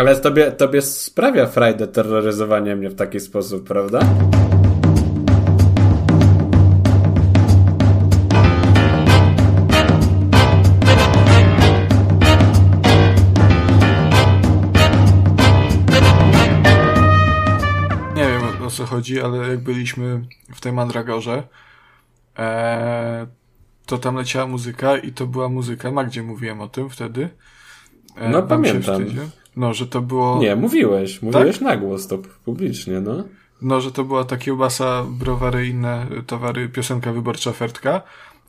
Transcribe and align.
Ale 0.00 0.16
tobie, 0.16 0.52
tobie 0.52 0.82
sprawia 0.82 1.46
frajdę 1.46 1.86
terroryzowanie 1.86 2.76
mnie 2.76 2.90
w 2.90 2.94
taki 2.94 3.20
sposób, 3.20 3.68
prawda? 3.68 4.00
Nie 18.14 18.24
wiem 18.24 18.62
o 18.66 18.70
co 18.70 18.86
chodzi, 18.86 19.20
ale 19.20 19.36
jak 19.36 19.58
byliśmy 19.58 20.24
w 20.54 20.60
tej 20.60 20.72
Mandragorze, 20.72 21.42
e, 22.38 23.26
to 23.86 23.98
tam 23.98 24.16
leciała 24.16 24.46
muzyka 24.46 24.96
i 24.96 25.12
to 25.12 25.26
była 25.26 25.48
muzyka, 25.48 25.90
Magdzie 25.90 26.22
mówiłem 26.22 26.60
o 26.60 26.68
tym 26.68 26.90
wtedy. 26.90 27.28
E, 28.16 28.28
no 28.28 28.42
pamiętam. 28.42 29.04
No, 29.60 29.74
że 29.74 29.86
to 29.86 30.00
było... 30.00 30.38
Nie, 30.38 30.56
mówiłeś. 30.56 31.22
Mówiłeś 31.22 31.58
tak? 31.58 31.64
na 31.64 31.76
głos 31.76 32.06
to 32.06 32.18
publicznie, 32.44 33.00
no. 33.00 33.24
No, 33.62 33.80
że 33.80 33.92
to 33.92 34.04
była 34.04 34.24
ta 34.24 34.36
kiełbasa, 34.36 35.04
browary 35.10 35.66
i 35.66 35.70
inne 35.70 36.06
towary, 36.26 36.68
piosenka 36.68 37.12
wyborcza 37.12 37.52
Fertka. 37.52 38.02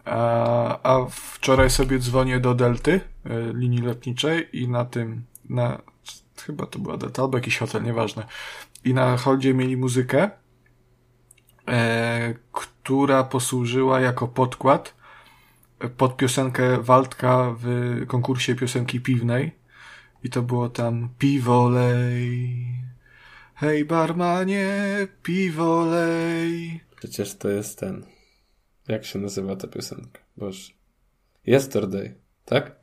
A, 0.05 0.79
a 0.83 1.05
wczoraj 1.09 1.69
sobie 1.69 1.99
dzwonię 1.99 2.39
do 2.39 2.53
Delty, 2.53 3.01
e, 3.25 3.53
linii 3.53 3.81
lotniczej 3.81 4.47
i 4.53 4.67
na 4.67 4.85
tym, 4.85 5.23
na, 5.49 5.81
chyba 6.45 6.65
to 6.65 6.79
była 6.79 6.97
Delta, 6.97 7.21
albo 7.21 7.37
jakiś 7.37 7.57
hotel, 7.57 7.83
nieważne. 7.83 8.25
I 8.85 8.93
na 8.93 9.17
holdzie 9.17 9.53
mieli 9.53 9.77
muzykę, 9.77 10.29
e, 11.67 12.33
która 12.51 13.23
posłużyła 13.23 13.99
jako 13.99 14.27
podkład 14.27 14.95
pod 15.97 16.17
piosenkę 16.17 16.77
Waldka 16.81 17.55
w 17.59 17.65
konkursie 18.07 18.55
piosenki 18.55 19.01
piwnej. 19.01 19.60
I 20.23 20.29
to 20.29 20.41
było 20.41 20.69
tam 20.69 21.09
piwolej. 21.17 22.65
Hej 23.55 23.85
barmanie, 23.85 24.67
piwolej. 25.23 26.81
Przecież 26.95 27.37
to 27.37 27.49
jest 27.49 27.79
ten. 27.79 28.05
Jak 28.87 29.05
się 29.05 29.19
nazywa 29.19 29.55
ta 29.55 29.67
piosenka? 29.67 30.19
Boże. 30.37 30.73
Yesterday, 31.47 32.15
tak? 32.45 32.75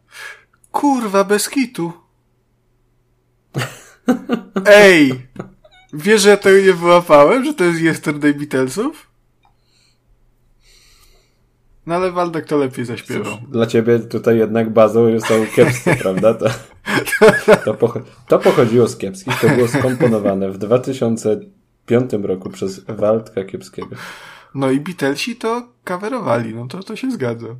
Kurwa, 0.72 1.24
bez 1.24 1.48
kitu. 1.48 1.92
Ej! 4.66 5.28
Wiesz, 5.92 6.22
że 6.22 6.28
ja 6.28 6.36
tego 6.36 6.66
nie 6.66 6.72
wyłapałem, 6.72 7.44
że 7.44 7.54
to 7.54 7.64
jest 7.64 7.80
Yesterday 7.80 8.34
Beatlesów? 8.34 9.07
No 11.88 11.94
ale 11.94 12.12
Waldek 12.12 12.46
to 12.46 12.56
lepiej 12.56 12.84
zaśpiewał. 12.84 13.24
Cóż, 13.38 13.50
dla 13.50 13.66
ciebie 13.66 13.98
tutaj 13.98 14.38
jednak 14.38 14.70
bazą 14.70 15.20
są 15.20 15.46
kiepskie, 15.56 15.96
prawda? 16.02 16.34
To, 16.34 16.46
to, 17.64 17.74
pocho 17.74 18.00
to, 18.28 18.38
pochodziło 18.38 18.88
z 18.88 18.96
kiepskich. 18.96 19.40
To 19.40 19.48
było 19.48 19.68
skomponowane 19.68 20.50
w 20.50 20.58
2005 20.58 22.12
roku 22.22 22.50
przez 22.50 22.84
Waldka 22.84 23.44
Kiepskiego. 23.44 23.96
No 24.54 24.70
i 24.70 24.80
Beatlesi 24.80 25.36
to 25.36 25.68
coverowali, 25.84 26.54
no 26.54 26.66
to, 26.66 26.82
to 26.82 26.96
się 26.96 27.10
zgadza. 27.10 27.56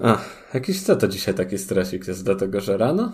A, 0.00 0.18
jakiś 0.54 0.82
co 0.82 0.96
to 0.96 1.08
dzisiaj 1.08 1.34
taki 1.34 1.58
stresik 1.58 2.08
jest, 2.08 2.24
dlatego 2.24 2.60
że 2.60 2.76
rano? 2.76 3.12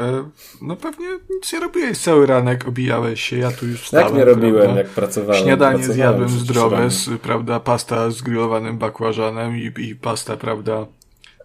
E, 0.00 0.30
no 0.62 0.76
pewnie 0.76 1.06
nic 1.30 1.52
nie 1.52 1.60
robiłeś 1.60 1.98
cały 1.98 2.26
ranek, 2.26 2.68
obijałeś 2.68 3.22
się, 3.22 3.36
ja 3.36 3.50
tu 3.50 3.66
już 3.66 3.82
wstałem. 3.82 4.06
Jak 4.06 4.16
nie 4.16 4.24
robiłem, 4.24 4.62
prawda? 4.62 4.80
jak 4.80 4.88
pracowałem. 4.88 5.42
Śniadanie 5.42 5.78
pracowałem 5.78 5.94
zjadłem 5.94 6.28
zdrowe, 6.28 6.90
z, 6.90 7.20
prawda, 7.22 7.60
pasta 7.60 8.10
z 8.10 8.22
grillowanym 8.22 8.78
bakłażanem 8.78 9.56
i, 9.56 9.72
i 9.78 9.96
pasta, 9.96 10.36
prawda, 10.36 10.86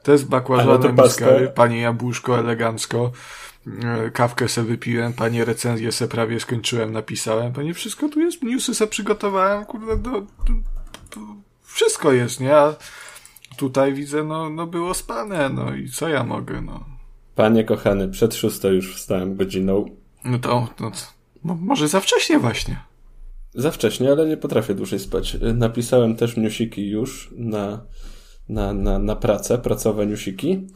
też 0.04 0.20
z 0.20 0.24
bakłażanem 0.24 0.96
i 1.06 1.10
z 1.10 1.16
kary, 1.16 1.48
panie 1.48 1.82
jabłuszko 1.82 2.40
elegancko, 2.40 3.12
e, 3.84 4.12
kawkę 4.12 4.50
se 4.50 4.64
wypiłem, 4.64 5.14
panie 5.14 5.46
recenzję 5.46 5.92
se 5.92 6.08
prawie 6.08 6.40
skończyłem, 6.40 6.92
napisałem, 6.92 7.54
panie 7.54 7.74
wszystko 7.74 8.10
tu 8.10 8.20
jest, 8.20 8.44
newsy 8.44 8.76
se 8.76 8.88
przygotowałem, 8.88 9.66
kurde, 9.66 9.98
do, 9.98 10.12
do, 10.12 10.22
do, 11.16 11.22
wszystko 11.64 12.12
jest, 12.12 12.40
nie? 12.40 12.58
A 12.58 12.76
tutaj 13.58 13.94
widzę, 13.94 14.24
no, 14.24 14.50
no 14.50 14.68
było 14.68 14.94
spane, 14.94 15.50
no 15.50 15.76
i 15.76 15.90
co 15.90 16.10
ja 16.10 16.24
mogę, 16.24 16.62
no. 16.62 16.95
Panie 17.36 17.64
kochany, 17.64 18.08
przed 18.08 18.36
szóstą 18.36 18.70
już 18.70 18.96
wstałem 18.96 19.36
godziną. 19.36 19.86
No 20.26 20.40
to, 20.40 20.68
no, 20.80 20.92
no, 21.44 21.58
może 21.62 21.88
za 21.88 22.00
wcześnie 22.00 22.40
właśnie. 22.40 22.80
Za 23.54 23.72
wcześnie, 23.72 24.12
ale 24.12 24.28
nie 24.28 24.38
potrafię 24.38 24.76
dłużej 24.76 25.00
spać. 25.00 25.38
Napisałem 25.54 26.16
też 26.16 26.38
newsiki 26.38 26.90
już 26.90 27.34
na, 27.38 27.86
na, 28.50 28.74
na, 28.74 29.00
na 29.00 29.16
pracę, 29.16 29.58
pracowe 29.58 30.08
newsiki. 30.08 30.68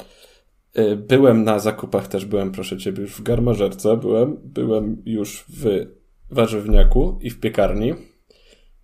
Y, 0.78 0.96
byłem 0.96 1.44
na 1.44 1.60
zakupach 1.60 2.08
też, 2.08 2.26
byłem, 2.26 2.52
proszę 2.52 2.78
ciebie, 2.78 3.02
już 3.02 3.12
w 3.12 3.24
garmażerce, 3.24 3.98
byłem, 3.98 4.38
byłem 4.44 5.02
już 5.06 5.46
w 5.50 5.86
warzywniaku 6.32 7.20
i 7.22 7.30
w 7.30 7.40
piekarni. 7.40 7.94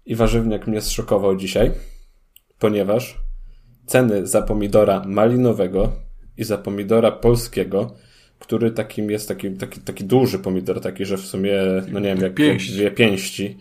I 0.06 0.16
warzywniak 0.16 0.68
mnie 0.68 0.82
zszokował 0.82 1.36
dzisiaj, 1.36 1.72
ponieważ 2.60 3.18
ceny 3.86 4.28
za 4.28 4.42
pomidora 4.42 5.04
malinowego 5.08 6.05
i 6.38 6.44
za 6.44 6.58
pomidora 6.58 7.12
polskiego, 7.12 7.96
który 8.40 8.72
takim 8.72 9.12
jest 9.12 9.28
taki, 9.28 9.52
taki, 9.52 9.82
taki 9.82 10.04
duży 10.04 10.40
pomidor, 10.40 10.82
taki, 10.82 11.06
że 11.06 11.18
w 11.18 11.26
sumie, 11.26 11.62
no 11.92 12.00
nie 12.00 12.16
wiem, 12.16 12.22
jak 12.24 12.34
Pięść. 12.34 12.74
dwie 12.74 12.92
pięści, 12.92 13.58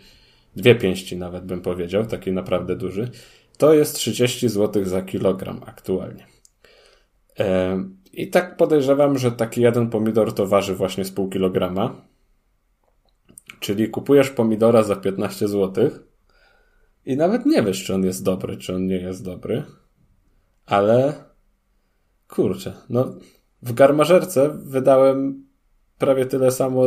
dwie 0.57 0.75
pięści 0.75 1.17
nawet 1.17 1.45
bym 1.45 1.61
powiedział, 1.61 2.07
taki 2.07 2.33
naprawdę 2.33 2.77
duży, 2.77 3.11
to 3.59 3.75
jest 3.75 3.97
30 3.97 4.49
zł 4.49 4.85
za 4.85 5.03
kilogram 5.03 5.61
aktualnie. 5.67 6.27
I 8.13 8.29
tak 8.31 8.57
podejrzewam, 8.57 9.19
że 9.19 9.33
taki 9.33 9.61
jeden 9.61 9.91
pomidor 9.91 10.35
to 10.35 10.47
waży 10.47 10.75
właśnie 10.75 11.05
z 11.05 11.11
pół 11.11 11.29
kilograma. 11.29 12.07
Czyli 13.61 13.89
kupujesz 13.89 14.31
pomidora 14.31 14.83
za 14.83 14.97
15 14.97 15.49
zł 15.49 15.91
i 17.07 17.17
nawet 17.17 17.47
nie 17.47 17.63
wiesz, 17.63 17.85
czy 17.85 17.95
on 17.95 18.05
jest 18.05 18.25
dobry, 18.25 18.57
czy 18.57 18.75
on 18.75 18.87
nie 18.87 18.97
jest 18.97 19.25
dobry, 19.25 19.63
ale 20.67 21.24
Kurczę, 22.29 22.73
no 22.91 23.15
w 23.63 23.73
garmażerce 23.73 24.59
wydałem 24.65 25.45
prawie 25.99 26.27
tyle 26.27 26.53
samo 26.53 26.83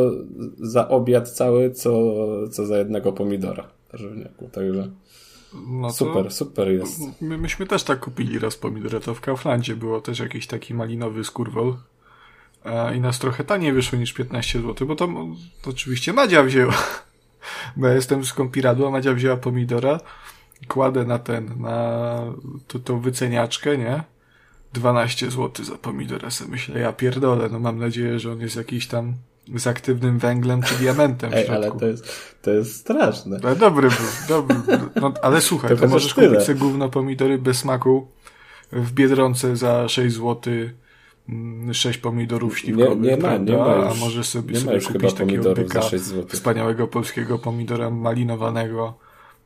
za 0.58 0.88
obiad 0.88 1.30
cały, 1.30 1.70
co, 1.70 2.14
co 2.48 2.66
za 2.66 2.78
jednego 2.78 3.12
pomidora 3.12 3.68
warzywniaku, 3.92 4.48
także 4.48 4.90
no 5.68 5.90
super, 5.90 6.32
super 6.32 6.68
jest. 6.68 7.00
My, 7.20 7.38
myśmy 7.38 7.66
też 7.66 7.82
tak 7.82 8.00
kupili 8.00 8.38
raz 8.38 8.56
pomidora, 8.56 9.00
to 9.00 9.14
w 9.14 9.20
Kauflandzie 9.20 9.76
było 9.76 10.00
też 10.00 10.18
jakiś 10.18 10.46
taki 10.46 10.74
malinowy 10.74 11.24
skurwol 11.24 11.76
i 12.96 13.00
nas 13.00 13.18
trochę 13.18 13.44
taniej 13.44 13.72
wyszło 13.72 13.98
niż 13.98 14.12
15 14.12 14.62
zł, 14.62 14.86
bo 14.86 14.96
to, 14.96 15.08
to 15.62 15.70
oczywiście 15.70 16.12
Madzia 16.12 16.42
wzięła, 16.42 16.74
bo 17.76 17.86
ja 17.86 17.94
jestem 17.94 18.24
z 18.24 18.32
kompiradła, 18.32 18.90
Madzia 18.90 19.12
wzięła 19.12 19.36
pomidora, 19.36 20.00
kładę 20.68 21.04
na 21.04 21.18
ten, 21.18 21.60
na 21.60 22.20
tą 22.84 23.00
wyceniaczkę, 23.00 23.78
nie? 23.78 24.04
12 24.72 25.30
zł 25.30 25.64
za 25.64 25.78
pomidora 25.78 26.30
sobie 26.30 26.50
myślę, 26.50 26.80
ja 26.80 26.92
pierdolę, 26.92 27.48
no 27.52 27.58
mam 27.58 27.78
nadzieję, 27.78 28.18
że 28.18 28.32
on 28.32 28.40
jest 28.40 28.56
jakiś 28.56 28.86
tam 28.86 29.14
z 29.56 29.66
aktywnym 29.66 30.18
węglem 30.18 30.62
czy 30.62 30.74
diamentem 30.74 31.30
Ej, 31.34 31.48
ale 31.48 31.70
to 31.70 31.86
jest, 31.86 32.04
to 32.42 32.50
jest 32.50 32.76
straszne. 32.76 33.40
Ale 33.42 33.56
dobry 33.56 33.88
był, 33.88 34.06
dobry 34.28 34.56
No, 35.00 35.14
ale 35.22 35.40
słuchaj, 35.40 35.70
to, 35.70 35.76
to 35.76 35.88
możesz 35.88 36.14
tyle. 36.14 36.28
kupić 36.28 36.46
sobie 36.46 36.58
gówno 36.58 36.88
pomidory 36.88 37.38
bez 37.38 37.58
smaku 37.58 38.08
w 38.72 38.92
Biedronce 38.92 39.56
za 39.56 39.88
6 39.88 40.16
zł 40.16 40.52
6 41.72 41.98
pomidorów 41.98 42.58
śliwkowych, 42.58 43.00
nie, 43.00 43.10
nie 43.10 43.16
ma, 43.16 43.36
nie 43.36 43.56
ma 43.56 43.74
już, 43.74 43.96
a 43.96 44.00
możesz 44.00 44.28
sobie, 44.28 44.54
nie 44.54 44.60
sobie 44.60 44.80
kupić 44.80 45.14
takiego 45.14 45.54
byka 45.54 45.80
wspaniałego 46.28 46.88
polskiego 46.88 47.38
pomidora 47.38 47.90
malinowanego 47.90 48.94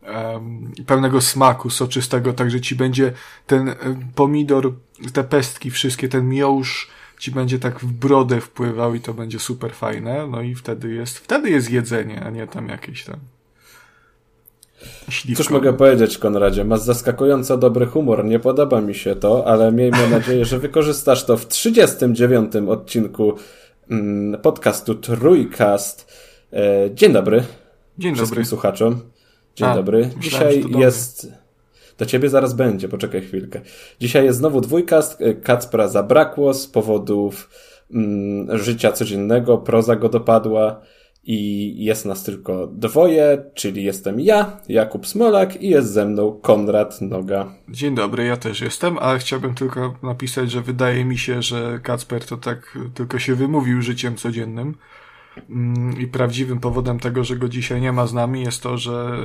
um, 0.06 0.72
pełnego 0.86 1.20
smaku, 1.20 1.70
soczystego, 1.70 2.32
także 2.32 2.60
ci 2.60 2.76
będzie 2.76 3.12
ten 3.46 3.74
pomidor, 4.14 4.72
te 5.12 5.24
pestki 5.24 5.70
wszystkie, 5.70 6.08
ten 6.08 6.28
miąższ 6.28 6.90
ci 7.18 7.30
będzie 7.30 7.58
tak 7.58 7.80
w 7.80 7.92
brodę 7.92 8.40
wpływał 8.40 8.94
i 8.94 9.00
to 9.00 9.14
będzie 9.14 9.38
super 9.38 9.72
fajne, 9.74 10.26
no 10.26 10.42
i 10.42 10.54
wtedy 10.54 10.94
jest, 10.94 11.18
wtedy 11.18 11.50
jest 11.50 11.70
jedzenie, 11.70 12.22
a 12.24 12.30
nie 12.30 12.46
tam 12.46 12.68
jakieś 12.68 13.04
tam 13.04 13.16
Śliwko. 15.08 15.42
Cóż 15.42 15.52
mogę 15.52 15.72
powiedzieć, 15.72 16.18
Konradzie? 16.18 16.64
Masz 16.64 16.80
zaskakująco 16.80 17.58
dobry 17.58 17.86
humor. 17.86 18.24
Nie 18.24 18.38
podoba 18.38 18.80
mi 18.80 18.94
się 18.94 19.16
to, 19.16 19.46
ale 19.46 19.72
miejmy 19.72 20.10
nadzieję, 20.10 20.44
że 20.44 20.58
wykorzystasz 20.58 21.24
to 21.24 21.36
w 21.36 21.48
39. 21.48 22.52
odcinku 22.68 23.34
mm, 23.90 24.40
podcastu 24.40 24.94
Trójkast. 24.94 26.12
E, 26.52 26.90
dzień 26.94 27.12
dobry. 27.12 27.44
Dzień 27.98 28.14
wszystkim 28.14 28.44
słuchaczom. 28.44 29.00
Dzień 29.56 29.68
A, 29.68 29.74
dobry. 29.74 30.10
Dzisiaj 30.20 30.64
jest. 30.78 31.32
Do 31.98 32.06
ciebie 32.06 32.28
zaraz 32.28 32.54
będzie, 32.54 32.88
poczekaj 32.88 33.20
chwilkę. 33.22 33.60
Dzisiaj 34.00 34.24
jest 34.24 34.38
znowu 34.38 34.60
dwójkast. 34.60 35.22
Kacpra 35.42 35.88
zabrakło 35.88 36.54
z 36.54 36.66
powodów 36.66 37.50
mm, 37.94 38.58
życia 38.58 38.92
codziennego. 38.92 39.58
Proza 39.58 39.96
go 39.96 40.08
dopadła 40.08 40.80
I 41.24 41.74
jest 41.84 42.04
nas 42.04 42.22
tylko 42.24 42.66
dwoje, 42.66 43.44
czyli 43.54 43.84
jestem 43.84 44.20
ja, 44.20 44.60
Jakub 44.68 45.06
Smolak 45.06 45.62
i 45.62 45.68
jest 45.68 45.92
ze 45.92 46.06
mną 46.06 46.40
Konrad 46.42 47.00
Noga. 47.00 47.54
Dzień 47.68 47.94
dobry, 47.94 48.24
ja 48.24 48.36
też 48.36 48.60
jestem, 48.60 48.98
a 49.00 49.18
chciałbym 49.18 49.54
tylko 49.54 49.94
napisać, 50.02 50.50
że 50.50 50.60
wydaje 50.60 51.04
mi 51.04 51.18
się, 51.18 51.42
że 51.42 51.80
Kacper 51.82 52.24
to 52.24 52.36
tak 52.36 52.78
tylko 52.94 53.18
się 53.18 53.34
wymówił 53.34 53.82
życiem 53.82 54.16
codziennym. 54.16 54.74
Mm, 55.50 56.00
I 56.00 56.06
prawdziwym 56.06 56.60
powodem 56.60 56.98
tego, 56.98 57.24
że 57.24 57.36
go 57.36 57.48
dzisiaj 57.48 57.80
nie 57.80 57.92
ma 57.92 58.06
z 58.06 58.14
nami 58.14 58.42
jest 58.42 58.62
to, 58.62 58.78
że 58.78 59.24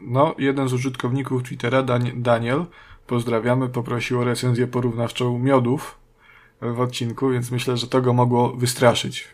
no, 0.00 0.34
jeden 0.38 0.68
z 0.68 0.72
użytkowników 0.72 1.42
Twittera, 1.42 1.84
Daniel, 2.14 2.66
pozdrawiamy, 3.06 3.68
poprosił 3.68 4.20
o 4.20 4.24
recenzję 4.24 4.66
porównawczą 4.66 5.38
miodów 5.38 5.98
w 6.60 6.80
odcinku, 6.80 7.30
więc 7.30 7.50
myślę, 7.50 7.76
że 7.76 7.86
to 7.86 8.02
go 8.02 8.12
mogło 8.12 8.52
wystraszyć. 8.52 9.28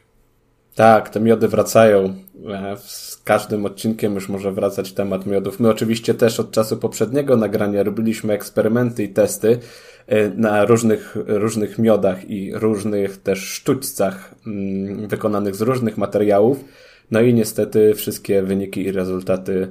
Tak, 0.78 1.08
te 1.08 1.20
miody 1.20 1.48
wracają. 1.48 2.14
E, 2.48 2.76
z 2.76 3.20
każdym 3.24 3.66
odcinkiem 3.66 4.14
już 4.14 4.28
może 4.28 4.52
wracać 4.52 4.92
temat 4.92 5.26
miodów. 5.26 5.60
My 5.60 5.70
oczywiście 5.70 6.14
też 6.14 6.40
od 6.40 6.50
czasu 6.50 6.76
poprzedniego 6.76 7.36
nagrania 7.36 7.82
robiliśmy 7.82 8.32
eksperymenty 8.32 9.04
i 9.04 9.08
testy 9.08 9.58
e, 10.06 10.28
na 10.28 10.64
różnych, 10.64 11.16
różnych 11.26 11.78
miodach 11.78 12.30
i 12.30 12.52
różnych 12.54 13.16
też 13.16 13.38
sztućcach 13.38 14.34
mm, 14.46 15.08
wykonanych 15.08 15.56
z 15.56 15.60
różnych 15.60 15.98
materiałów. 15.98 16.64
No 17.10 17.20
i 17.20 17.34
niestety 17.34 17.94
wszystkie 17.94 18.42
wyniki 18.42 18.84
i 18.84 18.92
rezultaty 18.92 19.68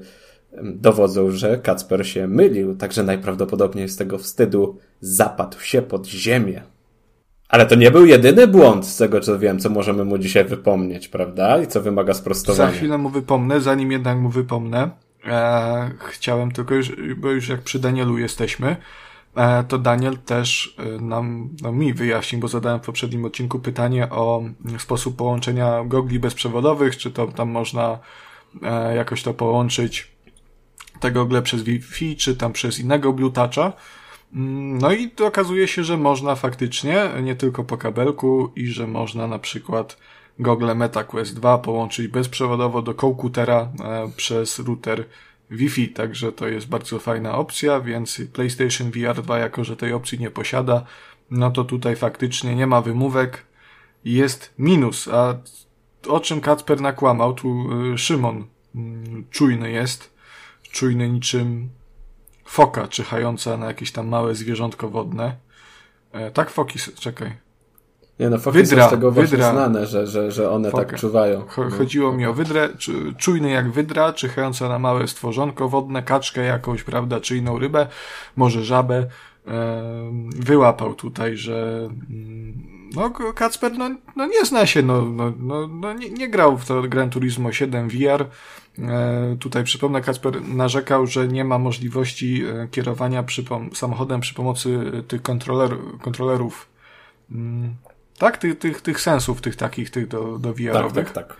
dowodzą, 0.63 1.31
że 1.31 1.57
Kacper 1.57 2.07
się 2.07 2.27
mylił, 2.27 2.75
także 2.75 3.03
najprawdopodobniej 3.03 3.89
z 3.89 3.97
tego 3.97 4.17
wstydu 4.17 4.77
zapadł 5.01 5.59
się 5.59 5.81
pod 5.81 6.07
ziemię. 6.07 6.76
Ale 7.49 7.65
to 7.65 7.75
nie 7.75 7.91
był 7.91 8.05
jedyny 8.05 8.47
błąd, 8.47 8.87
z 8.87 8.97
tego 8.97 9.19
co 9.19 9.39
wiem, 9.39 9.59
co 9.59 9.69
możemy 9.69 10.05
mu 10.05 10.17
dzisiaj 10.17 10.45
wypomnieć, 10.45 11.07
prawda? 11.07 11.61
I 11.61 11.67
co 11.67 11.81
wymaga 11.81 12.13
sprostowania. 12.13 12.71
Za 12.71 12.77
chwilę 12.77 12.97
mu 12.97 13.09
wypomnę, 13.09 13.61
zanim 13.61 13.91
jednak 13.91 14.17
mu 14.17 14.29
wypomnę. 14.29 14.89
E, 15.25 15.91
chciałem 16.09 16.51
tylko 16.51 16.75
już, 16.75 16.91
bo 17.17 17.31
już 17.31 17.49
jak 17.49 17.61
przy 17.61 17.79
Danielu 17.79 18.17
jesteśmy, 18.17 18.75
e, 19.35 19.63
to 19.63 19.77
Daniel 19.77 20.17
też 20.17 20.75
e, 20.77 21.01
nam, 21.01 21.49
no 21.61 21.71
mi 21.71 21.93
wyjaśnił, 21.93 22.41
bo 22.41 22.47
zadałem 22.47 22.79
w 22.79 22.85
poprzednim 22.85 23.25
odcinku 23.25 23.59
pytanie 23.59 24.09
o 24.09 24.43
sposób 24.77 25.15
połączenia 25.15 25.83
gogli 25.85 26.19
bezprzewodowych, 26.19 26.97
czy 26.97 27.11
to 27.11 27.27
tam 27.27 27.49
można 27.49 27.99
e, 28.63 28.95
jakoś 28.95 29.23
to 29.23 29.33
połączyć 29.33 30.17
te 30.99 31.11
gogle 31.11 31.41
przez 31.41 31.63
Wi-Fi, 31.63 32.15
czy 32.15 32.35
tam 32.35 32.53
przez 32.53 32.79
innego 32.79 33.13
Bluetooth'a. 33.13 33.71
Mm, 34.33 34.77
no 34.77 34.93
i 34.93 35.11
okazuje 35.25 35.67
się, 35.67 35.83
że 35.83 35.97
można 35.97 36.35
faktycznie, 36.35 37.09
nie 37.23 37.35
tylko 37.35 37.63
po 37.63 37.77
kabelku 37.77 38.51
i 38.55 38.67
że 38.67 38.87
można 38.87 39.27
na 39.27 39.39
przykład 39.39 39.97
gogle 40.39 40.75
MetaQuest 40.75 41.35
2 41.35 41.57
połączyć 41.57 42.07
bezprzewodowo 42.07 42.81
do 42.81 42.93
komputera 42.93 43.71
e, 43.83 44.11
przez 44.15 44.59
router 44.59 45.05
Wi-Fi, 45.51 45.89
także 45.89 46.31
to 46.31 46.47
jest 46.47 46.67
bardzo 46.67 46.99
fajna 46.99 47.37
opcja, 47.37 47.79
więc 47.79 48.21
PlayStation 48.33 48.91
VR 48.91 49.21
2 49.21 49.39
jako, 49.39 49.63
że 49.63 49.77
tej 49.77 49.93
opcji 49.93 50.19
nie 50.19 50.31
posiada, 50.31 50.85
no 51.31 51.51
to 51.51 51.63
tutaj 51.63 51.95
faktycznie 51.95 52.55
nie 52.55 52.67
ma 52.67 52.81
wymówek, 52.81 53.45
jest 54.05 54.53
minus, 54.59 55.07
a 55.07 55.37
o 56.07 56.19
czym 56.19 56.41
Kacper 56.41 56.81
nakłamał, 56.81 57.33
tu 57.33 57.69
e, 57.93 57.97
Szymon 57.97 58.45
mm, 58.75 59.25
czujny 59.31 59.71
jest, 59.71 60.13
czujny 60.71 61.09
niczym 61.09 61.69
foka 62.47 62.87
czyhająca 62.87 63.57
na 63.57 63.65
jakieś 63.65 63.91
tam 63.91 64.07
małe 64.07 64.35
zwierzątko 64.35 64.89
wodne. 64.89 65.35
E, 66.11 66.31
tak, 66.31 66.49
foki, 66.49 66.79
czekaj. 66.99 67.37
Nie 68.19 68.29
no, 68.29 68.37
foki 68.37 68.57
wydra, 68.57 68.83
są 68.83 68.87
z 68.87 68.91
tego 68.91 69.11
właśnie 69.11 69.31
wydra, 69.31 69.51
znane, 69.51 69.87
że, 69.87 70.07
że, 70.07 70.31
że 70.31 70.51
one 70.51 70.71
tak 70.71 70.99
czuwają. 70.99 71.45
Chodziło 71.77 72.11
mi 72.11 72.25
o 72.25 72.33
wydrę, 72.33 72.69
czujny 73.17 73.49
jak 73.49 73.71
wydra, 73.71 74.13
czyhająca 74.13 74.69
na 74.69 74.79
małe 74.79 75.07
stworzonko 75.07 75.69
wodne, 75.69 76.03
kaczkę 76.03 76.43
jakąś, 76.43 76.83
prawda, 76.83 77.19
czy 77.19 77.37
inną 77.37 77.59
rybę, 77.59 77.87
może 78.35 78.63
żabę. 78.63 79.07
E, 79.47 79.83
wyłapał 80.35 80.95
tutaj, 80.95 81.37
że 81.37 81.89
mm, 82.09 82.77
no, 82.95 83.11
Kacper 83.35 83.77
no, 83.77 83.89
no 84.15 84.25
nie 84.25 84.45
zna 84.45 84.65
się, 84.65 84.81
no, 84.81 85.01
no, 85.05 85.33
no, 85.39 85.67
no 85.67 85.93
nie, 85.93 86.09
nie 86.09 86.29
grał 86.29 86.57
w 86.57 86.65
to 86.65 86.81
Gran 86.81 87.09
Turismo 87.09 87.51
7 87.51 87.89
VR. 87.89 88.25
E, 88.79 89.37
tutaj 89.39 89.63
przypomnę, 89.63 90.01
Kacper 90.01 90.41
narzekał, 90.41 91.07
że 91.07 91.27
nie 91.27 91.45
ma 91.45 91.57
możliwości 91.57 92.43
e, 92.45 92.67
kierowania 92.67 93.23
przy 93.23 93.45
samochodem 93.73 94.21
przy 94.21 94.33
pomocy 94.33 94.91
e, 94.93 95.03
tych 95.03 95.21
kontroler 95.21 95.77
kontrolerów. 96.01 96.69
Mm, 97.31 97.75
tak, 98.17 98.37
tych, 98.37 98.59
tych, 98.59 98.81
tych 98.81 99.01
sensów, 99.01 99.41
tych 99.41 99.55
takich, 99.55 99.89
tych 99.89 100.07
do, 100.07 100.39
do 100.39 100.53
VR-owych. 100.53 101.11
Tak, 101.11 101.27
tak, 101.27 101.27
tak. 101.27 101.37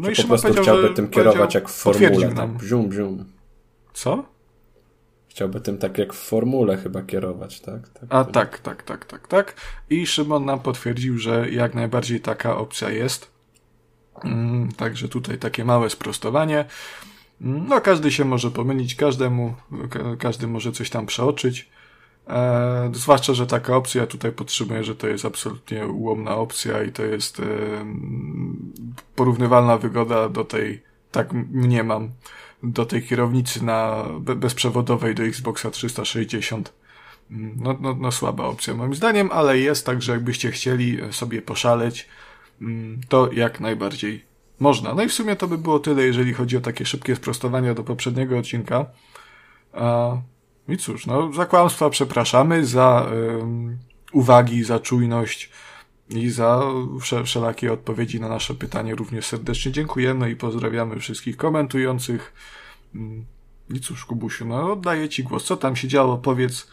No 0.00 0.10
i 0.10 0.16
po 0.16 0.28
prostu 0.28 0.54
chciałby 0.62 0.90
tym 0.90 1.08
kierować 1.08 1.54
jak 1.54 1.68
w 1.68 1.72
formule. 1.72 2.32
Tak, 2.34 2.50
bzium, 2.50 2.88
bzium. 2.88 3.24
Co? 3.92 4.24
Chciałby 5.28 5.60
tym 5.60 5.78
tak 5.78 5.98
jak 5.98 6.12
w 6.12 6.16
formule 6.16 6.76
chyba 6.76 7.02
kierować, 7.02 7.60
tak? 7.60 7.88
tak 7.88 8.04
A 8.08 8.24
tak, 8.24 8.58
tak, 8.58 8.82
tak, 8.82 9.04
tak, 9.04 9.28
tak. 9.28 9.54
I 9.90 10.06
Szymon 10.06 10.44
nam 10.44 10.60
potwierdził, 10.60 11.18
że 11.18 11.50
jak 11.50 11.74
najbardziej 11.74 12.20
taka 12.20 12.56
opcja 12.56 12.90
jest. 12.90 13.33
Mm, 14.24 14.72
także 14.72 15.08
tutaj 15.08 15.38
takie 15.38 15.64
małe 15.64 15.90
sprostowanie. 15.90 16.64
Mm, 17.40 17.68
no, 17.68 17.80
każdy 17.80 18.12
się 18.12 18.24
może 18.24 18.50
pomylić, 18.50 18.94
każdemu, 18.94 19.54
każdy 20.18 20.46
może 20.46 20.72
coś 20.72 20.90
tam 20.90 21.06
przeoczyć. 21.06 21.68
E, 22.28 22.90
zwłaszcza, 22.94 23.34
że 23.34 23.46
taka 23.46 23.76
opcja 23.76 24.06
tutaj 24.06 24.32
podtrzymuję, 24.32 24.84
że 24.84 24.94
to 24.94 25.08
jest 25.08 25.24
absolutnie 25.24 25.86
ułomna 25.86 26.36
opcja 26.36 26.82
i 26.82 26.92
to 26.92 27.04
jest 27.04 27.40
e, 27.40 27.44
porównywalna 29.16 29.78
wygoda 29.78 30.28
do 30.28 30.44
tej, 30.44 30.82
tak 31.10 31.32
mniemam, 31.32 32.10
do 32.62 32.86
tej 32.86 33.02
kierownicy 33.02 33.64
na 33.64 34.04
bezprzewodowej 34.20 35.14
do 35.14 35.22
Xboxa 35.22 35.70
360. 35.70 36.72
Mm, 37.30 37.56
no, 37.60 37.76
no, 37.80 37.94
no 37.94 38.12
słaba 38.12 38.44
opcja 38.44 38.74
moim 38.74 38.94
zdaniem, 38.94 39.30
ale 39.32 39.58
jest 39.58 39.86
tak, 39.86 40.02
że 40.02 40.12
jakbyście 40.12 40.50
chcieli 40.50 40.98
sobie 41.10 41.42
poszaleć, 41.42 42.08
to 43.08 43.32
jak 43.32 43.60
najbardziej 43.60 44.24
można. 44.60 44.94
No 44.94 45.02
i 45.02 45.08
w 45.08 45.12
sumie 45.12 45.36
to 45.36 45.48
by 45.48 45.58
było 45.58 45.78
tyle, 45.78 46.02
jeżeli 46.02 46.34
chodzi 46.34 46.56
o 46.56 46.60
takie 46.60 46.86
szybkie 46.86 47.16
sprostowania 47.16 47.74
do 47.74 47.84
poprzedniego 47.84 48.38
odcinka. 48.38 48.86
I 50.68 50.76
cóż, 50.76 51.06
no 51.06 51.32
za 51.32 51.46
kłamstwa 51.46 51.90
przepraszamy, 51.90 52.66
za 52.66 53.06
um, 53.38 53.78
uwagi, 54.12 54.64
za 54.64 54.80
czujność 54.80 55.50
i 56.10 56.30
za 56.30 56.62
wszelakie 57.24 57.72
odpowiedzi 57.72 58.20
na 58.20 58.28
nasze 58.28 58.54
pytanie 58.54 58.94
również 58.94 59.26
serdecznie 59.26 59.72
dziękujemy 59.72 60.30
i 60.30 60.36
pozdrawiamy 60.36 61.00
wszystkich 61.00 61.36
komentujących. 61.36 62.32
Mm, 62.94 63.24
I 63.70 63.80
cóż, 63.80 64.04
Kubusiu, 64.04 64.44
no 64.44 64.72
oddaję 64.72 65.08
Ci 65.08 65.24
głos. 65.24 65.44
Co 65.44 65.56
tam 65.56 65.76
się 65.76 65.88
działo? 65.88 66.18
Powiedz 66.18 66.70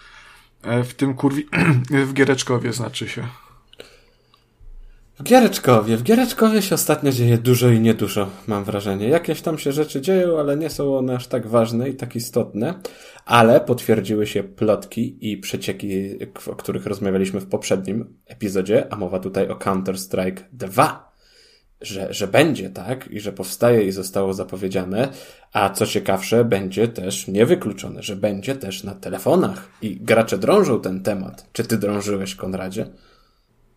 e, 0.61 0.83
w 0.83 0.93
tym 0.93 1.13
kurwi... 1.13 1.47
w 2.07 2.13
Giereczkowie 2.13 2.73
znaczy 2.73 3.09
się. 3.09 3.27
W 5.21 5.23
Giereczkowie. 5.23 5.97
W 5.97 6.03
Giereczkowie 6.03 6.61
się 6.61 6.75
ostatnio 6.75 7.11
dzieje 7.11 7.37
dużo 7.37 7.69
i 7.69 7.79
niedużo, 7.79 8.29
mam 8.47 8.63
wrażenie. 8.63 9.07
Jakieś 9.09 9.41
tam 9.41 9.57
się 9.57 9.71
rzeczy 9.71 10.01
dzieją, 10.01 10.39
ale 10.39 10.57
nie 10.57 10.69
są 10.69 10.97
one 10.97 11.15
aż 11.15 11.27
tak 11.27 11.47
ważne 11.47 11.89
i 11.89 11.95
tak 11.95 12.15
istotne. 12.15 12.73
Ale 13.25 13.59
potwierdziły 13.59 14.27
się 14.27 14.43
plotki 14.43 15.31
i 15.31 15.37
przecieki, 15.37 16.17
o 16.47 16.55
których 16.55 16.85
rozmawialiśmy 16.85 17.39
w 17.39 17.45
poprzednim 17.45 18.17
epizodzie, 18.25 18.93
a 18.93 18.95
mowa 18.95 19.19
tutaj 19.19 19.49
o 19.49 19.55
Counter-Strike 19.55 20.41
2. 20.53 21.11
Że, 21.81 22.13
że 22.13 22.27
będzie 22.27 22.69
tak 22.69 23.07
i 23.11 23.19
że 23.19 23.33
powstaje 23.33 23.83
i 23.83 23.91
zostało 23.91 24.33
zapowiedziane, 24.33 25.07
a 25.53 25.69
co 25.69 25.85
ciekawsze, 25.85 26.45
będzie 26.45 26.87
też 26.87 27.27
niewykluczone, 27.27 28.03
że 28.03 28.15
będzie 28.15 28.55
też 28.55 28.83
na 28.83 28.95
telefonach 28.95 29.69
i 29.81 29.97
gracze 29.97 30.37
drążą 30.37 30.81
ten 30.81 31.03
temat. 31.03 31.49
Czy 31.53 31.63
ty 31.63 31.77
drążyłeś, 31.77 32.35
Konradzie? 32.35 32.85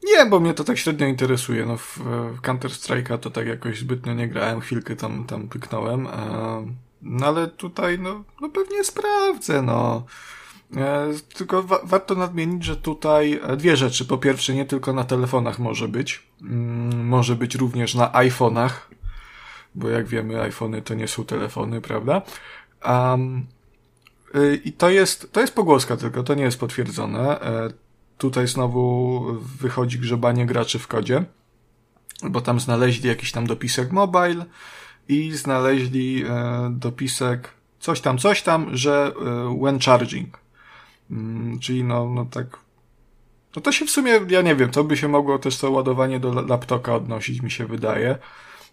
Nie, 0.05 0.27
bo 0.27 0.41
mnie 0.41 0.55
to 0.55 0.65
tak 0.65 0.79
średnio 0.79 1.07
interesuje. 1.07 1.67
No, 1.67 1.77
w, 1.77 1.99
w 2.37 2.41
Counter-Strike'a 2.41 3.19
to 3.19 3.31
tak 3.31 3.47
jakoś 3.47 3.79
zbytnio 3.79 4.15
nie 4.15 4.29
grałem, 4.29 4.61
chwilkę 4.61 4.97
tam, 4.97 5.25
tam 5.25 5.49
pyknąłem. 5.49 6.07
E, 6.07 6.11
no 7.03 7.27
ale 7.27 7.49
tutaj, 7.49 7.99
no, 7.99 8.25
no 8.41 8.49
pewnie 8.49 8.85
sprawdzę, 8.85 9.63
no. 9.63 10.05
E, 10.77 11.09
tylko 11.35 11.63
wa 11.63 11.81
warto 11.85 12.15
nadmienić, 12.15 12.65
że 12.65 12.77
tutaj 12.77 13.41
dwie 13.57 13.77
rzeczy. 13.77 14.05
Po 14.05 14.19
pierwsze, 14.19 14.55
nie 14.55 14.65
tylko 14.65 14.93
na 14.93 15.05
telefonach 15.05 15.59
może 15.59 15.89
być. 15.89 16.27
Mm, 16.43 17.07
może 17.07 17.37
być 17.37 17.55
również 17.55 17.95
na 17.95 18.13
iPhone'ach, 18.13 18.71
bo 19.75 19.89
jak 19.89 20.07
wiemy, 20.07 20.41
iPhony 20.41 20.83
to 20.83 20.95
nie 20.95 21.09
są 21.09 21.25
telefony, 21.25 21.81
prawda? 21.81 22.23
Um, 22.89 23.47
i 24.65 24.73
to 24.73 24.91
jest, 24.91 25.33
to 25.33 25.41
jest 25.41 25.55
pogłoska 25.55 25.97
tylko, 25.97 26.23
to 26.23 26.35
nie 26.35 26.45
jest 26.45 26.61
potwierdzone. 26.61 27.41
Tutaj 28.19 28.49
znowu 28.49 29.25
wychodzi 29.61 29.99
grzebanie 29.99 30.47
graczy 30.47 30.79
w 30.79 30.89
kodzie, 30.89 31.25
bo 32.23 32.41
tam 32.41 32.61
znaleźli 32.61 33.09
jakiś 33.09 33.33
tam 33.33 33.47
dopisek 33.47 33.93
mobile 33.93 34.45
i 35.09 35.33
znaleźli 35.33 36.25
e, 36.25 36.69
dopisek 36.71 37.55
coś 37.81 38.01
tam, 38.01 38.19
coś 38.19 38.43
tam, 38.43 38.77
że 38.77 39.13
e, 39.27 39.59
when 39.61 39.79
charging. 39.79 40.39
Mm, 41.11 41.59
czyli 41.59 41.85
no, 41.85 42.09
no 42.09 42.25
tak 42.25 42.59
No 43.57 43.63
to 43.63 43.73
się 43.73 43.87
w 43.87 43.91
sumie, 43.91 44.21
ja 44.29 44.43
nie 44.43 44.57
wiem, 44.57 44.71
to 44.71 44.85
by 44.85 44.97
się 44.97 45.09
mogło 45.09 45.39
też 45.39 45.59
to 45.59 45.71
ładowanie 45.71 46.21
do 46.21 46.33
laptopa 46.33 46.93
odnosić, 46.93 47.43
mi 47.43 47.51
się 47.51 47.67
wydaje. 47.67 48.19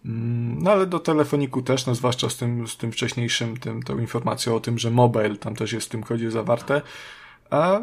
Mm, 0.05 0.63
no 0.63 0.71
ale 0.71 0.85
do 0.85 0.99
telefoniku 0.99 1.61
też, 1.61 1.85
no 1.85 1.95
zwłaszcza 1.95 2.29
z 2.29 2.37
tym, 2.37 2.67
z 2.67 2.77
tym 2.77 2.91
wcześniejszym, 2.91 3.57
tym, 3.57 3.83
tą 3.83 3.99
informacją 3.99 4.55
o 4.55 4.59
tym, 4.59 4.79
że 4.79 4.91
mobile 4.91 5.35
tam 5.35 5.55
też 5.55 5.73
jest 5.73 5.87
w 5.87 5.89
tym 5.89 6.03
kodzie 6.03 6.31
zawarte. 6.31 6.81
A 7.49 7.79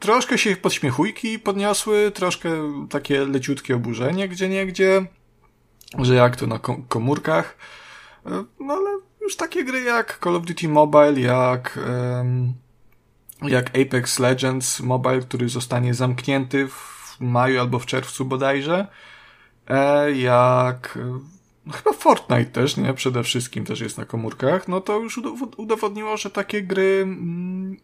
troszkę 0.00 0.38
się 0.38 0.56
podśmiechujki 0.56 1.38
podniosły, 1.38 2.10
troszkę 2.10 2.50
takie 2.90 3.24
leciutkie 3.24 3.76
oburzenie 3.76 4.28
gdzie 4.28 4.48
niegdzie, 4.48 5.06
że 5.98 6.14
jak 6.14 6.36
to 6.36 6.46
na 6.46 6.58
komórkach. 6.88 7.56
E, 8.26 8.44
no 8.60 8.74
ale 8.74 8.90
już 9.20 9.36
takie 9.36 9.64
gry 9.64 9.80
jak 9.80 10.18
Call 10.24 10.36
of 10.36 10.44
Duty 10.44 10.68
Mobile, 10.68 11.20
jak, 11.20 11.78
jak 13.42 13.68
Apex 13.68 14.18
Legends 14.18 14.80
Mobile, 14.80 15.20
który 15.20 15.48
zostanie 15.48 15.94
zamknięty 15.94 16.68
w 16.68 17.16
maju 17.20 17.60
albo 17.60 17.78
w 17.78 17.86
czerwcu 17.86 18.24
bodajże, 18.24 18.86
e, 19.68 20.12
jak 20.12 20.98
no 21.66 21.72
chyba 21.72 21.92
Fortnite 21.92 22.44
też, 22.44 22.76
nie? 22.76 22.94
Przede 22.94 23.22
wszystkim 23.22 23.64
też 23.64 23.80
jest 23.80 23.98
na 23.98 24.04
komórkach, 24.04 24.68
no 24.68 24.80
to 24.80 24.98
już 24.98 25.20
udowodniło, 25.56 26.16
że 26.16 26.30
takie 26.30 26.62
gry 26.62 27.00
mm, 27.02 27.76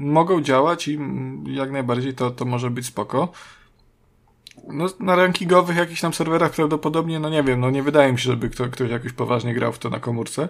mogą 0.00 0.40
działać 0.40 0.88
i 0.88 0.98
jak 1.46 1.70
najbardziej 1.70 2.14
to, 2.14 2.30
to 2.30 2.44
może 2.44 2.70
być 2.70 2.86
spoko. 2.86 3.32
No, 4.68 4.86
na 5.00 5.16
rankingowych 5.16 5.76
jakichś 5.76 6.00
tam 6.00 6.14
serwerach 6.14 6.52
prawdopodobnie, 6.52 7.20
no 7.20 7.30
nie 7.30 7.42
wiem, 7.42 7.60
no 7.60 7.70
nie 7.70 7.82
wydaje 7.82 8.12
mi 8.12 8.18
się, 8.18 8.30
żeby 8.30 8.50
kto, 8.50 8.68
ktoś 8.68 8.90
jakoś 8.90 9.12
poważnie 9.12 9.54
grał 9.54 9.72
w 9.72 9.78
to 9.78 9.90
na 9.90 10.00
komórce. 10.00 10.48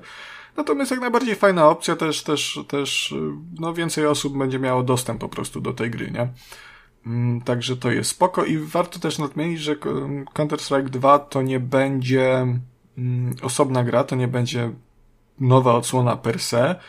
Natomiast 0.57 0.90
jak 0.90 1.00
najbardziej 1.00 1.35
fajna 1.35 1.69
opcja, 1.69 1.97
też, 1.97 2.23
też, 2.23 2.61
też, 2.69 3.14
no 3.61 3.75
więcej 3.75 4.07
osób 4.07 4.38
będzie 4.38 4.59
miało 4.59 4.83
dostęp 4.83 5.21
po 5.21 5.28
prostu 5.28 5.61
do 5.61 5.73
tej 5.73 5.90
gry, 5.90 6.11
nie? 6.11 6.28
Mm, 7.07 7.40
także 7.40 7.76
to 7.76 7.90
jest 7.90 8.11
spoko 8.11 8.45
i 8.45 8.59
warto 8.59 8.99
też 8.99 9.19
nadmienić, 9.19 9.61
że 9.61 9.76
Counter-Strike 10.35 10.88
2 10.88 11.19
to 11.19 11.42
nie 11.42 11.61
będzie 11.61 12.47
mm, 12.99 13.37
osobna 13.42 13.85
gra, 13.85 14.04
to 14.04 14.16
nie 14.16 14.28
będzie 14.28 14.71
nowa 15.40 15.75
odsłona 15.75 16.16
per 16.16 16.40
se. 16.40 16.80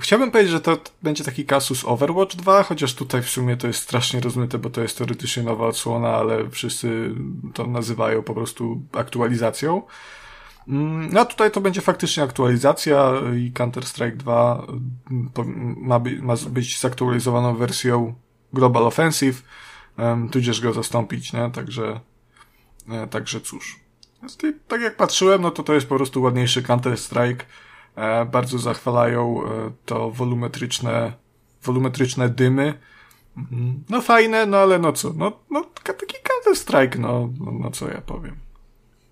Chciałbym 0.00 0.30
powiedzieć, 0.30 0.52
że 0.52 0.60
to 0.60 0.78
będzie 1.02 1.24
taki 1.24 1.44
kasus 1.44 1.84
Overwatch 1.84 2.36
2, 2.36 2.62
chociaż 2.62 2.94
tutaj 2.94 3.22
w 3.22 3.28
sumie 3.28 3.56
to 3.56 3.66
jest 3.66 3.82
strasznie 3.82 4.20
rozmyte, 4.20 4.58
bo 4.58 4.70
to 4.70 4.80
jest 4.80 4.98
teoretycznie 4.98 5.42
nowa 5.42 5.66
odsłona, 5.66 6.08
ale 6.08 6.50
wszyscy 6.50 7.14
to 7.54 7.66
nazywają 7.66 8.22
po 8.22 8.34
prostu 8.34 8.82
aktualizacją. 8.92 9.82
Mm, 10.68 11.12
no 11.12 11.20
a 11.20 11.24
tutaj 11.24 11.50
to 11.50 11.60
będzie 11.60 11.80
faktycznie 11.80 12.22
aktualizacja 12.22 13.12
i 13.36 13.52
Counter-Strike 13.52 14.16
2 14.16 14.66
mm, 15.10 15.74
ma, 15.76 15.98
by, 15.98 16.22
ma 16.22 16.34
być 16.50 16.80
zaktualizowaną 16.80 17.56
wersją 17.56 18.14
Global 18.52 18.86
Offensive, 18.86 19.42
tudzież 20.32 20.60
go 20.60 20.72
zastąpić, 20.72 21.32
nie? 21.32 21.50
Także, 21.50 22.00
e, 22.88 23.06
także 23.06 23.40
cóż. 23.40 23.80
Tak 24.68 24.80
jak 24.80 24.96
patrzyłem, 24.96 25.42
no 25.42 25.50
to 25.50 25.62
to 25.62 25.74
jest 25.74 25.86
po 25.86 25.96
prostu 25.96 26.22
ładniejszy 26.22 26.62
Counter-Strike, 26.62 27.42
bardzo 28.32 28.58
zachwalają 28.58 29.42
e, 29.44 29.70
to 29.86 30.10
wolumetryczne, 30.10 31.12
wolumetryczne 31.62 32.28
dymy. 32.28 32.74
Mhm. 33.36 33.84
No 33.88 34.00
fajne, 34.00 34.46
no 34.46 34.56
ale 34.56 34.78
no 34.78 34.92
co, 34.92 35.12
no, 35.16 35.32
no 35.50 35.64
taki 35.84 36.16
Counter-Strike, 36.22 36.98
no, 36.98 37.28
no, 37.40 37.52
no 37.52 37.70
co 37.70 37.88
ja 37.88 38.00
powiem. 38.00 38.36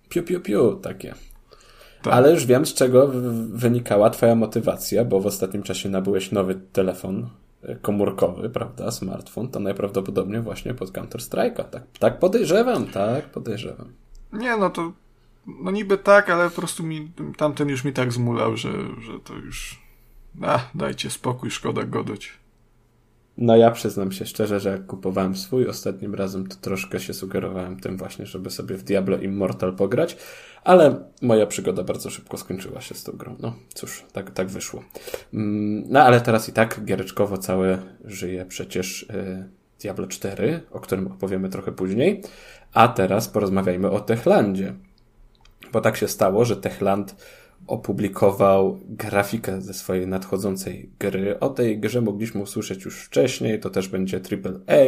Piu, 0.08 0.22
piu, 0.22 0.40
piu, 0.40 0.76
takie. 0.76 1.14
Tak. 2.02 2.14
Ale 2.14 2.32
już 2.32 2.46
wiem, 2.46 2.66
z 2.66 2.74
czego 2.74 3.10
wynikała 3.48 4.10
twoja 4.10 4.34
motywacja, 4.34 5.04
bo 5.04 5.20
w 5.20 5.26
ostatnim 5.26 5.62
czasie 5.62 5.88
nabyłeś 5.88 6.32
nowy 6.32 6.54
telefon 6.54 7.28
e, 7.62 7.76
komórkowy, 7.76 8.50
prawda, 8.50 8.90
smartfon, 8.90 9.48
to 9.48 9.60
najprawdopodobniej 9.60 10.40
właśnie 10.40 10.74
pod 10.74 10.90
Counter-Strike'a. 10.92 11.64
Tak, 11.64 11.82
tak 11.98 12.18
podejrzewam, 12.18 12.86
tak 12.86 13.24
podejrzewam. 13.24 13.92
Nie, 14.32 14.56
no 14.56 14.70
to 14.70 14.92
no 15.46 15.70
niby 15.70 15.98
tak, 15.98 16.30
ale 16.30 16.50
po 16.50 16.56
prostu 16.56 16.82
mi 16.82 17.12
tamten 17.36 17.68
już 17.68 17.84
mi 17.84 17.92
tak 17.92 18.12
zmulał, 18.12 18.56
że, 18.56 18.72
że 19.00 19.20
to 19.24 19.34
już. 19.34 19.86
A, 20.42 20.58
dajcie 20.74 21.10
spokój, 21.10 21.50
szkoda 21.50 21.84
godać. 21.84 22.38
No 23.38 23.56
ja 23.56 23.70
przyznam 23.70 24.12
się 24.12 24.26
szczerze, 24.26 24.60
że 24.60 24.70
jak 24.70 24.86
kupowałem 24.86 25.36
swój 25.36 25.68
ostatnim 25.68 26.14
razem, 26.14 26.46
to 26.46 26.56
troszkę 26.56 27.00
się 27.00 27.14
sugerowałem 27.14 27.80
tym 27.80 27.96
właśnie, 27.96 28.26
żeby 28.26 28.50
sobie 28.50 28.76
w 28.76 28.82
Diablo 28.82 29.18
Immortal 29.18 29.76
pograć, 29.76 30.16
ale 30.64 31.04
moja 31.22 31.46
przygoda 31.46 31.84
bardzo 31.84 32.10
szybko 32.10 32.36
skończyła 32.36 32.80
się 32.80 32.94
z 32.94 33.04
tą 33.04 33.12
grą. 33.12 33.36
No 33.40 33.54
cóż, 33.74 34.04
tak, 34.12 34.30
tak 34.30 34.48
wyszło. 34.48 34.82
Mm, 35.34 35.84
no 35.88 36.00
ale 36.02 36.20
teraz 36.20 36.48
i 36.48 36.52
tak 36.52 36.84
giereczkowo 36.84 37.38
całe 37.38 37.78
żyje 38.04 38.46
przecież 38.46 39.02
y, 39.02 39.48
Diablo 39.80 40.06
4, 40.06 40.60
o 40.70 40.80
którym 40.80 41.06
opowiemy 41.06 41.48
trochę 41.48 41.72
później, 41.72 42.22
a 42.72 42.88
teraz 42.88 43.28
porozmawiajmy 43.28 43.90
o 43.90 44.00
Techlandzie. 44.00 44.74
Bo 45.72 45.80
tak 45.80 45.96
się 45.96 46.08
stało, 46.08 46.44
że 46.44 46.56
Techland 46.56 47.16
opublikował 47.66 48.78
grafikę 48.88 49.60
ze 49.60 49.74
swojej 49.74 50.06
nadchodzącej 50.06 50.90
gry. 50.98 51.40
O 51.40 51.48
tej 51.48 51.80
grze 51.80 52.00
mogliśmy 52.00 52.42
usłyszeć 52.42 52.84
już 52.84 53.04
wcześniej, 53.04 53.60
to 53.60 53.70
też 53.70 53.88
będzie 53.88 54.16
AAA 54.16 54.86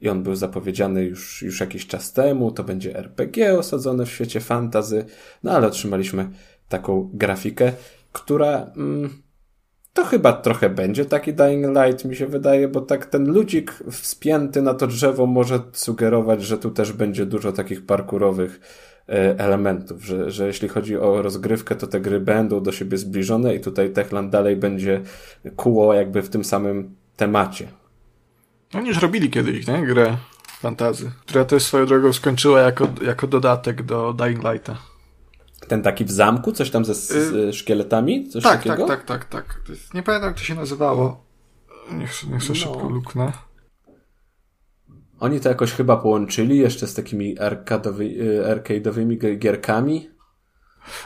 i 0.00 0.08
on 0.08 0.22
był 0.22 0.34
zapowiedziany 0.34 1.04
już, 1.04 1.42
już 1.42 1.60
jakiś 1.60 1.86
czas 1.86 2.12
temu, 2.12 2.50
to 2.50 2.64
będzie 2.64 2.96
RPG 2.96 3.58
osadzone 3.58 4.06
w 4.06 4.10
świecie 4.10 4.40
fantazy, 4.40 5.04
no 5.42 5.52
ale 5.52 5.66
otrzymaliśmy 5.66 6.30
taką 6.68 7.10
grafikę, 7.14 7.72
która 8.12 8.72
mm, 8.76 9.22
to 9.92 10.04
chyba 10.04 10.32
trochę 10.32 10.70
będzie 10.70 11.04
taki 11.04 11.34
Dying 11.34 11.66
Light, 11.66 12.04
mi 12.04 12.16
się 12.16 12.26
wydaje, 12.26 12.68
bo 12.68 12.80
tak 12.80 13.06
ten 13.06 13.32
ludzik 13.32 13.72
wspięty 13.90 14.62
na 14.62 14.74
to 14.74 14.86
drzewo 14.86 15.26
może 15.26 15.60
sugerować, 15.72 16.42
że 16.42 16.58
tu 16.58 16.70
też 16.70 16.92
będzie 16.92 17.26
dużo 17.26 17.52
takich 17.52 17.86
parkurowych 17.86 18.60
elementów, 19.38 20.04
że, 20.04 20.30
że 20.30 20.46
jeśli 20.46 20.68
chodzi 20.68 20.96
o 20.96 21.22
rozgrywkę, 21.22 21.76
to 21.76 21.86
te 21.86 22.00
gry 22.00 22.20
będą 22.20 22.62
do 22.62 22.72
siebie 22.72 22.98
zbliżone 22.98 23.54
i 23.54 23.60
tutaj 23.60 23.92
Techland 23.92 24.30
dalej 24.30 24.56
będzie 24.56 25.00
kuło 25.56 25.94
jakby 25.94 26.22
w 26.22 26.28
tym 26.28 26.44
samym 26.44 26.94
temacie. 27.16 27.68
Oni 28.74 28.88
już 28.88 29.02
robili 29.02 29.30
kiedyś, 29.30 29.66
nie? 29.66 29.86
Grę 29.86 30.16
fantazy, 30.60 31.10
która 31.26 31.44
też 31.44 31.62
swoją 31.62 31.86
drogą 31.86 32.12
skończyła 32.12 32.60
jako, 32.60 32.88
jako 33.02 33.26
dodatek 33.26 33.82
do 33.82 34.12
Dying 34.12 34.44
Lighta. 34.44 34.76
Ten 35.68 35.82
taki 35.82 36.04
w 36.04 36.10
zamku? 36.10 36.52
Coś 36.52 36.70
tam 36.70 36.84
ze, 36.84 36.94
z 36.94 37.10
y 37.34 37.52
szkieletami? 37.52 38.28
Coś 38.28 38.42
tak, 38.42 38.62
takiego? 38.62 38.86
tak, 38.86 39.04
tak, 39.04 39.24
tak, 39.24 39.44
tak. 39.44 39.76
Nie 39.94 40.02
pamiętam, 40.02 40.28
jak 40.30 40.38
to 40.38 40.44
się 40.44 40.54
nazywało. 40.54 41.24
Niech, 41.92 42.28
niech 42.30 42.42
sobie 42.42 42.60
no. 42.60 42.64
szybko 42.64 42.88
luknę. 42.88 43.32
Oni 45.22 45.40
to 45.40 45.48
jakoś 45.48 45.72
chyba 45.72 45.96
połączyli 45.96 46.58
jeszcze 46.58 46.86
z 46.86 46.94
takimi 46.94 47.38
arkadowy, 47.38 48.04
y, 48.04 48.44
arcade'owymi 48.54 49.38
gierkami. 49.38 50.10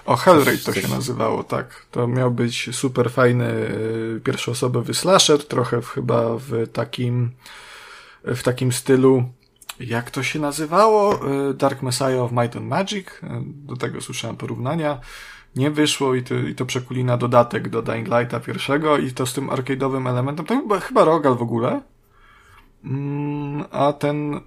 O, 0.06 0.16
Hellraid 0.16 0.64
to 0.64 0.72
się 0.72 0.88
nazywało, 0.88 1.44
tak. 1.44 1.86
To 1.90 2.08
miał 2.08 2.30
być 2.30 2.76
super 2.76 3.10
fajny 3.10 3.50
y, 4.16 4.20
pierwszoosobowy 4.24 4.94
slasher, 4.94 5.44
trochę 5.44 5.82
chyba 5.82 6.36
w 6.38 6.68
takim 6.72 7.30
w 8.24 8.42
takim 8.42 8.72
stylu 8.72 9.24
jak 9.80 10.10
to 10.10 10.22
się 10.22 10.38
nazywało? 10.38 11.20
Y, 11.50 11.54
Dark 11.54 11.82
Messiah 11.82 12.20
of 12.20 12.32
Might 12.32 12.56
and 12.56 12.66
Magic. 12.66 13.06
Do 13.42 13.76
tego 13.76 14.00
słyszałem 14.00 14.36
porównania. 14.36 15.00
Nie 15.56 15.70
wyszło 15.70 16.14
i 16.14 16.22
to, 16.22 16.34
i 16.34 16.54
to 16.54 16.66
przekuli 16.66 17.04
na 17.04 17.16
dodatek 17.16 17.68
do 17.68 17.82
Dying 17.82 18.08
Lighta 18.08 18.40
pierwszego 18.40 18.98
i 18.98 19.12
to 19.12 19.26
z 19.26 19.32
tym 19.32 19.48
arcade'owym 19.48 20.08
elementem. 20.08 20.46
To 20.46 20.60
chyba, 20.60 20.80
chyba 20.80 21.04
Rogal 21.04 21.36
w 21.36 21.42
ogóle. 21.42 21.82
Mm, 22.86 23.64
a 23.70 23.92
ten 23.92 24.40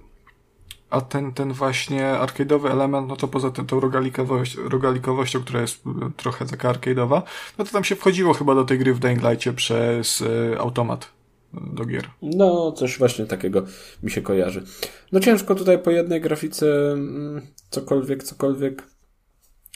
a 0.90 1.00
ten, 1.00 1.32
ten 1.32 1.52
właśnie 1.52 2.04
arcade'owy 2.04 2.70
element, 2.70 3.08
no 3.08 3.16
to 3.16 3.28
poza 3.28 3.50
tym, 3.50 3.66
tą 3.66 3.80
rogalikowość, 3.80 4.54
rogalikowością, 4.54 5.40
która 5.40 5.60
jest 5.60 5.82
trochę 6.16 6.46
taka 6.46 6.72
arcade'owa, 6.72 7.22
no 7.58 7.64
to 7.64 7.70
tam 7.70 7.84
się 7.84 7.96
wchodziło 7.96 8.34
chyba 8.34 8.54
do 8.54 8.64
tej 8.64 8.78
gry 8.78 8.94
w 8.94 8.98
Dying 8.98 9.22
przez 9.56 10.20
y, 10.20 10.56
automat 10.58 11.08
do 11.52 11.84
gier. 11.84 12.10
No, 12.22 12.72
coś 12.72 12.98
właśnie 12.98 13.26
takiego 13.26 13.62
mi 14.02 14.10
się 14.10 14.22
kojarzy. 14.22 14.64
No 15.12 15.20
ciężko 15.20 15.54
tutaj 15.54 15.78
po 15.78 15.90
jednej 15.90 16.20
grafice 16.20 16.92
mm, 16.92 17.42
cokolwiek, 17.70 18.22
cokolwiek 18.22 18.82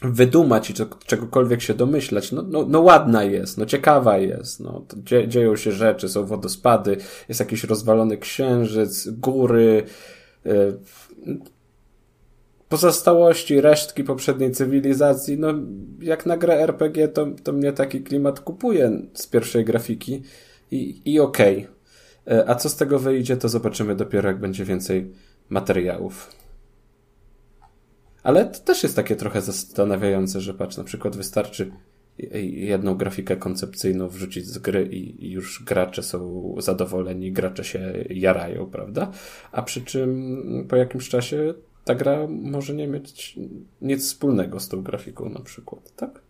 wydumać 0.05 0.71
i 0.71 0.75
czegokolwiek 1.07 1.63
się 1.63 1.75
domyślać. 1.75 2.33
No, 2.33 2.43
no, 2.43 2.67
no 2.69 2.81
ładna 2.81 3.25
jest, 3.25 3.59
no 3.59 3.67
ciekawa 3.67 4.19
jest, 4.19 4.61
no, 4.61 4.85
dzie, 4.97 5.29
dzieją 5.29 5.57
się 5.57 5.73
rzeczy, 5.73 6.09
są 6.09 6.27
wodospady, 6.27 6.97
jest 7.29 7.41
jakiś 7.41 7.65
rozwalony 7.65 8.19
księżyc, 8.19 9.09
góry, 9.09 9.83
yy, 10.45 10.79
pozostałości, 12.69 13.61
resztki 13.61 14.05
poprzedniej 14.05 14.53
cywilizacji. 14.53 15.39
No, 15.39 15.49
jak 16.01 16.27
na 16.27 16.37
grę 16.37 16.55
RPG, 16.55 17.09
to, 17.09 17.27
to 17.43 17.53
mnie 17.53 17.73
taki 17.73 18.01
klimat 18.01 18.41
kupuje 18.41 19.03
z 19.15 19.27
pierwszej 19.27 19.65
grafiki 19.65 20.23
i, 20.71 21.03
i 21.05 21.21
okej. 21.21 21.59
Okay. 21.59 22.37
E, 22.39 22.49
a 22.49 22.55
co 22.55 22.69
z 22.69 22.77
tego 22.77 22.99
wyjdzie, 22.99 23.37
to 23.37 23.49
zobaczymy 23.49 23.97
dopiero, 23.97 24.29
jak 24.29 24.41
będzie 24.41 24.65
więcej 24.65 25.13
materiałów. 25.49 26.44
Ale 28.25 28.47
to 28.47 28.59
też 28.59 28.83
jest 28.83 28.97
takie 28.97 29.17
trochę 29.17 29.41
zastanawiające, 29.41 30.41
że 30.41 30.55
patrz, 30.55 30.77
na 30.77 30.85
przykład 30.85 31.17
wystarczy 31.17 31.73
jedną 32.43 32.95
grafikę 32.95 33.37
koncepcyjną 33.37 34.09
wrzucić 34.09 34.47
z 34.47 34.59
gry 34.59 34.87
i, 34.87 35.31
już 35.31 35.65
gracze 35.65 36.03
są 36.03 36.55
zadowoleni, 36.59 37.33
gracze 37.33 37.65
się 37.65 38.05
jarają, 38.11 38.67
prawda? 38.67 39.11
A 39.53 39.63
przy 39.63 39.85
czym 39.85 40.67
po 40.69 40.77
jakimś 40.77 41.09
czasie 41.09 41.55
ta 41.85 41.95
gra 41.95 42.27
może 42.29 42.75
nie 42.75 42.89
mieć 42.89 43.39
nic 43.83 44.05
wspólnego 44.05 44.61
z 44.61 44.69
tą 44.69 44.83
grafiką 44.83 45.29
na 45.29 45.41
przykład, 45.41 45.97
tak? 45.97 46.24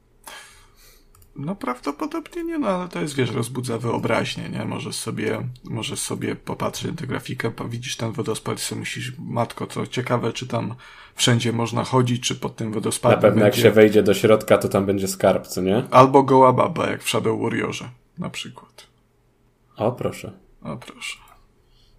No 1.37 1.57
prawdopodobnie 1.57 2.45
nie, 2.45 2.59
no 2.59 2.69
ale 2.69 2.89
to 2.89 3.01
jest, 3.01 3.15
wiesz, 3.15 3.31
rozbudza 3.31 3.79
wyobraźnię, 3.79 4.49
nie? 4.49 4.65
Możesz 4.65 4.97
sobie, 4.97 5.49
możesz 5.65 6.01
sobie 6.01 6.37
popatrzeć 6.37 6.91
na 6.91 6.97
tę 6.97 7.07
grafikę, 7.07 7.53
widzisz 7.69 7.97
ten 7.97 8.13
wodospad 8.13 8.59
i 8.59 8.63
sobie 8.63 8.81
myślisz, 8.81 9.13
matko, 9.19 9.67
co 9.67 9.87
ciekawe, 9.87 10.33
czy 10.33 10.47
tam 10.47 10.75
wszędzie 11.15 11.53
można 11.53 11.85
chodzić, 11.85 12.23
czy 12.29 12.35
pod 12.35 12.57
tym 12.57 12.73
wodospadem 12.73 13.17
Na 13.19 13.23
pewno 13.23 13.43
będzie... 13.43 13.61
jak 13.61 13.69
się 13.69 13.75
wejdzie 13.75 14.03
do 14.03 14.15
środka, 14.15 14.59
to 14.59 14.69
tam 14.69 14.87
będzie 14.87 15.09
skarb, 15.09 15.47
co 15.47 15.63
nie? 15.63 15.83
Albo 15.91 16.23
goła 16.23 16.53
baba, 16.53 16.91
jak 16.91 17.03
w 17.03 17.09
Shadow 17.09 17.41
Warriorze, 17.41 17.89
na 18.19 18.31
przykład. 18.31 18.87
O, 19.77 19.93
proszę. 19.93 20.33
O, 20.63 20.77
proszę. 20.77 21.19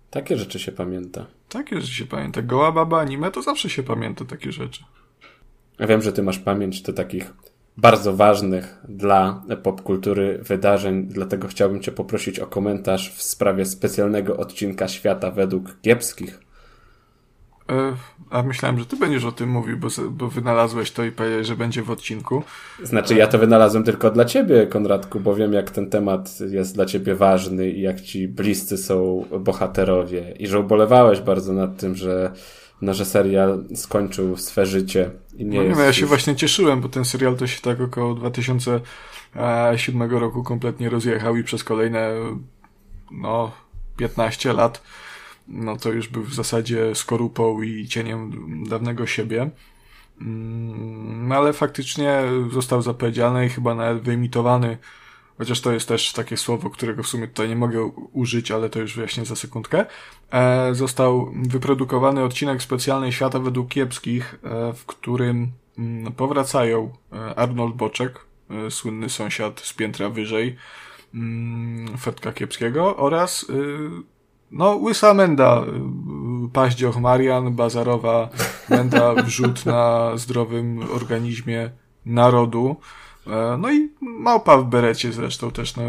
Takie 0.10 0.38
rzeczy 0.38 0.60
się 0.60 0.72
pamięta. 0.72 1.26
Takie 1.50 1.82
rzeczy 1.82 1.94
się 1.94 2.06
pamięta. 2.06 2.42
Goła 2.42 2.72
baba 2.72 3.00
anime 3.00 3.32
to 3.32 3.42
zawsze 3.42 3.70
się 3.70 3.84
pamięta 3.84 4.26
takie 4.26 4.52
rzeczy. 4.52 4.84
Ja 5.80 5.88
wiem, 5.88 6.02
że 6.02 6.14
ty 6.14 6.24
masz 6.24 6.40
pamięć 6.40 6.82
do 6.82 6.94
takich 6.94 7.34
bardzo 7.78 8.16
ważnych 8.16 8.82
dla 8.90 9.44
popkultury 9.64 10.40
wydarzeń, 10.44 11.08
dlatego 11.08 11.48
chciałbym 11.48 11.82
Cię 11.82 11.92
poprosić 11.92 12.40
o 12.40 12.48
komentarz 12.48 13.14
w 13.16 13.24
sprawie 13.24 13.66
specjalnego 13.66 14.38
odcinka 14.38 14.88
Świata 14.88 15.32
według 15.32 15.82
kiepskich. 15.82 16.40
E, 17.70 17.96
a 18.30 18.44
myślałem, 18.44 18.80
że 18.80 18.86
ty 18.86 18.96
będziesz 18.96 19.26
o 19.26 19.32
tym 19.32 19.50
mówił, 19.50 19.78
bo, 19.78 19.88
bo 20.10 20.28
wynalazłeś 20.28 20.92
to 20.92 21.04
i 21.04 21.12
powiedziałeś, 21.12 21.48
że 21.48 21.56
będzie 21.56 21.84
w 21.84 21.92
odcinku. 21.92 22.44
Znaczy, 22.84 23.16
ja 23.16 23.28
to 23.28 23.38
wynalazłem 23.38 23.84
tylko 23.84 24.12
dla 24.12 24.26
ciebie, 24.26 24.68
Konradku, 24.68 25.20
bo 25.20 25.36
wiem, 25.36 25.54
jak 25.54 25.72
ten 25.72 25.90
temat 25.90 26.40
jest 26.40 26.76
dla 26.76 26.86
ciebie 26.86 27.16
ważny 27.16 27.70
i 27.70 27.82
jak 27.82 28.02
ci 28.02 28.28
bliscy 28.28 28.78
są 28.78 29.26
bohaterowie 29.40 30.34
i 30.40 30.48
że 30.48 30.60
ubolewałeś 30.60 31.22
bardzo 31.22 31.54
nad 31.54 31.78
tym, 31.78 31.96
że 31.96 32.32
no, 32.82 32.94
że 32.94 33.06
serial 33.06 33.64
skończył 33.76 34.38
swe 34.38 34.66
życie. 34.66 35.12
I 35.38 35.46
nie 35.46 35.58
no 35.58 35.64
jest 35.64 35.78
wiem, 35.78 35.88
ja 35.88 35.94
się 35.94 36.06
właśnie 36.06 36.36
cieszyłem, 36.36 36.82
bo 36.82 36.90
ten 36.90 37.06
serial 37.06 37.36
to 37.36 37.48
się 37.48 37.62
tak 37.62 37.82
około 37.82 38.14
2007 38.14 40.12
roku 40.12 40.44
kompletnie 40.44 40.90
rozjechał 40.90 41.36
i 41.36 41.44
przez 41.44 41.64
kolejne 41.64 42.12
no 43.12 43.52
15 43.98 44.54
lat 44.54 44.82
no 45.48 45.78
to 45.78 45.92
już 45.92 46.08
był 46.08 46.24
w 46.24 46.34
zasadzie 46.34 46.96
skorupą 46.96 47.62
i 47.62 47.88
cieniem 47.88 48.32
dawnego 48.70 49.08
siebie. 49.08 49.50
Mm, 50.22 51.28
no 51.28 51.36
ale 51.36 51.54
faktycznie 51.54 52.24
został 52.52 52.82
zapowiedziany 52.82 53.46
i 53.46 53.50
chyba 53.50 53.76
nawet 53.76 54.04
wyimitowany 54.04 54.78
chociaż 55.38 55.62
to 55.62 55.72
jest 55.72 55.88
też 55.88 56.14
takie 56.14 56.38
słowo, 56.38 56.70
którego 56.70 57.04
w 57.04 57.08
sumie 57.08 57.28
tutaj 57.28 57.50
nie 57.50 57.56
mogę 57.56 57.92
użyć, 58.14 58.52
ale 58.52 58.70
to 58.70 58.80
już 58.80 58.96
wyjaśnię 58.96 59.26
za 59.26 59.36
sekundkę, 59.36 59.86
e, 60.32 60.76
został 60.76 61.32
wyprodukowany 61.36 62.24
odcinek 62.24 62.62
specjalny 62.62 63.12
Świata 63.12 63.40
według 63.40 63.70
kiepskich, 63.70 64.36
e, 64.44 64.74
w 64.74 64.86
którym 64.86 65.52
mm, 65.78 66.14
powracają 66.14 66.92
e, 67.14 67.36
Arnold 67.36 67.76
Boczek, 67.76 68.26
e, 68.50 68.72
słynny 68.72 69.10
sąsiad 69.10 69.60
z 69.60 69.74
piętra 69.74 70.10
wyżej, 70.10 70.56
mm, 71.14 71.98
Fedka 71.98 72.34
Kiepskiego 72.34 72.98
oraz 72.98 73.46
no, 74.52 74.76
łysa 74.76 75.14
menda, 75.14 75.66
paździoch 76.54 76.98
Marian, 76.98 77.56
bazarowa 77.56 78.30
menda, 78.70 79.14
wrzut 79.14 79.66
na 79.66 80.12
zdrowym 80.18 80.80
organizmie 80.94 81.70
narodu, 82.06 82.76
no 83.58 83.72
i 83.72 83.90
małpa 84.02 84.58
w 84.58 84.66
berecie 84.66 85.12
zresztą 85.12 85.52
też, 85.52 85.76
no, 85.76 85.84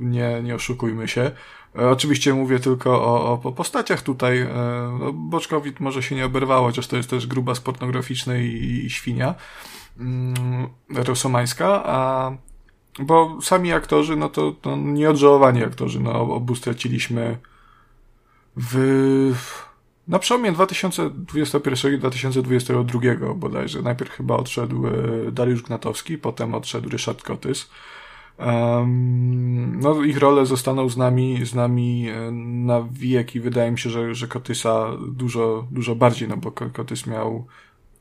nie, 0.00 0.42
nie 0.42 0.54
oszukujmy 0.54 1.08
się. 1.08 1.30
E, 1.78 1.90
oczywiście 1.90 2.34
mówię 2.34 2.60
tylko 2.60 3.04
o, 3.04 3.40
o 3.42 3.52
postaciach 3.52 4.02
tutaj. 4.02 4.38
E, 4.40 4.48
no, 5.00 5.12
Boczkowit 5.12 5.80
może 5.80 6.02
się 6.02 6.14
nie 6.14 6.26
oberwało, 6.26 6.66
chociaż 6.66 6.86
to 6.86 6.96
jest 6.96 7.10
też 7.10 7.26
gruba 7.26 7.54
sportograficzna 7.54 8.36
i, 8.36 8.82
i 8.84 8.90
świnia 8.90 9.34
mm, 9.98 10.68
rosomańska, 10.94 11.82
a 11.84 12.32
bo 12.98 13.38
sami 13.42 13.72
aktorzy, 13.72 14.16
no 14.16 14.28
to, 14.28 14.52
to 14.52 14.76
nieodżałowani 14.76 15.64
aktorzy, 15.64 16.00
no 16.00 16.20
obu 16.20 16.54
straciliśmy 16.54 17.38
w 18.56 19.34
na 20.08 20.18
przełomie 20.18 20.52
2021 20.52 21.94
i 21.94 21.98
2022 21.98 23.34
bodajże. 23.34 23.82
Najpierw 23.82 24.10
chyba 24.10 24.36
odszedł 24.36 24.86
e, 24.86 24.92
Dariusz 25.32 25.62
Gnatowski, 25.62 26.18
potem 26.18 26.54
odszedł 26.54 26.88
Ryszard 26.88 27.22
Kotys. 27.22 27.70
Um, 28.38 29.80
no, 29.80 30.02
ich 30.02 30.18
role 30.18 30.46
zostaną 30.46 30.88
z 30.88 30.96
nami, 30.96 31.46
z 31.46 31.54
nami 31.54 32.08
e, 32.08 32.30
na 32.30 32.88
wiek 32.92 33.34
i 33.34 33.40
wydaje 33.40 33.70
mi 33.70 33.78
się, 33.78 33.90
że, 33.90 34.14
że 34.14 34.28
Kotysa 34.28 34.86
dużo, 35.08 35.66
dużo 35.70 35.94
bardziej, 35.94 36.28
no 36.28 36.36
bo 36.36 36.52
Kotys 36.52 37.06
miał 37.06 37.46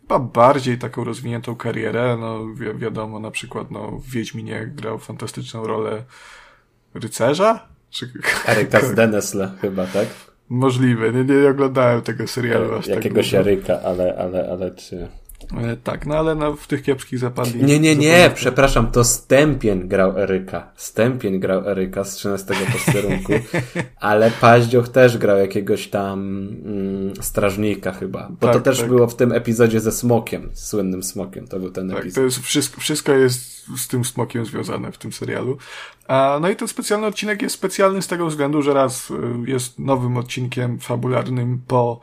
chyba 0.01 0.19
bardziej 0.19 0.77
taką 0.77 1.03
rozwiniętą 1.03 1.55
karierę, 1.55 2.17
no 2.19 2.45
wi 2.45 2.79
wiadomo, 2.79 3.19
na 3.19 3.31
przykład 3.31 3.71
no, 3.71 3.91
w 3.91 4.09
Wiedźminie 4.09 4.71
grał 4.75 4.99
fantastyczną 4.99 5.67
rolę 5.67 6.03
rycerza? 6.93 7.67
Czy... 7.89 8.11
Z 8.83 8.93
Denesle 8.93 9.51
chyba, 9.61 9.87
tak? 9.87 10.30
Możliwe, 10.51 11.11
nie, 11.11 11.23
nie 11.23 11.49
oglądałem 11.49 12.01
tego 12.01 12.27
serialu 12.27 12.73
aż 12.75 12.85
tak 12.85 12.95
Jakiegoś 12.95 13.31
tak 13.31 13.39
Eryka, 13.39 13.79
ale, 13.83 14.15
ale, 14.17 14.49
ale 14.51 14.71
czy... 14.71 15.07
E, 15.57 15.77
tak, 15.77 16.05
no 16.05 16.15
ale 16.15 16.35
no, 16.35 16.55
w 16.55 16.67
tych 16.67 16.83
kiepskich 16.83 17.19
zapadli. 17.19 17.63
Nie, 17.63 17.79
nie, 17.79 17.95
nie, 17.95 18.31
przepraszam, 18.35 18.91
to 18.91 19.03
Stępień 19.03 19.87
grał 19.87 20.17
Eryka. 20.17 20.71
Stępień 20.75 21.39
grał 21.39 21.69
Eryka 21.69 22.03
z 22.03 22.15
13 22.15 22.53
posterunku, 22.73 23.33
ale 23.99 24.31
Paździoch 24.31 24.89
też 24.89 25.17
grał 25.17 25.37
jakiegoś 25.37 25.87
tam 25.87 26.19
mm, 26.65 27.13
strażnika 27.21 27.91
chyba. 27.91 28.27
Bo 28.29 28.47
tak, 28.47 28.55
to 28.55 28.61
też 28.61 28.79
tak. 28.79 28.87
było 28.87 29.07
w 29.07 29.15
tym 29.15 29.31
epizodzie 29.31 29.79
ze 29.79 29.91
Smokiem, 29.91 30.49
słynnym 30.53 31.03
Smokiem, 31.03 31.47
to 31.47 31.59
był 31.59 31.71
ten 31.71 31.89
tak, 31.89 31.99
epizod. 31.99 32.15
To 32.15 32.21
jest 32.21 32.39
wszystko, 32.39 32.81
wszystko 32.81 33.11
jest 33.11 33.65
z 33.77 33.87
tym 33.87 34.05
Smokiem 34.05 34.45
związane 34.45 34.91
w 34.91 34.97
tym 34.97 35.11
serialu. 35.11 35.57
A, 36.07 36.39
no 36.41 36.49
i 36.49 36.55
ten 36.55 36.67
specjalny 36.67 37.07
odcinek 37.07 37.41
jest 37.41 37.55
specjalny 37.55 38.01
z 38.01 38.07
tego 38.07 38.27
względu, 38.27 38.61
że 38.61 38.73
raz 38.73 39.11
y, 39.11 39.13
jest 39.45 39.79
nowym 39.79 40.17
odcinkiem 40.17 40.79
fabularnym 40.79 41.61
po 41.67 41.99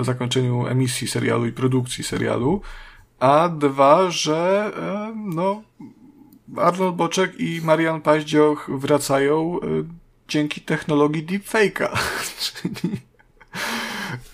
zakończeniu 0.00 0.66
emisji 0.66 1.08
serialu 1.08 1.46
i 1.46 1.52
produkcji 1.52 2.04
serialu, 2.04 2.60
a 3.20 3.48
dwa, 3.48 4.10
że 4.10 4.72
e, 4.76 5.14
no 5.16 5.62
Arnold 6.56 6.96
Boczek 6.96 7.40
i 7.40 7.60
Marian 7.64 8.00
Paździoch 8.00 8.70
wracają 8.78 9.60
e, 9.60 9.66
dzięki 10.28 10.60
technologii 10.60 11.26
deepfake'a. 11.26 11.88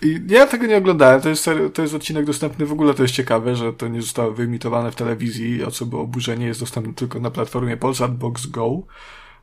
I 0.01 0.21
ja 0.27 0.47
tego 0.47 0.65
nie 0.65 0.77
oglądałem, 0.77 1.21
to 1.21 1.29
jest, 1.29 1.49
to 1.73 1.81
jest 1.81 1.93
odcinek 1.93 2.25
dostępny, 2.25 2.65
w 2.65 2.71
ogóle 2.71 2.93
to 2.93 3.03
jest 3.03 3.15
ciekawe, 3.15 3.55
że 3.55 3.73
to 3.73 3.87
nie 3.87 4.01
zostało 4.01 4.31
wyemitowane 4.31 4.91
w 4.91 4.95
telewizji, 4.95 5.63
o 5.63 5.71
co 5.71 5.85
było 5.85 6.01
oburzenie, 6.01 6.45
jest 6.45 6.59
dostępny 6.59 6.93
tylko 6.93 7.19
na 7.19 7.31
platformie 7.31 7.77
Polsat 7.77 8.17
Box 8.17 8.45
Go, 8.45 8.67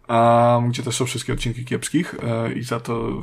um, 0.09 0.69
gdzie 0.69 0.83
też 0.83 0.97
są 0.97 1.05
wszystkie 1.05 1.33
odcinki 1.33 1.65
kiepskich 1.65 2.15
e, 2.23 2.53
i 2.53 2.63
za 2.63 2.81
to 2.81 3.23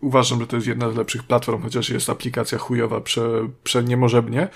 uważam, 0.00 0.40
że 0.40 0.46
to 0.46 0.56
jest 0.56 0.68
jedna 0.68 0.90
z 0.90 0.96
lepszych 0.96 1.22
platform, 1.22 1.62
chociaż 1.62 1.90
jest 1.90 2.10
aplikacja 2.10 2.58
chujowa 2.58 3.00
prze, 3.00 3.48
przeniemożebnie. 3.64 4.48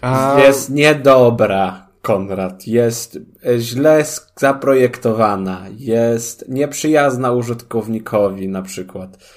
A... 0.00 0.36
Jest 0.40 0.70
niedobra. 0.70 1.88
Konrad, 2.02 2.66
jest 2.66 3.18
źle 3.58 4.04
zaprojektowana, 4.36 5.64
jest 5.76 6.48
nieprzyjazna 6.48 7.32
użytkownikowi 7.32 8.48
na 8.48 8.62
przykład. 8.62 9.34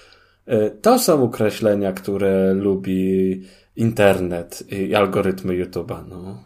Y, 0.47 0.71
to 0.81 0.99
są 0.99 1.23
określenia, 1.23 1.93
które 1.93 2.53
lubi 2.53 3.41
internet 3.75 4.63
i 4.71 4.95
algorytmy 4.95 5.53
YouTube'a, 5.53 6.03
no. 6.07 6.43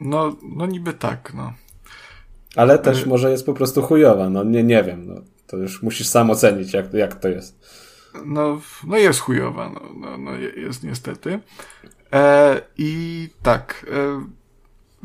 No, 0.00 0.36
no 0.56 0.66
niby 0.66 0.92
tak, 0.92 1.32
no. 1.34 1.52
Ale 2.56 2.78
też 2.78 3.02
y- 3.02 3.08
może 3.08 3.30
jest 3.30 3.46
po 3.46 3.54
prostu 3.54 3.82
chujowa, 3.82 4.30
no 4.30 4.44
nie, 4.44 4.62
nie 4.64 4.84
wiem, 4.84 5.06
no. 5.06 5.14
To 5.52 5.58
już 5.58 5.82
musisz 5.82 6.08
sam 6.08 6.30
ocenić, 6.30 6.72
jak, 6.72 6.94
jak 6.94 7.14
to 7.14 7.28
jest. 7.28 7.58
No, 8.26 8.60
no 8.86 8.96
jest 8.96 9.20
chujowa, 9.20 9.68
no, 9.68 9.80
no, 10.00 10.18
no 10.18 10.30
jest 10.56 10.84
niestety. 10.84 11.40
E, 12.12 12.60
I 12.78 13.28
tak, 13.42 13.86
e, 13.92 14.26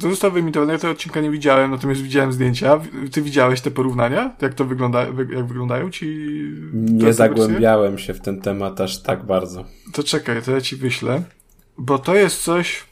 to 0.01 0.09
zostało 0.09 0.33
wyemitowane, 0.33 0.73
ja 0.73 0.79
tego 0.79 0.93
odcinka 0.93 1.21
nie 1.21 1.31
widziałem, 1.31 1.71
natomiast 1.71 2.01
widziałem 2.01 2.33
zdjęcia. 2.33 2.79
Ty 3.11 3.21
widziałeś 3.21 3.61
te 3.61 3.71
porównania? 3.71 4.35
Jak 4.41 4.53
to 4.53 4.65
wygląda, 4.65 5.05
jak 5.05 5.47
wyglądają 5.47 5.91
ci? 5.91 6.29
Nie 6.73 7.13
zagłębiałem 7.13 7.97
się 7.97 8.13
w 8.13 8.21
ten 8.21 8.41
temat 8.41 8.81
aż 8.81 9.01
tak 9.01 9.25
bardzo. 9.25 9.65
To 9.93 10.03
czekaj, 10.03 10.41
to 10.41 10.51
ja 10.51 10.61
ci 10.61 10.75
wyślę, 10.75 11.23
bo 11.77 11.99
to 11.99 12.15
jest 12.15 12.43
coś, 12.43 12.83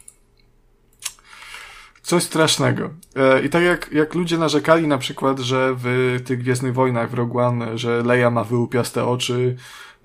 coś 2.05 2.23
strasznego. 2.23 2.89
E, 3.15 3.41
I 3.41 3.49
tak 3.49 3.63
jak, 3.63 3.91
jak 3.91 4.13
ludzie 4.13 4.37
narzekali 4.37 4.87
na 4.87 4.97
przykład, 4.97 5.39
że 5.39 5.75
w 5.77 6.17
tych 6.25 6.39
Gwiezdnych 6.39 6.73
Wojnach 6.73 7.09
w 7.09 7.13
Rogue 7.13 7.39
One, 7.39 7.77
że 7.77 8.03
Leia 8.03 8.31
ma 8.31 8.43
wyłupiaste 8.43 9.05
oczy, 9.05 9.55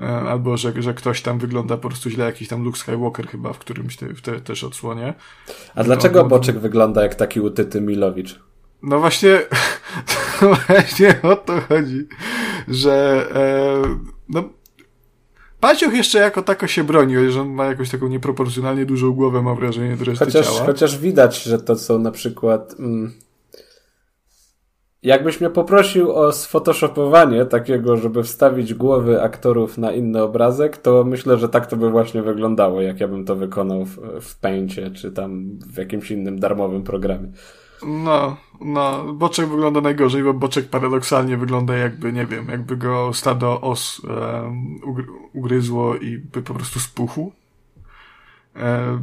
E, 0.01 0.07
albo 0.07 0.57
że, 0.57 0.83
że 0.83 0.95
ktoś 0.95 1.23
tam 1.23 1.39
wygląda 1.39 1.77
po 1.77 1.89
prostu 1.89 2.11
źle, 2.11 2.25
jakiś 2.25 2.49
tam 2.49 2.65
Luke 2.65 2.79
Skywalker 2.79 3.29
chyba 3.29 3.53
w 3.53 3.59
którymś 3.59 3.97
te, 3.97 4.07
w 4.15 4.23
te, 4.23 4.41
też 4.41 4.65
odsłonie. 4.65 5.15
A 5.75 5.85
dlaczego 5.85 6.25
Boczek 6.25 6.59
wygląda 6.59 7.03
jak 7.03 7.15
taki 7.15 7.41
utyty 7.41 7.81
Milowicz? 7.81 8.41
No 8.83 9.01
właśnie, 9.01 9.41
właśnie 10.67 11.23
o 11.23 11.37
to 11.37 11.61
chodzi, 11.61 12.09
że 12.69 13.27
e, 13.35 13.83
no, 14.29 14.45
Pacioch 15.61 15.95
jeszcze 15.95 16.19
jako 16.19 16.43
tako 16.43 16.67
się 16.67 16.85
broni, 16.85 17.15
że 17.31 17.41
on 17.41 17.49
ma 17.49 17.65
jakąś 17.65 17.91
taką 17.91 18.09
nieproporcjonalnie 18.09 18.87
dużą 18.87 19.13
głowę, 19.13 19.43
mam 19.43 19.57
wrażenie, 19.57 19.97
do 19.97 20.05
reszty 20.05 20.25
chociaż, 20.25 20.47
ciała. 20.47 20.67
Chociaż 20.67 20.99
widać, 20.99 21.43
że 21.43 21.59
to 21.59 21.77
są 21.77 21.99
na 21.99 22.11
przykład... 22.11 22.75
Mm, 22.79 23.13
jakbyś 25.03 25.41
mnie 25.41 25.51
poprosił 25.51 26.13
o 26.13 26.33
sfotoshopowanie 26.33 27.45
takiego, 27.45 27.97
żeby 27.97 28.23
wstawić 28.23 28.75
głowy 28.75 29.23
aktorów 29.23 29.79
na 29.79 29.93
inny 29.93 30.23
obrazek, 30.23 30.77
to 30.77 31.05
myślę, 31.05 31.39
że 31.39 31.49
tak 31.49 31.67
to 31.67 31.77
by 31.77 31.91
właśnie 31.91 32.23
wyglądało, 32.23 32.81
jak 32.81 33.01
ja 33.01 33.09
bym 33.09 33.25
to 33.25 33.37
wykonał 33.37 33.85
w, 33.85 33.99
w 34.21 34.41
Paincie, 34.41 34.91
czy 34.91 35.13
tam 35.13 35.59
w 35.73 35.77
jakimś 35.77 36.11
innym 36.11 36.41
darmowym 36.41 36.83
programie. 36.83 37.29
No, 37.87 38.37
no, 38.61 39.13
Boczek 39.13 39.49
wygląda 39.49 39.81
najgorzej, 39.81 40.23
bo 40.23 40.35
Boczek 40.35 40.69
paradoksalnie 40.69 41.37
wygląda 41.37 41.77
jakby, 41.77 42.13
nie 42.13 42.27
wiem, 42.27 42.49
jakby 42.49 42.77
go 42.77 43.13
stado 43.15 43.61
os 43.61 44.01
um, 44.01 44.81
ugryzło 45.33 45.97
i 45.97 46.19
by 46.19 46.43
po 46.43 46.55
prostu 46.55 46.81
spuchł. 46.81 47.33
E, 48.57 49.01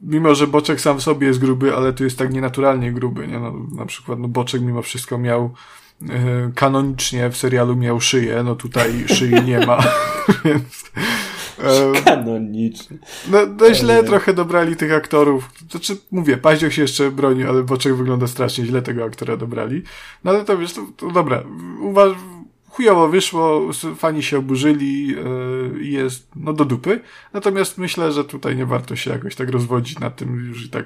mimo, 0.00 0.34
że 0.34 0.46
Boczek 0.46 0.80
sam 0.80 0.98
w 0.98 1.02
sobie 1.02 1.26
jest 1.26 1.40
gruby, 1.40 1.76
ale 1.76 1.92
tu 1.92 2.04
jest 2.04 2.18
tak 2.18 2.32
nienaturalnie 2.32 2.92
gruby, 2.92 3.28
nie? 3.28 3.38
No, 3.38 3.52
na 3.74 3.86
przykład, 3.86 4.18
no, 4.18 4.28
Boczek 4.28 4.62
mimo 4.62 4.82
wszystko 4.82 5.18
miał 5.18 5.54
e, 6.08 6.50
kanonicznie 6.54 7.30
w 7.30 7.36
serialu 7.36 7.76
miał 7.76 8.00
szyję, 8.00 8.42
no 8.44 8.54
tutaj 8.54 9.04
szyi 9.08 9.42
nie 9.44 9.66
ma, 9.66 9.78
więc 10.44 10.92
Kanonicznie. 12.04 12.98
No, 13.30 13.38
no 13.60 13.74
źle 13.74 14.04
trochę 14.04 14.34
dobrali 14.34 14.76
tych 14.76 14.92
aktorów. 14.92 15.50
Znaczy, 15.70 15.96
mówię, 16.10 16.36
Paździoch 16.36 16.72
się 16.72 16.82
jeszcze 16.82 17.10
broni, 17.10 17.44
ale 17.44 17.62
Boczek 17.62 17.94
wygląda 17.94 18.26
strasznie 18.26 18.66
źle 18.66 18.82
tego 18.82 19.04
aktora 19.04 19.36
dobrali. 19.36 19.82
No 20.24 20.30
ale 20.30 20.44
to 20.44 20.58
wiesz, 20.58 20.72
to, 20.72 20.86
to 20.96 21.10
dobra. 21.10 21.42
Uważ, 21.80 22.12
chujowo 22.72 23.08
wyszło, 23.08 23.70
fani 23.96 24.22
się 24.22 24.38
oburzyli 24.38 24.86
i 24.86 25.06
yy, 25.08 25.84
jest, 25.84 26.28
no 26.36 26.52
do 26.52 26.64
dupy. 26.64 27.00
Natomiast 27.32 27.78
myślę, 27.78 28.12
że 28.12 28.24
tutaj 28.24 28.56
nie 28.56 28.66
warto 28.66 28.96
się 28.96 29.10
jakoś 29.10 29.34
tak 29.34 29.50
rozwodzić 29.50 29.98
na 29.98 30.10
tym 30.10 30.46
już 30.48 30.66
i 30.66 30.68
tak 30.68 30.84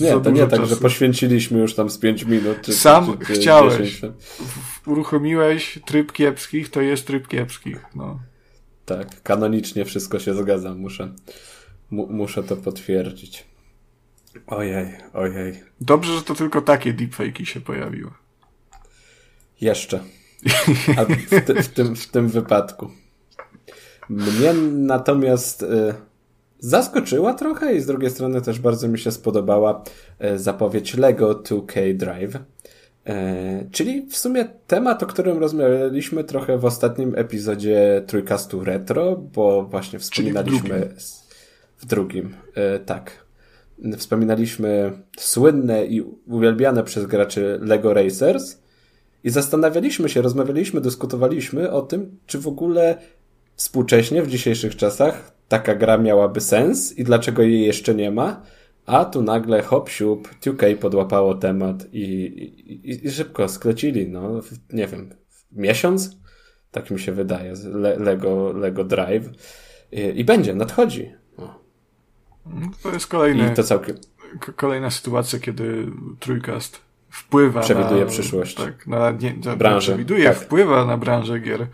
Nie, 0.00 0.20
to 0.20 0.30
nie 0.30 0.46
tak, 0.46 0.66
że 0.66 0.76
poświęciliśmy 0.76 1.60
już 1.60 1.74
tam 1.74 1.90
z 1.90 1.98
5 1.98 2.24
minut. 2.24 2.56
Czy, 2.62 2.72
Sam 2.72 3.18
czy, 3.18 3.26
czy 3.26 3.32
chciałeś, 3.32 3.90
10. 3.92 4.12
uruchomiłeś 4.86 5.78
tryb 5.84 6.12
kiepskich, 6.12 6.68
to 6.68 6.80
jest 6.80 7.06
tryb 7.06 7.28
kiepskich, 7.28 7.84
no. 7.94 8.29
Tak, 8.90 9.22
kanonicznie 9.22 9.84
wszystko 9.84 10.18
się 10.18 10.34
zgadza, 10.34 10.74
muszę, 10.74 11.12
mu, 11.90 12.06
muszę 12.06 12.42
to 12.42 12.56
potwierdzić. 12.56 13.46
Ojej, 14.46 14.88
ojej. 15.12 15.62
Dobrze, 15.80 16.14
że 16.14 16.22
to 16.22 16.34
tylko 16.34 16.62
takie 16.62 16.94
deepfake'i 16.94 17.44
się 17.44 17.60
pojawiły. 17.60 18.10
Jeszcze. 19.60 20.00
A 20.96 21.04
w, 21.04 21.44
ty, 21.46 21.62
w, 21.62 21.68
tym, 21.68 21.96
w 21.96 22.06
tym 22.06 22.28
wypadku. 22.28 22.90
Mnie 24.08 24.52
natomiast 24.72 25.62
y, 25.62 25.94
zaskoczyła 26.58 27.34
trochę 27.34 27.74
i 27.74 27.80
z 27.80 27.86
drugiej 27.86 28.10
strony 28.10 28.42
też 28.42 28.58
bardzo 28.58 28.88
mi 28.88 28.98
się 28.98 29.12
spodobała 29.12 29.84
y, 30.24 30.38
zapowiedź 30.38 30.94
Lego 30.94 31.34
2K 31.34 31.96
Drive. 31.96 32.38
E, 33.06 33.64
czyli 33.72 34.06
w 34.06 34.16
sumie 34.16 34.44
temat, 34.66 35.02
o 35.02 35.06
którym 35.06 35.38
rozmawialiśmy 35.38 36.24
trochę 36.24 36.58
w 36.58 36.64
ostatnim 36.64 37.14
epizodzie 37.16 38.02
Trójkastu 38.06 38.64
Retro, 38.64 39.16
bo 39.16 39.62
właśnie 39.62 39.98
wspominaliśmy 39.98 40.60
w 40.68 40.70
drugim, 40.70 40.96
w 41.78 41.86
drugim 41.86 42.34
e, 42.54 42.78
tak. 42.78 43.24
Wspominaliśmy 43.96 44.92
słynne 45.18 45.86
i 45.86 46.00
uwielbiane 46.26 46.84
przez 46.84 47.06
graczy 47.06 47.58
Lego 47.62 47.94
Racers 47.94 48.58
i 49.24 49.30
zastanawialiśmy 49.30 50.08
się, 50.08 50.22
rozmawialiśmy, 50.22 50.80
dyskutowaliśmy 50.80 51.70
o 51.70 51.82
tym, 51.82 52.18
czy 52.26 52.38
w 52.38 52.48
ogóle 52.48 52.98
współcześnie, 53.54 54.22
w 54.22 54.28
dzisiejszych 54.28 54.76
czasach, 54.76 55.32
taka 55.48 55.74
gra 55.74 55.98
miałaby 55.98 56.40
sens 56.40 56.98
i 56.98 57.04
dlaczego 57.04 57.42
jej 57.42 57.66
jeszcze 57.66 57.94
nie 57.94 58.10
ma. 58.10 58.42
A 58.86 59.04
tu 59.04 59.22
nagle 59.22 59.62
hop 59.62 59.88
siup, 59.88 60.28
2K 60.42 60.76
podłapało 60.76 61.34
temat 61.34 61.86
i, 61.92 62.04
i, 62.84 63.06
i 63.06 63.10
szybko 63.10 63.48
sklecili, 63.48 64.08
no, 64.08 64.40
nie 64.72 64.86
wiem, 64.86 65.10
miesiąc? 65.52 66.16
Tak 66.70 66.90
mi 66.90 67.00
się 67.00 67.12
wydaje, 67.12 67.54
Le, 67.64 67.98
Lego, 67.98 68.52
Lego 68.52 68.84
Drive. 68.84 69.30
I, 69.92 70.20
i 70.20 70.24
będzie, 70.24 70.54
nadchodzi. 70.54 71.12
No. 71.38 71.60
To 72.82 72.92
jest 72.92 73.06
kolejny, 73.06 73.52
I 73.52 73.54
to 73.54 73.62
całkiem... 73.62 73.96
kolejna 74.56 74.90
sytuacja, 74.90 75.38
kiedy 75.38 75.86
trójkast 76.20 76.80
wpływa 77.10 77.60
przewiduje 77.60 78.04
na, 78.04 78.10
przyszłość. 78.10 78.54
Tak, 78.54 78.86
na 78.86 79.10
nie, 79.10 79.34
na, 79.44 79.56
branżę. 79.56 79.92
Przewiduje, 79.92 80.24
tak. 80.24 80.38
wpływa 80.38 80.84
na 80.84 80.96
branżę 80.96 81.40
gier. 81.40 81.66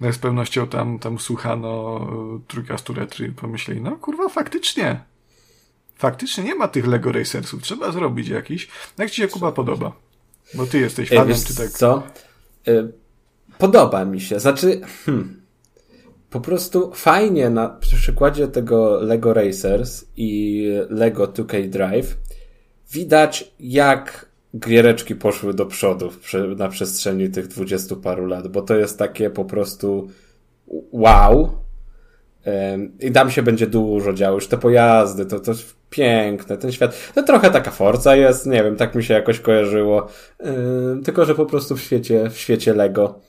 No 0.00 0.12
z 0.12 0.18
pewnością 0.18 0.66
tam, 0.66 0.98
tam 0.98 1.18
słuchano 1.18 2.00
trójkastu 2.46 2.94
retry 2.94 3.26
i 3.26 3.32
pomyśleli, 3.32 3.80
no 3.80 3.96
kurwa, 3.96 4.28
faktycznie, 4.28 5.00
faktycznie 5.98 6.44
nie 6.44 6.54
ma 6.54 6.68
tych 6.68 6.86
Lego 6.86 7.12
Racersów. 7.12 7.62
Trzeba 7.62 7.92
zrobić 7.92 8.28
jakiś. 8.28 8.68
Jak 8.98 9.10
ci 9.10 9.16
się 9.16 9.28
Kuba 9.28 9.52
podoba? 9.52 9.92
Bo 10.54 10.66
ty 10.66 10.78
jesteś 10.78 11.08
fanem, 11.08 11.28
Wiesz, 11.28 11.44
czy 11.44 11.56
tak? 11.56 11.70
Co? 11.70 12.02
Y, 12.68 12.92
podoba 13.58 14.04
mi 14.04 14.20
się. 14.20 14.40
Znaczy, 14.40 14.80
hmm, 15.06 15.40
po 16.30 16.40
prostu 16.40 16.92
fajnie 16.94 17.50
na 17.50 17.68
przykładzie 17.68 18.48
tego 18.48 19.00
Lego 19.00 19.34
Racers 19.34 20.04
i 20.16 20.64
Lego 20.90 21.26
2K 21.26 21.68
Drive 21.68 22.16
widać, 22.92 23.52
jak 23.60 24.28
giereczki 24.58 25.14
poszły 25.14 25.54
do 25.54 25.66
przodu 25.66 26.10
na 26.56 26.68
przestrzeni 26.68 27.30
tych 27.30 27.46
dwudziestu 27.46 27.96
paru 27.96 28.26
lat, 28.26 28.48
bo 28.48 28.62
to 28.62 28.76
jest 28.76 28.98
takie 28.98 29.30
po 29.30 29.44
prostu 29.44 30.08
wow, 30.92 31.58
i 33.00 33.12
tam 33.12 33.30
się 33.30 33.42
będzie 33.42 33.66
dużo 33.66 34.12
działo, 34.12 34.34
już 34.34 34.46
te 34.46 34.58
pojazdy, 34.58 35.26
to, 35.26 35.40
to 35.40 35.52
piękne, 35.90 36.56
ten 36.56 36.72
świat. 36.72 37.12
To 37.14 37.22
trochę 37.22 37.50
taka 37.50 37.70
forca 37.70 38.16
jest, 38.16 38.46
nie 38.46 38.62
wiem, 38.64 38.76
tak 38.76 38.94
mi 38.94 39.04
się 39.04 39.14
jakoś 39.14 39.40
kojarzyło. 39.40 40.08
Tylko, 41.04 41.24
że 41.24 41.34
po 41.34 41.46
prostu 41.46 41.76
w 41.76 41.80
świecie, 41.80 42.30
w 42.30 42.38
świecie 42.38 42.74
Lego. 42.74 43.20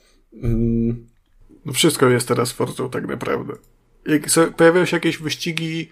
No 1.66 1.72
wszystko 1.72 2.08
jest 2.08 2.28
teraz 2.28 2.52
forcą 2.52 2.90
tak 2.90 3.08
naprawdę. 3.08 3.52
Jak 4.06 4.22
pojawiają 4.56 4.84
się 4.84 4.96
jakieś 4.96 5.18
wyścigi, 5.18 5.88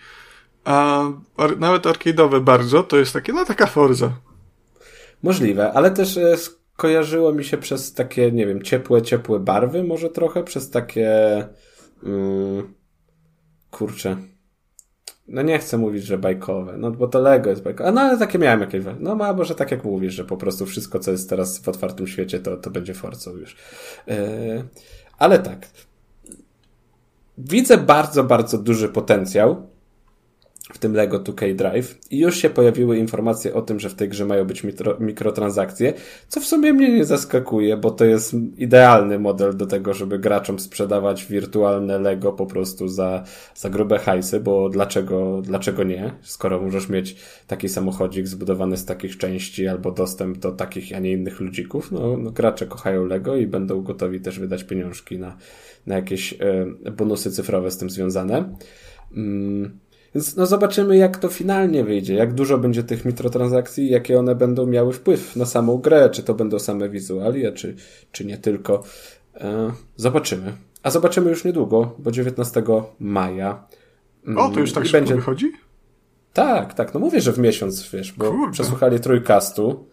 a 0.65 1.05
nawet 1.59 1.83
arcade'owe 1.83 2.41
bardzo, 2.41 2.83
to 2.83 2.99
jest 2.99 3.13
takie, 3.13 3.33
no 3.33 3.45
taka 3.45 3.67
forza. 3.67 4.13
Możliwe, 5.23 5.73
ale 5.73 5.91
też 5.91 6.17
e, 6.17 6.37
kojarzyło 6.77 7.33
mi 7.33 7.45
się 7.45 7.59
przez 7.59 7.95
takie, 7.95 8.33
nie 8.33 8.47
wiem, 8.47 8.63
ciepłe, 8.63 9.03
ciepłe 9.03 9.41
barwy 9.41 9.85
może 9.85 10.11
trochę, 10.11 10.45
przez 10.45 10.71
takie... 10.71 11.11
Mm, 12.03 12.78
kurczę. 13.71 14.17
No 15.29 15.43
nie 15.43 15.59
chcę 15.59 15.79
mówić, 15.79 16.05
że 16.05 16.19
bajkowe, 16.19 16.77
no 16.79 16.91
bo 16.91 17.09
to 17.09 17.21
Lego 17.21 17.51
jest 17.51 17.63
bajkowe. 17.63 17.93
No 17.93 18.01
ale 18.01 18.19
takie 18.19 18.39
miałem 18.39 18.61
jakieś. 18.61 18.85
No 19.01 19.17
a 19.25 19.33
może 19.33 19.55
tak 19.55 19.71
jak 19.71 19.85
mówisz, 19.85 20.15
że 20.15 20.25
po 20.25 20.37
prostu 20.37 20.67
wszystko, 20.67 20.99
co 20.99 21.11
jest 21.11 21.31
teraz 21.31 21.59
w 21.59 21.69
otwartym 21.69 22.07
świecie, 22.07 22.41
to, 22.41 22.57
to 22.57 22.71
będzie 22.71 22.95
Forcą 22.95 23.37
już. 23.37 23.57
Yy, 24.07 24.15
ale 25.19 25.39
tak. 25.39 25.67
Widzę 27.39 27.79
bardzo, 27.79 28.25
bardzo 28.25 28.59
duży 28.59 28.89
potencjał 28.89 29.69
w 30.73 30.79
tym 30.79 30.95
Lego 30.95 31.21
2K 31.21 31.55
Drive 31.55 31.99
i 32.11 32.19
już 32.19 32.37
się 32.37 32.51
pojawiły 32.51 32.99
informacje 32.99 33.55
o 33.55 33.63
tym, 33.63 33.81
że 33.81 33.89
w 33.89 33.95
tej 33.95 34.09
grze 34.09 34.25
mają 34.25 34.45
być 34.45 34.65
mikro, 34.65 34.97
mikrotransakcje, 35.01 35.95
co 36.29 36.41
w 36.41 36.45
sumie 36.45 36.73
mnie 36.73 36.93
nie 36.93 37.05
zaskakuje, 37.05 37.77
bo 37.77 37.91
to 37.91 38.05
jest 38.05 38.35
idealny 38.57 39.19
model 39.19 39.57
do 39.57 39.67
tego, 39.67 39.95
żeby 39.95 40.19
graczom 40.19 40.59
sprzedawać 40.59 41.27
wirtualne 41.27 41.99
Lego 41.99 42.33
po 42.33 42.47
prostu 42.47 42.89
za, 42.89 43.25
za 43.55 43.71
grube 43.71 43.99
hajsy, 43.99 44.41
bo 44.41 44.69
dlaczego, 44.69 45.43
dlaczego 45.43 45.85
nie? 45.85 46.15
Skoro 46.23 46.61
możesz 46.61 46.89
mieć 46.89 47.17
taki 47.47 47.69
samochodzik 47.69 48.29
zbudowany 48.29 48.77
z 48.77 48.85
takich 48.85 49.19
części 49.19 49.69
albo 49.69 49.93
dostęp 49.93 50.39
do 50.39 50.53
takich, 50.53 50.97
a 50.97 50.99
nie 50.99 51.13
innych 51.13 51.41
ludzików, 51.41 51.93
no, 51.93 52.17
no 52.17 52.31
gracze 52.31 52.67
kochają 52.67 53.05
Lego 53.05 53.37
i 53.37 53.47
będą 53.47 53.83
gotowi 53.83 54.21
też 54.21 54.39
wydać 54.39 54.65
pieniążki 54.65 55.19
na, 55.19 55.37
na 55.87 55.97
jakieś 55.97 56.33
e, 56.33 56.67
bonusy 56.91 57.31
cyfrowe 57.31 57.71
z 57.71 57.79
tym 57.79 57.91
związane. 57.91 58.55
Mm. 59.17 59.88
Więc 60.15 60.37
no 60.37 60.47
zobaczymy, 60.47 60.97
jak 60.97 61.17
to 61.17 61.29
finalnie 61.29 61.85
wyjdzie, 61.85 62.15
jak 62.15 62.35
dużo 62.35 62.59
będzie 62.59 62.83
tych 62.83 63.05
mikrotransakcji, 63.05 63.91
jakie 63.91 64.19
one 64.19 64.35
będą 64.35 64.67
miały 64.67 64.93
wpływ 64.93 65.37
na 65.37 65.47
samą 65.47 65.79
grę, 65.79 66.11
czy 66.11 66.23
to 66.23 66.35
będą 66.35 66.59
same 66.59 66.89
wizualia, 66.89 67.53
czy, 67.53 67.77
czy 68.13 68.25
nie 68.25 68.39
tylko. 68.39 68.85
E, 69.35 69.73
zobaczymy. 69.97 70.53
A 70.83 70.91
zobaczymy 70.91 71.31
już 71.31 71.45
niedługo, 71.45 71.95
bo 71.99 72.11
19 72.11 72.63
maja. 72.99 73.67
O, 74.37 74.49
to 74.49 74.61
już 74.61 74.73
tak 74.73 74.85
szybko 74.85 74.99
będzie... 74.99 75.15
wychodzi? 75.15 75.53
Tak, 76.33 76.75
tak. 76.75 76.95
No 76.95 77.01
mówię, 77.01 77.21
że 77.21 77.33
w 77.33 77.39
miesiąc, 77.39 77.91
wiesz, 77.91 78.13
bo 78.13 78.31
Kurde. 78.31 78.53
przesłuchali 78.53 79.01
trójkastu 79.01 79.85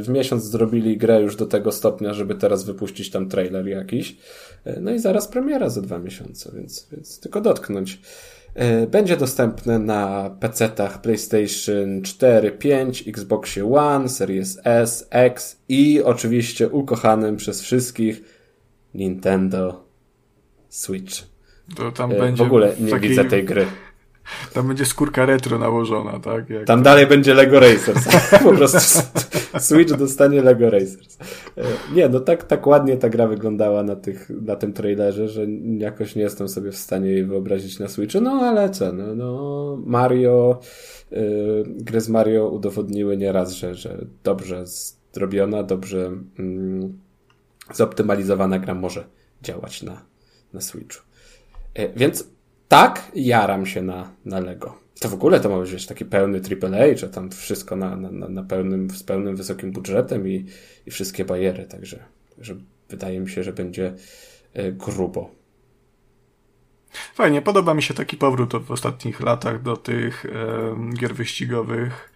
w 0.00 0.08
miesiąc 0.08 0.44
zrobili 0.44 0.98
grę 0.98 1.22
już 1.22 1.36
do 1.36 1.46
tego 1.46 1.72
stopnia, 1.72 2.14
żeby 2.14 2.34
teraz 2.34 2.64
wypuścić 2.64 3.10
tam 3.10 3.28
trailer 3.28 3.68
jakiś. 3.68 4.16
No 4.80 4.92
i 4.92 4.98
zaraz 4.98 5.28
premiera 5.28 5.70
za 5.70 5.82
dwa 5.82 5.98
miesiące, 5.98 6.52
więc, 6.56 6.88
więc 6.92 7.20
tylko 7.20 7.40
dotknąć. 7.40 8.00
Będzie 8.90 9.16
dostępne 9.16 9.78
na 9.78 10.30
PC-tach 10.40 11.00
PlayStation 11.00 12.02
4, 12.02 12.50
5, 12.50 13.08
Xboxie 13.08 13.74
One, 13.74 14.08
Series 14.08 14.58
S, 14.64 15.08
X 15.10 15.62
i 15.68 16.02
oczywiście 16.02 16.68
ukochanym 16.68 17.36
przez 17.36 17.62
wszystkich 17.62 18.22
Nintendo 18.94 19.84
Switch. 20.68 21.14
To 21.76 21.92
tam 21.92 22.10
będzie 22.10 22.44
w 22.44 22.46
ogóle 22.46 22.74
nie 22.80 22.90
takiej... 22.90 23.08
widzę 23.08 23.24
tej 23.24 23.44
gry. 23.44 23.66
Tam 24.52 24.68
będzie 24.68 24.84
skórka 24.84 25.26
retro 25.26 25.58
nałożona, 25.58 26.20
tak? 26.20 26.50
Jak 26.50 26.64
Tam 26.64 26.78
to... 26.78 26.84
dalej 26.84 27.06
będzie 27.06 27.34
Lego 27.34 27.60
Racers. 27.60 28.04
po 28.44 28.52
prostu 28.52 28.78
Switch 29.58 29.94
dostanie 29.94 30.42
Lego 30.42 30.70
Racers. 30.70 31.18
E, 31.56 31.64
nie, 31.94 32.08
no 32.08 32.20
tak, 32.20 32.44
tak 32.44 32.66
ładnie 32.66 32.96
ta 32.96 33.08
gra 33.08 33.26
wyglądała 33.26 33.82
na, 33.82 33.96
tych, 33.96 34.30
na 34.42 34.56
tym 34.56 34.72
trailerze, 34.72 35.28
że 35.28 35.46
jakoś 35.78 36.16
nie 36.16 36.22
jestem 36.22 36.48
sobie 36.48 36.72
w 36.72 36.76
stanie 36.76 37.10
jej 37.10 37.24
wyobrazić 37.24 37.78
na 37.78 37.88
Switchu. 37.88 38.20
No 38.20 38.30
ale 38.30 38.70
co, 38.70 38.92
no, 38.92 39.14
no 39.14 39.78
Mario, 39.86 40.60
yy, 41.10 41.64
gry 41.66 42.00
z 42.00 42.08
Mario 42.08 42.48
udowodniły 42.48 43.16
nieraz, 43.16 43.52
że, 43.52 43.74
że 43.74 44.04
dobrze 44.24 44.64
zrobiona, 45.12 45.62
dobrze 45.62 46.10
yy, 46.38 46.88
zoptymalizowana 47.74 48.58
gra 48.58 48.74
może 48.74 49.04
działać 49.42 49.82
na, 49.82 50.02
na 50.52 50.60
Switchu. 50.60 51.02
Yy, 51.74 51.92
więc 51.96 52.35
tak, 52.68 53.12
jaram 53.14 53.66
się 53.66 53.82
na, 53.82 54.10
na 54.24 54.40
Lego. 54.40 54.78
To 55.00 55.08
w 55.08 55.14
ogóle 55.14 55.40
to 55.40 55.48
ma 55.48 55.58
być 55.58 55.86
taki 55.86 56.04
pełny 56.04 56.40
AAA, 56.62 56.96
że 56.96 57.08
tam 57.08 57.30
wszystko 57.30 57.76
na, 57.76 57.96
na, 57.96 58.28
na 58.28 58.42
pełnym, 58.42 58.90
z 58.90 59.02
pełnym 59.02 59.36
wysokim 59.36 59.72
budżetem 59.72 60.28
i, 60.28 60.46
i 60.86 60.90
wszystkie 60.90 61.24
bajery, 61.24 61.64
także 61.64 62.04
że 62.38 62.56
wydaje 62.88 63.20
mi 63.20 63.30
się, 63.30 63.42
że 63.42 63.52
będzie 63.52 63.94
e, 64.54 64.72
grubo. 64.72 65.30
Fajnie, 67.14 67.42
podoba 67.42 67.74
mi 67.74 67.82
się 67.82 67.94
taki 67.94 68.16
powrót 68.16 68.64
w 68.64 68.70
ostatnich 68.70 69.20
latach 69.20 69.62
do 69.62 69.76
tych 69.76 70.26
e, 70.26 70.94
gier 70.94 71.14
wyścigowych 71.14 72.12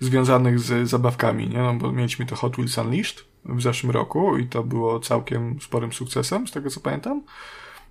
związanych 0.00 0.60
z 0.60 0.88
zabawkami, 0.88 1.48
nie? 1.48 1.58
No, 1.58 1.74
bo 1.74 1.92
mieliśmy 1.92 2.26
to 2.26 2.36
Hot 2.36 2.56
Wheels 2.56 2.78
Unleashed 2.78 3.24
w 3.44 3.62
zeszłym 3.62 3.92
roku 3.92 4.36
i 4.36 4.46
to 4.46 4.62
było 4.62 5.00
całkiem 5.00 5.60
sporym 5.60 5.92
sukcesem, 5.92 6.48
z 6.48 6.52
tego 6.52 6.70
co 6.70 6.80
pamiętam. 6.80 7.22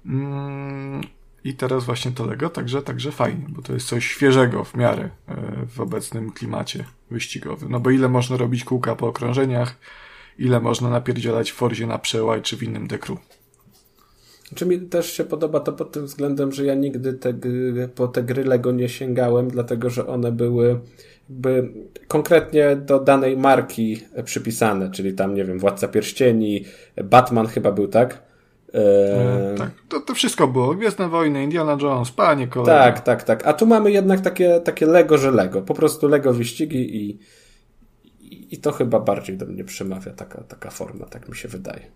Mm, 0.06 1.02
i 1.48 1.54
teraz 1.54 1.86
właśnie 1.86 2.12
to 2.12 2.26
Lego, 2.26 2.50
także, 2.50 2.82
także 2.82 3.12
fajnie, 3.12 3.46
bo 3.50 3.62
to 3.62 3.74
jest 3.74 3.88
coś 3.88 4.06
świeżego 4.06 4.64
w 4.64 4.76
miarę 4.76 5.10
e, 5.28 5.36
w 5.70 5.82
obecnym 5.82 6.32
klimacie 6.32 6.86
wyścigowym. 7.12 7.72
No 7.72 7.80
bo 7.80 7.90
ile 7.90 8.10
można 8.10 8.38
robić 8.38 8.64
kółka 8.64 8.96
po 8.96 9.08
okrążeniach, 9.08 9.76
ile 10.40 10.60
można 10.60 10.90
napierdzielać 10.90 11.52
w 11.52 11.56
Forzie 11.56 11.88
na 11.88 12.00
przełaj 12.00 12.42
czy 12.42 12.58
w 12.58 12.64
innym 12.64 12.88
dekru. 12.88 13.18
Czy 14.56 14.66
mi 14.66 14.80
też 14.80 15.14
się 15.14 15.24
podoba 15.24 15.60
to 15.60 15.74
pod 15.74 15.92
tym 15.92 16.06
względem, 16.06 16.52
że 16.52 16.66
ja 16.66 16.76
nigdy 16.76 17.14
te 17.14 17.34
gry, 17.34 17.90
po 17.96 18.08
te 18.08 18.24
gry 18.24 18.44
Lego 18.44 18.72
nie 18.72 18.90
sięgałem, 18.90 19.48
dlatego 19.48 19.90
że 19.90 20.08
one 20.08 20.32
były 20.32 20.80
jakby 21.30 21.74
konkretnie 22.08 22.76
do 22.76 23.00
danej 23.00 23.38
marki 23.38 24.02
przypisane, 24.24 24.92
czyli 24.92 25.14
tam, 25.14 25.36
nie 25.36 25.46
wiem, 25.46 25.60
Władca 25.60 25.88
Pierścieni, 25.88 26.66
Batman 27.04 27.48
chyba 27.48 27.72
był, 27.72 27.88
tak? 27.88 28.27
E... 28.74 29.56
Tak, 29.58 29.72
to, 29.90 30.00
to 30.00 30.14
wszystko 30.14 30.48
było. 30.48 30.76
Gwiezdne 30.76 31.10
Wojny, 31.10 31.44
Indiana 31.44 31.78
Jones, 31.82 32.12
panie 32.12 32.48
kolego. 32.48 32.72
Tak, 32.72 33.00
tak, 33.00 33.24
tak. 33.24 33.48
A 33.48 33.54
tu 33.54 33.66
mamy 33.66 33.92
jednak 33.92 34.22
takie, 34.22 34.60
takie 34.60 34.86
Lego, 34.86 35.18
że 35.18 35.32
Lego. 35.32 35.62
Po 35.62 35.74
prostu 35.74 36.08
Lego 36.08 36.34
wyścigi 36.34 36.96
i, 36.96 37.20
i, 38.20 38.56
i 38.56 38.58
to 38.58 38.72
chyba 38.72 39.00
bardziej 39.00 39.38
do 39.38 39.46
mnie 39.46 39.64
przemawia 39.64 40.12
taka, 40.12 40.44
taka 40.44 40.70
forma, 40.70 41.06
tak 41.06 41.30
mi 41.30 41.36
się 41.36 41.48
wydaje. 41.48 41.92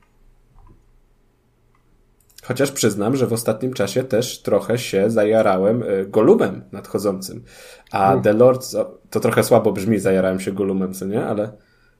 Chociaż 2.43 2.71
przyznam, 2.71 3.15
że 3.15 3.27
w 3.27 3.33
ostatnim 3.33 3.73
czasie 3.73 4.03
też 4.03 4.41
trochę 4.41 4.77
się 4.77 5.09
zajarałem 5.09 5.83
e, 5.83 6.05
Golumem 6.05 6.63
nadchodzącym. 6.71 7.43
A 7.91 8.17
The 8.17 8.33
Lords, 8.33 8.77
to 9.09 9.19
trochę 9.19 9.43
słabo 9.43 9.71
brzmi, 9.71 9.99
zajarałem 9.99 10.39
się 10.39 10.51
Golumem, 10.51 10.93
co 10.93 11.05
nie? 11.05 11.25
Ale 11.25 11.51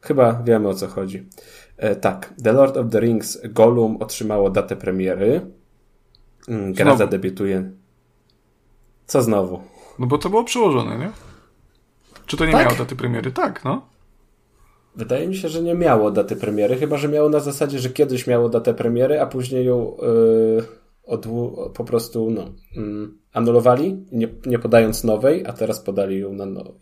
chyba 0.01 0.43
wiemy 0.43 0.69
o 0.69 0.73
co 0.73 0.88
chodzi. 0.88 1.29
E, 1.82 1.96
tak, 1.96 2.34
The 2.44 2.54
Lord 2.54 2.78
of 2.78 2.89
the 2.91 3.00
Rings 3.00 3.41
Gollum 3.50 3.98
otrzymało 3.98 4.50
datę 4.50 4.76
premiery. 4.76 5.41
Mm, 6.48 6.74
gra 6.74 6.86
znowu. 6.86 6.98
zadebiutuje. 6.98 7.72
Co 9.06 9.22
znowu? 9.22 9.62
No 10.00 10.08
bo 10.08 10.17
to 10.17 10.30
było 10.30 10.44
przełożone, 10.44 10.98
nie? 10.98 11.12
Czy 12.26 12.38
to 12.38 12.46
nie 12.46 12.52
tak? 12.52 12.65
miało 12.65 12.78
daty 12.78 12.96
premiery? 12.96 13.32
Tak, 13.32 13.63
no. 13.63 13.88
Wydaje 14.96 15.28
mi 15.28 15.36
się, 15.36 15.50
że 15.50 15.62
nie 15.62 15.76
miało 15.76 16.12
daty 16.12 16.36
premiery, 16.36 16.76
chyba 16.76 16.98
że 16.98 17.08
miało 17.08 17.30
na 17.30 17.39
zasadzie, 17.39 17.80
że 17.80 17.89
kiedyś 17.89 18.28
miało 18.28 18.50
datę 18.50 18.74
premiery, 18.74 19.22
a 19.22 19.26
później 19.26 19.65
ją 19.65 19.98
yy, 20.02 20.63
odwu- 21.08 21.72
po 21.74 21.84
prostu 21.84 22.32
no, 22.32 22.41
yy, 22.76 23.10
anulowali, 23.34 24.06
nie, 24.12 24.28
nie 24.46 24.60
podając 24.60 25.04
nowej, 25.04 25.46
a 25.48 25.54
teraz 25.54 25.80
podali 25.80 26.20
ją 26.20 26.34
na 26.34 26.46
nowo. 26.46 26.74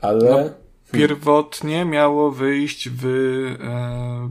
Ale. 0.00 0.30
No 0.30 0.65
Pierwotnie 0.92 1.84
miało 1.84 2.30
wyjść 2.30 2.88
w. 2.88 3.06
E, 3.60 4.30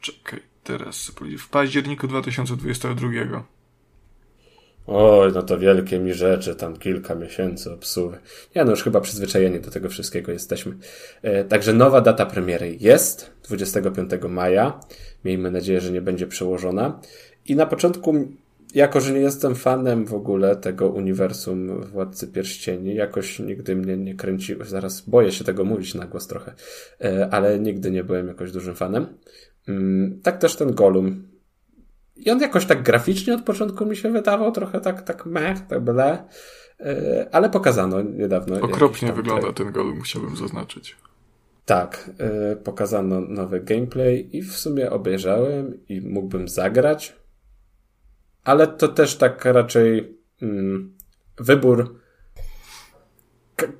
czekaj, 0.00 0.40
teraz 0.64 1.12
w 1.38 1.48
październiku 1.48 2.08
2022. 2.08 3.44
Oj, 4.86 5.32
no 5.34 5.42
to 5.42 5.58
wielkie 5.58 5.98
mi 5.98 6.14
rzeczy, 6.14 6.54
tam 6.54 6.76
kilka 6.76 7.14
miesięcy 7.14 7.72
obsługi. 7.72 8.16
Ja 8.54 8.64
no 8.64 8.70
już 8.70 8.82
chyba 8.82 9.00
przyzwyczajeni 9.00 9.60
do 9.60 9.70
tego 9.70 9.88
wszystkiego 9.88 10.32
jesteśmy. 10.32 10.76
E, 11.22 11.44
także 11.44 11.72
nowa 11.72 12.00
data 12.00 12.26
premiery 12.26 12.76
jest 12.80 13.30
25 13.48 14.10
maja. 14.28 14.80
Miejmy 15.24 15.50
nadzieję, 15.50 15.80
że 15.80 15.92
nie 15.92 16.02
będzie 16.02 16.26
przełożona. 16.26 17.00
I 17.46 17.56
na 17.56 17.66
początku 17.66 18.28
jako, 18.74 19.00
że 19.00 19.12
nie 19.12 19.20
jestem 19.20 19.54
fanem 19.54 20.06
w 20.06 20.14
ogóle 20.14 20.56
tego 20.56 20.88
uniwersum 20.88 21.82
Władcy 21.82 22.28
Pierścieni, 22.28 22.94
jakoś 22.94 23.38
nigdy 23.38 23.76
mnie 23.76 23.96
nie 23.96 24.14
kręciło, 24.14 24.64
zaraz 24.64 25.00
boję 25.00 25.32
się 25.32 25.44
tego 25.44 25.64
mówić 25.64 25.94
na 25.94 26.06
głos 26.06 26.26
trochę, 26.26 26.54
e, 27.00 27.28
ale 27.30 27.58
nigdy 27.58 27.90
nie 27.90 28.04
byłem 28.04 28.28
jakoś 28.28 28.52
dużym 28.52 28.74
fanem. 28.74 29.06
Mm, 29.68 30.20
tak 30.22 30.38
też 30.38 30.56
ten 30.56 30.74
Golum. 30.74 31.30
I 32.16 32.30
on 32.30 32.40
jakoś 32.40 32.66
tak 32.66 32.82
graficznie 32.82 33.34
od 33.34 33.42
początku 33.42 33.86
mi 33.86 33.96
się 33.96 34.12
wydawał, 34.12 34.52
trochę 34.52 34.80
tak, 34.80 35.02
tak 35.02 35.26
meh, 35.26 35.60
tak 35.60 35.80
ble, 35.80 36.24
e, 36.80 37.26
ale 37.32 37.50
pokazano 37.50 38.02
niedawno. 38.02 38.60
Okropnie 38.60 39.12
wygląda 39.12 39.52
ten 39.52 39.72
Golum, 39.72 40.00
chciałbym 40.00 40.36
zaznaczyć. 40.36 40.96
Tak, 41.64 42.10
e, 42.18 42.56
pokazano 42.56 43.20
nowy 43.20 43.60
gameplay 43.60 44.36
i 44.36 44.42
w 44.42 44.56
sumie 44.56 44.90
obejrzałem 44.90 45.78
i 45.88 46.00
mógłbym 46.00 46.48
zagrać, 46.48 47.19
ale 48.44 48.66
to 48.66 48.88
też 48.88 49.16
tak 49.16 49.44
raczej 49.44 50.18
mm, 50.42 50.96
wybór 51.38 52.00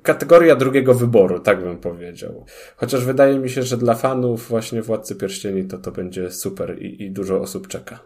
kategoria 0.03 0.55
drugiego 0.55 0.93
wyboru, 0.93 1.39
tak 1.39 1.63
bym 1.63 1.77
powiedział. 1.77 2.45
Chociaż 2.75 3.05
wydaje 3.05 3.39
mi 3.39 3.49
się, 3.49 3.63
że 3.63 3.77
dla 3.77 3.95
fanów 3.95 4.49
właśnie 4.49 4.81
Władcy 4.81 5.15
Pierścieni 5.15 5.65
to 5.65 5.77
to 5.77 5.91
będzie 5.91 6.31
super 6.31 6.81
i, 6.81 7.03
i 7.03 7.11
dużo 7.11 7.41
osób 7.41 7.67
czeka. 7.67 7.99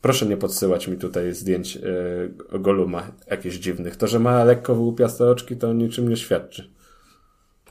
Proszę 0.00 0.26
nie 0.26 0.36
podsyłać 0.36 0.88
mi 0.88 0.96
tutaj 0.96 1.34
zdjęć 1.34 1.76
yy, 1.76 2.58
Goluma 2.58 3.12
jakichś 3.30 3.56
dziwnych. 3.56 3.96
To, 3.96 4.06
że 4.06 4.18
ma 4.18 4.44
lekko 4.44 4.74
wyłupiaste 4.74 5.30
oczki, 5.30 5.56
to 5.56 5.72
niczym 5.72 6.08
nie 6.08 6.16
świadczy. 6.16 6.70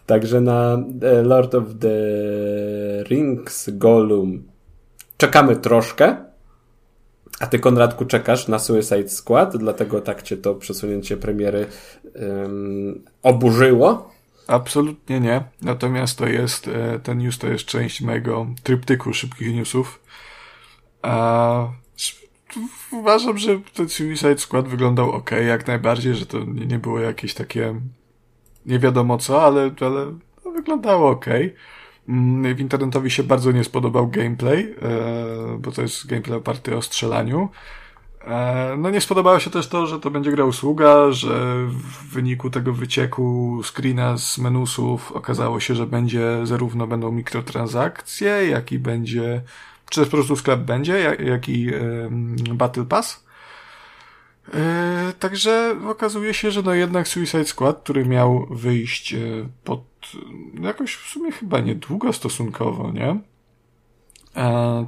Także 0.05 0.41
na 0.41 0.83
e, 1.01 1.23
Lord 1.23 1.55
of 1.55 1.63
the 1.79 1.97
Rings 3.09 3.69
Golum 3.69 4.43
czekamy 5.17 5.55
troszkę, 5.55 6.15
a 7.39 7.47
ty, 7.47 7.59
Konradku, 7.59 8.05
czekasz 8.05 8.47
na 8.47 8.59
Suicide 8.59 9.09
Squad, 9.09 9.57
dlatego 9.57 10.01
tak 10.01 10.23
cię 10.23 10.37
to 10.37 10.55
przesunięcie 10.55 11.17
premiery 11.17 11.67
um, 12.15 13.03
oburzyło? 13.23 14.11
Absolutnie 14.47 15.19
nie. 15.19 15.43
Natomiast 15.61 16.17
to 16.17 16.27
jest, 16.27 16.67
e, 16.67 16.99
ten 16.99 17.17
news 17.17 17.37
to 17.37 17.47
jest 17.47 17.65
część 17.65 18.01
mojego 18.01 18.47
tryptyku 18.63 19.13
szybkich 19.13 19.55
newsów. 19.55 19.99
A 21.01 21.67
uważam, 22.91 23.37
że 23.37 23.59
ten 23.73 23.89
Suicide 23.89 24.37
Squad 24.37 24.67
wyglądał 24.67 25.11
ok, 25.11 25.31
jak 25.31 25.67
najbardziej, 25.67 26.15
że 26.15 26.25
to 26.25 26.39
nie 26.43 26.79
było 26.79 26.99
jakieś 26.99 27.33
takie 27.33 27.75
nie 28.65 28.79
wiadomo 28.79 29.17
co, 29.17 29.43
ale, 29.43 29.71
ale 29.81 30.13
wyglądało 30.53 31.09
ok. 31.09 31.25
Mm, 32.09 32.55
w 32.55 32.59
internetowi 32.59 33.11
się 33.11 33.23
bardzo 33.23 33.51
nie 33.51 33.63
spodobał 33.63 34.07
gameplay, 34.07 34.75
e, 34.81 35.57
bo 35.59 35.71
to 35.71 35.81
jest 35.81 36.07
gameplay 36.07 36.37
oparty 36.37 36.77
o 36.77 36.81
strzelaniu. 36.81 37.49
E, 38.21 38.75
no 38.77 38.89
nie 38.89 39.01
spodobało 39.01 39.39
się 39.39 39.49
też 39.49 39.67
to, 39.67 39.87
że 39.87 39.99
to 39.99 40.11
będzie 40.11 40.31
gra 40.31 40.45
usługa, 40.45 41.11
że 41.11 41.65
w 41.67 42.13
wyniku 42.13 42.49
tego 42.49 42.73
wycieku 42.73 43.61
screena 43.63 44.17
z 44.17 44.37
menusów 44.37 45.11
okazało 45.11 45.59
się, 45.59 45.75
że 45.75 45.87
będzie 45.87 46.39
zarówno 46.43 46.87
będą 46.87 47.11
mikrotransakcje, 47.11 48.27
jak 48.27 48.71
i 48.71 48.79
będzie, 48.79 49.41
czy 49.89 49.99
też 50.01 50.09
po 50.09 50.17
prostu 50.17 50.35
sklep 50.35 50.59
będzie, 50.59 50.99
jak, 50.99 51.19
jak 51.19 51.49
i 51.49 51.71
Battle 52.53 52.85
Pass. 52.85 53.25
E, 54.53 55.13
także 55.19 55.75
okazuje 55.87 56.33
się, 56.33 56.51
że 56.51 56.61
no 56.61 56.73
jednak 56.73 57.07
Suicide 57.07 57.45
Squad, 57.45 57.79
który 57.83 58.05
miał 58.05 58.47
wyjść 58.49 59.15
pod 59.63 59.94
jakoś 60.61 60.95
w 60.95 61.09
sumie 61.09 61.31
chyba 61.31 61.59
niedługo 61.59 62.13
stosunkowo, 62.13 62.91
nie? 62.91 63.19
E, 64.35 64.85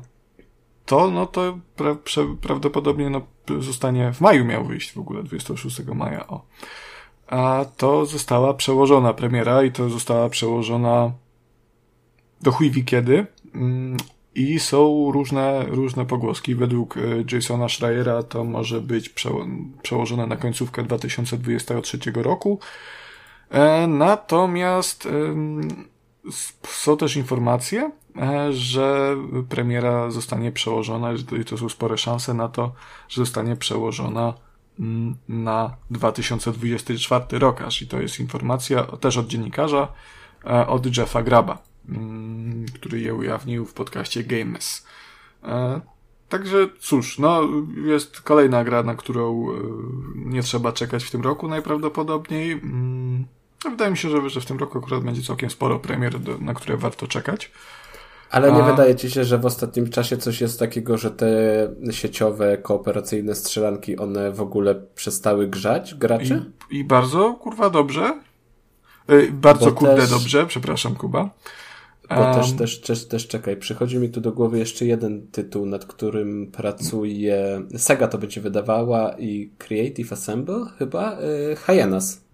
to, 0.86 1.12
no 1.12 1.26
to 1.26 1.58
pra, 1.76 1.96
pra, 1.96 2.24
prawdopodobnie 2.42 3.10
no, 3.10 3.22
zostanie, 3.60 4.14
w 4.14 4.22
maju 4.22 4.46
miał 4.46 4.66
wyjść 4.66 4.94
w 4.94 4.98
ogóle, 4.98 5.24
26 5.24 5.80
maja, 5.86 6.28
o. 6.28 6.46
A 7.28 7.66
to 7.78 8.06
została 8.06 8.54
przełożona 8.54 9.14
premiera 9.14 9.64
i 9.64 9.72
to 9.72 9.90
została 9.90 10.30
przełożona 10.30 11.12
do 12.42 12.52
chuj 12.52 12.86
kiedy. 12.86 13.26
Mm, 13.56 13.98
I 14.36 14.60
są 14.60 15.12
różne, 15.12 15.66
różne 15.66 16.06
pogłoski. 16.06 16.56
Według 16.56 16.98
e, 16.98 17.02
Jasona 17.32 17.70
Schreiera 17.70 18.24
to 18.24 18.44
może 18.44 18.82
być 18.82 19.14
przełożone 19.82 20.28
na 20.28 20.36
końcówkę 20.36 20.84
2023 20.84 22.00
roku. 22.16 22.60
E, 23.50 23.88
natomiast 23.88 25.08
są 26.64 26.98
też 26.98 27.16
informacje, 27.16 27.92
e, 28.18 28.54
że 28.54 29.18
premiera 29.50 30.12
zostanie 30.12 30.52
przełożona, 30.52 31.14
i 31.42 31.46
to 31.46 31.58
są 31.58 31.70
spore 31.70 31.98
szanse 31.98 32.34
na 32.34 32.48
to, 32.48 32.72
że 33.10 33.22
zostanie 33.22 33.56
przełożona 33.56 34.34
na 35.28 35.76
2024 35.92 37.40
rok 37.40 37.62
aż. 37.62 37.82
I 37.82 37.88
to 37.88 38.02
jest 38.02 38.20
informacja 38.20 38.84
też 38.84 39.18
od 39.18 39.28
dziennikarza, 39.28 39.88
od 40.68 40.98
Jeffa 40.98 41.24
Graba. 41.24 41.58
Który 42.76 43.00
je 43.00 43.14
ujawnił 43.14 43.66
w 43.66 43.74
podcaście 43.74 44.24
Games. 44.24 44.88
E, 45.44 45.82
także 46.30 46.70
cóż, 46.80 47.20
no 47.20 47.42
jest 47.86 48.22
kolejna 48.22 48.64
gra, 48.64 48.84
na 48.84 48.96
którą 48.96 49.52
e, 49.52 49.54
nie 50.16 50.44
trzeba 50.44 50.72
czekać 50.72 51.04
w 51.04 51.12
tym 51.12 51.22
roku 51.22 51.48
najprawdopodobniej. 51.48 52.62
Mm, 53.66 53.78
wydaje 53.78 53.92
mi 53.92 53.98
się, 53.98 54.10
że, 54.10 54.30
że 54.30 54.42
w 54.42 54.46
tym 54.46 54.58
roku 54.58 54.78
akurat 54.78 55.04
będzie 55.04 55.22
całkiem 55.22 55.50
sporo 55.50 55.80
premier, 55.80 56.14
na 56.42 56.54
które 56.54 56.78
warto 56.78 57.08
czekać. 57.08 57.52
Ale 58.30 58.52
nie 58.52 58.64
A... 58.64 58.72
wydaje 58.72 58.96
ci 58.96 59.12
się, 59.12 59.24
że 59.24 59.38
w 59.38 59.46
ostatnim 59.46 59.90
czasie 59.90 60.18
coś 60.18 60.42
jest 60.42 60.60
takiego, 60.60 60.98
że 60.98 61.12
te 61.12 61.28
sieciowe, 61.92 62.58
kooperacyjne 62.58 63.36
strzelanki, 63.36 63.98
one 63.98 64.32
w 64.32 64.42
ogóle 64.42 64.76
przestały 64.96 65.48
grzać 65.48 65.96
graczy? 65.96 66.52
I, 66.72 66.78
i 66.78 66.84
bardzo, 66.84 67.34
kurwa, 67.34 67.70
dobrze. 67.70 68.20
E, 69.08 69.32
bardzo, 69.32 69.66
Bo 69.66 69.72
kurde, 69.72 69.96
też... 69.96 70.10
dobrze, 70.10 70.46
przepraszam, 70.46 70.96
Kuba. 70.96 71.30
Bo 72.10 72.22
um, 72.22 72.36
też, 72.36 72.52
też, 72.52 72.82
też, 72.82 73.08
też 73.08 73.28
czekaj, 73.28 73.58
przychodzi 73.58 73.98
mi 73.98 74.10
tu 74.10 74.22
do 74.22 74.32
głowy 74.32 74.60
jeszcze 74.60 74.86
jeden 74.86 75.28
tytuł, 75.28 75.66
nad 75.66 75.86
którym 75.86 76.52
pracuje. 76.52 77.62
Sega 77.78 78.08
to 78.08 78.18
będzie 78.18 78.42
wydawała 78.42 79.12
i 79.12 79.52
Creative 79.58 80.14
Assemble 80.14 80.66
chyba? 80.80 81.18
Yy, 81.22 81.56
Hyenas. 81.56 82.27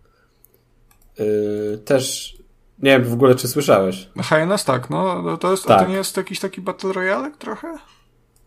Yy, 1.19 1.78
też. 1.86 2.36
Nie 2.80 2.91
wiem 2.91 3.04
w 3.04 3.13
ogóle, 3.13 3.36
czy 3.36 3.47
słyszałeś. 3.47 4.10
Hyenas 4.23 4.65
tak, 4.65 4.89
no, 4.89 5.21
no 5.21 5.38
to 5.38 5.52
jest, 5.52 5.65
tak. 5.65 5.82
to 5.82 5.88
nie 5.88 5.95
jest 5.95 6.17
jakiś 6.17 6.39
taki 6.39 6.62
Battle 6.62 6.93
Royale 6.93 7.32
trochę? 7.32 7.78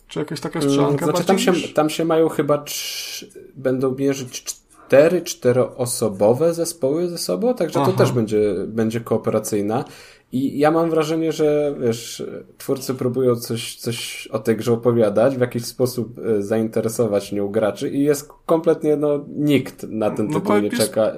Czy 0.09 0.19
jakaś 0.19 0.41
taka 0.41 0.61
strzelanka? 0.61 1.07
Znaczy, 1.07 1.25
tam 1.25 1.39
się, 1.39 1.53
tam 1.75 1.91
się 1.91 2.05
mają 2.05 2.29
chyba 2.29 2.59
trz... 2.59 3.25
będą 3.55 3.95
mierzyć 3.95 4.45
cztery, 4.87 5.23
czteroosobowe 5.23 6.55
zespoły 6.55 7.09
ze 7.09 7.19
sobą, 7.19 7.55
także 7.55 7.81
Aha. 7.81 7.93
to 7.93 7.99
też 7.99 8.13
będzie, 8.13 8.55
będzie 8.67 9.01
kooperacyjna. 9.01 9.85
I 10.33 10.59
ja 10.59 10.71
mam 10.71 10.91
wrażenie, 10.91 11.33
że 11.33 11.75
wiesz, 11.81 12.25
twórcy 12.59 12.95
próbują 12.95 13.37
coś, 13.37 13.77
coś 13.77 14.27
o 14.27 14.39
tej 14.39 14.57
grze 14.57 14.73
opowiadać, 14.73 15.37
w 15.37 15.41
jakiś 15.41 15.65
sposób 15.65 16.19
e, 16.19 16.43
zainteresować 16.43 17.33
nią 17.33 17.49
graczy 17.49 17.91
i 17.91 18.03
jest 18.03 18.29
kompletnie, 18.47 18.97
no, 18.97 19.25
nikt 19.29 19.83
na 19.83 20.11
ten 20.11 20.27
no 20.27 20.41
tytuł 20.41 20.59
nie 20.59 20.69
jest, 20.69 20.77
czeka. 20.77 21.13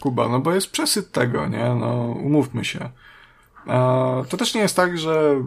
Kuba, 0.00 0.28
no 0.28 0.40
bo 0.40 0.52
jest 0.52 0.70
przesyt 0.70 1.12
tego, 1.12 1.48
nie? 1.48 1.74
No, 1.80 2.16
umówmy 2.24 2.64
się. 2.64 2.90
to 4.28 4.36
też 4.36 4.54
nie 4.54 4.60
jest 4.60 4.76
tak, 4.76 4.98
że 4.98 5.44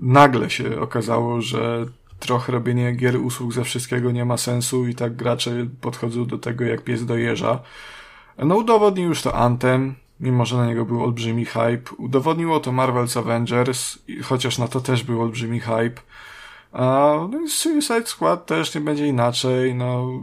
nagle 0.00 0.50
się 0.50 0.80
okazało, 0.80 1.40
że 1.40 1.86
trochę 2.24 2.52
robienie 2.52 2.92
gier 2.92 3.16
usług 3.16 3.52
ze 3.52 3.64
wszystkiego 3.64 4.12
nie 4.12 4.24
ma 4.24 4.36
sensu 4.36 4.88
i 4.88 4.94
tak 4.94 5.16
gracze 5.16 5.66
podchodzą 5.80 6.26
do 6.26 6.38
tego 6.38 6.64
jak 6.64 6.84
pies 6.84 7.06
do 7.06 7.16
jeża. 7.16 7.60
No 8.38 8.56
udowodnił 8.56 9.08
już 9.08 9.22
to 9.22 9.34
Anthem, 9.34 9.94
mimo 10.20 10.46
że 10.46 10.56
na 10.56 10.66
niego 10.66 10.84
był 10.84 11.04
olbrzymi 11.04 11.44
hype. 11.44 11.96
Udowodniło 11.98 12.60
to 12.60 12.70
Marvel's 12.70 13.18
Avengers, 13.18 13.98
chociaż 14.22 14.58
na 14.58 14.68
to 14.68 14.80
też 14.80 15.02
był 15.02 15.22
olbrzymi 15.22 15.60
hype. 15.60 16.00
A, 16.72 17.14
no 17.30 17.40
i 17.40 17.48
Suicide 17.48 18.06
Squad 18.06 18.46
też 18.46 18.74
nie 18.74 18.80
będzie 18.80 19.06
inaczej, 19.06 19.74
no. 19.74 20.20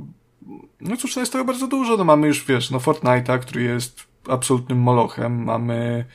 No 0.81 0.97
cóż, 0.97 1.15
no 1.15 1.19
jest 1.19 1.31
tego 1.31 1.45
bardzo 1.45 1.67
dużo, 1.67 1.97
no 1.97 2.03
mamy 2.03 2.27
już, 2.27 2.45
wiesz, 2.45 2.71
no 2.71 2.79
Fortnite'a, 2.79 3.39
który 3.39 3.61
jest 3.63 4.07
absolutnym 4.29 4.77
molochem, 4.79 5.43
mamy 5.43 6.05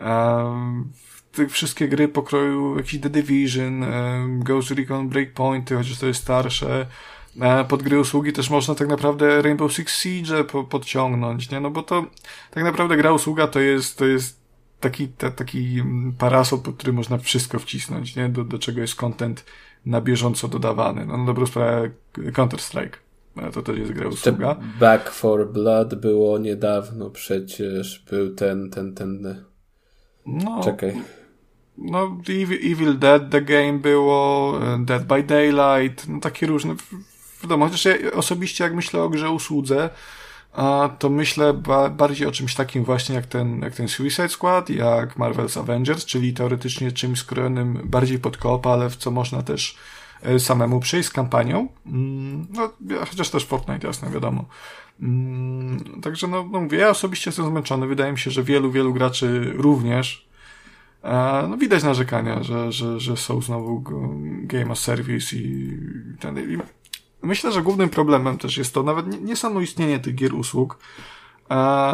e, 0.00 0.84
te 1.36 1.48
wszystkie 1.48 1.88
gry 1.88 2.08
pokroju 2.08 2.76
jakiś 2.76 3.00
The 3.00 3.10
Division, 3.10 3.82
e, 3.82 4.26
Ghost 4.38 4.70
Recon 4.70 5.08
Breakpointy, 5.08 5.76
chociaż 5.76 5.98
to 5.98 6.06
jest 6.06 6.22
starsze, 6.22 6.86
E, 7.40 7.64
pod 7.64 7.82
gry 7.82 8.00
usługi 8.00 8.32
też 8.32 8.50
można 8.50 8.74
tak 8.74 8.88
naprawdę 8.88 9.42
Rainbow 9.42 9.72
Six 9.72 9.98
Siege 9.98 10.44
podciągnąć, 10.70 11.50
nie? 11.50 11.60
No 11.60 11.70
bo 11.70 11.82
to 11.82 12.06
tak 12.50 12.64
naprawdę 12.64 12.96
gra 12.96 13.12
usługa 13.12 13.46
to 13.46 13.60
jest, 13.60 13.98
to 13.98 14.06
jest 14.06 14.40
taki, 14.80 15.08
ta, 15.08 15.30
taki 15.30 15.82
parasol, 16.18 16.60
pod 16.60 16.76
który 16.76 16.92
można 16.92 17.18
wszystko 17.18 17.58
wcisnąć, 17.58 18.16
nie? 18.16 18.28
Do, 18.28 18.44
do 18.44 18.58
czego 18.58 18.80
jest 18.80 18.94
content 18.94 19.44
na 19.86 20.00
bieżąco 20.00 20.48
dodawany. 20.48 21.06
No 21.06 21.16
na 21.16 21.26
dobrą 21.26 21.46
sprawę 21.46 21.90
Counter-Strike. 22.16 22.96
E, 23.36 23.50
to 23.50 23.62
też 23.62 23.78
jest 23.78 23.92
gra 23.92 24.08
usługa. 24.08 24.56
Back 24.80 25.10
for 25.10 25.52
Blood 25.52 25.94
było 25.94 26.38
niedawno 26.38 27.10
przecież. 27.10 28.04
Był 28.10 28.34
ten, 28.34 28.70
ten, 28.70 28.94
ten... 28.94 29.44
No, 30.26 30.60
Czekaj. 30.64 31.02
No, 31.78 32.18
Evil, 32.72 32.98
Dead 32.98 33.30
The 33.30 33.42
Game 33.42 33.72
było, 33.72 34.54
Dead 34.78 35.06
by 35.06 35.22
Daylight, 35.22 36.08
no 36.08 36.20
takie 36.20 36.46
różne 36.46 36.74
wiadomo, 37.42 37.66
chociaż 37.66 37.84
ja 37.84 38.12
osobiście 38.12 38.64
jak 38.64 38.74
myślę 38.74 39.02
o 39.02 39.08
grze 39.08 39.30
usłudze, 39.30 39.90
to 40.98 41.10
myślę 41.10 41.54
ba 41.54 41.88
bardziej 41.88 42.26
o 42.26 42.32
czymś 42.32 42.54
takim 42.54 42.84
właśnie 42.84 43.14
jak 43.14 43.26
ten, 43.26 43.60
jak 43.60 43.74
ten 43.74 43.88
Suicide 43.88 44.28
Squad, 44.28 44.70
jak 44.70 45.16
Marvel's 45.16 45.60
Avengers, 45.60 46.04
czyli 46.04 46.32
teoretycznie 46.34 46.92
czymś 46.92 47.18
skrojonym 47.18 47.80
bardziej 47.84 48.18
pod 48.18 48.36
koop, 48.36 48.66
ale 48.66 48.90
w 48.90 48.96
co 48.96 49.10
można 49.10 49.42
też 49.42 49.76
e, 50.22 50.40
samemu 50.40 50.80
przejść 50.80 51.08
z 51.08 51.12
kampanią. 51.12 51.68
Mm, 51.86 52.46
no, 52.52 52.72
chociaż 53.10 53.30
też 53.30 53.44
Fortnite, 53.44 53.86
jasne, 53.86 54.10
wiadomo. 54.10 54.44
Mm, 55.00 56.00
także 56.02 56.26
no, 56.26 56.48
no 56.52 56.60
mówię, 56.60 56.78
ja 56.78 56.90
osobiście 56.90 57.28
jestem 57.30 57.46
zmęczony. 57.46 57.86
Wydaje 57.86 58.12
mi 58.12 58.18
się, 58.18 58.30
że 58.30 58.42
wielu, 58.42 58.70
wielu 58.70 58.94
graczy 58.94 59.52
również. 59.54 60.26
No 61.48 61.56
widać 61.56 61.82
narzekania, 61.82 62.42
że, 62.42 62.72
że, 62.72 63.00
że 63.00 63.16
są 63.16 63.42
znowu 63.42 63.82
Game 64.42 64.70
of 64.70 64.78
Service 64.78 65.36
i 65.36 65.78
ten, 66.20 66.38
i 66.38 66.58
Myślę, 67.22 67.52
że 67.52 67.62
głównym 67.62 67.88
problemem 67.88 68.38
też 68.38 68.56
jest 68.56 68.74
to 68.74 68.82
nawet 68.82 69.06
nie, 69.06 69.18
nie 69.18 69.36
samo 69.36 69.60
istnienie 69.60 69.98
tych 69.98 70.14
gier 70.14 70.34
usług, 70.34 70.78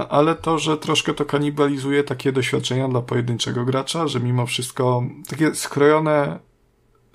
ale 0.08 0.34
to, 0.34 0.58
że 0.58 0.78
troszkę 0.78 1.14
to 1.14 1.24
kanibalizuje 1.24 2.04
takie 2.04 2.32
doświadczenia 2.32 2.88
dla 2.88 3.02
pojedynczego 3.02 3.64
gracza, 3.64 4.08
że 4.08 4.20
mimo 4.20 4.46
wszystko 4.46 5.02
takie 5.28 5.54
skrojone, 5.54 6.38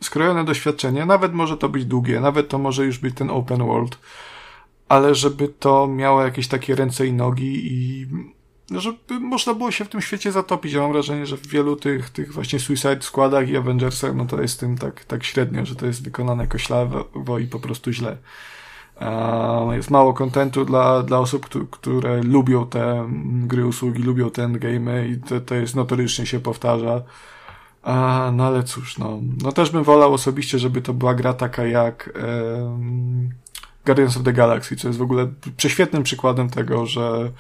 skrojone 0.02 0.46
doświadczenie, 0.46 1.06
nawet 1.06 1.34
może 1.34 1.58
to 1.58 1.70
być 1.70 1.86
długie, 1.86 2.20
nawet 2.20 2.50
to 2.50 2.58
może 2.58 2.86
już 2.86 2.98
być 2.98 3.16
ten 3.16 3.30
open 3.30 3.66
world, 3.66 4.00
ale 4.90 5.16
żeby 5.16 5.48
to 5.48 5.88
miało 5.88 6.22
jakieś 6.22 6.48
takie 6.48 6.76
ręce 6.76 7.08
i 7.08 7.14
nogi 7.14 7.74
i 7.74 8.08
no, 8.70 8.82
żeby 8.82 9.20
można 9.20 9.54
było 9.54 9.72
się 9.72 9.86
w 9.86 9.90
tym 9.90 10.02
świecie 10.02 10.32
zatopić. 10.32 10.74
Ja 10.74 10.82
mam 10.82 10.92
wrażenie, 10.92 11.26
że 11.26 11.38
w 11.38 11.48
wielu 11.48 11.76
tych, 11.76 12.10
tych 12.10 12.34
właśnie 12.34 12.60
Suicide 12.60 13.02
Składach 13.02 13.50
i 13.50 13.58
Avengersach, 13.58 14.16
no 14.16 14.26
to 14.26 14.42
jest 14.42 14.60
tym 14.60 14.78
tak, 14.78 15.06
tak 15.06 15.24
średnio, 15.24 15.66
że 15.66 15.76
to 15.76 15.86
jest 15.86 16.04
wykonane 16.04 16.48
koślawo 16.48 17.40
i 17.40 17.48
po 17.48 17.60
prostu 17.60 17.92
źle. 17.92 18.18
Jest 19.72 19.90
mało 19.90 20.14
kontentu 20.14 20.66
dla, 20.66 21.04
dla 21.04 21.20
osób, 21.20 21.70
które 21.72 22.24
lubią 22.24 22.68
te 22.68 23.10
gry, 23.24 23.66
usługi, 23.66 24.04
lubią 24.04 24.30
te 24.30 24.44
endgame 24.44 25.08
i 25.08 25.18
to, 25.18 25.42
to 25.42 25.56
jest 25.56 25.76
notorycznie 25.76 26.26
się 26.26 26.40
powtarza. 26.40 27.02
A, 27.84 28.32
no 28.34 28.46
ale 28.46 28.64
cóż, 28.64 28.98
no, 28.98 29.20
no 29.44 29.52
też 29.52 29.70
bym 29.70 29.84
wolał 29.84 30.14
osobiście, 30.14 30.60
żeby 30.60 30.82
to 30.82 30.94
była 30.94 31.14
gra 31.16 31.34
taka 31.34 31.66
jak 31.66 32.10
um, 32.16 33.30
Guardians 33.86 34.18
of 34.18 34.24
the 34.24 34.34
Galaxy, 34.34 34.76
co 34.76 34.88
jest 34.88 35.00
w 35.00 35.02
ogóle 35.02 35.28
prześwietnym 35.58 36.04
przykładem 36.04 36.50
tego, 36.50 36.86
że 36.86 37.32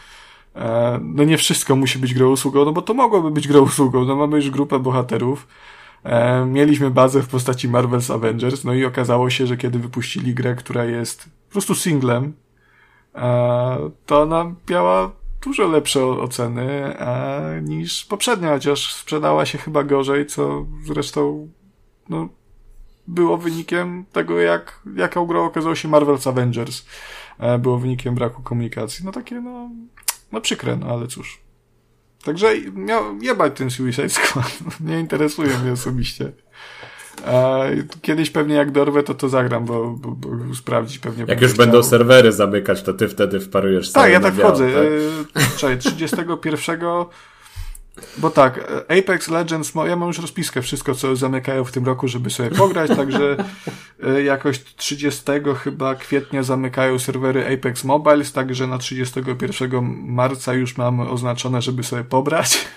no 1.02 1.24
nie 1.24 1.38
wszystko 1.38 1.76
musi 1.76 2.00
być 2.00 2.13
grą 2.13 2.30
usługą, 2.30 2.65
no 2.65 2.72
bo 2.72 2.82
to 2.82 2.93
mogłoby 2.93 3.32
być 3.32 3.48
grą 3.48 3.62
usługą. 3.62 4.06
No 4.06 4.15
mamy 4.15 4.38
już 4.38 4.50
grupę 4.50 4.80
bohaterów. 4.80 5.48
E, 6.04 6.46
mieliśmy 6.46 6.91
bazę 6.91 7.22
w 7.22 7.28
postaci 7.28 7.70
Marvel's 7.70 8.13
Avengers, 8.13 8.63
no 8.63 8.74
i 8.74 8.86
okazało 8.86 9.30
się, 9.30 9.48
że 9.48 9.58
kiedy 9.58 9.80
wypuścili 9.80 10.34
grę, 10.34 10.56
która 10.56 10.86
jest 10.86 11.30
po 11.48 11.52
prostu 11.52 11.76
singlem, 11.76 12.34
e, 13.15 13.89
to 14.06 14.22
ona 14.22 14.52
miała 14.70 15.12
dużo 15.41 15.67
lepsze 15.67 16.06
oceny 16.06 16.96
niż 17.62 18.06
poprzednia, 18.06 18.50
chociaż 18.50 18.94
sprzedała 18.94 19.46
się 19.46 19.58
chyba 19.58 19.84
gorzej, 19.84 20.25
co 20.25 20.65
zresztą 20.84 21.48
no, 22.10 22.29
było 23.08 23.38
wynikiem 23.38 24.06
tego, 24.12 24.40
jak, 24.40 24.81
jaką 24.96 25.25
grą 25.25 25.46
okazało 25.46 25.75
się 25.75 25.90
Marvel's 25.90 26.29
Avengers. 26.29 26.86
Było 27.60 27.77
wynikiem 27.77 28.15
braku 28.15 28.42
komunikacji. 28.42 29.06
No 29.06 29.12
takie, 29.12 29.42
no, 29.42 29.69
no 30.32 30.42
przykre, 30.42 30.75
no 30.75 30.88
ale 30.88 31.08
cóż. 31.08 31.42
Także 32.23 32.48
miał 32.73 33.21
jebać 33.21 33.58
ten 33.58 33.69
Suicide 33.69 34.10
Squad. 34.10 34.58
Nie 34.88 35.00
interesuje 35.00 35.58
mnie 35.58 35.71
osobiście. 35.71 36.32
Kiedyś 38.02 38.30
pewnie 38.30 38.56
jak 38.56 38.71
dorwę, 38.71 39.04
to 39.04 39.13
to 39.13 39.30
zagram, 39.30 39.65
bo, 39.65 39.90
bo, 39.92 40.12
bo 40.12 40.56
sprawdzić 40.56 41.00
pewnie. 41.00 41.25
Jak 41.28 41.42
już 41.42 41.52
chciał. 41.52 41.65
będą 41.65 41.84
serwery 41.84 42.32
zamykać, 42.32 42.84
to 42.84 42.94
ty 42.94 43.08
wtedy 43.08 43.40
wparujesz 43.40 43.92
Tak, 43.92 44.12
ja 44.12 44.19
tak 44.19 44.34
wchodzę. 44.34 44.69
Tak? 45.34 45.56
Czekaj, 45.58 45.78
31 45.78 46.80
bo 48.17 48.29
tak, 48.29 48.71
Apex 49.00 49.27
Legends, 49.27 49.73
ja 49.87 49.95
mam 49.95 50.08
już 50.08 50.19
rozpiskę, 50.19 50.62
wszystko 50.62 50.95
co 50.95 51.15
zamykają 51.15 51.63
w 51.63 51.71
tym 51.71 51.85
roku, 51.85 52.08
żeby 52.08 52.29
sobie 52.29 52.50
pograć, 52.50 52.91
także 52.95 53.37
e, 54.04 54.23
jakoś 54.23 54.63
30 54.75 55.23
chyba 55.63 55.95
kwietnia 55.95 56.43
zamykają 56.43 57.00
serwery 57.00 57.54
Apex 57.54 57.83
Mobiles, 57.83 58.31
także 58.33 58.67
na 58.67 58.77
31 58.77 59.98
marca 60.06 60.54
już 60.54 60.77
mam 60.77 61.00
oznaczone, 61.00 61.62
żeby 61.62 61.83
sobie 61.83 62.04
pobrać. 62.04 62.67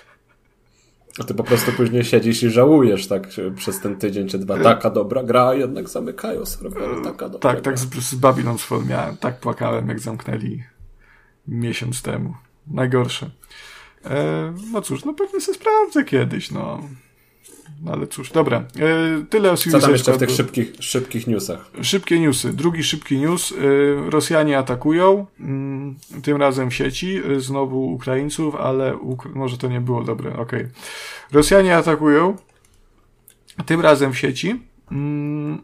A 1.20 1.24
ty 1.24 1.34
po 1.34 1.44
prostu 1.44 1.72
później 1.72 2.04
siedzisz 2.04 2.42
i 2.42 2.50
żałujesz 2.50 3.08
tak 3.08 3.28
przez 3.56 3.80
ten 3.80 3.96
tydzień 3.96 4.28
czy 4.28 4.38
dwa. 4.38 4.58
Taka 4.58 4.90
dobra 4.90 5.22
gra, 5.22 5.54
jednak 5.54 5.88
zamykają 5.88 6.46
serwery, 6.46 7.02
taka 7.04 7.28
dobra 7.28 7.52
Tak, 7.52 7.62
gra. 7.62 7.62
tak 7.62 7.78
z, 7.78 8.08
z 8.08 8.14
Babylon's 8.14 8.58
Fall 8.58 8.86
miałem, 8.86 9.16
tak 9.16 9.40
płakałem 9.40 9.88
jak 9.88 10.00
zamknęli 10.00 10.62
miesiąc 11.48 12.02
temu. 12.02 12.34
Najgorsze. 12.66 13.30
E, 14.04 14.52
no 14.72 14.82
cóż, 14.82 15.04
no 15.04 15.14
pewnie 15.14 15.40
sobie 15.40 15.58
sprawdzę 15.58 16.04
kiedyś, 16.04 16.50
no. 16.50 16.80
no 17.82 17.92
ale 17.92 18.06
cóż, 18.06 18.30
dobra. 18.30 18.58
E, 18.58 19.24
tyle 19.30 19.52
o 19.52 19.56
Suicide 19.56 19.80
Co 19.80 19.86
tam 19.86 19.92
jeszcze 19.92 20.12
w 20.12 20.18
tych 20.18 20.30
szybkich, 20.30 20.72
szybkich 20.80 21.26
newsach? 21.26 21.70
Szybkie 21.82 22.20
newsy. 22.20 22.52
Drugi 22.52 22.84
szybki 22.84 23.18
news. 23.18 23.52
E, 23.52 24.10
Rosjanie 24.10 24.58
atakują, 24.58 25.26
mm, 25.40 25.96
tym 26.22 26.36
razem 26.36 26.70
w 26.70 26.74
sieci, 26.74 27.22
e, 27.36 27.40
znowu 27.40 27.92
Ukraińców, 27.92 28.54
ale 28.54 28.96
Uk 28.96 29.34
może 29.34 29.58
to 29.58 29.68
nie 29.68 29.80
było 29.80 30.04
dobre, 30.04 30.30
okej. 30.30 30.42
Okay. 30.42 30.70
Rosjanie 31.32 31.76
atakują, 31.76 32.36
tym 33.66 33.80
razem 33.80 34.12
w 34.12 34.18
sieci 34.18 34.60
mm, 34.90 35.62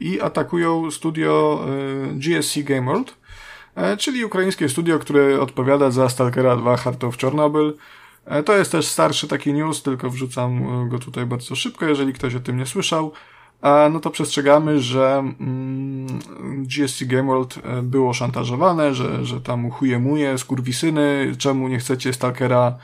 i 0.00 0.20
atakują 0.20 0.90
studio 0.90 1.64
e, 1.68 2.14
GSC 2.14 2.62
Game 2.62 2.86
World 2.86 3.23
czyli 3.98 4.24
ukraińskie 4.24 4.68
studio, 4.68 4.98
które 4.98 5.40
odpowiada 5.40 5.90
za 5.90 6.08
Stalkera 6.08 6.56
2 6.56 6.76
Heart 6.76 7.04
of 7.04 7.18
Chernobyl. 7.18 7.74
E, 8.24 8.42
to 8.42 8.56
jest 8.56 8.72
też 8.72 8.86
starszy 8.86 9.28
taki 9.28 9.52
news, 9.52 9.82
tylko 9.82 10.10
wrzucam 10.10 10.82
e, 10.82 10.88
go 10.88 10.98
tutaj 10.98 11.26
bardzo 11.26 11.56
szybko, 11.56 11.86
jeżeli 11.86 12.12
ktoś 12.12 12.34
o 12.34 12.40
tym 12.40 12.56
nie 12.56 12.66
słyszał. 12.66 13.12
No 13.92 14.00
to 14.00 14.10
przestrzegamy, 14.10 14.80
że 14.80 15.18
mm, 15.40 16.06
GSC 16.40 17.04
Game 17.04 17.22
World 17.22 17.58
było 17.82 18.12
szantażowane, 18.12 18.94
że, 18.94 19.24
że 19.24 19.40
tam 19.40 19.70
chujemuje, 19.70 20.38
skurwisyny, 20.38 21.34
czemu 21.38 21.68
nie 21.68 21.78
chcecie 21.78 22.12
Stalkera 22.12 22.78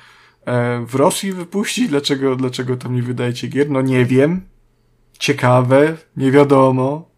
w 0.87 0.95
Rosji 0.95 1.33
wypuścić, 1.33 1.89
dlaczego, 1.89 2.37
dlaczego 2.37 2.77
tam 2.77 2.95
nie 2.95 3.03
wydajecie 3.03 3.49
gier, 3.49 3.71
no 3.71 3.81
nie 3.81 4.05
wiem, 4.05 4.41
ciekawe, 5.19 5.97
nie 6.17 6.31
wiadomo, 6.31 7.10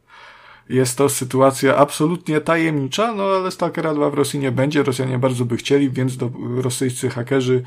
jest 0.68 0.98
to 0.98 1.08
sytuacja 1.08 1.76
absolutnie 1.76 2.40
tajemnicza, 2.40 3.14
no 3.14 3.24
ale 3.24 3.50
Stalkera 3.50 3.94
2 3.94 4.10
w 4.10 4.14
Rosji 4.14 4.40
nie 4.40 4.52
będzie. 4.52 4.82
Rosjanie 4.82 5.18
bardzo 5.18 5.44
by 5.44 5.56
chcieli, 5.56 5.90
więc 5.90 6.16
do, 6.16 6.30
rosyjscy 6.56 7.10
hakerzy 7.10 7.62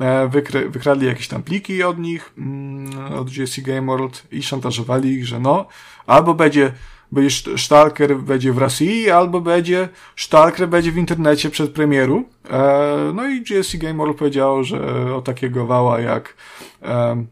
e, 0.00 0.28
wykry, 0.28 0.70
wykradli 0.70 1.06
jakieś 1.06 1.28
tam 1.28 1.42
pliki 1.42 1.82
od 1.82 1.98
nich, 1.98 2.32
mm, 2.38 3.14
od 3.14 3.30
GSC 3.30 3.62
Game 3.62 3.86
World 3.86 4.26
i 4.32 4.42
szantażowali 4.42 5.12
ich, 5.12 5.26
że 5.26 5.40
no, 5.40 5.66
albo 6.06 6.34
będzie 6.34 6.72
będzie 7.12 7.58
Stalker 7.58 8.16
będzie 8.16 8.52
w 8.52 8.58
Rosji, 8.58 9.10
albo 9.10 9.40
będzie 9.40 9.88
Stalker 10.16 10.68
będzie 10.68 10.92
w 10.92 10.96
internecie 10.96 11.50
przed 11.50 11.70
premieru. 11.70 12.24
E, 12.50 13.12
no 13.14 13.28
i 13.28 13.42
GSC 13.42 13.78
Game 13.78 13.94
World 13.94 14.18
powiedział, 14.18 14.64
że 14.64 15.14
o 15.14 15.22
takiego 15.22 15.66
wała 15.66 16.00
jak 16.00 16.34
e, 16.82 17.24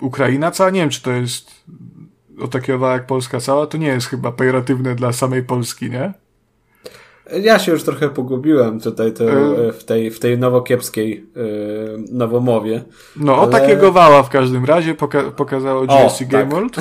Ukraina, 0.00 0.50
co 0.50 0.70
nie 0.70 0.80
wiem, 0.80 0.90
czy 0.90 1.02
to 1.02 1.10
jest 1.10 1.64
otakowała 2.40 2.92
jak 2.92 3.06
Polska 3.06 3.40
cała, 3.40 3.66
to 3.66 3.78
nie 3.78 3.86
jest 3.86 4.06
chyba 4.06 4.32
pejoratywne 4.32 4.94
dla 4.94 5.12
samej 5.12 5.42
Polski, 5.42 5.90
nie? 5.90 6.12
Ja 7.42 7.58
się 7.58 7.72
już 7.72 7.82
trochę 7.82 8.08
pogubiłem 8.08 8.80
tutaj 8.80 9.12
to, 9.12 9.24
e... 9.24 9.72
w, 9.72 9.84
tej, 9.84 10.10
w 10.10 10.20
tej 10.20 10.38
nowokiepskiej 10.38 11.26
yy, 11.36 12.04
nowomowie. 12.12 12.84
No, 13.16 13.32
ale... 13.32 13.42
o 13.42 13.46
takiego 13.46 13.92
wała 13.92 14.22
w 14.22 14.28
każdym 14.28 14.64
razie 14.64 14.94
poka 14.94 15.22
pokazało 15.22 15.86
GSC 15.86 16.24
Game 16.24 16.44
tak. 16.44 16.50
World. 16.50 16.76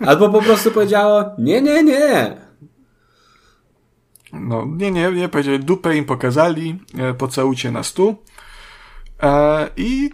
Albo 0.08 0.30
po 0.30 0.42
prostu 0.42 0.70
powiedziało 0.70 1.24
nie, 1.38 1.62
nie, 1.62 1.84
nie. 1.84 2.36
No, 4.32 4.66
nie, 4.76 4.90
nie, 4.90 5.12
nie, 5.12 5.28
powiedzieli 5.28 5.64
dupę 5.64 5.96
im 5.96 6.04
pokazali, 6.04 6.78
e, 6.98 7.14
pocałujcie 7.14 7.70
na 7.70 7.82
stu. 7.82 8.16
E, 9.22 9.68
I 9.76 10.10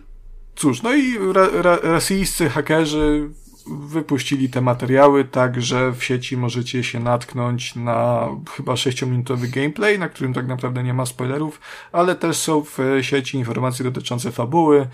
cóż, 0.55 0.83
no 0.83 0.95
i 0.95 1.19
ra, 1.33 1.49
ra, 1.63 1.79
rosyjscy 1.83 2.49
hakerzy 2.49 3.31
wypuścili 3.67 4.49
te 4.51 4.61
materiały 4.61 5.25
tak, 5.25 5.63
że 5.63 5.93
w 5.93 6.05
sieci 6.05 6.37
możecie 6.37 6.85
się 6.85 7.01
natknąć 7.01 7.77
na 7.77 8.29
chyba 8.57 8.73
6-minutowy 8.73 9.51
gameplay, 9.51 9.99
na 9.99 10.09
którym 10.09 10.35
tak 10.35 10.47
naprawdę 10.47 10.83
nie 10.83 10.95
ma 10.95 11.07
spoilerów, 11.07 11.61
ale 11.93 12.15
też 12.15 12.37
są 12.37 12.65
w 12.65 12.79
sieci 13.01 13.39
informacje 13.39 13.85
dotyczące 13.85 14.33
fabuły 14.33 14.87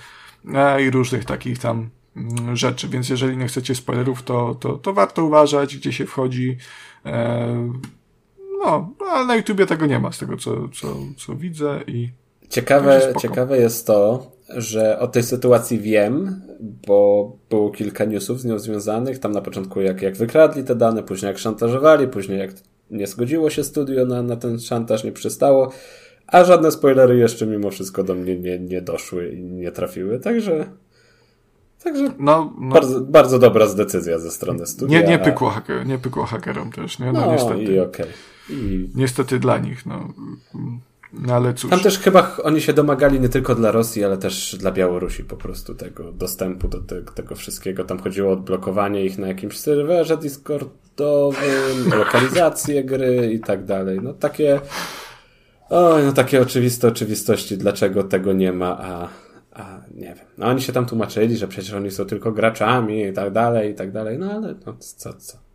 e, 0.55 0.83
i 0.83 0.91
różnych 0.91 1.25
takich 1.25 1.59
tam 1.59 1.89
mm, 2.17 2.57
rzeczy, 2.57 2.89
więc 2.89 3.09
jeżeli 3.09 3.37
nie 3.37 3.47
chcecie 3.47 3.75
spoilerów, 3.75 4.23
to, 4.23 4.55
to, 4.55 4.73
to 4.73 4.93
warto 4.93 5.25
uważać, 5.25 5.77
gdzie 5.77 5.93
się 5.93 6.07
wchodzi. 6.07 6.57
E, 7.07 7.71
no, 8.65 8.95
ale 9.11 9.27
na 9.27 9.37
YouTubie 9.37 9.67
tego 9.67 9.87
nie 9.87 9.99
ma, 9.99 10.13
z 10.13 10.19
tego 10.19 10.37
co, 10.37 10.69
co, 10.69 10.97
co 11.17 11.35
widzę 11.35 11.81
i 11.87 12.11
Ciekawe, 12.49 13.13
ciekawe 13.21 13.59
jest 13.59 13.87
to, 13.87 14.31
że 14.57 14.99
o 14.99 15.09
tej 15.09 15.23
sytuacji 15.23 15.79
wiem, 15.79 16.43
bo 16.87 17.33
było 17.51 17.71
kilka 17.71 18.05
newsów 18.05 18.41
z 18.41 18.45
nią 18.45 18.59
związanych. 18.59 19.19
Tam 19.19 19.33
na 19.33 19.43
początku 19.43 19.81
jak, 19.81 20.03
jak 20.03 20.17
wykradli 20.17 20.65
te 20.65 20.75
dane, 20.75 21.03
później 21.03 21.29
jak 21.29 21.39
szantażowali, 21.39 22.09
później 22.09 22.39
jak 22.39 22.51
nie 22.91 23.07
zgodziło 23.07 23.51
się 23.51 23.65
studio 23.65 24.07
na, 24.07 24.23
na 24.23 24.37
ten 24.37 24.61
szantaż, 24.61 25.05
nie 25.05 25.13
przystało. 25.13 25.73
A 26.27 26.45
żadne 26.45 26.71
spoilery 26.71 27.17
jeszcze 27.17 27.47
mimo 27.47 27.71
wszystko 27.71 28.05
do 28.05 28.15
mnie 28.15 28.39
nie, 28.39 28.59
nie 28.59 28.83
doszły 28.83 29.29
i 29.29 29.43
nie 29.43 29.73
trafiły. 29.73 30.21
Także. 30.21 30.67
Także 31.85 32.11
no, 32.19 32.53
no. 32.61 32.75
Bardzo, 32.75 33.01
bardzo 33.01 33.39
dobra 33.39 33.75
decyzja 33.75 34.19
ze 34.19 34.31
strony 34.31 34.67
studia. 34.67 35.01
Nie, 35.01 35.07
nie, 35.09 35.19
pykło, 35.19 35.51
haker, 35.51 35.87
nie 35.87 35.99
pykło 35.99 36.25
hakerom 36.25 36.73
też, 36.73 36.99
nie? 36.99 37.13
No, 37.13 37.21
no 37.27 37.33
niestety. 37.33 37.63
I 37.63 37.81
okay. 37.81 38.07
I... 38.51 38.89
Niestety 38.95 39.39
dla 39.39 39.59
nich, 39.59 39.87
no. 39.87 40.09
No 41.13 41.35
ale 41.35 41.55
cóż. 41.55 41.71
Tam 41.71 41.81
też 41.81 41.99
chyba 41.99 42.37
oni 42.43 42.61
się 42.61 42.73
domagali 42.73 43.21
nie 43.21 43.29
tylko 43.29 43.55
dla 43.55 43.71
Rosji, 43.71 44.05
ale 44.05 44.19
też 44.19 44.57
dla 44.59 44.73
Białorusi 44.73 45.25
po 45.25 45.37
prostu 45.37 45.75
tego 45.75 46.13
dostępu 46.13 46.69
do 46.69 46.81
te, 46.81 47.03
tego 47.03 47.35
wszystkiego. 47.35 47.85
Tam 47.85 47.99
chodziło 47.99 48.31
o 48.31 48.33
odblokowanie 48.33 49.05
ich 49.05 49.19
na 49.19 49.29
jakimś 49.29 49.59
serwerze 49.59 50.17
Discordowym, 50.17 51.91
lokalizację 51.99 52.85
gry 52.85 53.33
i 53.33 53.41
tak 53.41 53.65
dalej. 53.65 54.01
No 54.03 54.13
takie, 54.15 54.61
o, 55.71 55.99
no 55.99 56.13
takie 56.13 56.43
oczywiste 56.43 56.89
oczywistości, 56.89 57.59
dlaczego 57.59 58.05
tego 58.05 58.33
nie 58.33 58.53
ma, 58.53 58.79
a, 58.81 59.09
a 59.53 59.81
nie 59.95 60.15
wiem. 60.15 60.27
No 60.39 60.47
oni 60.47 60.63
się 60.63 60.73
tam 60.73 60.87
tłumaczyli, 60.87 61.37
że 61.37 61.49
przecież 61.49 61.75
oni 61.75 61.91
są 61.91 62.05
tylko 62.05 62.33
graczami 62.33 63.03
i 63.03 63.13
tak 63.13 63.33
dalej, 63.33 63.71
i 63.71 63.75
tak 63.75 63.93
dalej. 63.93 64.19
No 64.19 64.33
ale 64.33 64.55
no, 64.67 64.77
co, 64.79 65.13
co. 65.13 65.48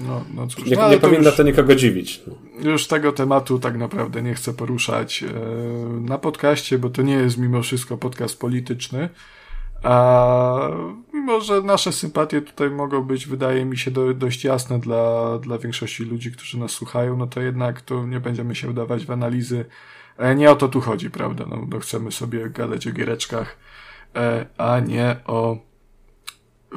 No, 0.00 0.24
no 0.34 0.46
cóż, 0.46 0.64
nie, 0.64 0.76
no, 0.76 0.90
nie 0.90 0.98
powinno 0.98 1.32
to 1.32 1.42
nikogo 1.42 1.74
dziwić. 1.74 2.22
Już 2.60 2.86
tego 2.86 3.12
tematu 3.12 3.58
tak 3.58 3.78
naprawdę 3.78 4.22
nie 4.22 4.34
chcę 4.34 4.54
poruszać 4.54 5.22
e, 5.22 5.28
na 6.00 6.18
podcaście, 6.18 6.78
bo 6.78 6.90
to 6.90 7.02
nie 7.02 7.14
jest 7.14 7.38
mimo 7.38 7.62
wszystko 7.62 7.96
podcast 7.96 8.40
polityczny. 8.40 9.08
A 9.82 10.70
mimo, 11.12 11.40
że 11.40 11.62
nasze 11.62 11.92
sympatie 11.92 12.42
tutaj 12.42 12.70
mogą 12.70 13.02
być, 13.02 13.26
wydaje 13.26 13.64
mi 13.64 13.78
się, 13.78 13.90
do, 13.90 14.14
dość 14.14 14.44
jasne 14.44 14.78
dla, 14.78 15.38
dla 15.38 15.58
większości 15.58 16.04
ludzi, 16.04 16.32
którzy 16.32 16.58
nas 16.58 16.70
słuchają, 16.70 17.16
no 17.16 17.26
to 17.26 17.40
jednak 17.40 17.80
to 17.80 18.06
nie 18.06 18.20
będziemy 18.20 18.54
się 18.54 18.68
wdawać 18.68 19.06
w 19.06 19.10
analizy. 19.10 19.64
E, 20.18 20.34
nie 20.34 20.50
o 20.50 20.56
to 20.56 20.68
tu 20.68 20.80
chodzi, 20.80 21.10
prawda? 21.10 21.44
No, 21.48 21.66
no 21.68 21.78
chcemy 21.78 22.12
sobie 22.12 22.50
gadać 22.50 22.86
o 22.86 22.92
giereczkach, 22.92 23.56
e, 24.16 24.46
a 24.58 24.80
nie 24.80 25.16
o 25.26 25.58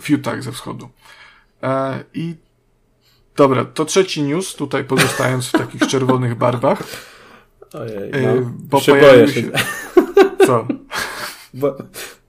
fiutach 0.01 0.43
ze 0.43 0.51
wschodu. 0.51 0.89
I 2.13 2.35
Dobra, 3.35 3.65
to 3.65 3.85
trzeci 3.85 4.23
news, 4.23 4.55
tutaj 4.55 4.83
pozostając 4.83 5.47
w 5.47 5.51
takich 5.51 5.81
czerwonych 5.87 6.35
barwach. 6.35 6.83
Ojej, 7.73 8.11
no. 8.25 8.51
Bo 8.59 8.79
się 8.79 8.91
boję 8.91 9.27
się. 9.27 9.41
się. 9.41 9.51
Co? 10.47 10.67
Bo, 11.53 11.77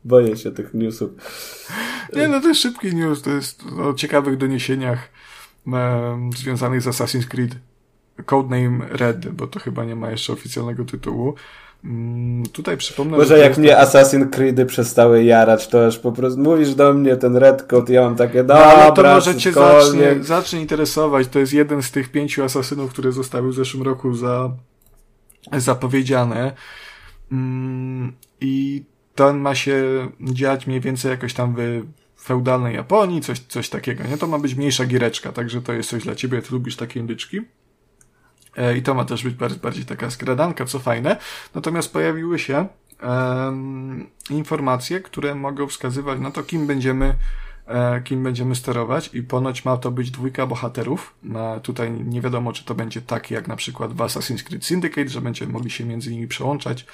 boję 0.05 0.37
się 0.37 0.51
tych 0.51 0.75
newsów. 0.75 1.11
Nie, 2.17 2.29
no 2.29 2.41
to 2.41 2.49
jest 2.49 2.61
szybki 2.61 2.95
news, 2.95 3.23
to 3.23 3.31
jest 3.31 3.63
o 3.81 3.95
ciekawych 3.95 4.37
doniesieniach 4.37 5.09
e, 5.73 6.31
związanych 6.37 6.83
z 6.83 6.87
Assassin's 6.87 7.27
Creed. 7.27 7.55
Codename 8.27 8.89
Red, 8.89 9.29
bo 9.29 9.47
to 9.47 9.61
chyba 9.61 9.85
nie 9.85 9.97
ma 9.97 10.11
jeszcze 10.11 10.33
oficjalnego 10.33 10.85
tytułu. 10.85 11.35
Mm, 11.85 12.47
tutaj 12.47 12.77
przypomnę. 12.77 13.17
Może 13.19 13.39
jak 13.39 13.59
mnie 13.59 13.69
taki... 13.69 13.83
Assassin's 13.83 14.31
Creedy 14.31 14.67
przestały 14.67 15.25
jarać, 15.25 15.69
to 15.69 15.87
aż 15.87 15.99
po 15.99 16.13
prostu 16.13 16.41
mówisz 16.41 16.75
do 16.75 16.95
mnie 16.95 17.17
ten 17.17 17.37
Red 17.37 17.63
Code, 17.63 17.93
ja 17.93 18.03
mam 18.03 18.17
takie, 18.17 18.45
dobra, 18.45 18.67
no, 18.67 18.83
ale 18.83 18.93
to 18.93 19.03
może 19.03 19.37
cię 19.37 19.53
zacznie, 19.53 20.17
zacznie 20.21 20.61
interesować. 20.61 21.29
To 21.29 21.39
jest 21.39 21.53
jeden 21.53 21.83
z 21.83 21.91
tych 21.91 22.09
pięciu 22.09 22.45
asasynów, 22.45 22.91
które 22.91 23.13
zostały 23.13 23.53
w 23.53 23.55
zeszłym 23.55 23.83
roku 23.83 24.15
za 24.15 24.51
zapowiedziane. 25.53 26.53
Mm, 27.33 28.13
I 28.41 28.85
ten 29.15 29.39
ma 29.39 29.55
się 29.55 30.09
dziać 30.21 30.67
mniej 30.67 30.81
więcej 30.81 31.11
jakoś 31.11 31.35
tam 31.35 31.57
w 32.17 32.25
feudalnej 32.25 32.75
Japonii, 32.75 33.21
coś, 33.21 33.39
coś 33.39 33.69
takiego, 33.69 34.05
nie? 34.05 34.19
To 34.19 34.27
ma 34.27 34.39
być 34.39 34.55
mniejsza 34.55 34.85
giereczka, 34.87 35.33
także 35.33 35.63
to 35.63 35.73
jest 35.73 35.91
coś 35.91 36.03
dla 36.03 36.15
ciebie, 36.15 36.43
ty 36.43 36.49
lubisz 36.53 36.77
takie 36.77 37.01
indyczki. 37.01 37.41
E, 38.57 38.77
I 38.77 38.83
to 38.83 38.95
ma 38.95 39.05
też 39.05 39.25
być 39.25 39.35
bardziej, 39.35 39.85
taka 39.85 40.11
skradanka, 40.11 40.65
co 40.65 40.79
fajne. 40.79 41.17
Natomiast 41.55 41.93
pojawiły 41.93 42.39
się 42.39 42.67
um, 43.03 44.07
informacje, 44.31 45.01
które 45.01 45.35
mogą 45.35 45.67
wskazywać 45.67 46.21
na 46.21 46.31
to, 46.31 46.43
kim 46.43 46.67
będziemy 46.67 47.15
E, 47.67 48.01
kim 48.01 48.23
będziemy 48.23 48.55
sterować 48.55 49.11
i 49.15 49.23
ponoć 49.23 49.65
ma 49.65 49.77
to 49.77 49.91
być 49.91 50.11
dwójka 50.11 50.47
bohaterów. 50.47 51.15
Tutaj 51.63 51.93
nie 51.93 52.21
wiadomo, 52.21 52.53
czy 52.53 52.65
to 52.65 52.75
będzie 52.75 53.03
tak 53.03 53.31
jak 53.31 53.49
na 53.49 53.57
przykład 53.57 53.93
w 53.93 53.97
Assassin's 53.97 54.43
Creed 54.43 54.65
Syndicate, 54.65 55.09
że 55.09 55.21
będziemy 55.21 55.53
mogli 55.53 55.71
się 55.71 55.85
między 55.85 56.11
nimi 56.11 56.29
przełączać, 56.29 56.87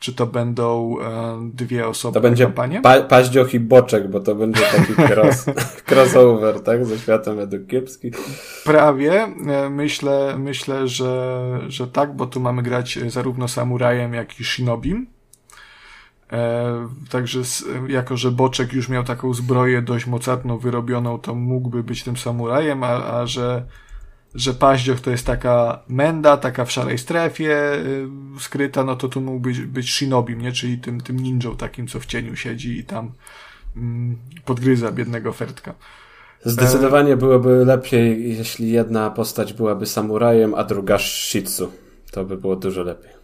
czy 0.00 0.14
to 0.14 0.26
będą 0.26 0.96
e, 1.00 1.50
dwie 1.54 1.88
osoby 1.88 2.14
To 2.14 2.20
będzie 2.20 2.46
pa 2.82 3.00
paździoch 3.00 3.54
i 3.54 3.60
boczek, 3.60 4.10
bo 4.10 4.20
to 4.20 4.34
będzie 4.34 4.60
taki 4.60 5.12
cross, 5.12 5.46
crossover, 5.90 6.60
tak? 6.60 6.86
Ze 6.86 6.98
światem 6.98 7.36
według 7.36 7.66
kiepski. 7.66 8.10
Prawie. 8.64 9.22
E, 9.22 9.70
myślę, 9.70 10.34
myślę, 10.38 10.88
że, 10.88 11.60
że 11.68 11.86
tak, 11.86 12.16
bo 12.16 12.26
tu 12.26 12.40
mamy 12.40 12.62
grać 12.62 12.98
zarówno 13.08 13.48
samurajem, 13.48 14.14
jak 14.14 14.40
i 14.40 14.44
shinobim 14.44 15.06
E, 16.32 16.88
także 17.10 17.40
jako, 17.88 18.16
że 18.16 18.30
Boczek 18.30 18.72
już 18.72 18.88
miał 18.88 19.04
taką 19.04 19.34
zbroję 19.34 19.82
dość 19.82 20.06
mocarną 20.06 20.58
wyrobioną, 20.58 21.18
to 21.18 21.34
mógłby 21.34 21.82
być 21.82 22.02
tym 22.02 22.16
samurajem, 22.16 22.84
a, 22.84 23.04
a 23.04 23.26
że, 23.26 23.66
że 24.36 24.54
Paździoch 24.54 25.00
to 25.00 25.10
jest 25.10 25.26
taka 25.26 25.82
menda, 25.88 26.36
taka 26.36 26.64
w 26.64 26.72
szarej 26.72 26.98
strefie 26.98 27.74
y, 27.74 28.06
skryta, 28.40 28.84
no 28.84 28.96
to 28.96 29.08
tu 29.08 29.20
mógłby 29.20 29.48
być, 29.48 29.60
być 29.60 29.90
shinobim, 29.90 30.40
nie? 30.40 30.52
Czyli 30.52 30.78
tym, 30.78 31.00
tym 31.00 31.20
ninją 31.20 31.56
takim, 31.56 31.86
co 31.86 32.00
w 32.00 32.06
cieniu 32.06 32.36
siedzi 32.36 32.78
i 32.78 32.84
tam 32.84 33.12
mm, 33.76 34.16
podgryza 34.44 34.92
biednego 34.92 35.32
Fertka. 35.32 35.74
Zdecydowanie 36.44 37.12
e... 37.12 37.16
byłoby 37.16 37.64
lepiej, 37.64 38.36
jeśli 38.36 38.70
jedna 38.70 39.10
postać 39.10 39.52
byłaby 39.52 39.86
samurajem, 39.86 40.54
a 40.54 40.64
druga 40.64 40.98
shitsu. 40.98 41.72
To 42.10 42.24
by 42.24 42.36
było 42.36 42.56
dużo 42.56 42.82
lepiej. 42.82 43.15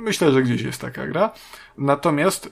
Myślę, 0.00 0.32
że 0.32 0.42
gdzieś 0.42 0.62
jest 0.62 0.80
taka 0.80 1.06
gra. 1.06 1.32
Natomiast 1.78 2.46
y, 2.46 2.50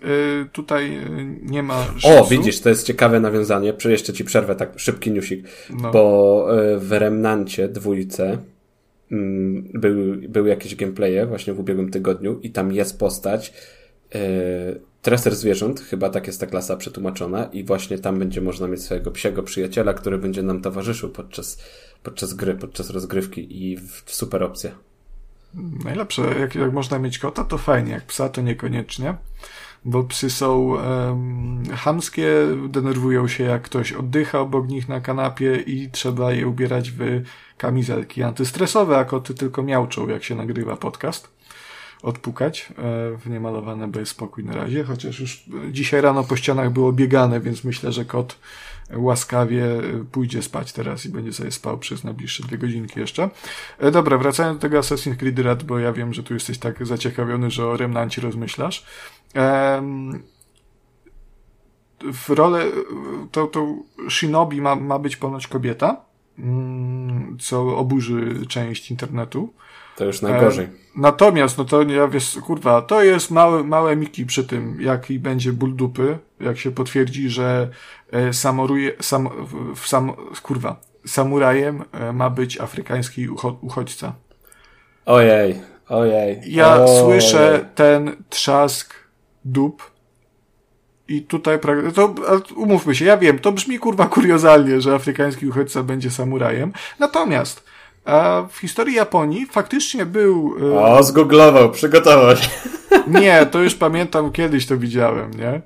tutaj 0.52 0.96
y, 0.96 1.36
nie 1.42 1.62
ma. 1.62 1.86
O, 2.02 2.24
widzisz, 2.24 2.60
to 2.60 2.68
jest 2.68 2.86
ciekawe 2.86 3.20
nawiązanie. 3.20 3.74
Jeszcze 3.84 4.12
ci 4.12 4.24
przerwę, 4.24 4.54
tak 4.54 4.72
szybki 4.76 5.10
newsik. 5.10 5.46
No. 5.70 5.90
Bo 5.90 6.46
y, 6.74 6.78
w 6.78 6.92
Remnancie 6.92 7.68
dwójce 7.68 8.38
mm, 9.12 9.68
był, 9.74 9.94
były 10.28 10.48
jakieś 10.48 10.74
gameplaye 10.74 11.26
właśnie 11.26 11.54
w 11.54 11.60
ubiegłym 11.60 11.90
tygodniu 11.90 12.40
i 12.42 12.50
tam 12.50 12.72
jest 12.72 12.98
postać 12.98 13.52
y, 14.14 14.80
treser 15.02 15.34
zwierząt, 15.34 15.80
chyba 15.80 16.10
tak 16.10 16.26
jest 16.26 16.40
ta 16.40 16.46
klasa 16.46 16.76
przetłumaczona 16.76 17.44
i 17.44 17.64
właśnie 17.64 17.98
tam 17.98 18.18
będzie 18.18 18.40
można 18.40 18.68
mieć 18.68 18.82
swojego 18.82 19.10
psiego 19.10 19.42
przyjaciela, 19.42 19.94
który 19.94 20.18
będzie 20.18 20.42
nam 20.42 20.62
towarzyszył 20.62 21.10
podczas, 21.10 21.62
podczas 22.02 22.34
gry, 22.34 22.54
podczas 22.54 22.90
rozgrywki 22.90 23.64
i 23.64 23.76
w, 23.76 24.02
super 24.06 24.42
opcja. 24.42 24.87
Najlepsze, 25.84 26.22
jak, 26.40 26.54
jak 26.54 26.72
można 26.72 26.98
mieć 26.98 27.18
kota, 27.18 27.44
to 27.44 27.58
fajnie, 27.58 27.92
jak 27.92 28.04
psa, 28.04 28.28
to 28.28 28.40
niekoniecznie, 28.40 29.14
bo 29.84 30.04
psy 30.04 30.30
są 30.30 30.58
um, 30.58 31.62
hamskie, 31.74 32.32
denerwują 32.68 33.28
się, 33.28 33.44
jak 33.44 33.62
ktoś 33.62 33.92
oddycha 33.92 34.40
obok 34.40 34.68
nich 34.68 34.88
na 34.88 35.00
kanapie 35.00 35.56
i 35.56 35.90
trzeba 35.90 36.32
je 36.32 36.48
ubierać 36.48 36.90
w 36.90 37.22
kamizelki 37.56 38.22
antystresowe, 38.22 38.98
a 38.98 39.04
koty 39.04 39.34
tylko 39.34 39.62
miauczą, 39.62 40.08
jak 40.08 40.24
się 40.24 40.34
nagrywa 40.34 40.76
podcast. 40.76 41.38
Odpukać 42.02 42.68
e, 42.70 42.74
w 43.18 43.30
niemalowane 43.30 43.88
bez 43.88 44.08
spokój 44.08 44.44
na 44.44 44.52
razie, 44.52 44.84
chociaż 44.84 45.20
już 45.20 45.44
dzisiaj 45.70 46.00
rano 46.00 46.24
po 46.24 46.36
ścianach 46.36 46.72
było 46.72 46.92
biegane, 46.92 47.40
więc 47.40 47.64
myślę, 47.64 47.92
że 47.92 48.04
kot 48.04 48.36
łaskawie 48.96 49.66
pójdzie 50.12 50.42
spać 50.42 50.72
teraz 50.72 51.06
i 51.06 51.08
będzie 51.08 51.32
sobie 51.32 51.50
spał 51.50 51.78
przez 51.78 52.04
najbliższe 52.04 52.42
dwie 52.42 52.58
godzinki 52.58 53.00
jeszcze. 53.00 53.30
E, 53.78 53.90
dobra, 53.90 54.18
wracając 54.18 54.58
do 54.58 54.62
tego 54.62 54.80
Assassin's 54.80 55.16
Creed 55.16 55.38
Red, 55.38 55.62
bo 55.62 55.78
ja 55.78 55.92
wiem, 55.92 56.14
że 56.14 56.22
tu 56.22 56.34
jesteś 56.34 56.58
tak 56.58 56.86
zaciekawiony, 56.86 57.50
że 57.50 57.66
o 57.66 57.76
Remnancie 57.76 58.22
rozmyślasz. 58.22 58.86
w 62.12 62.30
rolę, 62.30 62.64
to, 63.32 63.46
to 63.46 63.74
Shinobi 64.08 64.60
ma, 64.60 64.76
ma 64.76 64.98
być 64.98 65.16
ponoć 65.16 65.46
kobieta, 65.46 66.00
mm, 66.38 67.36
co 67.40 67.76
oburzy 67.76 68.46
część 68.48 68.90
internetu. 68.90 69.52
To 69.96 70.04
już 70.04 70.22
najgorzej. 70.22 70.64
E, 70.64 70.68
natomiast, 70.96 71.58
no 71.58 71.64
to 71.64 71.82
ja 71.82 72.08
wiesz, 72.08 72.38
kurwa, 72.46 72.82
to 72.82 73.02
jest 73.02 73.30
małe, 73.30 73.64
małe 73.64 73.96
miki 73.96 74.26
przy 74.26 74.44
tym, 74.44 74.80
jaki 74.80 75.18
będzie 75.18 75.52
ból 75.52 75.74
dupy, 75.74 76.18
jak 76.40 76.58
się 76.58 76.70
potwierdzi, 76.70 77.30
że 77.30 77.70
samoruje, 78.32 78.92
sam, 79.00 79.28
w, 79.76 79.86
sam, 79.88 80.12
kurwa, 80.42 80.80
samurajem 81.06 81.84
e, 81.92 82.12
ma 82.12 82.30
być 82.30 82.60
afrykański 82.60 83.28
uchodźca. 83.60 84.12
Ojej, 85.06 85.60
ojej. 85.88 86.40
Ja 86.46 86.74
ojej. 86.74 87.00
słyszę 87.00 87.68
ten 87.74 88.16
trzask 88.28 88.94
dup 89.44 89.90
i 91.08 91.22
tutaj, 91.22 91.58
to 91.94 92.14
umówmy 92.56 92.94
się, 92.94 93.04
ja 93.04 93.16
wiem, 93.16 93.38
to 93.38 93.52
brzmi 93.52 93.78
kurwa 93.78 94.06
kuriozalnie, 94.06 94.80
że 94.80 94.94
afrykański 94.94 95.46
uchodźca 95.46 95.82
będzie 95.82 96.10
samurajem. 96.10 96.72
Natomiast 96.98 97.68
a 98.08 98.42
w 98.50 98.58
historii 98.58 98.94
Japonii 98.94 99.46
faktycznie 99.46 100.06
był. 100.06 100.54
E, 100.74 100.80
o, 100.80 101.02
zgooglował, 101.02 101.70
przygotował 101.70 102.36
się. 102.36 102.48
Nie, 103.06 103.46
to 103.46 103.58
już 103.58 103.74
pamiętam, 103.74 104.32
kiedyś 104.32 104.66
to 104.66 104.76
widziałem, 104.76 105.30
nie? 105.30 105.62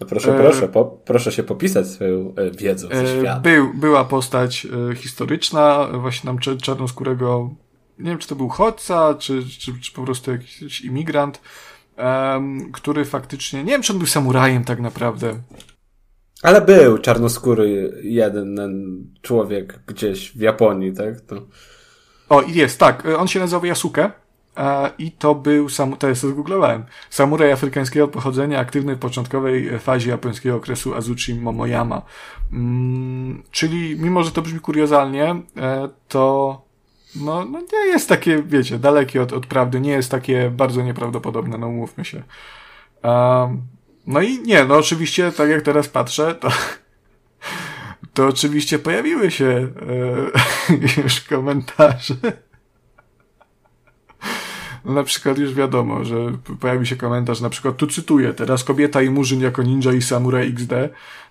No 0.00 0.06
proszę, 0.06 0.34
e... 0.34 0.38
proszę, 0.38 0.68
po, 0.68 0.84
proszę 0.84 1.32
się 1.32 1.42
popisać 1.42 1.86
swoją 1.86 2.34
e, 2.36 2.50
wiedzą 2.50 2.88
ze 2.88 3.02
e, 3.02 3.18
świata. 3.20 3.40
Był, 3.40 3.74
była 3.74 4.04
postać 4.04 4.66
historyczna, 4.96 5.88
właśnie 5.92 6.26
nam 6.26 6.38
czarnoskórego, 6.62 7.50
nie 7.98 8.10
wiem, 8.10 8.18
czy 8.18 8.28
to 8.28 8.36
był 8.36 8.48
chodca, 8.48 9.14
czy, 9.14 9.42
czy, 9.58 9.80
czy 9.80 9.92
po 9.92 10.02
prostu 10.02 10.30
jakiś 10.30 10.80
imigrant, 10.80 11.40
um, 11.98 12.72
który 12.72 13.04
faktycznie, 13.04 13.64
nie 13.64 13.72
wiem, 13.72 13.82
czy 13.82 13.92
on 13.92 13.98
był 13.98 14.08
samurajem 14.08 14.64
tak 14.64 14.80
naprawdę. 14.80 15.34
Ale 16.42 16.60
był 16.60 16.98
czarnoskóry 16.98 17.92
jeden 18.02 18.56
człowiek 19.22 19.80
gdzieś 19.86 20.32
w 20.32 20.40
Japonii, 20.40 20.92
tak? 20.92 21.20
To... 21.20 21.36
O, 22.28 22.42
jest, 22.42 22.78
tak. 22.78 23.06
On 23.18 23.28
się 23.28 23.40
nazywał 23.40 23.64
Yasuke. 23.64 24.10
I 24.98 25.12
to 25.12 25.34
był, 25.34 25.68
sam, 25.68 25.96
to 25.96 26.08
jest 26.08 26.22
zgooglowałem, 26.22 26.84
samuraj 27.10 27.52
afrykańskiego 27.52 28.08
pochodzenia, 28.08 28.58
aktywny 28.60 28.94
w 28.94 28.98
początkowej 28.98 29.78
fazie 29.78 30.10
japońskiego 30.10 30.56
okresu 30.56 30.94
Azuchi 30.94 31.34
Momoyama. 31.34 32.02
Mm, 32.52 33.42
czyli, 33.50 33.96
mimo 34.00 34.22
że 34.22 34.30
to 34.30 34.42
brzmi 34.42 34.60
kuriozalnie, 34.60 35.36
e, 35.56 35.88
to 36.08 36.68
no, 37.16 37.44
no 37.44 37.60
nie 37.72 37.86
jest 37.86 38.08
takie, 38.08 38.42
wiecie, 38.42 38.78
dalekie 38.78 39.22
od, 39.22 39.32
od 39.32 39.46
prawdy, 39.46 39.80
nie 39.80 39.92
jest 39.92 40.10
takie 40.10 40.50
bardzo 40.50 40.82
nieprawdopodobne, 40.82 41.58
no 41.58 41.68
umówmy 41.68 42.04
się. 42.04 42.22
Um, 43.02 43.62
no 44.06 44.20
i 44.20 44.38
nie, 44.38 44.64
no 44.64 44.76
oczywiście, 44.76 45.32
tak 45.32 45.50
jak 45.50 45.62
teraz 45.62 45.88
patrzę, 45.88 46.34
to, 46.34 46.48
to 48.14 48.26
oczywiście 48.26 48.78
pojawiły 48.78 49.30
się 49.30 49.68
e, 50.68 51.02
już 51.02 51.20
komentarze. 51.20 52.14
No 54.88 54.94
na 54.94 55.02
przykład 55.02 55.38
już 55.38 55.54
wiadomo, 55.54 56.04
że 56.04 56.16
pojawi 56.60 56.86
się 56.86 56.96
komentarz, 56.96 57.40
na 57.40 57.50
przykład 57.50 57.76
tu 57.76 57.86
cytuję, 57.86 58.34
teraz 58.34 58.64
kobieta 58.64 59.02
i 59.02 59.10
murzyn 59.10 59.40
jako 59.40 59.62
ninja 59.62 59.92
i 59.92 60.02
samuraj 60.02 60.48
XD, 60.48 60.72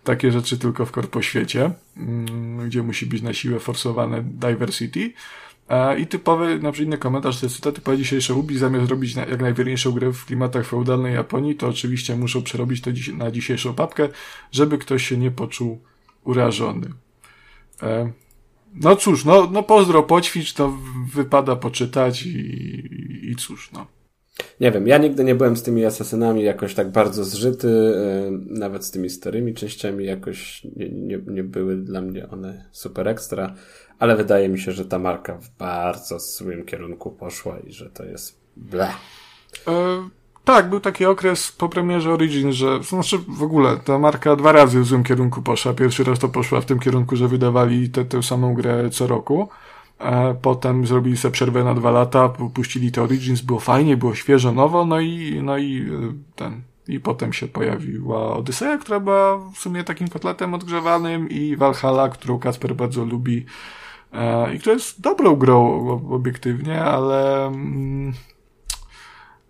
takie 0.03 0.32
rzeczy 0.32 0.58
tylko 0.58 0.86
w 0.86 0.91
korpoświecie, 0.91 1.72
mm, 1.97 2.68
gdzie 2.68 2.84
musi 2.84 3.05
być 3.05 3.22
na 3.22 3.34
siłę 3.34 3.60
forsowane 3.60 4.24
diversity. 4.24 5.14
I 5.97 6.08
typowy, 6.08 6.60
na 6.60 6.72
przykład 6.72 6.88
inny 6.88 6.97
komentarz, 6.97 7.39
to 7.39 7.45
jest 7.45 7.55
cytat, 7.55 7.80
po 7.80 7.97
dzisiejsze 7.97 8.34
Ubi 8.34 8.58
zamiast 8.58 8.89
robić 8.89 9.16
jak 9.16 9.41
najwierniejszą 9.41 9.91
grę 9.91 10.14
w 10.14 10.26
klimatach 10.26 10.68
feudalnej 10.68 11.14
Japonii, 11.14 11.55
to 11.55 11.68
oczywiście 11.68 12.16
muszą 12.16 12.43
przerobić 12.43 12.82
to 12.82 12.91
na 13.14 13.32
dzisiejszą 13.32 13.74
papkę, 13.74 14.10
żeby 14.51 14.78
ktoś 14.78 15.08
się 15.08 15.18
nie 15.18 15.32
poczuł 15.32 15.82
urażony. 16.24 16.88
E, 18.76 18.80
no 18.84 18.95
cóż, 18.95 19.26
no, 19.26 19.49
no 19.51 19.63
pozdro, 19.63 20.03
poćwicz, 20.03 20.53
to 20.53 20.78
wypada 21.13 21.55
poczytać 21.55 22.26
i, 22.26 23.32
i 23.32 23.36
cóż, 23.36 23.72
no. 23.72 23.88
Nie 24.59 24.72
wiem, 24.72 24.88
ja 24.88 24.97
nigdy 24.97 25.24
nie 25.24 25.36
byłem 25.36 25.57
z 25.57 25.63
tymi 25.63 25.86
asasynami 25.86 26.43
jakoś 26.43 26.74
tak 26.74 26.91
bardzo 26.91 27.24
zżyty, 27.24 27.70
e, 27.70 28.32
nawet 28.59 28.86
z 28.86 28.91
tymi 28.91 29.09
starymi 29.09 29.53
częściami 29.53 30.05
jakoś 30.05 30.63
nie, 30.76 30.89
nie, 30.89 31.20
nie 31.28 31.43
były 31.43 31.78
dla 31.78 32.01
mnie 32.01 32.30
one 32.30 32.65
super 32.72 33.07
ekstra 33.07 33.55
ale 33.99 34.15
wydaje 34.15 34.49
mi 34.49 34.59
się, 34.59 34.72
że 34.72 34.86
ta 34.86 34.99
marka 34.99 35.38
w 35.38 35.49
bardzo 35.57 36.20
złym 36.20 36.65
kierunku 36.65 37.11
poszła 37.11 37.59
i 37.59 37.72
że 37.72 37.89
to 37.89 38.05
jest 38.05 38.39
ble. 38.57 38.89
Tak, 40.48 40.70
był 40.70 40.80
taki 40.80 41.06
okres 41.06 41.52
po 41.52 41.70
premierze 41.70 42.14
Origin, 42.14 42.54
że 42.54 42.84
znaczy 42.84 43.18
w 43.28 43.43
ogóle 43.43 43.78
ta 43.78 44.00
marka 44.00 44.36
dwa 44.36 44.52
razy 44.52 44.80
w 44.80 44.86
złym 44.86 45.04
kierunku 45.04 45.41
poszła. 45.41 45.74
Pierwszy 45.74 46.04
raz 46.04 46.20
to 46.20 46.30
poszła 46.30 46.62
w 46.62 46.66
tym 46.66 46.80
kierunku, 46.80 47.16
że 47.16 47.28
wydawali 47.28 47.89
tę 47.89 48.24
samą 48.24 48.54
grę 48.54 48.89
co 48.89 49.08
roku. 49.08 49.50
E, 50.00 50.36
potem 50.41 50.88
zrobili 50.88 51.18
sobie 51.18 51.32
przerwę 51.32 51.64
na 51.64 51.74
dwa 51.74 51.91
lata, 51.91 52.30
puścili 52.30 52.91
te 52.91 53.04
Origins, 53.04 53.41
było 53.41 53.60
fajnie, 53.60 53.98
było 53.98 54.16
świeżo, 54.16 54.52
nowo, 54.52 54.86
no 54.86 55.00
i, 55.00 55.39
no 55.43 55.58
i 55.58 55.82
e, 55.82 56.14
ten, 56.36 56.62
i 56.88 57.00
potem 57.00 57.34
się 57.34 57.48
pojawiła 57.48 58.36
Odyseja, 58.36 58.78
która 58.78 59.00
była 59.00 59.38
w 59.38 59.58
sumie 59.58 59.84
takim 59.84 60.08
kotletem 60.08 60.54
odgrzewanym 60.54 61.30
i 61.30 61.56
Valhalla, 61.56 62.10
którą 62.10 62.39
Kasper 62.39 62.76
bardzo 62.76 63.06
lubi 63.06 63.45
e, 64.14 64.56
i 64.56 64.60
która 64.60 64.74
jest 64.74 65.02
dobrą 65.02 65.36
grą 65.36 65.88
obiektywnie, 66.10 66.84
ale 66.84 67.48
mm, 67.48 68.14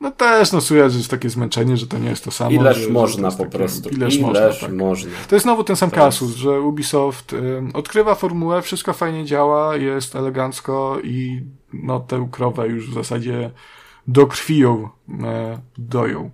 no 0.02 0.12
też, 0.12 0.52
no 0.52 0.62
słychać, 0.62 0.92
że 0.92 0.98
jest 0.98 1.12
takie 1.12 1.30
zmęczenie, 1.30 1.78
że 1.78 1.88
to 1.88 1.98
nie 1.98 2.10
jest 2.10 2.24
to 2.24 2.32
samo. 2.32 2.52
Ileż 2.52 2.78
że, 2.78 2.90
można 2.90 3.30
że 3.30 3.38
po 3.38 3.44
takie, 3.44 3.58
prostu. 3.58 3.90
Ileż, 3.90 4.16
ileż 4.16 4.28
można, 4.28 4.68
tak. 4.68 4.74
można. 4.78 5.12
To 5.28 5.36
jest 5.36 5.44
znowu 5.44 5.64
ten 5.64 5.76
sam 5.76 5.92
kasus, 5.92 6.36
że 6.36 6.62
Ubisoft 6.62 7.34
y, 7.34 7.62
odkrywa 7.74 8.16
formułę, 8.16 8.62
wszystko 8.62 8.94
fajnie 8.94 9.26
działa, 9.26 9.76
jest 9.76 10.16
elegancko 10.16 10.98
i 11.04 11.42
no 11.74 12.00
tę 12.00 12.28
krowę 12.32 12.68
już 12.68 12.90
w 12.90 12.94
zasadzie 12.94 13.52
do 14.08 14.28
krwi 14.28 14.58
ją 14.58 14.90
e, 15.24 15.60
doją. 15.78 16.32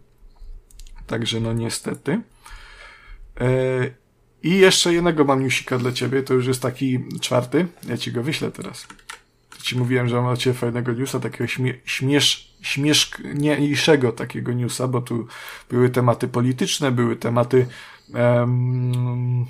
Także 1.07 1.39
no 1.39 1.53
niestety. 1.53 2.21
E, 3.41 3.47
I 4.43 4.57
jeszcze 4.57 4.93
jednego 4.93 5.25
mam 5.25 5.43
newsika 5.43 5.77
dla 5.77 5.91
ciebie, 5.91 6.23
to 6.23 6.33
już 6.33 6.47
jest 6.47 6.61
taki 6.61 6.99
czwarty. 7.21 7.67
Ja 7.87 7.97
ci 7.97 8.11
go 8.11 8.23
wyślę 8.23 8.51
teraz. 8.51 8.87
Ci 9.61 9.77
mówiłem, 9.77 10.07
że 10.07 10.15
mam 10.15 10.25
dla 10.25 10.37
ciebie 10.37 10.53
fajnego 10.53 10.93
newsa, 10.93 11.19
takiego 11.19 11.47
śmie 11.47 11.73
śmiesz 11.85 12.52
śmieszniejszego 12.63 14.11
takiego 14.11 14.53
newsa, 14.53 14.87
bo 14.87 15.01
tu 15.01 15.27
były 15.69 15.89
tematy 15.89 16.27
polityczne, 16.27 16.91
były 16.91 17.15
tematy 17.15 17.67
um, 18.13 19.45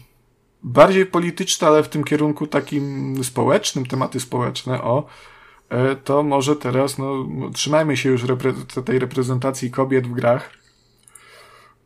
bardziej 0.63 1.05
polityczne, 1.05 1.67
ale 1.67 1.83
w 1.83 1.89
tym 1.89 2.03
kierunku 2.03 2.47
takim 2.47 3.23
społecznym, 3.23 3.85
tematy 3.85 4.19
społeczne, 4.19 4.81
o, 4.81 5.05
e, 5.69 5.95
to 5.95 6.23
może 6.23 6.55
teraz, 6.55 6.97
no, 6.97 7.25
trzymajmy 7.53 7.97
się 7.97 8.09
już 8.09 8.23
repre 8.23 8.53
tej 8.85 8.99
reprezentacji 8.99 9.71
kobiet 9.71 10.07
w 10.07 10.11
grach. 10.11 10.49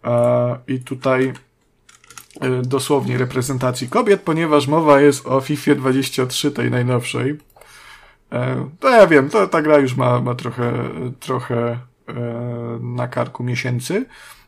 E, 0.03 0.59
I 0.67 0.79
tutaj 0.79 1.33
e, 2.41 2.61
dosłownie 2.61 3.17
reprezentacji 3.17 3.89
kobiet, 3.89 4.21
ponieważ 4.21 4.67
mowa 4.67 5.01
jest 5.01 5.27
o 5.27 5.41
FIFA 5.41 5.75
23, 5.75 6.51
tej 6.51 6.71
najnowszej. 6.71 7.37
E, 8.31 8.69
to 8.79 8.89
ja 8.89 9.07
wiem, 9.07 9.29
to, 9.29 9.47
ta 9.47 9.61
gra 9.61 9.77
już 9.77 9.95
ma, 9.95 10.21
ma 10.21 10.35
trochę, 10.35 10.73
trochę 11.19 11.79
e, 12.07 12.13
na 12.81 13.07
karku 13.07 13.43
miesięcy. 13.43 14.05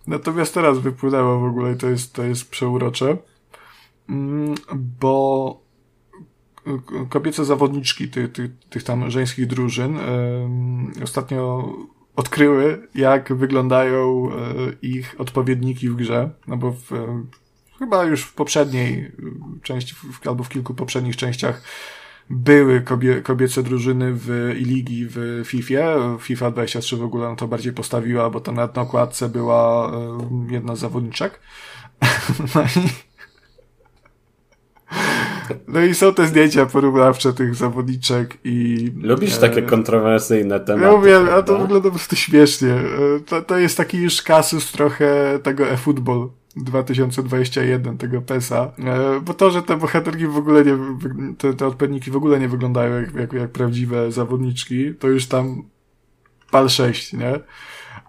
Natomiast 0.08 0.54
teraz 0.54 0.80
wypłynęło 0.80 1.40
w 1.40 1.44
ogóle 1.44 1.74
i 1.74 1.78
to 1.78 1.90
jest, 1.90 2.14
to 2.14 2.24
jest 2.24 2.50
przeurocze, 2.50 3.18
mm, 4.10 4.56
bo 4.76 5.62
kobiece 7.10 7.46
zawodniczki 7.46 8.10
tych, 8.10 8.32
tych, 8.32 8.60
tych 8.70 8.84
tam 8.84 9.12
żeńskich 9.12 9.48
drużyn 9.48 9.98
ostatnio 11.04 11.74
odkryły, 12.20 12.88
jak 12.96 13.34
wyglądają 13.34 14.30
e, 14.30 14.36
ich 14.82 15.16
odpowiedniki 15.18 15.90
w 15.90 15.96
grze, 15.96 16.30
no 16.48 16.58
bo 16.58 16.72
w, 16.72 16.92
chyba 17.80 18.04
już 18.04 18.24
w 18.24 18.34
poprzedniej 18.34 19.12
części, 19.64 19.96
albo 20.26 20.44
w 20.44 20.50
kilku 20.50 20.74
poprzednich 20.74 21.18
częściach 21.18 21.64
były 22.30 22.82
kobie, 22.82 23.22
kobiece 23.22 23.64
drużyny 23.64 24.14
w, 24.14 24.54
i 24.60 24.66
ligi 24.66 25.08
w 25.10 25.42
FIFA. 25.46 26.18
FIFA 26.20 26.52
23 26.52 26.98
w 26.98 27.04
ogóle 27.04 27.30
na 27.30 27.36
to 27.36 27.48
bardziej 27.48 27.74
postawiła, 27.74 28.30
bo 28.30 28.40
tam 28.40 28.56
na 28.56 28.64
okładce 28.64 29.30
była 29.30 29.92
jedna 30.50 30.76
z 30.76 30.80
zawodniczek. 30.80 31.40
No 32.56 32.62
i, 32.62 32.90
no 35.68 35.82
i 35.82 35.96
są 35.96 36.14
te 36.14 36.28
zdjęcia 36.28 36.66
porównawcze 36.66 37.34
tych 37.34 37.56
zawodniczek 37.56 38.38
i... 38.44 38.92
Lubisz 39.02 39.38
e, 39.38 39.40
takie 39.40 39.62
kontrowersyjne 39.62 40.60
tematy. 40.60 40.98
Mówię, 40.98 41.20
a 41.34 41.42
to 41.42 41.60
wygląda 41.60 41.90
po 41.90 41.96
prostu 41.96 42.16
śmiesznie. 42.16 42.70
E, 42.70 43.20
to, 43.26 43.42
to 43.42 43.58
jest 43.58 43.78
taki 43.78 43.98
już 43.98 44.22
kasus 44.22 44.72
trochę 44.72 45.40
tego 45.44 45.70
e-football 45.70 46.30
2021 46.56 47.98
tego 47.98 48.22
PESA, 48.22 48.72
e, 48.80 49.22
bo 49.22 49.34
to, 49.34 49.52
że 49.52 49.64
te 49.64 49.78
bohaterki 49.78 50.28
w 50.28 50.38
ogóle 50.38 50.66
nie, 50.66 50.78
te, 51.38 51.54
te 51.54 51.68
odpowiedniki 51.68 52.12
w 52.12 52.16
ogóle 52.16 52.40
nie 52.40 52.50
wyglądają 52.50 53.02
jak, 53.02 53.14
jak, 53.14 53.34
jak 53.34 53.52
prawdziwe 53.52 54.12
zawodniczki, 54.12 54.96
to 54.96 55.08
już 55.08 55.28
tam 55.28 55.64
pal 56.52 56.70
6, 56.70 57.14
nie? 57.14 57.40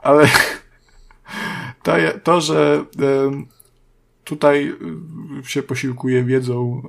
Ale 0.02 0.28
to, 1.82 1.92
to 2.24 2.40
że 2.40 2.84
tutaj 4.30 4.74
y, 5.40 5.48
się 5.48 5.62
posiłkuję 5.62 6.24
wiedzą 6.24 6.82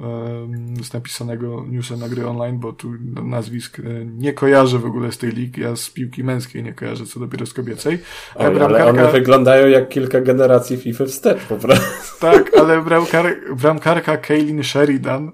z 0.84 0.94
napisanego 0.94 1.66
newsa 1.70 1.98
na 1.98 2.10
gry 2.10 2.28
online, 2.28 2.60
bo 2.60 2.74
tu 2.74 2.92
nazwisk 3.24 3.80
e, 3.80 3.84
nie 4.06 4.34
kojarzę 4.34 4.80
w 4.80 4.86
ogóle 4.86 5.12
z 5.12 5.18
tej 5.18 5.32
ligi, 5.32 5.62
ja 5.62 5.76
z 5.76 5.90
piłki 5.90 6.24
męskiej 6.24 6.64
nie 6.64 6.74
kojarzę, 6.74 7.06
co 7.06 7.20
dopiero 7.20 7.46
z 7.46 7.54
kobiecej. 7.54 8.00
Oj, 8.36 8.56
bramkarka... 8.56 8.84
Ale 8.84 8.90
one 8.90 9.12
wyglądają 9.12 9.68
jak 9.68 9.90
kilka 9.90 10.22
generacji 10.22 10.78
FIFA 10.78 11.06
wstecz 11.06 11.40
po 11.40 11.56
prostu. 11.56 11.86
Tak, 12.20 12.58
ale 12.58 12.82
bramkar... 12.82 13.36
bramkarka 13.56 14.18
Kaylin 14.18 14.64
Sheridan 14.64 15.32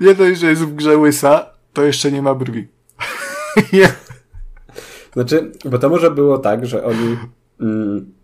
nie 0.00 0.14
dość, 0.14 0.40
że 0.40 0.50
jest 0.50 0.62
w 0.62 0.74
grze 0.74 0.96
łysa, 0.96 1.46
to 1.72 1.82
jeszcze 1.82 2.12
nie 2.12 2.22
ma 2.22 2.34
brwi. 2.34 2.68
Znaczy, 5.12 5.52
bo 5.64 5.78
to 5.78 5.88
może 5.88 6.10
było 6.10 6.38
tak, 6.38 6.66
że 6.66 6.84
oni... 6.84 7.16
Mm, 7.60 8.19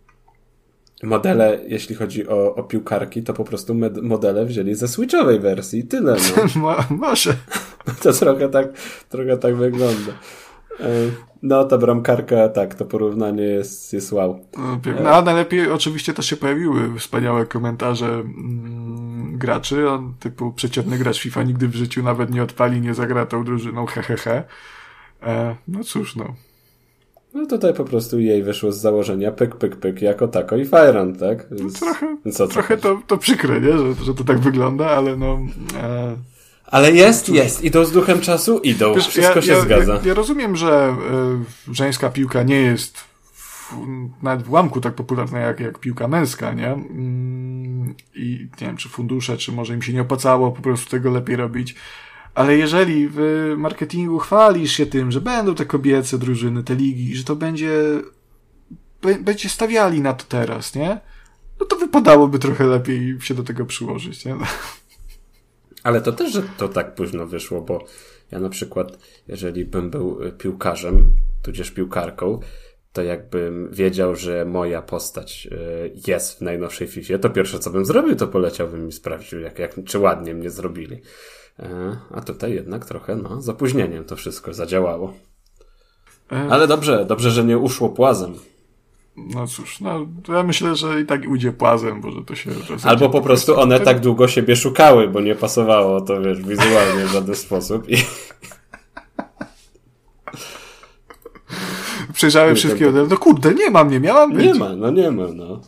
modele, 1.03 1.59
jeśli 1.66 1.94
chodzi 1.94 2.28
o, 2.28 2.55
o 2.55 2.62
piłkarki, 2.62 3.22
to 3.22 3.34
po 3.34 3.44
prostu 3.44 3.74
modele 4.03 4.47
wzięli 4.47 4.74
ze 4.74 4.88
switchowej 4.88 5.40
wersji. 5.40 5.84
Tyle. 5.84 6.16
No. 6.57 6.76
Może. 6.97 7.34
To 8.03 8.12
trochę 8.12 8.49
tak, 8.49 8.66
trochę 9.09 9.36
tak 9.36 9.57
wygląda. 9.57 10.12
E, 10.80 10.86
no, 11.42 11.64
ta 11.64 11.78
bramkarka, 11.78 12.49
tak, 12.49 12.74
to 12.74 12.84
porównanie 12.84 13.42
jest, 13.42 13.92
jest 13.92 14.12
wow. 14.12 14.40
No, 14.59 14.80
no 15.03 15.11
a 15.11 15.22
najlepiej 15.22 15.70
oczywiście 15.70 16.14
też 16.14 16.26
się 16.26 16.36
pojawiły 16.36 16.99
wspaniałe 16.99 17.47
komentarze 17.47 18.07
mm, 18.07 19.38
graczy, 19.38 19.88
on, 19.88 20.14
typu 20.20 20.53
przeciętny 20.53 20.99
gracz 20.99 21.18
FIFA 21.18 21.42
nigdy 21.42 21.68
w 21.68 21.74
życiu 21.74 22.03
nawet 22.03 22.30
nie 22.30 22.42
odpali, 22.42 22.80
nie 22.80 22.94
zagra 22.94 23.26
tą 23.26 23.44
drużyną, 23.44 23.86
hehehe. 23.86 24.44
E, 25.22 25.57
no 25.68 25.84
cóż, 25.84 26.16
no. 26.16 26.34
No 27.37 27.47
tutaj 27.47 27.74
po 27.74 27.84
prostu 27.84 28.20
jej 28.20 28.43
wyszło 28.43 28.72
z 28.72 28.80
założenia 28.80 29.32
pyk, 29.32 29.57
pyk, 29.57 29.76
pyk 29.76 30.03
jako 30.03 30.28
tako 30.28 30.57
i 30.57 30.64
Fajran, 30.64 31.16
tak? 31.16 31.47
No 31.51 31.57
Więc, 31.57 31.80
no 31.80 31.87
trochę 31.87 32.32
co, 32.32 32.47
trochę 32.49 32.76
to, 32.76 33.01
to 33.07 33.18
przykre, 33.18 33.61
nie? 33.61 33.72
Że, 33.72 34.05
że 34.05 34.14
to 34.14 34.24
tak 34.24 34.39
wygląda, 34.39 34.91
ale 34.91 35.16
no... 35.16 35.39
E... 35.82 36.16
Ale 36.66 36.93
jest, 36.93 37.28
jest. 37.28 37.64
Idą 37.64 37.84
z 37.84 37.93
duchem 37.93 38.20
czasu? 38.20 38.59
Idą. 38.59 38.95
Wiesz, 38.95 39.09
Wszystko 39.09 39.37
ja, 39.37 39.43
się 39.43 39.53
ja, 39.53 39.61
zgadza. 39.61 39.95
Ja, 39.95 40.01
ja, 40.05 40.14
rozumiem, 40.14 40.57
że 40.57 40.97
y, 41.70 41.74
żeńska 41.74 42.11
piłka 42.11 42.43
nie 42.43 42.61
jest 42.61 42.99
w, 43.32 43.72
nawet 44.22 44.43
w 44.43 44.51
łamku 44.51 44.80
tak 44.80 44.95
popularna 44.95 45.39
jak, 45.39 45.61
jak 45.61 45.78
piłka 45.78 46.09
męska, 46.09 46.53
nie? 46.53 46.72
Mm, 46.72 47.95
I 48.14 48.49
nie 48.61 48.66
wiem, 48.66 48.76
czy 48.76 48.89
fundusze, 48.89 49.37
czy 49.37 49.53
może 49.53 49.74
im 49.74 49.82
się 49.82 49.93
nie 49.93 50.03
opłacało 50.03 50.53
po 50.53 50.62
prostu 50.62 50.91
tego 50.91 51.11
lepiej 51.11 51.37
robić. 51.37 51.74
Ale 52.37 52.57
jeżeli 52.57 53.09
w 53.12 53.20
marketingu 53.57 54.18
chwalisz 54.18 54.72
się 54.72 54.87
tym, 54.87 55.12
że 55.12 55.20
będą 55.20 55.55
te 55.55 55.66
kobiece 55.66 56.18
drużyny, 56.18 56.62
te 56.62 56.74
ligi, 56.74 57.16
że 57.16 57.24
to 57.24 57.37
będzie, 57.37 57.72
będzie 59.20 59.49
stawiali 59.49 60.01
na 60.01 60.12
to 60.12 60.24
teraz, 60.28 60.74
nie? 60.74 61.01
No 61.61 61.66
to 61.66 61.76
wypadałoby 61.76 62.39
trochę 62.39 62.66
lepiej 62.66 63.16
się 63.20 63.34
do 63.34 63.43
tego 63.43 63.66
przyłożyć, 63.66 64.24
nie? 64.24 64.37
Ale 65.82 66.01
to 66.01 66.12
też, 66.12 66.32
że 66.32 66.43
to 66.43 66.68
tak 66.68 66.95
późno 66.95 67.26
wyszło, 67.26 67.61
bo 67.61 67.84
ja 68.30 68.39
na 68.41 68.49
przykład, 68.49 68.99
jeżeli 69.28 69.64
bym 69.64 69.91
był 69.91 70.18
piłkarzem, 70.39 71.11
tudzież 71.43 71.70
piłkarką, 71.70 72.41
to 72.93 73.03
jakbym 73.03 73.68
wiedział, 73.72 74.16
że 74.16 74.45
moja 74.45 74.82
postać 74.82 75.49
y, 75.53 75.93
jest 76.07 76.39
w 76.39 76.41
najnowszej 76.41 76.87
FIFA, 76.89 77.18
to 77.18 77.30
pierwsze 77.30 77.59
co 77.59 77.70
bym 77.70 77.84
zrobił, 77.84 78.16
to 78.16 78.28
poleciałbym 78.28 78.89
i 78.89 78.93
sprawdził, 78.93 79.41
jak, 79.41 79.59
jak, 79.59 79.84
czy 79.84 79.99
ładnie 79.99 80.34
mnie 80.34 80.51
zrobili. 80.51 81.03
E, 81.59 81.96
a 82.14 82.20
tutaj 82.20 82.54
jednak 82.54 82.84
trochę, 82.84 83.16
no, 83.16 83.42
z 83.42 83.48
opóźnieniem 83.48 84.04
to 84.04 84.16
wszystko 84.16 84.54
zadziałało. 84.54 85.12
E. 86.32 86.48
Ale 86.50 86.66
dobrze, 86.66 87.04
dobrze, 87.04 87.30
że 87.30 87.44
nie 87.44 87.59
uszło 87.59 87.88
płazem. 87.88 88.34
No 89.16 89.46
cóż, 89.46 89.80
no 89.80 90.07
ja 90.28 90.42
myślę, 90.42 90.76
że 90.76 91.00
i 91.00 91.07
tak 91.07 91.20
ujdzie 91.28 91.52
płazem, 91.52 92.00
bo 92.00 92.11
że 92.11 92.24
to 92.24 92.34
się... 92.34 92.50
Albo 92.84 93.11
po 93.11 93.20
prostu 93.20 93.61
one 93.61 93.80
tak 93.80 94.00
długo 94.00 94.28
siebie 94.28 94.57
szukały, 94.57 95.09
bo 95.09 95.20
nie 95.20 95.34
pasowało 95.34 96.00
to, 96.00 96.22
wiesz, 96.22 96.42
wizualnie 96.42 97.04
w 97.04 97.12
żaden 97.12 97.34
sposób 97.34 97.90
i... 97.90 97.96
Przejrzałem 102.12 102.57
wszystkie 102.57 102.86
modele, 102.86 103.07
no 103.11 103.16
kurde, 103.16 103.54
nie 103.54 103.70
mam, 103.70 103.90
nie 103.90 104.00
miałam 104.00 104.32
być. 104.32 104.44
Nie 104.44 104.54
ma, 104.54 104.68
no 104.76 104.90
nie 104.90 105.11
ma, 105.11 105.26
no. 105.34 105.61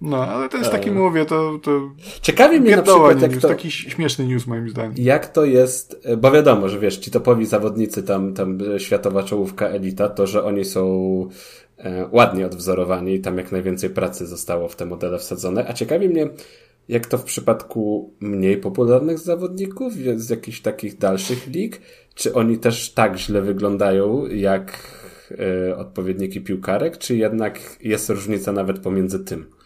No, 0.00 0.26
ale 0.26 0.48
to 0.48 0.56
jest 0.56 0.70
taki, 0.70 0.88
e... 0.88 0.92
mówię, 0.92 1.24
to, 1.24 1.58
to... 1.62 1.90
Ciekawi 2.22 2.60
mnie 2.60 2.76
na 2.76 2.82
przykład, 2.82 3.22
jak 3.22 3.36
to... 3.36 3.48
Taki 3.48 3.70
śmieszny 3.70 4.26
news, 4.26 4.46
moim 4.46 4.68
zdaniem. 4.68 4.94
Jak 4.96 5.32
to 5.32 5.44
jest, 5.44 6.00
e, 6.04 6.16
bo 6.16 6.30
wiadomo, 6.30 6.68
że 6.68 6.78
wiesz, 6.78 6.96
ci 6.96 7.10
topowi 7.10 7.46
zawodnicy, 7.46 8.02
tam, 8.02 8.34
tam 8.34 8.58
światowa 8.78 9.22
czołówka 9.22 9.68
elita, 9.68 10.08
to, 10.08 10.26
że 10.26 10.44
oni 10.44 10.64
są 10.64 11.28
e, 11.78 12.08
ładnie 12.12 12.46
odwzorowani 12.46 13.14
i 13.14 13.20
tam 13.20 13.38
jak 13.38 13.52
najwięcej 13.52 13.90
pracy 13.90 14.26
zostało 14.26 14.68
w 14.68 14.76
te 14.76 14.86
modele 14.86 15.18
wsadzone, 15.18 15.68
a 15.68 15.72
ciekawi 15.72 16.08
mnie, 16.08 16.28
jak 16.88 17.06
to 17.06 17.18
w 17.18 17.24
przypadku 17.24 18.12
mniej 18.20 18.56
popularnych 18.56 19.18
zawodników 19.18 19.92
z 20.16 20.30
jakichś 20.30 20.60
takich 20.60 20.98
dalszych 20.98 21.46
lig? 21.46 21.80
Czy 22.14 22.34
oni 22.34 22.58
też 22.58 22.92
tak 22.92 23.16
źle 23.16 23.42
wyglądają 23.42 24.26
jak 24.26 24.78
e, 25.68 25.76
odpowiedniki 25.76 26.40
piłkarek, 26.40 26.98
czy 26.98 27.16
jednak 27.16 27.60
jest 27.80 28.10
różnica 28.10 28.52
nawet 28.52 28.78
pomiędzy 28.78 29.24
tym? 29.24 29.57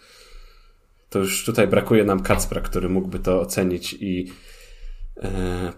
To 1.13 1.19
już 1.19 1.45
tutaj 1.45 1.69
brakuje 1.69 2.05
nam 2.05 2.21
Kacpra, 2.21 2.61
który 2.61 2.89
mógłby 2.89 3.19
to 3.19 3.41
ocenić 3.41 3.93
i 4.01 4.33
e, 5.23 5.73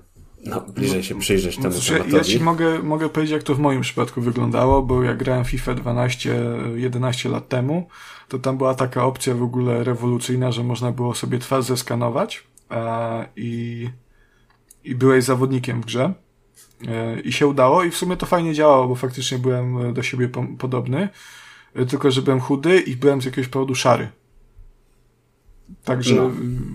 no, 0.44 0.60
bliżej 0.60 1.02
się 1.02 1.18
przyjrzeć 1.18 1.56
temu 1.56 1.70
znaczy, 1.70 1.92
tematowi. 1.92 2.16
Ja 2.16 2.24
ci 2.24 2.40
mogę, 2.40 2.78
mogę 2.78 3.08
powiedzieć, 3.08 3.32
jak 3.32 3.42
to 3.42 3.54
w 3.54 3.58
moim 3.58 3.80
przypadku 3.80 4.20
wyglądało, 4.20 4.82
bo 4.82 5.02
jak 5.02 5.16
grałem 5.16 5.44
FIFA 5.44 5.74
12, 5.74 6.40
11 6.74 7.28
lat 7.28 7.48
temu, 7.48 7.88
to 8.28 8.38
tam 8.38 8.58
była 8.58 8.74
taka 8.74 9.04
opcja 9.04 9.34
w 9.34 9.42
ogóle 9.42 9.84
rewolucyjna, 9.84 10.52
że 10.52 10.64
można 10.64 10.92
było 10.92 11.14
sobie 11.14 11.38
twarz 11.38 11.64
zeskanować 11.64 12.44
e, 12.70 13.28
i, 13.36 13.88
i 14.84 14.94
byłeś 14.94 15.24
zawodnikiem 15.24 15.82
w 15.82 15.84
grze. 15.84 16.14
E, 16.88 17.20
I 17.20 17.32
się 17.32 17.46
udało 17.46 17.84
i 17.84 17.90
w 17.90 17.96
sumie 17.96 18.16
to 18.16 18.26
fajnie 18.26 18.54
działało, 18.54 18.88
bo 18.88 18.94
faktycznie 18.94 19.38
byłem 19.38 19.94
do 19.94 20.02
siebie 20.02 20.28
po, 20.28 20.44
podobny, 20.58 21.08
e, 21.74 21.86
tylko 21.86 22.10
że 22.10 22.22
byłem 22.22 22.40
chudy 22.40 22.80
i 22.80 22.96
byłem 22.96 23.22
z 23.22 23.24
jakiegoś 23.24 23.48
powodu 23.48 23.74
szary. 23.74 24.08
Także 25.84 26.14
no. 26.14 26.30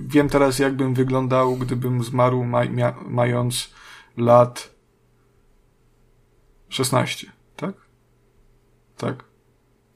wiem 0.07 0.29
teraz, 0.29 0.59
jakbym 0.59 0.93
wyglądał, 0.93 1.55
gdybym 1.55 2.03
zmarł 2.03 2.43
maj, 2.43 2.69
mając 3.07 3.73
lat 4.17 4.75
16, 6.69 7.31
tak? 7.55 7.73
Tak. 8.97 9.23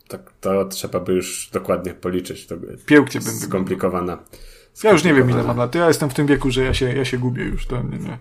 Tak, 0.07 0.33
to 0.39 0.65
trzeba 0.65 0.99
by 0.99 1.13
już 1.13 1.49
dokładnie 1.53 1.93
policzyć. 1.93 2.47
To 2.47 2.57
by 2.57 2.77
Pięknie 2.85 3.21
bym 3.21 3.33
skomplikowana. 3.33 4.17
Ja 4.83 4.91
już 4.91 5.03
nie 5.03 5.13
wiem, 5.13 5.29
ile 5.29 5.43
mam 5.43 5.57
lat. 5.57 5.75
Ja 5.75 5.87
jestem 5.87 6.09
w 6.09 6.13
tym 6.13 6.27
wieku, 6.27 6.51
że 6.51 6.63
ja 6.63 6.73
się, 6.73 6.93
ja 6.93 7.05
się 7.05 7.17
gubię 7.17 7.43
już. 7.43 7.65
To 7.65 7.83
nie, 7.83 7.97
nie. 7.97 8.17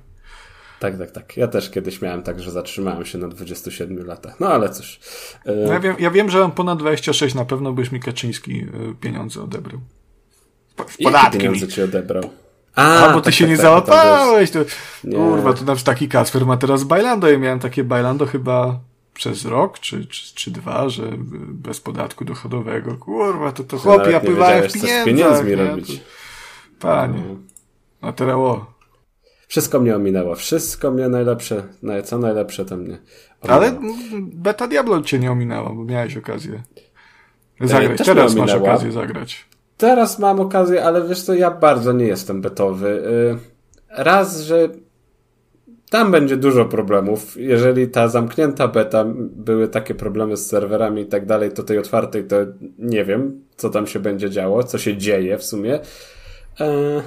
Tak, 0.81 0.99
tak, 0.99 1.11
tak. 1.11 1.37
Ja 1.37 1.49
też 1.49 1.71
kiedyś 1.71 2.03
miałem 2.03 2.23
tak, 2.23 2.41
że 2.41 2.51
zatrzymałem 2.51 3.05
się 3.05 3.19
na 3.19 3.29
27 3.29 4.07
latach. 4.07 4.41
No 4.41 4.49
ale 4.49 4.71
cóż. 4.71 5.01
No 5.47 5.73
ja, 5.73 5.81
wiem, 5.81 5.97
ja 5.99 6.11
wiem, 6.11 6.31
że 6.31 6.39
mam 6.39 6.53
ponad 6.53 6.79
26 6.79 7.35
na 7.35 7.45
pewno, 7.45 7.73
byś 7.73 7.93
mi 7.93 8.01
Kaczyński 8.01 8.61
e, 8.61 8.95
pieniądze 9.01 9.43
odebrał. 9.43 9.81
W 10.77 10.99
podatki. 11.05 11.39
pieniądze 11.39 11.69
ci 11.69 11.83
odebrał? 11.83 12.31
A, 12.75 13.07
A 13.07 13.13
bo 13.13 13.21
ty 13.21 13.25
tak, 13.25 13.35
się 13.35 13.45
tak, 13.45 13.51
nie 13.51 13.57
tak, 13.57 13.63
załapałeś. 13.63 14.51
To, 14.51 14.59
nie. 15.05 15.17
Kurwa, 15.17 15.53
to 15.53 15.65
nawet 15.65 15.83
taki 15.83 16.09
Kasper 16.09 16.47
ma 16.47 16.57
teraz 16.57 16.85
Bailando. 16.85 17.31
Ja 17.31 17.39
miałem 17.39 17.59
takie 17.59 17.85
Bailando 17.85 18.27
chyba 18.27 18.81
przez 19.15 19.45
rok, 19.45 19.79
czy, 19.79 20.07
czy, 20.07 20.35
czy 20.35 20.51
dwa, 20.51 20.89
że 20.89 21.03
bez 21.49 21.81
podatku 21.81 22.25
dochodowego. 22.25 22.97
Kurwa, 22.97 23.53
to 23.53 23.65
to 23.65 23.79
chłopie, 23.79 24.11
ja 24.11 24.21
pływałem 24.21 24.69
w 24.69 24.73
pieniądzach. 24.73 25.03
z 25.03 25.05
pieniędzmi 25.05 25.55
robić. 25.55 26.01
Panie. 26.81 27.23
No. 27.29 27.37
A 28.09 28.13
teraz 28.13 28.37
o. 28.37 28.73
Wszystko 29.49 29.81
mnie 29.81 29.97
ominęło. 29.97 30.35
Wszystko 30.35 30.91
mnie 30.91 31.09
najlepsze, 31.09 31.63
co 32.05 32.19
najlepsze 32.19 32.65
to 32.65 32.77
mnie 32.77 32.99
ominęło. 33.43 33.61
Ale 33.61 33.81
Beta 34.21 34.69
Diablo 34.69 35.03
cię 35.03 35.19
nie 35.19 35.33
ominęło, 35.33 35.71
bo 35.71 35.85
miałeś 35.85 36.17
okazję 36.17 36.63
zagrać. 37.61 38.07
Teraz 38.07 38.35
masz 38.35 38.55
okazję 38.55 38.93
zagrać. 38.93 39.52
Teraz 39.83 40.19
mam 40.19 40.41
okazję, 40.41 40.85
ale 40.85 41.09
wiesz 41.09 41.23
co, 41.23 41.35
ja 41.35 41.51
bardzo 41.51 41.93
nie 41.93 42.07
jestem 42.07 42.41
betowy. 42.41 42.89
Y, 42.89 43.39
raz, 43.89 44.41
że 44.41 44.69
tam 45.91 46.11
będzie 46.11 46.37
dużo 46.37 46.65
problemów. 46.65 47.37
Jeżeli 47.37 47.89
ta 47.89 48.09
zamknięta 48.09 48.69
beta 48.69 49.05
były 49.17 49.69
takie 49.69 49.95
problemy 49.95 50.37
z 50.37 50.47
serwerami 50.47 51.03
i 51.03 51.07
tak 51.07 51.27
dalej, 51.27 51.53
to 51.53 51.63
tej 51.63 51.79
otwartej 51.79 52.25
to 52.25 52.37
nie 52.79 53.05
wiem, 53.05 53.45
co 53.57 53.71
tam 53.71 53.87
się 53.87 54.01
będzie 54.01 54.31
działo, 54.31 54.65
co 54.65 54.79
się 54.79 54.97
dzieje 54.97 55.39
w 55.39 55.45
sumie. 55.45 55.81
E, 56.61 57.03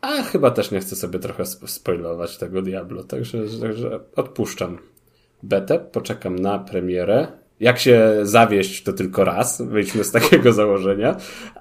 a 0.00 0.22
chyba 0.22 0.50
też 0.50 0.70
nie 0.70 0.80
chcę 0.80 0.96
sobie 0.96 1.18
trochę 1.18 1.46
spoilować 1.46 2.38
tego 2.38 2.62
Diablo, 2.62 3.04
także, 3.04 3.38
także 3.60 4.00
odpuszczam 4.16 4.78
betę, 5.42 5.78
poczekam 5.78 6.38
na 6.38 6.58
premierę 6.58 7.43
jak 7.60 7.78
się 7.78 8.18
zawieść, 8.22 8.82
to 8.82 8.92
tylko 8.92 9.24
raz. 9.24 9.62
Wyjdźmy 9.62 10.04
z 10.04 10.10
takiego 10.10 10.52
założenia. 10.62 11.16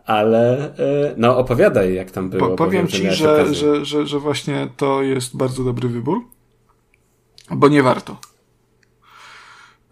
Ale 0.05 0.75
e, 0.77 1.13
no 1.17 1.37
opowiadaj, 1.37 1.93
jak 1.93 2.11
tam 2.11 2.29
było. 2.29 2.49
Po, 2.49 2.55
powiem 2.55 2.87
ci, 2.87 3.11
że, 3.11 3.53
że, 3.53 3.85
że, 3.85 4.07
że 4.07 4.19
właśnie 4.19 4.67
to 4.77 5.01
jest 5.01 5.37
bardzo 5.37 5.63
dobry 5.63 5.89
wybór, 5.89 6.21
bo 7.51 7.67
nie 7.67 7.83
warto. 7.83 8.17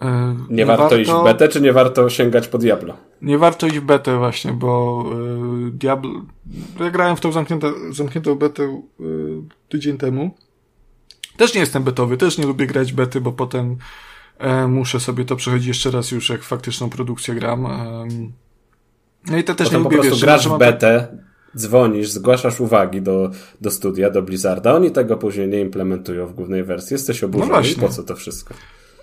E, 0.02 0.36
nie, 0.50 0.56
nie 0.56 0.66
warto, 0.66 0.84
warto, 0.84 0.98
iść 0.98 1.12
w 1.12 1.24
betę, 1.24 1.48
czy 1.48 1.62
nie 1.62 1.74
warto 1.74 2.10
sięgać 2.10 2.48
po 2.48 2.58
Diablo? 2.58 2.94
Nie 3.22 3.38
warto 3.38 3.68
iść 3.68 3.80
w 3.80 3.84
betę 3.84 4.18
właśnie, 4.18 4.54
bo 4.54 5.04
y, 5.68 5.72
Diablo... 5.72 6.12
Ja 6.80 6.92
grałem 6.92 7.16
w 7.16 7.22
tą 7.22 7.32
zamkniętą, 7.32 7.68
zamkniętą 7.92 8.36
betę 8.36 8.64
y, 8.64 9.04
tydzień 9.70 9.98
temu. 9.98 10.32
Też 11.38 11.54
nie 11.54 11.60
jestem 11.60 11.84
betowy, 11.84 12.18
też 12.18 12.38
nie 12.38 12.46
lubię 12.46 12.68
grać 12.68 12.94
bety, 12.94 13.22
bo 13.22 13.32
potem 13.32 13.78
E, 13.78 13.78
muszę 14.68 15.00
sobie 15.00 15.26
to 15.26 15.36
przechodzić 15.36 15.68
jeszcze 15.68 15.92
raz 15.92 16.12
już, 16.12 16.30
jak 16.30 16.44
faktyczną 16.44 16.90
produkcję 16.90 17.36
gram. 17.36 17.68
No 19.28 19.38
i 19.38 19.44
to 19.44 19.56
też 19.56 19.68
Potem 19.68 19.82
nie 19.82 19.84
lubię, 19.84 19.98
po 19.98 20.04
prostu 20.04 20.26
grasz 20.26 20.48
w 20.48 20.58
betę, 20.58 21.18
dzwonisz, 21.58 22.10
zgłaszasz 22.10 22.60
uwagi 22.60 23.02
do, 23.02 23.32
do 23.62 23.72
studia, 23.72 24.10
do 24.10 24.22
Blizzarda, 24.22 24.76
oni 24.76 24.92
tego 24.92 25.18
później 25.18 25.48
nie 25.48 25.62
implementują 25.62 26.28
w 26.28 26.34
głównej 26.34 26.64
wersji, 26.64 26.94
jesteś 26.94 27.24
oburzony, 27.24 27.52
no 27.78 27.88
po 27.88 27.94
co 27.94 28.04
to 28.04 28.16
wszystko? 28.16 28.54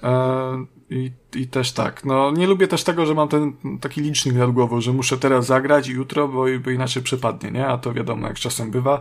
E, 0.03 0.65
I, 0.91 1.13
I 1.35 1.47
też 1.47 1.73
tak. 1.73 2.05
No, 2.05 2.31
nie 2.31 2.47
lubię 2.47 2.69
też 2.69 2.85
tego, 2.85 3.07
że 3.07 3.15
mam 3.15 3.29
ten 3.29 3.53
taki 3.81 4.01
licznik 4.01 4.35
nad 4.35 4.51
głową, 4.51 4.81
że 4.81 4.93
muszę 4.93 5.19
teraz 5.19 5.47
zagrać 5.47 5.89
i 5.89 5.93
jutro, 5.93 6.29
bo, 6.29 6.45
bo 6.65 6.71
inaczej 6.71 7.03
przepadnie, 7.03 7.51
nie? 7.51 7.67
A 7.67 7.79
to 7.79 7.93
wiadomo, 7.93 8.27
jak 8.27 8.39
czasem 8.39 8.71
bywa. 8.71 9.01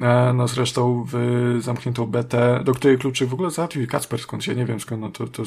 E, 0.00 0.32
no 0.32 0.48
zresztą 0.48 1.06
w 1.12 1.16
zamkniętą 1.60 2.06
betę, 2.06 2.60
do 2.64 2.72
której 2.72 2.98
kluczyk 2.98 3.28
w 3.28 3.34
ogóle 3.34 3.50
załatwił 3.50 3.86
Kacper 3.86 4.20
skąd, 4.20 4.46
ja 4.46 4.54
nie 4.54 4.66
wiem 4.66 4.80
skąd 4.80 5.04
on 5.04 5.12
to, 5.12 5.26
to 5.26 5.42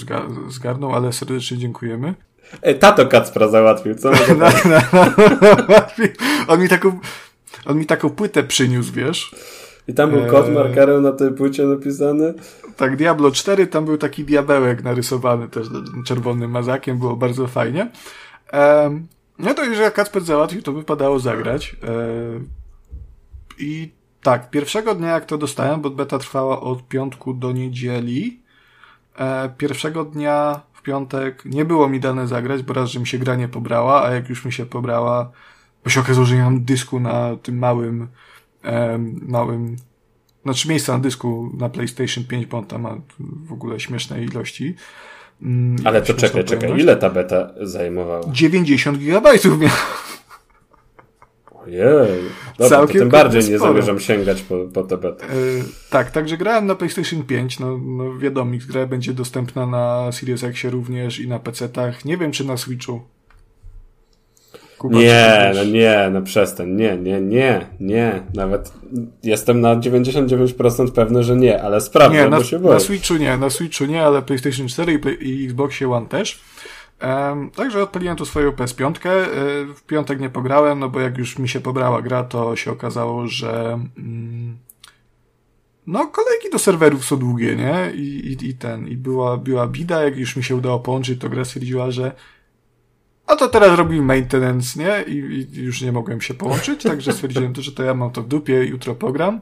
zgarnął, 0.50 0.96
ale 0.96 1.14
serdecznie 1.14 1.58
dziękujemy. 1.58 2.14
E, 2.62 2.76
tato 2.76 3.08
Kacpra 3.08 3.48
załatwił, 3.48 3.96
co? 3.96 4.12
no, 4.12 4.48
no, 4.70 4.80
no, 4.94 5.06
on 6.48 6.62
mi 6.62 6.70
taką, 6.70 7.00
on 7.66 7.78
mi 7.78 7.86
taką 7.86 8.10
płytę 8.10 8.44
przyniósł, 8.44 8.94
wiesz. 8.94 9.36
I 9.88 9.94
tam 9.94 10.12
był 10.12 10.26
kod 10.26 10.48
e, 10.48 10.52
markerem 10.52 11.04
na 11.04 11.12
tej 11.12 11.32
płycie 11.32 11.64
napisany? 11.66 12.34
Tak, 12.78 12.96
Diablo 12.96 13.32
4, 13.32 13.68
tam 13.68 13.86
był 13.86 13.98
taki 13.98 14.24
diabełek 14.24 14.84
narysowany 14.84 15.48
też 15.48 15.68
czerwonym 16.06 16.52
mazakiem, 16.52 16.98
było 16.98 17.16
bardzo 17.16 17.48
fajnie. 17.48 17.92
no 19.40 19.54
to 19.54 19.64
jeżeli 19.64 19.92
Kacper 19.92 20.24
załatwił, 20.24 20.62
to 20.62 20.74
wypadało 20.74 21.20
zagrać. 21.20 21.76
I 23.60 23.99
tak, 24.22 24.50
pierwszego 24.50 24.96
dnia 24.96 25.08
jak 25.08 25.26
to 25.26 25.38
dostałem, 25.38 25.82
bo 25.82 25.90
beta 25.90 26.20
trwała 26.20 26.62
od 26.62 26.88
piątku 26.88 27.34
do 27.34 27.52
niedzieli. 27.52 28.40
E, 29.20 29.50
pierwszego 29.58 30.06
dnia 30.06 30.62
w 30.74 30.82
piątek 30.82 31.46
nie 31.46 31.66
było 31.66 31.90
mi 31.90 32.00
dane 32.00 32.28
zagrać, 32.28 32.64
bo 32.64 32.74
raz, 32.74 32.90
że 32.90 33.00
mi 33.00 33.08
się 33.08 33.18
gra 33.18 33.36
nie 33.36 33.48
pobrała, 33.48 34.04
a 34.04 34.12
jak 34.12 34.30
już 34.30 34.46
mi 34.46 34.52
się 34.52 34.66
pobrała, 34.66 35.32
bo 35.84 35.90
się 35.90 36.00
okazało, 36.00 36.26
że 36.26 36.36
nie 36.36 36.42
mam 36.42 36.64
dysku 36.64 37.00
na 37.00 37.36
tym 37.44 37.58
małym, 37.58 38.08
e, 38.64 38.98
małym, 39.28 39.76
znaczy 40.44 40.70
miejsca 40.70 40.94
na 40.94 41.00
dysku 41.00 41.52
na 41.58 41.70
PlayStation 41.70 42.24
5, 42.24 42.46
bo 42.46 42.58
on 42.58 42.66
tam 42.66 42.82
ma 42.82 42.98
w 43.46 43.54
ogóle 43.54 43.80
śmieszne 43.80 44.24
ilości. 44.24 44.76
Mm, 45.42 45.76
Ale 45.84 46.02
to 46.02 46.14
czekaj, 46.14 46.44
czekaj, 46.46 46.80
ile 46.80 46.96
ta 46.96 47.10
beta 47.10 47.52
zajmowała? 47.62 48.24
90 48.32 48.98
gigabajtów 48.98 49.60
miała. 49.60 49.74
Ojej. 51.66 52.22
Dobra, 52.58 52.70
Całkiem 52.70 52.94
to 52.94 53.00
tym 53.00 53.10
bardziej 53.10 53.42
sporo. 53.42 53.58
nie 53.58 53.60
zamierzam 53.60 54.00
sięgać 54.00 54.42
po, 54.42 54.56
po 54.74 54.98
bety. 54.98 55.26
Yy, 55.26 55.64
tak, 55.90 56.12
także 56.12 56.38
grałem 56.38 56.66
na 56.66 56.76
PlayStation 56.76 57.24
5. 57.24 57.60
No, 57.60 57.78
no 57.78 58.18
wiadomo, 58.18 58.52
gra 58.70 58.86
będzie 58.88 59.14
dostępna 59.14 59.66
na 59.66 60.12
Series 60.12 60.44
X 60.44 60.64
również 60.64 61.20
i 61.20 61.28
na 61.28 61.40
PC-tach. 61.40 62.06
Nie 62.06 62.18
wiem, 62.18 62.32
czy 62.32 62.46
na 62.46 62.58
Switchu. 62.58 63.02
Kuba, 64.80 65.00
nie, 65.00 65.52
no 65.56 65.64
nie, 65.64 66.10
no 66.12 66.22
przestań, 66.22 66.70
nie, 66.70 66.98
nie, 66.98 67.22
nie, 67.22 67.66
nie. 67.80 68.24
Nawet 68.34 68.74
jestem 69.24 69.62
na 69.62 69.76
99% 69.76 70.92
pewny, 70.92 71.24
że 71.24 71.36
nie, 71.36 71.62
ale 71.64 71.82
sprawdzę, 71.82 72.18
nie, 72.18 72.30
na, 72.30 72.38
bo 72.38 72.44
się 72.44 72.60
boję. 72.60 72.74
Na 72.74 72.80
Switchu 72.80 73.16
nie, 73.16 73.38
na 73.38 73.50
Switchu 73.50 73.86
nie, 73.86 74.04
ale 74.04 74.22
PlayStation 74.22 74.68
4 74.68 75.02
i, 75.22 75.30
i 75.30 75.46
Xboxie 75.46 75.92
One 75.92 76.06
też. 76.06 76.40
Um, 77.02 77.52
także 77.52 77.84
odpaliłem 77.84 78.18
tu 78.18 78.26
swoją 78.26 78.52
PS5. 78.52 79.10
E, 79.10 79.26
w 79.74 79.84
piątek 79.88 80.20
nie 80.20 80.30
pograłem, 80.30 80.80
no 80.80 80.90
bo 80.90 81.00
jak 81.00 81.18
już 81.18 81.40
mi 81.40 81.50
się 81.50 81.60
pobrała 81.60 82.02
gra, 82.02 82.24
to 82.24 82.56
się 82.56 82.72
okazało, 82.72 83.28
że 83.28 83.80
mm, 83.98 84.58
no 85.88 86.08
kolejki 86.08 86.50
do 86.52 86.60
serwerów 86.60 87.06
są 87.06 87.18
długie, 87.18 87.56
nie? 87.56 87.92
I, 87.96 88.02
i, 88.02 88.50
i 88.50 88.54
ten, 88.54 88.88
i 88.88 88.98
była, 88.98 89.38
była 89.38 89.68
bida, 89.68 90.04
jak 90.04 90.18
już 90.18 90.36
mi 90.36 90.44
się 90.44 90.56
udało 90.56 90.80
połączyć, 90.80 91.22
to 91.22 91.30
gra 91.30 91.46
stwierdziła, 91.46 91.92
że 91.92 92.12
a 93.28 93.36
to 93.36 93.48
teraz 93.50 93.78
robimy 93.78 94.02
maintenance, 94.02 94.80
nie? 94.80 95.04
I, 95.14 95.18
I, 95.18 95.62
już 95.64 95.82
nie 95.82 95.92
mogłem 95.92 96.22
się 96.22 96.34
połączyć, 96.34 96.84
także 96.84 97.14
stwierdziłem 97.14 97.54
to, 97.54 97.62
że 97.62 97.72
to 97.72 97.84
ja 97.84 97.94
mam 97.94 98.12
to 98.12 98.22
w 98.24 98.28
dupie, 98.28 98.66
jutro 98.66 98.96
pogram. 98.96 99.42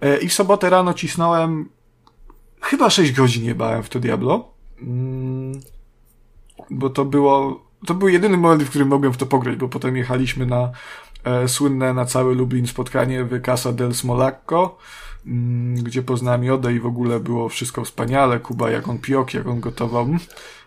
E, 0.00 0.18
I 0.18 0.28
w 0.28 0.32
sobotę 0.32 0.70
rano 0.70 0.94
cisnąłem 0.94 1.68
chyba 2.60 2.90
6 2.90 3.12
godzin 3.12 3.44
nie 3.44 3.54
bałem 3.54 3.82
w 3.82 3.88
to 3.88 4.00
Diablo. 4.00 4.54
Mm, 4.80 5.60
bo 6.70 6.90
to 6.90 7.04
było, 7.04 7.60
to 7.86 7.94
był 7.94 8.08
jedyny 8.08 8.36
moment, 8.36 8.62
w 8.62 8.68
którym 8.70 8.88
mogłem 8.88 9.12
w 9.12 9.16
to 9.16 9.26
pograć, 9.26 9.56
bo 9.56 9.68
potem 9.68 9.96
jechaliśmy 9.96 10.46
na 10.46 10.70
e, 11.24 11.48
słynne 11.48 11.94
na 11.94 12.04
cały 12.04 12.34
Lublin 12.34 12.66
spotkanie 12.66 13.24
w 13.24 13.42
Casa 13.42 13.72
del 13.72 13.94
Smolacco, 13.94 14.76
mm, 15.26 15.74
gdzie 15.74 16.02
poznałem 16.02 16.44
Jodę 16.44 16.72
i 16.72 16.80
w 16.80 16.86
ogóle 16.86 17.20
było 17.20 17.48
wszystko 17.48 17.84
wspaniale. 17.84 18.40
Kuba, 18.40 18.70
jak 18.70 18.88
on 18.88 18.98
piok, 18.98 19.34
jak 19.34 19.46
on 19.46 19.60
gotował. 19.60 20.08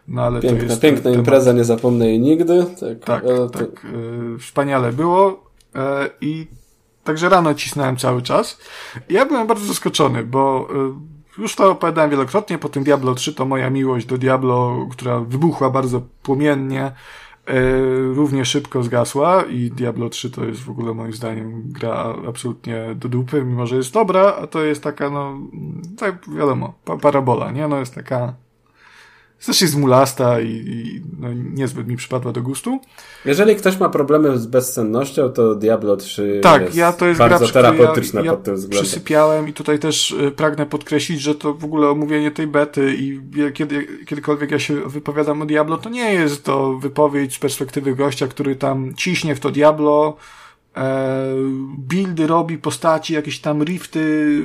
No, 0.07 0.21
ale 0.21 0.41
piękna, 0.41 0.59
to 0.59 0.65
jest 0.65 0.81
piękna 0.81 1.03
temat... 1.03 1.17
impreza, 1.17 1.53
nie 1.53 1.63
zapomnę 1.63 2.07
jej 2.07 2.19
nigdy. 2.19 2.65
Tak, 2.79 2.99
Tak, 3.05 3.23
e, 3.23 3.27
to- 3.27 3.49
tak. 3.49 3.85
E, 3.85 4.39
wspaniale 4.39 4.93
było 4.93 5.43
e, 5.75 6.09
i 6.21 6.47
także 7.03 7.29
rano 7.29 7.53
cisnąłem 7.53 7.97
cały 7.97 8.21
czas. 8.21 8.59
Ja 9.09 9.25
byłem 9.25 9.47
bardzo 9.47 9.65
zaskoczony, 9.65 10.23
bo 10.23 10.67
e, 10.71 11.14
już 11.37 11.55
to 11.55 11.71
opowiadałem 11.71 12.11
wielokrotnie, 12.11 12.57
po 12.57 12.69
tym 12.69 12.83
Diablo 12.83 13.15
3 13.15 13.33
to 13.33 13.45
moja 13.45 13.69
miłość 13.69 14.05
do 14.05 14.17
Diablo, 14.17 14.87
która 14.91 15.19
wybuchła 15.19 15.69
bardzo 15.69 16.01
płomiennie, 16.23 16.81
e, 16.81 16.91
równie 18.13 18.45
szybko 18.45 18.83
zgasła 18.83 19.43
i 19.43 19.71
Diablo 19.71 20.09
3 20.09 20.31
to 20.31 20.45
jest 20.45 20.61
w 20.61 20.69
ogóle 20.69 20.93
moim 20.93 21.13
zdaniem 21.13 21.63
gra 21.65 22.15
absolutnie 22.27 22.95
do 22.95 23.09
dupy, 23.09 23.43
mimo 23.43 23.67
że 23.67 23.75
jest 23.75 23.93
dobra, 23.93 24.35
a 24.41 24.47
to 24.47 24.63
jest 24.63 24.83
taka, 24.83 25.09
no, 25.09 25.37
tak 25.97 26.29
wiadomo, 26.29 26.73
pa 26.85 26.97
parabola, 26.97 27.51
nie? 27.51 27.67
No 27.67 27.79
jest 27.79 27.95
taka 27.95 28.44
też 29.45 29.61
jest 29.61 29.77
mulasta 29.77 30.41
i, 30.41 30.49
i 30.49 31.01
no, 31.19 31.27
niezbyt 31.33 31.87
mi 31.87 31.97
przypadła 31.97 32.31
do 32.31 32.41
gustu. 32.41 32.79
Jeżeli 33.25 33.55
ktoś 33.55 33.79
ma 33.79 33.89
problemy 33.89 34.37
z 34.37 34.45
bezsennością, 34.45 35.29
to 35.29 35.55
Diablo 35.55 35.97
3 35.97 36.39
Tak, 36.43 36.61
jest 36.61 36.75
ja 36.75 36.93
to 36.93 37.07
jest 37.07 37.19
bardzo 37.19 37.45
gra, 37.45 37.53
terapeutyczna 37.53 38.19
ja, 38.19 38.25
ja 38.25 38.31
pod 38.31 38.43
tym 38.43 38.55
względem. 38.55 38.83
przysypiałem 38.83 39.47
i 39.47 39.53
tutaj 39.53 39.79
też 39.79 40.11
y, 40.11 40.31
pragnę 40.31 40.65
podkreślić, 40.65 41.21
że 41.21 41.35
to 41.35 41.53
w 41.53 41.65
ogóle 41.65 41.89
omówienie 41.89 42.31
tej 42.31 42.47
bety 42.47 42.95
i 42.99 43.21
kiedy, 43.53 43.87
kiedykolwiek 44.05 44.51
ja 44.51 44.59
się 44.59 44.89
wypowiadam 44.89 45.41
o 45.41 45.45
Diablo, 45.45 45.77
to 45.77 45.89
nie 45.89 46.13
jest 46.13 46.43
to 46.43 46.77
wypowiedź 46.77 47.35
z 47.35 47.39
perspektywy 47.39 47.95
gościa, 47.95 48.27
który 48.27 48.55
tam 48.55 48.93
ciśnie 48.95 49.35
w 49.35 49.39
to 49.39 49.51
Diablo, 49.51 50.17
e, 50.17 50.44
buildy 51.77 52.27
robi, 52.27 52.57
postaci, 52.57 53.13
jakieś 53.13 53.39
tam 53.39 53.63
rifty 53.63 54.43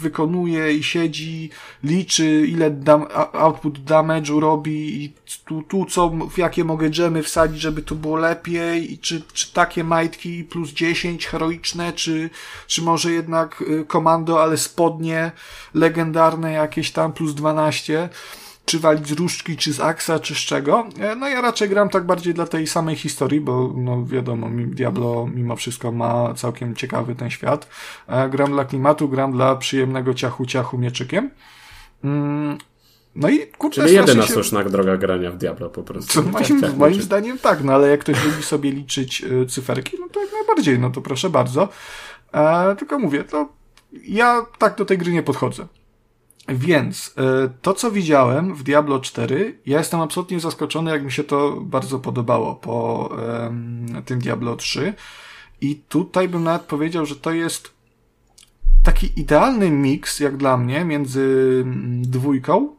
wykonuje 0.00 0.72
i 0.72 0.82
siedzi, 0.82 1.50
liczy 1.84 2.46
ile 2.48 2.70
dam, 2.70 3.06
output 3.32 3.78
damage'u 3.78 4.40
robi 4.40 5.04
i 5.04 5.12
tu, 5.44 5.62
tu 5.62 5.84
co, 5.84 6.10
w 6.30 6.38
jakie 6.38 6.64
mogę 6.64 6.90
dżemy 6.90 7.22
wsadzić, 7.22 7.60
żeby 7.60 7.82
tu 7.82 7.96
było 7.96 8.16
lepiej 8.16 8.92
i 8.92 8.98
czy, 8.98 9.22
czy 9.32 9.52
takie 9.52 9.84
majtki 9.84 10.44
plus 10.44 10.70
10 10.70 11.26
heroiczne, 11.26 11.92
czy, 11.92 12.30
czy 12.66 12.82
może 12.82 13.12
jednak 13.12 13.62
y, 13.62 13.84
komando, 13.84 14.42
ale 14.42 14.56
spodnie 14.56 15.32
legendarne 15.74 16.52
jakieś 16.52 16.90
tam 16.90 17.12
plus 17.12 17.34
12 17.34 18.08
czy 18.68 18.78
walić 18.78 19.08
z 19.08 19.12
różdżki, 19.12 19.56
czy 19.56 19.72
z 19.72 19.80
aksa, 19.80 20.18
czy 20.18 20.34
z 20.34 20.38
czego. 20.38 20.86
E, 21.00 21.16
No 21.16 21.28
ja 21.28 21.40
raczej 21.40 21.68
gram 21.68 21.88
tak 21.88 22.06
bardziej 22.06 22.34
dla 22.34 22.46
tej 22.46 22.66
samej 22.66 22.96
historii, 22.96 23.40
bo 23.40 23.72
no 23.76 24.04
wiadomo, 24.06 24.48
Diablo 24.66 25.28
mimo 25.34 25.56
wszystko 25.56 25.92
ma 25.92 26.34
całkiem 26.34 26.74
ciekawy 26.76 27.14
ten 27.14 27.30
świat. 27.30 27.68
E, 28.08 28.28
Gram 28.28 28.50
dla 28.52 28.64
klimatu, 28.64 29.08
gram 29.08 29.32
dla 29.32 29.56
przyjemnego 29.56 30.14
ciachu 30.14 30.46
ciachu 30.46 30.78
mieczykiem. 30.78 31.30
Mm, 32.04 32.58
No 33.14 33.28
i 33.28 33.46
kurczę, 33.46 33.82
Czyli 33.82 33.94
jedyna 33.94 34.22
się... 34.26 34.32
słuszna 34.32 34.64
droga 34.64 34.96
grania 34.96 35.30
w 35.30 35.36
Diablo 35.36 35.70
po 35.70 35.82
prostu. 35.82 36.12
Co, 36.12 36.22
Ciach, 36.22 36.32
moim, 36.32 36.60
ciach, 36.60 36.76
moim 36.76 36.92
mieczyk. 36.92 37.04
zdaniem 37.04 37.38
tak, 37.38 37.64
no 37.64 37.72
ale 37.72 37.88
jak 37.88 38.00
ktoś 38.00 38.24
lubi 38.24 38.42
sobie 38.42 38.70
liczyć 38.72 39.22
y, 39.24 39.46
cyferki, 39.46 39.96
no 40.00 40.08
to 40.08 40.20
jak 40.20 40.32
najbardziej, 40.32 40.78
no 40.78 40.90
to 40.90 41.00
proszę 41.00 41.30
bardzo. 41.30 41.68
E, 42.34 42.76
tylko 42.76 42.98
mówię, 42.98 43.24
to 43.24 43.48
ja 44.02 44.46
tak 44.58 44.76
do 44.76 44.84
tej 44.84 44.98
gry 44.98 45.12
nie 45.12 45.22
podchodzę. 45.22 45.66
Więc 46.48 47.14
e, 47.16 47.48
to, 47.62 47.74
co 47.74 47.90
widziałem 47.90 48.54
w 48.54 48.62
Diablo 48.62 49.00
4, 49.00 49.58
ja 49.66 49.78
jestem 49.78 50.00
absolutnie 50.00 50.40
zaskoczony, 50.40 50.90
jak 50.90 51.04
mi 51.04 51.12
się 51.12 51.24
to 51.24 51.60
bardzo 51.60 51.98
podobało 51.98 52.54
po 52.54 53.10
tym 54.04 54.18
Diablo 54.18 54.56
3. 54.56 54.94
I 55.60 55.76
tutaj 55.76 56.28
bym 56.28 56.44
nawet 56.44 56.62
powiedział, 56.62 57.06
że 57.06 57.16
to 57.16 57.32
jest 57.32 57.70
taki 58.82 59.20
idealny 59.20 59.70
miks, 59.70 60.20
jak 60.20 60.36
dla 60.36 60.56
mnie, 60.56 60.84
między 60.84 61.62
mm, 61.66 62.02
dwójką 62.02 62.78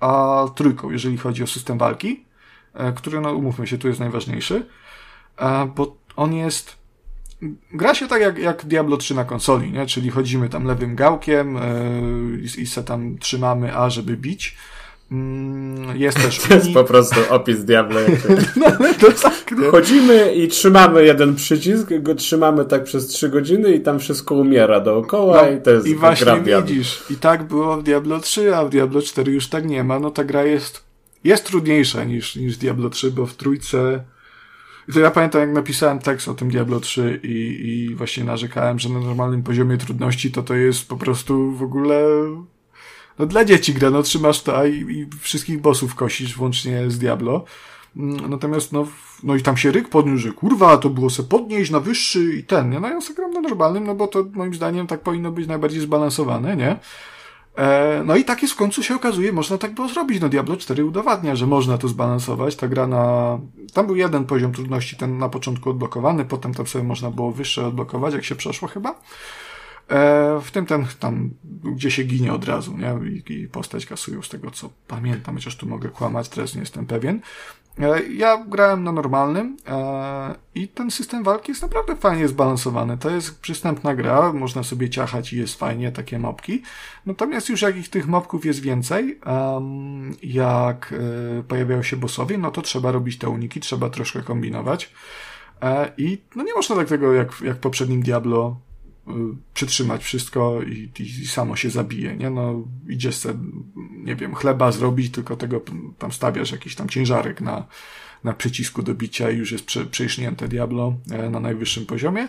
a 0.00 0.44
trójką, 0.54 0.90
jeżeli 0.90 1.16
chodzi 1.16 1.42
o 1.42 1.46
system 1.46 1.78
walki, 1.78 2.24
e, 2.74 2.92
który, 2.92 3.20
no 3.20 3.32
umówmy 3.32 3.66
się, 3.66 3.78
tu 3.78 3.88
jest 3.88 4.00
najważniejszy, 4.00 4.66
e, 5.36 5.66
bo 5.66 5.96
on 6.16 6.34
jest 6.34 6.76
Gra 7.72 7.94
się 7.94 8.08
tak 8.08 8.20
jak, 8.20 8.38
jak 8.38 8.66
Diablo 8.66 8.96
3 8.96 9.14
na 9.14 9.24
konsoli, 9.24 9.72
nie? 9.72 9.86
czyli 9.86 10.10
chodzimy 10.10 10.48
tam 10.48 10.64
lewym 10.64 10.96
gałkiem 10.96 11.54
yy, 11.54 12.40
i, 12.40 12.62
i 12.62 12.66
se 12.66 12.84
tam 12.84 13.18
trzymamy 13.18 13.76
A, 13.76 13.90
żeby 13.90 14.16
bić. 14.16 14.56
Mm, 15.12 15.96
jest 15.96 16.22
też 16.22 16.38
To 16.38 16.54
jest 16.54 16.72
po 16.72 16.84
prostu 16.84 17.20
opis 17.30 17.64
Diablo. 17.64 18.00
no, 18.56 18.66
to 19.00 19.12
tak, 19.22 19.52
nie? 19.58 19.70
Chodzimy 19.70 20.34
i 20.34 20.48
trzymamy 20.48 21.04
jeden 21.04 21.34
przycisk, 21.34 21.88
go 22.00 22.14
trzymamy 22.14 22.64
tak 22.64 22.84
przez 22.84 23.06
3 23.06 23.28
godziny 23.28 23.72
i 23.72 23.80
tam 23.80 23.98
wszystko 23.98 24.34
umiera 24.34 24.80
dookoła 24.80 25.42
No, 25.42 25.50
i 25.50 25.60
to 25.60 25.70
jest 25.70 25.86
I 25.86 25.90
gra 25.90 26.00
właśnie 26.00 26.26
Diablo. 26.26 26.62
widzisz, 26.62 27.04
i 27.10 27.16
tak 27.16 27.42
było 27.42 27.76
w 27.76 27.82
Diablo 27.82 28.20
3, 28.20 28.56
a 28.56 28.64
w 28.64 28.70
Diablo 28.70 29.02
4 29.02 29.32
już 29.32 29.48
tak 29.48 29.66
nie 29.66 29.84
ma. 29.84 29.98
No 29.98 30.10
ta 30.10 30.24
gra 30.24 30.44
jest, 30.44 30.82
jest 31.24 31.44
trudniejsza 31.44 32.04
niż, 32.04 32.36
niż 32.36 32.56
Diablo 32.56 32.90
3, 32.90 33.10
bo 33.10 33.26
w 33.26 33.34
trójce... 33.34 34.04
To 34.92 35.00
ja 35.00 35.10
pamiętam, 35.10 35.40
jak 35.40 35.52
napisałem 35.52 35.98
tekst 35.98 36.28
o 36.28 36.34
tym 36.34 36.48
Diablo 36.48 36.80
3 36.80 37.20
i, 37.22 37.28
i 37.68 37.94
właśnie 37.94 38.24
narzekałem, 38.24 38.78
że 38.78 38.88
na 38.88 39.00
normalnym 39.00 39.42
poziomie 39.42 39.76
trudności 39.76 40.32
to 40.32 40.42
to 40.42 40.54
jest 40.54 40.88
po 40.88 40.96
prostu 40.96 41.52
w 41.52 41.62
ogóle... 41.62 42.04
No 43.18 43.26
dla 43.26 43.44
dzieci 43.44 43.74
gra, 43.74 43.90
no 43.90 44.02
trzymasz 44.02 44.42
to 44.42 44.66
i, 44.66 44.72
i 44.72 45.06
wszystkich 45.20 45.60
bossów 45.60 45.94
kosisz, 45.94 46.36
włącznie 46.36 46.90
z 46.90 46.98
Diablo. 46.98 47.44
Mm, 47.96 48.30
Natomiast 48.30 48.72
no, 48.72 48.86
no 49.22 49.36
i 49.36 49.42
tam 49.42 49.56
się 49.56 49.72
ryk 49.72 49.88
podniósł, 49.88 50.22
że 50.22 50.32
kurwa, 50.32 50.76
to 50.76 50.90
było 50.90 51.10
se 51.10 51.22
podnieść 51.22 51.70
na 51.70 51.80
wyższy 51.80 52.34
i 52.34 52.44
ten, 52.44 52.70
nie? 52.70 52.80
No 52.80 52.88
ja 52.88 53.00
sobie 53.00 53.16
gram 53.16 53.30
na 53.30 53.40
normalnym, 53.40 53.84
no 53.84 53.94
bo 53.94 54.06
to 54.06 54.24
moim 54.32 54.54
zdaniem 54.54 54.86
tak 54.86 55.00
powinno 55.00 55.32
być 55.32 55.46
najbardziej 55.46 55.80
zbalansowane, 55.80 56.56
nie? 56.56 56.78
E, 57.58 58.02
no 58.04 58.16
i 58.16 58.24
tak 58.24 58.42
jest 58.42 58.54
w 58.54 58.56
końcu 58.56 58.82
się 58.82 58.94
okazuje, 58.94 59.32
można 59.32 59.58
tak 59.58 59.74
było 59.74 59.88
zrobić. 59.88 60.20
No 60.20 60.28
Diablo 60.28 60.56
4 60.56 60.84
udowadnia, 60.84 61.36
że 61.36 61.46
można 61.46 61.78
to 61.78 61.88
zbalansować. 61.88 62.56
Ta 62.56 62.68
gra 62.68 62.86
na... 62.86 63.38
Tam 63.72 63.86
był 63.86 63.96
jeden 63.96 64.24
poziom 64.24 64.52
trudności, 64.52 64.96
ten 64.96 65.18
na 65.18 65.28
początku 65.28 65.70
odblokowany, 65.70 66.24
potem 66.24 66.54
tam 66.54 66.66
sobie 66.66 66.84
można 66.84 67.10
było 67.10 67.32
wyższe 67.32 67.66
odblokować, 67.66 68.14
jak 68.14 68.24
się 68.24 68.34
przeszło 68.34 68.68
chyba. 68.68 68.90
E, 69.88 70.40
w 70.42 70.50
tym 70.50 70.66
ten 70.66 70.86
tam, 70.98 71.30
gdzie 71.64 71.90
się 71.90 72.04
ginie 72.04 72.32
od 72.32 72.44
razu, 72.44 72.76
nie? 72.76 72.94
I, 73.10 73.32
I 73.32 73.48
postać 73.48 73.86
kasują 73.86 74.22
z 74.22 74.28
tego, 74.28 74.50
co 74.50 74.70
pamiętam, 74.86 75.34
chociaż 75.34 75.56
tu 75.56 75.66
mogę 75.66 75.88
kłamać, 75.88 76.28
teraz 76.28 76.54
nie 76.54 76.60
jestem 76.60 76.86
pewien. 76.86 77.20
E, 77.80 78.02
Ja 78.02 78.44
grałem 78.48 78.84
na 78.84 78.92
normalnym 78.92 79.56
e, 79.66 80.34
i 80.54 80.68
ten 80.68 80.90
system 80.90 81.24
walki 81.24 81.50
jest 81.50 81.62
naprawdę 81.62 81.96
fajnie 81.96 82.28
zbalansowany. 82.28 82.98
To 82.98 83.10
jest 83.10 83.40
przystępna 83.40 83.94
gra, 83.94 84.32
można 84.32 84.62
sobie 84.62 84.90
ciachać 84.90 85.32
i 85.32 85.38
jest 85.38 85.58
fajnie, 85.58 85.92
takie 85.92 86.18
mopki. 86.18 86.62
Natomiast 87.06 87.48
już 87.48 87.62
jak 87.62 87.76
ich 87.76 87.88
tych 87.88 88.06
mopków 88.06 88.44
jest 88.44 88.60
więcej, 88.60 89.20
jak 90.22 90.94
e, 91.38 91.42
pojawiają 91.42 91.82
się 91.82 91.96
bossowie, 91.96 92.38
no 92.38 92.50
to 92.50 92.62
trzeba 92.62 92.92
robić 92.92 93.18
te 93.18 93.28
uniki, 93.28 93.60
trzeba 93.60 93.90
troszkę 93.90 94.22
kombinować. 94.22 94.92
I 95.98 96.22
no 96.36 96.42
nie 96.42 96.54
można 96.54 96.76
tak 96.76 96.88
tego 96.88 97.12
jak, 97.12 97.40
jak 97.40 97.56
w 97.56 97.60
poprzednim 97.60 98.02
Diablo 98.02 98.56
przytrzymać 99.54 100.04
wszystko 100.04 100.62
i, 100.62 100.90
i, 100.98 101.02
i 101.02 101.26
samo 101.26 101.56
się 101.56 101.70
zabije, 101.70 102.16
nie? 102.16 102.30
No, 102.30 102.64
idziesz 102.88 103.16
se, 103.16 103.34
nie 104.04 104.16
wiem, 104.16 104.34
chleba 104.34 104.72
zrobić, 104.72 105.12
tylko 105.12 105.36
tego 105.36 105.60
tam 105.98 106.12
stawiasz 106.12 106.52
jakiś 106.52 106.74
tam 106.74 106.88
ciężarek 106.88 107.40
na, 107.40 107.66
na 108.24 108.32
przycisku 108.32 108.82
do 108.82 108.94
bicia 108.94 109.30
i 109.30 109.36
już 109.36 109.52
jest 109.52 109.64
prze, 109.64 109.86
przeisznięte 109.86 110.48
Diablo 110.48 110.94
e, 111.10 111.30
na 111.30 111.40
najwyższym 111.40 111.86
poziomie. 111.86 112.28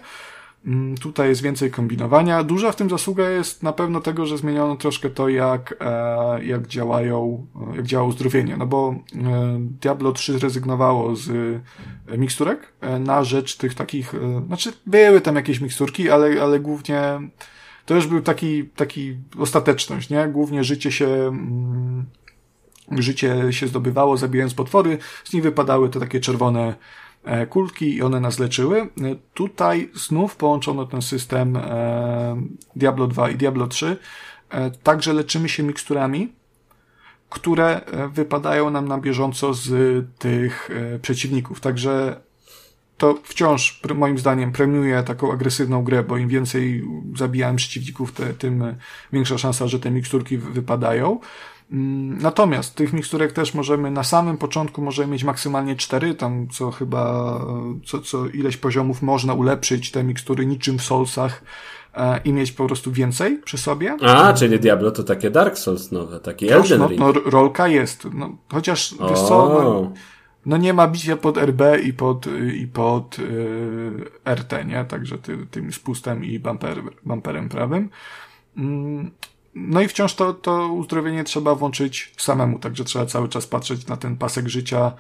Mm, 0.65 0.97
Tutaj 0.97 1.29
jest 1.29 1.41
więcej 1.41 1.71
kombinowania. 1.71 2.43
Duża 2.43 2.71
w 2.71 2.75
tym 2.75 2.89
zasługa 2.89 3.29
jest 3.29 3.63
na 3.63 3.73
pewno 3.73 4.01
tego, 4.01 4.25
że 4.25 4.37
zmieniono 4.37 4.75
troszkę 4.75 5.09
to, 5.09 5.29
jak, 5.29 5.75
e, 5.79 6.45
jak 6.45 6.67
działają, 6.67 7.47
e, 7.73 7.75
jak 7.75 7.85
działa 7.85 8.07
uzdrowienie. 8.07 8.57
No 8.57 8.65
bo 8.65 8.95
e, 9.15 9.57
Diablo 9.59 10.11
3 10.11 10.39
zrezygnowało 10.39 11.15
z 11.15 11.59
miksturek 12.17 12.73
na 12.99 13.23
rzecz 13.23 13.57
tych 13.57 13.75
takich, 13.75 14.13
znaczy 14.47 14.73
były 14.85 15.21
tam 15.21 15.35
jakieś 15.35 15.61
miksturki, 15.61 16.09
ale, 16.09 16.41
ale 16.41 16.59
głównie 16.59 17.01
to 17.85 17.95
już 17.95 18.07
był 18.07 18.21
taki, 18.21 18.65
taki 18.65 19.17
ostateczność, 19.39 20.09
nie? 20.09 20.27
Głównie 20.27 20.63
życie 20.63 20.91
się, 20.91 21.07
mm, 21.07 22.05
życie 22.91 23.53
się 23.53 23.67
zdobywało 23.67 24.17
zabijając 24.17 24.53
potwory, 24.53 24.97
z 25.23 25.33
nich 25.33 25.43
wypadały 25.43 25.89
te 25.89 25.99
takie 25.99 26.19
czerwone 26.19 26.75
kulki 27.49 27.95
i 27.95 28.01
one 28.01 28.19
nas 28.19 28.39
leczyły. 28.39 28.81
E, 28.81 28.87
Tutaj 29.33 29.89
znów 29.93 30.35
połączono 30.35 30.85
ten 30.85 31.01
system 31.01 31.57
e, 31.57 32.41
Diablo 32.75 33.07
2 33.07 33.29
i 33.29 33.35
Diablo 33.35 33.67
3. 33.67 33.97
E, 34.49 34.71
Także 34.71 35.13
leczymy 35.13 35.49
się 35.49 35.63
miksturami, 35.63 36.33
które 37.29 37.81
e, 37.85 38.07
wypadają 38.07 38.69
nam 38.69 38.87
na 38.87 38.97
bieżąco 38.97 39.53
z 39.53 39.69
tych 40.19 40.69
e, 40.71 40.99
przeciwników. 40.99 41.59
Także 41.61 42.21
to 42.97 43.19
wciąż 43.23 43.81
moim 43.95 44.17
zdaniem 44.17 44.51
premiuje 44.51 45.03
taką 45.03 45.31
agresywną 45.31 45.83
grę, 45.83 46.03
bo 46.03 46.17
im 46.17 46.27
więcej 46.27 46.83
zabijałem 47.17 47.55
przeciwników, 47.55 48.13
tym 48.37 48.75
większa 49.13 49.37
szansa, 49.37 49.67
że 49.67 49.79
te 49.79 49.91
miksturki 49.91 50.37
wypadają. 50.37 51.19
Mm, 51.71 52.17
natomiast 52.21 52.75
tych 52.75 52.93
miksturek 52.93 53.31
też 53.31 53.53
możemy 53.53 53.91
na 53.91 54.03
samym 54.03 54.37
początku 54.37 54.81
możemy 54.81 55.11
mieć 55.11 55.23
maksymalnie 55.23 55.75
cztery, 55.75 56.15
tam 56.15 56.47
co 56.47 56.71
chyba 56.71 57.35
co, 57.85 57.99
co 57.99 58.27
ileś 58.27 58.57
poziomów 58.57 59.01
można 59.01 59.33
ulepszyć 59.33 59.91
te 59.91 60.03
mikstury 60.03 60.45
niczym 60.45 60.77
w 60.77 60.81
Soulsach 60.81 61.43
e, 61.93 62.21
i 62.25 62.33
mieć 62.33 62.51
po 62.51 62.65
prostu 62.65 62.91
więcej 62.91 63.37
przy 63.37 63.57
sobie. 63.57 63.97
A, 64.01 64.33
czyli 64.33 64.59
Diablo 64.59 64.91
to 64.91 65.03
takie 65.03 65.31
Dark 65.31 65.57
Souls 65.57 65.91
nowe, 65.91 66.19
taki 66.19 66.49
Elden 66.49 66.79
no, 66.79 66.87
Ring. 66.87 66.99
No, 66.99 67.13
rolka 67.25 67.67
jest. 67.67 68.07
No, 68.13 68.37
chociaż, 68.51 68.93
o. 68.99 69.09
wiesz 69.09 69.19
co, 69.19 69.49
no, 69.49 69.91
no, 70.45 70.57
nie 70.57 70.73
ma 70.73 70.87
bicia 70.87 71.17
pod 71.17 71.37
RB 71.37 71.61
i 71.83 71.93
pod, 71.93 72.25
i 72.53 72.67
pod 72.67 73.17
yy, 73.17 74.35
RT, 74.35 74.65
nie? 74.65 74.85
Także 74.85 75.17
ty, 75.17 75.37
tym 75.51 75.73
spustem 75.73 76.23
i 76.23 76.39
bumper, 76.39 76.81
bumperem 77.05 77.49
prawym. 77.49 77.89
Mm, 78.57 79.11
no 79.67 79.81
i 79.81 79.87
wciąż 79.87 80.13
to, 80.13 80.33
to 80.33 80.67
uzdrowienie 80.67 81.23
trzeba 81.23 81.55
włączyć 81.55 82.13
samemu, 82.17 82.59
także 82.59 82.83
trzeba 82.83 83.05
cały 83.05 83.29
czas 83.29 83.47
patrzeć 83.47 83.87
na 83.87 83.97
ten 83.97 84.17
pasek 84.17 84.47
życia, 84.47 84.91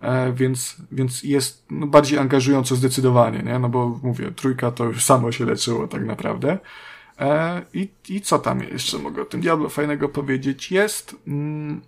e, 0.00 0.32
więc, 0.32 0.76
więc 0.92 1.22
jest 1.22 1.66
no, 1.70 1.86
bardziej 1.86 2.18
angażująco 2.18 2.76
zdecydowanie, 2.76 3.42
nie? 3.42 3.58
No 3.58 3.68
bo 3.68 4.00
mówię, 4.02 4.32
trójka 4.36 4.70
to 4.70 4.84
już 4.84 5.04
samo 5.04 5.32
się 5.32 5.44
leczyło 5.44 5.88
tak 5.88 6.04
naprawdę. 6.04 6.58
E, 7.18 7.62
I, 7.74 7.88
I 8.08 8.20
co 8.20 8.38
tam 8.38 8.62
jeszcze 8.62 8.98
mogę 8.98 9.22
o 9.22 9.24
tym 9.24 9.40
Diablo 9.40 9.68
fajnego 9.68 10.08
powiedzieć? 10.08 10.72
Jest, 10.72 11.16
mm, 11.26 11.80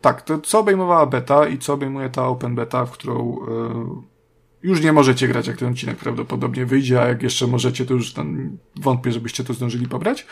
tak, 0.00 0.22
to 0.22 0.38
co 0.38 0.58
obejmowała 0.58 1.06
beta 1.06 1.48
i 1.48 1.58
co 1.58 1.72
obejmuje 1.72 2.10
ta 2.10 2.26
open 2.26 2.54
beta, 2.54 2.86
w 2.86 2.90
którą 2.90 3.38
e, 3.48 4.20
już 4.62 4.80
nie 4.80 4.92
możecie 4.92 5.28
grać, 5.28 5.46
jak 5.46 5.56
ten 5.56 5.68
odcinek 5.68 5.96
prawdopodobnie 5.96 6.66
wyjdzie, 6.66 7.02
a 7.02 7.08
jak 7.08 7.22
jeszcze 7.22 7.46
możecie, 7.46 7.86
to 7.86 7.94
już 7.94 8.12
tam 8.12 8.58
wątpię, 8.76 9.12
żebyście 9.12 9.44
to 9.44 9.54
zdążyli 9.54 9.88
pobrać. 9.88 10.26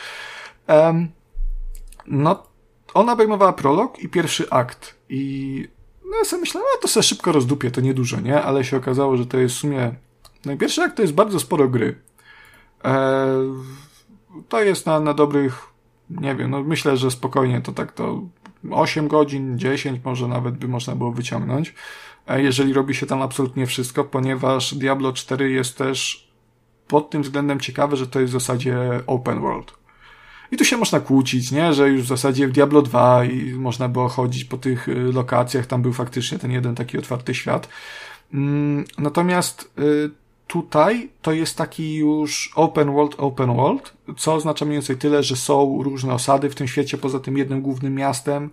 No, 2.07 2.43
ona 2.95 3.13
obejmowała 3.13 3.53
prolog 3.53 3.99
i 3.99 4.09
pierwszy 4.09 4.51
akt. 4.51 4.95
I 5.09 5.69
no 6.11 6.17
ja 6.19 6.25
sobie 6.25 6.41
myślałem, 6.41 6.69
no 6.75 6.81
to 6.83 6.89
sobie 6.89 7.05
szybko 7.05 7.33
rozdupię, 7.33 7.71
to 7.71 7.81
niedużo, 7.81 8.21
nie? 8.21 8.43
Ale 8.43 8.65
się 8.65 8.77
okazało, 8.77 9.17
że 9.17 9.27
to 9.27 9.39
jest 9.39 9.55
w 9.55 9.59
sumie... 9.59 9.95
No 10.45 10.57
pierwszy 10.57 10.83
akt 10.83 10.97
to 10.97 11.03
jest 11.03 11.15
bardzo 11.15 11.41
sporo 11.41 11.69
gry. 11.69 11.99
E, 12.85 13.27
to 14.49 14.63
jest 14.63 14.87
na, 14.87 15.01
na 15.01 15.15
dobrych, 15.15 15.67
nie 16.11 16.35
wiem, 16.35 16.51
no 16.51 16.63
myślę, 16.63 16.97
że 16.97 17.11
spokojnie 17.11 17.61
to 17.61 17.73
tak 17.73 17.93
to 17.93 18.23
8 18.71 19.09
godzin, 19.09 19.59
10 19.59 20.05
może 20.05 20.29
nawet 20.29 20.55
by 20.55 20.69
można 20.69 20.97
było 20.97 21.13
wyciągnąć, 21.13 21.75
e, 22.27 22.43
jeżeli 22.43 22.73
robi 22.73 22.95
się 22.95 23.07
tam 23.07 23.23
absolutnie 23.23 23.67
wszystko, 23.67 24.05
ponieważ 24.05 24.75
Diablo 24.75 25.13
4 25.13 25.51
jest 25.51 25.79
też 25.79 26.29
pod 26.89 27.11
tym 27.11 27.23
względem 27.23 27.61
ciekawe, 27.61 27.97
że 27.97 28.07
to 28.07 28.21
jest 28.21 28.33
w 28.33 28.41
zasadzie 28.41 28.79
open 29.07 29.41
world. 29.41 29.78
I 30.53 30.57
tu 30.57 30.65
się 30.65 30.77
można 30.77 31.01
kłócić, 31.01 31.53
nie? 31.53 31.75
Że 31.75 31.89
już 31.89 32.03
w 32.03 32.07
zasadzie 32.09 32.49
w 32.49 32.53
Diablo 32.53 32.83
2 32.83 33.25
i 33.25 33.53
można 33.53 33.89
było 33.89 34.09
chodzić 34.09 34.45
po 34.45 34.57
tych 34.57 34.89
y, 34.89 34.95
lokacjach, 34.95 35.67
tam 35.67 35.83
był 35.83 35.93
faktycznie 35.93 36.39
ten 36.39 36.51
jeden 36.53 36.75
taki 36.75 36.99
otwarty 36.99 37.35
świat. 37.35 37.69
Mm, 38.35 38.85
natomiast 38.99 39.71
y, 39.79 40.11
tutaj 40.47 41.11
to 41.23 41.33
jest 41.33 41.57
taki 41.57 41.95
już 41.95 42.53
open 42.55 42.93
world, 42.93 43.15
open 43.19 43.57
world, 43.57 43.93
co 44.17 44.35
oznacza 44.35 44.65
mniej 44.65 44.77
więcej 44.77 44.97
tyle, 44.97 45.23
że 45.23 45.37
są 45.37 45.83
różne 45.83 46.15
osady 46.15 46.51
w 46.51 46.55
tym 46.55 46.69
świecie, 46.69 46.99
poza 46.99 47.21
tym 47.21 47.39
jednym 47.39 47.63
głównym 47.63 47.95
miastem. 47.95 48.51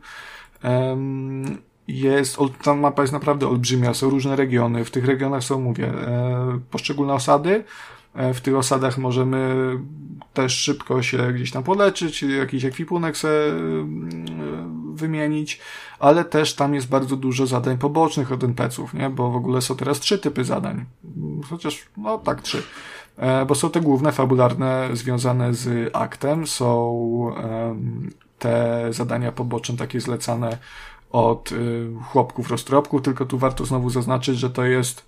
Jest, 1.87 2.37
ta 2.63 2.75
mapa 2.75 3.01
jest 3.01 3.13
naprawdę 3.13 3.47
olbrzymia, 3.47 3.93
są 3.93 4.09
różne 4.09 4.35
regiony, 4.35 4.85
w 4.85 4.91
tych 4.91 5.05
regionach 5.05 5.43
są, 5.43 5.61
mówię, 5.61 5.87
e, 5.87 6.59
poszczególne 6.71 7.13
osady, 7.13 7.63
w 8.33 8.41
tych 8.41 8.55
osadach 8.55 8.97
możemy 8.97 9.55
też 10.33 10.53
szybko 10.53 11.01
się 11.01 11.33
gdzieś 11.33 11.51
tam 11.51 11.63
poleczyć, 11.63 12.23
jakiś 12.23 12.65
ekwipunek 12.65 13.17
sobie 13.17 13.47
mm, 13.47 14.95
wymienić, 14.95 15.59
ale 15.99 16.25
też 16.25 16.53
tam 16.53 16.73
jest 16.73 16.87
bardzo 16.87 17.17
dużo 17.17 17.47
zadań 17.47 17.77
pobocznych 17.77 18.31
od 18.31 18.43
NPC-ów, 18.43 18.93
nie? 18.93 19.09
Bo 19.09 19.31
w 19.31 19.35
ogóle 19.35 19.61
są 19.61 19.75
teraz 19.75 19.99
trzy 19.99 20.19
typy 20.19 20.43
zadań. 20.43 20.85
Chociaż, 21.49 21.85
no 21.97 22.17
tak, 22.17 22.41
trzy. 22.41 22.63
E, 23.17 23.45
bo 23.45 23.55
są 23.55 23.69
te 23.69 23.81
główne, 23.81 24.11
fabularne, 24.11 24.89
związane 24.93 25.53
z 25.53 25.89
aktem, 25.93 26.47
są 26.47 27.31
te 28.39 28.87
zadania 28.89 29.31
poboczne, 29.31 29.77
takie 29.77 30.01
zlecane 30.01 30.57
od 31.11 31.49
chłopków 32.11 32.49
roztropków, 32.49 33.01
tylko 33.01 33.25
tu 33.25 33.37
warto 33.37 33.65
znowu 33.65 33.89
zaznaczyć, 33.89 34.39
że 34.39 34.49
to 34.49 34.65
jest 34.65 35.05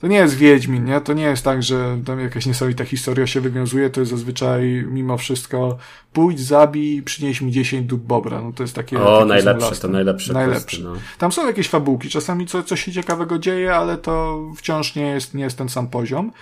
to 0.00 0.06
nie 0.06 0.16
jest 0.16 0.34
Wiedźmin, 0.34 0.84
nie? 0.84 1.00
To 1.00 1.12
nie 1.12 1.22
jest 1.22 1.44
tak, 1.44 1.62
że 1.62 1.98
tam 2.06 2.20
jakaś 2.20 2.46
niesamowita 2.46 2.84
historia 2.84 3.26
się 3.26 3.40
wywiązuje, 3.40 3.90
to 3.90 4.00
jest 4.00 4.12
zazwyczaj 4.12 4.84
mimo 4.90 5.18
wszystko 5.18 5.78
pójdź, 6.12 6.40
zabij, 6.40 7.02
przynieś 7.02 7.40
mi 7.40 7.52
10 7.52 7.86
dób 7.86 8.02
bobra. 8.02 8.42
No 8.42 8.52
to 8.52 8.62
jest 8.62 8.74
takie... 8.74 9.00
O, 9.00 9.24
najlepsze, 9.24 9.76
to 9.76 9.88
najlepsze. 9.88 10.32
Najlepsze. 10.32 10.82
no. 10.82 10.92
Tam 11.18 11.32
są 11.32 11.46
jakieś 11.46 11.68
fabułki, 11.68 12.08
czasami 12.08 12.46
co, 12.46 12.62
coś 12.62 12.84
się 12.84 12.92
ciekawego 12.92 13.38
dzieje, 13.38 13.74
ale 13.74 13.96
to 13.96 14.40
wciąż 14.56 14.94
nie 14.94 15.06
jest, 15.06 15.34
nie 15.34 15.44
jest 15.44 15.58
ten 15.58 15.68
sam 15.68 15.88
poziom. 15.88 16.32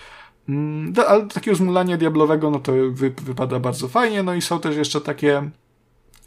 Mm, 0.49 0.93
ale 1.09 1.27
takiego 1.27 1.57
zmulania 1.57 1.97
diablowego, 1.97 2.51
no 2.51 2.59
to 2.59 2.73
wy, 2.91 3.11
wypada 3.11 3.61
bardzo 3.61 3.89
fajnie, 3.89 4.23
no 4.23 4.35
i 4.35 4.43
są 4.43 4.61
też 4.61 4.77
jeszcze 4.77 5.01
takie 5.01 5.51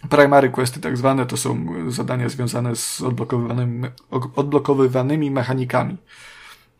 primary 0.10 0.50
questy 0.50 0.80
tak 0.80 0.98
zwane, 0.98 1.26
to 1.26 1.38
są 1.38 1.66
zadania 1.88 2.30
związane 2.30 2.76
z 2.76 3.02
odblokowywanymi, 3.02 3.84
odblokowywanymi 4.36 5.32
mechanikami. 5.32 5.98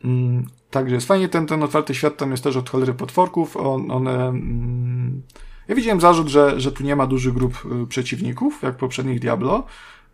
Mm, 0.04 0.46
także 0.72 0.96
jest 0.96 1.08
fajnie, 1.08 1.30
ten, 1.30 1.48
ten 1.48 1.64
otwarty 1.64 1.96
świat 1.96 2.18
tam 2.18 2.32
jest 2.32 2.44
też 2.44 2.56
od 2.58 2.70
cholery 2.70 2.94
potworków, 2.94 3.58
on, 3.58 3.92
one... 3.92 4.28
Mm, 4.28 5.22
ja 5.68 5.76
widziałem 5.76 6.02
zarzut, 6.02 6.28
że, 6.28 6.60
że 6.60 6.72
tu 6.72 6.84
nie 6.84 6.96
ma 6.96 7.08
dużych 7.08 7.34
grup 7.34 7.66
y, 7.84 7.88
przeciwników, 7.88 8.60
jak 8.64 8.78
poprzednich 8.78 9.20
Diablo 9.20 9.66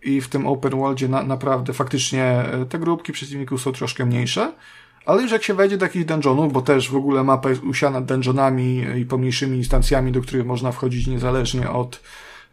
i 0.02 0.22
w 0.22 0.28
tym 0.28 0.48
open 0.48 0.72
worldzie 0.72 1.08
na, 1.08 1.24
naprawdę 1.24 1.74
faktycznie 1.74 2.46
y, 2.62 2.66
te 2.66 2.80
grupki 2.80 3.12
przeciwników 3.12 3.62
są 3.62 3.72
troszkę 3.72 4.06
mniejsze, 4.06 4.54
ale 5.06 5.22
już 5.22 5.32
jak 5.32 5.44
się 5.44 5.54
wejdzie 5.54 5.78
do 5.78 5.86
jakichś 5.86 6.06
dungeonów, 6.06 6.54
bo 6.54 6.62
też 6.62 6.90
w 6.90 6.96
ogóle 6.96 7.24
mapa 7.24 7.50
jest 7.50 7.64
usiana 7.64 8.02
dungeonami 8.02 8.86
i 8.98 9.06
pomniejszymi 9.06 9.58
instancjami, 9.58 10.12
do 10.12 10.22
których 10.22 10.46
można 10.46 10.72
wchodzić 10.72 11.08
niezależnie 11.08 11.70
od, 11.70 12.02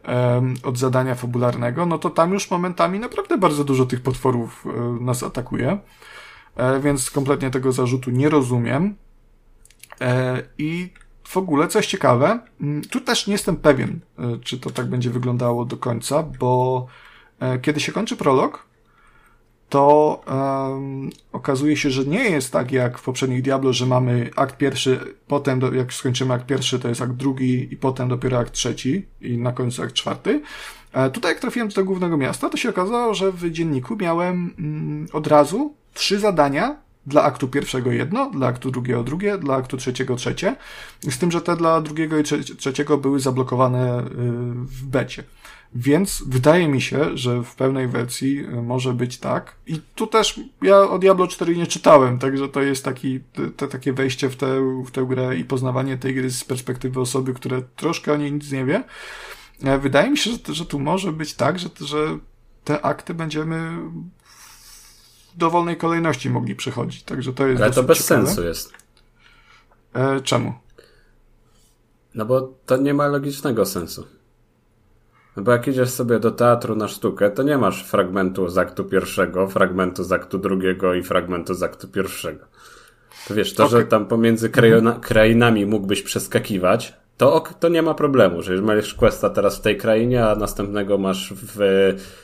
um, 0.07 0.53
od 0.63 0.77
zadania 0.77 1.15
fabularnego, 1.15 1.85
no 1.85 1.97
to 1.97 2.09
tam 2.09 2.33
już 2.33 2.51
momentami 2.51 2.99
naprawdę 2.99 3.37
bardzo 3.37 3.63
dużo 3.63 3.85
tych 3.85 4.01
potworów 4.01 4.65
um, 4.65 5.05
nas 5.05 5.23
atakuje. 5.23 5.77
E, 6.59 6.79
więc 6.79 7.11
kompletnie 7.11 7.51
tego 7.51 7.71
zarzutu 7.71 8.11
nie 8.11 8.29
rozumiem. 8.29 8.95
E, 10.01 10.43
I 10.57 10.89
w 11.23 11.37
ogóle 11.37 11.67
coś 11.67 11.87
ciekawe, 11.87 12.39
mm, 12.61 12.81
tu 12.81 13.01
też 13.01 13.27
nie 13.27 13.33
jestem 13.33 13.55
pewien, 13.55 13.99
e, 14.19 14.37
czy 14.43 14.59
to 14.59 14.69
tak 14.69 14.89
będzie 14.89 15.09
wyglądało 15.09 15.65
do 15.65 15.77
końca, 15.77 16.23
bo 16.23 16.87
kiedy 17.61 17.79
się 17.79 17.91
kończy 17.91 18.15
prolog, 18.15 18.65
to 19.69 20.21
um, 20.27 21.09
okazuje 21.31 21.77
się, 21.77 21.91
że 21.91 22.05
nie 22.05 22.23
jest 22.23 22.51
tak 22.51 22.71
jak 22.71 22.97
w 22.97 23.03
poprzednich 23.03 23.41
Diablo, 23.41 23.73
że 23.73 23.85
mamy 23.85 24.29
akt 24.35 24.57
pierwszy, 24.57 24.99
potem 25.27 25.59
do, 25.59 25.73
jak 25.73 25.93
skończymy 25.93 26.33
akt 26.33 26.45
pierwszy, 26.45 26.79
to 26.79 26.89
jest 26.89 27.01
akt 27.01 27.13
drugi 27.13 27.73
i 27.73 27.77
potem 27.77 28.09
dopiero 28.09 28.37
akt 28.37 28.53
trzeci 28.53 29.05
i 29.21 29.37
na 29.37 29.51
końcu 29.51 29.83
akt 29.83 29.93
czwarty. 29.93 30.41
E, 30.93 31.09
tutaj 31.09 31.31
jak 31.31 31.41
trafiłem 31.41 31.69
do 31.69 31.85
głównego 31.85 32.17
miasta, 32.17 32.49
to 32.49 32.57
się 32.57 32.69
okazało, 32.69 33.13
że 33.13 33.31
w 33.31 33.51
dzienniku 33.51 33.95
miałem 33.95 34.53
mm, 34.59 35.07
od 35.13 35.27
razu 35.27 35.73
trzy 35.93 36.19
zadania 36.19 36.75
dla 37.05 37.23
aktu 37.23 37.47
pierwszego 37.47 37.91
jedno, 37.91 38.31
dla 38.31 38.47
aktu 38.47 38.71
drugiego 38.71 39.03
drugie, 39.03 39.37
dla 39.37 39.55
aktu 39.55 39.77
trzeciego 39.77 40.15
trzecie. 40.15 40.55
Z 41.09 41.17
tym, 41.17 41.31
że 41.31 41.41
te 41.41 41.55
dla 41.55 41.81
drugiego 41.81 42.17
i 42.17 42.23
trzeciego 42.57 42.97
były 42.97 43.19
zablokowane 43.19 43.99
y, 44.01 44.05
w 44.53 44.85
becie. 44.85 45.23
Więc 45.75 46.23
wydaje 46.27 46.67
mi 46.67 46.81
się, 46.81 47.17
że 47.17 47.43
w 47.43 47.55
pełnej 47.55 47.87
wersji 47.87 48.39
y, 48.39 48.61
może 48.61 48.93
być 48.93 49.17
tak. 49.17 49.55
I 49.67 49.81
tu 49.95 50.07
też 50.07 50.39
ja 50.61 50.81
o 50.81 50.99
Diablo 50.99 51.27
4 51.27 51.55
nie 51.55 51.67
czytałem, 51.67 52.19
także 52.19 52.49
to 52.49 52.61
jest 52.61 52.85
taki, 52.85 53.19
te, 53.57 53.67
takie 53.67 53.93
wejście 53.93 54.29
w 54.29 54.35
tę, 54.35 54.81
w 54.85 54.91
tę 54.91 55.05
grę 55.05 55.37
i 55.37 55.45
poznawanie 55.45 55.97
tej 55.97 56.15
gry 56.15 56.29
z 56.29 56.43
perspektywy 56.43 56.99
osoby, 56.99 57.33
która 57.33 57.61
troszkę 57.75 58.13
o 58.13 58.17
niej 58.17 58.31
nic 58.31 58.51
nie 58.51 58.65
wie. 58.65 58.83
E, 59.63 59.77
wydaje 59.77 60.09
mi 60.09 60.17
się, 60.17 60.31
że, 60.31 60.53
że 60.53 60.65
tu 60.65 60.79
może 60.79 61.11
być 61.11 61.33
tak, 61.33 61.59
że, 61.59 61.69
że 61.79 62.17
te 62.63 62.85
akty 62.85 63.13
będziemy 63.13 63.77
w 65.33 65.37
dowolnej 65.37 65.77
kolejności 65.77 66.29
mogli 66.29 66.55
przechodzić. 66.55 67.03
Także 67.03 67.33
to 67.33 67.47
jest. 67.47 67.61
Ale 67.61 67.71
to 67.71 67.83
bez 67.83 67.97
ciekawe. 67.97 68.27
sensu 68.27 68.43
jest. 68.43 68.73
E, 69.93 70.21
czemu? 70.21 70.53
No 72.15 72.25
bo 72.25 72.53
to 72.65 72.77
nie 72.77 72.93
ma 72.93 73.07
logicznego 73.07 73.65
sensu. 73.65 74.07
No 75.37 75.43
bo 75.43 75.51
jak 75.51 75.67
idziesz 75.67 75.89
sobie 75.89 76.19
do 76.19 76.31
teatru 76.31 76.75
na 76.75 76.87
sztukę, 76.87 77.31
to 77.31 77.43
nie 77.43 77.57
masz 77.57 77.83
fragmentu 77.83 78.49
z 78.49 78.57
aktu 78.57 78.85
pierwszego, 78.85 79.47
fragmentu 79.47 80.03
z 80.03 80.11
aktu 80.11 80.37
drugiego 80.37 80.93
i 80.93 81.03
fragmentu 81.03 81.53
z 81.53 81.63
aktu 81.63 81.87
pierwszego. 81.87 82.45
To 83.27 83.33
wiesz, 83.33 83.53
to, 83.53 83.65
okay. 83.65 83.79
że 83.79 83.85
tam 83.85 84.05
pomiędzy 84.05 84.49
krainami 85.01 85.65
mógłbyś 85.65 86.01
przeskakiwać, 86.01 86.98
to, 87.19 87.43
to 87.59 87.69
nie 87.69 87.81
ma 87.81 87.93
problemu, 87.93 88.41
że 88.41 88.61
masz 88.61 88.93
questa 88.93 89.29
teraz 89.29 89.57
w 89.57 89.61
tej 89.61 89.77
krainie, 89.77 90.25
a 90.25 90.35
następnego 90.35 90.97
masz 90.97 91.33
w, 91.33 91.59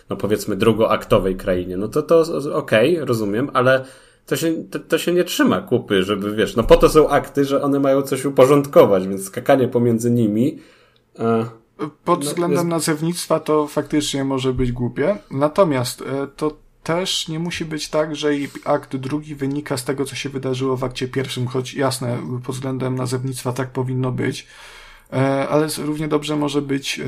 no 0.09 0.15
powiedzmy, 0.15 0.55
drugoaktowej 0.55 1.35
krainie. 1.35 1.77
No 1.77 1.87
to 1.87 2.01
to 2.01 2.23
okej, 2.53 2.93
okay, 2.93 3.05
rozumiem, 3.05 3.49
ale 3.53 3.85
to 4.25 4.35
się, 4.35 4.63
to, 4.71 4.79
to, 4.79 4.97
się 4.97 5.13
nie 5.13 5.23
trzyma 5.23 5.61
kupy, 5.61 6.03
żeby 6.03 6.35
wiesz, 6.35 6.55
no 6.55 6.63
po 6.63 6.77
to 6.77 6.89
są 6.89 7.09
akty, 7.09 7.45
że 7.45 7.61
one 7.61 7.79
mają 7.79 8.01
coś 8.01 8.25
uporządkować, 8.25 9.07
więc 9.07 9.25
skakanie 9.25 9.67
pomiędzy 9.67 10.11
nimi. 10.11 10.59
E, 11.19 11.45
Pod 12.05 12.19
no, 12.23 12.29
względem 12.29 12.57
jest... 12.57 12.69
nazewnictwa 12.69 13.39
to 13.39 13.67
faktycznie 13.67 14.23
może 14.23 14.53
być 14.53 14.71
głupie. 14.71 15.17
Natomiast 15.31 16.01
e, 16.01 16.27
to 16.35 16.57
też 16.83 17.27
nie 17.27 17.39
musi 17.39 17.65
być 17.65 17.89
tak, 17.89 18.15
że 18.15 18.29
akt 18.65 18.95
drugi 18.95 19.35
wynika 19.35 19.77
z 19.77 19.83
tego, 19.83 20.05
co 20.05 20.15
się 20.15 20.29
wydarzyło 20.29 20.77
w 20.77 20.83
akcie 20.83 21.07
pierwszym, 21.07 21.47
choć 21.47 21.73
jasne, 21.73 22.17
pod 22.45 22.55
względem 22.55 22.95
nazewnictwa 22.95 23.51
tak 23.51 23.69
powinno 23.69 24.11
być, 24.11 24.47
ale 25.49 25.67
równie 25.77 26.07
dobrze 26.07 26.35
może 26.35 26.61
być, 26.61 26.99
e, 26.99 27.05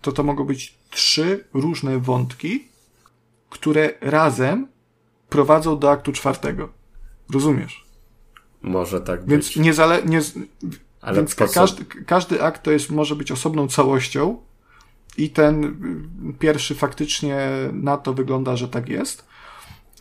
to 0.00 0.12
to 0.12 0.22
mogą 0.22 0.44
być 0.44 0.78
trzy 0.90 1.44
różne 1.54 1.98
wątki, 1.98 2.68
które 3.50 3.90
razem 4.00 4.68
prowadzą 5.28 5.78
do 5.78 5.90
aktu 5.90 6.12
czwartego. 6.12 6.68
Rozumiesz? 7.32 7.84
Może 8.62 9.00
tak 9.00 9.26
Więc 9.26 9.46
być. 9.46 9.56
Niezale 9.56 10.02
nie, 10.02 10.20
ale 11.00 11.16
więc 11.16 11.34
każdy, 11.34 11.84
każdy 11.84 12.42
akt 12.42 12.62
to 12.62 12.70
jest, 12.70 12.90
może 12.90 13.16
być 13.16 13.32
osobną 13.32 13.68
całością, 13.68 14.38
i 15.16 15.30
ten 15.30 15.64
y, 16.30 16.38
pierwszy 16.38 16.74
faktycznie 16.74 17.48
na 17.72 17.96
to 17.96 18.14
wygląda, 18.14 18.56
że 18.56 18.68
tak 18.68 18.88
jest, 18.88 19.24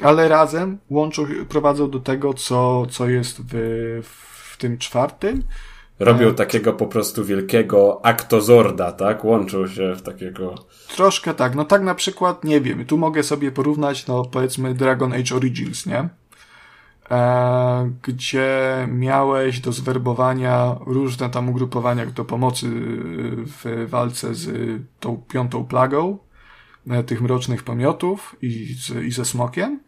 ale 0.01 0.27
razem 0.27 0.77
łączą, 0.89 1.25
prowadzą 1.49 1.89
do 1.89 1.99
tego, 1.99 2.33
co, 2.33 2.85
co 2.85 3.09
jest 3.09 3.41
w, 3.41 4.01
w 4.51 4.57
tym 4.57 4.77
czwartym. 4.77 5.43
Robią 6.03 6.29
e, 6.29 6.33
takiego 6.33 6.73
po 6.73 6.87
prostu 6.87 7.25
wielkiego 7.25 8.05
aktozorda, 8.05 8.91
tak? 8.91 9.25
Łączą 9.25 9.67
się 9.67 9.95
w 9.95 10.01
takiego. 10.01 10.55
Troszkę 10.95 11.33
tak. 11.33 11.55
No 11.55 11.65
tak 11.65 11.81
na 11.81 11.95
przykład, 11.95 12.43
nie 12.43 12.61
wiem, 12.61 12.85
tu 12.85 12.97
mogę 12.97 13.23
sobie 13.23 13.51
porównać, 13.51 14.07
no 14.07 14.25
powiedzmy 14.25 14.73
Dragon 14.73 15.13
Age 15.13 15.35
Origins, 15.35 15.85
nie? 15.85 16.09
E, 17.11 17.91
gdzie 18.03 18.87
miałeś 18.91 19.59
do 19.59 19.71
zwerbowania 19.71 20.75
różne 20.85 21.29
tam 21.29 21.49
ugrupowania 21.49 22.05
do 22.05 22.25
pomocy 22.25 22.67
w 23.45 23.85
walce 23.89 24.35
z 24.35 24.81
tą 24.99 25.17
piątą 25.17 25.65
plagą 25.65 26.17
e, 26.89 27.03
tych 27.03 27.21
mrocznych 27.21 27.63
pomiotów 27.63 28.35
i, 28.41 28.73
z, 28.73 29.03
i 29.05 29.11
ze 29.11 29.25
smokiem. 29.25 29.79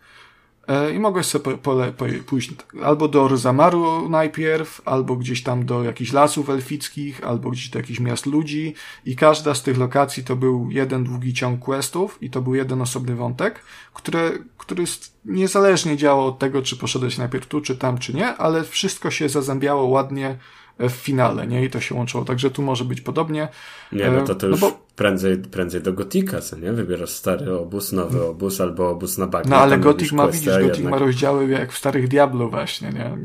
E, 0.68 0.94
I 0.94 1.00
mogłeś 1.00 1.26
sobie 1.26 1.58
pole, 1.58 1.92
po, 1.92 2.06
pójść 2.26 2.52
albo 2.84 3.08
do 3.08 3.24
Orzamaru 3.24 4.10
najpierw, 4.10 4.82
albo 4.86 5.16
gdzieś 5.16 5.44
tam 5.44 5.66
do 5.66 5.84
jakichś 5.84 6.14
lasów 6.14 6.50
elfickich, 6.50 7.24
albo 7.24 7.50
gdzieś 7.50 7.70
do 7.70 7.80
jakichś 7.80 8.00
miast 8.00 8.26
ludzi. 8.26 8.74
I 9.06 9.16
każda 9.16 9.56
z 9.56 9.64
tych 9.64 9.78
lokacji 9.78 10.24
to 10.24 10.36
był 10.36 10.72
jeden 10.72 11.04
długi 11.04 11.34
ciąg 11.34 11.60
questów 11.60 12.18
i 12.22 12.30
to 12.30 12.42
był 12.42 12.56
jeden 12.56 12.82
osobny 12.82 13.16
wątek, 13.16 13.60
które, 13.94 14.32
który 14.58 14.84
niezależnie 15.26 15.98
działał 15.98 16.28
od 16.28 16.40
tego, 16.40 16.62
czy 16.62 16.78
poszedłeś 16.78 17.18
najpierw 17.18 17.48
tu, 17.48 17.62
czy 17.62 17.78
tam, 17.78 17.98
czy 17.98 18.14
nie, 18.14 18.28
ale 18.28 18.64
wszystko 18.64 19.12
się 19.12 19.30
zazębiało 19.30 19.86
ładnie 19.86 20.38
w 20.80 20.92
finale, 20.92 21.48
nie? 21.48 21.66
I 21.66 21.70
to 21.70 21.80
się 21.80 21.96
łączyło. 21.96 22.26
Także 22.26 22.52
tu 22.52 22.62
może 22.62 22.86
być 22.86 23.02
podobnie. 23.02 23.48
Nie, 23.92 24.12
no 24.12 24.22
to 24.22 24.36
to 24.36 24.48
e, 24.48 24.50
już 24.50 24.62
no 24.62 24.70
bo... 24.70 24.80
prędzej, 24.96 25.38
prędzej 25.38 25.82
do 25.82 25.94
Gotika, 25.94 26.42
co 26.42 26.58
nie? 26.58 26.72
Wybierasz 26.72 27.10
stary 27.10 27.58
obóz, 27.58 27.92
nowy 27.92 28.26
obóz 28.26 28.62
albo 28.62 28.90
obóz 28.90 29.18
na 29.18 29.28
bagnie. 29.28 29.50
No 29.50 29.58
ale 29.58 29.78
Gotik 29.78 30.12
ma, 30.12 30.28
widzisz, 30.28 30.54
Gotik 30.54 30.76
jednak... 30.76 30.92
ma 30.92 30.98
rozdziały 30.98 31.48
jak 31.48 31.72
w 31.72 31.78
starych 31.78 32.08
Diablo 32.08 32.50
właśnie, 32.50 32.90
nie? 32.90 33.18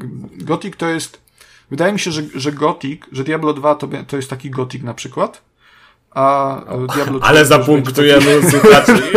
Gotik 0.45 0.77
to 0.77 0.89
jest, 0.89 1.21
wydaje 1.71 1.93
mi 1.93 1.99
się, 1.99 2.11
że, 2.11 2.23
że 2.35 2.53
Gotik, 2.53 3.07
że 3.13 3.25
Diablo 3.25 3.53
2 3.53 3.75
to, 3.75 3.89
to 4.07 4.17
jest 4.17 4.31
taki 4.31 4.51
Gotik 4.51 4.83
na 4.83 4.95
przykład, 4.95 5.43
a 6.11 6.57
Diablo 6.95 7.21
3 7.21 7.29
Ale 7.29 7.47
zapunktujemy 7.47 8.41
taki... 8.41 8.51
słuchaczy. 8.51 9.03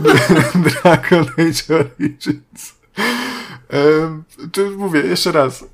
Dragon 0.82 1.26
Age 1.38 1.74
Origins. 1.74 2.74
Um, 3.72 4.24
to 4.52 4.60
mówię, 4.76 5.00
jeszcze 5.00 5.32
raz 5.32 5.64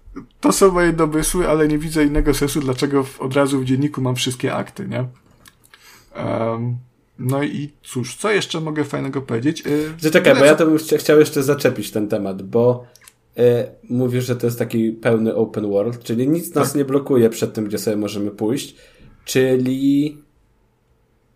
to 0.40 0.52
są 0.52 0.72
moje 0.72 0.92
domysły, 0.92 1.48
ale 1.48 1.68
nie 1.68 1.78
widzę 1.78 2.04
innego 2.04 2.34
sensu, 2.34 2.60
dlaczego 2.60 3.04
w, 3.04 3.20
od 3.20 3.34
razu 3.34 3.60
w 3.60 3.64
dzienniku 3.64 4.00
mam 4.00 4.16
wszystkie 4.16 4.54
akty, 4.54 4.88
nie? 4.88 5.04
Um, 6.16 6.76
no 7.18 7.42
i 7.42 7.70
cóż, 7.82 8.16
co 8.16 8.30
jeszcze 8.30 8.60
mogę 8.60 8.84
fajnego 8.84 9.22
powiedzieć? 9.22 9.64
Yy, 10.02 10.10
Czekaj, 10.10 10.34
bo 10.34 10.44
ja 10.44 10.54
to 10.54 10.66
bym 10.66 10.78
chciał 10.78 11.18
jeszcze 11.18 11.42
zaczepić 11.42 11.90
ten 11.90 12.08
temat, 12.08 12.42
bo 12.42 12.86
yy, 13.36 13.44
mówisz, 13.90 14.24
że 14.24 14.36
to 14.36 14.46
jest 14.46 14.58
taki 14.58 14.92
pełny 14.92 15.34
open 15.34 15.70
world, 15.70 16.02
czyli 16.02 16.28
nic 16.28 16.54
nas 16.54 16.68
tak. 16.68 16.76
nie 16.76 16.84
blokuje 16.84 17.30
przed 17.30 17.54
tym, 17.54 17.64
gdzie 17.64 17.78
sobie 17.78 17.96
możemy 17.96 18.30
pójść, 18.30 18.76
czyli 19.24 20.18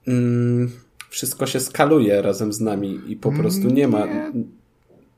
mm, 0.06 0.70
wszystko 1.10 1.46
się 1.46 1.60
skaluje 1.60 2.22
razem 2.22 2.52
z 2.52 2.60
nami 2.60 3.00
i 3.06 3.16
po 3.16 3.32
prostu 3.32 3.68
nie 3.68 3.88
ma... 3.88 4.06
Nie 4.06 4.32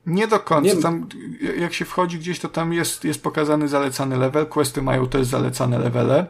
nie 0.05 0.27
do 0.27 0.39
końca. 0.39 0.75
Nie... 0.75 0.81
Tam, 0.81 1.07
jak 1.57 1.73
się 1.73 1.85
wchodzi 1.85 2.19
gdzieś, 2.19 2.39
to 2.39 2.49
tam 2.49 2.73
jest, 2.73 3.03
jest 3.03 3.23
pokazany 3.23 3.67
zalecany 3.67 4.17
level. 4.17 4.45
Questy 4.45 4.81
mają 4.81 5.07
też 5.07 5.27
zalecane 5.27 5.79
levele. 5.79 6.27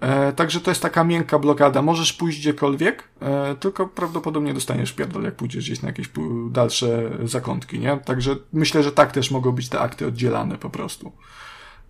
E, 0.00 0.32
także 0.32 0.60
to 0.60 0.70
jest 0.70 0.82
taka 0.82 1.04
miękka 1.04 1.38
blokada. 1.38 1.82
Możesz 1.82 2.12
pójść 2.12 2.38
gdziekolwiek, 2.38 3.08
e, 3.20 3.54
tylko 3.60 3.86
prawdopodobnie 3.86 4.54
dostaniesz 4.54 4.92
pierdol, 4.92 5.22
jak 5.22 5.34
pójdziesz 5.34 5.64
gdzieś 5.64 5.82
na 5.82 5.88
jakieś 5.88 6.10
dalsze 6.50 7.10
zakątki, 7.24 7.78
nie? 7.78 7.96
Także 7.96 8.36
myślę, 8.52 8.82
że 8.82 8.92
tak 8.92 9.12
też 9.12 9.30
mogą 9.30 9.52
być 9.52 9.68
te 9.68 9.80
akty 9.80 10.06
oddzielane 10.06 10.58
po 10.58 10.70
prostu. 10.70 11.12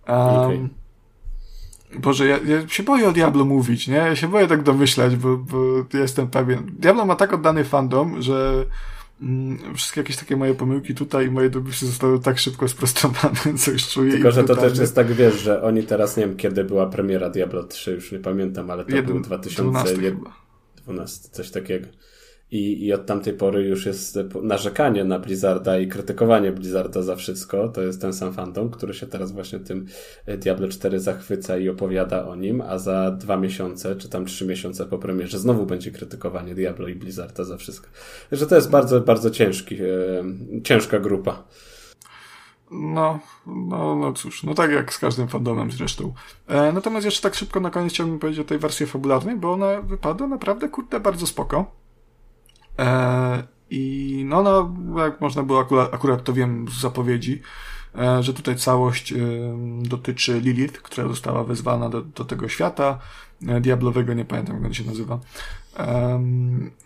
Um, 0.07 0.17
okay. 0.17 0.69
Boże, 1.99 2.27
ja, 2.27 2.37
ja, 2.37 2.67
się 2.67 2.83
boję 2.83 3.09
o 3.09 3.11
Diablo 3.11 3.45
mówić, 3.45 3.87
nie? 3.87 3.95
Ja 3.95 4.15
się 4.15 4.27
boję 4.27 4.47
tak 4.47 4.63
domyślać, 4.63 5.15
bo, 5.15 5.37
bo 5.37 5.57
jestem 5.93 6.27
pewien. 6.27 6.71
Diablo 6.79 7.05
ma 7.05 7.15
tak 7.15 7.33
oddany 7.33 7.63
fandom, 7.63 8.21
że 8.21 8.65
wszystkie 9.75 10.01
jakieś 10.01 10.17
takie 10.17 10.37
moje 10.37 10.55
pomyłki 10.55 10.95
tutaj 10.95 11.27
i 11.27 11.31
moje 11.31 11.49
domysły 11.49 11.87
zostały 11.87 12.19
tak 12.19 12.39
szybko 12.39 12.67
sprostowane, 12.67 13.35
coś 13.65 13.87
czuję. 13.87 14.11
Tylko, 14.11 14.31
że 14.31 14.43
to 14.43 14.55
też 14.55 14.77
jest 14.77 14.95
tak, 14.95 15.13
wiesz, 15.13 15.41
że 15.41 15.63
oni 15.63 15.83
teraz, 15.83 16.17
nie 16.17 16.27
wiem, 16.27 16.37
kiedy 16.37 16.63
była 16.63 16.85
premiera 16.85 17.29
Diablo 17.29 17.63
3, 17.63 17.91
już 17.91 18.11
nie 18.11 18.19
pamiętam, 18.19 18.71
ale 18.71 18.85
to 18.85 18.95
Jeden, 18.95 19.05
był 19.05 19.19
2012, 19.19 19.97
coś 21.31 21.51
takiego. 21.51 21.87
I, 22.51 22.85
I 22.85 22.93
od 22.93 23.05
tamtej 23.05 23.33
pory 23.33 23.63
już 23.63 23.85
jest 23.85 24.19
narzekanie 24.43 25.03
na 25.03 25.19
Blizzarda 25.19 25.79
i 25.79 25.87
krytykowanie 25.87 26.51
Blizzarda 26.51 27.01
za 27.01 27.15
wszystko. 27.15 27.69
To 27.69 27.81
jest 27.81 28.01
ten 28.01 28.13
sam 28.13 28.33
fandom, 28.33 28.69
który 28.69 28.93
się 28.93 29.07
teraz 29.07 29.31
właśnie 29.31 29.59
tym 29.59 29.85
e, 30.25 30.37
Diablo 30.37 30.67
4 30.67 30.99
zachwyca 30.99 31.57
i 31.57 31.69
opowiada 31.69 32.27
o 32.27 32.35
nim, 32.35 32.61
a 32.61 32.77
za 32.77 33.11
dwa 33.11 33.37
miesiące, 33.37 33.95
czy 33.95 34.09
tam 34.09 34.25
trzy 34.25 34.47
miesiące 34.47 34.85
po 34.85 34.97
premierze 34.97 35.39
znowu 35.39 35.65
będzie 35.65 35.91
krytykowanie 35.91 36.55
Diablo 36.55 36.87
i 36.87 36.95
Blizzarda 36.95 37.43
za 37.43 37.57
wszystko. 37.57 37.87
Że 38.31 38.47
to 38.47 38.55
jest 38.55 38.69
bardzo, 38.69 39.01
bardzo 39.01 39.31
ciężki, 39.31 39.75
e, 39.75 39.87
ciężka 40.63 40.99
grupa. 40.99 41.43
No, 42.71 43.19
no, 43.47 43.95
no 43.95 44.13
cóż, 44.13 44.43
no 44.43 44.53
tak 44.53 44.71
jak 44.71 44.93
z 44.93 44.99
każdym 44.99 45.27
fandomem 45.27 45.71
zresztą. 45.71 46.13
E, 46.47 46.71
natomiast 46.71 47.05
jeszcze 47.05 47.21
tak 47.21 47.35
szybko 47.35 47.59
na 47.59 47.69
koniec 47.69 47.93
chciałbym 47.93 48.19
powiedzieć 48.19 48.41
o 48.41 48.47
tej 48.47 48.59
wersji 48.59 48.85
fabularnej, 48.85 49.35
bo 49.35 49.53
ona 49.53 49.81
wypada 49.81 50.27
naprawdę, 50.27 50.69
kurde, 50.69 50.99
bardzo 50.99 51.27
spoko. 51.27 51.84
E, 52.79 53.43
I 53.69 54.23
no, 54.27 54.43
no, 54.43 54.73
jak 55.03 55.21
można 55.21 55.43
było 55.43 55.59
akurat, 55.59 55.93
akurat 55.93 56.23
to 56.23 56.33
wiem 56.33 56.65
z 56.69 56.81
zapowiedzi, 56.81 57.41
e, 57.97 58.23
że 58.23 58.33
tutaj 58.33 58.55
całość 58.55 59.13
e, 59.13 59.17
dotyczy 59.81 60.41
Lilith, 60.41 60.81
która 60.81 61.07
została 61.07 61.43
wezwana 61.43 61.89
do, 61.89 62.01
do 62.01 62.25
tego 62.25 62.49
świata 62.49 62.99
diablowego, 63.61 64.13
nie 64.13 64.25
pamiętam 64.25 64.55
jak 64.55 64.65
on 64.65 64.73
się 64.73 64.83
nazywa. 64.83 65.19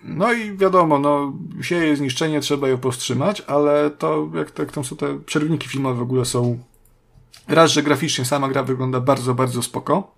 No 0.03 0.33
i 0.33 0.57
wiadomo, 0.57 0.99
no, 0.99 1.33
sieje 1.61 1.95
zniszczenie, 1.95 2.41
trzeba 2.41 2.67
ją 2.67 2.77
powstrzymać, 2.77 3.41
ale 3.47 3.91
to, 3.91 4.29
jak, 4.35 4.59
jak 4.59 4.71
tam 4.71 4.83
są 4.83 4.95
te 4.95 5.19
przerwniki 5.19 5.69
filmowe 5.69 5.99
w 5.99 6.01
ogóle 6.01 6.25
są 6.25 6.59
raz, 7.47 7.71
że 7.71 7.83
graficznie 7.83 8.25
sama 8.25 8.49
gra 8.49 8.63
wygląda 8.63 8.99
bardzo, 8.99 9.35
bardzo 9.35 9.63
spoko 9.63 10.11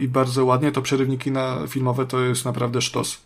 i 0.00 0.08
bardzo 0.08 0.44
ładnie, 0.44 0.72
to 0.72 0.82
przerywniki 0.82 1.30
na 1.30 1.66
filmowe 1.68 2.06
to 2.06 2.20
jest 2.20 2.44
naprawdę 2.44 2.82
sztos. 2.82 3.20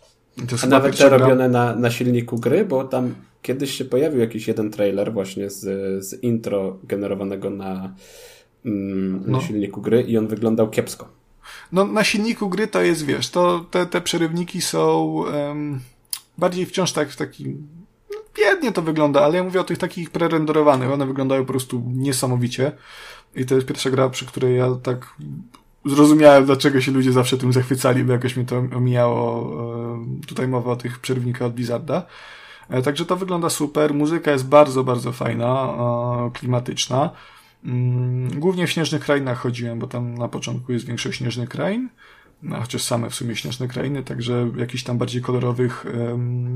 A 0.63 0.67
nawet 0.67 0.97
te 0.97 1.09
robione 1.09 1.49
na, 1.49 1.75
na 1.75 1.91
silniku 1.91 2.39
gry, 2.39 2.65
bo 2.65 2.83
tam 2.83 3.15
kiedyś 3.41 3.77
się 3.77 3.85
pojawił 3.85 4.19
jakiś 4.19 4.47
jeden 4.47 4.71
trailer 4.71 5.13
właśnie 5.13 5.49
z, 5.49 5.59
z 6.05 6.23
intro 6.23 6.77
generowanego 6.83 7.49
na, 7.49 7.93
mm, 8.65 9.21
na 9.25 9.31
no. 9.31 9.41
silniku 9.41 9.81
gry 9.81 10.01
i 10.01 10.17
on 10.17 10.27
wyglądał 10.27 10.69
kiepsko. 10.69 11.07
No 11.71 11.85
na 11.85 12.03
silniku 12.03 12.49
gry 12.49 12.67
to 12.67 12.81
jest, 12.81 13.05
wiesz, 13.05 13.29
to 13.29 13.65
te, 13.71 13.85
te 13.85 14.01
przerywniki 14.01 14.61
są 14.61 15.03
um, 15.05 15.79
bardziej 16.37 16.65
wciąż 16.65 16.91
tak 16.91 17.09
w 17.09 17.15
takim 17.15 17.67
no, 18.11 18.19
biednie 18.37 18.71
to 18.71 18.81
wygląda, 18.81 19.21
ale 19.21 19.37
ja 19.37 19.43
mówię 19.43 19.61
o 19.61 19.63
tych 19.63 19.77
takich 19.77 20.09
prerenderowanych, 20.09 20.91
one 20.91 21.05
wyglądają 21.05 21.41
po 21.41 21.51
prostu 21.51 21.83
niesamowicie 21.93 22.71
i 23.35 23.45
to 23.45 23.55
jest 23.55 23.67
pierwsza 23.67 23.89
gra, 23.89 24.09
przy 24.09 24.25
której 24.25 24.57
ja 24.57 24.75
tak 24.83 25.15
zrozumiałem, 25.85 26.45
dlaczego 26.45 26.81
się 26.81 26.91
ludzie 26.91 27.11
zawsze 27.11 27.37
tym 27.37 27.53
zachwycali, 27.53 28.03
bo 28.03 28.13
jakoś 28.13 28.37
mi 28.37 28.45
to 28.45 28.57
omijało. 28.57 29.53
E, 30.21 30.25
tutaj 30.27 30.47
mowa 30.47 30.71
o 30.71 30.75
tych 30.75 30.99
przerwnikach 30.99 31.41
od 31.41 31.53
Blizzarda. 31.53 32.05
E, 32.69 32.81
także 32.81 33.05
to 33.05 33.15
wygląda 33.15 33.49
super. 33.49 33.93
Muzyka 33.93 34.31
jest 34.31 34.47
bardzo, 34.47 34.83
bardzo 34.83 35.11
fajna, 35.11 35.45
e, 35.47 36.31
klimatyczna. 36.33 37.09
Mm, 37.65 38.39
głównie 38.39 38.67
w 38.67 38.71
śnieżnych 38.71 39.01
krainach 39.01 39.37
chodziłem, 39.37 39.79
bo 39.79 39.87
tam 39.87 40.17
na 40.17 40.27
początku 40.27 40.73
jest 40.73 40.85
większość 40.85 41.17
śnieżnych 41.17 41.49
krain, 41.49 41.89
chociaż 42.59 42.83
same 42.83 43.09
w 43.09 43.15
sumie 43.15 43.35
śnieżne 43.35 43.67
krainy, 43.67 44.03
także 44.03 44.51
jakichś 44.57 44.83
tam 44.83 44.97
bardziej 44.97 45.21
kolorowych 45.21 45.85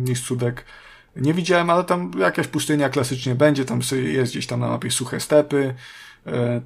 miejscówek 0.05 0.65
nie 1.21 1.33
widziałem, 1.33 1.69
ale 1.69 1.83
tam 1.83 2.11
jakaś 2.19 2.47
pustynia 2.47 2.89
klasycznie 2.89 3.35
będzie, 3.35 3.65
tam 3.65 3.79
jest 3.91 4.31
gdzieś 4.31 4.47
tam 4.47 4.59
na 4.59 4.67
mapie 4.67 4.91
suche 4.91 5.19
stepy, 5.19 5.73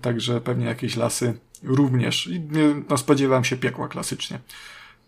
także 0.01 0.41
pewnie 0.41 0.65
jakieś 0.65 0.95
lasy 0.95 1.33
również. 1.63 2.27
I, 2.27 2.41
no, 2.89 2.97
spodziewałem 2.97 3.43
się 3.43 3.57
piekła 3.57 3.87
klasycznie. 3.87 4.39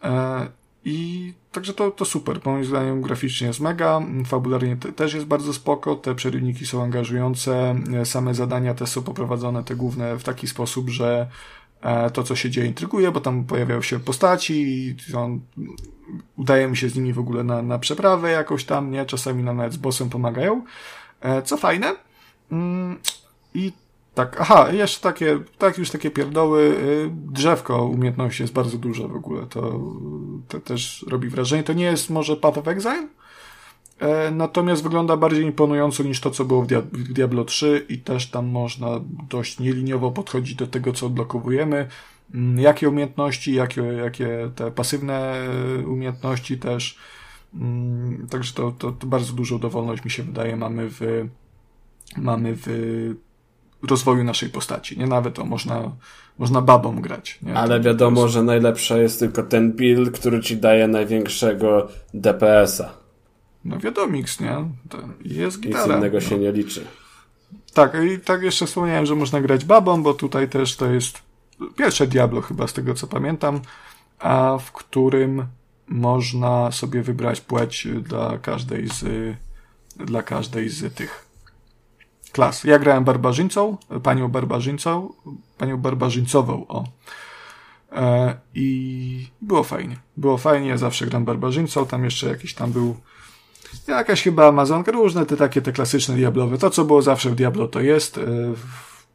E, 0.04 0.48
I 0.86 1.34
także 1.52 1.74
to, 1.74 1.92
to 1.92 2.06
super. 2.06 2.40
Moim 2.46 2.66
zdaniem 2.66 3.02
graficznie 3.02 3.48
jest 3.48 3.60
mega, 3.60 4.02
fabularnie 4.26 4.78
te, 4.78 4.92
też 4.92 5.14
jest 5.14 5.26
bardzo 5.26 5.54
spoko, 5.54 5.96
te 5.96 6.16
przerywniki 6.16 6.66
są 6.66 6.84
angażujące, 6.84 7.76
e, 8.02 8.06
same 8.06 8.34
zadania 8.34 8.74
też 8.74 8.90
są 8.90 9.04
poprowadzone, 9.04 9.64
te 9.64 9.76
główne, 9.76 10.18
w 10.18 10.24
taki 10.24 10.48
sposób, 10.48 10.90
że 10.90 11.28
e, 11.82 12.10
to, 12.10 12.24
co 12.24 12.36
się 12.36 12.50
dzieje, 12.50 12.68
intryguje, 12.68 13.12
bo 13.12 13.22
tam 13.22 13.44
pojawiają 13.44 13.82
się 13.82 14.00
postaci 14.00 14.64
i 14.64 15.16
on, 15.16 15.42
udaje 16.38 16.68
mi 16.68 16.78
się 16.78 16.90
z 16.90 16.96
nimi 16.96 17.14
w 17.14 17.20
ogóle 17.20 17.44
na, 17.44 17.62
na 17.62 17.80
przeprawę 17.80 18.32
jakoś 18.32 18.66
tam, 18.66 18.92
nie? 18.92 19.06
Czasami 19.06 19.44
nawet 19.44 19.74
z 19.74 19.78
bossem 19.78 20.10
pomagają, 20.10 20.64
e, 21.22 21.42
co 21.42 21.58
fajne. 21.58 21.96
Mm, 22.52 23.00
I 23.54 23.72
tak, 24.14 24.38
aha, 24.42 24.72
jeszcze 24.72 25.02
takie, 25.02 25.40
tak 25.58 25.78
już 25.78 25.90
takie 25.90 26.12
pierdoły. 26.12 26.62
Y, 26.62 27.10
drzewko 27.12 27.86
umiejętności 27.86 28.44
jest 28.44 28.54
bardzo 28.54 28.78
duże 28.78 29.08
w 29.08 29.16
ogóle. 29.16 29.46
To, 29.46 29.80
to 30.48 30.60
też 30.60 31.06
robi 31.10 31.30
wrażenie. 31.30 31.64
To 31.64 31.74
nie 31.74 31.86
jest 31.86 32.10
może 32.10 32.36
Path 32.36 32.58
of 32.58 32.68
Exile, 32.68 33.08
e, 34.00 34.32
natomiast 34.32 34.84
wygląda 34.84 35.18
bardziej 35.18 35.44
imponująco 35.44 36.04
niż 36.04 36.20
to, 36.20 36.32
co 36.32 36.46
było 36.46 36.62
w 36.62 36.68
Diablo 37.14 37.46
3 37.46 37.86
i 37.90 37.98
też 37.98 38.30
tam 38.30 38.48
można 38.48 38.88
dość 39.30 39.60
nieliniowo 39.60 40.12
podchodzić 40.12 40.56
do 40.56 40.68
tego, 40.68 40.94
co 40.94 41.06
odblokowujemy. 41.06 41.88
Mm, 42.34 42.60
jakie 42.60 42.90
umiejętności, 42.90 43.54
jakie, 43.54 43.82
jakie 43.82 44.52
te 44.56 44.72
pasywne 44.72 45.48
umiejętności 45.88 46.58
też. 46.58 46.98
Mm, 47.54 48.28
także 48.30 48.54
to, 48.54 48.72
to, 48.72 48.92
to 48.92 49.08
bardzo 49.08 49.34
dużą 49.34 49.60
dowolność 49.60 50.06
mi 50.06 50.12
się 50.12 50.24
wydaje 50.24 50.56
mamy 50.56 50.90
w, 50.90 51.28
mamy 52.18 52.54
w 52.56 52.68
rozwoju 53.90 54.24
naszej 54.24 54.50
postaci. 54.50 55.00
Nie 55.00 55.08
nawet 55.08 55.34
to 55.34 55.46
można, 55.46 55.92
można 56.38 56.62
babą 56.62 57.02
grać. 57.02 57.40
Nie? 57.42 57.56
Ale 57.56 57.80
wiadomo, 57.80 58.28
że 58.28 58.44
najlepsza 58.44 58.98
jest 58.98 59.20
tylko 59.20 59.44
ten 59.44 59.74
build, 59.74 60.20
który 60.20 60.42
ci 60.42 60.58
daje 60.58 60.88
największego 60.88 61.88
DPS-a. 62.14 62.94
No 63.66 63.80
wiadomix, 63.80 64.40
nie? 64.40 64.56
To 64.90 64.98
jest 65.22 65.60
gitara. 65.60 65.86
Nic 65.86 65.96
innego 65.96 66.18
no. 66.18 66.22
się 66.22 66.38
nie 66.38 66.52
liczy. 66.52 66.86
Tak, 67.74 67.98
i 68.14 68.20
tak 68.20 68.42
jeszcze 68.42 68.66
wspomniałem, 68.66 69.06
że 69.06 69.16
można 69.16 69.42
grać 69.42 69.66
babą, 69.66 70.04
bo 70.04 70.14
tutaj 70.14 70.50
też 70.50 70.76
to 70.76 70.86
jest 70.86 71.22
pierwsze 71.76 72.08
Diablo 72.08 72.42
chyba 72.42 72.68
z 72.68 72.74
tego 72.74 72.94
co 72.94 73.08
pamiętam, 73.08 73.62
a 74.20 74.58
w 74.58 74.72
którym 74.72 75.46
można 75.88 76.72
sobie 76.72 77.02
wybrać 77.02 77.42
płeć 77.42 77.88
dla 78.02 78.38
każdej 78.38 78.88
z 78.88 79.06
dla 79.96 80.24
każdej 80.24 80.70
z 80.70 80.96
tych 80.96 81.23
klas. 82.34 82.64
Ja 82.64 82.80
grałem 82.80 83.04
barbarzyńcą, 83.04 83.78
panią 84.04 84.28
barbarzyńcą, 84.28 85.14
panią 85.58 85.78
barbarzyńcową, 85.78 86.66
o. 86.68 86.84
E, 87.92 88.36
I 88.56 89.28
było 89.42 89.64
fajnie. 89.64 89.98
Było 90.18 90.38
fajnie, 90.38 90.68
ja 90.68 90.78
zawsze 90.78 91.06
gram 91.06 91.26
barbarzyńcą, 91.26 91.86
tam 91.86 92.04
jeszcze 92.04 92.28
jakiś 92.28 92.54
tam 92.54 92.72
był 92.72 92.96
jakaś 93.88 94.24
chyba 94.24 94.48
Amazonka, 94.48 94.92
różne 94.92 95.26
te 95.26 95.38
takie, 95.38 95.62
te 95.62 95.72
klasyczne 95.72 96.16
diablowe. 96.16 96.58
To, 96.58 96.70
co 96.70 96.86
było 96.86 97.02
zawsze 97.02 97.30
w 97.30 97.36
Diablo, 97.36 97.68
to 97.68 97.82
jest. 97.82 98.18
E, 98.18 98.22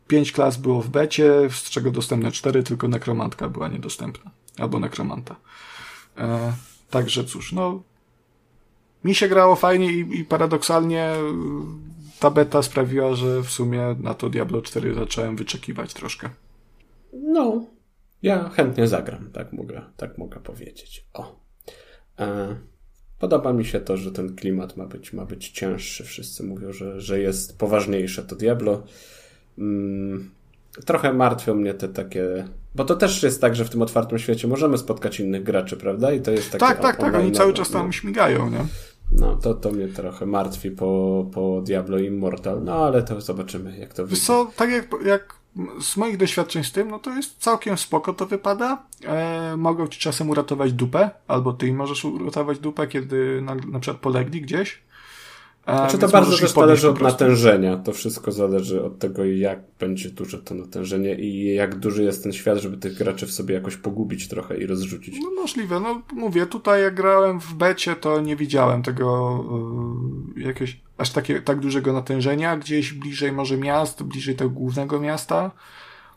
pięć 0.09 0.33
klas 0.33 0.57
było 0.57 0.83
w 0.83 0.89
becie, 0.89 1.33
z 1.51 1.71
czego 1.71 1.91
dostępne 1.91 2.33
cztery, 2.33 2.63
tylko 2.63 2.89
nekromantka 2.89 3.49
była 3.49 3.69
niedostępna. 3.69 4.31
Albo 4.59 4.79
nekromanta. 4.79 5.37
E, 6.19 6.53
także 6.91 7.25
cóż, 7.25 7.53
no, 7.53 7.83
mi 9.05 9.15
się 9.15 9.29
grało 9.29 9.57
fajnie 9.57 9.93
i, 9.93 10.21
i 10.21 10.25
paradoksalnie 10.25 11.11
ta 12.21 12.31
beta 12.31 12.63
sprawiła, 12.63 13.15
że 13.15 13.43
w 13.43 13.51
sumie 13.51 13.97
na 14.01 14.15
to 14.15 14.31
Diablo 14.31 14.63
4 14.63 14.95
zacząłem 14.95 15.37
wyczekiwać 15.37 15.95
troszkę. 15.95 16.31
No, 17.13 17.67
ja 18.23 18.49
chętnie 18.49 18.87
zagram, 18.87 19.31
tak 19.33 19.53
mogę, 19.53 19.83
tak 19.97 20.19
mogę 20.19 20.41
powiedzieć. 20.41 21.07
O. 21.15 21.41
E, 22.19 22.57
podoba 23.19 23.53
mi 23.53 23.65
się 23.65 23.81
to, 23.81 23.97
że 23.97 24.13
ten 24.13 24.37
klimat 24.37 24.77
ma 24.77 24.87
być, 24.87 25.13
ma 25.13 25.25
być 25.27 25.49
cięższy. 25.49 26.05
Wszyscy 26.05 26.43
mówią, 26.45 26.73
że, 26.73 27.01
że 27.01 27.21
jest 27.21 27.59
poważniejsze 27.59 28.23
to 28.23 28.37
Diablo. 28.37 28.83
Mm, 29.59 30.31
trochę 30.85 31.13
martwią 31.13 31.55
mnie 31.55 31.75
te 31.75 31.89
takie. 31.89 32.49
Bo 32.75 32.85
to 32.85 32.97
też 32.97 33.23
jest 33.23 33.41
tak, 33.41 33.57
że 33.57 33.65
w 33.65 33.71
tym 33.71 33.83
otwartym 33.83 34.19
świecie 34.19 34.49
możemy 34.49 34.79
spotkać 34.79 35.21
innych 35.21 35.43
graczy, 35.43 35.77
prawda? 35.77 36.13
I 36.13 36.21
to 36.21 36.31
jest 36.31 36.53
takie. 36.53 36.67
Tak, 36.67 36.81
tak, 36.81 36.97
tak. 36.97 37.15
Oni 37.15 37.33
cały 37.33 37.55
czas 37.55 37.71
tam 37.71 37.87
no. 37.87 37.93
śmigają, 37.93 38.51
nie? 38.51 38.67
No, 39.13 39.37
to, 39.37 39.55
to 39.55 39.71
mnie 39.71 39.89
trochę 39.89 40.27
martwi 40.27 40.71
po, 40.71 41.27
po 41.35 41.61
Diablo 41.61 41.99
Immortal, 41.99 42.65
no 42.65 42.75
ale 42.75 43.03
to 43.03 43.21
zobaczymy, 43.21 43.79
jak 43.79 43.95
to 43.95 44.07
wyjdzie. 44.07 44.27
co, 44.27 44.51
tak 44.57 44.71
jak, 44.71 44.87
jak 45.05 45.39
z 45.81 45.97
moich 45.97 46.17
doświadczeń 46.17 46.65
z 46.65 46.73
tym, 46.73 46.91
no 46.91 46.99
to 46.99 47.11
jest 47.11 47.39
całkiem 47.39 47.79
spoko 47.79 48.13
to 48.13 48.27
wypada. 48.27 48.83
E, 49.05 49.57
mogą 49.57 49.87
ci 49.87 50.01
czasem 50.01 50.31
uratować 50.31 50.73
dupę, 50.73 51.11
albo 51.29 51.53
ty 51.53 51.73
możesz 51.73 52.05
uratować 52.05 52.59
dupę, 52.59 52.87
kiedy 52.87 53.43
na, 53.43 53.55
na 53.55 53.81
przykład 53.81 54.01
polegli 54.03 54.41
gdzieś. 54.41 54.83
Znaczy 55.69 55.99
to 55.99 56.09
bardzo 56.09 56.39
też 56.39 56.53
zależy 56.53 56.89
od 56.91 57.01
natężenia. 57.01 57.77
To 57.77 57.93
wszystko 57.93 58.33
zależy 58.33 58.85
od 58.85 58.99
tego, 58.99 59.25
jak 59.25 59.61
będzie 59.81 60.11
duże 60.11 60.39
to 60.39 60.55
natężenie 60.55 61.15
i 61.15 61.55
jak 61.55 61.77
duży 61.77 62.03
jest 62.03 62.23
ten 62.23 62.33
świat, 62.33 62.59
żeby 62.59 62.77
tych 62.77 62.95
graczy 62.95 63.27
w 63.27 63.33
sobie 63.33 63.55
jakoś 63.55 63.77
pogubić 63.77 64.29
trochę 64.29 64.57
i 64.57 64.67
rozrzucić. 64.67 65.17
No 65.23 65.31
możliwe. 65.31 65.81
No 65.81 66.03
mówię, 66.13 66.47
tutaj 66.47 66.83
jak 66.83 66.95
grałem 66.95 67.41
w 67.41 67.55
becie, 67.55 67.97
to 67.97 68.21
nie 68.21 68.37
widziałem 68.37 68.83
tego 68.83 69.45
yy, 70.37 70.43
jakiegoś 70.43 70.81
aż 70.99 71.11
takie, 71.11 71.43
tak 71.43 71.61
dużego 71.61 71.93
natężenia. 71.93 72.57
Gdzieś 72.57 72.93
bliżej 72.93 73.33
może 73.33 73.57
miast, 73.57 74.03
bliżej 74.03 74.35
tego 74.35 74.51
głównego 74.51 75.01
miasta, 75.01 75.51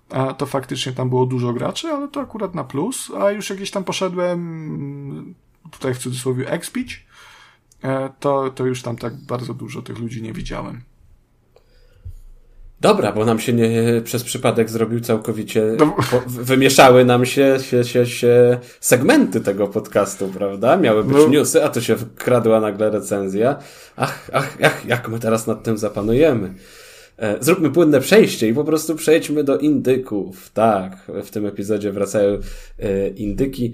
a 0.10 0.34
to 0.34 0.46
faktycznie 0.46 0.92
tam 0.92 1.10
było 1.10 1.26
dużo 1.26 1.54
graczy, 1.54 1.88
ale 1.88 2.08
to 2.08 2.22
akurat 2.22 2.56
na 2.56 2.64
plus. 2.64 3.12
A 3.20 3.32
już 3.32 3.50
jakieś 3.50 3.72
tam 3.72 3.84
poszedłem 3.84 4.40
mm, 4.40 5.36
tutaj 5.72 5.94
w 5.94 5.98
cudzysłowie 5.98 6.52
expić, 6.52 7.06
to, 8.20 8.50
to 8.56 8.66
już 8.66 8.82
tam 8.82 8.98
tak 8.98 9.16
bardzo 9.16 9.54
dużo 9.54 9.82
tych 9.82 10.00
ludzi 10.00 10.22
nie 10.22 10.34
widziałem. 10.34 10.82
Dobra, 12.82 13.12
bo 13.12 13.26
nam 13.26 13.40
się 13.40 13.54
nie 13.54 14.02
przez 14.04 14.24
przypadek 14.24 14.70
zrobił 14.70 15.00
całkowicie. 15.00 15.64
No. 15.80 15.96
Wymieszały 16.28 17.06
nam 17.06 17.26
się, 17.26 17.58
się, 17.62 17.84
się, 17.84 18.06
się 18.06 18.60
segmenty 18.80 19.42
tego 19.42 19.68
podcastu, 19.68 20.28
prawda? 20.28 20.78
Miały 20.78 21.04
być 21.04 21.18
no. 21.18 21.28
newsy, 21.28 21.64
a 21.64 21.70
tu 21.70 21.82
się 21.82 21.96
wkradła 21.96 22.60
nagle 22.60 22.90
recenzja. 22.90 23.56
Ach, 23.96 24.30
ach, 24.34 24.58
ach, 24.64 24.86
jak 24.86 25.10
my 25.10 25.20
teraz 25.20 25.48
nad 25.48 25.64
tym 25.64 25.78
zapanujemy. 25.78 26.54
E, 27.18 27.38
zróbmy 27.40 27.70
płynne 27.72 28.00
przejście 28.00 28.48
i 28.48 28.54
po 28.54 28.64
prostu 28.64 28.96
przejdźmy 28.96 29.44
do 29.44 29.58
indyków. 29.58 30.50
Tak, 30.50 30.98
w 31.24 31.30
tym 31.30 31.46
epizodzie 31.46 31.92
wracają 31.92 32.40
e, 32.80 33.08
indyki 33.08 33.74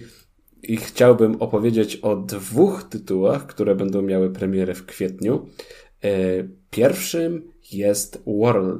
i 0.68 0.77
chciałbym 0.77 1.41
opowiedzieć 1.41 1.95
o 1.95 2.15
dwóch 2.15 2.84
tytułach, 2.84 3.48
które 3.48 3.76
będą 3.76 4.02
miały 4.02 4.30
premierę 4.30 4.73
w 4.73 4.85
kwietniu. 4.85 5.48
E, 6.03 6.10
pierwszym 6.69 7.52
jest 7.72 8.23
War, 8.27 8.57
e, 8.57 8.77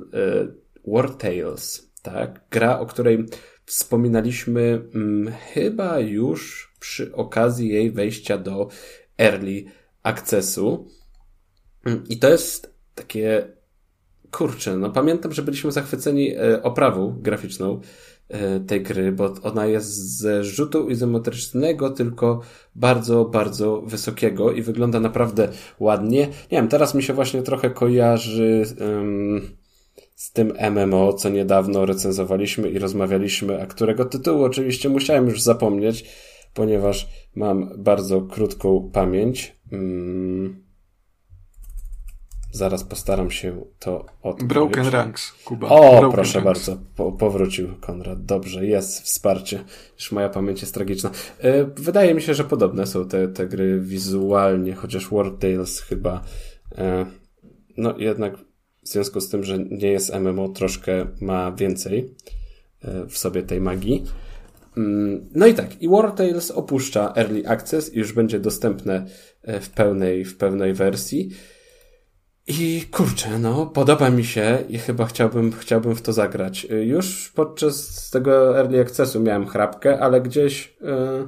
War 0.88 1.10
Tales, 1.10 1.92
tak? 2.02 2.42
Gra, 2.52 2.80
o 2.80 2.86
której 2.86 3.26
wspominaliśmy 3.66 4.82
hmm, 4.94 5.34
chyba 5.54 6.00
już 6.00 6.74
przy 6.80 7.16
okazji 7.16 7.70
jej 7.70 7.92
wejścia 7.92 8.38
do 8.38 8.68
Early 9.18 9.64
Accessu. 10.04 10.88
I 12.10 12.20
to 12.20 12.30
jest 12.30 12.74
takie 12.96 13.48
kurczę, 14.32 14.78
no 14.78 14.90
pamiętam, 14.90 15.34
że 15.34 15.42
byliśmy 15.42 15.72
zachwyceni 15.72 16.36
e, 16.36 16.64
oprawą 16.64 17.20
graficzną 17.22 17.82
tej 18.68 18.84
gry, 18.84 19.12
bo 19.12 19.34
ona 19.44 19.66
jest 19.66 20.18
z 20.18 20.46
rzutu 20.46 20.90
izometrycznego, 20.90 21.90
tylko 21.90 22.42
bardzo, 22.76 23.26
bardzo 23.26 23.82
wysokiego 23.82 24.52
i 24.52 24.62
wygląda 24.62 25.00
naprawdę 25.00 25.50
ładnie. 25.80 26.20
Nie 26.28 26.58
wiem, 26.58 26.68
teraz 26.68 26.96
mi 26.96 27.04
się 27.04 27.14
właśnie 27.14 27.42
trochę 27.42 27.70
kojarzy 27.70 28.64
um, 28.80 29.42
z 30.16 30.32
tym 30.32 30.54
MMO, 30.72 31.14
co 31.14 31.30
niedawno 31.30 31.86
recenzowaliśmy 31.86 32.70
i 32.70 32.80
rozmawialiśmy, 32.80 33.62
a 33.62 33.66
którego 33.66 34.06
tytułu 34.06 34.44
oczywiście 34.44 34.90
musiałem 34.90 35.28
już 35.28 35.42
zapomnieć, 35.42 36.06
ponieważ 36.54 37.08
mam 37.36 37.70
bardzo 37.78 38.22
krótką 38.22 38.90
pamięć. 38.94 39.56
Um, 39.72 40.67
Zaraz 42.52 42.84
postaram 42.84 43.32
się 43.32 43.62
to 43.80 44.06
odkryć. 44.22 44.50
Broken 44.50 44.88
Ranks, 44.88 45.32
Kuba. 45.46 45.68
O, 45.70 45.92
Broken 45.92 46.12
proszę 46.12 46.40
Ranks. 46.40 46.46
bardzo, 46.46 46.82
po, 46.96 47.12
powrócił 47.12 47.68
Konrad. 47.82 48.26
Dobrze, 48.26 48.66
jest 48.66 49.02
wsparcie. 49.02 49.64
Już 49.96 50.12
moja 50.12 50.30
pamięć 50.30 50.62
jest 50.62 50.74
tragiczna. 50.74 51.12
E, 51.40 51.66
wydaje 51.66 52.14
mi 52.14 52.22
się, 52.22 52.34
że 52.34 52.44
podobne 52.44 52.88
są 52.88 53.08
te, 53.08 53.28
te 53.28 53.48
gry 53.48 53.80
wizualnie, 53.80 54.74
chociaż 54.74 55.10
War 55.12 55.32
Tales 55.40 55.82
chyba 55.82 56.24
e, 56.78 57.06
no 57.78 57.98
jednak 57.98 58.38
w 58.84 58.88
związku 58.90 59.22
z 59.22 59.30
tym, 59.30 59.44
że 59.44 59.60
nie 59.60 59.92
jest 59.92 60.16
MMO, 60.16 60.50
troszkę 60.50 61.08
ma 61.22 61.52
więcej 61.52 62.16
e, 62.82 63.06
w 63.06 63.18
sobie 63.18 63.44
tej 63.44 63.62
magii. 63.62 64.04
Mm, 64.78 65.30
no 65.36 65.48
i 65.48 65.54
tak, 65.54 65.82
i 65.82 65.90
War 65.90 66.12
Tales 66.12 66.52
opuszcza 66.52 67.14
Early 67.16 67.48
Access 67.48 67.94
i 67.94 68.00
już 68.00 68.14
będzie 68.14 68.40
dostępne 68.40 69.06
w 69.62 69.70
pełnej, 69.70 70.26
w 70.26 70.38
pełnej 70.38 70.74
wersji. 70.74 71.30
I 72.48 72.82
kurczę, 72.92 73.40
no, 73.40 73.66
podoba 73.66 74.10
mi 74.10 74.26
się 74.26 74.64
i 74.70 74.78
chyba 74.78 75.06
chciałbym, 75.06 75.52
chciałbym 75.52 75.96
w 75.96 76.02
to 76.02 76.14
zagrać. 76.14 76.68
E, 76.70 76.86
już 76.86 77.32
podczas 77.36 78.10
tego 78.10 78.60
Early 78.60 78.82
Accessu 78.82 79.20
miałem 79.20 79.48
chrapkę, 79.48 80.00
ale 80.00 80.22
gdzieś, 80.22 80.78
yy, 80.82 81.28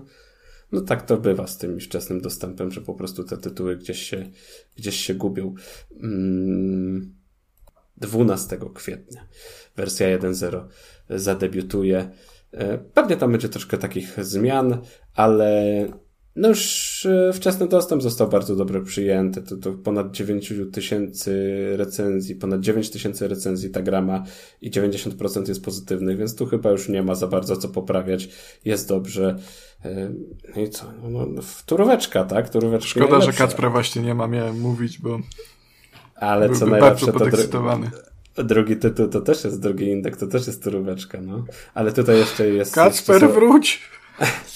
no 0.71 0.81
tak 0.81 1.05
to 1.05 1.17
bywa 1.17 1.47
z 1.47 1.57
tym 1.57 1.79
wczesnym 1.79 2.21
dostępem, 2.21 2.71
że 2.71 2.81
po 2.81 2.93
prostu 2.93 3.23
te 3.23 3.37
tytuły 3.37 3.77
gdzieś 3.77 4.09
się, 4.09 4.29
gdzieś 4.77 4.95
się 4.95 5.13
gubią. 5.13 5.53
Yy, 5.91 7.19
12 7.99 8.59
kwietnia 8.73 9.27
wersja 9.75 10.17
1.0 10.17 10.65
zadebiutuje. 11.09 12.09
E, 12.51 12.77
pewnie 12.77 13.17
tam 13.17 13.31
będzie 13.31 13.49
troszkę 13.49 13.77
takich 13.77 14.25
zmian, 14.25 14.81
ale 15.15 15.63
no 16.35 16.47
już 16.47 17.05
e, 17.05 17.33
wczesny 17.33 17.67
dostęp 17.67 18.03
został 18.03 18.29
bardzo 18.29 18.55
dobrze 18.55 18.81
przyjęty. 18.81 19.41
To, 19.41 19.57
to 19.57 19.71
ponad 19.71 20.11
9 20.11 20.53
tysięcy 20.73 21.33
recenzji, 21.77 22.35
ponad 22.35 22.61
9 22.61 22.89
tysięcy 22.89 23.27
recenzji 23.27 23.69
ta 23.69 23.81
grama 23.81 24.23
i 24.61 24.71
90% 24.71 25.47
jest 25.47 25.63
pozytywnych, 25.63 26.17
więc 26.17 26.35
tu 26.35 26.45
chyba 26.45 26.71
już 26.71 26.89
nie 26.89 27.03
ma 27.03 27.15
za 27.15 27.27
bardzo 27.27 27.57
co 27.57 27.69
poprawiać. 27.69 28.29
Jest 28.65 28.87
dobrze. 28.87 29.35
E, 29.85 30.11
no 30.55 30.61
i 30.61 30.69
co? 30.69 30.85
No, 31.03 31.25
no, 31.25 31.41
turóweczka, 31.65 32.23
tak? 32.23 32.49
Turóweczka 32.49 32.89
Szkoda, 32.89 33.05
najlepsza. 33.05 33.31
że 33.31 33.37
Kacpra 33.37 33.69
właśnie 33.69 34.01
nie 34.01 34.15
ma, 34.15 34.27
miałem 34.27 34.59
mówić, 34.59 34.99
bo 34.99 35.19
ale 36.15 36.49
co 36.49 36.65
najlepsze, 36.65 37.11
to 38.33 38.43
drugi 38.43 38.77
tytuł 38.77 39.07
to 39.07 39.21
też 39.21 39.43
jest 39.43 39.61
drugi 39.61 39.87
indek, 39.87 40.17
to 40.17 40.27
też 40.27 40.47
jest 40.47 40.63
turóweczka, 40.63 41.21
no. 41.21 41.45
Ale 41.73 41.91
tutaj 41.91 42.17
jeszcze 42.17 42.49
jest... 42.49 42.75
Kacper, 42.75 43.21
jeszcze 43.21 43.39
wróć! 43.39 43.81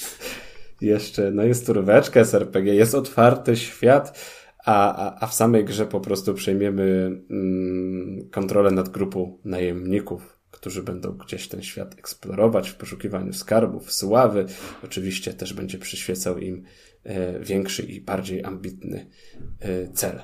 jeszcze, 0.86 1.30
no 1.30 1.42
jest 1.42 1.66
turóweczka, 1.66 2.20
jest 2.20 2.34
RPG, 2.34 2.74
jest 2.74 2.94
otwarty 2.94 3.56
świat, 3.56 4.18
a, 4.64 4.96
a, 4.96 5.24
a 5.24 5.26
w 5.26 5.34
samej 5.34 5.64
grze 5.64 5.86
po 5.86 6.00
prostu 6.00 6.34
przejmiemy 6.34 6.82
mm, 7.30 8.28
kontrolę 8.30 8.70
nad 8.70 8.88
grupą 8.88 9.38
najemników, 9.44 10.38
którzy 10.50 10.82
będą 10.82 11.12
gdzieś 11.12 11.48
ten 11.48 11.62
świat 11.62 11.98
eksplorować 11.98 12.70
w 12.70 12.76
poszukiwaniu 12.76 13.32
skarbów, 13.32 13.92
sławy. 13.92 14.46
Oczywiście 14.84 15.34
też 15.34 15.54
będzie 15.54 15.78
przyświecał 15.78 16.38
im 16.38 16.64
e, 17.04 17.40
większy 17.40 17.82
i 17.82 18.00
bardziej 18.00 18.44
ambitny 18.44 19.06
e, 19.60 19.88
cel. 19.92 20.22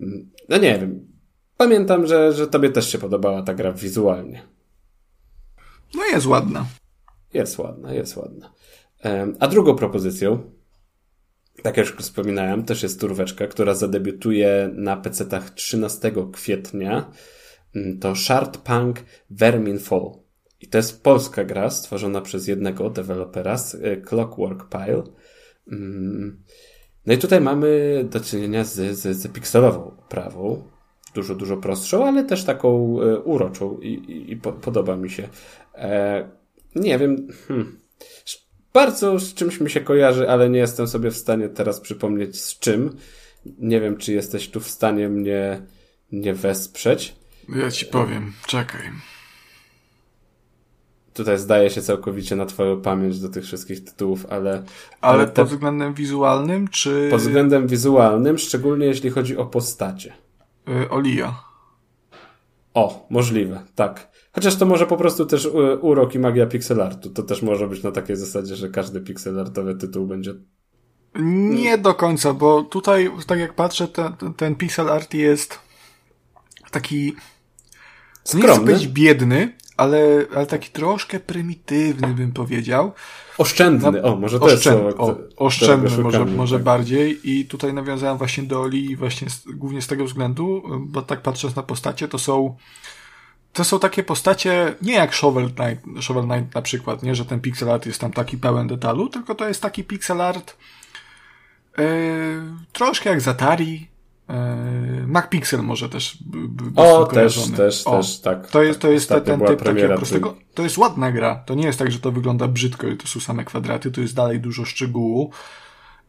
Mm, 0.00 0.30
no 0.48 0.58
nie 0.58 0.78
wiem, 0.78 1.14
Pamiętam, 1.56 2.06
że, 2.06 2.32
że 2.32 2.46
tobie 2.46 2.70
też 2.70 2.92
się 2.92 2.98
podobała 2.98 3.42
ta 3.42 3.54
gra 3.54 3.72
wizualnie. 3.72 4.42
No 5.94 6.04
jest 6.04 6.26
ładna. 6.26 6.66
Jest 7.34 7.58
ładna, 7.58 7.94
jest 7.94 8.16
ładna. 8.16 8.52
A 9.40 9.48
drugą 9.48 9.74
propozycją, 9.74 10.42
tak 11.62 11.76
jak 11.76 11.86
już 11.86 11.96
wspominałem, 11.96 12.64
też 12.64 12.82
jest 12.82 13.00
turweczka, 13.00 13.46
która 13.46 13.74
zadebiutuje 13.74 14.70
na 14.74 14.96
PC-tach 14.96 15.50
13 15.50 16.12
kwietnia. 16.32 17.10
Mm, 17.74 17.98
to 17.98 18.14
Shard 18.16 18.58
Punk 18.58 19.04
Vermin 19.30 19.78
Fall. 19.78 20.10
I 20.60 20.66
to 20.68 20.78
jest 20.78 21.02
polska 21.02 21.44
gra 21.44 21.70
stworzona 21.70 22.20
przez 22.20 22.48
jednego 22.48 22.90
dewelopera 22.90 23.56
e, 23.82 23.96
Clockwork 23.96 24.68
Pile. 24.68 25.02
Mm. 25.72 26.42
No 27.06 27.14
i 27.14 27.18
tutaj 27.18 27.40
mamy 27.40 28.00
do 28.10 28.20
czynienia 28.20 28.64
z, 28.64 28.98
z, 28.98 29.16
z 29.16 29.32
pikselową 29.32 29.96
prawą 30.08 30.62
dużo, 31.14 31.34
dużo 31.34 31.56
prostszą, 31.56 32.06
ale 32.06 32.24
też 32.24 32.44
taką 32.44 33.00
e, 33.00 33.20
uroczą 33.20 33.78
i, 33.78 33.88
i, 33.88 34.32
i 34.32 34.36
po, 34.36 34.52
podoba 34.52 34.96
mi 34.96 35.10
się. 35.10 35.28
E, 35.74 36.28
nie 36.74 36.98
wiem, 36.98 37.28
hmm. 37.48 37.78
Bardzo 38.74 39.18
z 39.18 39.34
czymś 39.34 39.60
mi 39.60 39.70
się 39.70 39.80
kojarzy, 39.80 40.30
ale 40.30 40.50
nie 40.50 40.58
jestem 40.58 40.88
sobie 40.88 41.10
w 41.10 41.16
stanie 41.16 41.48
teraz 41.48 41.80
przypomnieć 41.80 42.42
z 42.42 42.58
czym. 42.58 42.96
Nie 43.58 43.80
wiem, 43.80 43.96
czy 43.96 44.12
jesteś 44.12 44.50
tu 44.50 44.60
w 44.60 44.68
stanie 44.68 45.08
mnie, 45.08 45.62
mnie 46.12 46.34
wesprzeć. 46.34 47.16
Ja 47.48 47.70
ci 47.70 47.86
powiem, 47.86 48.32
czekaj. 48.46 48.80
Tutaj 51.14 51.38
zdaje 51.38 51.70
się 51.70 51.82
całkowicie 51.82 52.36
na 52.36 52.46
twoją 52.46 52.80
pamięć 52.80 53.20
do 53.20 53.28
tych 53.28 53.44
wszystkich 53.44 53.84
tytułów, 53.84 54.26
ale... 54.30 54.50
Ale, 54.50 54.64
ale 55.00 55.26
te... 55.26 55.32
pod 55.32 55.48
względem 55.48 55.94
wizualnym, 55.94 56.68
czy... 56.68 57.08
Pod 57.10 57.20
względem 57.20 57.66
wizualnym, 57.66 58.38
szczególnie 58.38 58.86
jeśli 58.86 59.10
chodzi 59.10 59.36
o 59.36 59.46
postacie. 59.46 60.12
Y, 60.68 60.90
Olia. 60.90 61.34
O, 62.74 63.06
możliwe, 63.10 63.62
tak. 63.74 64.13
Chociaż 64.34 64.56
to 64.56 64.66
może 64.66 64.86
po 64.86 64.96
prostu 64.96 65.26
też 65.26 65.44
y, 65.44 65.50
urok 65.80 66.14
i 66.14 66.18
magia 66.18 66.46
pixelartu. 66.46 67.10
To 67.10 67.22
też 67.22 67.42
może 67.42 67.68
być 67.68 67.82
na 67.82 67.92
takiej 67.92 68.16
zasadzie, 68.16 68.56
że 68.56 68.68
każdy 68.68 69.00
pixelartowy 69.00 69.74
tytuł 69.74 70.06
będzie. 70.06 70.34
Nie 71.20 71.78
do 71.78 71.94
końca, 71.94 72.32
bo 72.32 72.62
tutaj, 72.62 73.10
tak 73.26 73.38
jak 73.38 73.54
patrzę, 73.54 73.88
ten, 73.88 74.34
ten 74.36 74.54
pixel 74.54 74.90
art 74.90 75.14
jest 75.14 75.58
taki. 76.70 77.16
Skromny. 78.24 78.48
Nie 78.48 78.54
chcę 78.54 78.64
być 78.64 78.88
biedny, 78.88 79.52
ale, 79.76 80.26
ale 80.34 80.46
taki 80.46 80.70
troszkę 80.70 81.20
prymitywny, 81.20 82.08
bym 82.14 82.32
powiedział. 82.32 82.92
Oszczędny, 83.38 84.02
o, 84.02 84.16
może 84.16 84.40
oszczędny, 84.40 84.84
jest 84.84 84.96
słowo, 84.96 85.16
o, 85.36 85.44
Oszczędny 85.46 85.90
szukamy, 85.90 86.04
może, 86.04 86.24
może 86.24 86.56
tak. 86.56 86.64
bardziej 86.64 87.30
i 87.30 87.44
tutaj 87.44 87.74
nawiązałem 87.74 88.18
właśnie 88.18 88.42
do 88.42 88.60
Oli 88.60 88.96
właśnie 88.96 89.30
z, 89.30 89.44
głównie 89.54 89.82
z 89.82 89.86
tego 89.86 90.04
względu, 90.04 90.62
bo 90.80 91.02
tak 91.02 91.22
patrząc 91.22 91.56
na 91.56 91.62
postacie, 91.62 92.08
to 92.08 92.18
są 92.18 92.56
to 93.54 93.64
są 93.64 93.78
takie 93.78 94.02
postacie, 94.02 94.74
nie 94.82 94.94
jak 94.94 95.14
Shovel 95.14 95.50
Knight, 95.50 96.04
Shovel 96.04 96.24
Knight 96.24 96.54
na 96.54 96.62
przykład, 96.62 97.02
nie, 97.02 97.14
że 97.14 97.24
ten 97.24 97.40
pixel 97.40 97.70
art 97.70 97.86
jest 97.86 98.00
tam 98.00 98.12
taki 98.12 98.38
pełen 98.38 98.66
detalu, 98.66 99.08
tylko 99.08 99.34
to 99.34 99.48
jest 99.48 99.62
taki 99.62 99.84
pixel 99.84 100.20
art 100.20 100.56
yy, 101.78 101.84
troszkę 102.72 103.10
jak 103.10 103.20
z 103.20 103.28
Atari, 103.28 103.94
E, 104.28 105.06
MacPixel 105.06 105.62
może 105.62 105.88
też 105.88 106.18
O, 106.76 107.06
też, 107.06 107.50
też, 107.50 107.86
o, 107.86 107.96
też, 107.96 108.20
tak. 108.20 108.50
To 108.50 108.62
jest, 108.62 108.80
to 108.80 108.90
jest 108.90 109.08
ten, 109.08 109.22
ten 109.22 109.40
typ 109.40 109.62
takiego 109.62 109.96
prostego. 109.96 110.36
To 110.54 110.62
jest 110.62 110.78
ładna 110.78 111.12
gra. 111.12 111.42
To 111.46 111.54
nie 111.54 111.66
jest 111.66 111.78
tak, 111.78 111.90
że 111.90 111.98
to 111.98 112.12
wygląda 112.12 112.48
brzydko 112.48 112.86
i 112.86 112.96
to 112.96 113.06
są 113.06 113.20
same 113.20 113.44
kwadraty. 113.44 113.90
To 113.90 114.00
jest 114.00 114.14
dalej 114.14 114.40
dużo 114.40 114.64
szczegółu 114.64 115.30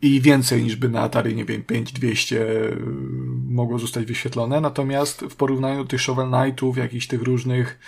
i 0.05 0.21
więcej 0.21 0.63
niż 0.63 0.75
by 0.75 0.89
na 0.89 1.01
Atari, 1.01 1.35
nie 1.35 1.45
wiem, 1.45 1.63
5200 1.63 2.41
e, 2.41 2.75
mogło 3.47 3.79
zostać 3.79 4.05
wyświetlone. 4.05 4.61
Natomiast 4.61 5.21
w 5.21 5.35
porównaniu 5.35 5.83
do 5.83 5.89
tych 5.89 6.01
Shovel 6.01 6.31
Knightów, 6.31 6.77
jakichś 6.77 7.07
tych 7.07 7.21
różnych 7.21 7.79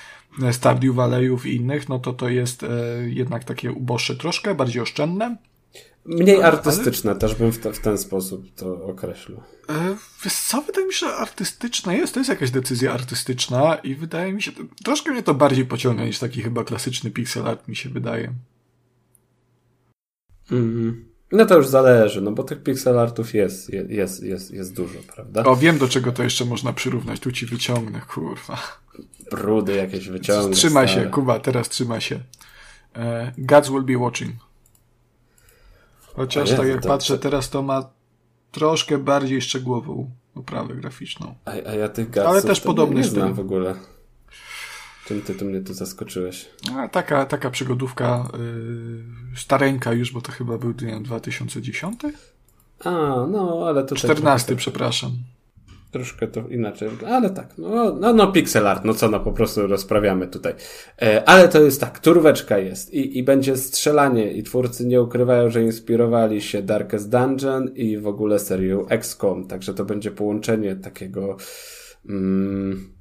e, 0.43 0.53
Stardew 0.53 0.95
Valleyów 0.95 1.45
i 1.45 1.55
innych, 1.55 1.89
no 1.89 1.99
to 1.99 2.13
to 2.13 2.29
jest 2.29 2.65
jednak 3.05 3.43
takie 3.43 3.71
uboższe 3.71 4.15
troszkę, 4.15 4.55
bardziej 4.55 4.81
oszczędne. 4.81 5.37
Mniej 6.07 6.41
artystyczne 6.41 7.11
ale... 7.11 7.19
też 7.19 7.35
bym 7.35 7.51
w, 7.51 7.59
te, 7.59 7.73
w, 7.73 7.79
ten 7.79 7.97
sposób 7.97 8.55
to 8.55 8.85
określił. 8.85 9.37
E, 9.69 9.95
wiesz 10.23 10.33
co, 10.33 10.61
wydaje 10.61 10.87
mi 10.87 10.93
się, 10.93 10.99
że 10.99 11.15
artystyczne 11.15 11.97
jest. 11.97 12.13
To 12.13 12.19
jest 12.19 12.29
jakaś 12.29 12.51
decyzja 12.51 12.93
artystyczna 12.93 13.75
i 13.75 13.95
wydaje 13.95 14.33
mi 14.33 14.41
się, 14.41 14.51
troszkę 14.83 15.11
mnie 15.11 15.23
to 15.23 15.33
bardziej 15.33 15.65
pociąga 15.65 16.05
niż 16.05 16.19
taki 16.19 16.41
chyba 16.41 16.63
klasyczny 16.63 17.11
pixel 17.11 17.47
art 17.47 17.67
mi 17.67 17.75
się 17.75 17.89
wydaje. 17.89 18.33
Mm. 20.51 21.06
No 21.31 21.45
to 21.45 21.55
już 21.55 21.67
zależy, 21.67 22.21
no 22.21 22.31
bo 22.31 22.43
tych 22.43 22.63
pixel 22.63 22.99
artów 22.99 23.33
jest, 23.33 23.73
jest, 23.89 24.23
jest, 24.23 24.51
jest 24.51 24.75
dużo, 24.75 24.99
prawda? 25.15 25.43
O, 25.43 25.55
wiem 25.55 25.77
do 25.77 25.87
czego 25.87 26.11
to 26.11 26.23
jeszcze 26.23 26.45
można 26.45 26.73
przyrównać. 26.73 27.19
Tu 27.19 27.31
ci 27.31 27.45
wyciągnę, 27.45 28.01
kurwa. 28.01 28.57
Brudy 29.31 29.75
jakieś 29.75 30.09
wyciągnę. 30.09 30.55
Trzymaj 30.55 30.87
się, 30.87 31.05
Kuba, 31.05 31.39
teraz 31.39 31.69
trzyma 31.69 31.99
się. 31.99 32.15
Uh, 32.15 33.01
Gods 33.37 33.69
will 33.69 33.83
be 33.83 33.97
watching. 33.97 34.35
Chociaż 36.01 36.49
tak 36.49 36.67
jak 36.67 36.81
to, 36.81 36.87
patrzę 36.87 37.17
teraz, 37.17 37.49
to 37.49 37.61
ma 37.61 37.89
troszkę 38.51 38.97
bardziej 38.97 39.41
szczegółową 39.41 40.11
oprawę 40.35 40.75
graficzną. 40.75 41.35
A, 41.45 41.51
a 41.51 41.73
ja 41.73 41.89
tych 41.89 42.17
Ale 42.17 42.41
też 42.41 42.61
podobny 42.61 42.95
nie 42.95 43.03
znam 43.03 43.33
w 43.33 43.39
ogóle. 43.39 43.75
Czym 45.07 45.21
ty 45.21 45.33
tu 45.33 45.45
mnie 45.45 45.61
tu 45.61 45.73
zaskoczyłeś? 45.73 46.49
A, 46.75 46.87
taka, 46.87 47.25
taka 47.25 47.49
przygodówka 47.49 48.27
yy, 48.33 49.37
stareńka 49.37 49.93
już, 49.93 50.11
bo 50.11 50.21
to 50.21 50.31
chyba 50.31 50.57
był 50.57 50.69
nie 50.69 50.87
wiem, 50.87 51.03
2010? 51.03 52.01
A, 52.83 52.91
no, 53.31 53.63
ale 53.67 53.83
to 53.83 53.95
14, 53.95 54.47
tak... 54.47 54.57
przepraszam 54.57 55.11
troszkę 55.91 56.27
to 56.27 56.47
inaczej, 56.47 56.89
ale 57.07 57.29
tak, 57.29 57.57
no, 57.57 57.95
no, 57.99 58.13
no 58.13 58.31
pixel 58.31 58.67
art, 58.67 58.85
no 58.85 58.93
co, 58.93 59.09
no 59.09 59.19
po 59.19 59.31
prostu 59.31 59.67
rozprawiamy 59.67 60.27
tutaj. 60.27 60.53
E, 61.01 61.29
ale 61.29 61.47
to 61.47 61.61
jest 61.61 61.81
tak, 61.81 61.99
turweczka 61.99 62.57
jest 62.57 62.93
i, 62.93 63.17
i 63.17 63.23
będzie 63.23 63.57
strzelanie 63.57 64.31
i 64.31 64.43
twórcy 64.43 64.85
nie 64.85 65.01
ukrywają, 65.01 65.49
że 65.49 65.63
inspirowali 65.63 66.41
się 66.41 66.61
Darkest 66.61 67.09
Dungeon 67.09 67.69
i 67.75 67.97
w 67.97 68.07
ogóle 68.07 68.39
serią 68.39 68.87
XCOM, 68.87 69.47
także 69.47 69.73
to 69.73 69.85
będzie 69.85 70.11
połączenie 70.11 70.75
takiego 70.75 71.37
mm, 72.09 72.96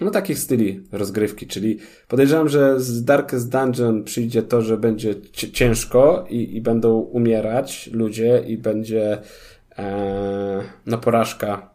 no 0.00 0.10
takich 0.10 0.38
styli 0.38 0.80
rozgrywki, 0.92 1.46
czyli 1.46 1.78
podejrzewam, 2.08 2.48
że 2.48 2.80
z 2.80 3.04
Darkest 3.04 3.50
Dungeon 3.50 4.04
przyjdzie 4.04 4.42
to, 4.42 4.62
że 4.62 4.76
będzie 4.76 5.14
ciężko 5.32 6.26
i, 6.30 6.56
i 6.56 6.60
będą 6.60 6.98
umierać 6.98 7.90
ludzie 7.92 8.44
i 8.46 8.58
będzie 8.58 9.18
e, 9.78 10.62
no 10.86 10.98
porażka 10.98 11.74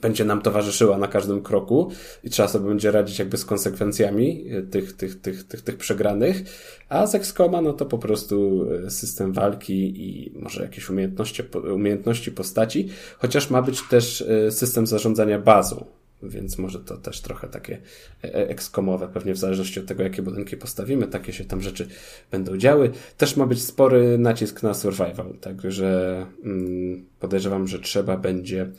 będzie 0.00 0.24
nam 0.24 0.42
towarzyszyła 0.42 0.98
na 0.98 1.08
każdym 1.08 1.42
kroku 1.42 1.90
i 2.24 2.30
trzeba 2.30 2.48
sobie 2.48 2.68
będzie 2.68 2.90
radzić 2.90 3.18
jakby 3.18 3.36
z 3.36 3.44
konsekwencjami 3.44 4.44
tych, 4.70 4.92
tych, 4.92 5.20
tych, 5.20 5.44
tych, 5.44 5.62
tych 5.62 5.76
przegranych, 5.76 6.42
a 6.88 7.06
z 7.06 7.14
XCOMa 7.14 7.60
no 7.60 7.72
to 7.72 7.86
po 7.86 7.98
prostu 7.98 8.66
system 8.88 9.32
walki 9.32 10.08
i 10.08 10.38
może 10.38 10.62
jakieś 10.62 10.90
umiejętności, 10.90 11.42
umiejętności 11.74 12.32
postaci, 12.32 12.88
chociaż 13.18 13.50
ma 13.50 13.62
być 13.62 13.82
też 13.88 14.24
system 14.50 14.86
zarządzania 14.86 15.38
bazą, 15.38 15.84
więc 16.22 16.58
może 16.58 16.80
to 16.80 16.96
też 16.96 17.20
trochę 17.20 17.48
takie 17.48 17.78
ekskomowe, 18.22 19.08
pewnie 19.08 19.34
w 19.34 19.38
zależności 19.38 19.80
od 19.80 19.86
tego, 19.86 20.02
jakie 20.02 20.22
budynki 20.22 20.56
postawimy, 20.56 21.06
takie 21.06 21.32
się 21.32 21.44
tam 21.44 21.62
rzeczy 21.62 21.88
będą 22.30 22.56
działy. 22.56 22.90
Też 23.16 23.36
ma 23.36 23.46
być 23.46 23.62
spory 23.62 24.18
nacisk 24.18 24.62
na 24.62 24.74
survival, 24.74 25.34
także 25.40 26.26
mm, 26.44 27.06
podejrzewam, 27.20 27.68
że 27.68 27.78
trzeba 27.78 28.16
będzie 28.16 28.70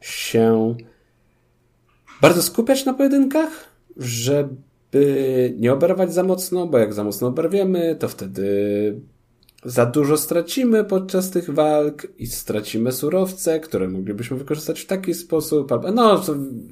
się 0.00 0.76
bardzo 2.20 2.42
skupiać 2.42 2.84
na 2.84 2.94
pojedynkach, 2.94 3.50
żeby 3.96 5.54
nie 5.58 5.72
oberwać 5.72 6.14
za 6.14 6.22
mocno, 6.22 6.66
bo 6.66 6.78
jak 6.78 6.94
za 6.94 7.04
mocno 7.04 7.28
oberwiemy, 7.28 7.96
to 7.98 8.08
wtedy 8.08 9.00
za 9.64 9.86
dużo 9.86 10.16
stracimy 10.16 10.84
podczas 10.84 11.30
tych 11.30 11.50
walk 11.50 12.06
i 12.18 12.26
stracimy 12.26 12.92
surowce, 12.92 13.60
które 13.60 13.88
moglibyśmy 13.88 14.36
wykorzystać 14.36 14.80
w 14.80 14.86
taki 14.86 15.14
sposób. 15.14 15.70
No, 15.94 16.22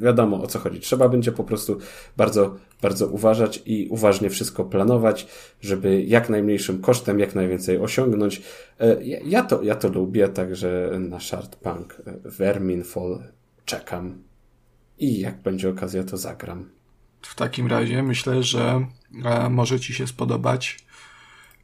wiadomo 0.00 0.42
o 0.42 0.46
co 0.46 0.58
chodzi. 0.58 0.80
Trzeba 0.80 1.08
będzie 1.08 1.32
po 1.32 1.44
prostu 1.44 1.78
bardzo, 2.16 2.56
bardzo 2.82 3.06
uważać 3.06 3.62
i 3.66 3.88
uważnie 3.90 4.30
wszystko 4.30 4.64
planować, 4.64 5.26
żeby 5.60 6.02
jak 6.02 6.28
najmniejszym 6.28 6.80
kosztem 6.80 7.18
jak 7.18 7.34
najwięcej 7.34 7.78
osiągnąć. 7.78 8.42
E, 8.80 9.04
ja 9.04 9.42
to, 9.42 9.62
ja 9.62 9.74
to 9.74 9.88
lubię, 9.88 10.28
także 10.28 10.90
na 11.00 11.20
Shard 11.20 11.56
Punk 11.56 12.02
e, 12.06 12.30
Verminfall 12.30 13.22
czekam 13.64 14.22
i 14.98 15.20
jak 15.20 15.42
będzie 15.42 15.68
okazja, 15.68 16.04
to 16.04 16.16
zagram. 16.16 16.70
W 17.22 17.34
takim 17.34 17.66
razie 17.66 18.02
myślę, 18.02 18.42
że 18.42 18.86
e, 19.24 19.50
może 19.50 19.80
Ci 19.80 19.94
się 19.94 20.06
spodobać 20.06 20.85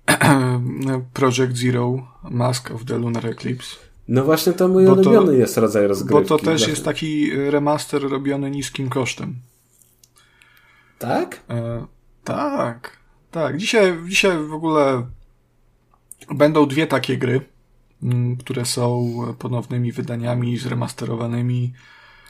Project 1.13 1.57
Zero 1.57 2.07
Mask 2.31 2.71
of 2.71 2.85
the 2.85 2.99
Lunar 2.99 3.27
Eclipse. 3.27 3.77
No 4.09 4.25
właśnie 4.25 4.53
to 4.53 4.69
mój 4.69 4.87
bo 4.87 4.93
ulubiony 4.93 5.27
to, 5.27 5.33
jest 5.33 5.57
rodzaj 5.57 5.87
rozgrywki. 5.87 6.29
Bo 6.29 6.39
to 6.39 6.45
też 6.45 6.69
jest 6.69 6.85
taki 6.85 7.31
remaster 7.51 8.03
robiony 8.03 8.51
niskim 8.51 8.89
kosztem. 8.89 9.35
Tak? 10.99 11.41
E, 11.51 11.87
tak, 12.25 12.97
tak. 13.31 13.57
Dzisiaj, 13.57 13.99
dzisiaj 14.09 14.47
w 14.47 14.53
ogóle 14.53 15.07
będą 16.31 16.67
dwie 16.67 16.87
takie 16.87 17.19
gry, 17.19 17.41
mm, 18.03 18.37
które 18.37 18.65
są 18.65 19.15
ponownymi 19.39 19.93
wydaniami 19.93 20.59
zremasterowanymi 20.59 21.73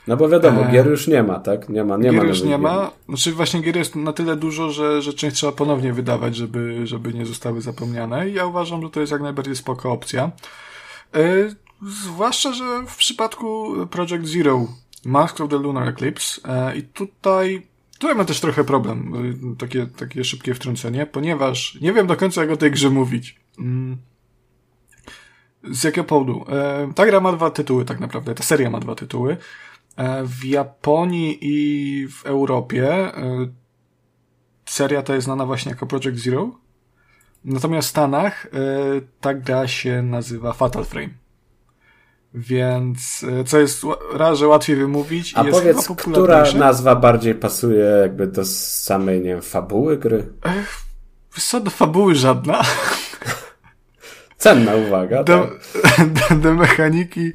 no 0.07 0.17
bo 0.17 0.29
wiadomo, 0.29 0.61
e... 0.61 0.71
gier 0.71 0.87
już 0.87 1.07
nie 1.07 1.23
ma, 1.23 1.39
tak? 1.39 1.69
Nie 1.69 1.83
ma, 1.83 1.97
nie 1.97 2.03
gier 2.03 2.21
ma 2.21 2.23
już 2.23 2.43
nie 2.43 2.57
ma. 2.57 2.91
Znaczy 3.07 3.31
właśnie 3.31 3.61
gier 3.61 3.77
jest 3.77 3.95
na 3.95 4.13
tyle 4.13 4.35
dużo, 4.35 4.69
że, 4.71 5.01
że 5.01 5.13
część 5.13 5.35
trzeba 5.35 5.51
ponownie 5.51 5.93
wydawać, 5.93 6.35
żeby, 6.35 6.87
żeby 6.87 7.13
nie 7.13 7.25
zostały 7.25 7.61
zapomniane. 7.61 8.29
I 8.29 8.33
ja 8.33 8.45
uważam, 8.45 8.81
że 8.81 8.89
to 8.89 8.99
jest 8.99 9.11
jak 9.11 9.21
najbardziej 9.21 9.55
spoko 9.55 9.91
opcja. 9.91 10.31
E... 11.15 11.19
Zwłaszcza, 11.87 12.53
że 12.53 12.63
w 12.87 12.95
przypadku 12.95 13.73
Project 13.87 14.25
Zero, 14.25 14.67
Mask 15.05 15.41
of 15.41 15.49
the 15.49 15.57
Lunar 15.57 15.87
Eclipse 15.87 16.41
e... 16.49 16.77
i 16.77 16.83
tutaj 16.83 17.67
Tutaj 17.99 18.15
mam 18.15 18.25
też 18.25 18.39
trochę 18.39 18.63
problem, 18.63 19.13
takie, 19.59 19.87
takie 19.87 20.23
szybkie 20.23 20.53
wtrącenie, 20.53 21.05
ponieważ 21.05 21.77
nie 21.81 21.93
wiem 21.93 22.07
do 22.07 22.15
końca 22.15 22.41
jak 22.41 22.51
o 22.51 22.57
tej 22.57 22.71
grze 22.71 22.89
mówić. 22.89 23.39
Mm. 23.59 23.97
Z 25.63 25.83
jakiego 25.83 26.03
powodu? 26.03 26.45
Ta 26.95 27.05
gra 27.05 27.19
ma 27.19 27.33
dwa 27.33 27.51
tytuły 27.51 27.85
tak 27.85 27.99
naprawdę, 27.99 28.35
ta 28.35 28.43
seria 28.43 28.69
ma 28.69 28.79
dwa 28.79 28.95
tytuły. 28.95 29.37
E, 29.97 30.23
w 30.23 30.45
Japonii 30.45 31.37
i 31.41 32.07
w 32.07 32.25
Europie 32.25 32.91
e, 32.93 33.47
seria 34.65 35.01
ta 35.01 35.15
jest 35.15 35.25
znana 35.25 35.45
właśnie 35.45 35.69
jako 35.69 35.87
Project 35.87 36.17
Zero. 36.17 36.51
Natomiast 37.45 37.87
w 37.87 37.91
Stanach 37.91 38.45
e, 38.45 38.49
ta 39.21 39.33
gra 39.33 39.67
się 39.67 40.01
nazywa 40.01 40.53
Fatal 40.53 40.85
Frame. 40.85 41.09
Więc 42.35 43.25
co 43.45 43.59
jest 43.59 43.83
raz, 44.13 44.39
że 44.39 44.47
łatwiej 44.47 44.75
wymówić. 44.75 45.33
A 45.35 45.43
powiedz, 45.43 45.87
która 45.87 46.43
nazwa 46.53 46.95
bardziej 46.95 47.35
pasuje 47.35 47.85
jakby 47.85 48.27
do 48.27 48.45
samej, 48.45 49.19
nie 49.19 49.29
wiem, 49.29 49.41
fabuły 49.41 49.97
gry? 49.97 50.33
Ech, 50.43 50.81
co, 51.29 51.59
do 51.59 51.71
fabuły 51.71 52.15
żadna. 52.15 52.61
Cenna 54.37 54.75
uwaga. 54.75 55.23
Do, 55.23 55.47
tak. 55.83 56.13
do, 56.29 56.35
do 56.35 56.53
mechaniki 56.53 57.33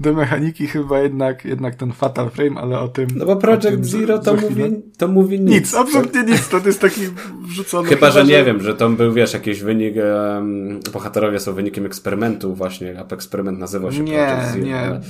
do 0.00 0.12
mechaniki 0.12 0.66
chyba 0.66 0.98
jednak, 0.98 1.44
jednak 1.44 1.74
ten 1.74 1.92
Fatal 1.92 2.30
Frame, 2.30 2.60
ale 2.60 2.80
o 2.80 2.88
tym... 2.88 3.08
No 3.16 3.26
bo 3.26 3.36
Project 3.36 3.84
Zero 3.84 4.18
to 4.18 4.34
mówi, 4.34 4.62
to 4.98 5.08
mówi 5.08 5.40
nic. 5.40 5.50
Nic, 5.50 5.74
absolutnie 5.74 6.22
nic, 6.22 6.48
to 6.48 6.58
jest 6.58 6.80
taki 6.80 7.00
wrzucony... 7.42 7.88
Chyba, 7.88 8.06
chyba 8.06 8.10
że, 8.10 8.20
że 8.20 8.32
nie 8.32 8.44
wiem, 8.44 8.62
że 8.62 8.74
to 8.74 8.90
był, 8.90 9.12
wiesz, 9.12 9.32
jakiś 9.32 9.60
wynik, 9.60 9.94
um, 10.34 10.80
bohaterowie 10.92 11.40
są 11.40 11.52
wynikiem 11.52 11.86
eksperymentu 11.86 12.54
właśnie, 12.54 13.00
a 13.00 13.14
eksperyment 13.14 13.58
nazywał 13.58 13.92
się 13.92 14.00
nie, 14.00 14.12
Project 14.12 14.52
Zero. 14.52 14.64
Nie, 14.64 14.70
nie. 14.70 15.00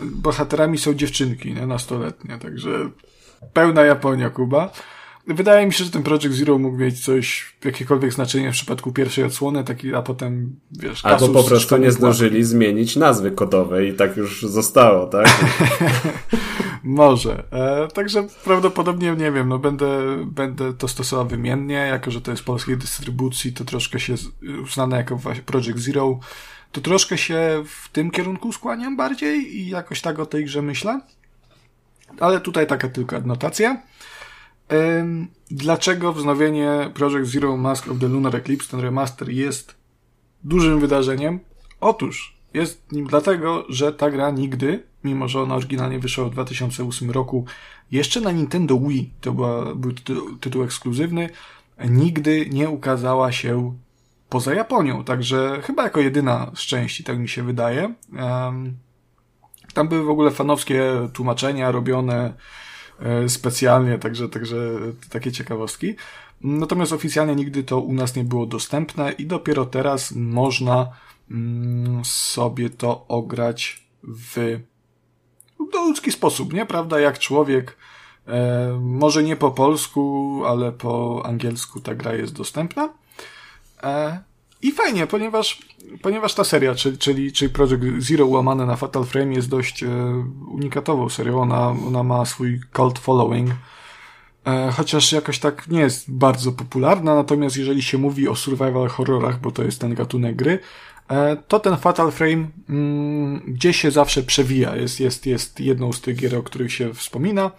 Bohaterami 0.00 0.78
są 0.78 0.94
dziewczynki, 0.94 1.54
nie, 1.54 1.66
nastoletnie, 1.66 2.38
także 2.38 2.70
pełna 3.52 3.84
Japonia, 3.84 4.30
Kuba. 4.30 4.72
Wydaje 5.26 5.66
mi 5.66 5.72
się, 5.72 5.84
że 5.84 5.90
ten 5.90 6.02
Project 6.02 6.34
Zero 6.34 6.58
mógł 6.58 6.76
mieć 6.76 7.04
coś, 7.04 7.56
jakiekolwiek 7.64 8.12
znaczenie 8.12 8.50
w 8.50 8.54
przypadku 8.54 8.92
pierwszej 8.92 9.24
odsłony, 9.24 9.64
taki, 9.64 9.94
a 9.94 10.02
potem, 10.02 10.56
wiesz, 10.70 11.04
Albo 11.04 11.28
po 11.28 11.44
prostu 11.44 11.76
nie 11.76 11.92
zdążyli 11.92 12.44
zmienić 12.44 12.96
nazwy 12.96 13.30
kodowej 13.30 13.88
i 13.88 13.94
tak 13.94 14.16
już 14.16 14.42
zostało, 14.42 15.06
tak? 15.06 15.26
Może. 16.84 17.44
E, 17.52 17.88
także 17.88 18.26
prawdopodobnie, 18.44 19.16
nie 19.16 19.32
wiem, 19.32 19.48
no 19.48 19.58
będę, 19.58 20.16
będę 20.26 20.74
to 20.74 20.88
stosował 20.88 21.26
wymiennie, 21.26 21.74
jako 21.74 22.10
że 22.10 22.20
to 22.20 22.30
jest 22.30 22.44
polskiej 22.44 22.76
dystrybucji, 22.76 23.52
to 23.52 23.64
troszkę 23.64 24.00
się 24.00 24.14
uznane 24.62 24.96
jako 24.96 25.16
właśnie 25.16 25.42
Project 25.42 25.78
Zero, 25.78 26.18
to 26.72 26.80
troszkę 26.80 27.18
się 27.18 27.64
w 27.66 27.88
tym 27.88 28.10
kierunku 28.10 28.52
skłaniam 28.52 28.96
bardziej 28.96 29.56
i 29.56 29.68
jakoś 29.68 30.00
tak 30.00 30.18
o 30.18 30.26
tej 30.26 30.44
grze 30.44 30.62
myślę. 30.62 31.00
Ale 32.20 32.40
tutaj 32.40 32.66
taka 32.66 32.88
tylko 32.88 33.16
adnotacja. 33.16 33.82
Dlaczego 35.50 36.12
wznowienie 36.12 36.90
Project 36.94 37.30
Zero 37.30 37.56
Mask 37.56 37.88
of 37.88 37.98
the 37.98 38.08
Lunar 38.08 38.36
Eclipse, 38.36 38.70
ten 38.70 38.80
remaster 38.80 39.28
jest 39.28 39.74
dużym 40.44 40.80
wydarzeniem? 40.80 41.40
Otóż 41.80 42.36
jest 42.54 42.92
nim 42.92 43.06
dlatego, 43.06 43.64
że 43.68 43.92
ta 43.92 44.10
gra 44.10 44.30
nigdy, 44.30 44.82
mimo 45.04 45.28
że 45.28 45.42
ona 45.42 45.54
oryginalnie 45.54 45.98
wyszła 45.98 46.24
w 46.24 46.30
2008 46.30 47.10
roku, 47.10 47.44
jeszcze 47.90 48.20
na 48.20 48.32
Nintendo 48.32 48.78
Wii, 48.78 49.10
to 49.20 49.32
była, 49.32 49.74
był 49.74 49.92
tytuł, 49.92 50.36
tytuł 50.36 50.62
ekskluzywny, 50.62 51.30
nigdy 51.88 52.46
nie 52.50 52.68
ukazała 52.68 53.32
się 53.32 53.74
poza 54.28 54.54
Japonią, 54.54 55.04
także 55.04 55.60
chyba 55.62 55.82
jako 55.82 56.00
jedyna 56.00 56.50
z 56.54 56.60
części, 56.60 57.04
tak 57.04 57.18
mi 57.18 57.28
się 57.28 57.42
wydaje. 57.42 57.94
Um, 58.18 58.76
tam 59.74 59.88
były 59.88 60.04
w 60.04 60.10
ogóle 60.10 60.30
fanowskie 60.30 61.08
tłumaczenia 61.12 61.70
robione, 61.70 62.32
specjalnie, 63.28 63.98
także, 63.98 64.28
także 64.28 64.56
takie 65.10 65.32
ciekawostki. 65.32 65.94
Natomiast 66.40 66.92
oficjalnie 66.92 67.36
nigdy 67.36 67.64
to 67.64 67.80
u 67.80 67.92
nas 67.92 68.16
nie 68.16 68.24
było 68.24 68.46
dostępne 68.46 69.12
i 69.12 69.26
dopiero 69.26 69.66
teraz 69.66 70.12
można 70.16 70.86
mm, 71.30 72.04
sobie 72.04 72.70
to 72.70 73.06
ograć 73.08 73.86
w 74.02 74.60
ludzki 75.72 76.12
sposób, 76.12 76.52
nie? 76.52 76.66
Prawda? 76.66 77.00
Jak 77.00 77.18
człowiek, 77.18 77.76
e, 78.26 78.78
może 78.80 79.22
nie 79.22 79.36
po 79.36 79.50
polsku, 79.50 80.42
ale 80.46 80.72
po 80.72 81.22
angielsku 81.24 81.80
ta 81.80 81.94
gra 81.94 82.14
jest 82.14 82.32
dostępna. 82.32 82.88
E, 83.82 84.22
I 84.62 84.72
fajnie, 84.72 85.06
ponieważ 85.06 85.58
ponieważ 86.02 86.34
ta 86.34 86.44
seria, 86.44 86.74
czyli, 86.74 86.98
czyli, 86.98 87.32
czyli 87.32 87.52
Project 87.52 87.82
Zero 87.98 88.26
łamane 88.26 88.66
na 88.66 88.76
Fatal 88.76 89.04
Frame 89.04 89.34
jest 89.34 89.48
dość 89.48 89.82
e, 89.82 89.88
unikatową 90.50 91.08
serią. 91.08 91.40
Ona, 91.40 91.68
ona 91.86 92.02
ma 92.02 92.24
swój 92.24 92.60
cult 92.76 92.98
following. 92.98 93.50
E, 94.46 94.72
chociaż 94.72 95.12
jakoś 95.12 95.38
tak 95.38 95.68
nie 95.68 95.80
jest 95.80 96.12
bardzo 96.12 96.52
popularna, 96.52 97.14
natomiast 97.14 97.56
jeżeli 97.56 97.82
się 97.82 97.98
mówi 97.98 98.28
o 98.28 98.36
survival 98.36 98.88
horrorach, 98.88 99.40
bo 99.40 99.50
to 99.50 99.62
jest 99.62 99.80
ten 99.80 99.94
gatunek 99.94 100.36
gry, 100.36 100.58
e, 101.08 101.36
to 101.36 101.60
ten 101.60 101.76
Fatal 101.76 102.12
Frame 102.12 102.48
mm, 102.68 103.42
gdzieś 103.46 103.80
się 103.80 103.90
zawsze 103.90 104.22
przewija. 104.22 104.76
Jest, 104.76 105.00
jest, 105.00 105.26
jest 105.26 105.60
jedną 105.60 105.92
z 105.92 106.00
tych 106.00 106.16
gier, 106.16 106.36
o 106.36 106.42
których 106.42 106.72
się 106.72 106.94
wspomina. 106.94 107.50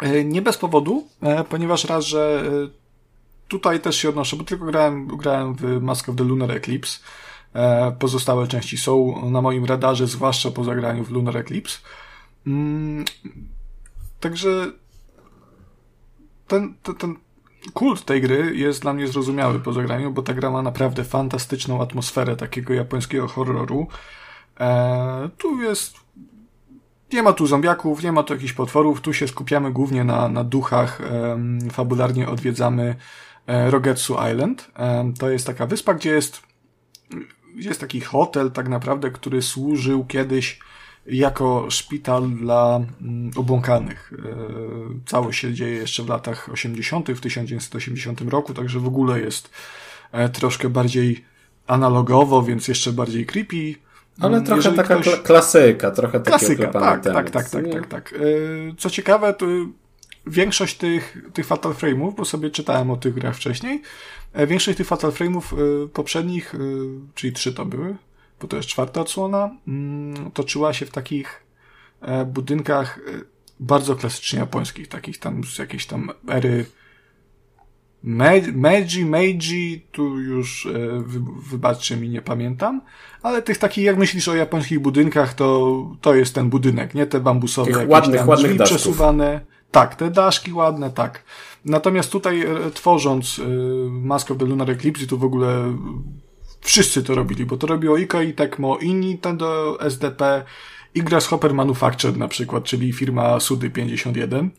E, 0.00 0.24
nie 0.24 0.42
bez 0.42 0.58
powodu, 0.58 1.06
e, 1.22 1.44
ponieważ 1.44 1.84
raz, 1.84 2.04
że 2.04 2.44
e, 2.46 2.77
tutaj 3.48 3.80
też 3.80 3.96
się 3.96 4.08
odnoszę, 4.08 4.36
bo 4.36 4.44
tylko 4.44 4.64
grałem, 4.64 5.06
grałem 5.06 5.54
w 5.54 5.82
Mask 5.82 6.08
of 6.08 6.16
the 6.16 6.24
Lunar 6.24 6.50
Eclipse. 6.50 6.98
E, 7.54 7.92
pozostałe 7.98 8.46
części 8.46 8.78
są 8.78 9.22
na 9.30 9.42
moim 9.42 9.64
radarze, 9.64 10.06
zwłaszcza 10.06 10.50
po 10.50 10.64
zagraniu 10.64 11.04
w 11.04 11.10
Lunar 11.10 11.36
Eclipse. 11.36 11.78
Mm, 12.46 13.04
także 14.20 14.72
ten, 16.46 16.74
ten, 16.82 16.94
ten 16.94 17.16
kult 17.72 18.04
tej 18.04 18.20
gry 18.20 18.56
jest 18.56 18.82
dla 18.82 18.92
mnie 18.92 19.08
zrozumiały 19.08 19.60
po 19.60 19.72
zagraniu, 19.72 20.10
bo 20.10 20.22
ta 20.22 20.34
gra 20.34 20.50
ma 20.50 20.62
naprawdę 20.62 21.04
fantastyczną 21.04 21.82
atmosferę 21.82 22.36
takiego 22.36 22.74
japońskiego 22.74 23.28
horroru. 23.28 23.86
E, 24.60 25.28
tu 25.38 25.62
jest 25.62 26.08
nie 27.12 27.22
ma 27.22 27.32
tu 27.32 27.46
zombiaków, 27.46 28.02
nie 28.02 28.12
ma 28.12 28.22
tu 28.22 28.34
jakichś 28.34 28.52
potworów, 28.52 29.00
tu 29.00 29.12
się 29.12 29.28
skupiamy 29.28 29.72
głównie 29.72 30.04
na, 30.04 30.28
na 30.28 30.44
duchach, 30.44 31.02
fabularnie 31.72 32.28
odwiedzamy 32.28 32.96
Rogetsu 33.70 34.16
Island. 34.32 34.70
Um, 34.78 35.14
to 35.14 35.30
jest 35.30 35.46
taka 35.46 35.66
wyspa, 35.66 35.94
gdzie 35.94 36.10
jest, 36.10 36.42
gdzie 37.56 37.68
jest 37.68 37.80
taki 37.80 38.00
hotel 38.00 38.50
tak 38.50 38.68
naprawdę, 38.68 39.10
który 39.10 39.42
służył 39.42 40.04
kiedyś 40.04 40.58
jako 41.06 41.66
szpital 41.70 42.30
dla 42.30 42.80
mm, 43.00 43.30
obłąkanych. 43.36 44.12
E, 44.12 45.06
całość 45.06 45.40
się 45.40 45.54
dzieje 45.54 45.74
jeszcze 45.74 46.02
w 46.02 46.08
latach 46.08 46.48
80., 46.52 47.10
w 47.10 47.20
1980 47.20 48.20
roku, 48.20 48.54
także 48.54 48.80
w 48.80 48.86
ogóle 48.86 49.20
jest 49.20 49.50
e, 50.12 50.28
troszkę 50.28 50.68
bardziej 50.68 51.24
analogowo, 51.66 52.42
więc 52.42 52.68
jeszcze 52.68 52.92
bardziej 52.92 53.26
creepy. 53.26 53.74
Ale 54.20 54.36
mm, 54.36 54.46
trochę 54.46 54.72
taka 54.72 54.96
ktoś... 54.96 55.20
klasyka, 55.20 55.90
trochę 55.90 56.20
takie 56.20 56.38
klasyka, 56.38 56.68
tak, 56.68 57.02
tak, 57.02 57.14
tak, 57.14 57.30
tak, 57.30 57.50
tak, 57.50 57.72
tak, 57.72 57.86
tak. 57.86 58.14
Co 58.78 58.90
ciekawe, 58.90 59.34
to 59.34 59.46
większość 60.28 60.76
tych, 60.76 61.18
tych 61.32 61.46
Fatal 61.46 61.72
Frame'ów, 61.72 62.14
bo 62.14 62.24
sobie 62.24 62.50
czytałem 62.50 62.90
o 62.90 62.96
tych 62.96 63.14
grach 63.14 63.36
wcześniej, 63.36 63.82
e, 64.32 64.46
większość 64.46 64.78
tych 64.78 64.86
Fatal 64.86 65.10
Frame'ów 65.10 65.42
poprzednich, 65.88 66.54
czyli 67.14 67.32
trzy 67.32 67.52
to 67.52 67.64
były, 67.64 67.96
bo 68.40 68.48
to 68.48 68.56
jest 68.56 68.68
czwarta 68.68 69.00
odsłona, 69.00 69.50
mm, 69.68 70.30
toczyła 70.30 70.72
się 70.72 70.86
w 70.86 70.90
takich 70.90 71.42
e, 72.00 72.24
budynkach 72.24 72.98
e, 72.98 73.20
bardzo 73.60 73.96
klasycznie 73.96 74.38
japońskich, 74.38 74.88
takich 74.88 75.18
tam 75.18 75.44
z 75.44 75.58
jakiejś 75.58 75.86
tam 75.86 76.10
ery 76.28 76.66
Meiji, 78.02 79.04
Meiji, 79.04 79.86
tu 79.92 80.20
już 80.20 80.66
e, 80.66 80.70
wybaczcie 81.50 81.96
mi, 81.96 82.08
nie 82.08 82.22
pamiętam, 82.22 82.80
ale 83.22 83.42
tych 83.42 83.58
takich, 83.58 83.84
jak 83.84 83.96
myślisz 83.96 84.28
o 84.28 84.34
japońskich 84.34 84.80
budynkach, 84.80 85.34
to, 85.34 85.82
to 86.00 86.14
jest 86.14 86.34
ten 86.34 86.50
budynek, 86.50 86.94
nie 86.94 87.06
te 87.06 87.20
bambusowe, 87.20 87.70
jakieś 87.70 87.88
ładnych, 87.88 88.20
tam 88.20 88.28
ładnych 88.28 88.62
przesuwane. 88.62 89.40
Tak, 89.70 89.94
te 89.94 90.10
daszki 90.10 90.52
ładne, 90.52 90.90
tak. 90.90 91.24
Natomiast 91.64 92.12
tutaj 92.12 92.46
tworząc 92.74 93.40
Mask 93.90 94.30
of 94.30 94.38
the 94.38 94.44
Lunar 94.44 94.70
Eclipse, 94.70 95.06
tu 95.06 95.18
w 95.18 95.24
ogóle 95.24 95.72
Wszyscy 96.60 97.02
to 97.02 97.14
robili, 97.14 97.46
bo 97.46 97.56
to 97.56 97.66
robiło 97.66 97.96
i 97.96 98.06
Koei 98.06 98.34
Tecmo, 98.34 98.78
i 98.78 98.94
Nintendo 98.94 99.78
SDP, 99.80 100.44
i 100.94 101.02
Grasshopper 101.02 101.54
na 102.16 102.28
przykład, 102.28 102.64
czyli 102.64 102.92
firma 102.92 103.40
Sudy 103.40 103.70
51. 103.70 104.50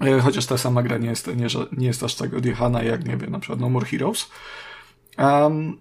E, 0.00 0.20
chociaż 0.20 0.46
ta 0.46 0.58
sama 0.58 0.82
gra 0.82 0.98
nie 0.98 1.08
jest, 1.08 1.26
nie, 1.26 1.46
nie 1.72 1.86
jest 1.86 2.02
aż 2.02 2.14
tak 2.14 2.34
odjechana 2.34 2.82
jak, 2.82 3.04
nie 3.04 3.16
wiem, 3.16 3.30
na 3.30 3.38
przykład 3.38 3.60
No 3.60 3.68
More 3.68 3.86
Heroes. 3.86 4.30
Um, 5.18 5.78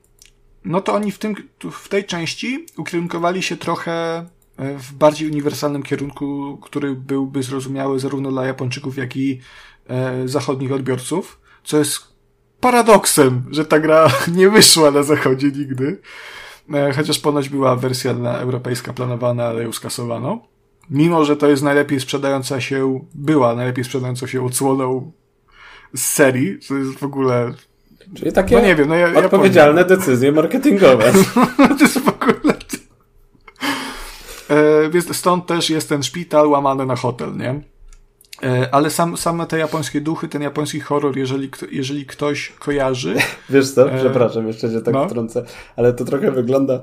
no 0.65 0.81
to 0.81 0.93
oni 0.93 1.11
w, 1.11 1.19
tym, 1.19 1.35
w 1.71 1.89
tej 1.89 2.05
części 2.05 2.65
ukierunkowali 2.77 3.43
się 3.43 3.57
trochę 3.57 3.91
e, 3.91 4.25
w 4.57 4.93
bardziej 4.93 5.29
uniwersalnym 5.29 5.83
kierunku, 5.83 6.57
który 6.61 6.95
byłby 6.95 7.43
zrozumiały 7.43 7.99
zarówno 7.99 8.31
dla 8.31 8.45
Japończyków, 8.45 8.97
jak 8.97 9.17
i 9.17 9.39
e, 9.89 10.27
zachodnich 10.27 10.71
odbiorców, 10.71 11.39
co 11.63 11.77
jest 11.77 11.99
paradoksem, 12.59 13.43
że 13.51 13.65
ta 13.65 13.79
gra 13.79 14.11
nie 14.37 14.49
wyszła 14.49 14.91
na 14.91 15.03
zachodzie 15.03 15.47
nigdy. 15.47 16.01
E, 16.73 16.93
chociaż 16.93 17.19
ponoć 17.19 17.49
była 17.49 17.75
wersja 17.75 18.13
dla 18.13 18.37
europejska 18.37 18.93
planowana, 18.93 19.45
ale 19.45 19.63
ją 19.63 19.71
skasowano. 19.71 20.41
Mimo, 20.89 21.25
że 21.25 21.37
to 21.37 21.49
jest 21.49 21.63
najlepiej 21.63 21.99
sprzedająca 21.99 22.61
się, 22.61 23.05
była 23.13 23.55
najlepiej 23.55 23.83
sprzedającą 23.83 24.27
się 24.27 24.45
odsłoną 24.45 25.11
z 25.93 26.01
serii, 26.01 26.59
to 26.67 26.75
jest 26.75 26.91
w 26.91 27.03
ogóle... 27.03 27.53
Czyli 28.15 28.31
takie 28.31 28.55
no 28.55 28.61
nie 28.61 28.75
wiem, 28.75 28.89
no 28.89 28.95
ja, 28.95 29.13
odpowiedzialne 29.13 29.81
ja 29.81 29.87
decyzje 29.87 30.31
marketingowe. 30.31 31.13
to 31.77 31.83
jest 31.83 31.99
w 31.99 32.07
ogóle... 32.07 32.53
E, 34.51 34.89
więc 34.89 35.15
stąd 35.15 35.45
też 35.45 35.69
jest 35.69 35.89
ten 35.89 36.03
szpital 36.03 36.47
łamany 36.47 36.85
na 36.85 36.95
hotel, 36.95 37.37
nie? 37.37 37.61
E, 38.43 38.69
ale 38.71 38.89
sam, 38.89 39.17
same 39.17 39.45
te 39.45 39.57
japońskie 39.57 40.01
duchy, 40.01 40.27
ten 40.27 40.41
japoński 40.41 40.79
horror, 40.79 41.17
jeżeli, 41.17 41.49
jeżeli 41.71 42.05
ktoś 42.05 42.49
kojarzy. 42.59 43.15
Wiesz 43.49 43.71
co, 43.71 43.91
e, 43.91 43.97
przepraszam, 43.97 44.47
jeszcze 44.47 44.71
cię 44.71 44.81
tak 44.81 44.93
no. 44.93 45.07
wtrącę, 45.07 45.43
ale 45.75 45.93
to 45.93 46.05
trochę 46.05 46.31
wygląda 46.31 46.81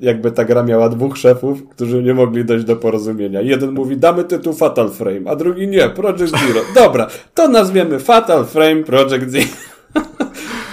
jakby 0.00 0.32
ta 0.32 0.44
gra 0.44 0.62
miała 0.62 0.88
dwóch 0.88 1.18
szefów, 1.18 1.68
którzy 1.68 2.02
nie 2.02 2.14
mogli 2.14 2.44
dojść 2.44 2.64
do 2.64 2.76
porozumienia. 2.76 3.40
Jeden 3.40 3.70
mówi, 3.72 3.96
damy 3.96 4.24
tytuł 4.24 4.52
Fatal 4.52 4.90
Frame, 4.90 5.30
a 5.30 5.36
drugi 5.36 5.68
nie, 5.68 5.88
Project 5.88 6.30
Zero. 6.30 6.60
Dobra, 6.74 7.06
to 7.34 7.48
nazwiemy 7.48 7.98
Fatal 7.98 8.44
Frame 8.44 8.84
Project 8.84 9.30
Zero. 9.30 9.46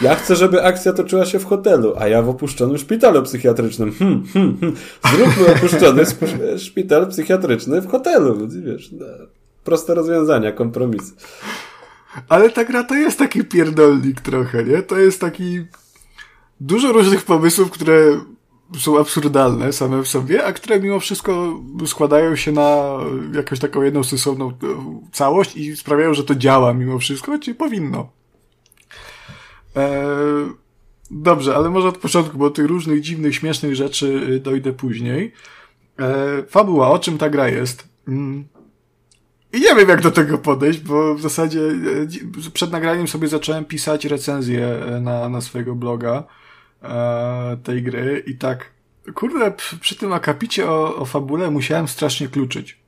Ja 0.02 0.16
chcę, 0.16 0.36
żeby 0.36 0.64
akcja 0.64 0.94
toczyła 0.94 1.26
się 1.26 1.40
w 1.40 1.46
hotelu, 1.46 1.94
a 2.00 2.08
ja 2.08 2.22
w 2.22 2.30
opuszczonym 2.30 2.78
szpitalu 2.78 3.24
psychiatrycznym. 3.24 3.92
Hmm, 3.92 4.24
hmm, 4.34 4.58
hmm. 4.60 4.78
Zróbmy 5.12 5.56
opuszczony 5.56 6.04
szpital 6.58 7.08
psychiatryczny 7.08 7.82
w 7.82 7.88
hotelu. 7.88 8.48
Wiesz, 8.48 8.92
no 8.92 9.06
proste 9.64 9.94
rozwiązania, 9.94 10.52
kompromis. 10.52 11.14
Ale 12.30 12.50
ta 12.50 12.64
gra 12.64 12.84
to 12.84 12.96
jest 12.96 13.20
taki 13.20 13.44
pierdolnik 13.44 14.22
trochę, 14.22 14.64
nie? 14.64 14.82
To 14.82 14.98
jest 14.98 15.22
taki 15.22 15.66
dużo 16.62 16.92
różnych 16.92 17.24
pomysłów, 17.24 17.72
które 17.72 18.20
są 18.80 19.00
absurdalne 19.00 19.74
same 19.74 20.04
w 20.04 20.08
sobie, 20.08 20.46
a 20.46 20.54
które 20.54 20.80
mimo 20.80 21.00
wszystko 21.00 21.60
składają 21.86 22.36
się 22.36 22.52
na 22.52 22.98
jakąś 23.34 23.60
taką 23.60 23.82
jedną 23.82 24.04
sensowną 24.04 24.50
e, 24.50 24.54
całość 25.12 25.56
i 25.56 25.76
sprawiają, 25.76 26.14
że 26.14 26.24
to 26.24 26.36
działa 26.36 26.74
mimo 26.74 27.00
wszystko, 27.00 27.40
czyli 27.40 27.56
powinno. 27.56 28.23
Eee, 29.76 30.52
dobrze, 31.12 31.56
ale 31.56 31.70
może 31.70 31.88
od 31.88 31.98
początku, 31.98 32.38
bo 32.38 32.50
tych 32.50 32.66
różnych 32.66 33.02
dziwnych, 33.02 33.36
śmiesznych 33.36 33.76
rzeczy 33.76 34.08
y, 34.30 34.40
dojdę 34.40 34.74
później. 34.74 35.32
Eee, 36.00 36.44
fabuła, 36.50 36.90
o 36.92 37.00
czym 37.00 37.18
ta 37.18 37.30
gra 37.30 37.50
jest? 37.50 37.88
Mm. 38.08 38.46
I 39.54 39.62
nie 39.62 39.76
wiem, 39.76 39.90
jak 39.90 40.02
do 40.02 40.12
tego 40.12 40.38
podejść, 40.38 40.80
bo 40.80 41.16
w 41.16 41.22
zasadzie 41.22 41.62
e, 41.62 42.52
przed 42.54 42.72
nagraniem 42.72 43.08
sobie 43.08 43.28
zacząłem 43.28 43.66
pisać 43.66 44.06
recenzję 44.06 44.68
e, 44.68 45.02
na, 45.02 45.30
na 45.30 45.42
swojego 45.42 45.76
bloga 45.76 46.24
e, 46.84 47.58
tej 47.64 47.84
gry 47.84 48.24
i 48.28 48.38
tak, 48.38 48.72
kurde, 49.14 49.54
przy 49.82 49.96
tym 49.96 50.14
akapicie 50.14 50.70
o, 50.70 50.96
o 50.96 51.06
fabule 51.06 51.52
musiałem 51.52 51.88
strasznie 51.88 52.28
kluczyć. 52.28 52.84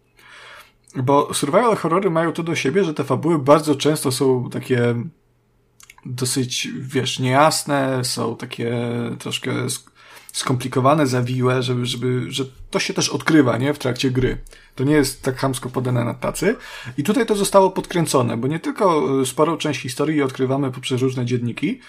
Bo 0.96 1.34
survival 1.34 1.76
horrory 1.76 2.10
mają 2.10 2.34
to 2.34 2.44
do 2.44 2.56
siebie, 2.56 2.84
że 2.84 2.94
te 2.94 3.04
fabuły 3.04 3.40
bardzo 3.40 3.76
często 3.76 4.12
są 4.12 4.50
takie 4.50 4.96
dosyć, 6.06 6.68
wiesz, 6.80 7.20
niejasne, 7.20 8.04
są 8.04 8.36
takie 8.36 8.78
troszkę 9.20 9.52
skomplikowane, 10.36 11.08
zawiłe, 11.08 11.64
żeby, 11.64 11.86
żeby, 11.86 12.32
że 12.32 12.46
to 12.72 12.80
się 12.80 12.94
też 12.94 13.10
odkrywa, 13.10 13.58
nie? 13.58 13.74
W 13.74 13.80
trakcie 13.80 14.12
gry. 14.12 14.38
To 14.76 14.84
nie 14.84 14.94
jest 14.94 15.24
tak 15.24 15.38
hamsko 15.38 15.70
podane 15.70 16.04
na 16.04 16.14
tacy. 16.14 16.56
I 16.98 17.04
tutaj 17.04 17.26
to 17.26 17.36
zostało 17.36 17.72
podkręcone, 17.72 18.38
bo 18.38 18.48
nie 18.48 18.60
tylko 18.60 19.22
e, 19.22 19.26
sporą 19.26 19.58
część 19.58 19.82
historii 19.82 20.22
odkrywamy 20.22 20.72
poprzez 20.72 21.02
różne 21.02 21.26
dzienniki, 21.26 21.80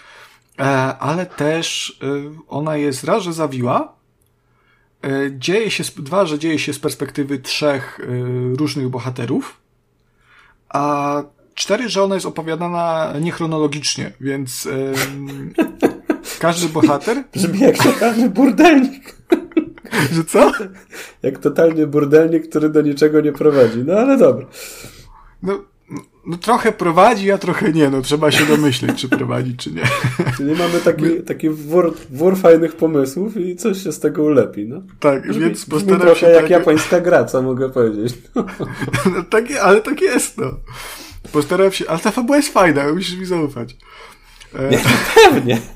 e, 0.58 0.62
ale 0.98 1.26
też 1.26 1.98
e, 2.02 2.06
ona 2.48 2.76
jest 2.76 3.04
raz, 3.04 3.22
że 3.22 3.32
zawiła, 3.32 3.96
dzieje 5.30 5.70
się, 5.70 5.84
dwa, 5.96 6.26
że 6.26 6.38
dzieje 6.38 6.58
się 6.58 6.72
z 6.72 6.78
perspektywy 6.78 7.38
trzech 7.38 8.00
różnych 8.58 8.88
bohaterów, 8.88 9.60
a 10.68 11.22
cztery, 11.56 11.88
że 11.88 12.02
ona 12.02 12.14
jest 12.14 12.26
opowiadana 12.26 13.14
niechronologicznie, 13.20 14.12
więc 14.20 14.68
każdy 16.38 16.68
bohater... 16.68 17.24
Brzmi 17.34 17.60
jak 17.60 17.78
totalny 17.78 18.30
burdelnik. 18.30 19.16
Że 20.12 20.24
co? 20.24 20.52
Jak 21.22 21.38
totalny 21.38 21.86
burdelnik, 21.86 22.48
który 22.48 22.68
do 22.68 22.82
niczego 22.82 23.20
nie 23.20 23.32
prowadzi. 23.32 23.78
No 23.86 23.92
ale 23.92 24.16
dobra. 24.16 24.46
No, 25.42 25.64
no 26.26 26.36
trochę 26.36 26.72
prowadzi, 26.72 27.32
a 27.32 27.38
trochę 27.38 27.72
nie. 27.72 27.90
No 27.90 28.02
trzeba 28.02 28.30
się 28.30 28.46
domyśleć, 28.46 29.00
czy 29.00 29.08
prowadzi, 29.08 29.56
czy 29.56 29.72
nie. 29.72 29.82
Czyli 30.36 30.52
mamy 30.52 30.80
taki, 30.84 31.22
taki 31.22 31.50
wór, 31.50 31.94
wór 32.10 32.36
fajnych 32.36 32.76
pomysłów 32.76 33.36
i 33.36 33.56
coś 33.56 33.82
się 33.82 33.92
z 33.92 34.00
tego 34.00 34.22
ulepi. 34.22 34.66
No. 34.66 34.82
Tak, 35.00 35.28
brzmi, 35.28 35.44
więc 35.44 35.66
postaram 35.66 36.00
trochę 36.00 36.20
się... 36.20 36.26
jak 36.26 36.40
tak... 36.40 36.50
japońska 36.50 37.00
gra, 37.00 37.24
co 37.24 37.42
mogę 37.42 37.70
powiedzieć. 37.70 38.14
No. 38.34 38.46
no 39.16 39.22
tak, 39.30 39.44
ale 39.62 39.80
tak 39.80 40.00
jest, 40.00 40.38
no. 40.38 40.50
Postaram 41.32 41.72
się, 41.72 41.88
ale 41.88 41.98
ta 41.98 42.10
fabuła 42.10 42.36
jest 42.36 42.52
fajna, 42.52 42.92
musisz 42.92 43.18
mi 43.18 43.26
zaufać. 43.26 43.76
Nie, 44.70 44.80
pewnie. 45.14 45.60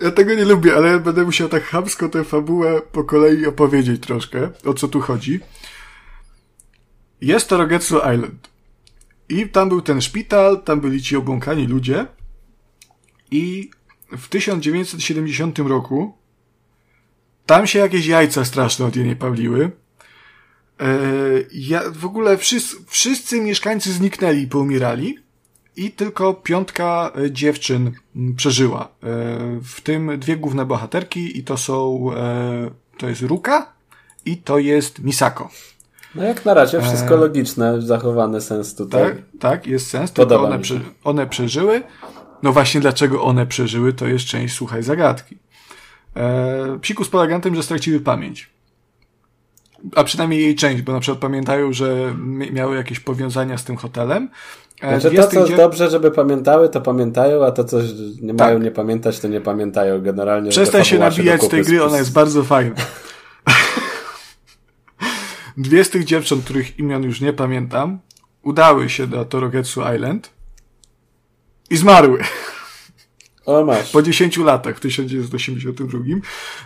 Ja 0.00 0.10
tego 0.10 0.34
nie 0.34 0.44
lubię, 0.44 0.76
ale 0.76 1.00
będę 1.00 1.24
musiał 1.24 1.48
tak 1.48 1.64
chamsko 1.64 2.08
tę 2.08 2.24
fabułę 2.24 2.80
po 2.92 3.04
kolei 3.04 3.46
opowiedzieć 3.46 4.02
troszkę, 4.02 4.50
o 4.64 4.74
co 4.74 4.88
tu 4.88 5.00
chodzi. 5.00 5.40
Jest 7.20 7.48
to 7.48 7.56
Rogetsu 7.56 7.96
Island. 7.96 8.50
I 9.28 9.48
tam 9.48 9.68
był 9.68 9.82
ten 9.82 10.00
szpital, 10.00 10.62
tam 10.62 10.80
byli 10.80 11.02
ci 11.02 11.16
obłąkani 11.16 11.66
ludzie. 11.66 12.06
I 13.30 13.70
w 14.12 14.28
1970 14.28 15.58
roku 15.58 16.18
tam 17.46 17.66
się 17.66 17.78
jakieś 17.78 18.06
jajca 18.06 18.44
straszne 18.44 18.86
od 18.86 18.96
nie 18.96 19.16
paliły. 19.16 19.70
Eee, 20.80 21.46
ja, 21.52 21.82
w 21.92 22.04
ogóle 22.04 22.38
wszyscy, 22.38 22.76
wszyscy 22.86 23.40
mieszkańcy 23.40 23.92
zniknęli 23.92 24.42
i 24.42 24.46
poumierali 24.46 25.18
i 25.76 25.90
tylko 25.90 26.34
piątka 26.34 27.12
e, 27.16 27.30
dziewczyn 27.30 27.92
przeżyła. 28.36 28.84
E, 28.84 28.88
w 29.62 29.80
tym 29.80 30.18
dwie 30.18 30.36
główne 30.36 30.66
bohaterki 30.66 31.38
i 31.38 31.44
to 31.44 31.56
są, 31.56 32.06
e, 32.16 32.70
To 32.98 33.08
jest 33.08 33.22
Ruka 33.22 33.72
i 34.24 34.36
to 34.36 34.58
jest 34.58 34.98
Misako. 34.98 35.50
No 36.14 36.24
jak 36.24 36.44
na 36.44 36.54
razie 36.54 36.82
wszystko 36.82 37.14
e... 37.14 37.18
logiczne, 37.18 37.82
zachowany 37.82 38.40
sens 38.40 38.74
tutaj. 38.74 39.02
Tak, 39.02 39.16
tak 39.40 39.66
jest 39.66 39.86
sens, 39.86 40.12
Podoba 40.12 40.34
tylko 40.34 40.54
one, 40.54 40.58
prze, 40.62 40.80
one 41.04 41.26
przeżyły. 41.26 41.82
No 42.42 42.52
właśnie 42.52 42.80
dlaczego 42.80 43.22
one 43.22 43.46
przeżyły, 43.46 43.92
to 43.92 44.06
jest 44.06 44.24
część 44.24 44.54
Słuchaj 44.54 44.82
Zagadki. 44.82 45.38
E, 46.16 46.78
psikus 46.80 47.08
polega 47.08 47.34
na 47.34 47.40
tym, 47.40 47.54
że 47.54 47.62
straciły 47.62 48.00
pamięć. 48.00 48.50
A 49.96 50.04
przynajmniej 50.04 50.42
jej 50.42 50.54
część, 50.54 50.82
bo 50.82 50.92
na 50.92 51.00
przykład 51.00 51.18
pamiętają, 51.18 51.72
że 51.72 52.14
miały 52.52 52.76
jakieś 52.76 53.00
powiązania 53.00 53.58
z 53.58 53.64
tym 53.64 53.76
hotelem. 53.76 54.30
E, 54.82 55.00
znaczy 55.00 55.16
to, 55.16 55.28
co 55.28 55.44
gdzie... 55.44 55.56
dobrze, 55.56 55.90
żeby 55.90 56.10
pamiętały, 56.10 56.68
to 56.68 56.80
pamiętają, 56.80 57.44
a 57.44 57.50
to, 57.50 57.64
co 57.64 57.78
nie 58.22 58.34
mają 58.34 58.54
tak. 58.56 58.64
nie 58.64 58.70
pamiętać, 58.70 59.20
to 59.20 59.28
nie 59.28 59.40
pamiętają 59.40 60.02
generalnie. 60.02 60.50
Przestań 60.50 60.84
się 60.84 60.98
nabijać 60.98 61.42
z 61.42 61.48
tej 61.48 61.62
gry, 61.62 61.84
ona 61.84 61.98
jest 61.98 62.12
bardzo 62.12 62.44
fajna. 62.44 62.76
Dwie 65.56 65.84
z 65.84 65.90
tych 65.90 66.04
dziewcząt, 66.04 66.44
których 66.44 66.78
imion 66.78 67.02
już 67.02 67.20
nie 67.20 67.32
pamiętam, 67.32 67.98
udały 68.42 68.88
się 68.88 69.06
do 69.06 69.24
Torogetsu 69.24 69.80
Island 69.94 70.30
i 71.70 71.76
zmarły. 71.76 72.18
O, 73.46 73.64
masz. 73.64 73.90
Po 73.90 74.02
10 74.02 74.36
latach, 74.36 74.76
w 74.76 74.80
1982. 74.80 75.98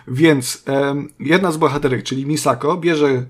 Więc 0.07 0.63
um, 0.67 1.09
jedna 1.19 1.51
z 1.51 1.57
bohaterek, 1.57 2.03
czyli 2.03 2.25
Misako, 2.25 2.77
bierze 2.77 3.25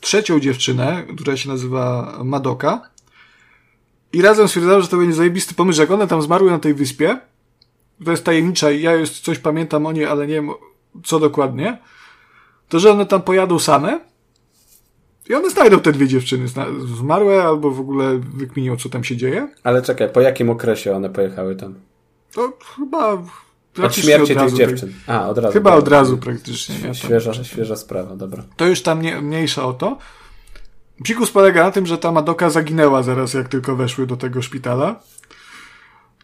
trzecią 0.00 0.40
dziewczynę, 0.40 1.04
która 1.14 1.36
się 1.36 1.48
nazywa 1.48 2.18
Madoka 2.24 2.90
i 4.12 4.22
razem 4.22 4.48
stwierdzają, 4.48 4.80
że 4.80 4.88
to 4.88 4.96
będzie 4.96 5.14
zajebisty 5.14 5.54
pomysł, 5.54 5.80
jak 5.80 5.90
one 5.90 6.06
tam 6.06 6.22
zmarły 6.22 6.50
na 6.50 6.58
tej 6.58 6.74
wyspie, 6.74 7.18
to 8.04 8.10
jest 8.10 8.24
tajemnicza 8.24 8.70
i 8.70 8.82
ja 8.82 8.94
już 8.94 9.10
coś 9.10 9.38
pamiętam 9.38 9.86
o 9.86 9.92
niej, 9.92 10.04
ale 10.04 10.26
nie 10.26 10.34
wiem 10.34 10.50
co 11.04 11.18
dokładnie, 11.18 11.78
to 12.68 12.80
że 12.80 12.92
one 12.92 13.06
tam 13.06 13.22
pojadą 13.22 13.58
same 13.58 14.00
i 15.28 15.34
one 15.34 15.50
znajdą 15.50 15.80
te 15.80 15.92
dwie 15.92 16.08
dziewczyny 16.08 16.48
zmarłe 16.96 17.42
albo 17.42 17.70
w 17.70 17.80
ogóle 17.80 18.18
wykminią, 18.18 18.76
co 18.76 18.88
tam 18.88 19.04
się 19.04 19.16
dzieje. 19.16 19.48
Ale 19.62 19.82
czekaj, 19.82 20.12
po 20.12 20.20
jakim 20.20 20.50
okresie 20.50 20.96
one 20.96 21.10
pojechały 21.10 21.56
tam? 21.56 21.74
To 22.32 22.52
chyba 22.76 23.12
od 23.82 23.96
śmierci 23.96 24.36
od 24.36 24.44
tych 24.46 24.54
dziewczyn. 24.54 24.92
A, 25.06 25.28
od 25.28 25.38
razu. 25.38 25.52
Chyba 25.52 25.70
dobra. 25.70 25.82
od 25.82 25.88
razu 25.88 26.18
praktycznie. 26.18 26.94
Świeża, 26.94 27.44
świeża 27.44 27.76
sprawa, 27.76 28.16
dobra. 28.16 28.44
To 28.56 28.66
już 28.66 28.82
tam 28.82 29.02
nie, 29.02 29.20
mniejsza 29.20 29.64
o 29.64 29.72
to. 29.72 29.98
Psikus 31.02 31.30
polega 31.30 31.64
na 31.64 31.70
tym, 31.70 31.86
że 31.86 31.98
ta 31.98 32.12
Madoka 32.12 32.50
zaginęła 32.50 33.02
zaraz, 33.02 33.34
jak 33.34 33.48
tylko 33.48 33.76
weszły 33.76 34.06
do 34.06 34.16
tego 34.16 34.42
szpitala. 34.42 35.00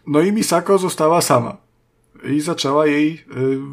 No 0.07 0.19
i 0.19 0.31
Misako 0.31 0.77
została 0.77 1.21
sama. 1.21 1.57
I 2.23 2.41
zaczęła 2.41 2.87
jej 2.87 3.25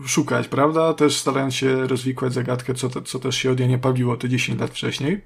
y, 0.05 0.09
szukać, 0.09 0.49
prawda? 0.49 0.95
Też 0.95 1.17
starając 1.17 1.55
się 1.55 1.87
rozwikłać 1.87 2.33
zagadkę, 2.33 2.75
co, 2.75 2.89
te, 2.89 3.03
co 3.03 3.19
też 3.19 3.37
się 3.37 3.51
od 3.51 3.59
niej 3.59 3.69
nie 3.69 3.79
paliło 3.79 4.17
te 4.17 4.29
10 4.29 4.61
lat 4.61 4.71
wcześniej. 4.71 5.21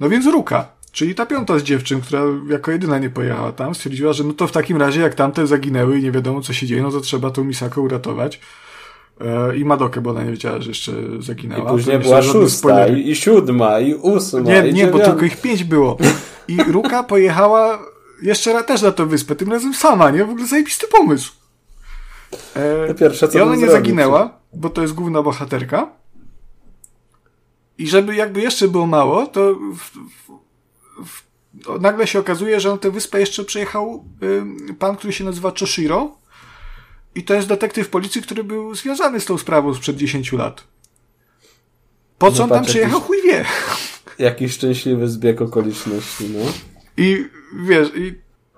No 0.00 0.08
więc 0.08 0.26
Ruka, 0.26 0.68
czyli 0.92 1.14
ta 1.14 1.26
piąta 1.26 1.58
z 1.58 1.62
dziewczyn, 1.62 2.00
która 2.00 2.22
jako 2.48 2.70
jedyna 2.70 2.98
nie 2.98 3.10
pojechała 3.10 3.52
tam, 3.52 3.74
stwierdziła, 3.74 4.12
że 4.12 4.24
no 4.24 4.32
to 4.32 4.46
w 4.46 4.52
takim 4.52 4.76
razie, 4.76 5.00
jak 5.00 5.14
tamte 5.14 5.46
zaginęły 5.46 5.98
i 5.98 6.02
nie 6.02 6.12
wiadomo 6.12 6.40
co 6.40 6.52
się 6.52 6.66
dzieje, 6.66 6.82
no 6.82 6.90
to 6.90 7.00
trzeba 7.00 7.30
tą 7.30 7.44
Misako 7.44 7.82
uratować. 7.82 8.40
E, 9.20 9.56
I 9.56 9.64
Madokę, 9.64 10.00
bo 10.00 10.10
ona 10.10 10.24
nie 10.24 10.30
wiedziała, 10.30 10.60
że 10.60 10.68
jeszcze 10.68 10.92
zaginęła. 11.18 11.70
I 11.70 11.74
później 11.74 11.98
była 11.98 12.22
szósta, 12.22 12.88
i, 12.88 13.10
i, 13.10 13.16
siódma, 13.16 13.80
i 13.80 13.94
ósma. 13.94 14.40
Nie, 14.40 14.68
i 14.68 14.74
nie, 14.74 14.86
bo 14.86 14.98
tylko 14.98 15.24
ich 15.24 15.40
pięć 15.40 15.64
było. 15.64 15.96
I 16.48 16.56
Ruka 16.62 17.02
pojechała 17.02 17.78
jeszcze 18.22 18.52
raz 18.52 18.66
też 18.66 18.82
na 18.82 18.92
tę 18.92 19.06
wyspę, 19.06 19.36
tym 19.36 19.52
razem 19.52 19.74
sama, 19.74 20.10
nie? 20.10 20.24
W 20.24 20.30
ogóle 20.30 20.46
zajebisty 20.46 20.86
pomysł. 20.88 21.32
E, 22.54 22.88
to 22.88 22.94
pierwsze, 22.94 23.28
co 23.28 23.38
I 23.38 23.40
ona 23.40 23.52
nie 23.52 23.58
zrobić. 23.58 23.72
zaginęła, 23.72 24.38
bo 24.52 24.70
to 24.70 24.82
jest 24.82 24.94
główna 24.94 25.22
bohaterka. 25.22 25.88
I 27.78 27.88
żeby 27.88 28.14
jakby 28.14 28.40
jeszcze 28.40 28.68
było 28.68 28.86
mało, 28.86 29.26
to 29.26 29.54
w, 29.54 29.78
w, 29.78 30.41
nagle 31.80 32.06
się 32.06 32.18
okazuje, 32.18 32.60
że 32.60 32.70
na 32.70 32.78
tę 32.78 32.90
wyspę 32.90 33.20
jeszcze 33.20 33.44
przyjechał 33.44 34.04
y, 34.70 34.74
pan, 34.74 34.96
który 34.96 35.12
się 35.12 35.24
nazywa 35.24 35.52
Choshiro 35.60 36.16
i 37.14 37.22
to 37.22 37.34
jest 37.34 37.48
detektyw 37.48 37.88
policji, 37.88 38.22
który 38.22 38.44
był 38.44 38.74
związany 38.74 39.20
z 39.20 39.24
tą 39.24 39.38
sprawą 39.38 39.74
sprzed 39.74 39.96
10 39.96 40.32
lat. 40.32 40.64
Po 42.18 42.32
co 42.32 42.38
no 42.38 42.44
on 42.44 42.50
tam 42.50 42.64
przyjechał, 42.64 43.00
jakiś, 43.00 43.06
chuj 43.06 43.22
wie. 43.22 43.44
Jakiś 44.18 44.52
szczęśliwy 44.52 45.08
zbieg 45.08 45.42
okoliczności, 45.42 46.24
no. 46.28 46.52
I 46.96 47.24
wiesz, 47.64 47.88
i, 47.96 48.14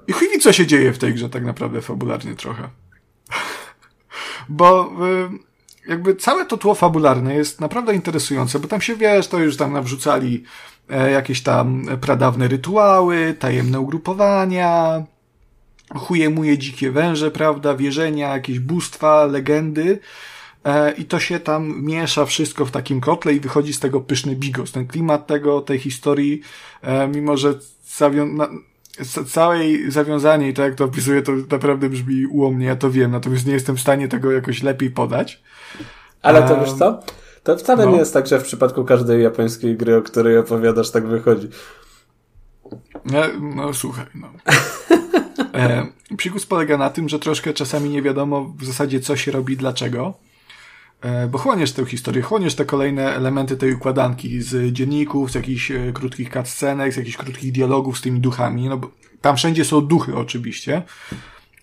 i 0.06 0.12
chuj 0.12 0.28
wie, 0.28 0.38
co 0.38 0.52
się 0.52 0.66
dzieje 0.66 0.92
w 0.92 0.98
tej 0.98 1.14
grze 1.14 1.28
tak 1.28 1.44
naprawdę 1.44 1.82
fabularnie 1.82 2.34
trochę. 2.34 2.68
Bo 4.48 4.92
y, 5.34 5.88
jakby 5.88 6.16
całe 6.16 6.46
to 6.46 6.56
tło 6.56 6.74
fabularne 6.74 7.34
jest 7.34 7.60
naprawdę 7.60 7.94
interesujące, 7.94 8.58
bo 8.58 8.68
tam 8.68 8.80
się, 8.80 8.96
wiesz, 8.96 9.28
to 9.28 9.38
już 9.38 9.56
tam 9.56 9.72
nawrzucali 9.72 10.44
jakieś 10.88 11.42
tam 11.42 11.86
pradawne 12.00 12.48
rytuały, 12.48 13.34
tajemne 13.38 13.80
ugrupowania, 13.80 15.02
chujemuje 15.94 16.58
dzikie 16.58 16.90
węże, 16.90 17.30
prawda, 17.30 17.74
wierzenia, 17.74 18.32
jakieś 18.34 18.58
bóstwa, 18.58 19.24
legendy 19.24 19.98
e, 20.64 20.92
i 20.92 21.04
to 21.04 21.20
się 21.20 21.40
tam 21.40 21.82
miesza 21.82 22.26
wszystko 22.26 22.66
w 22.66 22.70
takim 22.70 23.00
kotle 23.00 23.32
i 23.32 23.40
wychodzi 23.40 23.72
z 23.72 23.80
tego 23.80 24.00
pyszny 24.00 24.36
bigos. 24.36 24.72
Ten 24.72 24.86
klimat 24.86 25.26
tego, 25.26 25.60
tej 25.60 25.78
historii, 25.78 26.40
e, 26.82 27.08
mimo 27.08 27.36
że 27.36 27.54
zawią- 27.98 28.46
całej 29.26 29.90
zawiązanie 29.90 30.48
i 30.48 30.54
to 30.54 30.62
jak 30.62 30.74
to 30.74 30.84
opisuję, 30.84 31.22
to 31.22 31.32
naprawdę 31.50 31.88
brzmi 31.88 32.26
ułomnie, 32.26 32.66
ja 32.66 32.76
to 32.76 32.90
wiem, 32.90 33.10
natomiast 33.10 33.46
nie 33.46 33.52
jestem 33.52 33.76
w 33.76 33.80
stanie 33.80 34.08
tego 34.08 34.32
jakoś 34.32 34.62
lepiej 34.62 34.90
podać. 34.90 35.42
Ale 36.22 36.42
to 36.48 36.60
wiesz 36.60 36.72
co? 36.72 37.02
To 37.44 37.56
wcale 37.56 37.86
no. 37.86 37.92
nie 37.92 37.98
jest 37.98 38.14
tak, 38.14 38.26
że 38.26 38.40
w 38.40 38.44
przypadku 38.44 38.84
każdej 38.84 39.22
japońskiej 39.22 39.76
gry, 39.76 39.96
o 39.96 40.02
której 40.02 40.38
opowiadasz, 40.38 40.90
tak 40.90 41.06
wychodzi. 41.06 41.48
No, 43.04 43.20
no 43.40 43.74
słuchaj, 43.74 44.06
no. 44.14 44.28
E, 45.54 45.86
psikus 46.16 46.46
polega 46.46 46.76
na 46.78 46.90
tym, 46.90 47.08
że 47.08 47.18
troszkę 47.18 47.52
czasami 47.52 47.90
nie 47.90 48.02
wiadomo 48.02 48.54
w 48.58 48.64
zasadzie 48.64 49.00
co 49.00 49.16
się 49.16 49.32
robi, 49.32 49.56
dlaczego. 49.56 50.14
E, 51.00 51.28
bo 51.28 51.38
chłoniesz 51.38 51.72
tę 51.72 51.86
historię, 51.86 52.22
chłoniesz 52.22 52.54
te 52.54 52.64
kolejne 52.64 53.14
elementy 53.14 53.56
tej 53.56 53.74
układanki 53.74 54.42
z 54.42 54.72
dzienników, 54.72 55.30
z 55.30 55.34
jakichś 55.34 55.70
e, 55.70 55.92
krótkich 55.92 56.30
cutscenek, 56.32 56.92
z 56.92 56.96
jakichś 56.96 57.16
krótkich 57.16 57.52
dialogów 57.52 57.98
z 57.98 58.00
tymi 58.00 58.20
duchami. 58.20 58.68
No 58.68 58.76
bo 58.76 58.90
tam 59.20 59.36
wszędzie 59.36 59.64
są 59.64 59.80
duchy 59.80 60.16
oczywiście 60.16 60.82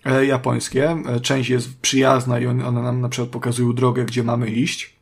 e, 0.04 0.26
japońskie. 0.26 1.02
Część 1.22 1.50
jest 1.50 1.80
przyjazna 1.80 2.40
i 2.40 2.46
one 2.46 2.82
nam 2.82 3.00
na 3.00 3.08
przykład 3.08 3.30
pokazują 3.30 3.72
drogę, 3.72 4.04
gdzie 4.04 4.22
mamy 4.22 4.50
iść. 4.50 5.01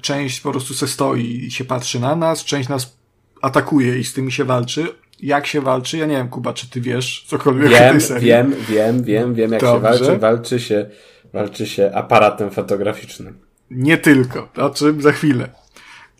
Część 0.00 0.40
po 0.40 0.50
prostu 0.50 0.74
se 0.74 0.88
stoi 0.88 1.44
i 1.44 1.50
się 1.50 1.64
patrzy 1.64 2.00
na 2.00 2.16
nas, 2.16 2.44
część 2.44 2.68
nas 2.68 2.96
atakuje 3.42 3.98
i 3.98 4.04
z 4.04 4.12
tymi 4.12 4.32
się 4.32 4.44
walczy 4.44 4.88
jak 5.20 5.46
się 5.46 5.60
walczy. 5.60 5.98
Ja 5.98 6.06
nie 6.06 6.16
wiem, 6.16 6.28
Kuba, 6.28 6.52
czy 6.52 6.70
ty 6.70 6.80
wiesz 6.80 7.24
cokolwiek 7.26 7.70
wiem, 7.70 7.88
o 7.88 7.90
tej 7.90 8.00
serii? 8.00 8.26
Wiem, 8.26 8.54
wiem, 8.68 9.04
wiem, 9.04 9.34
wiem, 9.34 9.52
jak 9.52 9.60
Dobrze. 9.60 9.76
się 9.76 9.82
walczy. 9.82 10.18
Walczy 10.18 10.60
się, 10.60 10.90
walczy 11.32 11.66
się 11.66 11.90
aparatem 11.94 12.50
fotograficznym. 12.50 13.38
Nie 13.70 13.98
tylko, 13.98 14.48
o 14.56 14.70
czym 14.70 15.02
za 15.02 15.12
chwilę. 15.12 15.48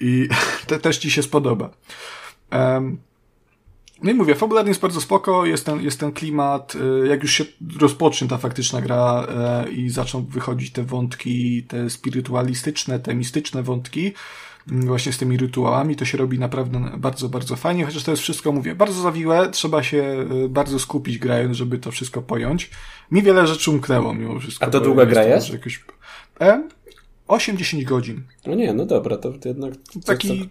I 0.01 0.29
to 0.67 0.79
też 0.79 0.99
ci 0.99 1.11
się 1.11 1.23
spodoba. 1.23 1.71
Um, 2.53 2.99
no 4.03 4.11
i 4.11 4.15
mówię, 4.15 4.35
fabularnie 4.35 4.71
jest 4.71 4.81
bardzo 4.81 5.01
spoko, 5.01 5.47
jest 5.47 5.67
ten, 5.67 5.83
jest 5.83 6.01
ten 6.01 6.13
klimat, 6.13 6.75
y, 7.05 7.09
jak 7.09 7.23
już 7.23 7.33
się 7.33 7.45
rozpocznie 7.81 8.29
ta 8.29 8.39
faktyczna 8.39 8.81
gra 8.81 9.27
e, 9.29 9.71
i 9.71 9.91
zaczną 9.91 10.25
wychodzić 10.25 10.73
te 10.73 10.83
wątki, 10.83 11.63
te 11.63 11.91
spirytualistyczne, 11.91 12.99
te 12.99 13.15
mistyczne 13.15 13.63
wątki, 13.63 14.13
właśnie 14.67 15.13
z 15.13 15.19
tymi 15.19 15.37
rytuałami, 15.37 15.97
to 15.97 16.05
się 16.05 16.19
robi 16.19 16.39
naprawdę 16.39 16.91
bardzo, 16.99 17.29
bardzo 17.29 17.57
fajnie, 17.57 17.85
chociaż 17.85 18.05
to 18.05 18.11
jest 18.11 18.23
wszystko, 18.23 18.53
mówię, 18.53 18.75
bardzo 18.75 19.03
zawiłe, 19.03 19.51
trzeba 19.51 19.83
się 19.83 20.27
y, 20.45 20.49
bardzo 20.49 20.79
skupić 20.79 21.19
grając, 21.19 21.57
żeby 21.57 21.79
to 21.79 21.91
wszystko 21.91 22.23
pojąć. 22.23 22.71
Mi 23.11 23.23
wiele 23.23 23.47
rzeczy 23.47 23.71
umknęło 23.71 24.15
mimo 24.15 24.41
wszystko. 24.41 24.67
A 24.67 24.71
to 24.71 24.81
długa 24.81 25.07
gra 25.07 25.23
jest? 25.23 25.53
Jakoś... 25.53 25.85
E? 26.41 26.69
8-10 27.29 27.85
godzin. 27.85 28.23
No 28.47 28.55
nie, 28.55 28.75
no 28.75 28.87
dobra, 28.87 29.17
to 29.17 29.33
jednak... 29.45 29.75
Taki 30.05 30.49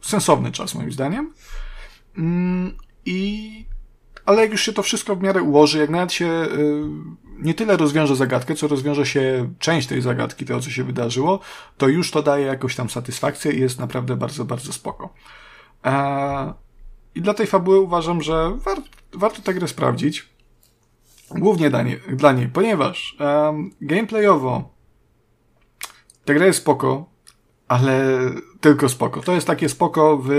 sensowny 0.00 0.52
czas 0.52 0.74
moim 0.74 0.92
zdaniem. 0.92 1.32
Mm, 2.18 2.76
I 3.04 3.64
ale 4.26 4.42
jak 4.42 4.50
już 4.50 4.62
się 4.62 4.72
to 4.72 4.82
wszystko 4.82 5.16
w 5.16 5.22
miarę 5.22 5.42
ułoży, 5.42 5.78
jak 5.78 5.90
nawet 5.90 6.12
się 6.12 6.26
y, 6.26 6.82
nie 7.38 7.54
tyle 7.54 7.76
rozwiąże 7.76 8.16
zagadkę, 8.16 8.54
co 8.54 8.68
rozwiąże 8.68 9.06
się 9.06 9.52
część 9.58 9.88
tej 9.88 10.02
zagadki, 10.02 10.44
tego 10.44 10.60
co 10.60 10.70
się 10.70 10.84
wydarzyło, 10.84 11.40
to 11.76 11.88
już 11.88 12.10
to 12.10 12.22
daje 12.22 12.46
jakąś 12.46 12.76
tam 12.76 12.90
satysfakcję 12.90 13.52
i 13.52 13.60
jest 13.60 13.78
naprawdę 13.78 14.16
bardzo, 14.16 14.44
bardzo 14.44 14.72
spoko. 14.72 15.14
E, 15.84 16.54
I 17.14 17.22
dla 17.22 17.34
tej 17.34 17.46
fabuły 17.46 17.80
uważam, 17.80 18.22
że 18.22 18.50
war, 18.56 18.78
warto 19.12 19.42
tę 19.42 19.54
grę 19.54 19.68
sprawdzić. 19.68 20.28
Głównie 21.30 21.70
dla 21.70 21.82
niej, 21.82 22.00
dla 22.12 22.32
niej 22.32 22.48
ponieważ 22.48 23.16
um, 23.20 23.70
gameplayowo 23.80 24.72
ta 26.24 26.34
gra 26.34 26.46
jest 26.46 26.58
spoko, 26.58 27.10
ale 27.68 28.20
tylko 28.60 28.88
spoko. 28.88 29.20
To 29.20 29.34
jest 29.34 29.46
takie 29.46 29.68
spoko 29.68 30.18
w 30.24 30.30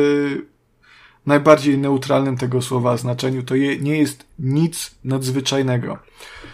najbardziej 1.25 1.77
neutralnym 1.77 2.37
tego 2.37 2.61
słowa 2.61 2.97
znaczeniu. 2.97 3.43
To 3.43 3.55
je, 3.55 3.79
nie 3.79 3.97
jest 3.97 4.25
nic 4.39 4.95
nadzwyczajnego. 5.03 5.97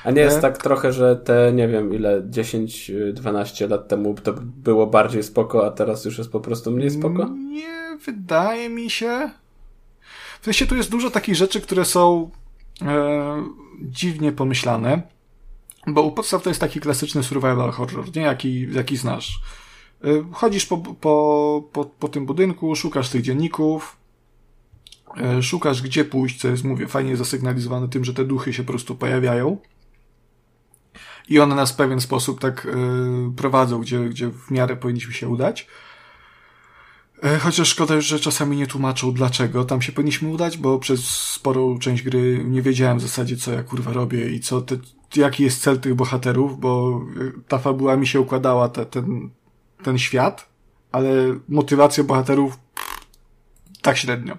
A 0.03 0.11
nie 0.11 0.21
jest 0.21 0.37
e? 0.37 0.41
tak 0.41 0.57
trochę, 0.57 0.93
że 0.93 1.15
te, 1.15 1.51
nie 1.53 1.67
wiem, 1.67 1.93
ile, 1.93 2.21
10-12 2.21 3.69
lat 3.69 3.87
temu 3.87 4.15
to 4.23 4.33
było 4.41 4.87
bardziej 4.87 5.23
spoko, 5.23 5.65
a 5.65 5.71
teraz 5.71 6.05
już 6.05 6.17
jest 6.17 6.31
po 6.31 6.39
prostu 6.39 6.71
mniej 6.71 6.91
spoko? 6.91 7.29
Nie, 7.29 7.97
wydaje 8.05 8.69
mi 8.69 8.89
się. 8.89 9.29
W 10.41 10.45
sensie 10.45 10.65
tu 10.65 10.75
jest 10.75 10.91
dużo 10.91 11.11
takich 11.11 11.35
rzeczy, 11.35 11.61
które 11.61 11.85
są 11.85 12.29
e, 12.81 13.43
dziwnie 13.81 14.31
pomyślane, 14.31 15.01
bo 15.87 16.01
u 16.01 16.11
podstaw 16.11 16.43
to 16.43 16.49
jest 16.49 16.59
taki 16.59 16.79
klasyczny 16.79 17.23
survival 17.23 17.71
horror, 17.71 18.15
nie? 18.15 18.21
Jaki, 18.21 18.67
jaki 18.71 18.97
znasz. 18.97 19.39
E, 20.03 20.07
chodzisz 20.31 20.65
po, 20.65 20.77
po, 20.77 21.63
po, 21.73 21.85
po 21.85 22.07
tym 22.07 22.25
budynku, 22.25 22.75
szukasz 22.75 23.09
tych 23.09 23.21
dzienników, 23.21 23.98
szukasz 25.41 25.81
gdzie 25.81 26.05
pójść, 26.05 26.41
co 26.41 26.47
jest, 26.47 26.63
mówię, 26.63 26.87
fajnie 26.87 27.17
zasygnalizowane 27.17 27.89
tym, 27.89 28.05
że 28.05 28.13
te 28.13 28.25
duchy 28.25 28.53
się 28.53 28.63
po 28.63 28.73
prostu 28.73 28.95
pojawiają 28.95 29.57
i 31.29 31.39
one 31.39 31.55
nas 31.55 31.71
w 31.71 31.75
pewien 31.75 32.01
sposób 32.01 32.39
tak 32.39 32.65
y, 32.65 32.69
prowadzą, 33.35 33.81
gdzie, 33.81 33.99
gdzie 33.99 34.29
w 34.29 34.51
miarę 34.51 34.75
powinniśmy 34.75 35.13
się 35.13 35.27
udać. 35.27 35.67
E, 37.23 37.39
chociaż 37.39 37.67
szkoda, 37.67 38.01
że 38.01 38.19
czasami 38.19 38.57
nie 38.57 38.67
tłumaczą 38.67 39.13
dlaczego 39.13 39.65
tam 39.65 39.81
się 39.81 39.91
powinniśmy 39.91 40.29
udać, 40.29 40.57
bo 40.57 40.79
przez 40.79 41.05
sporą 41.09 41.79
część 41.79 42.03
gry 42.03 42.43
nie 42.45 42.61
wiedziałem 42.61 42.97
w 42.97 43.01
zasadzie, 43.01 43.37
co 43.37 43.51
ja 43.51 43.63
kurwa 43.63 43.93
robię 43.93 44.29
i 44.29 44.39
co 44.39 44.61
te, 44.61 44.77
jaki 45.15 45.43
jest 45.43 45.61
cel 45.61 45.79
tych 45.79 45.95
bohaterów, 45.95 46.59
bo 46.59 47.01
ta 47.47 47.57
fabuła 47.57 47.97
mi 47.97 48.07
się 48.07 48.19
układała, 48.19 48.69
te, 48.69 48.85
ten, 48.85 49.29
ten 49.83 49.97
świat, 49.97 50.49
ale 50.91 51.11
motywacja 51.49 52.03
bohaterów 52.03 52.59
tak 53.81 53.97
średnio. 53.97 54.37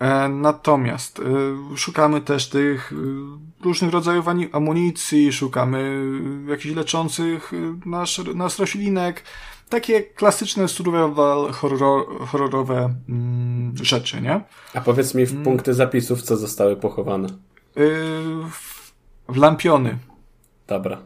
E, 0.00 0.28
natomiast 0.28 1.20
e, 1.20 1.76
szukamy 1.76 2.20
też 2.20 2.48
tych 2.48 2.92
e, 2.92 3.64
różnych 3.64 3.90
rodzajów 3.90 4.26
amunicji, 4.52 5.32
szukamy 5.32 6.02
jakichś 6.48 6.74
leczących 6.74 7.52
nasz, 7.86 8.20
nas 8.34 8.58
roślinek, 8.58 9.22
takie 9.68 10.02
klasyczne 10.02 10.68
survival 10.68 11.52
horror, 11.52 12.26
horrorowe 12.26 12.94
mm, 13.08 13.76
rzeczy, 13.76 14.20
nie? 14.20 14.40
A 14.74 14.80
powiedz 14.80 15.14
mi 15.14 15.26
w 15.26 15.32
mm. 15.32 15.44
punkty 15.44 15.74
zapisów, 15.74 16.22
co 16.22 16.36
zostały 16.36 16.76
pochowane? 16.76 17.28
w, 18.50 18.92
w 19.28 19.36
lampiony. 19.36 19.98
Dobra. 20.66 20.98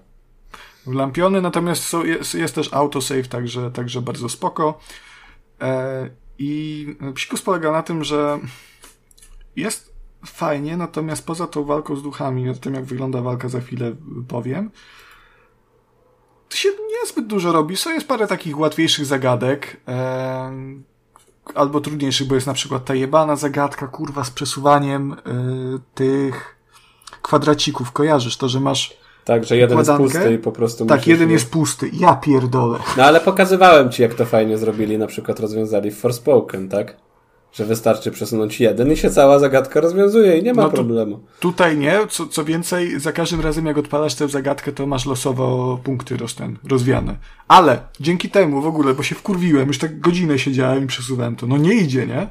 W 0.87 0.93
lampiony, 0.93 1.43
natomiast 1.43 1.85
są, 1.85 2.05
jest, 2.05 2.35
jest 2.35 2.55
też 2.55 2.73
autosave, 2.73 3.29
także, 3.29 3.71
także 3.71 4.03
bardzo 4.03 4.29
spoko. 4.29 4.79
I 6.39 6.87
psikus 7.15 7.43
polega 7.43 7.73
na 7.73 7.83
tym, 7.83 8.05
że 8.05 8.39
jest 9.57 9.95
fajnie, 10.27 10.77
natomiast 10.77 11.27
poza 11.27 11.47
tą 11.47 11.65
walką 11.65 11.97
z 11.97 12.03
duchami, 12.03 12.49
o 12.49 12.55
tym 12.55 12.75
jak 12.75 12.85
wygląda 12.85 13.23
walka 13.23 13.49
za 13.49 13.61
chwilę 13.61 13.93
powiem, 14.29 14.71
to 16.49 16.57
się 16.57 16.69
niezbyt 17.03 17.27
dużo 17.27 17.53
robi. 17.53 17.77
So 17.77 17.91
jest 17.91 18.09
parę 18.09 18.27
takich 18.27 18.59
łatwiejszych 18.59 19.07
zagadek, 19.07 19.77
e, 19.89 20.53
albo 21.55 21.81
trudniejszych, 21.81 22.27
bo 22.27 22.35
jest 22.35 22.47
na 22.47 22.55
przykład 22.55 22.85
ta 22.85 22.95
jebana 22.95 23.37
zagadka, 23.37 23.87
kurwa, 23.87 24.25
z 24.25 24.31
przesuwaniem 24.31 25.13
e, 25.13 25.17
tych 25.95 26.57
kwadracików. 27.23 27.93
Kojarzysz 27.93 28.37
to, 28.37 28.49
że 28.49 28.61
masz 28.61 28.97
tak, 29.25 29.45
że 29.45 29.57
jeden 29.57 29.79
jest 29.79 29.91
pusty 29.91 30.35
i 30.35 30.39
po 30.39 30.53
prostu 30.53 30.87
Tak, 30.87 31.07
jeden 31.07 31.31
jest 31.31 31.51
pusty. 31.51 31.91
Ja 31.93 32.15
pierdolę. 32.15 32.79
No 32.97 33.05
ale 33.05 33.21
pokazywałem 33.21 33.91
ci, 33.91 34.03
jak 34.03 34.15
to 34.15 34.27
fajnie 34.27 34.59
zrobili, 34.59 34.99
na 34.99 35.07
przykład 35.07 35.41
rozwiązali 35.41 35.91
w 35.91 35.99
Forspoken, 35.99 36.69
tak? 36.69 36.97
Że 37.55 37.65
wystarczy 37.65 38.11
przesunąć 38.11 38.61
jeden 38.61 38.93
i 38.93 38.97
się 38.97 39.11
cała 39.11 39.39
zagadka 39.39 39.81
rozwiązuje 39.81 40.39
i 40.39 40.43
nie 40.43 40.55
ma 40.55 40.63
no 40.63 40.71
problemu. 40.71 41.21
Tutaj 41.41 41.79
nie, 41.79 41.99
co, 42.11 42.27
co 42.27 42.45
więcej, 42.45 43.01
za 43.01 43.13
każdym 43.13 43.41
razem 43.41 43.67
jak 43.67 43.79
odpalasz 43.79 44.15
tę 44.15 44.29
zagadkę, 44.29 44.73
to 44.73 44.87
masz 44.87 45.07
losowo 45.07 45.79
punkty 45.85 46.17
roz, 46.17 46.35
ten, 46.35 46.59
rozwiane. 46.69 47.17
Ale 47.49 47.79
dzięki 48.01 48.31
temu 48.31 48.63
w 48.63 48.67
ogóle, 48.67 48.95
bo 48.95 49.03
się 49.03 49.15
wkurwiłem, 49.15 49.69
już 49.69 49.79
tak 49.79 50.01
godzinę 50.01 50.39
siedziałem 50.39 50.85
i 50.85 50.87
przesuwałem 50.87 51.37
to, 51.37 51.47
no 51.47 51.57
nie 51.57 51.75
idzie, 51.75 52.07
nie? 52.07 52.29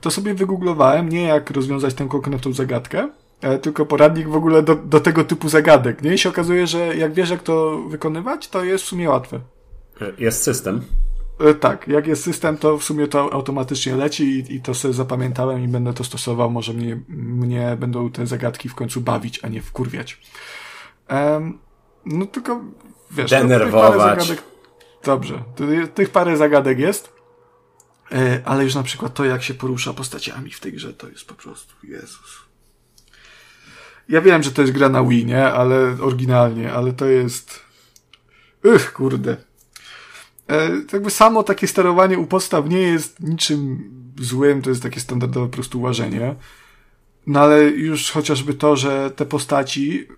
To 0.00 0.10
sobie 0.10 0.34
wygooglowałem, 0.34 1.08
nie 1.08 1.22
jak 1.22 1.50
rozwiązać 1.50 1.94
tę 1.94 2.06
konkretną 2.08 2.52
zagadkę, 2.52 3.08
e, 3.40 3.58
tylko 3.58 3.86
poradnik 3.86 4.28
w 4.28 4.36
ogóle 4.36 4.62
do, 4.62 4.74
do 4.74 5.00
tego 5.00 5.24
typu 5.24 5.48
zagadek, 5.48 6.02
nie? 6.02 6.14
I 6.14 6.18
się 6.18 6.28
okazuje, 6.28 6.66
że 6.66 6.96
jak 6.96 7.14
wiesz 7.14 7.30
jak 7.30 7.42
to 7.42 7.82
wykonywać, 7.88 8.48
to 8.48 8.64
jest 8.64 8.84
w 8.84 8.88
sumie 8.88 9.10
łatwe. 9.10 9.40
Jest 10.18 10.42
system. 10.42 10.80
E, 11.38 11.54
tak, 11.54 11.88
jak 11.88 12.06
jest 12.06 12.24
system, 12.24 12.56
to 12.56 12.78
w 12.78 12.84
sumie 12.84 13.08
to 13.08 13.32
automatycznie 13.32 13.96
leci 13.96 14.24
i, 14.24 14.54
i 14.54 14.60
to 14.60 14.74
sobie 14.74 14.94
zapamiętałem 14.94 15.64
i 15.64 15.68
będę 15.68 15.94
to 15.94 16.04
stosował. 16.04 16.50
Może 16.50 16.72
mnie, 16.72 17.00
mnie 17.08 17.76
będą 17.80 18.10
te 18.10 18.26
zagadki 18.26 18.68
w 18.68 18.74
końcu 18.74 19.00
bawić, 19.00 19.44
a 19.44 19.48
nie 19.48 19.62
wkurwiać. 19.62 20.20
Um, 21.10 21.58
no 22.06 22.26
tylko, 22.26 22.60
wiesz... 23.10 23.30
Denerwować. 23.30 24.22
Zagadek... 24.22 24.44
Dobrze, 25.04 25.42
tych 25.94 26.10
parę 26.10 26.36
zagadek 26.36 26.78
jest, 26.78 27.12
e, 28.12 28.42
ale 28.44 28.64
już 28.64 28.74
na 28.74 28.82
przykład 28.82 29.14
to, 29.14 29.24
jak 29.24 29.42
się 29.42 29.54
porusza 29.54 29.92
postaciami 29.92 30.50
w 30.50 30.60
tej 30.60 30.72
grze, 30.72 30.94
to 30.94 31.08
jest 31.08 31.24
po 31.24 31.34
prostu, 31.34 31.74
Jezus. 31.86 32.38
Ja 34.08 34.20
wiem, 34.20 34.42
że 34.42 34.50
to 34.50 34.62
jest 34.62 34.74
gra 34.74 34.88
na 34.88 35.04
Wii, 35.04 35.26
nie? 35.26 35.44
Ale 35.44 35.96
oryginalnie, 36.02 36.72
ale 36.72 36.92
to 36.92 37.06
jest... 37.06 37.60
Ych, 38.64 38.92
kurde. 38.92 39.36
E, 40.48 40.70
jakby 40.92 41.10
samo 41.10 41.42
takie 41.42 41.66
sterowanie 41.66 42.18
u 42.18 42.26
podstaw 42.26 42.68
nie 42.68 42.80
jest 42.80 43.20
niczym 43.20 43.90
złym, 44.20 44.62
to 44.62 44.70
jest 44.70 44.82
takie 44.82 45.00
standardowe 45.00 45.46
po 45.46 45.52
prostu 45.52 45.80
łażenie. 45.80 46.34
No 47.26 47.40
ale 47.40 47.62
już 47.62 48.10
chociażby 48.10 48.54
to, 48.54 48.76
że 48.76 49.10
te 49.10 49.26
postaci 49.26 50.08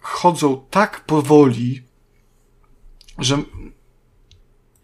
chodzą 0.00 0.64
tak 0.70 1.04
powoli, 1.04 1.82
że 3.18 3.38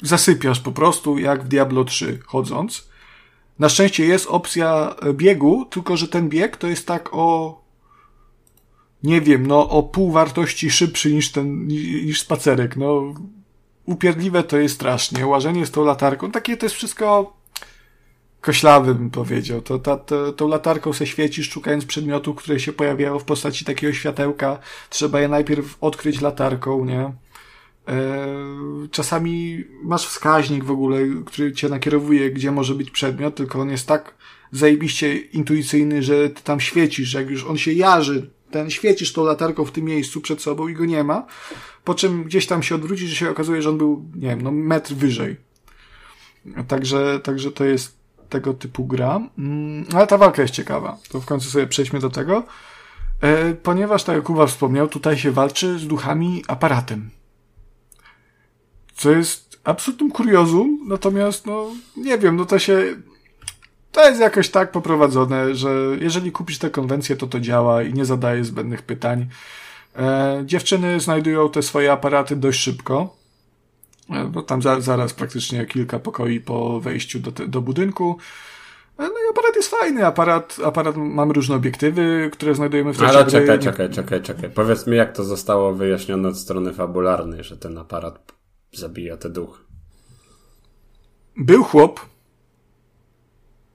zasypiasz 0.03 0.61
po 0.61 0.73
prostu 0.73 1.19
jak 1.19 1.45
w 1.45 1.49
Diablo 1.49 1.85
3 1.85 2.19
chodząc. 2.27 2.89
Na 3.59 3.69
szczęście 3.69 4.07
jest 4.07 4.27
opcja 4.27 4.95
biegu, 5.13 5.65
tylko 5.65 5.97
że 5.97 6.09
ten 6.09 6.29
bieg 6.29 6.57
to 6.57 6.67
jest 6.67 6.87
tak 6.87 7.09
o 7.13 7.59
nie 9.03 9.21
wiem, 9.21 9.47
no 9.47 9.69
o 9.69 9.83
pół 9.83 10.11
wartości 10.11 10.71
szybszy 10.71 11.13
niż 11.13 11.33
ten, 11.33 11.67
niż 11.67 12.21
spacerek. 12.21 12.77
No 12.77 13.15
upierdliwe 13.89 14.43
to 14.43 14.59
jest 14.59 14.75
strasznie. 14.75 15.27
Łażenie 15.27 15.67
z 15.67 15.71
tą 15.71 15.85
latarką, 15.85 16.31
takie 16.31 16.57
to 16.57 16.67
jest 16.67 16.77
wszystko 16.77 17.37
koślawy, 18.41 18.95
bym 18.95 19.11
powiedział. 19.11 19.63
To, 19.63 19.79
ta, 19.79 19.97
to, 19.97 20.33
tą 20.33 20.49
latarką 20.49 20.93
se 20.93 21.07
świecisz, 21.07 21.51
szukając 21.51 21.85
przedmiotów, 21.85 22.37
które 22.37 22.61
się 22.61 22.73
pojawiają 22.73 23.19
w 23.19 23.25
postaci 23.25 23.65
takiego 23.65 23.93
światełka. 23.93 24.59
Trzeba 24.91 25.21
je 25.21 25.29
najpierw 25.29 25.77
odkryć 25.81 26.21
latarką, 26.21 26.85
nie? 26.85 27.13
E, 27.89 28.17
czasami 28.91 29.65
masz 29.83 30.07
wskaźnik 30.07 30.65
w 30.65 30.71
ogóle, 30.71 30.99
który 31.27 31.53
cię 31.53 31.69
nakierowuje, 31.69 32.31
gdzie 32.31 32.51
może 32.51 32.75
być 32.75 32.91
przedmiot, 32.91 33.35
tylko 33.35 33.61
on 33.61 33.71
jest 33.71 33.87
tak 33.87 34.15
zajebiście 34.53 35.17
intuicyjny, 35.17 36.03
że 36.03 36.31
ty 36.31 36.43
tam 36.43 36.61
świecisz, 36.61 37.15
jak 37.15 37.31
już 37.31 37.45
on 37.45 37.59
się 37.59 37.73
jarzy, 37.73 38.31
ten 38.51 38.71
świecisz 38.71 39.13
tą 39.13 39.25
latarką 39.25 39.65
w 39.65 39.73
tym 39.73 39.85
miejscu 39.85 40.21
przed 40.21 40.43
sobą 40.43 40.69
i 40.69 40.75
go 40.75 40.85
nie 40.85 41.05
ma, 41.05 41.27
po 41.89 41.95
czym 41.95 42.25
gdzieś 42.25 42.47
tam 42.47 42.63
się 42.63 42.75
odwróci, 42.75 43.09
że 43.09 43.17
się 43.17 43.31
okazuje, 43.31 43.63
że 43.63 43.69
on 43.69 43.79
był, 43.79 44.05
nie 44.15 44.29
wiem, 44.29 44.43
no 44.43 44.51
metr 44.51 44.95
wyżej. 44.95 45.37
Także, 46.69 47.21
także 47.21 47.53
to 47.53 47.65
jest 47.65 47.97
tego 48.29 48.55
typu 48.55 48.85
gra. 48.85 49.21
Mm, 49.39 49.85
ale 49.95 50.07
ta 50.07 50.19
walka 50.19 50.43
jest 50.43 50.55
ciekawa. 50.55 50.99
To 51.09 51.21
w 51.21 51.27
końcu 51.27 51.51
sobie 51.51 51.67
przejdźmy 51.67 52.01
do 52.01 52.11
tego. 52.11 52.45
E, 53.21 53.55
ponieważ, 53.55 54.05
tak 54.05 54.17
jak 54.17 54.25
Kuba 54.25 54.47
wspomniał, 54.47 54.89
tutaj 54.89 55.19
się 55.19 55.31
walczy 55.31 55.79
z 55.79 55.87
duchami 55.87 56.45
aparatem. 56.49 57.11
Co 58.95 59.11
jest 59.11 59.61
absolutnym 59.65 60.11
kuriozum, 60.11 60.81
natomiast, 60.89 61.47
no, 61.47 61.67
nie 61.97 62.19
wiem, 62.19 62.37
no 62.37 62.47
to 62.47 62.59
się, 62.59 62.97
to 63.93 64.09
jest 64.09 64.21
jakoś 64.21 64.51
tak 64.51 64.73
poprowadzone, 64.73 65.55
że 65.55 65.71
jeżeli 66.01 66.33
kupisz 66.33 66.59
tę 66.59 66.71
konwencję, 66.71 67.17
to 67.17 67.27
to 67.27 67.41
działa 67.41 67.83
i 67.83 67.95
nie 67.95 68.05
zadaje 68.05 68.45
zbędnych 68.45 68.83
pytań. 68.83 69.27
E, 69.99 70.43
dziewczyny 70.45 71.01
znajdują 71.01 71.51
te 71.51 71.63
swoje 71.63 71.93
aparaty 71.93 72.37
dość 72.37 72.61
szybko, 72.61 73.17
e, 74.11 74.25
bo 74.25 74.43
tam 74.43 74.63
za, 74.63 74.81
zaraz 74.81 75.13
praktycznie 75.13 75.67
kilka 75.67 75.99
pokoi 75.99 76.41
po 76.41 76.81
wejściu 76.81 77.21
do, 77.21 77.33
te, 77.33 77.49
do 77.49 77.61
budynku. 77.61 78.19
E, 78.99 79.03
no 79.03 79.09
i 79.09 79.31
aparat 79.31 79.57
jest 79.57 79.71
fajny, 79.71 80.07
aparat, 80.07 80.57
aparat 80.65 80.97
mamy 80.97 81.33
różne 81.33 81.57
obiektywy, 81.57 82.31
które 82.33 82.55
znajdujemy 82.55 82.93
w 82.93 82.99
trakcie 82.99 83.19
Ale 83.19 83.31
czekaj, 83.31 83.59
czekaj, 83.59 83.91
czekaj, 83.91 84.23
czekaj. 84.23 84.51
Powiedz 84.51 84.87
mi, 84.87 84.97
jak 84.97 85.17
to 85.17 85.25
zostało 85.25 85.75
wyjaśnione 85.75 86.29
od 86.29 86.39
strony 86.39 86.73
fabularnej, 86.73 87.45
że 87.45 87.57
ten 87.57 87.79
aparat 87.79 88.33
zabija 88.73 89.17
te 89.17 89.31
duchy. 89.31 89.63
Był 91.37 91.65
chłop, 91.65 92.01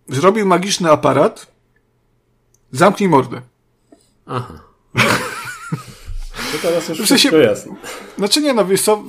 zrobił 0.07 0.45
magiczny 0.45 0.91
aparat, 0.91 1.47
zamknij 2.71 3.09
mordę. 3.09 3.41
Aha. 4.25 4.59
To 6.53 6.67
teraz 6.67 6.89
już 6.89 6.97
w 7.01 7.07
sensie, 7.07 7.15
wszystko 7.15 7.37
jasne. 7.37 7.75
Znaczy 8.17 8.41
nie, 8.41 8.53
no 8.53 8.65
wiesz 8.65 8.81
co, 8.81 9.03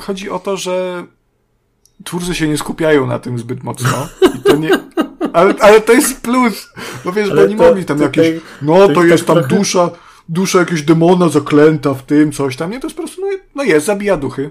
chodzi 0.00 0.30
o 0.30 0.38
to, 0.38 0.56
że 0.56 1.04
twórcy 2.04 2.34
się 2.34 2.48
nie 2.48 2.58
skupiają 2.58 3.06
na 3.06 3.18
tym 3.18 3.38
zbyt 3.38 3.62
mocno 3.62 4.08
i 4.38 4.42
to 4.42 4.56
nie, 4.56 4.70
ale, 5.32 5.54
ale 5.60 5.80
to 5.80 5.92
jest 5.92 6.20
plus. 6.20 6.72
No 7.04 7.12
wiesz, 7.12 7.30
ale 7.30 7.42
bo 7.42 7.48
nie 7.48 7.56
to, 7.56 7.62
mogli 7.62 7.84
tam 7.84 8.00
jakieś, 8.00 8.40
no 8.62 8.88
to, 8.88 9.04
jest 9.04 9.26
tak 9.26 9.34
tam 9.34 9.44
trochę... 9.44 9.56
dusza, 9.56 9.90
dusza 10.28 10.58
jakiegoś 10.58 10.82
demona 10.82 11.28
zaklęta 11.28 11.94
w 11.94 12.02
tym, 12.02 12.32
coś 12.32 12.56
tam. 12.56 12.70
Nie, 12.70 12.80
to 12.80 12.86
jest 12.86 12.96
po 12.96 13.02
prostu, 13.02 13.20
no, 13.20 13.28
no 13.54 13.62
jest, 13.62 13.86
zabija 13.86 14.16
duchy. 14.16 14.50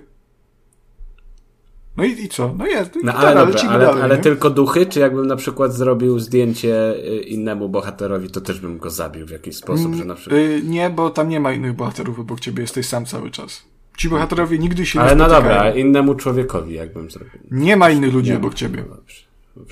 No 2.00 2.06
i, 2.06 2.24
i 2.24 2.30
co? 2.30 2.56
No 2.58 2.68
jest. 2.68 2.98
No, 3.04 3.14
ale, 3.14 3.36
dobra, 3.36 3.54
lecimy 3.54 3.72
ale, 3.72 3.86
dalej, 3.86 4.04
ale 4.04 4.18
tylko 4.18 4.50
duchy, 4.50 4.86
czy 4.86 5.00
jakbym 5.00 5.28
na 5.28 5.36
przykład 5.36 5.74
zrobił 5.74 6.20
zdjęcie 6.20 6.96
y, 6.96 7.20
innemu 7.20 7.70
bohaterowi, 7.70 8.30
to 8.30 8.42
też 8.42 8.60
bym 8.60 8.78
go 8.78 8.90
zabił 8.90 9.28
w 9.28 9.30
jakiś 9.30 9.56
sposób, 9.56 9.86
mm, 9.86 9.98
że 9.98 10.06
na 10.06 10.16
przykład... 10.16 10.42
Yy, 10.42 10.62
nie, 10.64 10.90
bo 10.90 11.10
tam 11.10 11.30
nie 11.30 11.40
ma 11.40 11.54
innych 11.54 11.74
bohaterów 11.74 12.20
obok 12.20 12.40
ciebie, 12.40 12.62
jesteś 12.62 12.86
sam 12.86 13.06
cały 13.06 13.32
czas. 13.32 13.66
Ci 13.98 14.10
bohaterowie 14.10 14.60
nigdy 14.60 14.86
się 14.86 15.00
ale 15.00 15.16
nie 15.16 15.16
spotykają. 15.16 15.46
Ale 15.46 15.56
no 15.56 15.64
dobra, 15.64 15.82
innemu 15.82 16.16
człowiekowi 16.16 16.74
jakbym 16.74 17.12
zrobił. 17.12 17.40
Nie 17.52 17.78
ma 17.78 17.90
innych 17.90 18.14
ludzi 18.14 18.32
nie 18.32 18.38
obok 18.38 18.54
ciebie. 18.54 18.84
No 18.90 18.96
dobrze. 18.96 19.29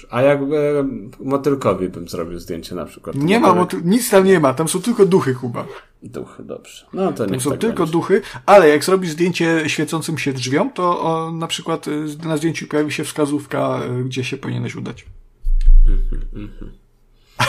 A 0.09 0.21
jak 0.21 0.39
e, 0.41 0.43
motylkowi 1.19 1.89
bym 1.89 2.07
zrobił 2.07 2.39
zdjęcie 2.39 2.75
na 2.75 2.85
przykład. 2.85 3.15
Nie 3.15 3.39
ma, 3.39 3.53
motyl... 3.53 3.81
nic 3.85 4.09
tam 4.09 4.25
nie 4.25 4.39
ma, 4.39 4.53
tam 4.53 4.67
są 4.67 4.81
tylko 4.81 5.05
duchy 5.05 5.35
chyba. 5.35 5.65
Duchy, 6.03 6.43
dobrze. 6.43 6.85
No 6.93 7.11
to 7.11 7.25
Tam 7.25 7.41
są 7.41 7.49
tak 7.49 7.59
tylko 7.59 7.83
będzie. 7.83 7.91
duchy, 7.91 8.21
ale 8.45 8.69
jak 8.69 8.83
zrobisz 8.83 9.11
zdjęcie 9.11 9.63
świecącym 9.67 10.17
się 10.17 10.33
drzwiom, 10.33 10.71
to 10.71 11.01
o, 11.01 11.31
na 11.31 11.47
przykład 11.47 11.87
e, 11.87 11.91
na 12.27 12.37
zdjęciu 12.37 12.67
pojawi 12.67 12.91
się 12.91 13.03
wskazówka, 13.03 13.79
e, 13.83 14.03
gdzie 14.03 14.23
się 14.23 14.37
powinieneś 14.37 14.75
udać. 14.75 15.05
Mm 15.87 15.99
-hmm, 15.99 16.47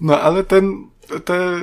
no 0.00 0.20
ale 0.20 0.44
ten, 0.44 0.86
te, 1.24 1.34
e, 1.34 1.60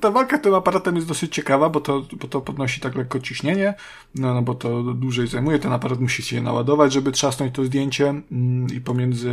ta 0.00 0.10
walka 0.10 0.38
tym 0.38 0.54
aparatem 0.54 0.96
jest 0.96 1.08
dosyć 1.08 1.34
ciekawa, 1.34 1.68
bo 1.68 1.80
to, 1.80 2.02
bo 2.12 2.28
to 2.28 2.40
podnosi 2.40 2.80
tak 2.80 2.94
lekko 2.94 3.20
ciśnienie, 3.20 3.74
no, 4.14 4.34
no 4.34 4.42
bo 4.42 4.54
to 4.54 4.82
dłużej 4.82 5.26
zajmuje, 5.26 5.58
ten 5.58 5.72
aparat 5.72 6.00
musi 6.00 6.22
się 6.22 6.42
naładować, 6.42 6.92
żeby 6.92 7.12
trzasnąć 7.12 7.54
to 7.54 7.64
zdjęcie 7.64 8.08
mm, 8.08 8.66
i 8.74 8.80
pomiędzy 8.80 9.30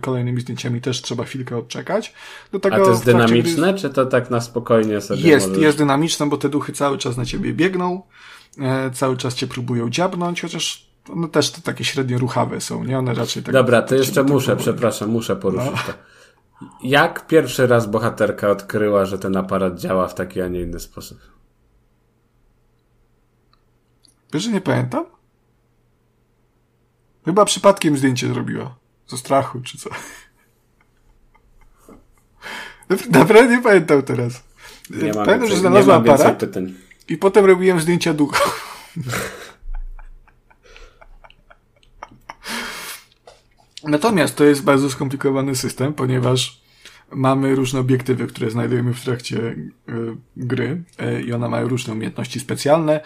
kolejnymi 0.00 0.40
zdjęciami 0.40 0.80
też 0.80 1.02
trzeba 1.02 1.24
chwilkę 1.24 1.56
odczekać. 1.56 2.14
Do 2.52 2.58
tego 2.58 2.76
A 2.76 2.78
to 2.78 2.90
jest 2.90 3.04
dynamiczne, 3.04 3.72
gdy... 3.72 3.80
czy 3.80 3.90
to 3.90 4.06
tak 4.06 4.30
na 4.30 4.40
spokojnie 4.40 5.00
sobie 5.00 5.22
Jest, 5.22 5.48
możesz... 5.48 5.62
jest 5.62 5.78
dynamiczne, 5.78 6.26
bo 6.26 6.36
te 6.36 6.48
duchy 6.48 6.72
cały 6.72 6.98
czas 6.98 7.16
na 7.16 7.24
ciebie 7.24 7.52
biegną, 7.52 8.02
e, 8.60 8.90
cały 8.90 9.16
czas 9.16 9.34
cię 9.34 9.46
próbują 9.46 9.90
dziabnąć, 9.90 10.42
chociaż 10.42 10.88
one 11.12 11.28
też 11.28 11.50
to 11.50 11.60
takie 11.60 11.84
średnio 11.84 12.18
ruchawe 12.18 12.60
są, 12.60 12.84
nie? 12.84 12.98
One 12.98 13.14
raczej 13.14 13.42
tak... 13.42 13.52
Dobra, 13.52 13.82
to 13.82 13.94
jeszcze 13.94 14.22
muszę, 14.22 14.56
przepraszam, 14.56 15.10
muszę 15.10 15.36
poruszyć 15.36 15.70
no. 15.72 15.92
to. 15.92 16.17
Jak 16.82 17.26
pierwszy 17.26 17.66
raz 17.66 17.86
bohaterka 17.86 18.50
odkryła, 18.50 19.04
że 19.04 19.18
ten 19.18 19.36
aparat 19.36 19.78
działa 19.78 20.08
w 20.08 20.14
taki, 20.14 20.40
a 20.40 20.48
nie 20.48 20.60
inny 20.60 20.80
sposób? 20.80 21.18
Wiesz, 24.32 24.42
że 24.42 24.50
nie 24.50 24.60
pamiętam? 24.60 25.04
Chyba 27.24 27.44
przypadkiem 27.44 27.96
zdjęcie 27.96 28.28
zrobiła. 28.28 28.76
Ze 29.06 29.16
strachu, 29.16 29.60
czy 29.60 29.78
co? 29.78 29.90
Naprawdę 33.10 33.56
nie 33.56 33.62
pamiętam 33.62 34.02
teraz. 34.02 34.42
Nie 34.90 35.14
pamiętam, 35.14 35.48
że 35.48 35.56
znalazła 35.56 35.94
aparat 35.96 36.44
i 37.08 37.16
potem 37.16 37.44
robiłem 37.44 37.80
zdjęcia 37.80 38.14
duchów. 38.14 38.68
Natomiast 43.84 44.36
to 44.36 44.44
jest 44.44 44.62
bardzo 44.62 44.90
skomplikowany 44.90 45.56
system, 45.56 45.94
ponieważ 45.94 46.60
mamy 47.12 47.54
różne 47.54 47.80
obiektywy, 47.80 48.26
które 48.26 48.50
znajdujemy 48.50 48.94
w 48.94 49.04
trakcie 49.04 49.36
y, 49.38 49.66
gry 50.36 50.82
y, 51.02 51.22
i 51.22 51.32
one 51.32 51.48
mają 51.48 51.68
różne 51.68 51.92
umiejętności 51.92 52.40
specjalne. 52.40 53.00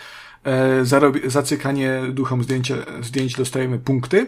Za 0.82 1.00
zacykanie 1.26 2.02
duchom 2.10 2.42
zdjęcia, 2.42 2.74
zdjęć 3.02 3.34
dostajemy 3.34 3.78
punkty 3.78 4.26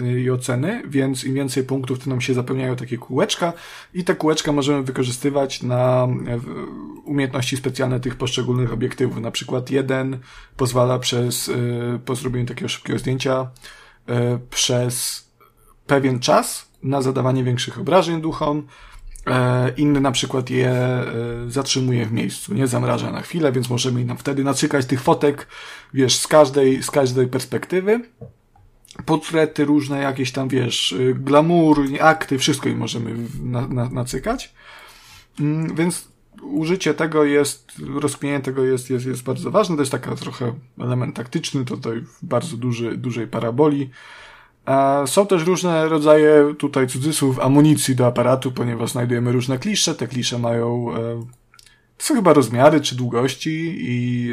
y, 0.00 0.20
i 0.20 0.30
oceny, 0.30 0.82
więc 0.88 1.24
im 1.24 1.34
więcej 1.34 1.64
punktów, 1.64 1.98
to 1.98 2.10
nam 2.10 2.20
się 2.20 2.34
zapełniają 2.34 2.76
takie 2.76 2.98
kółeczka 2.98 3.52
i 3.94 4.04
te 4.04 4.14
kółeczka 4.14 4.52
możemy 4.52 4.82
wykorzystywać 4.82 5.62
na 5.62 6.08
umiejętności 7.04 7.56
specjalne 7.56 8.00
tych 8.00 8.16
poszczególnych 8.16 8.72
obiektywów. 8.72 9.20
Na 9.20 9.30
przykład 9.30 9.70
jeden 9.70 10.18
pozwala 10.56 10.98
przez, 10.98 11.50
po 12.04 12.14
zrobieniu 12.14 12.46
takiego 12.46 12.68
szybkiego 12.68 12.98
zdjęcia, 12.98 13.50
przez 14.50 15.27
pewien 15.88 16.20
czas 16.20 16.68
na 16.82 17.02
zadawanie 17.02 17.44
większych 17.44 17.78
obrażeń 17.78 18.20
duchom. 18.20 18.66
E, 19.26 19.72
inny 19.76 20.00
na 20.00 20.12
przykład 20.12 20.50
je 20.50 20.70
e, 20.70 21.04
zatrzymuje 21.48 22.06
w 22.06 22.12
miejscu, 22.12 22.54
nie 22.54 22.66
zamraża 22.66 23.10
na 23.10 23.22
chwilę, 23.22 23.52
więc 23.52 23.70
możemy 23.70 24.04
nam 24.04 24.18
wtedy 24.18 24.44
nacykać 24.44 24.86
tych 24.86 25.00
fotek, 25.02 25.46
wiesz, 25.94 26.16
z 26.16 26.26
każdej, 26.26 26.82
z 26.82 26.90
każdej 26.90 27.26
perspektywy. 27.26 28.00
Portrety 29.06 29.64
różne, 29.64 29.98
jakieś 29.98 30.32
tam, 30.32 30.48
wiesz, 30.48 30.92
y, 30.92 31.14
glamour, 31.14 31.80
akty, 32.00 32.38
wszystko 32.38 32.68
im 32.68 32.78
możemy 32.78 33.14
na, 33.42 33.68
na, 33.68 33.88
nacykać. 33.88 34.54
Mm, 35.40 35.74
więc 35.74 36.08
użycie 36.42 36.94
tego 36.94 37.24
jest, 37.24 37.72
rozkminienie 37.94 38.42
tego 38.42 38.64
jest, 38.64 38.90
jest, 38.90 39.06
jest 39.06 39.22
bardzo 39.22 39.50
ważne. 39.50 39.76
To 39.76 39.82
jest 39.82 39.92
taka 39.92 40.16
trochę 40.16 40.54
element 40.78 41.16
taktyczny, 41.16 41.64
tutaj 41.64 42.00
w 42.00 42.18
bardzo 42.22 42.56
duży, 42.56 42.96
dużej 42.96 43.26
paraboli. 43.26 43.90
Są 45.06 45.26
też 45.26 45.44
różne 45.44 45.88
rodzaje, 45.88 46.54
tutaj 46.58 46.86
cudzysłów, 46.86 47.40
amunicji 47.40 47.96
do 47.96 48.06
aparatu, 48.06 48.52
ponieważ 48.52 48.90
znajdujemy 48.90 49.32
różne 49.32 49.58
klisze. 49.58 49.94
Te 49.94 50.06
klisze 50.06 50.38
mają, 50.38 50.94
e, 50.94 50.96
to 51.96 52.04
są 52.04 52.14
chyba 52.14 52.32
rozmiary 52.32 52.80
czy 52.80 52.96
długości 52.96 53.76
i, 53.80 54.30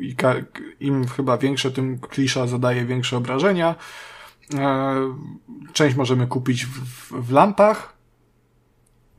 i 0.00 0.16
im 0.80 1.06
chyba 1.06 1.38
większe, 1.38 1.70
tym 1.70 1.98
klisza 1.98 2.46
zadaje 2.46 2.86
większe 2.86 3.16
obrażenia. 3.16 3.74
E, 4.54 4.94
część 5.72 5.96
możemy 5.96 6.26
kupić 6.26 6.66
w, 6.66 7.12
w 7.22 7.32
lampach, 7.32 7.96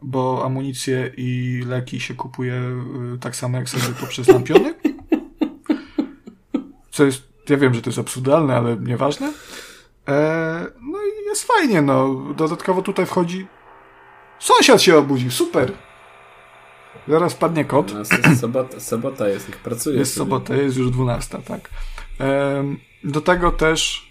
bo 0.01 0.45
amunicję 0.45 1.11
i 1.17 1.59
leki 1.67 1.99
się 1.99 2.13
kupuje 2.13 2.61
tak 3.19 3.35
samo 3.35 3.57
jak 3.57 3.69
sobie 3.69 3.93
poprzez 3.99 4.27
lampiony. 4.27 4.73
Co 6.91 7.05
jest 7.05 7.28
ja 7.49 7.57
wiem, 7.57 7.73
że 7.73 7.81
to 7.81 7.89
jest 7.89 7.99
absurdalne, 7.99 8.55
ale 8.55 8.77
nieważne. 8.77 9.33
E, 10.07 10.65
no 10.81 10.97
i 10.97 11.25
jest 11.25 11.47
fajnie, 11.47 11.81
no. 11.81 12.25
Dodatkowo 12.37 12.81
tutaj 12.81 13.05
wchodzi... 13.05 13.47
Sąsiad 14.39 14.81
się 14.81 14.97
obudził, 14.97 15.31
super! 15.31 15.71
Zaraz 17.07 17.33
padnie 17.33 17.65
kot. 17.65 17.93
No, 17.93 18.35
sobota, 18.35 18.79
sobota 18.79 19.29
jest, 19.29 19.47
niech 19.47 19.57
pracuje. 19.57 19.99
Jest 19.99 20.13
sobie. 20.13 20.25
sobota, 20.25 20.55
jest 20.55 20.77
już 20.77 20.91
dwunasta, 20.91 21.37
tak. 21.37 21.69
E, 22.19 22.63
do 23.03 23.21
tego 23.21 23.51
też... 23.51 24.09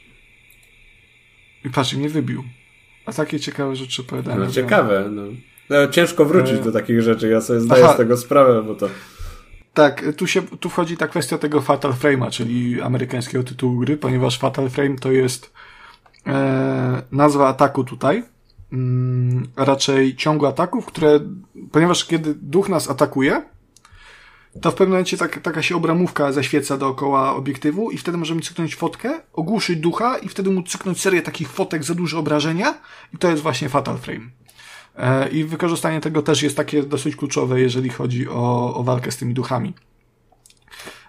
I 1.65 1.71
patrz, 1.71 1.95
mnie 1.95 2.09
wybił. 2.09 2.45
A 3.07 3.13
takie 3.13 3.41
ciekawe 3.41 3.77
rzeczy 3.77 4.03
opowiadałem. 4.03 4.41
No 4.41 4.51
ciekawe, 4.51 5.09
no. 5.11 5.23
no. 5.71 5.89
Ciężko 5.89 6.25
wrócić 6.25 6.55
e... 6.55 6.63
do 6.63 6.73
takich 6.73 7.03
rzeczy, 7.03 7.29
ja 7.29 7.41
sobie 7.41 7.61
zdaję 7.61 7.85
Aha. 7.85 7.95
z 7.95 7.97
tego 7.97 8.17
sprawę, 8.17 8.63
bo 8.63 8.75
to... 8.75 8.89
Tak, 9.79 10.05
tu, 10.17 10.27
się, 10.27 10.43
tu 10.43 10.69
wchodzi 10.69 10.97
ta 10.97 11.09
kwestia 11.09 11.39
tego 11.39 11.61
Fatal 11.61 11.93
Frame'a, 11.93 12.31
czyli 12.31 12.83
amerykańskiego 12.83 13.45
tytułu 13.45 13.79
gry, 13.79 13.97
ponieważ 13.97 14.39
Fatal 14.39 14.71
Frame 14.71 14.97
to 14.97 15.13
jest 15.13 15.53
e, 16.27 17.03
nazwa 17.13 17.49
ataku 17.49 17.85
tutaj, 17.85 18.25
mm, 18.73 19.49
raczej 19.57 20.17
ciągu 20.17 20.47
ataków, 20.47 20.87
które, 20.87 21.21
ponieważ 21.73 22.05
kiedy 22.05 22.35
duch 22.35 22.69
nas 22.69 22.91
atakuje, 22.91 23.43
to 24.61 24.71
w 24.71 24.75
pewnym 24.75 24.89
momencie 24.89 25.17
tak, 25.17 25.41
taka 25.41 25.63
się 25.63 25.77
obramówka 25.77 26.33
zaświeca 26.33 26.77
dookoła 26.77 27.35
obiektywu 27.35 27.91
i 27.91 27.99
wtedy 27.99 28.19
możemy 28.19 28.41
cyknąć 28.41 28.77
fotkę, 28.77 29.21
ogłuszyć 29.33 29.79
ducha 29.79 30.19
i 30.19 30.29
wtedy 30.29 30.51
móc 30.51 30.69
cyknąć 30.69 31.01
serię 31.01 31.23
takich 31.23 31.49
fotek 31.49 31.85
za 31.85 31.95
duże 31.95 32.19
obrażenia 32.19 32.75
i 33.15 33.19
to 33.19 33.31
jest 33.31 33.43
właśnie 33.43 33.69
Fatal 33.69 33.99
Frame. 33.99 34.27
E, 34.99 35.29
I 35.29 35.45
wykorzystanie 35.45 36.01
tego 36.01 36.23
też 36.23 36.43
jest 36.43 36.57
takie 36.57 36.83
dosyć 36.83 37.17
kluczowe, 37.17 37.61
jeżeli 37.61 37.89
chodzi 37.89 38.29
o, 38.29 38.75
o 38.75 38.83
walkę 38.83 39.11
z 39.11 39.17
tymi 39.17 39.35
duchami. 39.35 39.75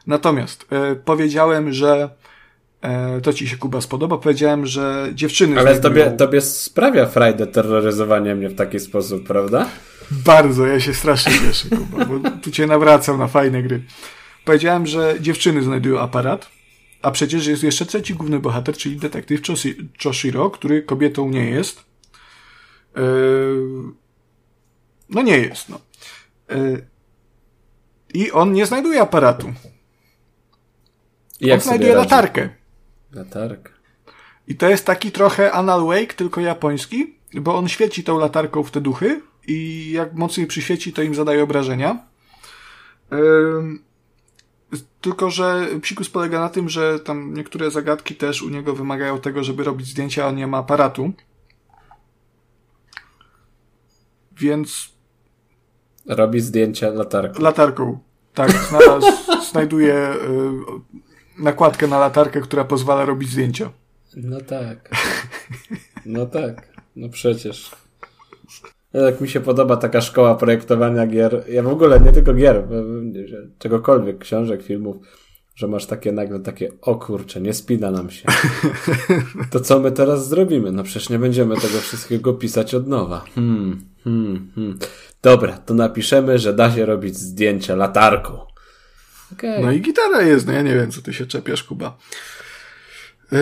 Natomiast 0.07 0.65
e, 0.71 0.95
powiedziałem, 0.95 1.73
że 1.73 2.09
e, 2.81 3.21
to 3.21 3.33
ci 3.33 3.47
się 3.47 3.57
Kuba 3.57 3.81
spodoba. 3.81 4.17
Powiedziałem, 4.17 4.65
że 4.65 5.09
dziewczyny. 5.13 5.59
Ale 5.59 5.79
znajdują... 5.79 6.05
tobie, 6.05 6.17
tobie 6.17 6.41
sprawia 6.41 7.05
frajdę 7.05 7.47
terroryzowanie 7.47 8.35
mnie 8.35 8.49
w 8.49 8.55
taki 8.55 8.79
sposób, 8.79 9.27
prawda? 9.27 9.69
Bardzo, 10.11 10.67
ja 10.67 10.79
się 10.79 10.93
strasznie 10.93 11.33
cieszę, 11.47 11.69
Kuba, 11.69 12.05
bo 12.05 12.29
tu 12.29 12.51
cię 12.51 12.67
nawracam 12.67 13.19
na 13.19 13.27
fajne 13.27 13.63
gry. 13.63 13.81
Powiedziałem, 14.45 14.87
że 14.87 15.15
dziewczyny 15.19 15.63
znajdują 15.63 15.99
aparat, 15.99 16.49
a 17.01 17.11
przecież 17.11 17.47
jest 17.47 17.63
jeszcze 17.63 17.85
trzeci 17.85 18.13
główny 18.13 18.39
bohater, 18.39 18.77
czyli 18.77 18.95
detektyw 18.95 19.41
Choshiro, 20.03 20.49
który 20.49 20.81
kobietą 20.81 21.29
nie 21.29 21.49
jest. 21.49 21.88
Yy, 22.95 23.83
no 25.09 25.21
nie 25.21 25.37
jest, 25.37 25.69
no. 25.69 25.79
Yy, 26.49 26.87
I 28.13 28.31
on 28.31 28.53
nie 28.53 28.65
znajduje 28.65 29.01
aparatu. 29.01 29.53
I 31.39 31.51
on 31.51 31.59
znajduje 31.59 31.95
latarkę. 31.95 32.49
Latarkę. 33.11 33.71
I 34.47 34.55
to 34.55 34.69
jest 34.69 34.85
taki 34.85 35.11
trochę 35.11 35.51
Anal 35.51 35.85
Wake, 35.85 36.13
tylko 36.13 36.41
japoński, 36.41 37.17
bo 37.33 37.57
on 37.57 37.67
świeci 37.67 38.03
tą 38.03 38.17
latarką 38.17 38.63
w 38.63 38.71
te 38.71 38.81
duchy 38.81 39.21
i 39.47 39.91
jak 39.91 40.13
mocniej 40.13 40.47
przyświeci, 40.47 40.93
to 40.93 41.01
im 41.01 41.15
zadaje 41.15 41.43
obrażenia. 41.43 42.07
Yy, 43.11 43.79
Tylko, 45.01 45.29
że 45.29 45.67
psikus 45.81 46.09
polega 46.09 46.39
na 46.39 46.49
tym, 46.49 46.69
że 46.69 46.99
tam 46.99 47.33
niektóre 47.33 47.71
zagadki 47.71 48.15
też 48.15 48.41
u 48.41 48.49
niego 48.49 48.75
wymagają 48.75 49.19
tego, 49.19 49.43
żeby 49.43 49.63
robić 49.63 49.87
zdjęcia, 49.87 50.25
a 50.25 50.27
on 50.27 50.35
nie 50.35 50.47
ma 50.47 50.57
aparatu. 50.57 51.13
Więc. 54.39 54.89
Robi 56.05 56.39
zdjęcia 56.39 56.89
latarką. 56.89 57.43
Latarką. 57.43 57.99
Tak, 58.33 58.51
znajduje 59.51 60.13
y, 60.13 61.43
nakładkę 61.43 61.87
na 61.87 61.99
latarkę, 61.99 62.41
która 62.41 62.65
pozwala 62.65 63.05
robić 63.05 63.29
zdjęcia. 63.29 63.71
No 64.15 64.41
tak. 64.41 64.89
No 66.05 66.25
tak. 66.25 66.67
No 66.95 67.09
przecież. 67.09 67.71
Jak 68.93 69.21
mi 69.21 69.29
się 69.29 69.39
podoba 69.39 69.77
taka 69.77 70.01
szkoła 70.01 70.35
projektowania 70.35 71.07
gier, 71.07 71.43
ja 71.49 71.63
w 71.63 71.67
ogóle 71.67 71.99
nie 71.99 72.11
tylko 72.11 72.33
gier, 72.33 72.63
czegokolwiek, 73.59 74.17
książek, 74.17 74.63
filmów, 74.63 74.97
że 75.59 75.67
masz 75.67 75.85
takie 75.85 76.11
nagle 76.11 76.39
takie, 76.39 76.71
o 76.81 76.95
kurczę, 76.95 77.41
nie 77.41 77.53
spina 77.53 77.91
nam 77.91 78.09
się. 78.09 78.27
To 79.51 79.59
co 79.59 79.79
my 79.79 79.91
teraz 79.91 80.27
zrobimy? 80.27 80.71
No 80.71 80.83
przecież 80.83 81.09
nie 81.09 81.19
będziemy 81.19 81.55
tego 81.55 81.79
wszystkiego 81.79 82.33
pisać 82.33 82.75
od 82.75 82.87
nowa. 82.87 83.25
Hmm, 83.35 83.81
hmm, 84.03 84.51
hmm. 84.55 84.79
Dobra, 85.21 85.57
to 85.57 85.73
napiszemy, 85.73 86.39
że 86.39 86.53
da 86.53 86.75
się 86.75 86.85
robić 86.85 87.17
zdjęcia 87.17 87.75
latarką. 87.75 88.39
Okay. 89.33 89.61
No 89.61 89.71
i 89.71 89.81
gitara 89.81 90.21
jest, 90.21 90.47
no 90.47 90.53
ja 90.53 90.61
nie 90.61 90.75
wiem, 90.75 90.91
co 90.91 91.01
ty 91.01 91.13
się 91.13 91.25
czepiasz, 91.25 91.63
Kuba. 91.63 91.97
Yy, 93.31 93.39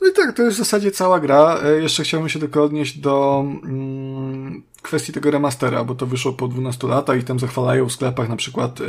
no 0.00 0.08
i 0.08 0.12
tak, 0.12 0.36
to 0.36 0.42
jest 0.42 0.56
w 0.56 0.58
zasadzie 0.58 0.90
cała 0.90 1.20
gra. 1.20 1.60
Yy, 1.64 1.82
jeszcze 1.82 2.04
chciałbym 2.04 2.28
się 2.28 2.40
tylko 2.40 2.64
odnieść 2.64 2.98
do 2.98 3.44
mm, 3.64 4.62
kwestii 4.84 5.12
tego 5.12 5.30
remastera, 5.30 5.84
bo 5.84 5.94
to 5.94 6.06
wyszło 6.06 6.32
po 6.32 6.48
12 6.48 6.86
latach 6.86 7.20
i 7.20 7.24
tam 7.24 7.38
zachwalają 7.38 7.88
w 7.88 7.92
sklepach 7.92 8.28
na 8.28 8.36
przykład 8.36 8.80
yy, 8.80 8.86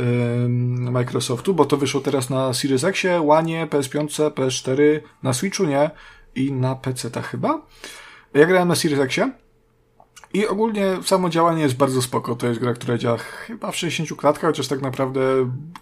Microsoftu, 0.90 1.54
bo 1.54 1.64
to 1.64 1.76
wyszło 1.76 2.00
teraz 2.00 2.30
na 2.30 2.54
Series 2.54 2.84
X, 2.84 3.04
One, 3.28 3.66
PS5, 3.66 4.30
PS4, 4.30 5.00
na 5.22 5.32
Switchu 5.32 5.64
nie 5.64 5.90
i 6.34 6.52
na 6.52 6.74
PC 6.74 7.10
ta 7.10 7.22
chyba. 7.22 7.62
Ja 8.34 8.46
grałem 8.46 8.68
na 8.68 8.74
Series 8.74 9.00
X 9.00 9.18
i 10.32 10.46
ogólnie 10.46 10.96
samo 11.04 11.28
działanie 11.28 11.62
jest 11.62 11.76
bardzo 11.76 12.02
spoko. 12.02 12.36
To 12.36 12.46
jest 12.46 12.60
gra, 12.60 12.74
która 12.74 12.98
działa 12.98 13.18
chyba 13.18 13.70
w 13.72 13.76
60 13.76 14.20
klatkach, 14.20 14.50
chociaż 14.50 14.68
tak 14.68 14.82
naprawdę 14.82 15.20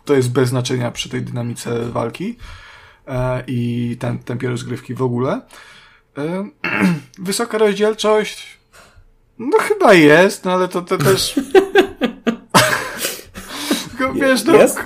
to 0.05 0.15
jest 0.15 0.33
bez 0.33 0.49
znaczenia 0.49 0.91
przy 0.91 1.09
tej 1.09 1.23
dynamice 1.23 1.89
walki 1.91 2.37
e, 3.07 3.45
i 3.47 3.97
tempie 4.25 4.49
rozgrywki 4.49 4.95
w 4.95 5.03
ogóle. 5.03 5.41
E, 6.19 6.49
wysoka 7.19 7.59
rozdzielczość 7.59 8.54
no 9.39 9.59
chyba 9.59 9.95
jest, 9.95 10.45
no 10.45 10.53
ale 10.53 10.69
to, 10.69 10.83
to 10.83 10.99
też... 10.99 11.41
wiesz, 14.15 14.45
no, 14.45 14.57
jest? 14.57 14.79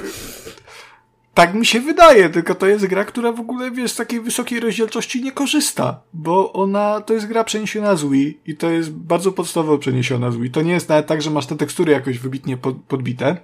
Tak 1.35 1.55
mi 1.55 1.67
się 1.67 1.81
wydaje, 1.81 2.29
tylko 2.29 2.55
to 2.55 2.67
jest 2.67 2.87
gra, 2.87 3.05
która 3.05 3.33
w 3.33 3.41
ogóle, 3.41 3.71
wiesz, 3.71 3.93
z 3.93 3.97
takiej 3.97 4.21
wysokiej 4.21 4.61
rozdzielczości 4.61 5.23
nie 5.23 5.33
korzysta, 5.33 6.01
bo 6.13 6.53
ona, 6.53 7.01
to 7.01 7.15
jest 7.15 7.27
gra 7.27 7.45
przeniesiona 7.45 7.97
z 7.97 8.05
Wii 8.05 8.41
i 8.47 8.57
to 8.57 8.71
jest 8.71 8.93
bardzo 8.93 9.33
podstawowo 9.33 9.79
przeniesiona 9.79 10.31
z 10.31 10.37
Wii. 10.37 10.51
To 10.51 10.63
nie 10.63 10.73
jest 10.73 10.89
nawet 10.89 11.07
tak, 11.07 11.23
że 11.23 11.31
masz 11.31 11.47
te 11.47 11.57
tekstury 11.57 11.93
jakoś 11.93 12.19
wybitnie 12.19 12.57
podbite. 12.89 13.37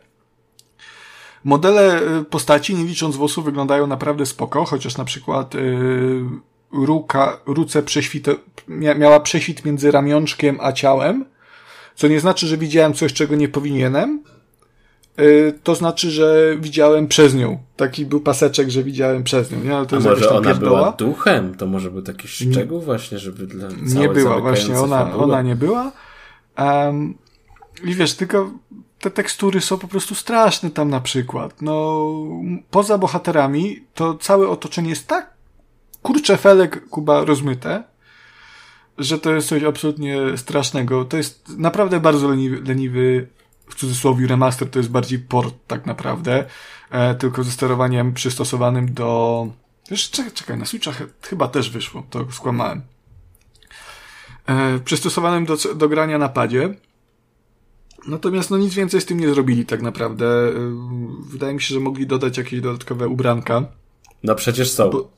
Modele 1.45 2.03
y, 2.21 2.25
postaci, 2.25 2.75
nie 2.75 2.85
licząc 2.85 3.17
włosów, 3.17 3.45
wyglądają 3.45 3.87
naprawdę 3.87 4.27
spoko, 4.27 4.65
chociaż 4.65 4.97
na 4.97 5.05
przykład 5.05 5.55
yy, 5.55 6.25
ruka, 6.75 7.41
ruce 7.47 7.83
prześwit, 7.83 8.27
miała 8.69 9.21
prześwit 9.21 9.65
między 9.65 9.91
ramionczkiem 9.91 10.59
a 10.61 10.73
ciałem, 10.73 11.25
co 11.95 12.09
nie 12.09 12.21
znaczy, 12.21 12.47
że 12.47 12.57
widziałem 12.57 12.95
coś, 12.95 13.13
czego 13.13 13.37
nie 13.37 13.49
powinienem, 13.49 14.23
Y, 15.21 15.59
to 15.63 15.75
znaczy, 15.75 16.11
że 16.11 16.57
widziałem 16.61 17.09
przez 17.09 17.35
nią. 17.35 17.59
Taki 17.77 18.07
był 18.07 18.21
paseczek, 18.21 18.71
że 18.71 18.83
widziałem 18.83 19.25
przez 19.25 19.51
nią. 19.51 19.61
Nie? 19.61 19.77
Ale 19.77 19.87
to 19.87 19.97
A 19.97 20.01
może 20.01 20.31
ona 20.31 20.47
pierdoła. 20.47 20.79
była 20.79 20.93
duchem? 20.93 21.55
To 21.55 21.67
może 21.67 21.91
był 21.91 22.03
taki 22.03 22.29
szczegół 22.29 22.81
właśnie, 22.81 23.19
żeby 23.19 23.47
dla 23.47 23.69
Nie 23.83 24.09
była, 24.09 24.41
właśnie. 24.41 24.79
Ona, 24.79 25.17
ona 25.17 25.43
nie 25.43 25.57
była. 25.57 25.93
Um, 26.59 27.15
I 27.85 27.95
wiesz, 27.95 28.15
tylko 28.15 28.51
te 28.99 29.11
tekstury 29.11 29.61
są 29.61 29.79
po 29.79 29.89
prostu 29.89 30.15
straszne 30.15 30.71
tam 30.71 30.91
na 30.91 31.01
przykład. 31.01 31.63
No, 31.63 32.07
poza 32.71 32.99
bohaterami, 32.99 33.81
to 33.95 34.15
całe 34.15 34.49
otoczenie 34.49 34.91
jest 34.91 35.07
tak 35.07 35.34
kurcze 36.05 36.37
felek, 36.37 36.89
Kuba, 36.89 37.25
rozmyte, 37.25 37.85
że 38.99 39.19
to 39.19 39.35
jest 39.35 39.49
coś 39.49 39.63
absolutnie 39.63 40.19
strasznego. 40.37 41.05
To 41.05 41.17
jest 41.17 41.59
naprawdę 41.59 42.01
bardzo 42.01 42.29
leniwy, 42.29 42.63
leniwy 42.63 43.29
w 43.69 43.75
cudzysłowie 43.75 44.27
remaster 44.27 44.71
to 44.71 44.79
jest 44.79 44.91
bardziej 44.91 45.19
port 45.19 45.55
tak 45.67 45.87
naprawdę, 45.87 46.45
e, 46.91 47.15
tylko 47.15 47.45
ze 47.45 47.51
sterowaniem 47.51 48.13
przystosowanym 48.13 48.95
do... 48.95 49.49
Wiesz, 49.91 50.11
czekaj, 50.11 50.33
czekaj, 50.33 50.59
na 50.59 50.65
Switcha 50.65 50.93
chyba 51.23 51.49
też 51.49 51.71
wyszło, 51.71 52.07
to 52.11 52.33
skłamałem. 52.33 52.83
E, 54.47 54.79
przystosowanym 54.79 55.45
do, 55.45 55.57
do 55.75 55.89
grania 55.89 56.19
na 56.19 56.29
padzie. 56.29 56.75
Natomiast 58.07 58.51
no 58.51 58.59
nic 58.59 58.75
więcej 58.75 59.01
z 59.01 59.07
tym 59.07 59.21
nie 59.21 59.29
zrobili 59.29 59.67
tak 59.67 59.83
naprawdę. 59.83 60.27
E, 60.27 60.53
wydaje 61.31 61.55
mi 61.55 61.63
się, 61.63 61.75
że 61.75 61.81
mogli 61.81 62.07
dodać 62.07 62.39
jakieś 62.39 62.61
dodatkowe 62.61 63.09
ubranka. 63.09 63.65
No 64.23 64.35
przecież 64.35 64.71
są. 64.71 64.91
Bo, 64.91 65.11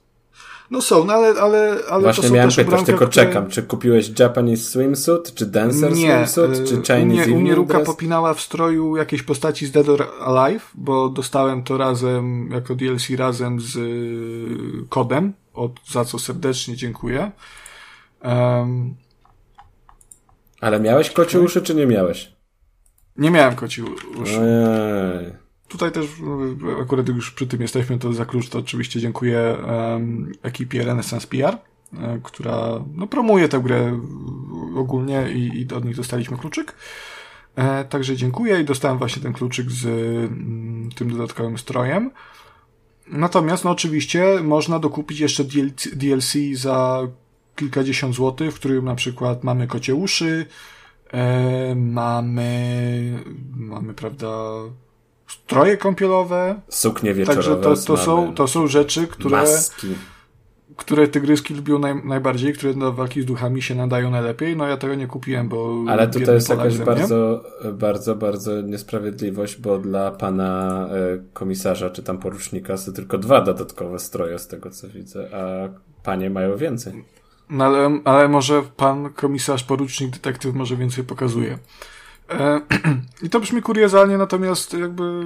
no 0.71 0.83
są, 0.83 1.05
no 1.05 1.13
ale, 1.13 1.41
ale, 1.41 1.79
ale 1.91 2.03
Właśnie 2.03 2.23
to 2.23 2.29
są 2.29 2.35
miałem 2.35 2.51
też 2.51 2.57
pytać, 2.57 2.83
tylko 2.83 3.07
które... 3.07 3.27
czekam. 3.27 3.49
Czy 3.49 3.63
kupiłeś 3.63 4.19
Japanese 4.19 4.63
swimsuit, 4.63 5.35
czy 5.35 5.47
dancer 5.47 5.93
nie, 5.93 6.27
swimsuit, 6.27 6.69
czy 6.69 6.75
y, 6.75 6.83
Chinese 6.83 7.31
U 7.31 7.41
mnie, 7.41 7.55
Ruka 7.55 7.81
popinała 7.81 8.35
w 8.35 8.41
stroju 8.41 8.97
jakiejś 8.97 9.23
postaci 9.23 9.67
z 9.67 9.71
Dead 9.71 9.89
or 9.89 10.09
Alive, 10.21 10.71
bo 10.75 11.09
dostałem 11.09 11.63
to 11.63 11.79
razem, 11.79 12.51
jako 12.53 12.75
DLC 12.75 13.11
razem 13.11 13.61
z 13.61 13.77
y, 13.77 14.89
kodem, 14.89 15.33
od, 15.55 15.73
za 15.91 16.05
co 16.05 16.19
serdecznie 16.19 16.77
dziękuję. 16.77 17.31
Um, 18.25 18.95
ale 20.61 20.81
miałeś 20.81 21.11
koci 21.11 21.39
uszy, 21.39 21.63
czy 21.63 21.75
nie 21.75 21.87
miałeś? 21.87 22.33
Nie 23.17 23.31
miałem 23.31 23.57
koci 23.57 23.83
uszy. 24.23 24.41
Ojej. 24.41 25.46
Tutaj 25.69 25.93
też 25.93 26.07
e, 26.79 26.83
akurat 26.83 27.09
już 27.09 27.31
przy 27.31 27.47
tym 27.47 27.63
jesteśmy, 27.63 27.99
to 27.99 28.13
za 28.13 28.25
klucz 28.25 28.49
to 28.49 28.59
oczywiście 28.59 29.01
dziękuję 29.01 29.57
um, 29.67 30.33
ekipie 30.43 30.85
Renaissance 30.85 31.27
PR, 31.27 31.57
która 32.23 32.85
no, 32.95 33.07
promuje 33.07 33.49
tę 33.49 33.61
grę 33.61 34.01
ogólnie 34.77 35.33
i, 35.33 35.61
i 35.61 35.75
od 35.75 35.85
nich 35.85 35.97
dostaliśmy 35.97 36.39
kluczyk. 36.39 36.75
E, 37.57 37.85
także 37.85 38.17
dziękuję 38.17 38.61
i 38.61 38.65
dostałem 38.65 38.99
właśnie 38.99 39.23
ten 39.23 39.33
kluczyk 39.33 39.71
z 39.71 39.87
mm, 39.87 40.91
tym 40.95 41.11
dodatkowym 41.11 41.59
strojem. 41.59 42.11
Natomiast, 43.09 43.65
no 43.65 43.71
oczywiście, 43.71 44.25
można 44.43 44.79
dokupić 44.79 45.21
jeszcze 45.21 45.45
DLC 45.93 46.35
za 46.55 47.09
kilkadziesiąt 47.57 48.15
złotych, 48.15 48.53
w 48.53 48.59
którym 48.59 48.85
na 48.85 48.95
przykład 48.95 49.45
mamy 49.45 49.67
kocie 49.67 49.95
uszy, 49.95 50.47
e, 51.13 51.75
mamy, 51.75 53.25
mamy, 53.55 53.95
prawda, 53.95 54.29
stroje 55.27 55.77
kąpielowe. 55.77 56.61
Suknie 56.69 57.15
wieczorowe. 57.15 57.43
Także 57.43 57.57
to, 57.57 57.87
to, 57.87 57.97
są, 57.97 58.35
to 58.35 58.49
są 58.49 58.67
rzeczy, 58.67 59.07
które... 59.07 59.37
Maski. 59.37 59.89
Które 60.77 61.09
tygryski 61.09 61.55
lubią 61.55 61.79
naj, 61.79 62.05
najbardziej, 62.05 62.53
które 62.53 62.75
do 62.75 62.93
walki 62.93 63.23
z 63.23 63.25
duchami 63.25 63.63
się 63.63 63.75
nadają 63.75 64.11
najlepiej. 64.11 64.57
No 64.57 64.67
ja 64.67 64.77
tego 64.77 64.95
nie 64.95 65.07
kupiłem, 65.07 65.49
bo... 65.49 65.85
Ale 65.89 66.09
to 66.09 66.33
jest 66.33 66.49
jakaś 66.49 66.79
bardzo, 66.79 67.45
bardzo, 67.73 68.15
bardzo 68.15 68.61
niesprawiedliwość, 68.61 69.61
bo 69.61 69.79
dla 69.79 70.11
pana 70.11 70.89
e, 70.91 71.19
komisarza 71.33 71.91
czy 71.91 72.03
tam 72.03 72.19
porucznika 72.19 72.77
są 72.77 72.93
tylko 72.93 73.19
dwa 73.19 73.41
dodatkowe 73.41 73.99
stroje 73.99 74.39
z 74.39 74.49
tego 74.49 74.71
co 74.71 74.89
widzę, 74.89 75.29
a 75.35 75.69
panie 76.03 76.31
mają 76.31 76.57
więcej. 76.57 77.05
No 77.51 77.65
ale, 77.65 78.01
ale 78.05 78.29
może 78.29 78.63
pan 78.77 79.13
komisarz, 79.13 79.65
porucznik, 79.65 80.11
detektyw 80.11 80.55
może 80.55 80.77
więcej 80.77 81.05
pokazuje. 81.05 81.59
E, 82.31 82.61
I 83.23 83.31
to 83.31 83.41
brzmi 83.41 83.63
kuriozalnie, 83.63 84.19
natomiast 84.19 84.73
jakby 84.73 85.25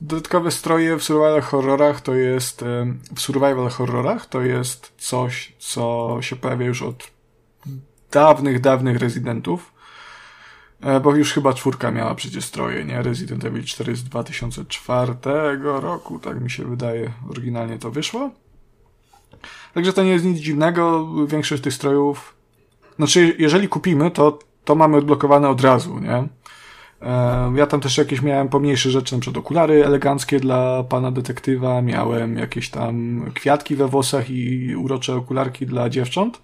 dodatkowe 0.00 0.50
stroje 0.50 0.96
w 0.96 1.04
survival 1.04 1.40
horrorach 1.40 2.00
to 2.00 2.14
jest 2.14 2.62
e, 2.62 2.86
w 3.14 3.20
survival 3.20 3.68
horrorach 3.68 4.26
to 4.26 4.40
jest 4.40 4.92
coś, 4.98 5.52
co 5.58 6.16
się 6.20 6.36
pojawia 6.36 6.66
już 6.66 6.82
od 6.82 7.10
dawnych, 8.10 8.60
dawnych 8.60 8.98
rezydentów. 8.98 9.72
E, 10.80 11.00
bo 11.00 11.16
już 11.16 11.32
chyba 11.32 11.54
czwórka 11.54 11.90
miała 11.90 12.14
przecież 12.14 12.44
stroje, 12.44 12.84
nie? 12.84 13.02
Resident 13.02 13.44
Evil 13.44 13.64
4 13.64 13.96
z 13.96 14.04
2004 14.04 15.14
roku, 15.62 16.18
tak 16.18 16.40
mi 16.40 16.50
się 16.50 16.64
wydaje, 16.64 17.12
oryginalnie 17.30 17.78
to 17.78 17.90
wyszło. 17.90 18.30
Także 19.74 19.92
to 19.92 20.02
nie 20.02 20.10
jest 20.10 20.24
nic 20.24 20.38
dziwnego, 20.38 21.08
większość 21.26 21.62
tych 21.62 21.74
strojów, 21.74 22.34
znaczy 22.96 23.36
jeżeli 23.38 23.68
kupimy, 23.68 24.10
to 24.10 24.38
to 24.64 24.74
mamy 24.74 24.96
odblokowane 24.96 25.48
od 25.48 25.60
razu, 25.60 25.98
nie? 25.98 26.28
Ja 27.54 27.66
tam 27.66 27.80
też 27.80 27.98
jakieś 27.98 28.22
miałem 28.22 28.48
pomniejsze 28.48 28.90
rzeczy, 28.90 29.14
na 29.14 29.20
przykład 29.20 29.44
okulary 29.44 29.84
eleganckie 29.84 30.40
dla 30.40 30.84
pana 30.84 31.10
detektywa, 31.10 31.82
miałem 31.82 32.36
jakieś 32.36 32.70
tam 32.70 33.24
kwiatki 33.34 33.76
we 33.76 33.88
włosach 33.88 34.30
i 34.30 34.76
urocze 34.76 35.14
okularki 35.14 35.66
dla 35.66 35.88
dziewcząt. 35.88 36.40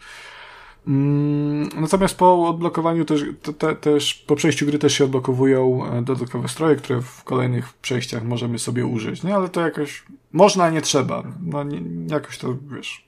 Mm, 0.88 1.68
natomiast 1.74 2.18
po 2.18 2.48
odblokowaniu 2.48 3.04
też, 3.04 3.24
te, 3.42 3.52
te, 3.52 3.74
też, 3.74 4.14
po 4.14 4.36
przejściu 4.36 4.66
gry 4.66 4.78
też 4.78 4.92
się 4.94 5.04
odblokowują 5.04 5.92
e, 5.92 6.02
dodatkowe 6.02 6.48
stroje, 6.48 6.76
które 6.76 7.02
w 7.02 7.24
kolejnych 7.24 7.72
przejściach 7.72 8.24
możemy 8.24 8.58
sobie 8.58 8.86
użyć, 8.86 9.22
nie? 9.22 9.34
Ale 9.34 9.48
to 9.48 9.60
jakoś 9.60 10.02
można, 10.32 10.70
nie 10.70 10.80
trzeba. 10.80 11.22
No, 11.42 11.64
nie, 11.64 11.80
jakoś 12.06 12.38
to, 12.38 12.56
wiesz, 12.76 13.04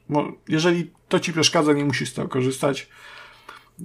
jeżeli 0.48 0.90
to 1.08 1.20
ci 1.20 1.32
przeszkadza, 1.32 1.72
nie 1.72 1.84
musisz 1.84 2.10
z 2.10 2.14
tego 2.14 2.28
korzystać. 2.28 2.88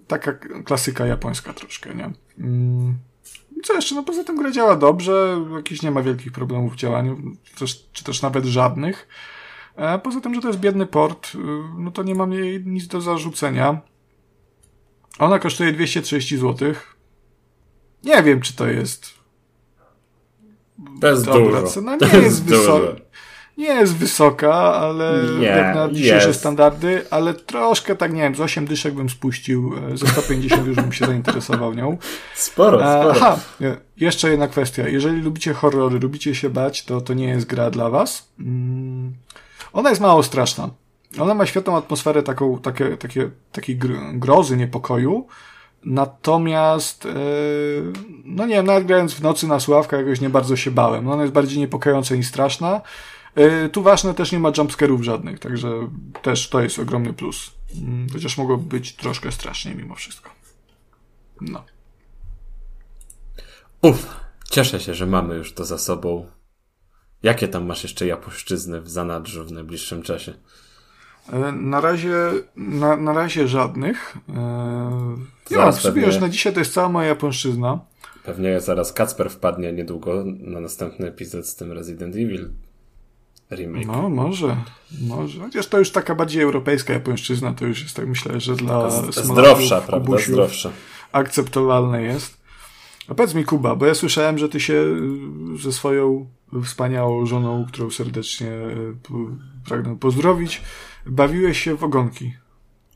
Taka 0.07 0.33
klasyka 0.65 1.05
japońska 1.05 1.53
troszkę, 1.53 1.95
nie? 1.95 2.11
Mm. 2.39 2.97
Co 3.63 3.73
jeszcze? 3.73 3.95
No 3.95 4.03
poza 4.03 4.23
tym 4.23 4.37
gra 4.37 4.51
działa 4.51 4.75
dobrze, 4.75 5.45
jakiś 5.55 5.81
nie 5.81 5.91
ma 5.91 6.01
wielkich 6.01 6.31
problemów 6.31 6.73
w 6.73 6.75
działaniu, 6.75 7.17
też, 7.59 7.89
czy 7.93 8.03
też 8.03 8.21
nawet 8.21 8.45
żadnych. 8.45 9.07
E, 9.75 9.99
poza 9.99 10.21
tym, 10.21 10.35
że 10.35 10.41
to 10.41 10.47
jest 10.47 10.59
biedny 10.59 10.85
port, 10.85 11.35
y, 11.35 11.37
no 11.77 11.91
to 11.91 12.03
nie 12.03 12.15
mam 12.15 12.33
jej 12.33 12.65
nic 12.65 12.87
do 12.87 13.01
zarzucenia. 13.01 13.81
Ona 15.19 15.39
kosztuje 15.39 15.71
230 15.71 16.37
zł. 16.37 16.73
Nie 18.03 18.23
wiem, 18.23 18.41
czy 18.41 18.55
to 18.55 18.67
jest. 18.67 19.13
To 21.01 21.07
jest 21.07 21.25
dobra 21.25 21.61
dużo. 21.61 21.73
cena. 21.73 21.95
Nie 21.95 22.19
jest, 22.19 22.43
wysoka. 22.43 23.01
Nie 23.57 23.73
jest 23.73 23.95
wysoka, 23.95 24.53
ale 24.53 25.23
nie, 25.39 25.45
jak 25.45 25.75
na 25.75 25.89
dzisiejsze 25.91 26.27
jest. 26.27 26.39
standardy, 26.39 27.05
ale 27.11 27.33
troszkę 27.33 27.95
tak, 27.95 28.13
nie 28.13 28.21
wiem, 28.21 28.35
z 28.35 28.39
8 28.41 28.65
dyszek 28.65 28.93
bym 28.93 29.09
spuścił, 29.09 29.73
e, 29.93 29.97
ze 29.97 30.07
150 30.07 30.67
już 30.67 30.75
bym 30.75 30.91
się 30.91 31.05
zainteresował 31.05 31.73
nią. 31.73 31.97
Sporo, 32.35 32.83
e, 32.83 32.99
sporo. 32.99 33.11
Aha, 33.11 33.39
jeszcze 33.97 34.29
jedna 34.29 34.47
kwestia. 34.47 34.87
Jeżeli 34.87 35.21
lubicie 35.21 35.53
horrory, 35.53 35.99
lubicie 35.99 36.35
się 36.35 36.49
bać, 36.49 36.85
to 36.85 37.01
to 37.01 37.13
nie 37.13 37.27
jest 37.27 37.45
gra 37.45 37.71
dla 37.71 37.89
was. 37.89 38.29
Mm 38.39 39.13
ona 39.75 39.89
jest 39.89 40.01
mało 40.01 40.23
straszna. 40.23 40.69
Ona 41.19 41.33
ma 41.33 41.45
świetną 41.45 41.77
atmosferę 41.77 42.23
taką, 42.23 42.59
takie, 42.59 42.97
takie, 42.97 43.29
takiej 43.51 43.79
grozy, 44.13 44.57
niepokoju. 44.57 45.27
Natomiast, 45.85 47.07
no 48.25 48.45
nie 48.45 48.55
wiem, 48.55 48.65
nawet 48.65 48.85
grając 48.85 49.13
w 49.13 49.21
nocy 49.21 49.47
na 49.47 49.59
sławkę 49.59 49.97
jakoś 49.97 50.21
nie 50.21 50.29
bardzo 50.29 50.55
się 50.55 50.71
bałem. 50.71 51.07
Ona 51.07 51.21
jest 51.21 51.33
bardziej 51.33 51.59
niepokojąca 51.59 52.15
niż 52.15 52.27
straszna. 52.27 52.81
Yy, 53.35 53.69
tu 53.69 53.83
ważne 53.83 54.13
też 54.13 54.31
nie 54.31 54.39
ma 54.39 54.51
jumpscarów 54.57 55.03
żadnych, 55.03 55.39
także 55.39 55.69
też 56.21 56.49
to 56.49 56.61
jest 56.61 56.79
ogromny 56.79 57.13
plus. 57.13 57.51
Yy, 57.73 57.81
chociaż 58.13 58.37
mogło 58.37 58.57
być 58.57 58.95
troszkę 58.95 59.31
strasznie 59.31 59.75
mimo 59.75 59.95
wszystko. 59.95 60.29
No. 61.41 61.63
Uff, 63.81 64.19
cieszę 64.49 64.79
się, 64.79 64.93
że 64.93 65.05
mamy 65.05 65.35
już 65.35 65.53
to 65.53 65.65
za 65.65 65.77
sobą. 65.77 66.25
Jakie 67.23 67.47
tam 67.47 67.65
masz 67.65 67.83
jeszcze 67.83 68.07
japoszczyzny 68.07 68.81
w 68.81 68.89
zanadrzu 68.89 69.45
w 69.45 69.51
najbliższym 69.51 70.01
czasie? 70.01 70.33
E, 71.33 71.51
na 71.51 71.81
razie, 71.81 72.15
na, 72.55 72.97
na 72.97 73.13
razie 73.13 73.47
żadnych. 73.47 74.17
Eee, 74.29 74.35
ja 75.49 75.71
sobie 75.71 76.05
już 76.05 76.19
na 76.19 76.29
dzisiaj 76.29 76.53
to 76.53 76.59
jest 76.59 76.73
cała 76.73 76.89
moja 76.89 77.07
japońszczyzna. 77.07 77.79
Pewnie 78.23 78.61
zaraz 78.61 78.93
Kacper 78.93 79.29
wpadnie 79.29 79.73
niedługo 79.73 80.23
na 80.25 80.59
następny 80.59 81.07
epizod 81.07 81.47
z 81.47 81.55
tym 81.55 81.71
Resident 81.71 82.15
Evil 82.15 82.49
remake. 83.51 83.87
No, 83.87 84.09
może, 84.09 84.57
może. 85.01 85.39
Chociaż 85.39 85.67
to 85.67 85.79
już 85.79 85.91
taka 85.91 86.15
bardziej 86.15 86.41
europejska 86.41 86.93
japońszczyzna, 86.93 87.53
to 87.53 87.65
już 87.65 87.81
jest 87.81 87.95
tak 87.95 88.07
myślę, 88.07 88.39
że 88.39 88.55
dla 88.55 88.89
zdrowsza, 89.11 89.81
prawda? 89.81 90.17
Zdrowsza. 90.17 90.71
Akceptowalne 91.11 92.03
jest. 92.03 92.45
A 93.07 93.15
powiedz 93.15 93.33
mi, 93.33 93.45
Kuba, 93.45 93.75
bo 93.75 93.85
ja 93.85 93.93
słyszałem, 93.95 94.37
że 94.37 94.49
ty 94.49 94.59
się 94.59 94.73
y, 94.73 95.57
ze 95.61 95.71
swoją 95.71 96.29
wspaniałą 96.63 97.25
żoną, 97.25 97.65
którą 97.65 97.89
serdecznie 97.89 98.51
y, 98.51 98.95
pragnę 99.67 99.97
pozdrowić, 99.99 100.61
bawiłeś 101.05 101.59
się 101.59 101.77
w 101.77 101.83
ogonki. 101.83 102.33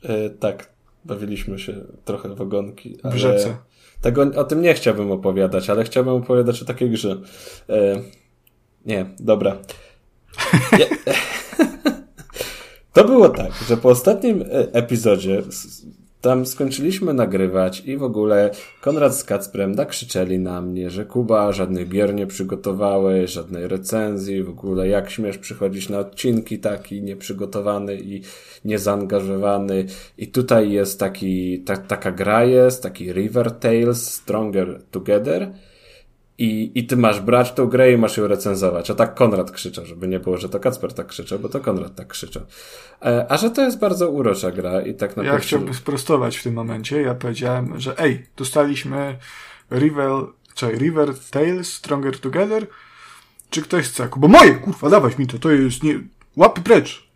E, 0.03 0.29
tak, 0.29 0.73
bawiliśmy 1.05 1.59
się 1.59 1.73
trochę 2.05 2.35
w 2.35 2.41
ogonki. 2.41 2.97
W 3.03 3.15
rzece. 3.15 3.57
Tego, 4.01 4.21
o 4.21 4.43
tym 4.43 4.61
nie 4.61 4.73
chciałbym 4.73 5.11
opowiadać, 5.11 5.69
ale 5.69 5.83
chciałbym 5.83 6.13
opowiadać 6.13 6.61
o 6.61 6.65
takiej 6.65 6.89
grze. 6.89 7.21
E, 7.69 8.01
nie, 8.85 9.05
dobra. 9.19 9.57
to 12.93 13.03
było 13.03 13.29
tak, 13.29 13.51
że 13.67 13.77
po 13.77 13.89
ostatnim 13.89 14.41
e, 14.41 14.73
epizodzie 14.73 15.43
tam 16.21 16.45
skończyliśmy 16.45 17.13
nagrywać 17.13 17.83
i 17.85 17.97
w 17.97 18.03
ogóle 18.03 18.51
Konrad 18.81 19.15
z 19.15 19.23
Kacprem 19.23 19.75
nakrzyczeli 19.75 20.39
na 20.39 20.61
mnie, 20.61 20.89
że 20.89 21.05
Kuba 21.05 21.51
żadnych 21.51 21.89
gier 21.89 22.13
nie 22.13 22.27
przygotowałeś, 22.27 23.31
żadnej 23.31 23.67
recenzji, 23.67 24.43
w 24.43 24.49
ogóle 24.49 24.87
jak 24.87 25.09
śmiesz 25.09 25.37
przychodzić 25.37 25.89
na 25.89 25.99
odcinki 25.99 26.59
taki 26.59 27.01
nieprzygotowany 27.01 27.95
i 27.95 28.21
niezaangażowany. 28.65 29.85
I 30.17 30.27
tutaj 30.27 30.71
jest 30.71 30.99
taki, 30.99 31.59
ta, 31.59 31.77
taka 31.77 32.11
gra 32.11 32.45
jest, 32.45 32.83
taki 32.83 33.13
River 33.13 33.51
Tales 33.51 34.13
Stronger 34.13 34.81
Together 34.91 35.51
i, 36.39 36.71
I 36.75 36.87
ty 36.87 36.97
masz 36.97 37.19
brać 37.19 37.51
tą 37.51 37.67
grę 37.67 37.91
i 37.91 37.97
masz 37.97 38.17
ją 38.17 38.27
recenzować. 38.27 38.91
A 38.91 38.95
tak 38.95 39.15
Konrad 39.15 39.51
krzyczał, 39.51 39.85
żeby 39.85 40.07
nie 40.07 40.19
było, 40.19 40.37
że 40.37 40.49
to 40.49 40.59
Kacper 40.59 40.93
tak 40.93 41.07
krzyczał, 41.07 41.39
bo 41.39 41.49
to 41.49 41.59
Konrad 41.59 41.95
tak 41.95 42.07
krzyczał. 42.07 42.43
E, 43.05 43.25
a 43.29 43.37
że 43.37 43.49
to 43.49 43.61
jest 43.61 43.79
bardzo 43.79 44.09
urocza 44.09 44.51
gra 44.51 44.81
i 44.81 44.93
tak 44.93 45.09
naprawdę. 45.09 45.33
Ja 45.33 45.39
chciałbym 45.39 45.73
sprostować 45.73 46.37
w 46.37 46.43
tym 46.43 46.53
momencie. 46.53 47.01
Ja 47.01 47.15
powiedziałem, 47.15 47.79
że 47.79 47.99
ej, 47.99 48.25
dostaliśmy 48.37 49.17
River, 49.71 50.09
czy 50.55 50.71
River 50.71 51.09
Tales 51.31 51.73
Stronger 51.73 52.19
Together. 52.19 52.67
Czy 53.49 53.61
ktoś 53.61 53.85
chce? 53.85 54.09
Bo 54.17 54.27
moje, 54.27 54.53
kurwa, 54.53 54.89
dawać 54.89 55.17
mi 55.17 55.27
to, 55.27 55.39
to 55.39 55.51
jest 55.51 55.83
nie... 55.83 55.99
Łapy 56.35 56.61
precz. 56.61 57.09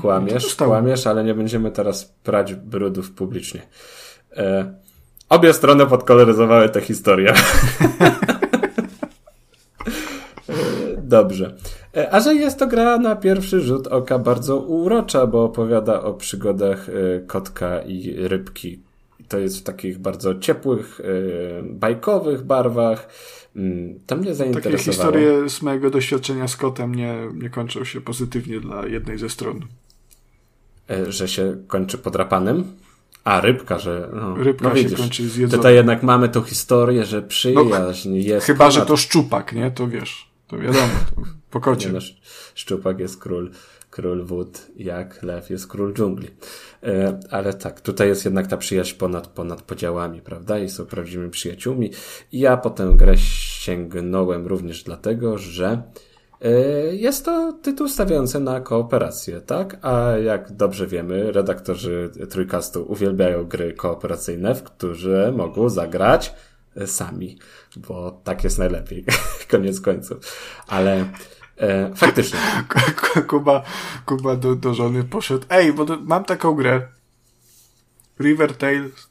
Kłamiesz, 0.00 0.56
kłamiesz, 0.56 1.06
ale 1.06 1.24
nie 1.24 1.34
będziemy 1.34 1.70
teraz 1.70 2.04
prać 2.04 2.54
brudów 2.54 3.10
publicznie. 3.10 3.62
E, 4.36 4.74
obie 5.28 5.52
strony 5.52 5.86
podkoloryzowały 5.86 6.68
tę 6.68 6.80
historię. 6.80 7.34
Dobrze. 11.10 11.54
E, 11.96 12.14
a 12.14 12.20
że 12.20 12.34
jest 12.34 12.58
to 12.58 12.66
gra 12.66 12.98
na 12.98 13.16
pierwszy 13.16 13.60
rzut 13.60 13.86
oka 13.86 14.18
bardzo 14.18 14.58
urocza, 14.58 15.26
bo 15.26 15.44
opowiada 15.44 16.02
o 16.02 16.14
przygodach 16.14 16.88
e, 16.88 17.20
kotka 17.20 17.82
i 17.82 18.14
rybki. 18.16 18.80
To 19.28 19.38
jest 19.38 19.58
w 19.58 19.62
takich 19.62 19.98
bardzo 19.98 20.34
ciepłych, 20.34 21.00
e, 21.00 21.62
bajkowych 21.62 22.42
barwach. 22.42 23.08
Mm, 23.56 24.00
to 24.06 24.16
mnie 24.16 24.34
zainteresowało. 24.34 24.78
Takie 24.78 24.90
historie 24.90 25.48
z 25.48 25.62
mojego 25.62 25.90
doświadczenia 25.90 26.48
z 26.48 26.56
kotem 26.56 26.94
nie, 26.94 27.14
nie 27.34 27.50
kończą 27.50 27.84
się 27.84 28.00
pozytywnie 28.00 28.60
dla 28.60 28.86
jednej 28.86 29.18
ze 29.18 29.28
stron. 29.28 29.60
Że 31.08 31.28
się 31.28 31.56
kończy 31.66 31.98
podrapanym? 31.98 32.64
A, 33.24 33.40
rybka, 33.40 33.78
że. 33.78 34.10
No, 34.14 34.34
rybka 34.34 34.68
no 34.68 34.74
widzisz, 34.74 34.90
się 34.90 34.96
kończy 34.96 35.28
zjedzona. 35.28 35.56
Tutaj 35.56 35.74
jednak 35.74 36.02
mamy 36.02 36.28
tą 36.28 36.42
historię, 36.42 37.04
że 37.04 37.22
przyjaźń 37.22 38.10
no, 38.10 38.16
jest. 38.16 38.46
Chyba, 38.46 38.58
ponad... 38.58 38.74
że 38.74 38.86
to 38.86 38.96
szczupak, 38.96 39.52
nie? 39.52 39.70
To 39.70 39.88
wiesz. 39.88 40.29
To 40.50 40.58
wiadomo, 40.58 40.88
to 41.16 41.22
po 41.50 41.60
kocie. 41.60 41.86
Nie, 41.86 41.92
no, 41.92 42.00
szczupak 42.54 43.00
jest 43.00 43.20
król, 43.20 43.50
król 43.90 44.24
wód, 44.24 44.66
jak 44.76 45.22
lew 45.22 45.50
jest 45.50 45.66
król 45.66 45.94
dżungli. 45.94 46.28
E, 46.82 47.20
ale 47.30 47.54
tak, 47.54 47.80
tutaj 47.80 48.08
jest 48.08 48.24
jednak 48.24 48.46
ta 48.46 48.56
przyjaźń 48.56 48.98
ponad, 48.98 49.26
ponad 49.26 49.62
podziałami, 49.62 50.20
prawda? 50.20 50.58
I 50.58 50.68
są 50.68 50.86
prawdziwymi 50.86 51.30
przyjaciółmi. 51.30 51.90
I 52.32 52.38
ja 52.38 52.56
potem 52.56 52.96
grę 52.96 53.16
sięgnąłem 53.16 54.46
również 54.46 54.82
dlatego, 54.84 55.38
że 55.38 55.82
e, 56.40 56.50
jest 56.94 57.24
to 57.24 57.52
tytuł 57.52 57.88
stawiający 57.88 58.40
na 58.40 58.60
kooperację, 58.60 59.40
tak? 59.40 59.78
A 59.82 60.10
jak 60.10 60.52
dobrze 60.52 60.86
wiemy, 60.86 61.32
redaktorzy 61.32 62.10
Trójkastu 62.30 62.84
uwielbiają 62.88 63.44
gry 63.44 63.72
kooperacyjne, 63.72 64.54
w 64.54 64.62
które 64.62 65.32
mogą 65.32 65.68
zagrać 65.68 66.34
sami, 66.86 67.38
bo 67.76 68.20
tak 68.24 68.44
jest 68.44 68.58
najlepiej, 68.58 69.04
koniec 69.50 69.80
końców. 69.80 70.18
Ale 70.66 71.12
e, 71.56 71.94
faktycznie. 71.94 72.38
Kuba, 73.28 73.62
Kuba 74.06 74.36
do, 74.36 74.56
do 74.56 74.74
żony 74.74 75.04
poszedł, 75.04 75.46
ej, 75.50 75.72
bo 75.72 75.84
do, 75.84 76.00
mam 76.00 76.24
taką 76.24 76.54
grę, 76.54 76.88
River 78.20 78.56
Tales 78.56 79.10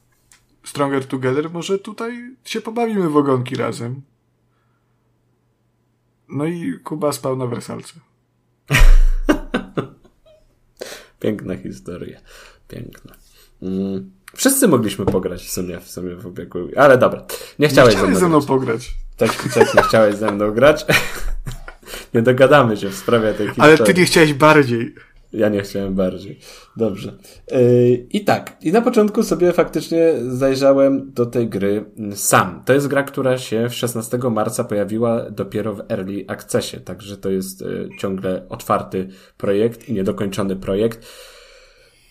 Stronger 0.64 1.08
Together, 1.08 1.52
może 1.52 1.80
tutaj 1.80 2.36
się 2.44 2.62
pobawimy 2.62 3.10
w 3.10 3.18
ogonki 3.18 3.56
razem. 3.56 4.02
No 6.30 6.46
i 6.46 6.80
Kuba 6.84 7.12
spał 7.12 7.38
na 7.38 7.48
wersalce. 7.48 7.94
Piękna 11.20 11.58
historia. 11.58 12.20
Piękna. 12.68 13.16
Mm. 13.62 14.12
Wszyscy 14.40 14.68
mogliśmy 14.68 15.06
pograć 15.06 15.46
w 15.46 15.52
sumie, 15.52 15.80
w 15.80 15.90
sumie 15.90 16.16
w 16.16 16.26
ubiegu. 16.26 16.60
Ale 16.76 16.98
dobra. 16.98 17.26
Nie 17.60 17.68
chciałeś, 17.68 17.94
nie 17.94 18.00
chciałeś 18.00 18.18
ze 18.18 18.28
mną, 18.28 18.42
pograć. 18.42 18.92
Tak, 19.18 19.30
tak, 19.54 19.76
nie 19.76 19.82
chciałeś 19.82 20.16
ze 20.16 20.32
mną 20.32 20.52
grać. 20.52 20.86
nie 22.14 22.22
dogadamy 22.22 22.78
się 22.78 22.90
w 22.90 22.96
sprawie 22.96 23.34
tej 23.34 23.48
historii. 23.48 23.74
Ale 23.78 23.78
ty 23.78 23.94
nie 23.94 24.06
chciałeś 24.06 24.34
bardziej. 24.34 24.96
Ja 25.34 25.50
nie 25.50 25.62
chciałem 25.62 25.96
bardziej. 25.96 26.40
Dobrze. 26.78 27.14
Yy, 27.52 28.08
I 28.12 28.24
tak. 28.24 28.58
I 28.62 28.72
na 28.72 28.82
początku 28.82 29.24
sobie 29.24 29.54
faktycznie 29.54 30.14
zajrzałem 30.28 31.12
do 31.14 31.26
tej 31.26 31.48
gry 31.48 31.86
sam. 32.16 32.64
To 32.66 32.74
jest 32.74 32.88
gra, 32.88 33.04
która 33.04 33.38
się 33.38 33.70
w 33.70 33.74
16 33.76 34.18
marca 34.18 34.64
pojawiła 34.64 35.30
dopiero 35.30 35.74
w 35.74 35.92
Early 35.92 36.26
Accessie, 36.28 36.78
także 36.78 37.18
to 37.18 37.30
jest 37.30 37.62
yy, 37.62 37.90
ciągle 38.00 38.46
otwarty 38.50 39.10
projekt 39.38 39.90
i 39.90 39.94
niedokończony 39.94 40.56
projekt. 40.56 41.08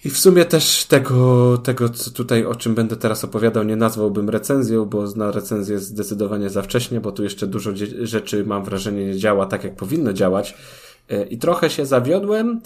I 0.04 0.10
w 0.10 0.18
sumie 0.18 0.44
też 0.44 0.84
tego, 0.84 1.58
tego, 1.58 1.88
co 1.88 2.10
tutaj, 2.10 2.44
o 2.44 2.54
czym 2.54 2.74
będę 2.74 2.96
teraz 2.96 3.24
opowiadał, 3.24 3.64
nie 3.64 3.76
nazwałbym 3.76 4.30
recenzją, 4.30 4.84
bo 4.84 5.06
na 5.16 5.30
recenzję 5.30 5.78
zdecydowanie 5.78 6.50
za 6.50 6.62
wcześnie, 6.62 7.00
bo 7.00 7.12
tu 7.12 7.22
jeszcze 7.22 7.46
dużo 7.46 7.70
rzeczy, 8.02 8.44
mam 8.44 8.64
wrażenie, 8.64 9.06
nie 9.06 9.16
działa 9.16 9.46
tak, 9.46 9.64
jak 9.64 9.76
powinno 9.76 10.12
działać. 10.12 10.54
E, 11.08 11.24
I 11.24 11.38
trochę 11.38 11.70
się 11.70 11.86
zawiodłem, 11.86 12.60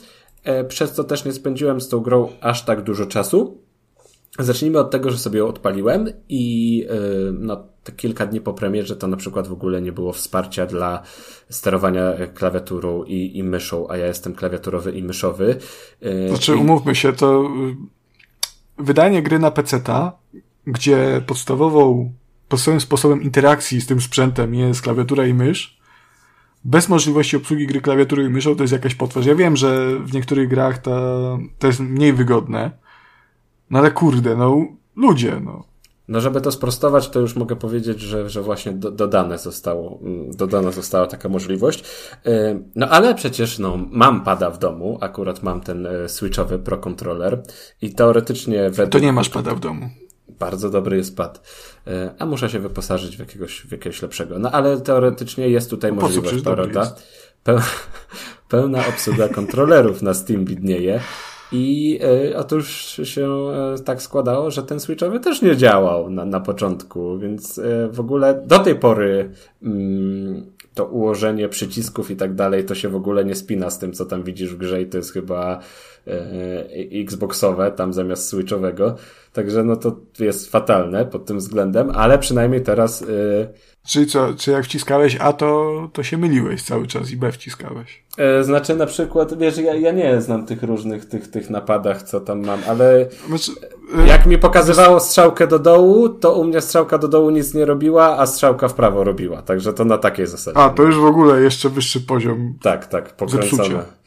e, 0.45 0.65
przez 0.65 0.93
co 0.93 1.05
też 1.05 1.25
nie 1.25 1.33
spędziłem 1.33 1.81
z 1.81 1.89
tą 1.89 2.01
grą 2.01 2.29
aż 2.41 2.65
tak 2.65 2.83
dużo 2.83 3.07
czasu. 3.07 3.59
Zacznijmy 4.39 4.79
od 4.79 4.91
tego, 4.91 5.11
że 5.11 5.19
sobie 5.19 5.39
ją 5.39 5.47
odpaliłem 5.47 6.09
i 6.29 6.87
e, 6.91 7.33
no, 7.33 7.65
te 7.85 7.93
kilka 7.93 8.27
dni 8.27 8.41
po 8.41 8.55
premierze 8.55 8.97
to 8.97 9.07
na 9.07 9.17
przykład 9.17 9.49
w 9.49 9.53
ogóle 9.53 9.83
nie 9.83 9.93
było 9.93 10.13
wsparcia 10.13 10.67
dla 10.67 11.03
sterowania 11.51 12.13
klawiaturą 12.35 13.05
i, 13.05 13.39
i 13.39 13.43
myszą, 13.43 13.89
a 13.89 13.97
ja 13.97 14.07
jestem 14.07 14.35
klawiaturowy 14.35 14.93
i 14.93 15.03
myszowy. 15.03 15.57
Znaczy, 16.29 16.57
umówmy 16.57 16.95
się, 16.95 17.13
to 17.13 17.51
wydanie 18.79 19.23
gry 19.23 19.39
na 19.39 19.51
PC-ta, 19.51 20.13
gdzie 20.67 21.23
podstawową, 21.27 22.13
podstawowym 22.49 22.81
sposobem 22.81 23.23
interakcji 23.23 23.81
z 23.81 23.87
tym 23.87 24.01
sprzętem 24.01 24.55
jest 24.55 24.83
klawiatura 24.83 25.27
i 25.27 25.35
mysz, 25.35 25.79
bez 26.65 26.89
możliwości 26.89 27.37
obsługi 27.37 27.67
gry 27.67 27.81
klawiatury 27.81 28.25
i 28.25 28.29
myszą 28.29 28.57
to 28.57 28.63
jest 28.63 28.73
jakaś 28.73 28.95
potwarz. 28.95 29.27
Ja 29.27 29.35
wiem, 29.35 29.57
że 29.57 29.99
w 29.99 30.13
niektórych 30.13 30.49
grach 30.49 30.79
to, 30.79 31.39
to 31.59 31.67
jest 31.67 31.81
mniej 31.81 32.13
wygodne, 32.13 32.71
no 33.73 33.79
ale 33.79 33.91
kurde, 33.91 34.37
no 34.37 34.67
ludzie, 34.97 35.41
no. 35.45 35.73
No, 36.09 36.21
żeby 36.21 36.41
to 36.41 36.53
sprostować, 36.53 37.09
to 37.09 37.21
już 37.21 37.37
mogę 37.37 37.57
powiedzieć, 37.57 38.01
że, 38.01 38.31
że 38.31 38.43
właśnie 38.43 38.73
do, 38.73 38.91
dodane 38.91 39.39
zostało, 39.39 39.99
mm, 40.03 40.37
dodana 40.37 40.71
została 40.71 41.07
taka 41.07 41.29
możliwość. 41.29 41.85
No, 42.75 42.89
ale 42.89 43.15
przecież, 43.15 43.59
no, 43.59 43.79
mam 43.91 44.25
pada 44.25 44.51
w 44.51 44.59
domu, 44.59 44.99
akurat 45.01 45.43
mam 45.43 45.61
ten 45.61 45.87
y, 45.87 46.09
switchowy 46.09 46.59
Pro 46.59 46.79
Controller 46.79 47.43
i 47.83 47.95
teoretycznie 47.95 48.71
według... 48.71 48.91
To 48.91 48.99
nie 48.99 49.13
masz 49.13 49.29
pada 49.29 49.55
w 49.55 49.61
domu. 49.61 49.91
Bardzo 50.29 50.71
dobry 50.71 50.97
jest 50.97 51.17
pad. 51.17 51.49
Y, 51.87 51.91
a 52.19 52.27
muszę 52.27 52.51
się 52.51 52.59
wyposażyć 52.59 53.17
w 53.17 53.21
jakiegoś, 53.21 53.61
w 53.61 53.73
jakiegoś 53.73 54.03
lepszego. 54.03 54.39
No, 54.39 54.51
ale 54.51 54.81
teoretycznie 54.81 55.49
jest 55.49 55.71
tutaj 55.71 55.93
no, 55.93 56.01
możliwość, 56.01 56.45
prawda? 56.45 56.95
Pełna 58.49 58.87
obsługa 58.87 59.29
kontrolerów 59.29 60.03
na 60.03 60.15
Steam 60.15 60.45
widnieje. 60.45 61.01
I 61.53 61.99
y, 62.31 62.37
otóż 62.37 63.01
się 63.05 63.51
y, 63.81 63.85
tak 63.85 64.03
składało, 64.03 64.51
że 64.51 64.63
ten 64.63 64.81
switchowy 64.81 65.21
też 65.21 65.43
nie 65.43 65.57
działał 65.57 66.11
na, 66.11 66.25
na 66.25 66.41
początku, 66.41 67.19
więc 67.19 67.59
y, 67.59 67.89
w 67.93 68.01
ogóle 68.01 68.43
do 68.47 68.59
tej 68.59 68.75
pory 68.75 69.31
mm, 69.63 70.47
to 70.75 70.87
ułożenie 70.87 71.49
przycisków 71.49 72.11
i 72.11 72.17
tak 72.17 72.35
dalej 72.35 72.65
to 72.65 72.75
się 72.75 72.89
w 72.89 72.97
ogóle 72.97 73.25
nie 73.25 73.35
spina 73.35 73.71
z 73.71 73.79
tym, 73.79 73.93
co 73.93 74.05
tam 74.05 74.23
widzisz 74.23 74.55
w 74.55 74.59
grze 74.59 74.83
i 74.83 74.87
to 74.87 74.97
jest 74.97 75.13
chyba 75.13 75.61
Xboxowe 76.93 77.73
tam 77.73 77.93
zamiast 77.93 78.29
switchowego. 78.29 78.97
Także 79.33 79.65
no 79.65 79.77
to 79.77 79.97
jest 80.19 80.51
fatalne 80.51 81.07
pod 81.07 81.27
tym 81.27 81.39
względem, 81.39 81.91
ale 81.91 82.19
przynajmniej 82.19 82.63
teraz 82.63 83.05
Czyli 83.87 84.07
co, 84.07 84.35
czy 84.35 84.51
jak 84.51 84.65
wciskałeś 84.65 85.17
A, 85.21 85.33
to, 85.33 85.73
to 85.93 86.03
się 86.03 86.19
myliłeś 86.19 86.63
cały 86.63 86.87
czas 86.87 87.11
i 87.11 87.17
B 87.17 87.33
wciskałeś? 87.33 88.05
E, 88.19 88.45
znaczy 88.45 88.77
na 88.77 88.87
przykład, 88.87 89.39
wiesz, 89.39 89.59
ja, 89.59 89.75
ja 89.75 89.93
nie 89.93 90.21
znam 90.21 90.47
tych 90.47 90.63
różnych 90.63 91.05
tych, 91.05 91.31
tych 91.31 91.51
napadach, 91.51 92.03
co 92.03 92.21
tam 92.21 92.45
mam, 92.47 92.61
ale 92.69 93.07
znaczy, 93.29 93.53
e, 93.99 94.07
jak 94.07 94.27
mi 94.27 94.39
pokazywało 94.39 95.01
strzałkę 95.01 95.47
do 95.47 95.59
dołu, 95.59 96.09
to 96.09 96.35
u 96.35 96.45
mnie 96.45 96.61
strzałka 96.61 96.99
do 96.99 97.09
dołu 97.09 97.31
nic 97.31 97.55
nie 97.55 97.65
robiła, 97.65 98.19
a 98.19 98.27
strzałka 98.27 98.69
w 98.69 98.75
prawo 98.75 99.05
robiła. 99.05 99.43
Także 99.43 99.73
to 99.73 99.85
na 99.85 99.99
takiej 99.99 100.27
zasadzie. 100.27 100.59
A, 100.59 100.71
to 100.71 100.83
już 100.83 100.97
w 100.97 101.05
ogóle 101.05 101.41
jeszcze 101.41 101.69
wyższy 101.69 102.01
poziom. 102.01 102.55
Tak, 102.63 102.87
tak, 102.87 103.17
pokręcone. 103.17 103.79
E, 103.79 104.02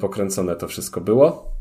pokręcone 0.00 0.56
to 0.56 0.68
wszystko 0.68 1.00
było. 1.00 1.52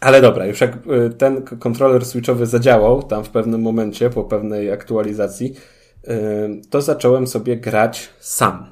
Ale 0.00 0.20
dobra, 0.20 0.46
już 0.46 0.60
jak 0.60 0.72
e, 0.72 1.10
ten 1.10 1.42
kontroler 1.42 2.04
switchowy 2.04 2.46
zadziałał 2.46 3.02
tam 3.02 3.24
w 3.24 3.30
pewnym 3.30 3.62
momencie, 3.62 4.10
po 4.10 4.24
pewnej 4.24 4.72
aktualizacji, 4.72 5.54
to 6.70 6.82
zacząłem 6.82 7.26
sobie 7.26 7.56
grać 7.56 8.08
sam. 8.20 8.66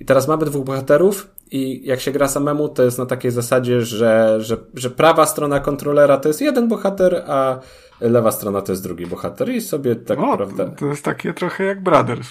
I 0.00 0.04
teraz 0.04 0.28
mamy 0.28 0.44
dwóch 0.44 0.64
bohaterów 0.64 1.28
i 1.50 1.86
jak 1.86 2.00
się 2.00 2.12
gra 2.12 2.28
samemu, 2.28 2.68
to 2.68 2.82
jest 2.82 2.98
na 2.98 3.06
takiej 3.06 3.30
zasadzie, 3.30 3.82
że, 3.82 4.38
że, 4.40 4.56
że 4.74 4.90
prawa 4.90 5.26
strona 5.26 5.60
kontrolera 5.60 6.16
to 6.16 6.28
jest 6.28 6.40
jeden 6.40 6.68
bohater, 6.68 7.24
a 7.26 7.58
lewa 8.00 8.32
strona 8.32 8.62
to 8.62 8.72
jest 8.72 8.82
drugi 8.82 9.06
bohater 9.06 9.48
i 9.48 9.60
sobie 9.60 9.96
tak 9.96 10.18
o, 10.18 10.36
prawda... 10.36 10.66
To 10.66 10.86
jest 10.86 11.04
takie 11.04 11.34
trochę 11.34 11.64
jak 11.64 11.82
Brothers. 11.82 12.28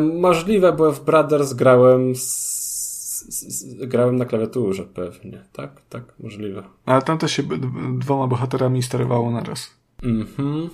możliwe, 0.00 0.72
bo 0.72 0.92
w 0.92 1.04
Brothers 1.04 1.52
grałem 1.52 2.16
z, 2.16 2.59
grałem 3.86 4.16
na 4.16 4.24
klawiaturze 4.24 4.84
pewnie. 4.84 5.44
Tak, 5.52 5.82
tak, 5.88 6.02
możliwe. 6.20 6.62
Ale 6.86 7.02
tam 7.02 7.18
też 7.18 7.32
się 7.32 7.42
dwoma 7.98 8.26
bohaterami 8.26 8.82
sterowało 8.82 9.30
naraz. 9.30 9.70
Mhm. 10.02 10.70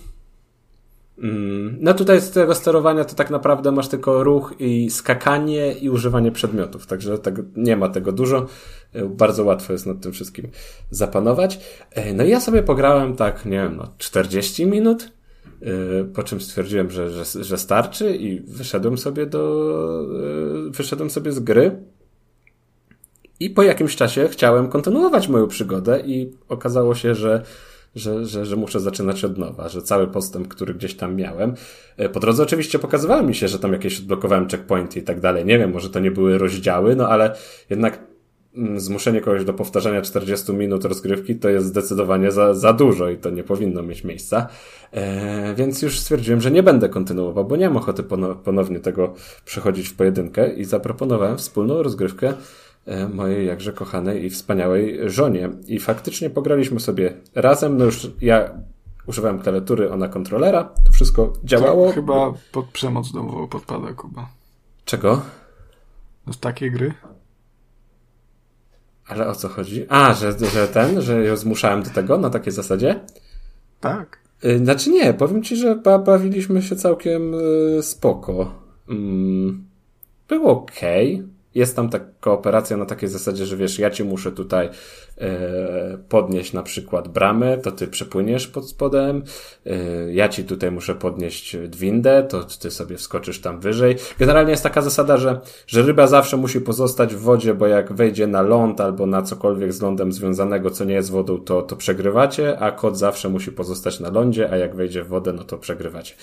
Mm. 1.18 1.76
No 1.80 1.94
tutaj 1.94 2.20
z 2.20 2.30
tego 2.30 2.54
sterowania 2.54 3.04
to 3.04 3.14
tak 3.14 3.30
naprawdę 3.30 3.72
masz 3.72 3.88
tylko 3.88 4.24
ruch 4.24 4.54
i 4.58 4.90
skakanie 4.90 5.72
i 5.72 5.90
używanie 5.90 6.32
przedmiotów, 6.32 6.86
także 6.86 7.18
tak 7.18 7.34
nie 7.56 7.76
ma 7.76 7.88
tego 7.88 8.12
dużo. 8.12 8.46
E, 8.92 9.04
bardzo 9.04 9.44
łatwo 9.44 9.72
jest 9.72 9.86
nad 9.86 10.00
tym 10.00 10.12
wszystkim 10.12 10.48
zapanować. 10.90 11.60
E, 11.90 12.14
no 12.14 12.24
i 12.24 12.30
ja 12.30 12.40
sobie 12.40 12.62
pograłem 12.62 13.16
tak, 13.16 13.44
nie 13.44 13.50
wiem, 13.50 13.76
no 13.76 13.88
40 13.98 14.66
minut, 14.66 15.12
e, 15.62 16.04
po 16.04 16.22
czym 16.22 16.40
stwierdziłem, 16.40 16.90
że, 16.90 17.10
że, 17.10 17.44
że 17.44 17.58
starczy 17.58 18.16
i 18.16 18.40
wyszedłem 18.40 18.98
sobie 18.98 19.26
do, 19.26 19.72
wyszedłem 20.70 21.10
sobie 21.10 21.32
z 21.32 21.40
gry. 21.40 21.82
I 23.40 23.50
po 23.50 23.62
jakimś 23.62 23.96
czasie 23.96 24.28
chciałem 24.28 24.68
kontynuować 24.68 25.28
moją 25.28 25.48
przygodę 25.48 26.00
i 26.00 26.32
okazało 26.48 26.94
się, 26.94 27.14
że 27.14 27.42
że, 27.96 28.24
że, 28.24 28.46
że 28.46 28.56
muszę 28.56 28.80
zaczynać 28.80 29.24
od 29.24 29.38
nowa, 29.38 29.68
że 29.68 29.82
cały 29.82 30.06
postęp, 30.06 30.48
który 30.48 30.74
gdzieś 30.74 30.94
tam 30.94 31.16
miałem. 31.16 31.54
E, 31.96 32.08
po 32.08 32.20
drodze 32.20 32.42
oczywiście 32.42 32.78
pokazywało 32.78 33.22
mi 33.22 33.34
się, 33.34 33.48
że 33.48 33.58
tam 33.58 33.72
jakieś 33.72 34.00
odblokowałem 34.00 34.48
checkpointy 34.48 34.98
i 34.98 35.02
tak 35.02 35.20
dalej. 35.20 35.44
Nie 35.44 35.58
wiem, 35.58 35.72
może 35.72 35.90
to 35.90 36.00
nie 36.00 36.10
były 36.10 36.38
rozdziały, 36.38 36.96
no 36.96 37.08
ale 37.08 37.34
jednak 37.70 37.98
mm, 38.56 38.80
zmuszenie 38.80 39.20
kogoś 39.20 39.44
do 39.44 39.52
powtarzania 39.52 40.02
40 40.02 40.52
minut 40.52 40.84
rozgrywki 40.84 41.36
to 41.36 41.48
jest 41.48 41.66
zdecydowanie 41.66 42.30
za, 42.30 42.54
za 42.54 42.72
dużo 42.72 43.08
i 43.08 43.16
to 43.16 43.30
nie 43.30 43.44
powinno 43.44 43.82
mieć 43.82 44.04
miejsca. 44.04 44.48
E, 44.92 45.54
więc 45.54 45.82
już 45.82 45.98
stwierdziłem, 46.00 46.40
że 46.40 46.50
nie 46.50 46.62
będę 46.62 46.88
kontynuował, 46.88 47.44
bo 47.44 47.56
nie 47.56 47.68
mam 47.68 47.76
ochoty 47.76 48.02
ponownie 48.44 48.80
tego 48.80 49.14
przechodzić 49.44 49.88
w 49.88 49.96
pojedynkę 49.96 50.54
i 50.54 50.64
zaproponowałem 50.64 51.38
wspólną 51.38 51.82
rozgrywkę 51.82 52.34
mojej 53.14 53.46
jakże 53.46 53.72
kochanej 53.72 54.24
i 54.24 54.30
wspaniałej 54.30 55.10
żonie. 55.10 55.50
I 55.66 55.80
faktycznie 55.80 56.30
pograliśmy 56.30 56.80
sobie 56.80 57.14
razem. 57.34 57.76
No 57.76 57.84
już 57.84 58.10
ja 58.20 58.50
używałem 59.06 59.38
klawiatury, 59.38 59.92
ona 59.92 60.08
kontrolera. 60.08 60.64
To 60.64 60.92
wszystko 60.92 61.32
działało. 61.44 61.86
To 61.86 61.92
chyba 61.92 62.32
pod 62.52 62.66
przemoc 62.66 63.12
domową 63.12 63.48
podpada 63.48 63.92
Kuba. 63.92 64.28
Czego? 64.84 65.22
No 66.26 66.32
z 66.32 66.38
takiej 66.40 66.70
gry. 66.70 66.94
Ale 69.06 69.28
o 69.28 69.34
co 69.34 69.48
chodzi? 69.48 69.86
A, 69.88 70.14
że, 70.14 70.38
że 70.38 70.68
ten, 70.68 71.02
że 71.02 71.24
ją 71.24 71.36
zmuszałem 71.36 71.82
do 71.82 71.90
tego 71.90 72.18
na 72.18 72.30
takiej 72.30 72.52
zasadzie? 72.52 73.00
Tak. 73.80 74.18
Y, 74.44 74.58
znaczy 74.58 74.90
nie, 74.90 75.14
powiem 75.14 75.42
ci, 75.42 75.56
że 75.56 75.76
bawiliśmy 76.04 76.62
się 76.62 76.76
całkiem 76.76 77.34
y, 77.34 77.82
spoko. 77.82 78.52
Mm, 78.88 79.64
było 80.28 80.50
okej. 80.50 81.14
Okay 81.14 81.35
jest 81.56 81.76
tam 81.76 81.88
taka 81.88 82.30
operacja 82.30 82.76
na 82.76 82.86
takiej 82.86 83.08
zasadzie, 83.08 83.46
że 83.46 83.56
wiesz, 83.56 83.78
ja 83.78 83.90
ci 83.90 84.04
muszę 84.04 84.32
tutaj 84.32 84.68
podnieść 86.08 86.52
na 86.52 86.62
przykład 86.62 87.08
bramę, 87.08 87.58
to 87.58 87.72
ty 87.72 87.86
przepłyniesz 87.86 88.46
pod 88.46 88.68
spodem, 88.68 89.22
e, 89.66 89.72
ja 90.12 90.28
ci 90.28 90.44
tutaj 90.44 90.70
muszę 90.70 90.94
podnieść 90.94 91.56
windę, 91.56 92.26
to 92.28 92.44
ty 92.44 92.70
sobie 92.70 92.96
wskoczysz 92.96 93.40
tam 93.40 93.60
wyżej. 93.60 93.96
Generalnie 94.18 94.50
jest 94.50 94.62
taka 94.62 94.82
zasada, 94.82 95.16
że, 95.16 95.40
że 95.66 95.82
ryba 95.82 96.06
zawsze 96.06 96.36
musi 96.36 96.60
pozostać 96.60 97.14
w 97.14 97.18
wodzie, 97.20 97.54
bo 97.54 97.66
jak 97.66 97.92
wejdzie 97.92 98.26
na 98.26 98.42
ląd 98.42 98.80
albo 98.80 99.06
na 99.06 99.22
cokolwiek 99.22 99.72
z 99.72 99.82
lądem 99.82 100.12
związanego, 100.12 100.70
co 100.70 100.84
nie 100.84 100.94
jest 100.94 101.10
wodą, 101.10 101.38
to, 101.38 101.62
to 101.62 101.76
przegrywacie, 101.76 102.58
a 102.58 102.72
kot 102.72 102.98
zawsze 102.98 103.28
musi 103.28 103.52
pozostać 103.52 104.00
na 104.00 104.10
lądzie, 104.10 104.50
a 104.50 104.56
jak 104.56 104.76
wejdzie 104.76 105.02
w 105.02 105.08
wodę, 105.08 105.32
no 105.32 105.44
to 105.44 105.58
przegrywacie. 105.58 106.14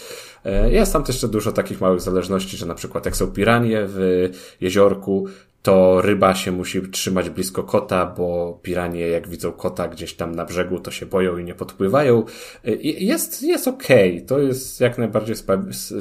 E, 0.45 0.71
jest 0.71 0.93
tam 0.93 1.03
też 1.03 1.15
jeszcze 1.15 1.27
dużo 1.27 1.51
takich 1.51 1.81
małych 1.81 2.01
zależności, 2.01 2.57
że 2.57 2.65
na 2.65 2.75
przykład 2.75 3.05
jak 3.05 3.15
są 3.15 3.27
piranie 3.27 3.79
w 3.87 4.29
jeziorku, 4.61 5.27
to 5.64 6.02
ryba 6.02 6.35
się 6.35 6.52
musi 6.52 6.81
trzymać 6.81 7.30
blisko 7.30 7.64
kota, 7.64 8.06
bo 8.06 8.60
piranie 8.61 9.07
jak 9.07 9.27
widzą 9.27 9.52
kota 9.52 9.88
gdzieś 9.88 10.14
tam 10.14 10.35
na 10.35 10.45
brzegu, 10.45 10.80
to 10.80 10.91
się 10.91 11.06
boją 11.06 11.38
i 11.38 11.44
nie 11.44 11.56
podpływają. 11.56 12.26
Jest, 12.84 13.44
jest 13.44 13.68
okej, 13.68 14.15
okay. 14.15 14.27
to 14.27 14.40
jest 14.40 14.81
jak 14.81 14.98
najbardziej 14.98 15.35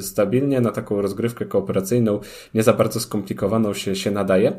stabilnie 0.01 0.61
na 0.61 0.71
taką 0.71 1.01
rozgrywkę 1.01 1.45
kooperacyjną, 1.45 2.19
nie 2.53 2.63
za 2.63 2.73
bardzo 2.73 2.99
skomplikowaną 2.99 3.73
się, 3.73 3.95
się 3.95 4.11
nadaje. 4.11 4.57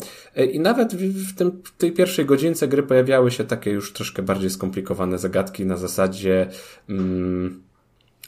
I 0.53 0.61
nawet 0.61 0.95
w, 0.95 1.35
tym, 1.35 1.63
w 1.65 1.77
tej 1.77 1.93
pierwszej 1.93 2.25
godzince 2.25 2.69
gry 2.69 2.83
pojawiały 2.83 3.31
się 3.31 3.45
takie 3.45 3.71
już 3.71 3.93
troszkę 3.93 4.23
bardziej 4.23 4.51
skomplikowane 4.51 5.19
zagadki 5.19 5.67
na 5.67 5.77
zasadzie, 5.77 6.49
mm, 6.89 7.63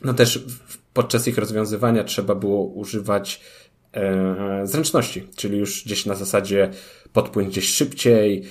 no 0.05 0.15
też 0.15 0.45
podczas 0.93 1.29
ich 1.29 1.39
rozwiązywania 1.39 2.05
trzeba 2.05 2.35
było 2.35 2.65
używać 2.65 3.41
zręczności, 4.65 5.29
czyli 5.37 5.59
już 5.59 5.85
gdzieś 5.85 6.07
na 6.07 6.15
zasadzie 6.15 6.71
podpłyń 7.13 7.47
gdzieś 7.47 7.69
szybciej, 7.69 8.43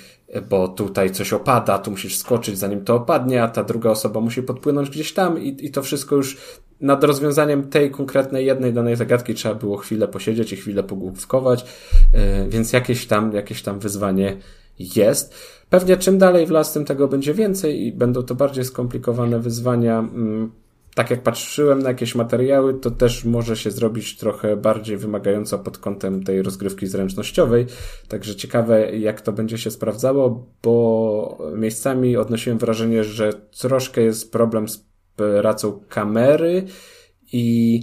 bo 0.48 0.68
tutaj 0.68 1.10
coś 1.10 1.32
opada, 1.32 1.78
tu 1.78 1.90
musisz 1.90 2.18
skoczyć 2.18 2.58
zanim 2.58 2.84
to 2.84 2.94
opadnie, 2.94 3.42
a 3.42 3.48
ta 3.48 3.64
druga 3.64 3.90
osoba 3.90 4.20
musi 4.20 4.42
podpłynąć 4.42 4.90
gdzieś 4.90 5.12
tam 5.12 5.42
i, 5.42 5.66
i 5.66 5.70
to 5.70 5.82
wszystko 5.82 6.16
już 6.16 6.36
nad 6.80 7.04
rozwiązaniem 7.04 7.68
tej 7.68 7.90
konkretnej 7.90 8.46
jednej 8.46 8.72
danej 8.72 8.96
zagadki 8.96 9.34
trzeba 9.34 9.54
było 9.54 9.76
chwilę 9.76 10.08
posiedzieć 10.08 10.52
i 10.52 10.56
chwilę 10.56 10.82
pogłówkować, 10.82 11.64
e, 12.12 12.48
więc 12.48 12.72
jakieś 12.72 13.06
tam, 13.06 13.32
jakieś 13.32 13.62
tam 13.62 13.78
wyzwanie 13.78 14.36
jest. 14.78 15.34
Pewnie 15.70 15.96
czym 15.96 16.18
dalej 16.18 16.46
w 16.46 16.50
las, 16.50 16.72
tym 16.72 16.84
tego 16.84 17.08
będzie 17.08 17.34
więcej 17.34 17.86
i 17.86 17.92
będą 17.92 18.22
to 18.22 18.34
bardziej 18.34 18.64
skomplikowane 18.64 19.40
wyzwania. 19.40 20.08
Tak 20.96 21.10
jak 21.10 21.22
patrzyłem 21.22 21.78
na 21.78 21.88
jakieś 21.88 22.14
materiały, 22.14 22.74
to 22.74 22.90
też 22.90 23.24
może 23.24 23.56
się 23.56 23.70
zrobić 23.70 24.16
trochę 24.16 24.56
bardziej 24.56 24.96
wymagająco 24.96 25.58
pod 25.58 25.78
kątem 25.78 26.24
tej 26.24 26.42
rozgrywki 26.42 26.86
zręcznościowej. 26.86 27.66
Także 28.08 28.36
ciekawe, 28.36 28.96
jak 28.96 29.20
to 29.20 29.32
będzie 29.32 29.58
się 29.58 29.70
sprawdzało, 29.70 30.46
bo 30.62 31.38
miejscami 31.56 32.16
odnosiłem 32.16 32.58
wrażenie, 32.58 33.04
że 33.04 33.32
troszkę 33.60 34.00
jest 34.00 34.32
problem 34.32 34.68
z 34.68 34.84
pracą 35.16 35.80
kamery 35.88 36.64
i 37.32 37.80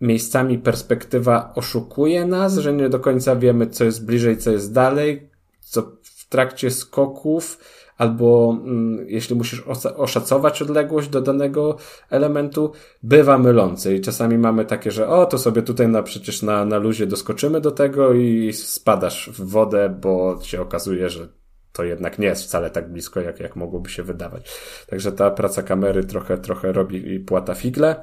miejscami 0.00 0.58
perspektywa 0.58 1.52
oszukuje 1.54 2.24
nas, 2.24 2.54
że 2.54 2.72
nie 2.72 2.88
do 2.88 3.00
końca 3.00 3.36
wiemy, 3.36 3.66
co 3.66 3.84
jest 3.84 4.06
bliżej, 4.06 4.38
co 4.38 4.50
jest 4.50 4.72
dalej, 4.72 5.30
co 5.60 5.82
w 6.02 6.28
trakcie 6.28 6.70
skoków 6.70 7.58
albo 7.96 8.58
mm, 8.64 9.06
jeśli 9.08 9.36
musisz 9.36 9.62
oszacować 9.96 10.62
odległość 10.62 11.08
do 11.08 11.20
danego 11.20 11.76
elementu, 12.10 12.72
bywa 13.02 13.38
mylący 13.38 13.94
i 13.94 14.00
czasami 14.00 14.38
mamy 14.38 14.64
takie, 14.64 14.90
że 14.90 15.08
o, 15.08 15.26
to 15.26 15.38
sobie 15.38 15.62
tutaj 15.62 15.88
na, 15.88 16.02
przecież 16.02 16.42
na, 16.42 16.64
na 16.64 16.78
luzie 16.78 17.06
doskoczymy 17.06 17.60
do 17.60 17.70
tego 17.70 18.12
i 18.12 18.52
spadasz 18.52 19.30
w 19.30 19.50
wodę, 19.50 19.98
bo 20.00 20.38
się 20.42 20.60
okazuje, 20.60 21.10
że 21.10 21.28
to 21.72 21.84
jednak 21.84 22.18
nie 22.18 22.26
jest 22.26 22.42
wcale 22.42 22.70
tak 22.70 22.92
blisko, 22.92 23.20
jak, 23.20 23.40
jak 23.40 23.56
mogłoby 23.56 23.90
się 23.90 24.02
wydawać. 24.02 24.60
Także 24.86 25.12
ta 25.12 25.30
praca 25.30 25.62
kamery 25.62 26.04
trochę, 26.04 26.38
trochę 26.38 26.72
robi 26.72 27.14
i 27.14 27.20
płata 27.20 27.54
figle. 27.54 27.96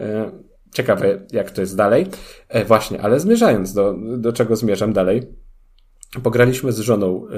E, 0.00 0.30
ciekawe, 0.72 1.20
jak 1.32 1.50
to 1.50 1.60
jest 1.60 1.76
dalej. 1.76 2.06
E, 2.48 2.64
właśnie, 2.64 3.02
ale 3.02 3.20
zmierzając 3.20 3.72
do, 3.72 3.94
do 4.16 4.32
czego 4.32 4.56
zmierzam 4.56 4.92
dalej, 4.92 5.22
Pograliśmy 6.22 6.72
z 6.72 6.78
żoną 6.78 7.26
y, 7.26 7.32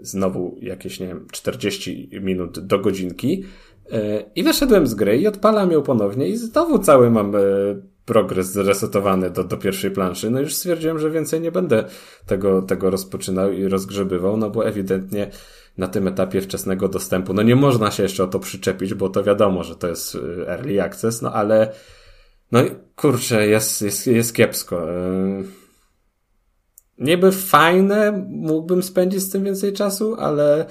znowu 0.00 0.56
jakieś, 0.60 1.00
nie 1.00 1.06
wiem, 1.06 1.26
40 1.32 2.10
minut 2.22 2.58
do 2.58 2.78
godzinki 2.78 3.44
y, 3.86 4.24
i 4.34 4.42
wyszedłem 4.42 4.86
z 4.86 4.94
gry 4.94 5.18
i 5.18 5.26
odpalam 5.26 5.72
ją 5.72 5.82
ponownie 5.82 6.28
i 6.28 6.36
znowu 6.36 6.78
cały 6.78 7.10
mam 7.10 7.34
y, 7.34 7.82
progres 8.04 8.52
zresetowany 8.52 9.30
do, 9.30 9.44
do 9.44 9.56
pierwszej 9.56 9.90
planszy. 9.90 10.30
No 10.30 10.40
już 10.40 10.54
stwierdziłem, 10.54 10.98
że 10.98 11.10
więcej 11.10 11.40
nie 11.40 11.52
będę 11.52 11.84
tego, 12.26 12.62
tego 12.62 12.90
rozpoczynał 12.90 13.52
i 13.52 13.68
rozgrzebywał, 13.68 14.36
no 14.36 14.50
bo 14.50 14.66
ewidentnie 14.66 15.30
na 15.78 15.88
tym 15.88 16.08
etapie 16.08 16.40
wczesnego 16.40 16.88
dostępu, 16.88 17.34
no 17.34 17.42
nie 17.42 17.56
można 17.56 17.90
się 17.90 18.02
jeszcze 18.02 18.24
o 18.24 18.26
to 18.26 18.38
przyczepić, 18.38 18.94
bo 18.94 19.08
to 19.08 19.22
wiadomo, 19.22 19.64
że 19.64 19.76
to 19.76 19.88
jest 19.88 20.18
early 20.46 20.82
access, 20.82 21.22
no 21.22 21.32
ale 21.32 21.72
no 22.52 22.60
kurczę, 22.96 23.46
jest, 23.46 23.82
jest, 23.82 24.06
jest 24.06 24.34
kiepsko. 24.34 24.86
Yy 24.86 25.61
niby 27.02 27.32
fajne, 27.32 28.26
mógłbym 28.28 28.82
spędzić 28.82 29.22
z 29.22 29.30
tym 29.30 29.44
więcej 29.44 29.72
czasu, 29.72 30.16
ale 30.18 30.66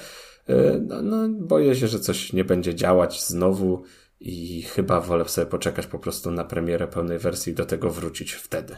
e, 0.47 0.79
no, 0.87 1.01
no, 1.01 1.29
boję 1.29 1.75
się, 1.75 1.87
że 1.87 1.99
coś 1.99 2.33
nie 2.33 2.43
będzie 2.43 2.75
działać 2.75 3.23
znowu 3.23 3.83
i 4.19 4.61
chyba 4.61 5.01
wolę 5.01 5.29
sobie 5.29 5.47
poczekać 5.47 5.87
po 5.87 5.99
prostu 5.99 6.31
na 6.31 6.43
premierę 6.43 6.87
pełnej 6.87 7.19
wersji 7.19 7.51
i 7.51 7.55
do 7.55 7.65
tego 7.65 7.89
wrócić 7.89 8.31
wtedy. 8.31 8.75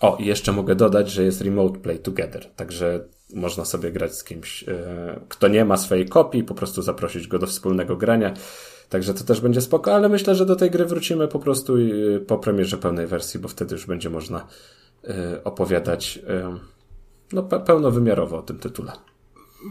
O, 0.00 0.16
i 0.20 0.26
jeszcze 0.26 0.52
mogę 0.52 0.74
dodać, 0.74 1.10
że 1.10 1.24
jest 1.24 1.40
Remote 1.40 1.78
Play 1.78 1.98
Together, 1.98 2.50
także 2.56 3.04
można 3.34 3.64
sobie 3.64 3.92
grać 3.92 4.14
z 4.14 4.24
kimś, 4.24 4.64
e, 4.68 5.20
kto 5.28 5.48
nie 5.48 5.64
ma 5.64 5.76
swojej 5.76 6.08
kopii, 6.08 6.44
po 6.44 6.54
prostu 6.54 6.82
zaprosić 6.82 7.26
go 7.28 7.38
do 7.38 7.46
wspólnego 7.46 7.96
grania. 7.96 8.34
Także 8.88 9.14
to 9.14 9.24
też 9.24 9.40
będzie 9.40 9.60
spoko, 9.60 9.94
ale 9.94 10.08
myślę, 10.08 10.34
że 10.34 10.46
do 10.46 10.56
tej 10.56 10.70
gry 10.70 10.84
wrócimy 10.84 11.28
po 11.28 11.38
prostu 11.38 11.76
e, 11.76 12.20
po 12.20 12.38
premierze 12.38 12.78
pełnej 12.78 13.06
wersji, 13.06 13.40
bo 13.40 13.48
wtedy 13.48 13.74
już 13.74 13.86
będzie 13.86 14.10
można 14.10 14.46
opowiadać 15.44 16.18
no, 17.32 17.42
pełnowymiarowo 17.42 18.38
o 18.38 18.42
tym 18.42 18.58
tytule. 18.58 18.92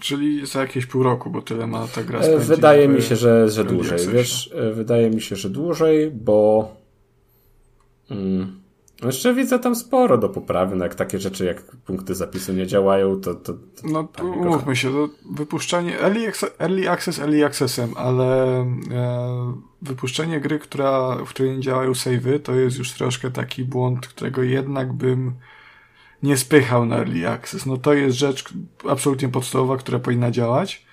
Czyli 0.02 0.46
za 0.46 0.62
jakieś 0.62 0.86
pół 0.86 1.04
roku, 1.04 1.30
bo 1.30 1.42
tyle 1.42 1.68
ma 1.68 1.88
ta 1.88 2.04
gra 2.04 2.20
e, 2.20 2.24
spędzić. 2.24 2.48
Wydaje 2.48 2.88
mi 2.88 3.02
się, 3.02 3.16
że, 3.16 3.50
że 3.50 3.64
dłużej. 3.64 4.08
Wiesz, 4.08 4.50
e, 4.54 4.74
wydaje 4.74 5.10
mi 5.10 5.22
się, 5.22 5.36
że 5.36 5.50
dłużej, 5.50 6.12
bo 6.12 6.72
mm, 8.10 8.62
jeszcze 9.06 9.34
widzę 9.34 9.60
tam 9.60 9.76
sporo 9.76 10.18
do 10.18 10.30
poprawy, 10.30 10.76
no 10.76 10.86
jak 10.86 10.96
takie 10.96 11.20
rzeczy 11.20 11.46
jak 11.46 11.64
punkty 11.64 12.16
zapisu 12.16 12.54
nie 12.54 12.68
działają, 12.68 13.22
to... 13.22 13.36
to, 13.36 13.54
to 13.54 13.60
no 13.84 14.08
umówmy 14.24 14.76
się, 14.76 14.92
to 14.92 15.10
wypuszczanie 15.32 16.00
early, 16.00 16.28
access, 16.28 16.52
early 16.60 16.90
access 16.90 17.20
early 17.20 17.46
accessem, 17.46 17.94
ale 17.96 18.62
e, 18.92 19.54
wypuszczenie 19.82 20.40
gry, 20.40 20.60
która, 20.60 21.18
w 21.26 21.30
której 21.30 21.56
nie 21.56 21.62
działają 21.62 21.96
savey, 21.96 22.40
to 22.40 22.56
jest 22.56 22.78
już 22.78 22.92
troszkę 22.92 23.32
taki 23.32 23.66
błąd, 23.66 24.08
którego 24.08 24.44
jednak 24.44 24.94
bym 24.94 25.34
nie 26.24 26.38
spychał 26.38 26.86
na 26.86 26.98
early 26.98 27.30
access. 27.30 27.66
No 27.66 27.78
to 27.78 27.94
jest 27.94 28.18
rzecz 28.18 28.44
absolutnie 28.90 29.30
podstawowa, 29.30 29.78
która 29.78 30.00
powinna 30.00 30.32
działać. 30.32 30.86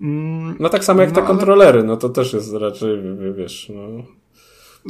Mm, 0.00 0.56
no 0.60 0.68
tak 0.68 0.84
samo 0.84 1.00
jak 1.00 1.10
no, 1.10 1.14
te 1.14 1.20
ale... 1.20 1.28
kontrolery, 1.28 1.82
no 1.82 1.96
to 1.96 2.08
też 2.08 2.32
jest 2.32 2.52
raczej, 2.52 2.98
wiesz, 3.36 3.72
no, 3.74 4.04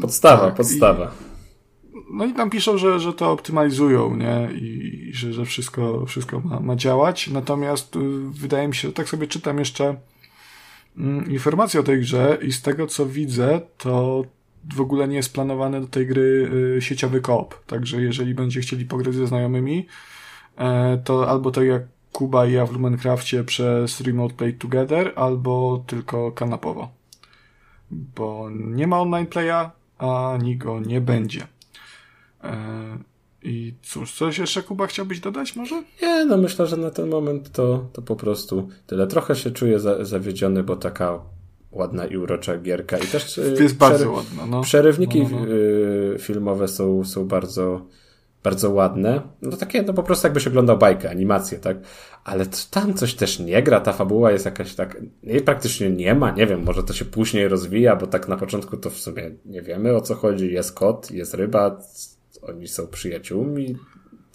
podstawa, 0.00 0.46
tak, 0.46 0.54
podstawa. 0.54 1.04
I, 1.04 1.96
no 2.10 2.24
i 2.24 2.32
tam 2.32 2.50
piszą, 2.50 2.78
że, 2.78 3.00
że 3.00 3.12
to 3.12 3.30
optymalizują, 3.30 4.16
nie? 4.16 4.50
I, 4.54 5.10
że, 5.14 5.32
że 5.32 5.44
wszystko, 5.44 6.06
wszystko 6.06 6.40
ma, 6.40 6.60
ma 6.60 6.76
działać. 6.76 7.28
Natomiast 7.28 7.96
y, 7.96 8.00
wydaje 8.30 8.68
mi 8.68 8.74
się, 8.74 8.88
że 8.88 8.94
tak 8.94 9.08
sobie 9.08 9.26
czytam 9.26 9.58
jeszcze 9.58 9.96
mm, 10.98 11.30
informacje 11.30 11.80
o 11.80 11.82
tej 11.82 12.00
grze 12.00 12.38
i 12.42 12.52
z 12.52 12.62
tego 12.62 12.86
co 12.86 13.06
widzę, 13.06 13.60
to 13.78 14.24
w 14.74 14.80
ogóle 14.80 15.08
nie 15.08 15.16
jest 15.16 15.32
planowany 15.32 15.80
do 15.80 15.86
tej 15.86 16.06
gry 16.06 16.50
y, 16.76 16.82
sieciowy 16.82 17.20
koop. 17.20 17.64
Także 17.66 18.02
jeżeli 18.02 18.34
będziecie 18.34 18.66
chcieli 18.66 18.84
pograć 18.84 19.14
ze 19.14 19.26
znajomymi, 19.26 19.86
e, 20.58 20.98
to 21.04 21.28
albo 21.28 21.50
tak 21.50 21.64
jak 21.64 21.82
Kuba 22.12 22.46
i 22.46 22.52
ja 22.52 22.66
w 22.66 22.72
Lumencrafcie 22.72 23.44
przez 23.44 24.00
Remote 24.00 24.34
Play 24.34 24.54
Together, 24.54 25.12
albo 25.16 25.84
tylko 25.86 26.32
kanapowo. 26.32 26.88
Bo 27.90 28.50
nie 28.50 28.86
ma 28.86 29.00
online 29.00 29.26
playa, 29.26 29.70
ani 29.98 30.56
go 30.56 30.80
nie 30.80 31.00
będzie. 31.00 31.46
E, 32.44 32.56
I 33.42 33.74
cóż, 33.82 34.12
coś 34.12 34.38
jeszcze 34.38 34.62
Kuba 34.62 34.86
chciałbyś 34.86 35.20
dodać 35.20 35.56
może? 35.56 35.82
Nie, 36.02 36.24
no 36.24 36.36
myślę, 36.36 36.66
że 36.66 36.76
na 36.76 36.90
ten 36.90 37.08
moment 37.08 37.52
to, 37.52 37.88
to 37.92 38.02
po 38.02 38.16
prostu 38.16 38.68
tyle. 38.86 39.06
Trochę 39.06 39.36
się 39.36 39.50
czuję 39.50 39.80
za, 39.80 40.04
zawiedziony, 40.04 40.62
bo 40.62 40.76
taka 40.76 41.20
ładna 41.74 42.06
i 42.06 42.16
urocza 42.16 42.58
gierka. 42.58 42.98
I 42.98 43.06
też 43.06 43.38
y, 43.38 43.56
jest 43.60 43.76
bardzo 43.76 44.12
ładna. 44.12 44.46
No. 44.46 44.62
Przerywniki 44.62 45.22
no, 45.22 45.28
no, 45.30 45.38
no. 45.38 45.52
Y, 45.52 46.16
filmowe 46.18 46.68
są, 46.68 47.04
są 47.04 47.28
bardzo, 47.28 47.86
bardzo 48.42 48.70
ładne. 48.70 49.22
No 49.42 49.56
takie, 49.56 49.82
no 49.82 49.94
po 49.94 50.02
prostu 50.02 50.26
jakbyś 50.26 50.46
oglądał 50.46 50.78
bajkę, 50.78 51.10
animację, 51.10 51.58
tak? 51.58 51.76
Ale 52.24 52.46
tam 52.70 52.94
coś 52.94 53.14
też 53.14 53.38
nie 53.38 53.62
gra, 53.62 53.80
ta 53.80 53.92
fabuła 53.92 54.32
jest 54.32 54.44
jakaś 54.44 54.74
tak, 54.74 55.02
jej 55.22 55.40
praktycznie 55.40 55.90
nie 55.90 56.14
ma, 56.14 56.30
nie 56.30 56.46
wiem, 56.46 56.62
może 56.62 56.82
to 56.82 56.92
się 56.92 57.04
później 57.04 57.48
rozwija, 57.48 57.96
bo 57.96 58.06
tak 58.06 58.28
na 58.28 58.36
początku 58.36 58.76
to 58.76 58.90
w 58.90 58.98
sumie 58.98 59.30
nie 59.44 59.62
wiemy 59.62 59.96
o 59.96 60.00
co 60.00 60.14
chodzi. 60.14 60.52
Jest 60.52 60.72
kot, 60.72 61.10
jest 61.10 61.34
ryba, 61.34 61.80
oni 62.42 62.68
są 62.68 62.86
przyjaciółmi, 62.86 63.76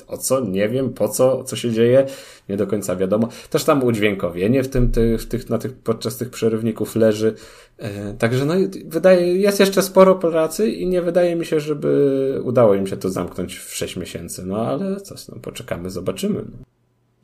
o 0.10 0.18
co, 0.18 0.40
nie 0.40 0.69
wiem, 0.69 0.94
po 0.94 1.10
co, 1.10 1.44
co 1.44 1.56
się 1.56 1.72
dzieje, 1.72 2.06
nie 2.49 2.57
do 2.57 2.68
końca 2.68 2.95
wiadomo. 2.95 3.30
Też 3.49 3.64
tam 3.64 3.84
udźwiękowienie 3.84 4.64
w 4.64 4.69
tym, 4.69 4.91
ty, 4.91 5.18
w 5.18 5.27
tych, 5.27 5.49
na 5.49 5.57
tych, 5.57 5.73
podczas 5.73 6.18
tych 6.18 6.30
przerywników 6.30 6.95
leży. 6.95 7.36
E, 7.77 8.14
także 8.14 8.45
no, 8.45 8.53
wydaje, 8.86 9.36
jest 9.36 9.60
jeszcze 9.60 9.81
sporo 9.81 10.15
pracy 10.15 10.72
i 10.72 10.88
nie 10.88 11.02
wydaje 11.02 11.36
mi 11.36 11.45
się, 11.45 11.60
żeby 11.60 12.41
udało 12.44 12.76
im 12.76 12.88
się 12.88 12.98
to 12.98 13.10
zamknąć 13.10 13.57
w 13.57 13.76
6 13.76 13.95
miesięcy. 13.95 14.45
No 14.45 14.57
ale 14.68 15.02
co, 15.02 15.15
no, 15.30 15.40
poczekamy, 15.41 15.90
zobaczymy. 15.90 16.45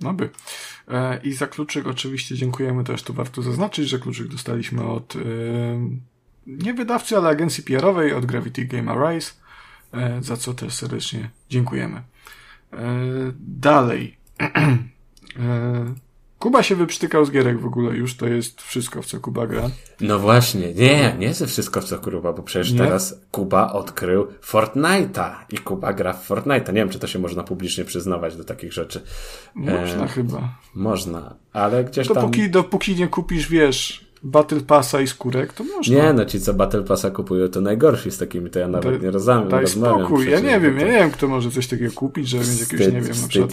No 0.02 0.14
by. 0.14 0.30
E, 0.88 1.20
I 1.24 1.34
za 1.34 1.48
kluczyk 1.48 1.88
oczywiście 1.88 2.36
dziękujemy 2.36 2.84
też, 2.84 3.04
tu 3.04 3.14
warto 3.14 3.42
zaznaczyć, 3.42 3.90
że 3.90 4.00
kluczyk 4.00 4.28
dostaliśmy 4.28 4.84
od 4.84 5.16
e, 5.16 5.20
nie 6.48 6.74
wydawcy, 6.74 7.18
ale 7.18 7.30
agencji 7.30 7.64
PR-owej, 7.64 8.14
od 8.14 8.26
Gravity 8.26 8.66
Game 8.66 8.92
Arise, 8.92 9.32
za 10.22 10.38
co 10.38 10.54
też 10.54 10.74
serdecznie 10.74 11.30
dziękujemy. 11.50 12.02
E, 12.74 12.78
dalej. 13.40 14.18
E, 15.40 15.94
Kuba 16.40 16.64
się 16.64 16.76
wyprztykał 16.76 17.26
z 17.26 17.32
gierek 17.32 17.60
w 17.60 17.66
ogóle 17.66 17.96
już, 17.96 18.18
to 18.18 18.28
jest 18.28 18.62
wszystko, 18.62 19.02
w 19.02 19.06
co 19.06 19.20
Kuba 19.20 19.48
gra. 19.48 19.70
No 20.02 20.20
właśnie, 20.20 20.74
nie, 20.74 21.16
nie 21.20 21.28
jest 21.28 21.46
wszystko, 21.46 21.82
w 21.82 21.86
co 21.86 22.00
Kuba, 22.00 22.34
bo 22.34 22.44
przecież 22.44 22.72
nie? 22.72 22.80
teraz 22.80 23.22
Kuba 23.32 23.74
odkrył 23.74 24.28
Fortnite'a 24.42 25.36
i 25.50 25.58
Kuba 25.58 25.94
gra 25.94 26.14
w 26.14 26.30
Fortnite'a. 26.30 26.68
Nie 26.68 26.74
wiem, 26.74 26.90
czy 26.90 27.00
to 27.00 27.08
się 27.08 27.20
można 27.20 27.44
publicznie 27.44 27.86
przyznawać 27.86 28.36
do 28.36 28.44
takich 28.44 28.74
rzeczy. 28.74 29.02
Można 29.56 30.04
e, 30.04 30.08
chyba. 30.08 30.58
Można, 30.76 31.36
ale 31.54 31.84
gdzieś 31.84 32.08
dopóki, 32.08 32.42
tam... 32.42 32.52
Dopóki 32.52 32.96
nie 32.96 33.08
kupisz, 33.08 33.50
wiesz, 33.50 34.05
Battle 34.26 34.62
Passa 34.62 35.02
i 35.02 35.08
skórek, 35.08 35.54
to 35.54 35.64
można. 35.64 35.96
Nie, 35.96 36.14
no 36.14 36.26
ci 36.26 36.40
co 36.42 36.54
Battle 36.54 36.84
Passa 36.84 37.12
kupują, 37.12 37.48
to 37.48 37.62
najgorsi 37.62 38.12
z 38.12 38.18
takimi, 38.18 38.50
to 38.50 38.60
ja 38.60 38.68
nawet 38.68 39.00
Daj- 39.00 39.04
nie 39.04 39.12
rozmawiam. 39.12 39.50
Daj 39.50 39.62
rozmawiam 39.62 40.00
spokój, 40.00 40.30
ja 40.30 40.40
nie 40.40 40.60
wiem, 40.60 40.74
bo 40.74 40.80
ja 40.80 40.86
to 40.86 40.92
nie 40.92 41.00
wiem, 41.00 41.12
kto 41.12 41.28
może 41.28 41.52
coś 41.52 41.68
takiego 41.68 41.92
kupić, 41.94 42.28
żeby 42.30 42.44
mieć 42.44 42.60
jakiegoś, 42.60 42.88
wstyd- 42.88 42.94
nie 42.94 43.02
wiem, 43.02 43.22
na 43.22 43.28
przykład 43.28 43.52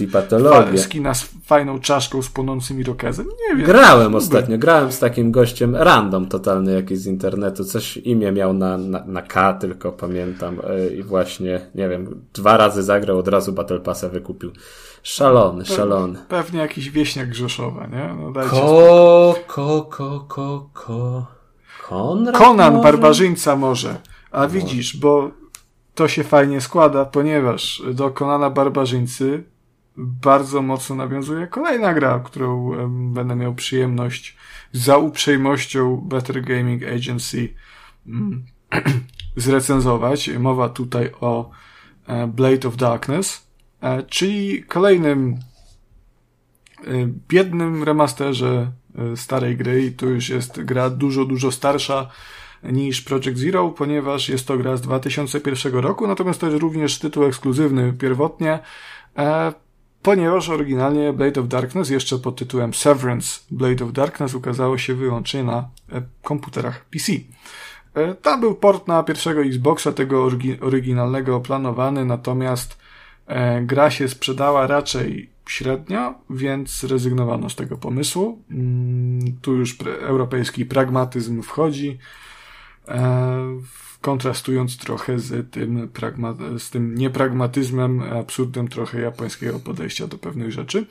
fa- 0.73 0.79
skina 0.79 1.15
z 1.15 1.29
fajną 1.45 1.81
czaszką 1.81 2.23
z 2.23 2.29
płonącymi 2.29 2.85
rokezem. 2.85 3.27
Nie 3.27 3.57
wiem. 3.57 3.67
Grałem 3.67 4.15
ostatnio, 4.15 4.59
grałem 4.59 4.93
z 4.93 4.99
takim 4.99 5.33
gościem 5.33 5.77
random 5.77 6.27
totalny 6.27 6.73
jakiś 6.73 6.99
z 6.99 7.07
internetu, 7.07 7.65
coś 7.65 7.97
imię 7.97 8.33
miał 8.33 8.53
na, 8.55 8.79
na, 8.79 9.05
na 9.07 9.23
K, 9.23 9.53
tylko 9.55 9.93
pamiętam 9.93 10.57
yy, 10.57 10.97
i 10.97 11.03
właśnie, 11.03 11.61
nie 11.75 11.89
wiem, 11.89 12.21
dwa 12.35 12.57
razy 12.57 12.83
zagrał, 12.83 13.19
od 13.19 13.29
razu 13.29 13.53
Battle 13.53 13.81
Passa 13.81 14.09
wykupił. 14.09 14.51
Szalony, 15.03 15.65
szalony. 15.65 16.19
Pewnie 16.29 16.61
jakiś 16.61 16.91
wieśniak 16.91 17.29
Grzeszowa, 17.29 17.87
nie? 17.87 18.15
No 18.21 18.33
dajcie 18.33 18.51
Ko, 18.51 19.35
ko, 19.47 19.83
ko, 19.83 20.25
ko, 20.29 20.71
ko. 20.73 21.27
Konrad 21.89 22.37
Conan 22.37 22.73
może? 22.73 22.83
Barbarzyńca 22.83 23.57
może. 23.57 24.01
A 24.31 24.47
widzisz, 24.47 24.97
bo 24.97 25.31
to 25.95 26.09
się 26.09 26.25
fajnie 26.25 26.61
składa, 26.61 27.05
ponieważ 27.05 27.83
do 27.95 28.11
Konana 28.11 28.51
Barbarzyńcy 28.51 29.45
bardzo 29.97 30.63
mocno 30.63 30.97
nawiązuje 30.97 31.47
kolejna 31.47 31.95
gra, 31.95 32.21
którą 32.25 32.73
będę 33.13 33.37
miał 33.37 33.55
przyjemność 33.55 34.37
za 34.73 34.97
uprzejmością 34.97 35.97
Better 35.97 36.43
Gaming 36.43 36.83
Agency 36.83 37.55
mm, 38.07 38.45
zrecenzować. 39.37 40.29
Mowa 40.29 40.69
tutaj 40.69 41.11
o 41.21 41.51
e, 42.07 42.27
Blade 42.27 42.69
of 42.69 42.77
Darkness, 42.77 43.42
czyli 44.09 44.63
kolejnym 44.63 45.37
e, 46.87 46.91
biednym 47.29 47.83
remasterze 47.83 48.73
e, 49.13 49.17
starej 49.17 49.57
gry 49.57 49.83
i 49.83 49.93
to 49.93 50.07
już 50.07 50.29
jest 50.29 50.63
gra 50.63 50.91
dużo, 50.91 51.25
dużo 51.25 51.53
starsza 51.53 52.11
niż 52.63 53.01
Project 53.03 53.39
Zero, 53.39 53.69
ponieważ 53.69 54.29
jest 54.29 54.47
to 54.47 54.59
gra 54.59 54.77
z 54.77 54.81
2001 54.81 55.75
roku, 55.75 56.07
natomiast 56.07 56.41
to 56.41 56.47
jest 56.47 56.59
również 56.63 56.99
tytuł 56.99 57.25
ekskluzywny 57.25 57.93
pierwotnie, 57.93 58.59
e, 59.19 59.53
ponieważ 60.03 60.49
oryginalnie 60.49 61.13
Blade 61.13 61.41
of 61.41 61.49
Darkness 61.49 61.91
jeszcze 61.91 62.19
pod 62.19 62.37
tytułem 62.37 62.75
Severance 62.75 63.41
Blade 63.51 63.85
of 63.85 63.93
Darkness 63.93 64.35
ukazało 64.35 64.79
się 64.79 64.95
wyłącznie 64.95 65.45
na 65.45 65.69
e, 65.93 66.03
komputerach 66.23 66.85
PC. 66.85 67.13
E, 67.95 68.15
Tam 68.15 68.41
był 68.41 68.55
port 68.55 68.89
na 68.89 69.03
pierwszego 69.03 69.43
Xboxa, 69.43 69.93
tego 69.93 70.27
orygi- 70.27 70.65
oryginalnego 70.65 71.41
planowany, 71.41 72.05
natomiast 72.05 72.73
e, 72.73 72.77
gra 73.63 73.91
się 73.91 74.09
sprzedała 74.09 74.67
raczej 74.67 75.31
średnio, 75.49 76.15
więc 76.31 76.81
zrezygnowano 76.81 77.51
z 77.51 77.57
tego 77.57 77.77
pomysłu. 77.77 78.43
Mm, 78.51 79.39
Tu 79.43 79.57
już 79.57 79.77
europejski 80.01 80.67
pragmatyzm 80.67 81.43
wchodzi, 81.43 81.99
e, 82.89 83.61
kontrastując 84.01 84.79
trochę 84.79 85.19
z 85.19 85.51
tym, 85.51 85.89
z 86.59 86.71
tym 86.71 86.95
niepragmatyzmem, 86.95 88.03
absurdem 88.03 88.69
trochę 88.69 89.01
japońskiego 89.01 89.59
podejścia 89.59 90.07
do 90.07 90.19
pewnych 90.19 90.53
rzeczy. 90.53 90.87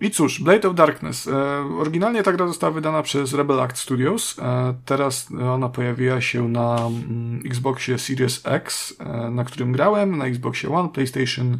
I 0.00 0.10
cóż, 0.10 0.40
Blade 0.40 0.68
of 0.68 0.74
Darkness. 0.74 1.26
E, 1.26 1.32
oryginalnie 1.78 2.22
ta 2.22 2.32
gra 2.32 2.46
została 2.46 2.72
wydana 2.72 3.02
przez 3.02 3.34
Rebel 3.34 3.60
Act 3.60 3.78
Studios. 3.78 4.36
E, 4.38 4.74
teraz 4.84 5.28
ona 5.52 5.68
pojawiła 5.68 6.20
się 6.20 6.48
na 6.48 6.76
mm, 6.76 7.40
Xboxie 7.46 7.98
Series 7.98 8.40
X, 8.44 8.94
e, 8.98 9.30
na 9.30 9.44
którym 9.44 9.72
grałem, 9.72 10.18
na 10.18 10.26
Xboxie 10.26 10.70
One, 10.70 10.88
PlayStation 10.88 11.58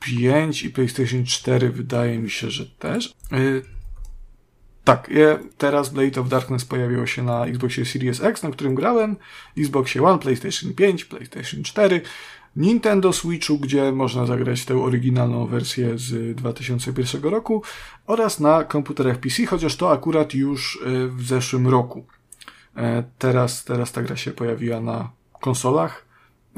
5 0.00 0.62
i 0.62 0.70
PlayStation 0.70 1.24
4 1.24 1.70
wydaje 1.70 2.18
mi 2.18 2.30
się, 2.30 2.50
że 2.50 2.66
też. 2.66 3.14
Tak, 4.84 5.10
teraz 5.58 5.88
Blade 5.88 6.20
of 6.20 6.28
Darkness 6.28 6.64
pojawiło 6.64 7.06
się 7.06 7.22
na 7.22 7.46
Xboxie 7.46 7.84
Series 7.84 8.22
X, 8.22 8.42
na 8.42 8.50
którym 8.50 8.74
grałem, 8.74 9.16
Xboxie 9.58 10.02
One, 10.02 10.18
PlayStation 10.18 10.74
5, 10.74 11.04
PlayStation 11.04 11.62
4, 11.62 12.00
Nintendo 12.56 13.12
Switchu, 13.12 13.58
gdzie 13.58 13.92
można 13.92 14.26
zagrać 14.26 14.64
tę 14.64 14.82
oryginalną 14.82 15.46
wersję 15.46 15.98
z 15.98 16.36
2001 16.36 17.22
roku 17.22 17.62
oraz 18.06 18.40
na 18.40 18.64
komputerach 18.64 19.18
PC, 19.18 19.46
chociaż 19.46 19.76
to 19.76 19.92
akurat 19.92 20.34
już 20.34 20.76
y, 20.76 21.08
w 21.08 21.26
zeszłym 21.26 21.68
roku. 21.68 22.06
E, 22.76 23.04
Teraz, 23.18 23.64
teraz 23.64 23.92
ta 23.92 24.02
gra 24.02 24.16
się 24.16 24.30
pojawiła 24.30 24.80
na 24.80 25.10
konsolach. 25.40 26.04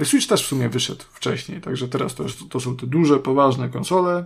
Switch 0.04 0.26
też 0.26 0.44
w 0.44 0.46
sumie 0.46 0.68
wyszedł 0.68 1.04
wcześniej, 1.12 1.60
także 1.60 1.88
teraz 1.88 2.14
to, 2.14 2.24
to 2.50 2.60
są 2.60 2.76
te 2.76 2.86
duże, 2.86 3.18
poważne 3.18 3.68
konsole, 3.68 4.24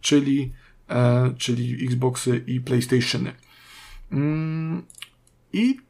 czyli, 0.00 0.52
e, 0.88 1.34
czyli 1.38 1.84
Xboxy 1.86 2.44
i 2.46 2.60
PlayStationy. 2.60 3.32
Mm, 4.12 4.82
I 5.52 5.80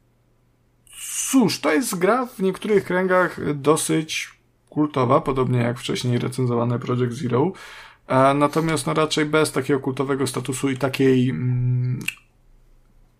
cóż, 1.31 1.61
to 1.61 1.73
jest 1.73 1.99
gra 1.99 2.27
w 2.27 2.39
niektórych 2.39 2.85
kręgach 2.85 3.55
dosyć 3.55 4.38
kultowa, 4.79 5.21
podobnie 5.21 5.59
jak 5.59 5.79
wcześniej 5.79 6.19
recenzowane 6.19 6.79
Project 6.79 7.13
Zero. 7.13 7.53
E, 8.07 8.35
Natomiast 8.35 8.87
no 8.87 8.95
raczej 8.95 9.27
bez 9.27 9.53
takiego 9.53 9.81
kultowego 9.81 10.27
statusu 10.27 10.71
i 10.71 10.77
takiej 10.77 11.31
mm, 11.31 11.99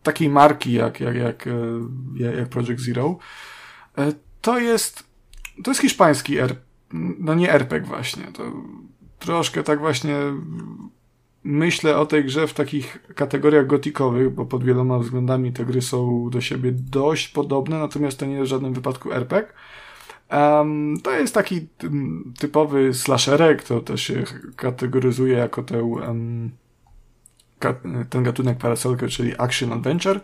takiej 0.03 0.29
marki 0.29 0.73
jak, 0.73 1.01
jak, 1.01 1.17
jak, 1.17 1.47
e, 1.47 2.37
jak 2.37 2.49
Project 2.49 2.81
Zero. 2.81 3.19
E, 3.99 4.13
To 4.41 4.59
jest 4.59 5.09
to 5.65 5.71
jest 5.71 5.81
hiszpański 5.81 6.39
R, 6.39 6.57
no 7.19 7.35
nie 7.35 7.53
RPG 7.53 7.89
właśnie. 7.89 8.25
To 8.33 8.53
troszkę 9.19 9.63
tak 9.63 9.79
właśnie 9.79 10.17
myślę 11.45 11.97
o 11.97 12.07
tej 12.07 12.25
grze 12.25 12.47
w 12.47 12.55
takich 12.55 12.99
kategoriach 13.15 13.67
gotikowych, 13.67 14.35
bo 14.35 14.47
pod 14.47 14.65
wieloma 14.65 14.99
względami 14.99 15.53
te 15.53 15.65
gry 15.65 15.83
są 15.83 16.31
do 16.31 16.41
siebie 16.41 16.73
dość 16.73 17.29
podobne, 17.29 17.79
natomiast 17.79 18.19
to 18.19 18.27
nie 18.27 18.35
jest 18.35 18.47
w 18.47 18.51
żadnym 18.51 18.73
wypadku 18.75 19.13
RPG. 19.13 19.53
Em, 20.29 21.01
to 21.03 21.11
jest 21.11 21.35
taki 21.35 21.69
mm, 21.83 22.35
typowy 22.39 22.95
slasherek, 22.95 23.63
to 23.63 23.81
też 23.81 24.03
się 24.03 24.25
kategoryzuje 24.57 25.37
jako 25.37 25.65
em, 26.07 26.51
ka, 27.59 27.75
ten 28.11 28.23
gatunek 28.23 28.59
parasolkę, 28.59 29.09
czyli 29.09 29.39
action 29.39 29.73
adventure. 29.73 30.21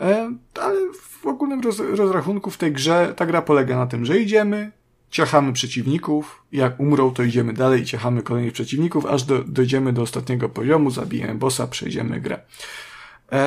E, 0.00 0.32
ale 0.60 0.80
w 0.92 1.26
ogólnym 1.26 1.60
roz, 1.60 1.78
rozrachunku 1.78 2.50
w 2.50 2.56
tej 2.56 2.72
grze 2.72 3.14
ta 3.16 3.26
gra 3.26 3.42
polega 3.42 3.76
na 3.76 3.86
tym, 3.86 4.04
że 4.04 4.18
idziemy, 4.18 4.72
ciachamy 5.10 5.52
przeciwników, 5.52 6.42
jak 6.52 6.80
umrą, 6.80 7.10
to 7.10 7.22
idziemy 7.22 7.52
dalej 7.52 7.84
ciachamy 7.84 8.22
kolejnych 8.22 8.52
przeciwników, 8.52 9.06
aż 9.06 9.22
do, 9.22 9.44
dojdziemy 9.44 9.92
do 9.92 10.02
ostatniego 10.02 10.48
poziomu, 10.48 10.90
zabijemy 10.90 11.34
bossa, 11.34 11.66
przejdziemy 11.66 12.20
grę. 12.20 12.40
E, 13.32 13.46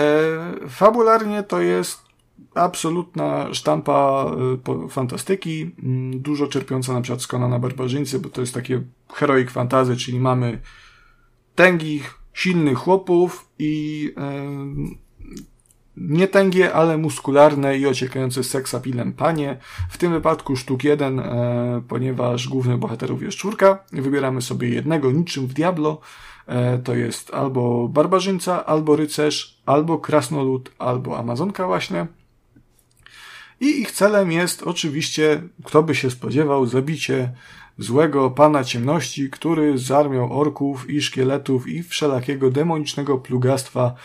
fabularnie 0.70 1.44
to 1.44 1.62
jest 1.62 2.13
absolutna 2.56 3.54
sztampa 3.54 4.32
y, 4.86 4.90
fantastyki, 4.90 5.72
mm, 5.84 6.22
dużo 6.22 6.48
czerpiąca 6.48 6.94
na 6.94 7.02
przykład 7.02 7.22
z 7.22 7.28
Conana 7.28 7.60
Barbarzyńcy, 7.60 8.20
bo 8.20 8.30
to 8.30 8.42
jest 8.42 8.54
takie 8.54 8.82
heroic 9.14 9.52
fantasy, 9.52 9.98
czyli 9.98 10.20
mamy 10.20 10.60
tęgich, 11.56 12.20
silnych 12.34 12.78
chłopów 12.78 13.50
i 13.60 14.14
nie 15.98 16.28
tęgie, 16.28 16.74
ale 16.74 16.98
muskularne 16.98 17.78
i 17.78 17.88
ociekające 17.88 18.44
seksapilem 18.44 19.14
panie. 19.14 19.58
W 19.90 19.98
tym 19.98 20.12
wypadku 20.12 20.56
sztuk 20.56 20.84
jeden, 20.84 21.20
e, 21.20 21.82
ponieważ 21.88 22.48
głównych 22.48 22.78
bohaterów 22.78 23.22
jest 23.24 23.38
czwórka. 23.38 23.84
Wybieramy 23.92 24.42
sobie 24.42 24.70
jednego, 24.70 25.12
niczym 25.12 25.48
w 25.48 25.54
Diablo. 25.54 26.00
E, 26.48 26.78
to 26.78 26.96
jest 26.96 27.34
albo 27.34 27.88
barbarzyńca, 27.88 28.66
albo 28.66 28.96
rycerz, 28.96 29.62
albo 29.66 29.98
krasnolud, 29.98 30.72
albo 30.80 31.18
amazonka 31.18 31.68
właśnie. 31.68 32.08
I 33.64 33.82
ich 33.82 33.92
celem 33.92 34.32
jest 34.32 34.64
oczywiście, 34.64 35.42
kto 35.64 35.84
by 35.84 35.96
się 35.96 36.12
spodziewał, 36.12 36.66
zabicie 36.66 37.32
złego 37.78 38.32
pana 38.32 38.64
ciemności, 38.64 39.30
który 39.30 39.78
z 39.78 39.92
armią 39.92 40.32
orków 40.32 40.90
i 40.90 41.02
szkieletów 41.02 41.68
i 41.68 41.84
wszelakiego 41.84 42.50
demonicznego 42.50 43.18
plugastwa 43.18 43.96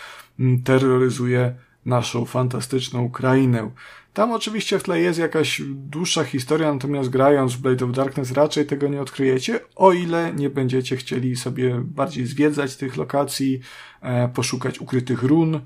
mm, 0.41 0.63
terroryzuje 0.63 1.55
naszą 1.87 2.25
fantastyczną 2.25 3.11
krainę. 3.11 3.71
Tam 4.15 4.33
oczywiście 4.33 4.79
w 4.79 4.83
tle 4.83 5.01
jest 5.01 5.19
jakaś 5.19 5.63
dłuższa 5.67 6.25
historia, 6.25 6.73
natomiast 6.73 7.09
grając 7.09 7.55
w 7.55 7.61
Blade 7.61 7.85
of 7.85 7.93
Darkness 7.93 8.33
raczej 8.33 8.67
tego 8.67 8.89
nie 8.89 9.01
odkryjecie, 9.01 9.61
o 9.77 9.93
ile 9.93 10.33
nie 10.35 10.51
będziecie 10.51 10.97
chcieli 10.97 11.37
sobie 11.37 11.81
bardziej 11.85 12.27
zwiedzać 12.27 12.77
tych 12.77 12.97
lokacji, 12.97 13.61
e, 14.01 14.29
poszukać 14.29 14.81
ukrytych 14.81 15.23
run, 15.23 15.61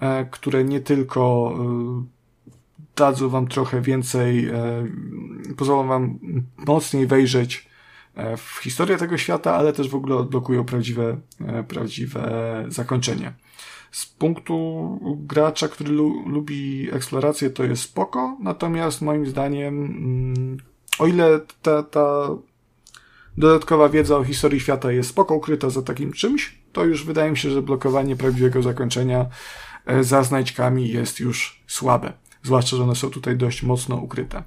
e, 0.00 0.24
które 0.30 0.64
nie 0.64 0.80
tylko 0.80 1.54
e, 2.06 2.19
dadzą 2.96 3.28
wam 3.28 3.48
trochę 3.48 3.80
więcej, 3.80 4.48
e, 4.48 4.86
pozwolą 5.56 5.86
wam 5.86 6.18
mocniej 6.66 7.06
wejrzeć 7.06 7.68
e, 8.14 8.36
w 8.36 8.58
historię 8.62 8.96
tego 8.96 9.18
świata, 9.18 9.54
ale 9.54 9.72
też 9.72 9.88
w 9.88 9.94
ogóle 9.94 10.16
odblokują 10.16 10.64
prawdziwe, 10.64 11.16
e, 11.46 11.62
prawdziwe 11.62 12.64
zakończenie. 12.68 13.32
Z 13.90 14.06
punktu 14.06 14.98
gracza, 15.16 15.68
który 15.68 15.90
lu 15.90 16.28
lubi 16.28 16.88
eksplorację, 16.92 17.50
to 17.50 17.64
jest 17.64 17.82
spoko, 17.82 18.36
natomiast 18.40 19.02
moim 19.02 19.26
zdaniem, 19.26 19.84
mm, 19.84 20.56
o 20.98 21.06
ile 21.06 21.40
ta, 21.62 21.82
ta 21.82 22.28
dodatkowa 23.38 23.88
wiedza 23.88 24.16
o 24.16 24.24
historii 24.24 24.60
świata 24.60 24.92
jest 24.92 25.10
spoko 25.10 25.34
ukryta 25.34 25.70
za 25.70 25.82
takim 25.82 26.12
czymś, 26.12 26.58
to 26.72 26.84
już 26.84 27.04
wydaje 27.04 27.30
mi 27.30 27.36
się, 27.36 27.50
że 27.50 27.62
blokowanie 27.62 28.16
prawdziwego 28.16 28.62
zakończenia 28.62 29.26
za 30.00 30.22
znajdźkami 30.22 30.88
jest 30.88 31.20
już 31.20 31.62
słabe. 31.66 32.12
Zwłaszcza, 32.42 32.76
że 32.76 32.82
one 32.82 32.94
są 32.94 33.10
tutaj 33.10 33.36
dość 33.36 33.62
mocno 33.62 33.96
ukryte. 33.96 34.42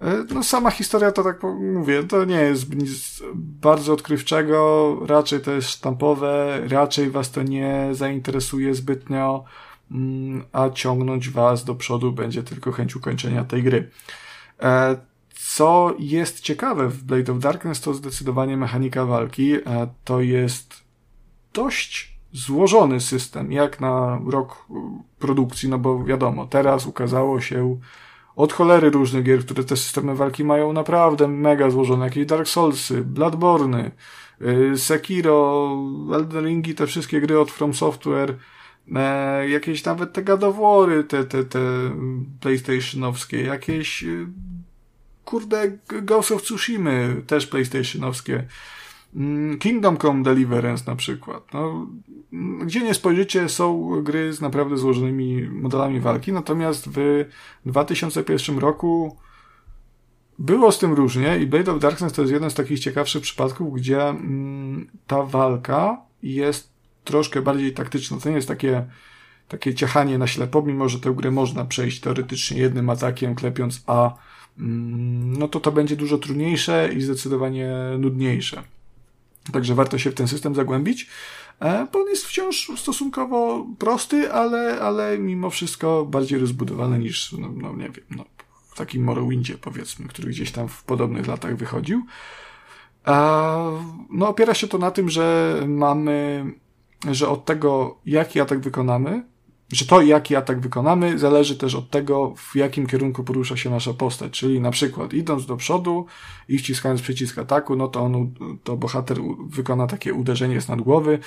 E, 0.00 0.24
no 0.34 0.42
sama 0.42 0.70
historia 0.70 1.12
to 1.12 1.24
tak 1.24 1.42
mówię, 1.60 2.04
to 2.04 2.24
nie 2.24 2.40
jest 2.40 2.74
nic 2.74 3.22
bardzo 3.34 3.92
odkrywczego, 3.92 4.96
raczej 5.06 5.40
to 5.40 5.52
jest 5.52 5.68
sztampowe, 5.68 6.60
raczej 6.68 7.10
was 7.10 7.30
to 7.30 7.42
nie 7.42 7.88
zainteresuje 7.92 8.74
zbytnio, 8.74 9.44
mm, 9.90 10.44
a 10.52 10.70
ciągnąć 10.70 11.30
was 11.30 11.64
do 11.64 11.74
przodu 11.74 12.12
będzie 12.12 12.42
tylko 12.42 12.72
chęć 12.72 12.96
ukończenia 12.96 13.44
tej 13.44 13.62
gry. 13.62 13.90
E, 14.62 14.96
co 15.34 15.94
jest 15.98 16.40
ciekawe 16.40 16.88
w 16.88 17.04
Blade 17.04 17.32
of 17.32 17.38
Darkness 17.38 17.80
to 17.80 17.94
zdecydowanie 17.94 18.56
mechanika 18.56 19.06
walki. 19.06 19.54
E, 19.54 19.88
to 20.04 20.20
jest 20.20 20.74
dość 21.52 22.15
złożony 22.32 23.00
system, 23.00 23.52
jak 23.52 23.80
na 23.80 24.20
rok 24.26 24.66
produkcji, 25.18 25.68
no 25.68 25.78
bo 25.78 26.04
wiadomo, 26.04 26.46
teraz 26.46 26.86
ukazało 26.86 27.40
się 27.40 27.78
od 28.36 28.52
cholery 28.52 28.90
różnych 28.90 29.24
gier, 29.24 29.44
które 29.44 29.64
te 29.64 29.76
systemy 29.76 30.14
walki 30.14 30.44
mają 30.44 30.72
naprawdę 30.72 31.28
mega 31.28 31.70
złożone. 31.70 32.04
Jakieś 32.04 32.26
Dark 32.26 32.48
Soulsy, 32.48 33.04
Bloodborne, 33.04 33.90
y, 34.42 34.78
Sekiro, 34.78 35.70
Elden 36.14 36.46
Ringi, 36.46 36.74
te 36.74 36.86
wszystkie 36.86 37.20
gry 37.20 37.40
od 37.40 37.50
From 37.50 37.74
Software, 37.74 38.34
e, 38.94 39.48
jakieś 39.48 39.84
nawet 39.84 40.12
te 40.12 40.22
gadowory, 40.22 41.04
te, 41.04 41.24
te, 41.24 41.44
te 41.44 41.60
PlayStationowskie, 42.40 43.42
jakieś 43.42 44.02
y, 44.02 44.26
kurde 45.24 45.78
Ghost 46.02 46.32
of 46.32 46.42
Tsushima, 46.42 46.90
też 47.26 47.46
PlayStationowskie. 47.46 48.46
Mm, 49.16 49.58
Kingdom 49.58 49.96
Come 49.96 50.22
Deliverance 50.22 50.84
na 50.86 50.96
przykład. 50.96 51.54
No, 51.54 51.86
gdzie 52.62 52.82
nie 52.82 52.94
spojrzycie, 52.94 53.48
są 53.48 53.90
gry 54.02 54.32
z 54.32 54.40
naprawdę 54.40 54.76
złożonymi 54.76 55.48
modelami 55.48 56.00
walki, 56.00 56.32
natomiast 56.32 56.88
w 56.88 57.24
2001 57.66 58.58
roku 58.58 59.16
było 60.38 60.72
z 60.72 60.78
tym 60.78 60.92
różnie 60.92 61.38
i 61.38 61.46
Blade 61.46 61.72
of 61.72 61.80
Darkness 61.80 62.12
to 62.12 62.22
jest 62.22 62.32
jeden 62.32 62.50
z 62.50 62.54
takich 62.54 62.80
ciekawszych 62.80 63.22
przypadków, 63.22 63.74
gdzie 63.74 64.02
mm, 64.02 64.86
ta 65.06 65.22
walka 65.22 66.00
jest 66.22 66.70
troszkę 67.04 67.42
bardziej 67.42 67.72
taktyczna. 67.72 68.18
To 68.20 68.28
nie 68.28 68.36
jest 68.36 68.48
takie, 68.48 68.86
takie 69.48 69.74
ciachanie 69.74 70.18
na 70.18 70.26
ślepo, 70.26 70.62
mimo 70.62 70.88
że 70.88 71.00
tę 71.00 71.10
grę 71.10 71.30
można 71.30 71.64
przejść 71.64 72.00
teoretycznie 72.00 72.60
jednym 72.60 72.90
atakiem, 72.90 73.34
klepiąc 73.34 73.82
A, 73.86 74.14
mm, 74.58 75.38
no 75.38 75.48
to 75.48 75.60
to 75.60 75.72
będzie 75.72 75.96
dużo 75.96 76.18
trudniejsze 76.18 76.90
i 76.94 77.00
zdecydowanie 77.00 77.74
nudniejsze. 77.98 78.62
Także 79.52 79.74
warto 79.74 79.98
się 79.98 80.10
w 80.10 80.14
ten 80.14 80.28
system 80.28 80.54
zagłębić, 80.54 81.08
bo 81.60 82.00
on 82.00 82.08
jest 82.08 82.26
wciąż 82.26 82.70
stosunkowo 82.76 83.66
prosty, 83.78 84.32
ale, 84.32 84.80
ale 84.80 85.18
mimo 85.18 85.50
wszystko 85.50 86.04
bardziej 86.04 86.38
rozbudowany 86.38 86.98
niż, 86.98 87.32
no, 87.32 87.48
no 87.56 87.72
nie 87.72 87.88
wiem, 87.88 88.04
no, 88.10 88.24
w 88.70 88.76
takim 88.76 89.04
Morrowindzie 89.04 89.58
powiedzmy, 89.58 90.08
który 90.08 90.28
gdzieś 90.28 90.52
tam 90.52 90.68
w 90.68 90.84
podobnych 90.84 91.26
latach 91.26 91.56
wychodził. 91.56 92.02
No 94.10 94.28
opiera 94.28 94.54
się 94.54 94.68
to 94.68 94.78
na 94.78 94.90
tym, 94.90 95.10
że 95.10 95.56
mamy, 95.68 96.44
że 97.10 97.28
od 97.28 97.44
tego, 97.44 97.98
jaki 98.06 98.40
atak 98.40 98.60
wykonamy, 98.60 99.22
że 99.72 99.86
to, 99.86 100.02
jaki 100.02 100.36
atak 100.36 100.60
wykonamy, 100.60 101.18
zależy 101.18 101.56
też 101.56 101.74
od 101.74 101.90
tego, 101.90 102.34
w 102.36 102.56
jakim 102.56 102.86
kierunku 102.86 103.24
porusza 103.24 103.56
się 103.56 103.70
nasza 103.70 103.94
postać. 103.94 104.32
Czyli 104.32 104.60
na 104.60 104.70
przykład 104.70 105.14
idąc 105.14 105.46
do 105.46 105.56
przodu 105.56 106.06
i 106.48 106.58
wciskając 106.58 107.02
przycisk 107.02 107.38
ataku, 107.38 107.76
no 107.76 107.88
to 107.88 108.00
on, 108.00 108.34
to 108.64 108.76
bohater 108.76 109.18
wykona 109.48 109.86
takie 109.86 110.14
uderzenie 110.14 110.60
z 110.60 110.68
nad 110.68 110.80
głowy. 110.80 111.18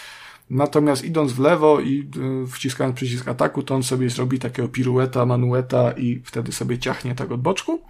Natomiast 0.49 1.05
idąc 1.05 1.31
w 1.31 1.39
lewo 1.39 1.79
i 1.79 2.09
y, 2.43 2.47
wciskając 2.47 2.95
przycisk 2.95 3.27
ataku, 3.27 3.63
to 3.63 3.75
on 3.75 3.83
sobie 3.83 4.09
zrobi 4.09 4.39
takiego 4.39 4.67
pirueta, 4.67 5.25
manueta 5.25 5.91
i 5.91 6.21
wtedy 6.25 6.51
sobie 6.51 6.77
ciachnie 6.77 7.15
tak 7.15 7.31
od 7.31 7.41
boczku. 7.41 7.81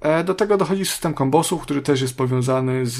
E, 0.00 0.24
do 0.24 0.34
tego 0.34 0.56
dochodzi 0.56 0.84
system 0.84 1.14
kombosów, 1.14 1.62
który 1.62 1.82
też 1.82 2.00
jest 2.00 2.16
powiązany 2.16 2.86
z 2.86 2.98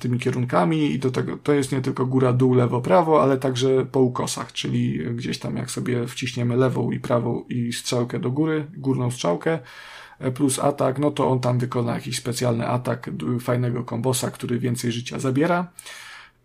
tymi 0.00 0.18
kierunkami 0.18 0.92
i 0.92 0.98
do 0.98 1.10
tego 1.10 1.36
to 1.36 1.52
jest 1.52 1.72
nie 1.72 1.80
tylko 1.80 2.06
góra, 2.06 2.32
dół, 2.32 2.54
lewo, 2.54 2.80
prawo, 2.80 3.22
ale 3.22 3.38
także 3.38 3.86
po 3.86 4.00
ukosach, 4.00 4.52
czyli 4.52 4.98
gdzieś 5.14 5.38
tam 5.38 5.56
jak 5.56 5.70
sobie 5.70 6.06
wciśniemy 6.06 6.56
lewą 6.56 6.90
i 6.90 7.00
prawą 7.00 7.44
i 7.48 7.72
strzałkę 7.72 8.18
do 8.18 8.30
góry, 8.30 8.66
górną 8.76 9.10
strzałkę, 9.10 9.58
e, 10.18 10.30
plus 10.30 10.58
atak, 10.58 10.98
no 10.98 11.10
to 11.10 11.28
on 11.28 11.40
tam 11.40 11.58
wykona 11.58 11.94
jakiś 11.94 12.18
specjalny 12.18 12.68
atak 12.68 13.10
fajnego 13.40 13.84
kombosa, 13.84 14.30
który 14.30 14.58
więcej 14.58 14.92
życia 14.92 15.18
zabiera. 15.18 15.72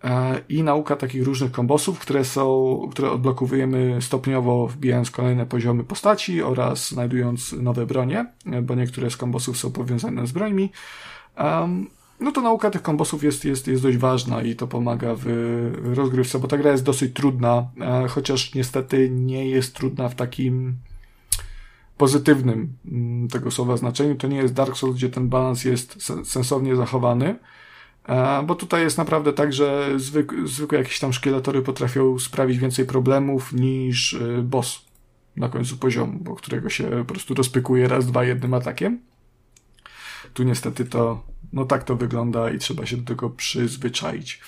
E, 0.06 0.42
i 0.50 0.64
nauka 0.64 0.96
takich 0.96 1.24
różnych 1.24 1.52
kombosów, 1.52 2.00
które 2.00 2.26
są, 2.26 2.80
które 2.92 3.12
odblokowujemy 3.12 4.02
stopniowo 4.02 4.68
wbijając 4.68 5.12
kolejne 5.12 5.46
poziomy 5.46 5.84
postaci 5.84 6.42
oraz 6.42 6.90
znajdując 6.90 7.54
nowe 7.54 7.86
bronie, 7.86 8.26
bo 8.64 8.76
niektóre 8.76 9.12
z 9.12 9.18
kombosów 9.18 9.58
są 9.58 9.72
powiązane 9.72 10.28
z 10.28 10.32
brońmi. 10.32 10.72
No 12.20 12.32
to 12.32 12.42
nauka 12.42 12.72
tych 12.72 12.82
kombosów 12.82 13.24
jest, 13.24 13.46
jest, 13.46 13.68
jest 13.68 13.84
dość 13.84 13.98
ważna 13.98 14.42
i 14.42 14.56
to 14.56 14.68
pomaga 14.68 15.16
w 15.18 15.26
rozgrywce, 15.96 16.40
bo 16.40 16.48
ta 16.48 16.58
gra 16.58 16.72
jest 16.72 16.84
dosyć 16.84 17.14
trudna, 17.14 17.68
e, 17.82 18.08
chociaż 18.08 18.54
niestety 18.54 19.10
nie 19.10 19.50
jest 19.50 19.76
trudna 19.76 20.10
w 20.10 20.16
takim 20.16 20.76
pozytywnym 21.98 22.74
mm, 22.86 23.28
tego 23.28 23.52
słowa 23.52 23.78
znaczeniu. 23.78 24.16
To 24.16 24.28
nie 24.28 24.38
jest 24.38 24.54
Dark 24.54 24.78
Souls, 24.78 24.96
gdzie 24.96 25.10
ten 25.10 25.30
balans 25.30 25.66
jest 25.66 25.98
sensownie 26.24 26.76
zachowany. 26.76 27.36
Bo 28.44 28.56
tutaj 28.56 28.84
jest 28.84 28.98
naprawdę 28.98 29.34
tak, 29.34 29.54
że 29.54 30.00
zwyk, 30.00 30.34
zwykłe 30.46 30.78
jakieś 30.78 31.00
tam 31.00 31.14
szkieletory 31.14 31.62
potrafią 31.62 32.20
sprawić 32.20 32.58
więcej 32.58 32.86
problemów 32.86 33.54
niż 33.54 34.14
y, 34.14 34.42
boss 34.44 34.86
na 35.36 35.50
końcu 35.50 35.78
poziomu, 35.78 36.20
bo 36.22 36.36
którego 36.36 36.70
się 36.70 36.90
po 36.90 37.06
prostu 37.06 37.34
rozpykuje 37.34 37.88
raz, 37.88 38.06
dwa 38.06 38.24
jednym 38.24 38.54
atakiem. 38.54 39.00
Tu 40.34 40.44
niestety 40.44 40.86
to, 40.86 41.24
no 41.54 41.66
tak 41.66 41.84
to 41.84 41.96
wygląda 41.96 42.50
i 42.50 42.58
trzeba 42.58 42.86
się 42.86 42.98
do 42.98 43.04
tego 43.04 43.30
przyzwyczaić. 43.30 44.42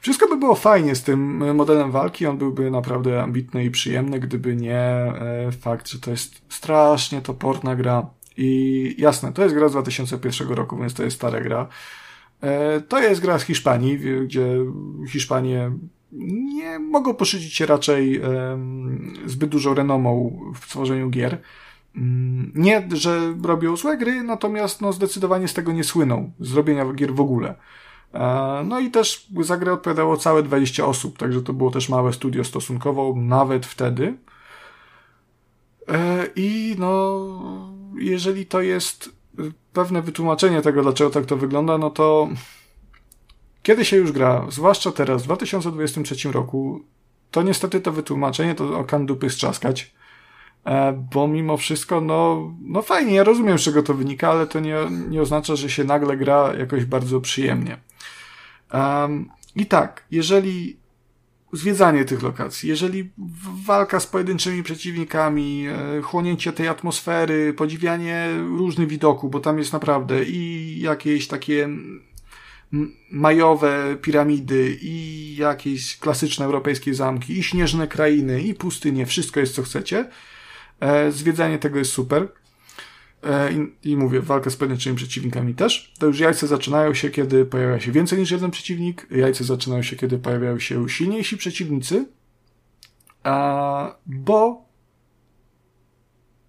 Wszystko 0.00 0.28
by 0.28 0.36
było 0.36 0.54
fajnie 0.54 0.94
z 0.94 1.02
tym 1.02 1.54
modelem 1.54 1.90
walki, 1.90 2.26
on 2.26 2.38
byłby 2.38 2.70
naprawdę 2.70 3.22
ambitny 3.22 3.64
i 3.64 3.70
przyjemny, 3.70 4.20
gdyby 4.20 4.56
nie 4.56 4.78
e, 4.78 5.52
fakt, 5.60 5.88
że 5.88 5.98
to 5.98 6.10
jest 6.10 6.42
strasznie 6.48 7.22
toporna 7.22 7.76
gra. 7.76 8.06
I 8.36 8.94
jasne, 8.98 9.32
to 9.32 9.42
jest 9.42 9.54
gra 9.54 9.68
z 9.68 9.72
2001 9.72 10.48
roku, 10.48 10.78
więc 10.78 10.94
to 10.94 11.02
jest 11.02 11.16
stara 11.16 11.40
gra. 11.40 11.68
E, 12.40 12.80
to 12.80 12.98
jest 12.98 13.20
gra 13.20 13.38
z 13.38 13.42
Hiszpanii, 13.42 13.98
gdzie 14.24 14.46
Hiszpanie 15.08 15.70
nie 16.56 16.78
mogą 16.78 17.14
poszydzić 17.14 17.54
się 17.54 17.66
raczej 17.66 18.20
zbyt 19.26 19.50
dużą 19.50 19.74
renomą 19.74 20.40
w 20.54 20.60
tworzeniu 20.60 21.10
gier. 21.10 21.38
Mm, 21.96 22.52
nie, 22.54 22.88
że 22.92 23.34
robią 23.42 23.76
złe 23.76 23.96
gry, 23.96 24.22
natomiast 24.22 24.80
no, 24.80 24.92
zdecydowanie 24.92 25.48
z 25.48 25.54
tego 25.54 25.72
nie 25.72 25.84
słyną, 25.84 26.32
z 26.40 26.54
robienia 26.54 26.92
gier 26.92 27.14
w 27.14 27.20
ogóle. 27.20 27.54
E, 28.14 28.64
no 28.66 28.80
i 28.80 28.90
też 28.90 29.26
za 29.40 29.56
grę 29.56 29.72
odpowiadało 29.72 30.16
całe 30.16 30.42
20 30.42 30.86
osób, 30.86 31.18
także 31.18 31.42
to 31.42 31.52
było 31.52 31.70
też 31.70 31.88
małe 31.88 32.12
studio 32.12 32.44
stosunkowo, 32.44 33.14
nawet 33.16 33.66
wtedy. 33.66 34.16
E, 35.88 36.26
I 36.36 36.76
no, 36.78 37.18
jeżeli 37.98 38.46
to 38.46 38.60
jest 38.60 39.15
pewne 39.72 40.02
wytłumaczenie 40.02 40.62
tego, 40.62 40.82
dlaczego 40.82 41.10
tak 41.10 41.26
to 41.26 41.36
wygląda, 41.36 41.78
no 41.78 41.90
to 41.90 42.28
kiedy 43.62 43.84
się 43.84 43.96
już 43.96 44.12
gra, 44.12 44.46
zwłaszcza 44.48 44.92
teraz, 44.92 45.22
w 45.22 45.24
2023 45.24 46.32
roku, 46.32 46.84
to 47.30 47.42
niestety 47.42 47.80
to 47.80 47.92
wytłumaczenie 47.92 48.54
to 48.54 48.78
o 48.78 48.84
kandupy 48.84 49.30
strzaskać, 49.30 49.94
e, 50.64 50.92
bo 51.12 51.28
mimo 51.28 51.56
wszystko, 51.56 52.00
no, 52.00 52.50
no 52.60 52.82
fajnie, 52.82 53.14
ja 53.14 53.24
rozumiem, 53.24 53.58
z 53.58 53.62
czego 53.62 53.82
to 53.82 53.94
wynika, 53.94 54.30
ale 54.30 54.46
to 54.46 54.60
nie, 54.60 54.76
nie 55.08 55.22
oznacza, 55.22 55.56
że 55.56 55.70
się 55.70 55.84
nagle 55.84 56.16
gra 56.16 56.54
jakoś 56.54 56.84
bardzo 56.84 57.20
przyjemnie. 57.20 57.76
Um, 58.72 59.30
I 59.56 59.66
tak, 59.66 60.04
jeżeli 60.10 60.76
zwiedzanie 61.56 62.04
tych 62.04 62.22
lokacji, 62.22 62.68
jeżeli 62.68 63.10
walka 63.66 64.00
z 64.00 64.06
pojedynczymi 64.06 64.62
przeciwnikami, 64.62 65.66
e, 65.68 66.02
chłonięcie 66.02 66.52
tej 66.52 66.68
atmosfery, 66.68 67.54
podziwianie 67.54 68.28
różnych 68.38 68.88
widoków, 68.88 69.30
bo 69.30 69.40
tam 69.40 69.58
jest 69.58 69.72
naprawdę 69.72 70.24
i 70.24 70.80
jakieś 70.80 71.28
takie 71.28 71.68
majowe 73.10 73.96
piramidy 74.02 74.78
i 74.82 75.36
jakieś 75.36 75.96
klasyczne 75.96 76.44
europejskie 76.44 76.94
zamki 76.94 77.38
i 77.38 77.42
śnieżne 77.42 77.88
krainy 77.88 78.42
i 78.42 78.54
pustynie, 78.54 79.06
wszystko 79.06 79.40
jest 79.40 79.54
co 79.54 79.62
chcecie. 79.62 80.10
E, 80.80 81.12
zwiedzanie 81.12 81.58
tego 81.58 81.78
jest 81.78 81.92
super. 81.92 82.28
E, 83.26 83.52
I, 83.52 83.90
I, 83.90 83.96
mówię, 83.96 84.20
walkę 84.20 84.50
z 84.50 84.56
pojedynczymi 84.56 84.96
przeciwnikami 84.96 85.54
też. 85.54 85.92
To 85.98 86.06
już 86.06 86.18
jajce 86.18 86.46
zaczynają 86.46 86.94
się, 86.94 87.10
kiedy 87.10 87.44
pojawia 87.44 87.80
się 87.80 87.92
więcej 87.92 88.18
niż 88.18 88.30
jeden 88.30 88.50
przeciwnik. 88.50 89.06
Jajce 89.10 89.44
zaczynają 89.44 89.82
się, 89.82 89.96
kiedy 89.96 90.18
pojawiają 90.18 90.58
się 90.58 90.88
silniejsi 90.88 91.36
przeciwnicy. 91.36 92.06
A, 93.22 93.96
bo 94.06 94.66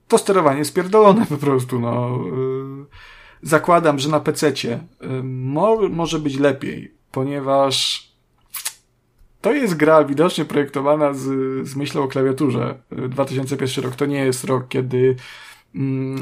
to 0.08 0.18
sterowanie 0.18 0.60
jest 0.60 0.74
pierdolone 0.74 1.26
po 1.26 1.38
prostu, 1.38 1.80
no. 1.80 2.20
Y, 3.42 3.48
zakładam, 3.48 4.00
że 4.00 4.10
na 4.10 4.20
PC-cie 4.20 4.80
y, 5.04 5.24
mo 5.24 5.90
może 5.90 6.20
być 6.20 6.38
lepiej, 6.38 6.94
ponieważ 7.12 8.08
to 9.42 9.54
jest 9.54 9.76
gra 9.76 10.04
widocznie 10.04 10.46
projektowana 10.46 11.14
z, 11.14 11.24
z 11.68 11.76
myślą 11.76 12.04
o 12.04 12.08
klawiaturze. 12.08 12.82
2001 13.10 13.84
rok 13.84 13.96
to 13.96 14.06
nie 14.06 14.20
jest 14.20 14.44
rok, 14.44 14.68
kiedy 14.68 15.16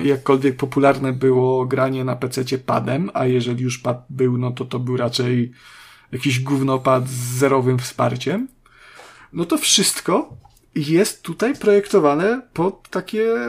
jakkolwiek 0.04 0.58
popularne 0.58 1.14
było 1.14 1.66
granie 1.66 2.04
na 2.04 2.16
PC 2.16 2.58
padem, 2.58 3.12
a 3.14 3.26
jeżeli 3.26 3.64
już 3.64 3.78
pad 3.78 4.06
był, 4.10 4.38
no 4.38 4.52
to 4.52 4.66
to 4.66 4.80
był 4.80 4.98
raczej 4.98 5.52
jakiś 6.12 6.40
gównopad 6.40 7.10
z 7.10 7.38
zerowym 7.38 7.80
wsparciem. 7.80 8.48
No 9.34 9.46
to 9.46 9.58
wszystko 9.58 10.38
jest 10.76 11.22
tutaj 11.22 11.56
projektowane 11.56 12.42
pod 12.54 12.90
takie 12.90 13.24
e, 13.36 13.48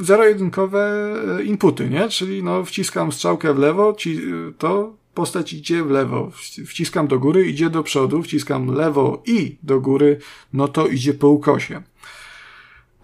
zero-jedynkowe 0.00 1.14
e, 1.38 1.44
inputy, 1.44 1.90
nie? 1.90 2.08
Czyli 2.08 2.42
no 2.42 2.64
wciskam 2.64 3.12
strzałkę 3.12 3.54
w 3.54 3.58
lewo, 3.58 3.92
ci, 3.92 4.20
to 4.58 4.96
postać 5.14 5.52
idzie 5.52 5.84
w 5.84 5.90
lewo, 5.90 6.30
wciskam 6.66 7.06
do 7.06 7.18
góry, 7.18 7.46
idzie 7.46 7.70
do 7.70 7.82
przodu, 7.82 8.22
wciskam 8.22 8.66
lewo 8.66 9.22
i 9.26 9.58
do 9.62 9.80
góry, 9.80 10.18
no 10.52 10.68
to 10.68 10.86
idzie 10.86 11.14
po 11.14 11.28
ukosie. 11.28 11.82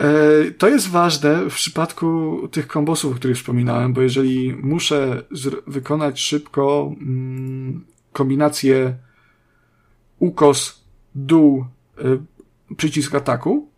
E, 0.01 0.51
to 0.51 0.69
jest 0.69 0.89
ważne 0.89 1.51
w 1.51 1.55
przypadku 1.55 2.39
tych 2.49 2.67
kombosów, 2.67 3.13
o 3.13 3.17
których 3.17 3.37
wspominałem, 3.37 3.93
bo 3.93 4.01
jeżeli 4.01 4.55
muszę 4.63 5.23
wykonać 5.67 6.21
szybko 6.21 6.93
mm, 7.01 7.85
kombinację 8.13 8.95
ukos, 10.19 10.85
dół, 11.15 11.65
y, 11.99 12.75
przycisk 12.77 13.15
ataku, 13.15 13.69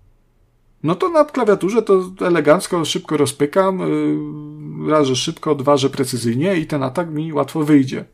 no 0.82 0.94
to 0.94 1.08
na 1.08 1.24
klawiaturze 1.24 1.82
to 1.82 2.12
elegancko, 2.20 2.84
szybko 2.84 3.16
rozpykam, 3.16 3.80
y, 3.80 4.90
raz, 4.90 5.06
że 5.06 5.16
szybko, 5.16 5.54
dwa, 5.54 5.76
że 5.76 5.90
precyzyjnie 5.90 6.56
i 6.56 6.66
ten 6.66 6.82
atak 6.82 7.10
mi 7.10 7.32
łatwo 7.32 7.64
wyjdzie. 7.64 8.04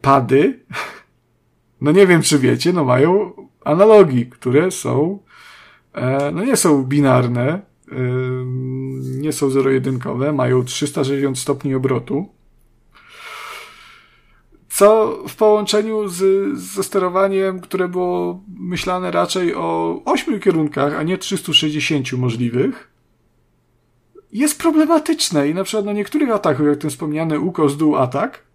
Pady, 0.00 0.64
no 1.80 1.92
nie 1.92 2.06
wiem 2.06 2.22
czy 2.22 2.38
wiecie, 2.38 2.72
no 2.72 2.84
mają 2.84 3.32
analogii, 3.64 4.26
które 4.26 4.70
są, 4.70 5.18
e, 5.26 5.29
no 6.32 6.44
nie 6.44 6.56
są 6.56 6.84
binarne, 6.84 7.60
y, 7.88 7.94
nie 9.20 9.32
są 9.32 9.50
zero-jedynkowe, 9.50 10.32
mają 10.32 10.64
360 10.64 11.38
stopni 11.38 11.74
obrotu, 11.74 12.28
co 14.68 15.18
w 15.28 15.36
połączeniu 15.36 16.08
z, 16.08 16.58
ze 16.58 16.82
sterowaniem, 16.82 17.60
które 17.60 17.88
było 17.88 18.40
myślane 18.58 19.10
raczej 19.10 19.54
o 19.54 20.00
ośmiu 20.04 20.40
kierunkach, 20.40 20.94
a 20.94 21.02
nie 21.02 21.18
360 21.18 22.12
możliwych, 22.12 22.90
jest 24.32 24.58
problematyczne 24.58 25.48
i 25.48 25.54
na 25.54 25.64
przykład 25.64 25.84
na 25.84 25.92
niektórych 25.92 26.30
atakach, 26.30 26.66
jak 26.66 26.78
ten 26.78 26.90
wspomniany 26.90 27.40
ukos 27.40 27.76
dół 27.76 27.96
atak, 27.96 28.49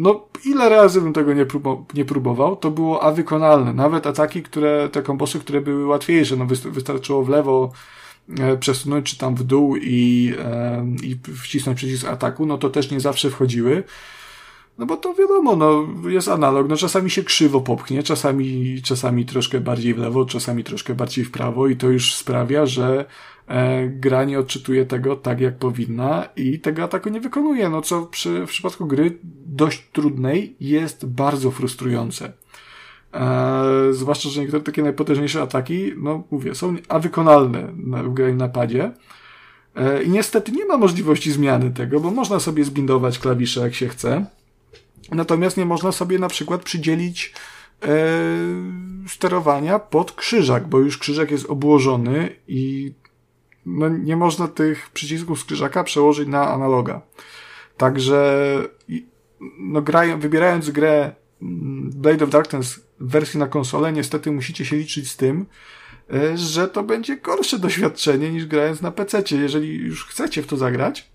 no 0.00 0.26
ile 0.44 0.68
razy 0.68 1.00
bym 1.00 1.12
tego 1.12 1.32
nie, 1.32 1.46
nie 1.94 2.04
próbował, 2.04 2.56
to 2.56 2.70
było 2.70 3.02
a 3.02 3.12
wykonalne. 3.12 3.72
Nawet 3.72 4.06
ataki, 4.06 4.42
które, 4.42 4.88
te 4.92 5.02
kombosy, 5.02 5.40
które 5.40 5.60
były 5.60 5.86
łatwiejsze, 5.86 6.36
no 6.36 6.46
wystarczyło 6.46 7.24
w 7.24 7.28
lewo 7.28 7.72
e, 8.38 8.56
przesunąć 8.56 9.10
czy 9.10 9.18
tam 9.18 9.34
w 9.34 9.42
dół 9.42 9.76
i, 9.76 10.34
e, 10.38 10.86
i 11.02 11.18
wcisnąć 11.42 11.76
przycisk 11.78 12.06
ataku, 12.06 12.46
no 12.46 12.58
to 12.58 12.70
też 12.70 12.90
nie 12.90 13.00
zawsze 13.00 13.30
wchodziły. 13.30 13.84
No 14.78 14.86
bo 14.86 14.96
to 14.96 15.14
wiadomo, 15.14 15.56
no, 15.56 15.86
jest 16.08 16.28
analog. 16.28 16.68
No 16.68 16.76
czasami 16.76 17.10
się 17.10 17.22
krzywo 17.22 17.60
popchnie, 17.60 18.02
czasami, 18.02 18.82
czasami 18.82 19.26
troszkę 19.26 19.60
bardziej 19.60 19.94
w 19.94 19.98
lewo, 19.98 20.24
czasami 20.24 20.64
troszkę 20.64 20.94
bardziej 20.94 21.24
w 21.24 21.30
prawo 21.30 21.68
i 21.68 21.76
to 21.76 21.88
już 21.88 22.14
sprawia, 22.14 22.66
że 22.66 23.04
gra 23.88 24.24
nie 24.24 24.38
odczytuje 24.38 24.86
tego 24.86 25.16
tak, 25.16 25.40
jak 25.40 25.58
powinna 25.58 26.28
i 26.36 26.60
tego 26.60 26.82
ataku 26.82 27.08
nie 27.08 27.20
wykonuje. 27.20 27.68
No 27.68 27.82
co 27.82 28.02
przy, 28.02 28.46
w 28.46 28.48
przypadku 28.48 28.86
gry 28.86 29.18
dość 29.46 29.88
trudnej 29.92 30.56
jest 30.60 31.06
bardzo 31.06 31.50
frustrujące. 31.50 32.32
E, 33.14 33.92
zwłaszcza, 33.92 34.28
że 34.28 34.40
niektóre 34.40 34.62
takie 34.62 34.82
najpotężniejsze 34.82 35.42
ataki, 35.42 35.92
no 35.96 36.22
mówię, 36.30 36.54
są 36.54 36.76
awykonalne 36.88 37.72
na, 37.76 38.02
w 38.02 38.14
graniu 38.14 38.36
napadzie. 38.36 38.92
E, 39.76 40.02
I 40.02 40.10
niestety 40.10 40.52
nie 40.52 40.66
ma 40.66 40.76
możliwości 40.76 41.32
zmiany 41.32 41.70
tego, 41.70 42.00
bo 42.00 42.10
można 42.10 42.40
sobie 42.40 42.64
zbindować 42.64 43.18
klawisze 43.18 43.60
jak 43.60 43.74
się 43.74 43.88
chce 43.88 44.26
Natomiast 45.12 45.56
nie 45.56 45.64
można 45.64 45.92
sobie 45.92 46.18
na 46.18 46.28
przykład 46.28 46.62
przydzielić 46.62 47.32
e, 47.82 47.88
sterowania 49.08 49.78
pod 49.78 50.12
krzyżak, 50.12 50.68
bo 50.68 50.78
już 50.78 50.98
krzyżak 50.98 51.30
jest 51.30 51.50
obłożony 51.50 52.36
i 52.48 52.92
no, 53.66 53.88
nie 53.88 54.16
można 54.16 54.48
tych 54.48 54.90
przycisków 54.90 55.40
z 55.40 55.44
krzyżaka 55.44 55.84
przełożyć 55.84 56.28
na 56.28 56.48
analoga. 56.48 57.00
Także 57.76 58.58
no, 59.58 59.82
grają, 59.82 60.20
wybierając 60.20 60.70
grę 60.70 61.12
mm, 61.42 61.90
Blade 61.94 62.24
of 62.24 62.30
Darkness 62.30 62.80
w 63.00 63.10
wersji 63.10 63.40
na 63.40 63.46
konsolę, 63.46 63.92
niestety 63.92 64.32
musicie 64.32 64.64
się 64.64 64.76
liczyć 64.76 65.10
z 65.10 65.16
tym, 65.16 65.46
e, 66.12 66.38
że 66.38 66.68
to 66.68 66.82
będzie 66.82 67.16
gorsze 67.16 67.58
doświadczenie 67.58 68.32
niż 68.32 68.46
grając 68.46 68.82
na 68.82 68.90
PC. 68.90 69.22
Jeżeli 69.30 69.76
już 69.76 70.06
chcecie 70.06 70.42
w 70.42 70.46
to 70.46 70.56
zagrać, 70.56 71.09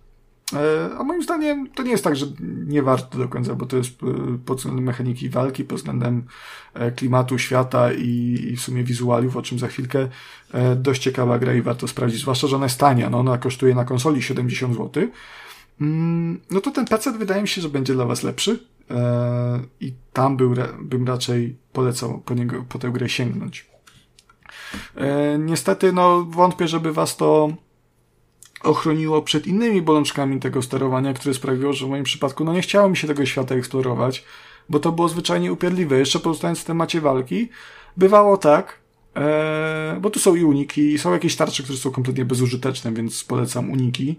a 0.99 1.03
moim 1.03 1.23
zdaniem 1.23 1.69
to 1.69 1.83
nie 1.83 1.91
jest 1.91 2.03
tak, 2.03 2.15
że 2.15 2.25
nie 2.67 2.83
warto 2.83 3.17
do 3.17 3.27
końca, 3.27 3.55
bo 3.55 3.65
to 3.65 3.77
jest 3.77 4.03
e, 4.03 4.37
pod 4.45 4.57
względem 4.57 4.83
mechaniki 4.83 5.29
walki, 5.29 5.63
pod 5.63 5.77
względem 5.77 6.23
e, 6.73 6.91
klimatu, 6.91 7.37
świata 7.37 7.93
i, 7.93 8.39
i 8.51 8.55
w 8.55 8.61
sumie 8.61 8.83
wizualiów, 8.83 9.37
o 9.37 9.41
czym 9.41 9.59
za 9.59 9.67
chwilkę, 9.67 10.07
dość 10.75 11.01
ciekawa 11.01 11.39
gra 11.39 11.53
i 11.53 11.61
warto 11.61 11.87
sprawdzić, 11.87 12.21
zwłaszcza, 12.21 12.47
że 12.47 12.55
ona 12.55 12.65
jest 12.65 12.79
tania, 12.79 13.09
no 13.09 13.19
ona 13.19 13.37
kosztuje 13.37 13.75
na 13.75 13.85
konsoli 13.85 14.23
70 14.23 14.77
zł. 14.77 15.07
Mm, 15.81 16.39
no 16.51 16.61
to 16.61 16.71
ten 16.71 16.85
PC 16.85 17.11
wydaje 17.11 17.41
mi 17.41 17.47
się, 17.47 17.61
że 17.61 17.69
będzie 17.69 17.93
dla 17.93 18.05
Was 18.05 18.23
lepszy 18.23 18.59
i 19.81 19.93
tam 20.13 20.37
był, 20.37 20.53
bym 20.81 21.07
raczej 21.07 21.57
polecał 21.73 22.21
po, 22.25 22.33
niego, 22.33 22.65
po 22.69 22.79
tę 22.79 22.91
grę 22.91 23.09
sięgnąć. 23.09 23.67
Niestety, 25.39 25.93
no 25.93 26.25
wątpię, 26.29 26.67
żeby 26.67 26.93
Was 26.93 27.17
to 27.17 27.49
ochroniło 28.63 29.21
przed 29.21 29.47
innymi 29.47 29.81
bolączkami 29.81 30.39
tego 30.39 30.61
sterowania, 30.61 31.13
które 31.13 31.33
sprawiło, 31.33 31.73
że 31.73 31.85
w 31.85 31.89
moim 31.89 32.03
przypadku 32.03 32.43
no 32.43 32.53
nie 32.53 32.61
chciało 32.61 32.89
mi 32.89 32.97
się 32.97 33.07
tego 33.07 33.25
świata 33.25 33.55
eksplorować, 33.55 34.25
bo 34.69 34.79
to 34.79 34.91
było 34.91 35.09
zwyczajnie 35.09 35.53
upierdliwe. 35.53 35.99
Jeszcze 35.99 36.19
pozostając 36.19 36.59
w 36.59 36.65
temacie 36.65 37.01
walki, 37.01 37.49
bywało 37.97 38.37
tak, 38.37 38.79
e, 39.15 39.97
bo 40.01 40.09
tu 40.09 40.19
są 40.19 40.35
i 40.35 40.43
uniki, 40.43 40.97
są 40.97 41.13
jakieś 41.13 41.35
tarcze, 41.35 41.63
które 41.63 41.77
są 41.77 41.91
kompletnie 41.91 42.25
bezużyteczne, 42.25 42.91
więc 42.91 43.23
polecam 43.23 43.71
uniki. 43.71 44.15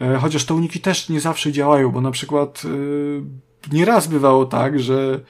E, 0.00 0.16
chociaż 0.16 0.44
te 0.44 0.54
uniki 0.54 0.80
też 0.80 1.08
nie 1.08 1.20
zawsze 1.20 1.52
działają, 1.52 1.90
bo 1.90 2.00
na 2.00 2.10
przykład 2.10 2.62
e, 2.64 3.72
nieraz 3.72 4.06
bywało 4.06 4.44
tak, 4.44 4.80
że 4.80 5.20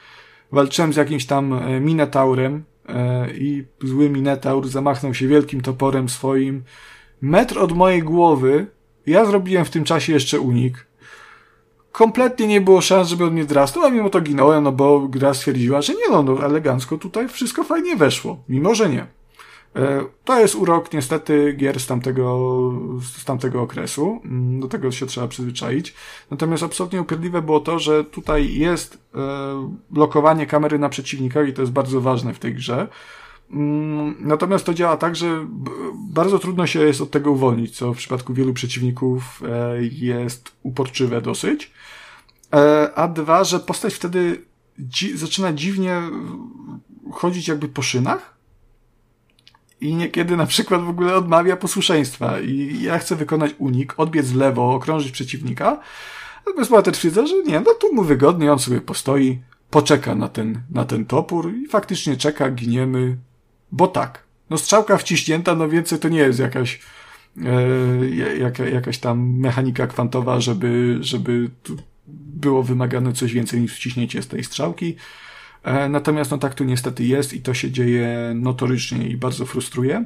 walczyłem 0.52 0.92
z 0.92 0.96
jakimś 0.96 1.26
tam 1.26 1.52
e, 1.52 1.80
minetaurem 1.80 2.64
e, 2.88 3.30
i 3.34 3.64
zły 3.82 4.10
minetaur 4.10 4.68
zamachnął 4.68 5.14
się 5.14 5.26
wielkim 5.26 5.60
toporem 5.60 6.08
swoim 6.08 6.62
metr 7.22 7.58
od 7.58 7.72
mojej 7.72 8.02
głowy, 8.02 8.66
ja 9.06 9.24
zrobiłem 9.24 9.64
w 9.64 9.70
tym 9.70 9.84
czasie 9.84 10.12
jeszcze 10.12 10.40
unik. 10.40 10.86
Kompletnie 11.92 12.46
nie 12.46 12.60
było 12.60 12.80
szans, 12.80 13.08
żeby 13.08 13.24
on 13.24 13.32
mnie 13.32 13.44
drasnął, 13.44 13.84
a 13.84 13.90
mimo 13.90 14.10
to 14.10 14.20
ginąłem, 14.20 14.64
no 14.64 14.72
bo 14.72 15.08
gra 15.08 15.34
stwierdziła, 15.34 15.82
że 15.82 15.94
nie 15.94 16.08
no, 16.10 16.22
no 16.22 16.44
elegancko 16.44 16.98
tutaj 16.98 17.28
wszystko 17.28 17.64
fajnie 17.64 17.96
weszło. 17.96 18.42
Mimo, 18.48 18.74
że 18.74 18.88
nie. 18.88 19.06
E, 19.76 20.04
to 20.24 20.40
jest 20.40 20.54
urok 20.54 20.92
niestety 20.92 21.52
gier 21.52 21.80
z 21.80 21.86
tamtego, 21.86 22.50
z 23.02 23.24
tamtego 23.24 23.62
okresu. 23.62 24.20
Mm, 24.24 24.60
do 24.60 24.68
tego 24.68 24.92
się 24.92 25.06
trzeba 25.06 25.28
przyzwyczaić. 25.28 25.94
Natomiast 26.30 26.62
absolutnie 26.62 27.00
upierdliwe 27.00 27.42
było 27.42 27.60
to, 27.60 27.78
że 27.78 28.04
tutaj 28.04 28.54
jest 28.54 28.98
e, 29.14 29.18
blokowanie 29.90 30.46
kamery 30.46 30.78
na 30.78 30.88
przeciwnika 30.88 31.42
i 31.42 31.52
to 31.52 31.62
jest 31.62 31.72
bardzo 31.72 32.00
ważne 32.00 32.34
w 32.34 32.38
tej 32.38 32.54
grze. 32.54 32.88
Mm, 33.50 34.16
natomiast 34.20 34.66
to 34.66 34.74
działa 34.74 34.96
tak, 34.96 35.16
że 35.16 35.46
bardzo 35.94 36.38
trudno 36.38 36.66
się 36.66 36.80
jest 36.80 37.00
od 37.00 37.10
tego 37.10 37.30
uwolnić, 37.30 37.76
co 37.76 37.94
w 37.94 37.96
przypadku 37.96 38.34
wielu 38.34 38.52
przeciwników 38.54 39.42
e, 39.48 39.82
jest 39.82 40.52
uporczywe 40.62 41.20
dosyć. 41.20 41.70
E, 42.54 42.90
a 42.94 43.08
dwa, 43.08 43.44
że 43.44 43.60
postać 43.60 43.94
wtedy 43.94 44.44
dzi 44.78 45.18
zaczyna 45.18 45.52
dziwnie 45.52 46.02
chodzić 47.12 47.48
jakby 47.48 47.68
po 47.68 47.82
szynach 47.82 48.34
i 49.80 49.94
niekiedy 49.94 50.36
na 50.36 50.46
przykład 50.46 50.82
w 50.82 50.88
ogóle 50.88 51.14
odmawia 51.14 51.56
posłuszeństwa 51.56 52.40
i 52.40 52.82
ja 52.82 52.98
chcę 52.98 53.16
wykonać 53.16 53.54
unik, 53.58 53.94
odbiec 53.96 54.26
w 54.26 54.36
lewo, 54.36 54.74
okrążyć 54.74 55.12
przeciwnika, 55.12 55.80
natomiast 56.46 56.70
bohater 56.70 56.94
twierdza, 56.94 57.26
że 57.26 57.42
nie, 57.42 57.60
no 57.60 57.74
tu 57.80 57.94
mu 57.94 58.02
wygodnie, 58.02 58.52
on 58.52 58.58
sobie 58.58 58.80
postoi, 58.80 59.40
poczeka 59.70 60.14
na 60.14 60.28
ten, 60.28 60.62
na 60.70 60.84
ten 60.84 61.04
topór 61.04 61.54
i 61.54 61.66
faktycznie 61.66 62.16
czeka, 62.16 62.50
giniemy, 62.50 63.16
bo 63.72 63.88
tak. 63.88 64.24
No 64.50 64.58
strzałka 64.58 64.96
wciśnięta, 64.96 65.54
no 65.54 65.68
więcej 65.68 65.98
to 65.98 66.08
nie 66.08 66.18
jest 66.18 66.38
jakaś 66.38 66.80
e, 67.44 68.36
jaka, 68.38 68.64
jakaś 68.64 68.98
tam 68.98 69.38
mechanika 69.38 69.86
kwantowa, 69.86 70.40
żeby, 70.40 70.98
żeby 71.00 71.50
było 72.06 72.62
wymagane 72.62 73.12
coś 73.12 73.32
więcej 73.32 73.60
niż 73.60 73.74
wciśnięcie 73.74 74.22
z 74.22 74.28
tej 74.28 74.44
strzałki. 74.44 74.96
E, 75.62 75.88
natomiast 75.88 76.30
no 76.30 76.38
tak 76.38 76.54
tu 76.54 76.64
niestety 76.64 77.04
jest 77.04 77.32
i 77.32 77.40
to 77.40 77.54
się 77.54 77.70
dzieje 77.70 78.32
notorycznie 78.34 79.08
i 79.08 79.16
bardzo 79.16 79.46
frustruje. 79.46 80.04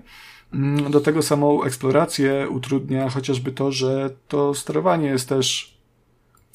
Mm, 0.54 0.90
do 0.90 1.00
tego 1.00 1.22
samą 1.22 1.62
eksplorację 1.62 2.48
utrudnia 2.48 3.10
chociażby 3.10 3.52
to, 3.52 3.72
że 3.72 4.10
to 4.28 4.54
sterowanie 4.54 5.08
jest 5.08 5.28
też 5.28 5.74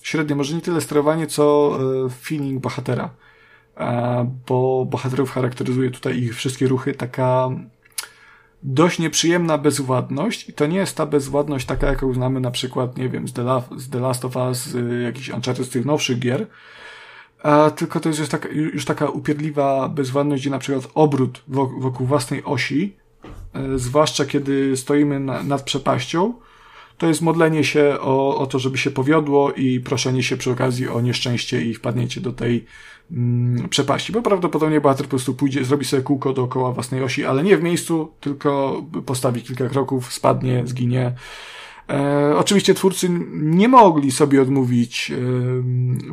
średnie, 0.03 0.35
może 0.35 0.55
nie 0.55 0.61
tyle 0.61 0.81
sterowanie, 0.81 1.27
co 1.27 1.77
e, 2.05 2.09
feeling 2.09 2.61
bohatera. 2.61 3.09
Bo 4.47 4.85
bohaterów 4.85 5.31
charakteryzuje 5.31 5.91
tutaj 5.91 6.17
ich 6.17 6.35
wszystkie 6.35 6.67
ruchy. 6.67 6.93
Taka 6.93 7.49
dość 8.63 8.99
nieprzyjemna 8.99 9.57
bezwładność. 9.57 10.49
I 10.49 10.53
to 10.53 10.65
nie 10.65 10.77
jest 10.77 10.97
ta 10.97 11.05
bezwładność 11.05 11.65
taka, 11.65 11.87
jaką 11.87 12.13
znamy 12.13 12.39
na 12.39 12.51
przykład, 12.51 12.97
nie 12.97 13.09
wiem, 13.09 13.27
z 13.27 13.33
The, 13.33 13.61
z 13.77 13.89
The 13.89 13.99
Last 13.99 14.25
of 14.25 14.35
Us, 14.35 14.65
z 14.65 15.03
jakichś 15.03 15.29
Uncharted 15.29 15.65
z 15.65 15.69
tych 15.69 15.85
nowszych 15.85 16.19
gier, 16.19 16.47
a 17.43 17.71
tylko 17.71 17.99
to 17.99 18.09
jest 18.09 18.19
już 18.19 18.29
taka, 18.29 18.49
już 18.49 18.85
taka 18.85 19.09
upierdliwa 19.09 19.89
bezwładność, 19.89 20.41
gdzie 20.43 20.49
na 20.49 20.59
przykład 20.59 20.87
obrót 20.93 21.43
wokół 21.79 22.07
własnej 22.07 22.43
osi, 22.43 22.95
e, 23.53 23.79
zwłaszcza 23.79 24.25
kiedy 24.25 24.77
stoimy 24.77 25.19
na, 25.19 25.43
nad 25.43 25.61
przepaścią, 25.61 26.33
to 26.97 27.07
jest 27.07 27.21
modlenie 27.21 27.63
się 27.63 27.97
o, 28.01 28.37
o 28.37 28.47
to, 28.47 28.59
żeby 28.59 28.77
się 28.77 28.91
powiodło 28.91 29.51
i 29.51 29.79
proszenie 29.79 30.23
się 30.23 30.37
przy 30.37 30.51
okazji 30.51 30.87
o 30.87 31.01
nieszczęście 31.01 31.61
i 31.61 31.73
wpadnięcie 31.73 32.21
do 32.21 32.33
tej 32.33 32.65
mm, 33.11 33.69
przepaści. 33.69 34.11
Bo 34.11 34.21
prawdopodobnie 34.21 34.81
bohater 34.81 35.05
po 35.05 35.09
prostu 35.09 35.33
pójdzie, 35.33 35.65
zrobi 35.65 35.85
sobie 35.85 36.03
kółko 36.03 36.33
dookoła 36.33 36.71
własnej 36.71 37.03
osi, 37.03 37.25
ale 37.25 37.43
nie 37.43 37.57
w 37.57 37.63
miejscu, 37.63 38.11
tylko 38.19 38.81
postawi 39.05 39.41
kilka 39.41 39.69
kroków, 39.69 40.13
spadnie, 40.13 40.63
zginie. 40.65 41.15
E, 41.89 42.33
oczywiście 42.37 42.73
twórcy 42.73 43.09
nie 43.31 43.67
mogli 43.67 44.11
sobie 44.11 44.41
odmówić 44.41 45.11
e, 45.11 45.15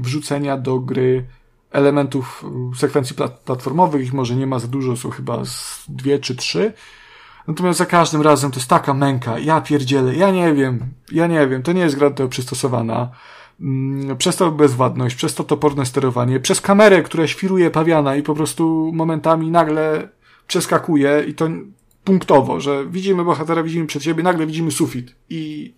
wrzucenia 0.00 0.56
do 0.56 0.78
gry 0.78 1.26
elementów 1.72 2.44
sekwencji 2.76 3.16
platformowych. 3.44 4.02
Ich 4.02 4.12
może 4.12 4.36
nie 4.36 4.46
ma 4.46 4.58
za 4.58 4.68
dużo, 4.68 4.96
są 4.96 5.10
chyba 5.10 5.44
z 5.44 5.84
dwie 5.88 6.18
czy 6.18 6.36
trzy 6.36 6.72
Natomiast 7.48 7.78
za 7.78 7.86
każdym 7.86 8.22
razem 8.22 8.50
to 8.50 8.56
jest 8.56 8.70
taka 8.70 8.94
męka. 8.94 9.38
Ja 9.38 9.60
pierdzielę, 9.60 10.14
ja 10.14 10.30
nie 10.30 10.54
wiem, 10.54 10.80
ja 11.12 11.26
nie 11.26 11.48
wiem, 11.48 11.62
to 11.62 11.72
nie 11.72 11.80
jest 11.80 11.96
gra 11.96 12.10
do 12.10 12.28
przystosowana. 12.28 13.08
Mm, 13.60 14.16
przez 14.16 14.36
to 14.36 14.52
bezwładność, 14.52 15.16
przez 15.16 15.34
to 15.34 15.44
toporne 15.44 15.86
sterowanie, 15.86 16.40
przez 16.40 16.60
kamerę, 16.60 17.02
która 17.02 17.26
świruje 17.26 17.70
pawiana 17.70 18.16
i 18.16 18.22
po 18.22 18.34
prostu 18.34 18.90
momentami 18.94 19.50
nagle 19.50 20.08
przeskakuje 20.46 21.24
i 21.28 21.34
to 21.34 21.48
punktowo, 22.04 22.60
że 22.60 22.86
widzimy 22.86 23.24
bohatera, 23.24 23.62
widzimy 23.62 23.86
przed 23.86 24.02
siebie, 24.02 24.22
nagle 24.22 24.46
widzimy 24.46 24.70
sufit 24.70 25.14
i 25.30 25.74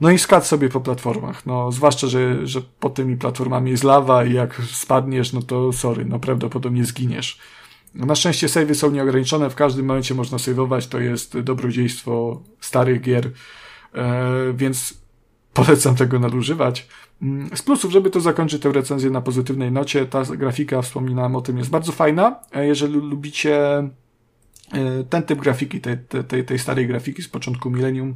no 0.00 0.10
i 0.10 0.18
skacz 0.18 0.44
sobie 0.44 0.68
po 0.68 0.80
platformach. 0.80 1.46
No, 1.46 1.72
zwłaszcza, 1.72 2.06
że, 2.06 2.46
że 2.46 2.62
pod 2.80 2.94
tymi 2.94 3.16
platformami 3.16 3.70
jest 3.70 3.84
lawa 3.84 4.24
i 4.24 4.32
jak 4.32 4.60
spadniesz, 4.70 5.32
no 5.32 5.42
to 5.42 5.72
sorry, 5.72 6.04
no 6.04 6.18
prawdopodobnie 6.18 6.84
zginiesz. 6.84 7.38
Na 7.94 8.14
szczęście 8.14 8.48
savey 8.48 8.74
są 8.74 8.90
nieograniczone, 8.90 9.50
w 9.50 9.54
każdym 9.54 9.86
momencie 9.86 10.14
można 10.14 10.38
saveować, 10.38 10.86
to 10.86 11.00
jest 11.00 11.40
dobrodziejstwo 11.40 12.42
starych 12.60 13.00
gier, 13.00 13.30
e, 13.94 14.52
więc 14.54 15.01
polecam 15.54 15.94
tego 15.94 16.18
nadużywać. 16.18 16.88
Mm, 17.22 17.56
z 17.56 17.62
plusów, 17.62 17.92
żeby 17.92 18.10
to 18.10 18.20
zakończyć 18.20 18.62
tę 18.62 18.72
recenzję 18.72 19.10
na 19.10 19.20
pozytywnej 19.20 19.72
nocie, 19.72 20.06
ta 20.06 20.24
grafika, 20.24 20.82
wspominałem 20.82 21.36
o 21.36 21.40
tym, 21.40 21.58
jest 21.58 21.70
bardzo 21.70 21.92
fajna. 21.92 22.40
E, 22.52 22.66
jeżeli 22.66 22.94
lubicie 22.94 23.78
e, 23.78 23.88
ten 25.10 25.22
typ 25.22 25.38
grafiki, 25.38 25.80
tej, 25.80 25.96
tej, 26.28 26.44
tej 26.44 26.58
starej 26.58 26.86
grafiki 26.86 27.22
z 27.22 27.28
początku 27.28 27.70
milenium, 27.70 28.14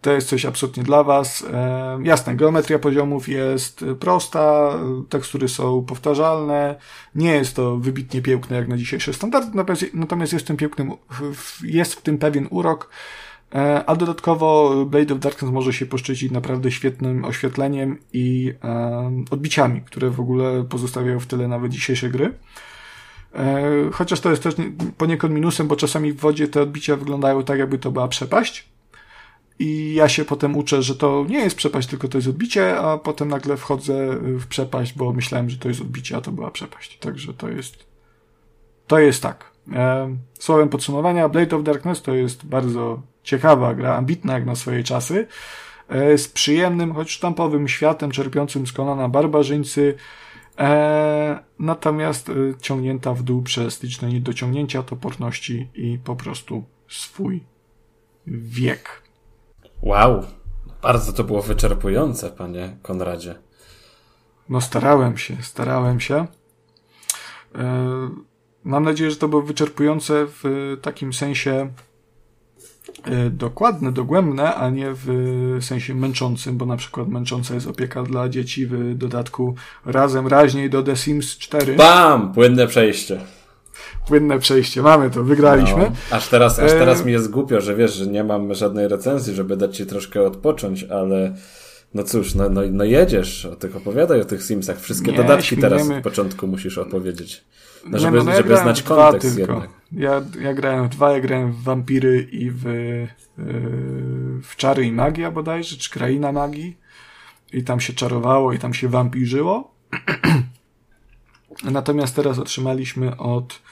to 0.00 0.12
jest 0.12 0.28
coś 0.28 0.44
absolutnie 0.44 0.82
dla 0.82 1.04
Was. 1.04 1.44
E, 1.52 1.98
jasne, 2.02 2.36
geometria 2.36 2.78
poziomów 2.78 3.28
jest 3.28 3.84
prosta, 4.00 4.74
tekstury 5.08 5.48
są 5.48 5.84
powtarzalne, 5.84 6.74
nie 7.14 7.32
jest 7.32 7.56
to 7.56 7.76
wybitnie 7.76 8.22
piękne 8.22 8.56
jak 8.56 8.68
na 8.68 8.76
dzisiejsze 8.76 9.12
standardy, 9.12 9.50
natomiast 9.94 10.32
jest 10.32 10.44
w 10.44 10.48
tym 10.48 10.56
pięknym, 10.56 10.92
jest 11.62 11.94
w 11.94 12.02
tym 12.02 12.18
pewien 12.18 12.48
urok, 12.50 12.90
a 13.86 13.96
dodatkowo 13.96 14.84
Blade 14.86 15.14
of 15.14 15.20
Darkness 15.20 15.52
może 15.52 15.72
się 15.72 15.86
poszczycić 15.86 16.32
naprawdę 16.32 16.70
świetnym 16.70 17.24
oświetleniem 17.24 17.98
i 18.12 18.54
e, 18.64 19.24
odbiciami, 19.30 19.80
które 19.80 20.10
w 20.10 20.20
ogóle 20.20 20.64
pozostawiają 20.64 21.20
w 21.20 21.26
tyle 21.26 21.48
nawet 21.48 21.72
dzisiejsze 21.72 22.08
gry. 22.08 22.34
Chociaż 23.92 24.20
to 24.20 24.30
jest 24.30 24.42
też 24.42 24.54
poniekąd 24.96 25.34
minusem, 25.34 25.68
bo 25.68 25.76
czasami 25.76 26.12
w 26.12 26.20
wodzie 26.20 26.48
te 26.48 26.62
odbicia 26.62 26.96
wyglądają 26.96 27.42
tak, 27.42 27.58
jakby 27.58 27.78
to 27.78 27.90
była 27.90 28.08
przepaść 28.08 28.68
i 29.60 29.94
ja 29.94 30.08
się 30.08 30.24
potem 30.24 30.56
uczę, 30.56 30.82
że 30.82 30.96
to 30.96 31.26
nie 31.28 31.38
jest 31.38 31.56
przepaść, 31.56 31.88
tylko 31.88 32.08
to 32.08 32.18
jest 32.18 32.28
odbicie, 32.28 32.78
a 32.78 32.98
potem 32.98 33.28
nagle 33.28 33.56
wchodzę 33.56 34.16
w 34.20 34.46
przepaść, 34.46 34.92
bo 34.92 35.12
myślałem, 35.12 35.50
że 35.50 35.58
to 35.58 35.68
jest 35.68 35.80
odbicie, 35.80 36.16
a 36.16 36.20
to 36.20 36.32
była 36.32 36.50
przepaść. 36.50 36.98
Także 36.98 37.34
to 37.34 37.48
jest, 37.48 37.86
to 38.86 38.98
jest 38.98 39.22
tak. 39.22 39.50
E, 39.72 40.16
słowem 40.38 40.68
podsumowania, 40.68 41.28
Blade 41.28 41.56
of 41.56 41.62
Darkness 41.62 42.02
to 42.02 42.14
jest 42.14 42.46
bardzo 42.46 43.02
ciekawa 43.22 43.74
gra, 43.74 43.96
ambitna 43.96 44.34
jak 44.34 44.46
na 44.46 44.54
swoje 44.54 44.84
czasy, 44.84 45.26
e, 45.88 46.18
z 46.18 46.28
przyjemnym, 46.28 46.94
choć 46.94 47.10
sztampowym 47.10 47.68
światem, 47.68 48.10
czerpiącym 48.10 48.66
z 48.66 48.72
Konana 48.72 49.08
barbarzyńcy, 49.08 49.94
e, 50.58 51.38
natomiast 51.58 52.28
e, 52.28 52.32
ciągnięta 52.60 53.14
w 53.14 53.22
dół 53.22 53.42
przez 53.42 53.82
liczne 53.82 54.08
niedociągnięcia 54.08 54.82
toporności 54.82 55.68
i 55.74 55.98
po 56.04 56.16
prostu 56.16 56.64
swój 56.88 57.44
wiek. 58.26 59.02
Wow, 59.82 60.24
bardzo 60.82 61.12
to 61.12 61.24
było 61.24 61.42
wyczerpujące, 61.42 62.30
panie 62.30 62.76
Konradzie. 62.82 63.34
No 64.48 64.60
starałem 64.60 65.18
się, 65.18 65.36
starałem 65.42 66.00
się. 66.00 66.26
Mam 68.64 68.84
nadzieję, 68.84 69.10
że 69.10 69.16
to 69.16 69.28
było 69.28 69.42
wyczerpujące 69.42 70.26
w 70.26 70.76
takim 70.82 71.12
sensie 71.12 71.70
dokładne, 73.30 73.92
dogłębne, 73.92 74.54
a 74.54 74.70
nie 74.70 74.86
w 74.92 75.58
sensie 75.60 75.94
męczącym, 75.94 76.56
bo 76.56 76.66
na 76.66 76.76
przykład 76.76 77.08
męcząca 77.08 77.54
jest 77.54 77.66
opieka 77.66 78.02
dla 78.02 78.28
dzieci 78.28 78.66
w 78.66 78.94
dodatku 78.94 79.54
razem 79.86 80.26
raźniej 80.26 80.70
do 80.70 80.82
The 80.82 80.96
Sims 80.96 81.38
4. 81.38 81.76
Bam! 81.76 82.32
Płynne 82.32 82.66
przejście 82.66 83.20
płynne 84.06 84.38
przejście. 84.38 84.82
Mamy 84.82 85.10
to, 85.10 85.24
wygraliśmy. 85.24 85.82
No, 85.82 86.16
aż 86.16 86.28
teraz, 86.28 86.58
aż 86.58 86.70
teraz 86.70 87.00
e... 87.00 87.04
mi 87.04 87.12
jest 87.12 87.30
głupio, 87.30 87.60
że 87.60 87.76
wiesz, 87.76 87.94
że 87.94 88.06
nie 88.06 88.24
mam 88.24 88.54
żadnej 88.54 88.88
recenzji, 88.88 89.34
żeby 89.34 89.56
dać 89.56 89.76
ci 89.76 89.86
troszkę 89.86 90.22
odpocząć, 90.22 90.84
ale 90.84 91.34
no 91.94 92.02
cóż, 92.04 92.34
no, 92.34 92.48
no, 92.48 92.60
no 92.70 92.84
jedziesz, 92.84 93.46
o 93.46 93.56
tych 93.56 93.76
opowiadaj 93.76 94.20
o 94.20 94.24
tych 94.24 94.42
Simsach. 94.42 94.80
Wszystkie 94.80 95.10
nie, 95.10 95.16
dodatki 95.16 95.46
śmigniemy. 95.46 95.76
teraz 95.76 95.88
w 95.88 96.02
początku 96.02 96.46
musisz 96.46 96.78
opowiedzieć. 96.78 97.44
No, 97.86 97.98
żeby, 97.98 98.12
nie, 98.12 98.18
no, 98.18 98.24
no 98.24 98.30
ja 98.30 98.36
żeby 98.36 98.56
znać 98.56 98.82
kontekst 98.82 99.38
jednak. 99.38 99.70
Ja, 99.92 100.22
ja 100.40 100.54
grałem 100.54 100.86
w 100.86 100.88
dwa, 100.88 101.12
ja 101.12 101.20
grałem 101.20 101.52
w 101.52 101.62
Wampiry 101.62 102.22
i 102.32 102.50
w, 102.50 102.64
yy, 102.64 103.08
w 104.42 104.56
Czary 104.56 104.86
i 104.86 104.92
Magia 104.92 105.30
bodajże, 105.30 105.76
czy 105.76 105.90
Kraina 105.90 106.32
Magii. 106.32 106.76
I 107.52 107.64
tam 107.64 107.80
się 107.80 107.92
czarowało 107.92 108.52
i 108.52 108.58
tam 108.58 108.74
się 108.74 108.88
wampirzyło. 108.88 109.74
Natomiast 111.64 112.16
teraz 112.16 112.38
otrzymaliśmy 112.38 113.16
od 113.16 113.62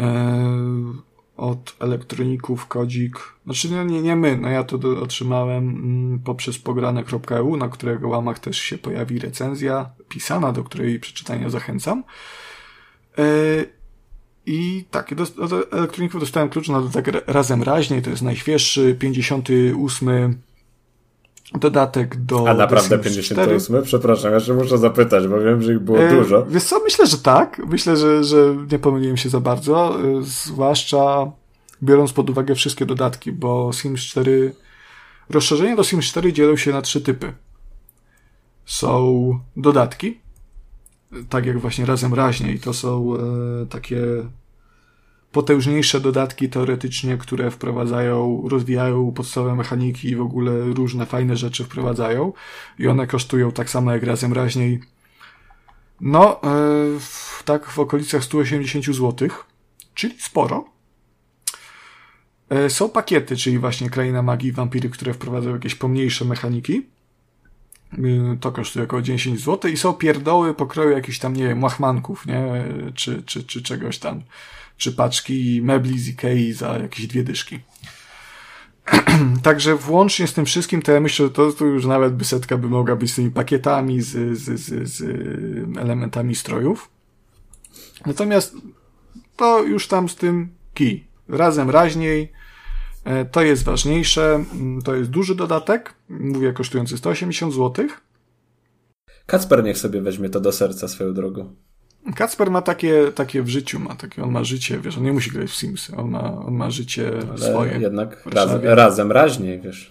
E, 0.00 1.02
od 1.40 1.76
elektroników 1.78 2.66
kodzik, 2.66 3.18
znaczy 3.44 3.70
no 3.70 3.84
nie, 3.84 4.02
nie 4.02 4.16
my, 4.16 4.36
no 4.36 4.48
ja 4.48 4.64
to 4.64 4.78
otrzymałem 5.02 5.68
mm, 5.68 6.18
poprzez 6.18 6.58
pograne.eu, 6.58 7.56
na 7.56 7.68
którego 7.68 8.08
łamach 8.08 8.38
też 8.38 8.58
się 8.58 8.78
pojawi 8.78 9.18
recenzja 9.18 9.90
pisana, 10.08 10.52
do 10.52 10.64
której 10.64 11.00
przeczytania 11.00 11.50
zachęcam. 11.50 12.04
E, 13.18 13.22
I 14.46 14.84
tak, 14.90 15.14
do, 15.14 15.24
elektroników 15.72 16.20
dostałem 16.20 16.48
klucz 16.48 16.68
na 16.68 16.80
dodatek 16.80 17.24
razem 17.26 17.62
raźniej, 17.62 18.02
to 18.02 18.10
jest 18.10 18.22
najświeższy, 18.22 18.96
58 18.98 20.38
dodatek 21.54 22.16
do. 22.16 22.48
A 22.48 22.54
naprawdę 22.54 22.98
58? 22.98 23.60
4. 23.60 23.82
Przepraszam, 23.82 24.32
jeszcze 24.34 24.54
muszę 24.54 24.78
zapytać, 24.78 25.28
bo 25.28 25.40
wiem, 25.40 25.62
że 25.62 25.72
ich 25.72 25.78
było 25.78 25.98
e, 25.98 26.10
dużo. 26.10 26.46
Wiesz 26.46 26.64
co, 26.64 26.80
myślę, 26.84 27.06
że 27.06 27.18
tak. 27.18 27.62
Myślę, 27.68 27.96
że, 27.96 28.24
że 28.24 28.56
nie 28.72 28.78
pomyliłem 28.78 29.16
się 29.16 29.28
za 29.28 29.40
bardzo. 29.40 29.98
E, 30.00 30.22
zwłaszcza 30.22 31.32
biorąc 31.82 32.12
pod 32.12 32.30
uwagę 32.30 32.54
wszystkie 32.54 32.86
dodatki, 32.86 33.32
bo 33.32 33.70
Sims 33.72 34.00
4. 34.00 34.54
Rozszerzenia 35.30 35.76
do 35.76 35.84
Sims 35.84 36.06
4 36.06 36.32
dzielą 36.32 36.56
się 36.56 36.72
na 36.72 36.82
trzy 36.82 37.00
typy. 37.00 37.32
Są 38.64 39.38
dodatki, 39.56 40.20
tak 41.28 41.46
jak 41.46 41.58
właśnie 41.58 41.86
razem 41.86 42.14
raźniej, 42.14 42.60
to 42.60 42.74
są 42.74 43.14
e, 43.14 43.66
takie 43.66 44.02
potężniejsze 45.32 46.00
dodatki 46.00 46.48
teoretycznie, 46.48 47.18
które 47.18 47.50
wprowadzają, 47.50 48.48
rozwijają 48.48 49.12
podstawowe 49.12 49.54
mechaniki 49.54 50.08
i 50.08 50.16
w 50.16 50.20
ogóle 50.20 50.60
różne 50.60 51.06
fajne 51.06 51.36
rzeczy 51.36 51.64
wprowadzają 51.64 52.32
i 52.78 52.88
one 52.88 53.06
kosztują 53.06 53.52
tak 53.52 53.70
samo 53.70 53.92
jak 53.92 54.02
razem 54.02 54.32
raźniej 54.32 54.80
no, 56.00 56.40
yy, 56.42 56.98
tak 57.44 57.66
w 57.66 57.78
okolicach 57.78 58.24
180 58.24 58.84
zł, 58.84 59.28
czyli 59.94 60.14
sporo. 60.18 60.64
Yy, 62.50 62.70
są 62.70 62.88
pakiety, 62.88 63.36
czyli 63.36 63.58
właśnie 63.58 63.90
Kraina 63.90 64.22
Magii 64.22 64.48
i 64.48 64.52
Vampiry, 64.52 64.90
które 64.90 65.14
wprowadzają 65.14 65.54
jakieś 65.54 65.74
pomniejsze 65.74 66.24
mechaniki. 66.24 66.86
Yy, 67.98 68.38
to 68.40 68.52
kosztuje 68.52 68.84
około 68.84 69.02
10 69.02 69.40
zł 69.40 69.70
i 69.70 69.76
są 69.76 69.92
pierdoły 69.92 70.54
pokroju 70.54 70.90
jakichś 70.90 71.18
tam, 71.18 71.36
nie 71.36 71.48
wiem, 71.48 71.62
łachmanków, 71.62 72.26
nie? 72.26 72.64
Czy, 72.94 73.22
czy, 73.22 73.44
czy 73.44 73.62
czegoś 73.62 73.98
tam 73.98 74.22
czy 74.80 74.92
paczki 74.92 75.60
mebli 75.62 75.98
z 75.98 76.08
Ikei 76.08 76.52
za 76.52 76.78
jakieś 76.78 77.06
dwie 77.06 77.24
dyszki. 77.24 77.58
Także 79.42 79.76
włącznie 79.76 80.26
z 80.26 80.34
tym 80.34 80.44
wszystkim, 80.44 80.82
to 80.82 80.92
ja 80.92 81.00
myślę, 81.00 81.26
że 81.26 81.32
to, 81.32 81.52
to 81.52 81.64
już 81.64 81.86
nawet 81.86 82.14
by 82.14 82.24
setka 82.24 82.58
by 82.58 82.68
mogła 82.68 82.96
być 82.96 83.12
z 83.12 83.14
tymi 83.14 83.30
pakietami, 83.30 84.00
z, 84.00 84.38
z, 84.38 84.60
z, 84.60 84.88
z 84.88 85.02
elementami 85.78 86.34
strojów. 86.34 86.90
Natomiast 88.06 88.54
to 89.36 89.62
już 89.62 89.88
tam 89.88 90.08
z 90.08 90.16
tym 90.16 90.48
kij. 90.74 91.04
Razem 91.28 91.70
raźniej. 91.70 92.32
E, 93.04 93.24
to 93.24 93.42
jest 93.42 93.64
ważniejsze. 93.64 94.44
Mm, 94.52 94.82
to 94.82 94.94
jest 94.94 95.10
duży 95.10 95.34
dodatek. 95.34 95.94
Mówię, 96.08 96.52
kosztujący 96.52 96.98
180 96.98 97.54
zł. 97.54 97.88
Kacper 99.26 99.64
niech 99.64 99.78
sobie 99.78 100.02
weźmie 100.02 100.28
to 100.28 100.40
do 100.40 100.52
serca 100.52 100.88
swoją 100.88 101.14
drogą. 101.14 101.54
Kacper 102.16 102.50
ma 102.50 102.62
takie, 102.62 103.12
takie 103.14 103.42
w 103.42 103.48
życiu, 103.48 103.80
ma 103.80 103.94
takie, 103.94 104.22
on 104.22 104.30
ma 104.30 104.44
życie, 104.44 104.78
wiesz, 104.78 104.98
on 104.98 105.04
nie 105.04 105.12
musi 105.12 105.30
grać 105.30 105.50
w 105.50 105.54
Sims, 105.54 105.90
on 105.96 106.10
ma, 106.10 106.32
on 106.46 106.54
ma 106.54 106.70
życie 106.70 107.12
Ale 107.30 107.50
swoje. 107.50 107.78
jednak 107.78 108.26
razem, 108.26 108.60
razem 108.64 109.12
raźniej, 109.12 109.60
wiesz. 109.60 109.90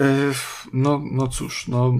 E, 0.00 0.04
no, 0.72 1.02
no 1.12 1.28
cóż, 1.28 1.68
no. 1.68 1.94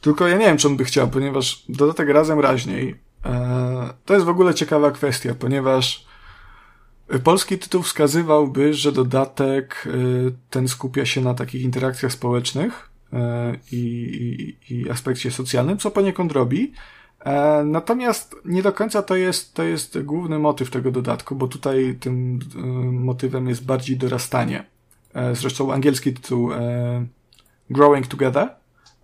Tylko 0.00 0.28
ja 0.28 0.38
nie 0.38 0.46
wiem, 0.46 0.56
czy 0.56 0.68
on 0.68 0.76
by 0.76 0.84
chciał, 0.84 1.08
ponieważ 1.08 1.64
dodatek 1.68 2.08
razem 2.08 2.40
raźniej 2.40 2.96
e, 3.24 3.94
to 4.04 4.14
jest 4.14 4.26
w 4.26 4.30
ogóle 4.30 4.54
ciekawa 4.54 4.90
kwestia, 4.90 5.34
ponieważ 5.34 6.04
polski 7.24 7.58
tytuł 7.58 7.82
wskazywałby, 7.82 8.74
że 8.74 8.92
dodatek 8.92 9.86
e, 9.86 9.90
ten 10.50 10.68
skupia 10.68 11.06
się 11.06 11.20
na 11.20 11.34
takich 11.34 11.62
interakcjach 11.62 12.12
społecznych 12.12 12.89
i, 13.72 14.56
i, 14.68 14.74
i 14.74 14.90
aspekcie 14.90 15.30
socjalnym, 15.30 15.78
co 15.78 15.90
poniekąd 15.90 16.32
robi. 16.32 16.72
Natomiast 17.64 18.36
nie 18.44 18.62
do 18.62 18.72
końca 18.72 19.02
to 19.02 19.16
jest, 19.16 19.54
to 19.54 19.62
jest 19.62 20.02
główny 20.02 20.38
motyw 20.38 20.70
tego 20.70 20.90
dodatku, 20.90 21.34
bo 21.34 21.48
tutaj 21.48 21.96
tym 22.00 22.38
motywem 22.92 23.48
jest 23.48 23.64
bardziej 23.64 23.96
dorastanie. 23.96 24.64
E, 25.14 25.34
zresztą 25.34 25.72
angielski 25.72 26.12
tytuł 26.12 26.52
e, 26.52 27.06
Growing 27.70 28.06
Together 28.06 28.48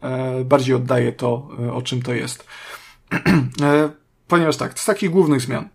e, 0.01 0.45
bardziej 0.45 0.75
oddaje 0.75 1.13
to, 1.13 1.49
o 1.73 1.83
czym 1.83 2.03
to 2.03 2.15
jest. 2.15 2.47
Ponieważ 4.29 4.57
tak, 4.57 4.79
z 4.79 4.85
takich 4.85 5.11
głównych 5.11 5.41
zmian. 5.41 5.69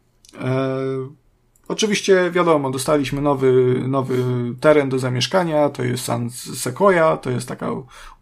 Oczywiście 1.72 2.32
wiadomo, 2.32 2.72
dostaliśmy 2.72 3.22
nowy, 3.22 3.84
nowy 3.88 4.16
teren 4.60 4.90
do 4.90 5.00
zamieszkania, 5.00 5.70
to 5.70 5.84
jest 5.84 6.04
San 6.04 6.30
Sequoia, 6.30 7.18
to 7.18 7.30
jest 7.30 7.48
taka 7.48 7.70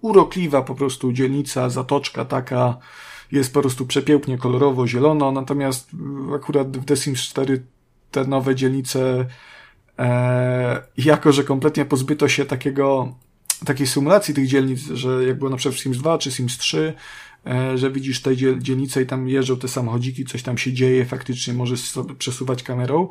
urokliwa 0.01 0.61
po 0.61 0.75
prostu 0.75 1.13
dzielnica, 1.13 1.69
zatoczka 1.69 2.25
taka, 2.25 2.77
jest 3.31 3.53
po 3.53 3.61
prostu 3.61 3.85
przepięknie 3.85 4.37
kolorowo, 4.37 4.87
zielono, 4.87 5.31
natomiast 5.31 5.89
akurat 6.35 6.77
w 6.77 6.85
The 6.85 6.97
Sims 6.97 7.21
4 7.21 7.63
te 8.11 8.25
nowe 8.25 8.55
dzielnice 8.55 9.25
E, 9.99 10.81
jako, 10.97 11.31
że 11.31 11.43
kompletnie 11.43 11.85
pozbyto 11.85 12.27
się 12.27 12.45
takiego, 12.45 13.15
takiej 13.65 13.87
symulacji 13.87 14.33
tych 14.33 14.47
dzielnic, 14.47 14.79
że 14.79 15.23
jak 15.23 15.37
było 15.37 15.49
na 15.49 15.57
przykład 15.57 15.75
w 15.75 15.79
Sims 15.79 15.97
2 15.97 16.17
czy 16.17 16.31
Sims 16.31 16.57
3, 16.57 16.77
e, 16.77 16.93
że 17.75 17.91
widzisz 17.91 18.21
te 18.21 18.37
dzielnice 18.37 19.01
i 19.01 19.05
tam 19.05 19.27
jeżdżą 19.27 19.57
te 19.57 19.67
samochodziki, 19.67 20.25
coś 20.25 20.43
tam 20.43 20.57
się 20.57 20.73
dzieje, 20.73 21.05
faktycznie 21.05 21.53
możesz 21.53 21.81
sobie 21.81 22.15
przesuwać 22.15 22.63
kamerą. 22.63 23.09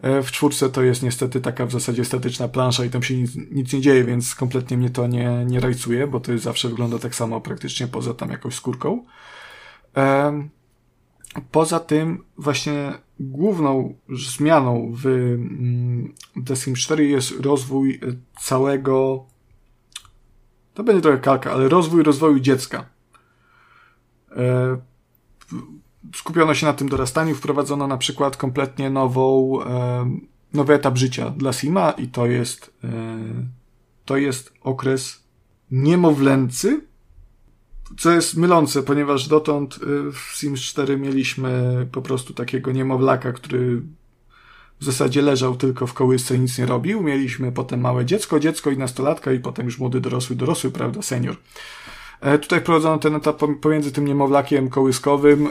E, 0.00 0.22
w 0.22 0.32
czwórce 0.32 0.70
to 0.70 0.82
jest 0.82 1.02
niestety 1.02 1.40
taka 1.40 1.66
w 1.66 1.72
zasadzie 1.72 2.04
statyczna 2.04 2.48
plansza 2.48 2.84
i 2.84 2.90
tam 2.90 3.02
się 3.02 3.16
nic, 3.16 3.30
nic 3.50 3.72
nie 3.72 3.80
dzieje, 3.80 4.04
więc 4.04 4.34
kompletnie 4.34 4.76
mnie 4.76 4.90
to 4.90 5.06
nie, 5.06 5.44
nie 5.46 5.60
rajcuje, 5.60 6.06
bo 6.06 6.20
to 6.20 6.38
zawsze 6.38 6.68
wygląda 6.68 6.98
tak 6.98 7.14
samo 7.14 7.40
praktycznie 7.40 7.88
poza 7.88 8.14
tam 8.14 8.30
jakąś 8.30 8.54
skórką. 8.54 9.04
Poza 11.50 11.80
tym 11.80 12.24
właśnie 12.38 12.92
główną 13.20 13.94
zmianą 14.08 14.92
w 14.94 15.06
mm, 15.06 16.14
The 16.46 16.56
Sims 16.56 16.78
4 16.78 17.06
jest 17.06 17.40
rozwój 17.40 18.00
całego 18.40 19.26
to 20.78 20.84
będzie 20.84 21.02
trochę 21.02 21.18
kalka, 21.18 21.52
ale 21.52 21.68
rozwój 21.68 22.02
rozwoju 22.02 22.40
dziecka. 22.40 22.97
E, 24.36 24.78
skupiono 26.14 26.54
się 26.54 26.66
na 26.66 26.72
tym 26.72 26.88
dorastaniu, 26.88 27.34
wprowadzono 27.34 27.86
na 27.86 27.96
przykład 27.96 28.36
kompletnie 28.36 28.90
nową, 28.90 29.58
e, 29.64 30.10
nowy 30.54 30.74
etap 30.74 30.98
życia 30.98 31.30
dla 31.30 31.52
Sima 31.52 31.90
i 31.90 32.08
to 32.08 32.26
jest 32.26 32.70
e, 32.84 33.18
to 34.04 34.16
jest 34.16 34.52
okres 34.60 35.22
niemowlęcy, 35.70 36.80
co 37.98 38.10
jest 38.10 38.36
mylące, 38.36 38.82
ponieważ 38.82 39.28
dotąd 39.28 39.78
w 40.12 40.36
Sims 40.36 40.60
4 40.60 40.96
mieliśmy 40.96 41.86
po 41.92 42.02
prostu 42.02 42.34
takiego 42.34 42.72
niemowlaka, 42.72 43.32
który 43.32 43.82
w 44.80 44.84
zasadzie 44.84 45.22
leżał 45.22 45.56
tylko 45.56 45.86
w 45.86 45.94
kołysce 45.94 46.38
nic 46.38 46.58
nie 46.58 46.66
robił. 46.66 47.02
Mieliśmy 47.02 47.52
potem 47.52 47.80
małe 47.80 48.04
dziecko, 48.04 48.40
dziecko 48.40 48.70
i 48.70 48.78
nastolatka 48.78 49.32
i 49.32 49.40
potem 49.40 49.66
już 49.66 49.78
młody 49.78 50.00
dorosły, 50.00 50.36
dorosły, 50.36 50.70
prawda, 50.70 51.02
senior. 51.02 51.36
E, 52.20 52.38
tutaj 52.38 52.60
wprowadzono 52.60 52.98
ten 52.98 53.14
etap 53.14 53.42
pomiędzy 53.60 53.92
tym 53.92 54.06
niemowlakiem 54.06 54.70
kołyskowym 54.70 55.48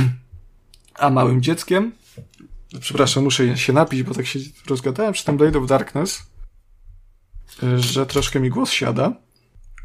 a 0.98 1.10
małym 1.10 1.42
dzieckiem. 1.42 1.92
Przepraszam, 2.80 3.24
muszę 3.24 3.56
się 3.56 3.72
napić, 3.72 4.02
bo 4.02 4.14
tak 4.14 4.26
się 4.26 4.38
rozgadałem 4.68 5.12
przy 5.12 5.24
tym 5.24 5.36
Blade 5.36 5.58
of 5.58 5.66
Darkness, 5.66 6.22
e, 7.62 7.78
że 7.78 8.06
troszkę 8.06 8.40
mi 8.40 8.50
głos 8.50 8.70
siada. 8.70 9.12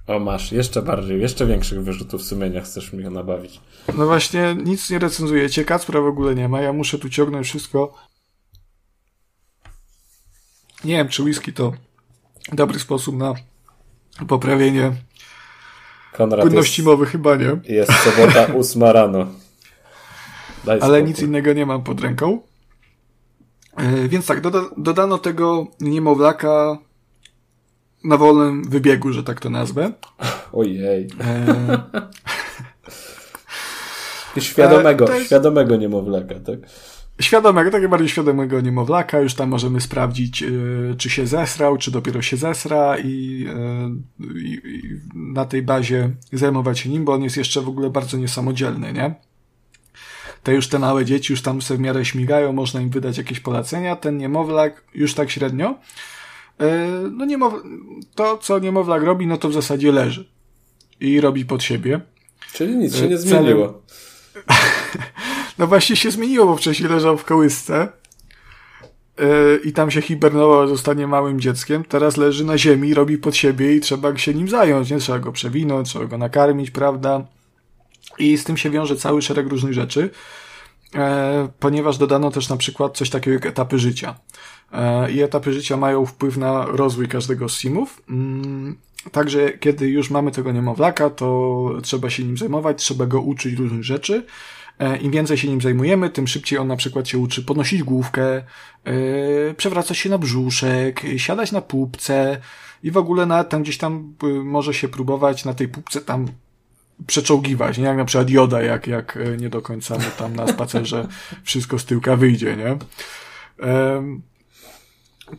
O, 0.07 0.19
masz, 0.19 0.51
jeszcze 0.51 0.81
bardziej, 0.81 1.21
jeszcze 1.21 1.45
większych 1.45 1.83
wyrzutów 1.83 2.23
sumienia 2.23 2.61
chcesz 2.61 2.93
mnie 2.93 3.09
nabawić. 3.09 3.61
No 3.97 4.05
właśnie, 4.05 4.55
nic 4.65 4.89
nie 4.89 4.99
recenzujecie, 4.99 5.65
Kacpra 5.65 6.01
w 6.01 6.05
ogóle 6.05 6.35
nie 6.35 6.49
ma, 6.49 6.61
ja 6.61 6.73
muszę 6.73 6.99
tu 6.99 7.09
ciągnąć 7.09 7.47
wszystko. 7.47 7.93
Nie 10.83 10.93
wiem, 10.93 11.09
czy 11.09 11.23
whisky 11.23 11.53
to 11.53 11.73
dobry 12.53 12.79
sposób 12.79 13.15
na 13.15 13.33
poprawienie 14.27 14.91
Konrad 16.17 16.41
płynności 16.41 16.81
jest, 16.81 16.85
mowy, 16.85 17.05
chyba 17.05 17.35
nie. 17.35 17.57
Jest 17.63 17.91
sobota 17.91 18.45
ósma 18.59 18.91
rano. 18.91 19.27
Daj 20.65 20.79
Ale 20.81 20.97
spokój. 20.97 21.03
nic 21.03 21.19
innego 21.19 21.53
nie 21.53 21.65
mam 21.65 21.83
pod 21.83 22.01
ręką. 22.01 22.39
E, 23.77 24.07
więc 24.07 24.25
tak, 24.25 24.41
doda 24.41 24.61
dodano 24.77 25.17
tego 25.17 25.67
niemowlaka 25.79 26.77
na 28.03 28.17
wolnym 28.17 28.69
wybiegu, 28.69 29.11
że 29.11 29.23
tak 29.23 29.39
to 29.39 29.49
nazwę. 29.49 29.91
Ojej. 30.53 31.07
E... 31.21 32.01
świadomego, 34.41 35.13
jest... 35.13 35.25
świadomego 35.25 35.75
niemowlaka, 35.75 36.35
tak? 36.35 36.59
Świadomego, 37.21 37.71
tak 37.71 37.89
bardziej 37.89 38.09
świadomego 38.09 38.61
niemowlaka, 38.61 39.19
już 39.19 39.33
tam 39.33 39.49
możemy 39.49 39.81
sprawdzić, 39.81 40.41
yy, 40.41 40.95
czy 40.97 41.09
się 41.09 41.27
zesrał, 41.27 41.77
czy 41.77 41.91
dopiero 41.91 42.21
się 42.21 42.37
zesra 42.37 42.97
i, 42.99 43.45
yy, 44.19 44.41
i, 44.41 44.61
na 45.15 45.45
tej 45.45 45.61
bazie 45.61 46.09
zajmować 46.33 46.79
się 46.79 46.89
nim, 46.89 47.05
bo 47.05 47.13
on 47.13 47.23
jest 47.23 47.37
jeszcze 47.37 47.61
w 47.61 47.67
ogóle 47.67 47.89
bardzo 47.89 48.17
niesamodzielny, 48.17 48.93
nie? 48.93 49.15
Te 50.43 50.53
już 50.53 50.67
te 50.67 50.79
małe 50.79 51.05
dzieci 51.05 51.33
już 51.33 51.41
tam 51.41 51.61
sobie 51.61 51.77
w 51.77 51.81
miarę 51.81 52.05
śmigają, 52.05 52.53
można 52.53 52.81
im 52.81 52.89
wydać 52.89 53.17
jakieś 53.17 53.39
polecenia, 53.39 53.95
ten 53.95 54.17
niemowlak 54.17 54.83
już 54.93 55.13
tak 55.13 55.31
średnio. 55.31 55.79
E, 56.59 56.87
no 57.11 57.25
niemow... 57.25 57.53
to, 58.15 58.37
co 58.37 58.59
niemowlak 58.59 59.03
robi, 59.03 59.27
no 59.27 59.37
to 59.37 59.49
w 59.49 59.53
zasadzie 59.53 59.91
leży. 59.91 60.29
I 60.99 61.21
robi 61.21 61.45
pod 61.45 61.63
siebie. 61.63 62.01
Czyli 62.53 62.75
nic 62.75 62.95
się 62.95 63.07
nie 63.07 63.15
e, 63.15 63.17
zmieniło. 63.17 63.81
no 65.57 65.67
właśnie 65.67 65.95
się 65.95 66.11
zmieniło, 66.11 66.45
bo 66.45 66.55
wcześniej 66.55 66.89
leżał 66.89 67.17
w 67.17 67.25
kołysce 67.25 67.87
e, 69.17 69.55
i 69.63 69.73
tam 69.73 69.91
się 69.91 70.01
hibernował, 70.01 70.67
zostanie 70.67 71.07
małym 71.07 71.39
dzieckiem. 71.39 71.83
Teraz 71.83 72.17
leży 72.17 72.45
na 72.45 72.57
ziemi, 72.57 72.93
robi 72.93 73.17
pod 73.17 73.35
siebie 73.35 73.75
i 73.75 73.79
trzeba 73.79 74.17
się 74.17 74.33
nim 74.33 74.49
zająć, 74.49 74.89
nie? 74.89 74.97
Trzeba 74.97 75.19
go 75.19 75.31
przewinąć, 75.31 75.89
trzeba 75.89 76.05
go 76.05 76.17
nakarmić, 76.17 76.71
prawda? 76.71 77.25
I 78.17 78.37
z 78.37 78.43
tym 78.43 78.57
się 78.57 78.69
wiąże 78.69 78.95
cały 78.95 79.21
szereg 79.21 79.47
różnych 79.47 79.73
rzeczy, 79.73 80.09
ponieważ 81.59 81.97
dodano 81.97 82.31
też 82.31 82.49
na 82.49 82.57
przykład 82.57 82.97
coś 82.97 83.09
takiego 83.09 83.33
jak 83.33 83.45
etapy 83.45 83.79
życia. 83.79 84.15
E, 84.71 85.11
i 85.11 85.21
etapy 85.21 85.53
życia 85.53 85.77
mają 85.77 86.05
wpływ 86.05 86.37
na 86.37 86.65
rozwój 86.65 87.07
każdego 87.07 87.49
z 87.49 87.57
simów. 87.57 88.01
Mm, 88.09 88.77
także 89.11 89.51
kiedy 89.51 89.87
już 89.87 90.09
mamy 90.09 90.31
tego 90.31 90.51
niemowlaka, 90.51 91.09
to 91.09 91.69
trzeba 91.83 92.09
się 92.09 92.23
nim 92.23 92.37
zajmować, 92.37 92.77
trzeba 92.77 93.05
go 93.05 93.21
uczyć 93.21 93.59
różnych 93.59 93.83
rzeczy. 93.83 94.25
E, 94.79 94.97
Im 94.97 95.11
więcej 95.11 95.37
się 95.37 95.47
nim 95.47 95.61
zajmujemy, 95.61 96.09
tym 96.09 96.27
szybciej 96.27 96.59
on 96.59 96.67
na 96.67 96.75
przykład 96.75 97.07
się 97.07 97.17
uczy 97.17 97.43
podnosić 97.43 97.83
główkę, 97.83 98.43
e, 98.83 99.53
przewracać 99.57 99.97
się 99.97 100.09
na 100.09 100.17
brzuszek, 100.17 101.01
siadać 101.17 101.51
na 101.51 101.61
pupce 101.61 102.37
i 102.83 102.91
w 102.91 102.97
ogóle 102.97 103.25
nawet 103.25 103.49
tam 103.49 103.63
gdzieś 103.63 103.77
tam 103.77 104.13
może 104.43 104.73
się 104.73 104.87
próbować 104.87 105.45
na 105.45 105.53
tej 105.53 105.67
pupce 105.67 106.01
tam 106.01 106.27
przeczołgiwać, 107.07 107.77
nie? 107.77 107.83
Jak 107.83 107.97
na 107.97 108.05
przykład 108.05 108.29
Joda, 108.29 108.61
jak, 108.61 108.87
jak 108.87 109.19
nie 109.37 109.49
do 109.49 109.61
końca 109.61 109.97
tam 110.17 110.35
na 110.35 110.47
spacerze 110.47 111.07
wszystko 111.43 111.79
z 111.79 111.85
tyłka 111.85 112.15
wyjdzie, 112.15 112.55
nie? 112.55 112.77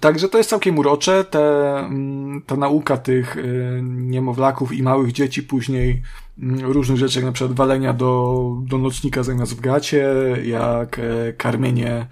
Także 0.01 0.29
to 0.29 0.39
jest 0.39 0.51
całkiem 0.51 0.79
urocze. 0.79 1.25
Te, 1.25 1.77
mm, 1.79 2.43
ta 2.47 2.57
nauka 2.57 2.97
tych 2.97 3.37
y, 3.37 3.81
niemowlaków 3.85 4.73
i 4.73 4.83
małych 4.83 5.13
dzieci 5.13 5.43
później 5.43 6.03
mm, 6.43 6.61
różnych 6.61 6.99
rzeczy, 6.99 7.19
jak 7.19 7.27
na 7.27 7.33
przykład 7.33 7.57
walenia 7.57 7.93
do, 7.93 8.51
do 8.63 8.79
nocnika 8.79 9.23
zamiast 9.23 9.57
w 9.57 9.61
gacie, 9.61 10.09
jak 10.45 10.99
e, 10.99 11.33
karmienie 11.33 11.91
e, 11.91 12.07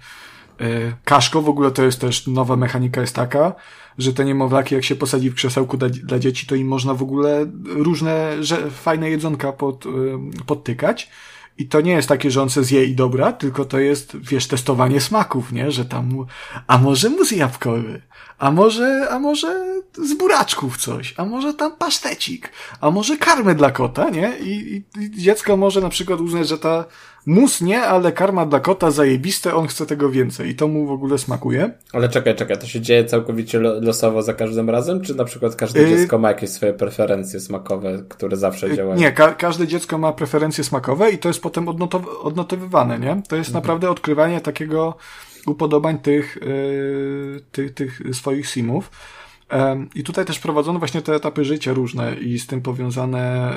kaszko. 1.03 1.41
W 1.41 1.49
ogóle 1.49 1.71
to 1.71 1.83
jest 1.83 2.01
też 2.01 2.27
nowa 2.27 2.55
mechanika 2.55 3.01
jest 3.01 3.15
taka, 3.15 3.55
że 3.97 4.13
te 4.13 4.25
niemowlaki 4.25 4.75
jak 4.75 4.83
się 4.83 4.95
posadzi 4.95 5.29
w 5.29 5.35
krzesełku 5.35 5.77
dla, 5.77 5.89
dla 5.89 6.19
dzieci, 6.19 6.47
to 6.47 6.55
im 6.55 6.67
można 6.67 6.93
w 6.93 7.01
ogóle 7.01 7.45
różne 7.65 8.43
że, 8.43 8.71
fajne 8.71 9.09
jedzonka 9.09 9.51
pod, 9.51 9.85
y, 9.85 9.89
podtykać 10.45 11.09
I 11.57 11.67
to 11.67 11.81
nie 11.81 11.91
jest 11.91 12.07
takie, 12.07 12.31
że 12.31 12.41
on 12.41 12.49
se 12.49 12.63
zje 12.63 12.85
i 12.85 12.95
dobra, 12.95 13.33
tylko 13.33 13.65
to 13.65 13.79
jest, 13.79 14.17
wiesz, 14.17 14.47
testowanie 14.47 15.01
smaków, 15.01 15.51
nie? 15.51 15.71
Że 15.71 15.85
tam, 15.85 16.25
a 16.67 16.77
może 16.77 17.09
mus 17.09 17.31
jabłkowy, 17.31 18.01
a 18.39 18.51
może, 18.51 19.07
a 19.09 19.19
może 19.19 19.81
z 19.93 20.13
buraczków 20.13 20.77
coś, 20.77 21.13
a 21.17 21.25
może 21.25 21.53
tam 21.53 21.75
pasztecik, 21.75 22.51
a 22.81 22.91
może 22.91 23.17
karmy 23.17 23.55
dla 23.55 23.71
kota, 23.71 24.09
nie? 24.09 24.33
I, 24.39 24.75
i, 24.75 25.03
i 25.03 25.11
dziecko 25.21 25.57
może 25.57 25.81
na 25.81 25.89
przykład 25.89 26.21
uznać, 26.21 26.47
że 26.47 26.57
ta 26.57 26.85
mus 27.25 27.61
nie, 27.61 27.81
ale 27.81 28.11
karma 28.11 28.45
dla 28.45 28.59
kota 28.59 28.91
zajebiste, 28.91 29.55
on 29.55 29.67
chce 29.67 29.85
tego 29.85 30.09
więcej 30.09 30.49
i 30.49 30.55
to 30.55 30.67
mu 30.67 30.85
w 30.85 30.91
ogóle 30.91 31.17
smakuje. 31.17 31.71
Ale 31.93 32.09
czekaj, 32.09 32.35
czekaj, 32.35 32.57
to 32.57 32.67
się 32.67 32.81
dzieje 32.81 33.05
całkowicie 33.05 33.59
losowo 33.59 34.23
za 34.23 34.33
każdym 34.33 34.69
razem, 34.69 35.01
czy 35.01 35.15
na 35.15 35.25
przykład 35.25 35.55
każde 35.55 35.81
yy... 35.81 35.89
dziecko 35.89 36.17
ma 36.17 36.27
jakieś 36.27 36.49
swoje 36.49 36.73
preferencje 36.73 37.39
smakowe, 37.39 38.03
które 38.09 38.37
zawsze 38.37 38.67
yy, 38.69 38.75
działają? 38.75 38.99
Nie, 38.99 39.11
ka 39.11 39.33
każde 39.33 39.67
dziecko 39.67 39.97
ma 39.97 40.13
preferencje 40.13 40.63
smakowe 40.63 41.11
i 41.11 41.17
to 41.17 41.27
jest 41.27 41.41
potem 41.41 41.69
odnotow 41.69 42.03
odnotowywane, 42.21 42.99
nie? 42.99 43.21
To 43.27 43.35
jest 43.35 43.49
mhm. 43.49 43.63
naprawdę 43.63 43.89
odkrywanie 43.89 44.41
takiego 44.41 44.97
upodobań 45.45 45.99
tych, 45.99 46.37
yy, 46.41 47.41
tych, 47.51 47.73
tych 47.73 48.01
swoich 48.11 48.49
simów. 48.49 48.91
I 49.95 50.03
tutaj 50.03 50.25
też 50.25 50.39
prowadzono 50.39 50.79
właśnie 50.79 51.01
te 51.01 51.15
etapy 51.15 51.45
życia 51.45 51.73
różne 51.73 52.15
i 52.15 52.39
z 52.39 52.47
tym 52.47 52.61
powiązane 52.61 53.53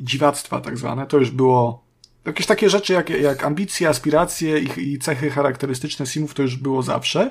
dziwactwa 0.00 0.60
tak 0.60 0.78
zwane. 0.78 1.06
To 1.06 1.18
już 1.18 1.30
było 1.30 1.84
jakieś 2.24 2.46
takie 2.46 2.70
rzeczy 2.70 2.92
jak, 2.92 3.10
jak 3.10 3.44
ambicje, 3.44 3.88
aspiracje 3.88 4.58
i, 4.58 4.92
i 4.92 4.98
cechy 4.98 5.30
charakterystyczne 5.30 6.06
simów 6.06 6.34
to 6.34 6.42
już 6.42 6.56
było 6.56 6.82
zawsze. 6.82 7.30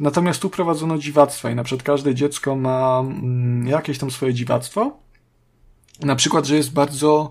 Natomiast 0.00 0.42
tu 0.42 0.50
prowadzono 0.50 0.98
dziwactwa 0.98 1.50
i 1.50 1.54
na 1.54 1.64
przykład 1.64 1.86
każde 1.86 2.14
dziecko 2.14 2.56
ma 2.56 3.00
mm, 3.00 3.66
jakieś 3.66 3.98
tam 3.98 4.10
swoje 4.10 4.34
dziwactwo. 4.34 4.96
Na 6.02 6.16
przykład, 6.16 6.46
że 6.46 6.56
jest 6.56 6.72
bardzo 6.72 7.30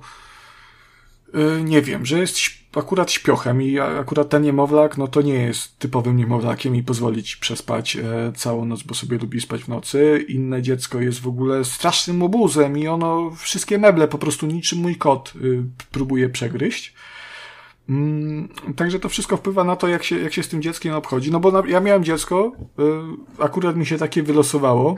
Y, 1.36 1.64
nie 1.64 1.82
wiem, 1.82 2.06
że 2.06 2.20
jest 2.20 2.38
akurat 2.76 3.12
śpiochem 3.12 3.62
i 3.62 3.80
akurat 3.80 4.30
ten 4.30 4.44
niemowlak, 4.44 4.98
no 4.98 5.08
to 5.08 5.22
nie 5.22 5.34
jest 5.34 5.80
typowym 5.80 6.18
niemowlakiem 6.18 6.76
i 6.76 6.84
pozwolić 6.84 7.36
przespać 7.36 7.96
e, 7.96 8.32
całą 8.36 8.66
noc, 8.66 8.84
bo 8.84 8.96
sobie 8.96 9.18
lubi 9.18 9.42
spać 9.42 9.64
w 9.64 9.68
nocy. 9.68 10.26
Inne 10.28 10.62
dziecko 10.62 11.02
jest 11.02 11.20
w 11.20 11.28
ogóle 11.28 11.66
strasznym 11.66 12.24
obuzem 12.24 12.78
i 12.78 12.88
ono 12.88 13.32
wszystkie 13.32 13.78
meble 13.78 14.08
po 14.08 14.18
prostu 14.18 14.46
niczym 14.46 14.80
mój 14.80 14.96
kot 14.96 15.34
y, 15.42 15.64
próbuje 15.92 16.30
przegryźć. 16.30 16.94
Mm, 17.90 18.50
także 18.76 19.00
to 19.00 19.10
wszystko 19.10 19.38
wpływa 19.38 19.64
na 19.64 19.76
to, 19.76 19.88
jak 19.88 20.04
się, 20.04 20.20
jak 20.20 20.34
się 20.34 20.44
z 20.44 20.48
tym 20.48 20.62
dzieckiem 20.62 20.96
obchodzi. 20.96 21.32
No 21.32 21.40
bo 21.40 21.52
na, 21.52 21.64
ja 21.68 21.80
miałem 21.80 22.04
dziecko, 22.04 22.52
y, 23.40 23.44
akurat 23.44 23.76
mi 23.76 23.86
się 23.86 23.98
takie 23.98 24.24
wylosowało, 24.24 24.98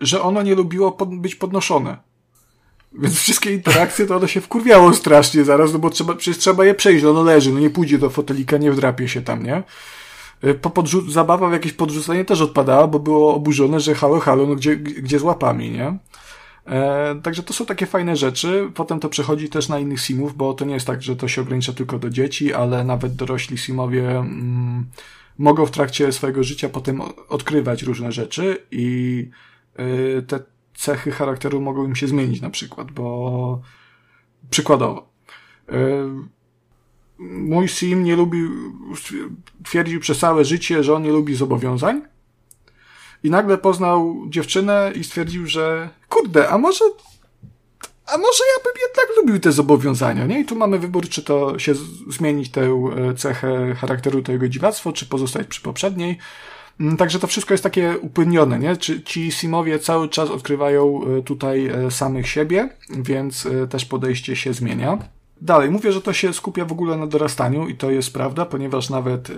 że 0.00 0.22
ono 0.22 0.42
nie 0.42 0.54
lubiło 0.54 0.92
pod, 0.92 1.20
być 1.20 1.34
podnoszone. 1.34 2.09
Więc 2.92 3.14
wszystkie 3.14 3.52
interakcje 3.52 4.06
to 4.06 4.16
ono 4.16 4.26
się 4.26 4.40
wkurwiało 4.40 4.94
strasznie 4.94 5.44
zaraz, 5.44 5.72
no 5.72 5.78
bo 5.78 5.90
trzeba, 5.90 6.14
przecież 6.14 6.38
trzeba 6.38 6.64
je 6.64 6.74
przejść, 6.74 7.04
no 7.04 7.10
ono 7.10 7.22
leży, 7.22 7.52
no 7.52 7.60
nie 7.60 7.70
pójdzie 7.70 7.98
do 7.98 8.10
fotelika, 8.10 8.56
nie 8.56 8.72
wdrapie 8.72 9.08
się 9.08 9.22
tam, 9.22 9.42
nie? 9.42 9.62
Y, 10.44 10.54
po 10.54 10.70
podrzu- 10.70 11.10
zabawa 11.10 11.48
w 11.48 11.52
jakieś 11.52 11.72
podrzucenie 11.72 12.24
też 12.24 12.40
odpadała, 12.40 12.86
bo 12.86 12.98
było 12.98 13.34
oburzone, 13.34 13.80
że 13.80 13.94
halo, 13.94 14.20
halo, 14.20 14.46
no 14.46 14.54
gdzie, 14.54 14.76
gdzie 14.76 15.18
z 15.18 15.22
łapami, 15.22 15.70
nie? 15.70 15.98
E, 16.66 17.20
także 17.22 17.42
to 17.42 17.52
są 17.52 17.66
takie 17.66 17.86
fajne 17.86 18.16
rzeczy. 18.16 18.70
Potem 18.74 19.00
to 19.00 19.08
przechodzi 19.08 19.48
też 19.48 19.68
na 19.68 19.78
innych 19.78 20.00
simów, 20.00 20.36
bo 20.36 20.54
to 20.54 20.64
nie 20.64 20.74
jest 20.74 20.86
tak, 20.86 21.02
że 21.02 21.16
to 21.16 21.28
się 21.28 21.42
ogranicza 21.42 21.72
tylko 21.72 21.98
do 21.98 22.10
dzieci, 22.10 22.54
ale 22.54 22.84
nawet 22.84 23.14
dorośli 23.14 23.58
simowie 23.58 24.10
mm, 24.10 24.86
mogą 25.38 25.66
w 25.66 25.70
trakcie 25.70 26.12
swojego 26.12 26.44
życia 26.44 26.68
potem 26.68 27.00
odkrywać 27.28 27.82
różne 27.82 28.12
rzeczy 28.12 28.66
i 28.70 29.28
y, 29.80 30.22
te 30.22 30.40
cechy 30.80 31.10
charakteru 31.10 31.60
mogą 31.60 31.84
im 31.84 31.96
się 31.96 32.08
zmienić 32.08 32.40
na 32.40 32.50
przykład, 32.50 32.90
bo 32.90 33.60
przykładowo 34.50 35.08
e, 35.68 35.74
mój 37.18 37.68
sim 37.68 38.04
nie 38.04 38.16
lubi, 38.16 38.48
twierdził 39.64 40.00
przez 40.00 40.18
całe 40.18 40.44
życie, 40.44 40.84
że 40.84 40.94
on 40.94 41.02
nie 41.02 41.12
lubi 41.12 41.34
zobowiązań 41.34 42.02
i 43.22 43.30
nagle 43.30 43.58
poznał 43.58 44.16
dziewczynę 44.28 44.92
i 44.94 45.04
stwierdził, 45.04 45.46
że 45.46 45.88
kurde, 46.08 46.48
a 46.48 46.58
może 46.58 46.84
a 48.06 48.18
może 48.18 48.44
ja 48.56 48.64
bym 48.64 48.82
jednak 48.82 49.16
lubił 49.16 49.40
te 49.40 49.52
zobowiązania, 49.52 50.26
nie? 50.26 50.40
I 50.40 50.44
tu 50.44 50.56
mamy 50.56 50.78
wybór, 50.78 51.08
czy 51.08 51.22
to 51.22 51.58
się 51.58 51.74
zmienić 52.08 52.50
tę 52.50 52.60
e, 52.60 53.14
cechę 53.14 53.74
charakteru, 53.74 54.22
to 54.22 54.32
jego 54.32 54.48
dziwactwo, 54.48 54.92
czy 54.92 55.06
pozostać 55.06 55.46
przy 55.46 55.60
poprzedniej. 55.60 56.18
Mm, 56.80 56.96
także 56.96 57.18
to 57.18 57.26
wszystko 57.26 57.54
jest 57.54 57.64
takie 57.64 57.98
upłynione, 57.98 58.58
nie? 58.58 58.76
Czy 58.76 59.02
ci 59.02 59.32
simowie 59.32 59.78
cały 59.78 60.08
czas 60.08 60.30
odkrywają 60.30 61.00
e, 61.04 61.22
tutaj 61.22 61.66
e, 61.66 61.90
samych 61.90 62.28
siebie, 62.28 62.68
więc 62.90 63.46
e, 63.46 63.66
też 63.66 63.84
podejście 63.84 64.36
się 64.36 64.52
zmienia. 64.52 64.98
Dalej, 65.40 65.70
mówię, 65.70 65.92
że 65.92 66.02
to 66.02 66.12
się 66.12 66.32
skupia 66.32 66.64
w 66.64 66.72
ogóle 66.72 66.96
na 66.96 67.06
dorastaniu 67.06 67.68
i 67.68 67.74
to 67.74 67.90
jest 67.90 68.12
prawda, 68.12 68.46
ponieważ 68.46 68.90
nawet 68.90 69.28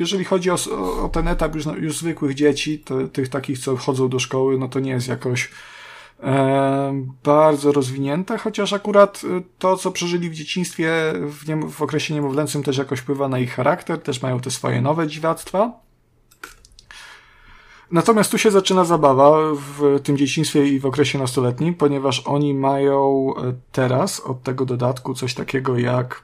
jeżeli 0.00 0.24
chodzi 0.24 0.50
o, 0.50 0.56
o 1.04 1.08
ten 1.08 1.28
etap 1.28 1.54
już, 1.54 1.64
już 1.66 1.98
zwykłych 1.98 2.34
dzieci, 2.34 2.78
to, 2.78 3.08
tych 3.08 3.28
takich, 3.28 3.58
co 3.58 3.76
chodzą 3.76 4.08
do 4.08 4.18
szkoły, 4.18 4.58
no 4.58 4.68
to 4.68 4.80
nie 4.80 4.90
jest 4.90 5.08
jakoś 5.08 5.50
e, 6.22 7.04
bardzo 7.24 7.72
rozwinięte, 7.72 8.38
chociaż 8.38 8.72
akurat 8.72 9.22
to, 9.58 9.76
co 9.76 9.90
przeżyli 9.90 10.30
w 10.30 10.34
dzieciństwie, 10.34 10.92
w, 11.30 11.48
nie, 11.48 11.56
w 11.56 11.82
okresie 11.82 12.14
niemowlęcym 12.14 12.62
też 12.62 12.78
jakoś 12.78 12.98
wpływa 12.98 13.28
na 13.28 13.38
ich 13.38 13.54
charakter, 13.54 13.98
też 13.98 14.22
mają 14.22 14.40
te 14.40 14.50
swoje 14.50 14.80
nowe 14.80 15.06
dziwactwa. 15.06 15.87
Natomiast 17.90 18.30
tu 18.30 18.38
się 18.38 18.50
zaczyna 18.50 18.84
zabawa 18.84 19.38
w 19.54 20.00
tym 20.02 20.16
dzieciństwie 20.16 20.66
i 20.66 20.80
w 20.80 20.86
okresie 20.86 21.18
nastoletnim, 21.18 21.74
ponieważ 21.74 22.22
oni 22.26 22.54
mają 22.54 23.32
e, 23.36 23.54
teraz 23.72 24.20
od 24.20 24.42
tego 24.42 24.64
dodatku 24.64 25.14
coś 25.14 25.34
takiego 25.34 25.78
jak 25.78 26.22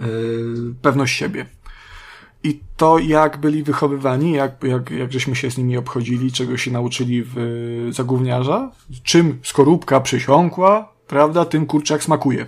yy, 0.00 0.74
pewność 0.82 1.16
siebie. 1.16 1.46
I 2.44 2.60
to, 2.76 2.98
jak 2.98 3.36
byli 3.36 3.62
wychowywani, 3.62 4.32
jak, 4.32 4.62
jak, 4.62 4.90
jak 4.90 5.12
żeśmy 5.12 5.36
się 5.36 5.50
z 5.50 5.58
nimi 5.58 5.76
obchodzili, 5.76 6.32
czego 6.32 6.56
się 6.56 6.70
nauczyli 6.70 7.22
w 7.26 7.88
zagówniarza, 7.90 8.70
czym 9.02 9.38
skorupka 9.42 10.00
przysiąkła, 10.00 10.92
prawda, 11.06 11.44
tym 11.44 11.66
kurczak 11.66 12.04
smakuje. 12.04 12.46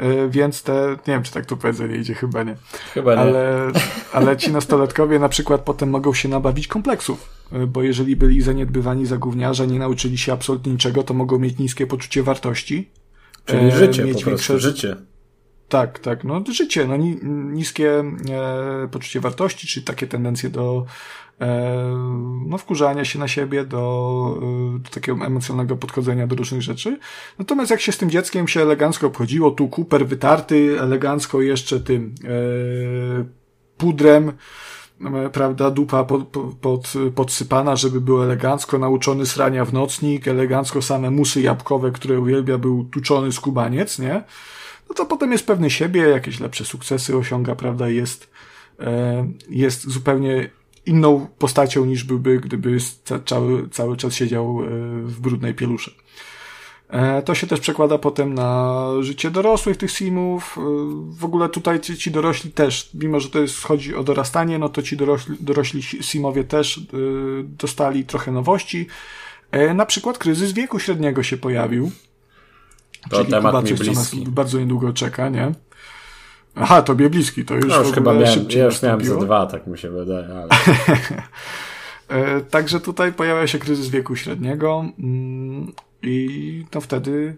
E, 0.00 0.28
więc 0.28 0.62
te, 0.62 0.88
nie 0.90 1.14
wiem, 1.14 1.22
czy 1.22 1.32
tak 1.32 1.46
to 1.46 1.56
powiedzenie 1.56 1.96
idzie, 1.96 2.14
chyba 2.14 2.42
nie. 2.42 2.56
Chyba 2.94 3.14
nie. 3.14 3.20
Ale, 3.20 3.70
ale 4.12 4.36
ci 4.36 4.52
nastolatkowie 4.52 5.18
na 5.18 5.28
przykład 5.28 5.60
potem 5.60 5.90
mogą 5.90 6.14
się 6.14 6.28
nabawić 6.28 6.68
kompleksów, 6.68 7.28
e, 7.52 7.66
bo 7.66 7.82
jeżeli 7.82 8.16
byli 8.16 8.42
zaniedbywani 8.42 9.06
za 9.06 9.16
gówniarza, 9.16 9.64
nie 9.64 9.78
nauczyli 9.78 10.18
się 10.18 10.32
absolutnie 10.32 10.72
niczego, 10.72 11.02
to 11.02 11.14
mogą 11.14 11.38
mieć 11.38 11.58
niskie 11.58 11.86
poczucie 11.86 12.22
wartości. 12.22 12.90
Czyli 13.44 13.66
e, 13.66 13.70
życie, 13.70 14.04
mieć 14.04 14.24
po 14.24 14.30
prostu, 14.30 14.52
większe... 14.52 14.70
życie. 14.70 14.96
Tak, 15.68 15.98
tak, 15.98 16.24
no 16.24 16.44
życie, 16.52 16.86
no 16.86 16.96
niskie 17.52 18.04
e, 18.30 18.88
poczucie 18.90 19.20
wartości, 19.20 19.66
czy 19.66 19.82
takie 19.82 20.06
tendencje 20.06 20.50
do 20.50 20.86
no, 22.46 22.58
wkurzania 22.58 23.04
się 23.04 23.18
na 23.18 23.28
siebie, 23.28 23.64
do, 23.64 24.38
e, 24.76 24.78
do 24.78 24.90
takiego 24.90 25.24
emocjonalnego 25.26 25.76
podchodzenia 25.76 26.26
do 26.26 26.36
różnych 26.36 26.62
rzeczy. 26.62 26.98
Natomiast 27.38 27.70
jak 27.70 27.80
się 27.80 27.92
z 27.92 27.98
tym 27.98 28.10
dzieckiem 28.10 28.48
się 28.48 28.62
elegancko 28.62 29.06
obchodziło, 29.06 29.50
tu 29.50 29.68
kuper 29.68 30.06
wytarty, 30.06 30.80
elegancko 30.80 31.40
jeszcze 31.40 31.80
tym 31.80 32.14
e, 32.24 32.28
pudrem, 33.76 34.32
e, 35.00 35.30
prawda, 35.30 35.70
dupa 35.70 36.04
pod, 36.04 36.28
pod, 36.60 36.92
podsypana, 37.14 37.76
żeby 37.76 38.00
było 38.00 38.24
elegancko, 38.24 38.78
nauczony 38.78 39.26
srania 39.26 39.64
w 39.64 39.72
nocnik, 39.72 40.28
elegancko 40.28 40.82
same 40.82 41.10
musy 41.10 41.40
jabłkowe, 41.40 41.90
które 41.90 42.20
uwielbia, 42.20 42.58
był 42.58 42.84
tuczony 42.84 43.32
skubaniec, 43.32 43.98
nie? 43.98 44.22
no 44.88 44.94
to 44.94 45.06
potem 45.06 45.32
jest 45.32 45.46
pewny 45.46 45.70
siebie, 45.70 46.00
jakieś 46.00 46.40
lepsze 46.40 46.64
sukcesy 46.64 47.16
osiąga, 47.16 47.54
prawda, 47.54 47.88
jest, 47.88 48.30
e, 48.80 49.26
jest 49.48 49.88
zupełnie 49.88 50.50
inną 50.86 51.26
postacią 51.38 51.84
niż 51.84 52.04
byłby, 52.04 52.40
gdyby 52.40 52.78
cały, 53.26 53.68
cały 53.68 53.96
czas 53.96 54.14
siedział 54.14 54.60
e, 54.62 54.66
w 55.02 55.20
brudnej 55.20 55.54
pielusze. 55.54 55.90
E, 56.88 57.22
to 57.22 57.34
się 57.34 57.46
też 57.46 57.60
przekłada 57.60 57.98
potem 57.98 58.34
na 58.34 58.86
życie 59.00 59.30
dorosłych 59.30 59.76
tych 59.76 59.90
simów. 59.90 60.58
W 61.10 61.24
ogóle 61.24 61.48
tutaj 61.48 61.80
ci, 61.80 61.96
ci 61.96 62.10
dorośli 62.10 62.52
też, 62.52 62.90
mimo 62.94 63.20
że 63.20 63.30
to 63.30 63.38
jest, 63.38 63.62
chodzi 63.62 63.94
o 63.94 64.04
dorastanie, 64.04 64.58
no 64.58 64.68
to 64.68 64.82
ci 64.82 64.96
dorośli, 64.96 65.36
dorośli 65.40 65.82
simowie 65.82 66.44
też 66.44 66.80
dostali 67.42 68.04
trochę 68.04 68.32
nowości. 68.32 68.86
Na 69.74 69.86
przykład 69.86 70.18
kryzys 70.18 70.52
wieku 70.52 70.78
średniego 70.78 71.22
się 71.22 71.36
pojawił. 71.36 71.90
To 73.10 73.16
Czyli 73.16 73.30
temat 73.30 73.52
Kuba 73.52 73.62
mi 73.62 73.74
bliski. 73.74 74.24
bardzo 74.28 74.58
niedługo 74.60 74.92
czeka, 74.92 75.28
nie? 75.28 75.52
Aha, 76.54 76.82
tobie 76.82 77.10
bliski, 77.10 77.44
to 77.44 77.54
już, 77.54 77.66
no, 77.66 77.82
już 77.82 77.92
chyba 77.92 78.14
miałem, 78.14 78.46
ja 78.50 78.64
już 78.64 78.82
miałem 78.82 79.04
ze 79.04 79.18
dwa, 79.18 79.46
tak 79.46 79.66
mi 79.66 79.78
się 79.78 79.90
wydaje, 79.90 80.26
ale... 80.26 80.48
E, 82.10 82.40
także 82.40 82.80
tutaj 82.80 83.12
pojawia 83.12 83.46
się 83.46 83.58
kryzys 83.58 83.88
wieku 83.88 84.16
średniego 84.16 84.84
mm, 84.98 85.72
i 86.02 86.64
to 86.70 86.80
wtedy 86.80 87.36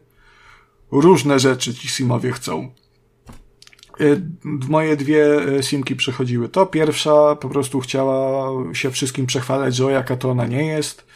różne 0.93 1.39
rzeczy 1.39 1.75
ci 1.75 1.89
simowie 1.89 2.33
chcą. 2.33 2.71
E, 4.01 4.05
moje 4.45 4.97
dwie 4.97 5.25
e, 5.59 5.63
simki 5.63 5.97
przechodziły 5.97 6.49
to. 6.49 6.67
Pierwsza 6.67 7.37
po 7.37 7.49
prostu 7.49 7.81
chciała 7.81 8.51
się 8.75 8.91
wszystkim 8.91 9.27
przechwalać, 9.27 9.75
że 9.75 9.87
o 9.87 9.91
jaka 9.91 10.17
to 10.17 10.31
ona 10.31 10.47
nie 10.47 10.67
jest 10.67 11.07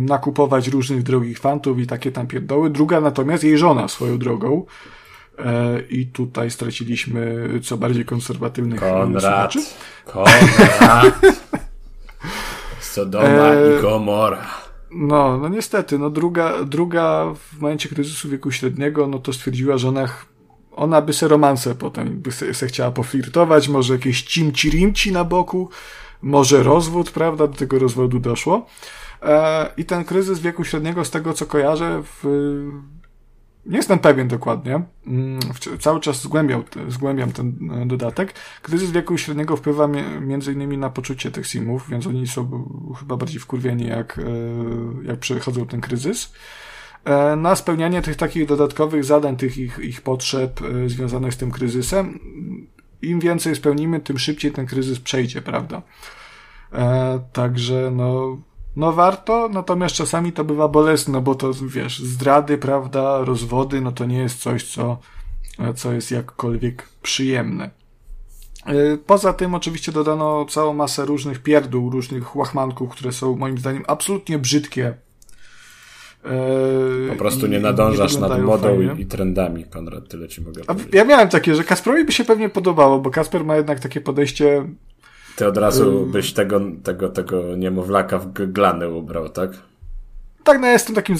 nakupować 0.00 0.68
różnych 0.68 1.02
drogich 1.02 1.38
fantów 1.38 1.78
i 1.78 1.86
takie 1.86 2.12
tam 2.12 2.26
pierdoły. 2.26 2.70
Druga 2.70 3.00
natomiast 3.00 3.44
jej 3.44 3.58
żona 3.58 3.88
swoją 3.88 4.18
drogą. 4.18 4.66
E, 5.44 5.80
I 5.90 6.06
tutaj 6.06 6.50
straciliśmy 6.50 7.48
co 7.62 7.76
bardziej 7.76 8.04
konserwatywnych 8.04 8.80
Konrad. 8.80 9.52
Słuchaczy. 9.52 9.60
Konrad. 10.04 11.20
Sodoma 12.80 13.26
e... 13.26 13.78
i 13.78 13.82
Gomora. 13.82 14.46
No, 14.90 15.38
no 15.38 15.48
niestety, 15.48 15.98
no 15.98 16.10
druga, 16.10 16.64
druga 16.64 17.34
w 17.34 17.60
momencie 17.60 17.88
kryzysu 17.88 18.28
wieku 18.28 18.50
średniego, 18.50 19.06
no 19.06 19.18
to 19.18 19.32
stwierdziła, 19.32 19.78
że 19.78 19.88
ona, 19.88 20.08
ona 20.72 21.02
by 21.02 21.12
se 21.12 21.28
romanse 21.28 21.74
potem 21.74 22.20
by 22.20 22.32
se, 22.32 22.54
se 22.54 22.66
chciała 22.66 22.90
poflirtować, 22.90 23.68
może 23.68 23.94
jakieś 23.94 24.24
cimci-rimci 24.24 25.12
na 25.12 25.24
boku, 25.24 25.68
może 26.22 26.62
rozwód, 26.62 27.10
prawda, 27.10 27.46
do 27.46 27.54
tego 27.54 27.78
rozwodu 27.78 28.18
doszło. 28.18 28.66
E, 29.22 29.70
I 29.76 29.84
ten 29.84 30.04
kryzys 30.04 30.40
wieku 30.40 30.64
średniego, 30.64 31.04
z 31.04 31.10
tego 31.10 31.32
co 31.32 31.46
kojarzę, 31.46 32.02
w, 32.02 32.24
nie 33.66 33.76
jestem 33.76 33.98
pewien 33.98 34.28
dokładnie, 34.28 34.82
mm, 35.06 35.40
cały 35.78 36.00
czas 36.00 36.22
zgłębiał, 36.22 36.64
zgłębiam 36.88 37.32
ten 37.32 37.70
e, 37.82 37.86
dodatek. 37.86 38.34
Kryzys 38.62 38.90
wieku 38.90 39.18
średniego 39.18 39.56
wpływa 39.56 39.88
między 40.20 40.52
innymi 40.52 40.78
na 40.78 40.90
poczucie 40.90 41.30
tych 41.30 41.46
simów, 41.46 41.88
więc 41.88 42.06
oni 42.06 42.26
są 42.26 42.68
chyba 42.98 43.16
bardziej 43.16 43.40
wkurwieni, 43.40 43.86
jak, 43.86 44.18
e, 44.18 44.22
jak 45.06 45.18
przechodzą 45.18 45.66
ten 45.66 45.80
kryzys. 45.80 46.32
E, 47.04 47.36
na 47.36 47.56
spełnianie 47.56 48.02
tych 48.02 48.16
takich 48.16 48.46
dodatkowych 48.46 49.04
zadań, 49.04 49.36
tych 49.36 49.58
ich, 49.58 49.78
ich 49.78 50.02
potrzeb 50.02 50.60
związanych 50.86 51.34
z 51.34 51.36
tym 51.36 51.50
kryzysem, 51.50 52.18
im 53.02 53.20
więcej 53.20 53.56
spełnimy, 53.56 54.00
tym 54.00 54.18
szybciej 54.18 54.52
ten 54.52 54.66
kryzys 54.66 55.00
przejdzie, 55.00 55.42
prawda? 55.42 55.82
Także, 57.32 57.90
no, 57.94 58.38
no 58.76 58.92
warto, 58.92 59.48
natomiast 59.48 59.94
czasami 59.94 60.32
to 60.32 60.44
bywa 60.44 60.68
bolesne, 60.68 61.12
no 61.12 61.20
bo 61.20 61.34
to 61.34 61.50
wiesz, 61.68 61.98
zdrady, 61.98 62.58
prawda, 62.58 63.24
rozwody, 63.24 63.80
no 63.80 63.92
to 63.92 64.04
nie 64.04 64.18
jest 64.18 64.38
coś, 64.38 64.64
co, 64.64 64.98
co 65.74 65.92
jest 65.92 66.10
jakkolwiek 66.10 66.88
przyjemne. 67.02 67.70
E, 68.66 68.96
poza 68.96 69.32
tym 69.32 69.54
oczywiście 69.54 69.92
dodano 69.92 70.44
całą 70.44 70.74
masę 70.74 71.04
różnych 71.04 71.42
pierdół, 71.42 71.90
różnych 71.90 72.36
łachmanków, 72.36 72.90
które 72.90 73.12
są 73.12 73.36
moim 73.36 73.58
zdaniem 73.58 73.84
absolutnie 73.86 74.38
brzydkie. 74.38 74.94
E, 76.24 77.08
po 77.08 77.16
prostu 77.16 77.46
nie 77.46 77.60
nadążasz 77.60 78.16
nad 78.16 78.42
modą 78.42 78.68
fajnie. 78.68 78.94
i 78.98 79.06
trendami, 79.06 79.64
Konrad, 79.64 80.08
tyle 80.08 80.28
ci 80.28 80.40
mogę 80.40 80.64
powiedzieć. 80.64 80.94
Ja 80.94 81.04
miałem 81.04 81.28
takie, 81.28 81.54
że 81.54 81.64
Kasperowi 81.64 82.04
by 82.04 82.12
się 82.12 82.24
pewnie 82.24 82.48
podobało, 82.48 82.98
bo 82.98 83.10
Kasper 83.10 83.44
ma 83.44 83.56
jednak 83.56 83.80
takie 83.80 84.00
podejście 84.00 84.64
ty 85.40 85.46
od 85.46 85.56
razu 85.56 86.06
byś 86.06 86.32
tego, 86.32 86.60
tego, 86.82 87.08
tego 87.08 87.56
niemowlaka 87.56 88.18
w 88.18 88.32
glany 88.32 88.88
ubrał, 88.88 89.28
tak? 89.28 89.50
Tak, 90.44 90.60
no 90.60 90.66
ja 90.66 90.72
jestem 90.72 90.94
takim 90.94 91.16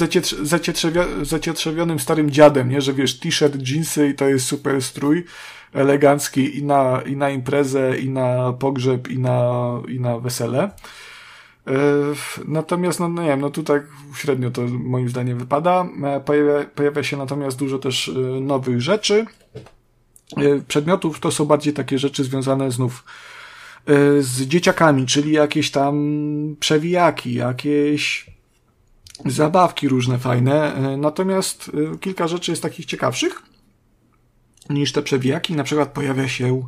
zacietrzewionym 1.22 1.98
starym 1.98 2.30
dziadem, 2.30 2.68
nie? 2.68 2.80
Że 2.80 2.92
wiesz, 2.92 3.18
t-shirt, 3.18 3.68
jeansy 3.68 4.08
i 4.08 4.14
to 4.14 4.28
jest 4.28 4.46
super 4.46 4.82
strój 4.82 5.24
elegancki 5.72 6.58
i 6.58 6.64
na, 6.64 7.02
i 7.06 7.16
na 7.16 7.30
imprezę, 7.30 7.98
i 7.98 8.10
na 8.10 8.52
pogrzeb, 8.52 9.08
i 9.08 9.18
na, 9.18 9.62
i 9.88 10.00
na 10.00 10.18
wesele. 10.18 10.62
E, 10.62 10.70
natomiast, 12.48 13.00
no, 13.00 13.08
no 13.08 13.22
nie 13.22 13.28
wiem, 13.28 13.40
no 13.40 13.50
tu 13.50 13.62
tak 13.62 13.82
średnio 14.16 14.50
to 14.50 14.62
moim 14.62 15.08
zdaniem 15.08 15.38
wypada. 15.38 15.86
E, 16.04 16.20
pojawia, 16.20 16.64
pojawia 16.74 17.02
się 17.02 17.16
natomiast 17.16 17.58
dużo 17.58 17.78
też 17.78 18.08
e, 18.08 18.40
nowych 18.40 18.80
rzeczy. 18.80 19.26
Przedmiotów 20.68 21.20
to 21.20 21.30
są 21.30 21.44
bardziej 21.44 21.72
takie 21.72 21.98
rzeczy 21.98 22.24
związane 22.24 22.70
znów 22.70 23.04
E, 23.04 23.04
z 24.20 24.42
dzieciakami, 24.42 25.06
czyli 25.06 25.32
jakieś 25.32 25.70
tam 25.70 26.56
przewijaki, 26.60 27.34
jakieś 27.34 28.30
zabawki 29.26 29.88
różne 29.88 30.18
fajne. 30.18 30.74
E, 30.74 30.96
natomiast 30.96 31.70
e, 31.94 31.98
kilka 31.98 32.28
rzeczy 32.28 32.52
jest 32.52 32.62
takich 32.62 32.86
ciekawszych 32.86 33.42
niż 34.70 34.92
te 34.92 35.02
przewijaki. 35.02 35.54
Na 35.54 35.64
przykład 35.64 35.88
pojawia 35.88 36.28
się 36.28 36.62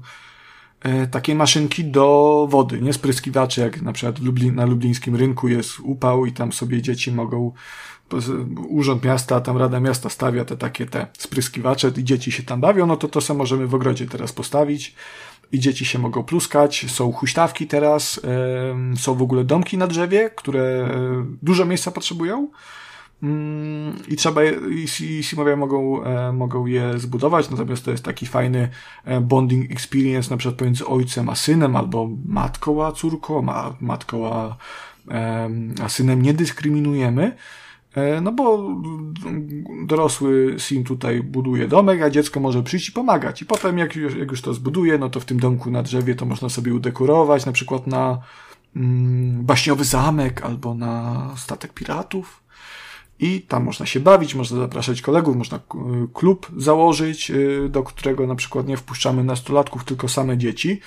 takie 1.11 1.35
maszynki 1.35 1.85
do 1.85 2.47
wody, 2.51 2.81
nie 2.81 2.93
spryskiwacze, 2.93 3.63
jak 3.63 3.83
na 3.83 3.93
przykład 3.93 4.19
Lublin, 4.19 4.55
na 4.55 4.67
lublińskim 4.67 5.17
rynku 5.17 5.49
jest 5.49 5.81
upał 5.81 6.27
i 6.27 6.33
tam 6.33 6.53
sobie 6.53 6.83
dzieci 6.83 7.13
mogą 7.13 7.53
Urząd 8.69 9.05
Miasta, 9.05 9.41
tam 9.41 9.57
Rada 9.57 9.81
Miasta 9.81 10.09
stawia 10.09 10.45
te 10.45 10.57
takie 10.57 10.87
te 10.87 11.07
spryskiwacze 11.19 11.93
i 11.97 12.05
dzieci 12.05 12.33
się 12.33 12.43
tam 12.43 12.61
bawią, 12.61 12.87
no 12.87 12.97
to 12.97 13.09
to 13.09 13.21
samo 13.21 13.39
możemy 13.39 13.67
w 13.67 13.75
ogrodzie 13.75 14.07
teraz 14.07 14.33
postawić 14.33 14.95
i 15.53 15.61
dzieci 15.61 15.85
się 15.85 15.99
mogą 15.99 16.23
pluskać, 16.23 16.87
są 16.89 17.13
huśtawki 17.13 17.67
teraz, 17.67 18.21
są 18.97 19.15
w 19.15 19.23
ogóle 19.23 19.45
domki 19.45 19.79
na 19.79 19.87
drzewie, 19.87 20.31
które 20.31 20.61
e, 20.63 20.89
dużo 21.43 21.65
miejsca 21.65 21.91
potrzebują. 21.91 22.49
Mm, 23.23 23.95
i 24.09 24.17
trzeba, 24.17 24.41
i 25.01 25.23
Simowie 25.23 25.57
mogą, 25.57 26.05
e, 26.05 26.33
mogą 26.33 26.67
je 26.67 26.99
zbudować, 26.99 27.51
natomiast 27.51 27.85
to 27.85 27.91
jest 27.91 28.05
taki 28.05 28.27
fajny 28.27 28.69
e, 29.05 29.21
bonding 29.21 29.71
experience 29.71 30.31
na 30.31 30.37
przykład 30.37 30.59
pomiędzy 30.59 30.87
ojcem 30.87 31.29
a 31.29 31.35
synem, 31.35 31.77
albo 31.77 32.09
matką 32.27 32.87
a 32.87 32.93
córką, 32.93 33.49
a 33.49 33.75
matką 33.81 34.35
a, 34.35 34.57
a 35.83 35.89
synem 35.89 36.23
nie 36.23 36.35
dyskryminujemy, 36.35 37.37
no 38.23 38.33
bo 38.33 38.77
dorosły 39.87 40.55
sim 40.59 40.85
tutaj 40.85 41.23
buduje 41.23 41.69
domek, 41.69 42.03
a 42.03 42.11
dziecko 42.11 42.41
może 42.41 42.63
przyjść 42.63 42.89
i 42.89 42.93
pomagać. 42.93 43.43
I 43.43 43.47
potem 43.47 43.79
jak 43.79 43.97
już, 43.97 44.17
jak 44.17 44.31
już 44.31 44.43
to 44.43 44.55
zbuduje, 44.55 44.99
no 44.99 45.11
to 45.11 45.21
w 45.21 45.25
tym 45.25 45.41
domku 45.41 45.71
na 45.71 45.83
drzewie 45.83 46.15
to 46.15 46.27
można 46.27 46.49
sobie 46.49 46.75
udekorować, 46.75 47.47
na 47.47 47.53
przykład 47.53 47.87
na 47.87 48.19
mm, 48.77 49.45
baśniowy 49.45 49.85
zamek 49.85 50.43
albo 50.43 50.75
na 50.75 51.31
statek 51.37 51.73
piratów 51.73 52.42
i 53.23 53.41
tam 53.41 53.65
można 53.65 53.87
się 53.87 54.01
bawić, 54.01 54.35
można 54.35 54.59
zapraszać 54.59 55.03
kolegów, 55.03 55.37
można 55.37 55.61
klub 56.15 56.47
założyć, 56.57 57.31
y, 57.31 57.69
do 57.69 57.83
którego 57.83 58.27
na 58.27 58.35
przykład 58.35 58.67
nie 58.67 58.77
wpuszczamy 58.77 59.25
nastolatków, 59.25 59.85
tylko 59.85 60.09
same 60.09 60.39
dzieci. 60.39 60.81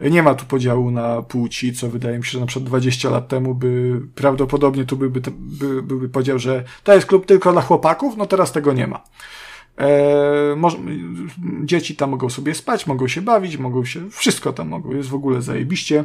Nie 0.00 0.22
ma 0.22 0.34
tu 0.34 0.46
podziału 0.46 0.90
na 0.90 1.22
płci, 1.22 1.72
co 1.72 1.88
wydaje 1.88 2.18
mi 2.18 2.24
się, 2.24 2.30
że 2.30 2.40
na 2.40 2.46
przykład 2.46 2.68
20 2.68 3.10
lat 3.10 3.28
temu 3.28 3.54
by 3.54 4.00
prawdopodobnie 4.14 4.84
tu 4.84 4.96
byłby, 4.96 5.20
by, 5.38 5.82
byłby 5.82 6.08
podział, 6.08 6.38
że 6.38 6.64
to 6.84 6.94
jest 6.94 7.06
klub 7.06 7.26
tylko 7.26 7.52
dla 7.52 7.62
chłopaków, 7.62 8.16
no 8.16 8.26
teraz 8.26 8.52
tego 8.52 8.72
nie 8.72 8.86
ma. 8.86 9.02
E, 9.78 10.56
może, 10.56 10.78
dzieci 11.64 11.96
tam 11.96 12.10
mogą 12.10 12.30
sobie 12.30 12.54
spać, 12.54 12.86
mogą 12.86 13.08
się 13.08 13.22
bawić, 13.22 13.56
mogą 13.56 13.84
się, 13.84 14.10
wszystko 14.10 14.52
tam 14.52 14.68
mogą, 14.68 14.90
jest 14.90 15.08
w 15.08 15.14
ogóle 15.14 15.42
zajebiście. 15.42 16.04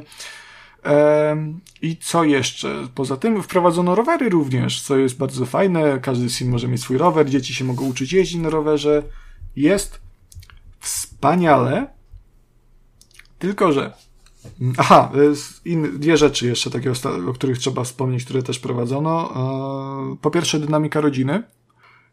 I 1.82 1.98
co 1.98 2.24
jeszcze? 2.24 2.88
Poza 2.96 3.18
tym 3.18 3.44
wprowadzono 3.44 3.96
rowery 3.96 4.30
również, 4.30 4.82
co 4.82 4.98
jest 4.98 5.18
bardzo 5.18 5.46
fajne. 5.46 6.00
Każdy 6.00 6.30
sim 6.30 6.50
może 6.50 6.68
mieć 6.68 6.82
swój 6.82 6.98
rower, 6.98 7.30
dzieci 7.30 7.54
się 7.54 7.66
mogą 7.66 7.86
uczyć 7.86 8.14
jeździć 8.14 8.42
na 8.42 8.50
rowerze. 8.50 9.04
Jest 9.56 10.00
wspaniale. 10.80 11.88
Tylko, 13.40 13.72
że. 13.72 13.94
Aha, 14.78 15.12
in, 15.66 16.00
dwie 16.00 16.18
rzeczy 16.18 16.48
jeszcze 16.48 16.72
takie, 16.72 16.92
o 17.30 17.34
których 17.34 17.58
trzeba 17.58 17.84
wspomnieć, 17.84 18.26
które 18.26 18.44
też 18.44 18.60
prowadzono. 18.60 19.34
E, 20.14 20.16
po 20.22 20.32
pierwsze, 20.32 20.60
dynamika 20.60 21.02
rodziny, 21.02 21.44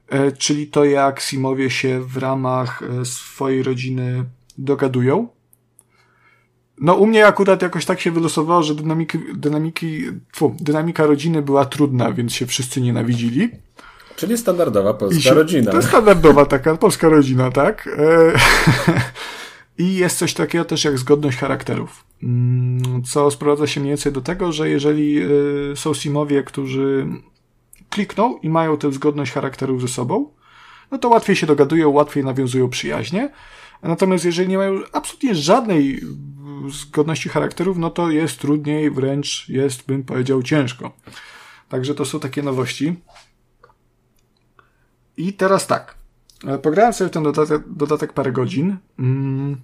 e, 0.08 0.32
czyli 0.32 0.66
to, 0.66 0.84
jak 0.84 1.20
Simowie 1.20 1.70
się 1.70 2.00
w 2.00 2.16
ramach 2.16 2.82
e, 2.82 3.04
swojej 3.04 3.62
rodziny 3.62 4.24
dogadują 4.58 5.28
no 6.80 6.94
u 6.94 7.06
mnie 7.06 7.26
akurat 7.26 7.62
jakoś 7.62 7.84
tak 7.84 8.00
się 8.00 8.10
wylosowało, 8.10 8.62
że 8.62 8.74
dynamiki, 8.74 9.18
dynamiki, 9.34 10.04
fu, 10.36 10.56
dynamika 10.60 11.06
rodziny 11.06 11.42
była 11.42 11.64
trudna, 11.64 12.12
więc 12.12 12.32
się 12.32 12.46
wszyscy 12.46 12.80
nienawidzili. 12.80 13.50
Czyli 14.16 14.38
standardowa 14.38 14.94
polska 14.94 15.20
się, 15.20 15.34
rodzina. 15.34 15.70
To 15.70 15.76
jest 15.76 15.88
standardowa 15.88 16.46
taka 16.46 16.76
polska 16.76 17.08
rodzina, 17.08 17.50
tak? 17.50 17.88
E, 17.98 18.32
I 19.84 19.94
jest 19.94 20.18
coś 20.18 20.34
takiego 20.34 20.64
też 20.64 20.84
jak 20.84 20.98
zgodność 20.98 21.38
charakterów. 21.38 22.04
Mm, 22.22 23.02
co 23.02 23.30
sprowadza 23.30 23.66
się 23.66 23.80
mniej 23.80 23.90
więcej 23.90 24.12
do 24.12 24.20
tego, 24.20 24.52
że 24.52 24.68
jeżeli 24.68 25.22
e, 25.22 25.28
są 25.76 25.94
simowie, 25.94 26.42
którzy 26.42 27.06
klikną 27.90 28.38
i 28.38 28.48
mają 28.48 28.76
tę 28.76 28.92
zgodność 28.92 29.32
charakterów 29.32 29.80
ze 29.80 29.88
sobą, 29.88 30.30
no 30.90 30.98
to 30.98 31.08
łatwiej 31.08 31.36
się 31.36 31.46
dogadują, 31.46 31.90
łatwiej 31.90 32.24
nawiązują 32.24 32.68
przyjaźnie. 32.68 33.30
Natomiast 33.82 34.24
jeżeli 34.24 34.48
nie 34.48 34.58
mają 34.58 34.80
absolutnie 34.92 35.34
żadnej 35.34 36.00
zgodności 36.70 37.28
charakterów, 37.28 37.78
no 37.78 37.90
to 37.90 38.10
jest 38.10 38.38
trudniej, 38.40 38.90
wręcz 38.90 39.48
jest, 39.48 39.86
bym 39.86 40.04
powiedział, 40.04 40.42
ciężko. 40.42 40.92
Także 41.68 41.94
to 41.94 42.04
są 42.04 42.20
takie 42.20 42.42
nowości. 42.42 42.94
I 45.16 45.32
teraz 45.32 45.66
tak. 45.66 45.94
E, 46.46 46.58
pograłem 46.58 46.92
sobie 46.92 47.08
w 47.10 47.12
ten 47.12 47.22
dodatek, 47.22 47.62
dodatek 47.66 48.12
parę 48.12 48.32
godzin. 48.32 48.76
Mm. 48.98 49.60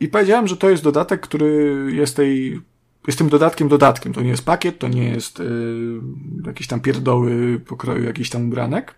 I 0.00 0.08
powiedziałem, 0.08 0.48
że 0.48 0.56
to 0.56 0.70
jest 0.70 0.82
dodatek, 0.82 1.20
który 1.20 1.88
jest 1.92 2.16
tej 2.16 2.60
jest 3.06 3.18
tym 3.18 3.28
dodatkiem 3.28 3.68
dodatkiem. 3.68 4.12
To 4.12 4.22
nie 4.22 4.28
jest 4.28 4.44
pakiet, 4.44 4.78
to 4.78 4.88
nie 4.88 5.08
jest 5.08 5.38
yy, 5.38 6.66
tam 6.68 6.80
pierdoły 6.80 7.60
pokroju 7.66 8.04
jakiś 8.04 8.30
tam 8.30 8.46
ubranek. 8.46 8.94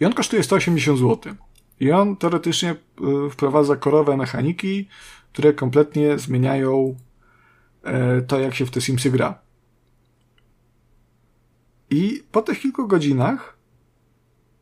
I 0.00 0.04
on 0.04 0.12
kosztuje 0.12 0.42
180 0.42 0.98
zł. 0.98 1.34
I 1.80 1.92
on 1.92 2.16
teoretycznie 2.16 2.72
y, 3.26 3.30
wprowadza 3.30 3.76
korowe 3.76 4.16
mechaniki, 4.16 4.88
które 5.32 5.52
kompletnie 5.52 6.18
zmieniają 6.18 6.94
e, 7.84 8.22
to, 8.22 8.40
jak 8.40 8.54
się 8.54 8.66
w 8.66 8.70
te 8.70 8.80
Simsy 8.80 9.10
gra. 9.10 9.38
I 11.90 12.24
po 12.32 12.42
tych 12.42 12.60
kilku 12.60 12.88
godzinach 12.88 13.56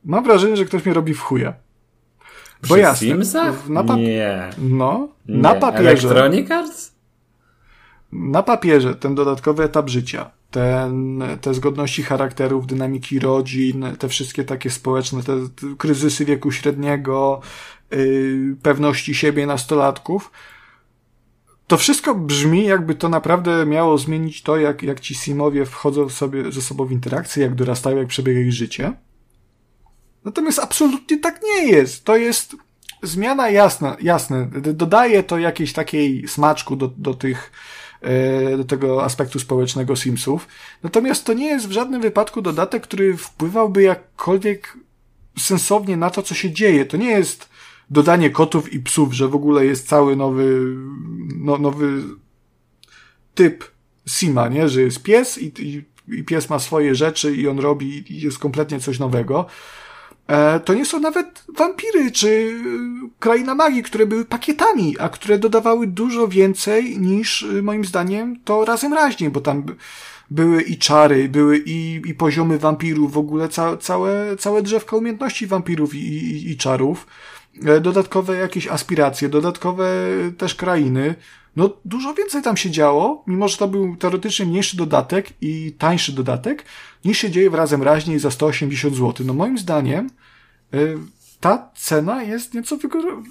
mam 0.04 0.24
wrażenie, 0.24 0.56
że 0.56 0.64
ktoś 0.64 0.84
mnie 0.84 0.94
robi 0.94 1.14
w 1.14 1.20
chuja. 1.20 1.54
Bo 2.68 2.76
ja 2.76 2.94
Simsach? 2.94 3.68
Na 3.68 3.84
pap- 3.84 3.96
nie. 3.96 4.50
No, 4.58 5.08
nie. 5.28 5.38
na 5.38 5.54
papierze. 5.54 6.08
Electronic 6.08 6.50
Arts? 6.50 6.94
Na 8.12 8.42
papierze 8.42 8.94
ten 8.94 9.14
dodatkowy 9.14 9.62
etap 9.64 9.88
życia, 9.88 10.30
ten, 10.52 11.22
te 11.40 11.54
zgodności 11.54 12.02
charakterów, 12.02 12.66
dynamiki 12.66 13.18
rodzin, 13.18 13.84
te 13.98 14.08
wszystkie 14.08 14.44
takie 14.44 14.70
społeczne, 14.70 15.22
te, 15.22 15.32
te 15.48 15.76
kryzysy 15.78 16.24
wieku 16.24 16.52
średniego, 16.52 17.40
yy, 17.90 18.56
pewności 18.62 19.14
siebie 19.14 19.46
nastolatków, 19.46 20.30
to 21.66 21.76
wszystko 21.76 22.14
brzmi, 22.14 22.64
jakby 22.64 22.94
to 22.94 23.08
naprawdę 23.08 23.66
miało 23.66 23.98
zmienić 23.98 24.42
to, 24.42 24.56
jak, 24.56 24.82
jak 24.82 25.00
ci 25.00 25.14
Simowie 25.14 25.66
wchodzą 25.66 26.08
sobie 26.08 26.52
ze 26.52 26.62
sobą 26.62 26.84
w 26.84 26.92
interakcję, 26.92 27.42
jak 27.42 27.54
dorastają, 27.54 27.96
jak 27.96 28.08
przebiega 28.08 28.40
ich 28.40 28.52
życie. 28.52 28.92
Natomiast 30.24 30.58
absolutnie 30.58 31.18
tak 31.18 31.40
nie 31.42 31.68
jest. 31.68 32.04
To 32.04 32.16
jest 32.16 32.56
zmiana 33.02 33.50
jasna, 33.50 33.96
jasne. 34.00 34.50
Dodaje 34.74 35.22
to 35.22 35.38
jakiejś 35.38 35.72
takiej 35.72 36.28
smaczku 36.28 36.76
do, 36.76 36.88
do 36.88 37.14
tych, 37.14 37.52
do 38.56 38.64
tego 38.64 39.04
aspektu 39.04 39.38
społecznego 39.38 39.96
Simsów. 39.96 40.48
Natomiast 40.82 41.24
to 41.24 41.32
nie 41.32 41.46
jest 41.46 41.68
w 41.68 41.72
żadnym 41.72 42.02
wypadku 42.02 42.42
dodatek, 42.42 42.82
który 42.82 43.16
wpływałby 43.16 43.82
jakkolwiek 43.82 44.78
sensownie 45.38 45.96
na 45.96 46.10
to, 46.10 46.22
co 46.22 46.34
się 46.34 46.50
dzieje. 46.50 46.84
To 46.84 46.96
nie 46.96 47.10
jest 47.10 47.48
dodanie 47.90 48.30
kotów 48.30 48.72
i 48.72 48.80
psów, 48.80 49.12
że 49.12 49.28
w 49.28 49.34
ogóle 49.34 49.66
jest 49.66 49.88
cały 49.88 50.16
nowy, 50.16 50.76
no, 51.36 51.58
nowy 51.58 52.02
typ 53.34 53.64
Sima, 54.06 54.48
nie? 54.48 54.68
Że 54.68 54.82
jest 54.82 55.02
pies 55.02 55.38
i, 55.38 55.52
i, 55.58 55.84
i 56.08 56.24
pies 56.24 56.50
ma 56.50 56.58
swoje 56.58 56.94
rzeczy 56.94 57.36
i 57.36 57.48
on 57.48 57.58
robi 57.58 58.12
i 58.12 58.20
jest 58.20 58.38
kompletnie 58.38 58.80
coś 58.80 58.98
nowego. 58.98 59.46
E, 60.32 60.60
to 60.60 60.74
nie 60.74 60.84
są 60.84 61.00
nawet 61.00 61.44
wampiry 61.58 62.10
czy 62.10 62.60
kraina 63.18 63.54
magii, 63.54 63.82
które 63.82 64.06
były 64.06 64.24
pakietami, 64.24 64.96
a 64.98 65.08
które 65.08 65.38
dodawały 65.38 65.86
dużo 65.86 66.28
więcej 66.28 66.98
niż 66.98 67.42
y, 67.42 67.62
moim 67.62 67.84
zdaniem 67.84 68.36
to 68.44 68.64
razem 68.64 68.92
raźniej, 68.92 69.30
bo 69.30 69.40
tam 69.40 69.64
były 70.30 70.62
i 70.62 70.78
czary, 70.78 71.28
były 71.28 71.58
i, 71.58 72.02
i 72.06 72.14
poziomy 72.14 72.58
wampirów, 72.58 73.12
w 73.12 73.18
ogóle 73.18 73.48
ca, 73.48 73.76
całe, 73.76 74.36
całe 74.36 74.62
drzewko 74.62 74.96
umiejętności 74.96 75.46
wampirów 75.46 75.94
i, 75.94 75.98
i, 75.98 76.50
i 76.50 76.56
czarów, 76.56 77.06
e, 77.64 77.80
dodatkowe 77.80 78.36
jakieś 78.36 78.68
aspiracje, 78.68 79.28
dodatkowe 79.28 79.86
też 80.38 80.54
krainy. 80.54 81.14
No, 81.56 81.70
dużo 81.84 82.14
więcej 82.14 82.42
tam 82.42 82.56
się 82.56 82.70
działo, 82.70 83.24
mimo 83.26 83.48
że 83.48 83.56
to 83.56 83.68
był 83.68 83.96
teoretycznie 83.96 84.46
mniejszy 84.46 84.76
dodatek 84.76 85.28
i 85.40 85.72
tańszy 85.78 86.12
dodatek, 86.12 86.64
niż 87.04 87.18
się 87.18 87.30
dzieje 87.30 87.50
w 87.50 87.54
razem 87.54 87.82
raźniej 87.82 88.18
za 88.18 88.30
180 88.30 88.94
zł. 88.94 89.26
No, 89.26 89.34
moim 89.34 89.58
zdaniem, 89.58 90.10
ta 91.40 91.70
cena 91.76 92.22
jest 92.22 92.54
nieco 92.54 92.78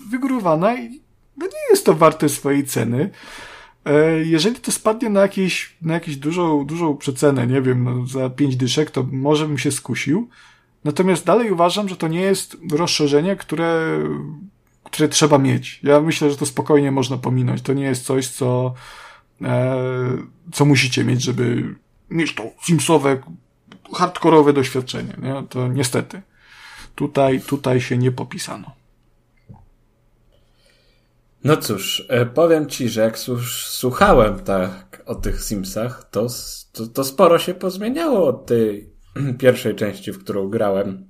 wygórowana 0.09 0.75
i 0.75 1.01
no 1.37 1.45
nie 1.45 1.69
jest 1.69 1.85
to 1.85 1.93
warte 1.93 2.29
swojej 2.29 2.65
ceny. 2.65 3.09
E, 3.85 4.23
jeżeli 4.23 4.55
to 4.55 4.71
spadnie 4.71 5.09
na 5.09 5.21
jakieś, 5.21 5.75
na 5.81 5.93
jakieś 5.93 6.15
dużą, 6.15 6.65
dużą 6.65 6.97
przecenę, 6.97 7.47
nie 7.47 7.61
wiem, 7.61 7.83
no 7.83 8.07
za 8.07 8.29
5 8.29 8.55
dyszek, 8.55 8.91
to 8.91 9.07
może 9.11 9.47
bym 9.47 9.57
się 9.57 9.71
skusił. 9.71 10.29
Natomiast 10.83 11.25
dalej 11.25 11.51
uważam, 11.51 11.89
że 11.89 11.95
to 11.95 12.07
nie 12.07 12.21
jest 12.21 12.57
rozszerzenie, 12.71 13.35
które 13.35 14.03
które 14.83 15.09
trzeba 15.09 15.37
mieć. 15.37 15.79
Ja 15.83 16.01
myślę, 16.01 16.31
że 16.31 16.37
to 16.37 16.45
spokojnie 16.45 16.91
można 16.91 17.17
pominąć. 17.17 17.61
To 17.61 17.73
nie 17.73 17.83
jest 17.83 18.05
coś, 18.05 18.27
co, 18.27 18.73
e, 19.41 19.77
co 20.51 20.65
musicie 20.65 21.03
mieć, 21.03 21.21
żeby 21.21 21.75
mieć 22.09 22.35
to 22.35 22.43
simsowe, 22.63 23.17
hardkorowe 23.93 24.53
doświadczenie. 24.53 25.13
Nie? 25.21 25.43
To 25.49 25.67
niestety. 25.67 26.21
Tutaj, 27.01 27.41
tutaj 27.41 27.81
się 27.81 27.97
nie 27.97 28.11
popisano. 28.11 28.71
No 31.43 31.57
cóż, 31.57 32.05
e, 32.09 32.25
powiem 32.25 32.69
ci, 32.69 32.89
że 32.89 33.01
jak 33.01 33.19
słuchałem 33.69 34.39
tak 34.39 35.03
o 35.05 35.15
tych 35.15 35.43
Simsach, 35.43 36.09
to, 36.11 36.27
to, 36.73 36.87
to 36.87 37.03
sporo 37.03 37.39
się 37.39 37.53
pozmieniało 37.53 38.27
od 38.27 38.45
tej 38.45 38.89
pierwszej 39.39 39.75
części, 39.75 40.11
w 40.11 40.19
którą 40.19 40.49
grałem. 40.49 41.07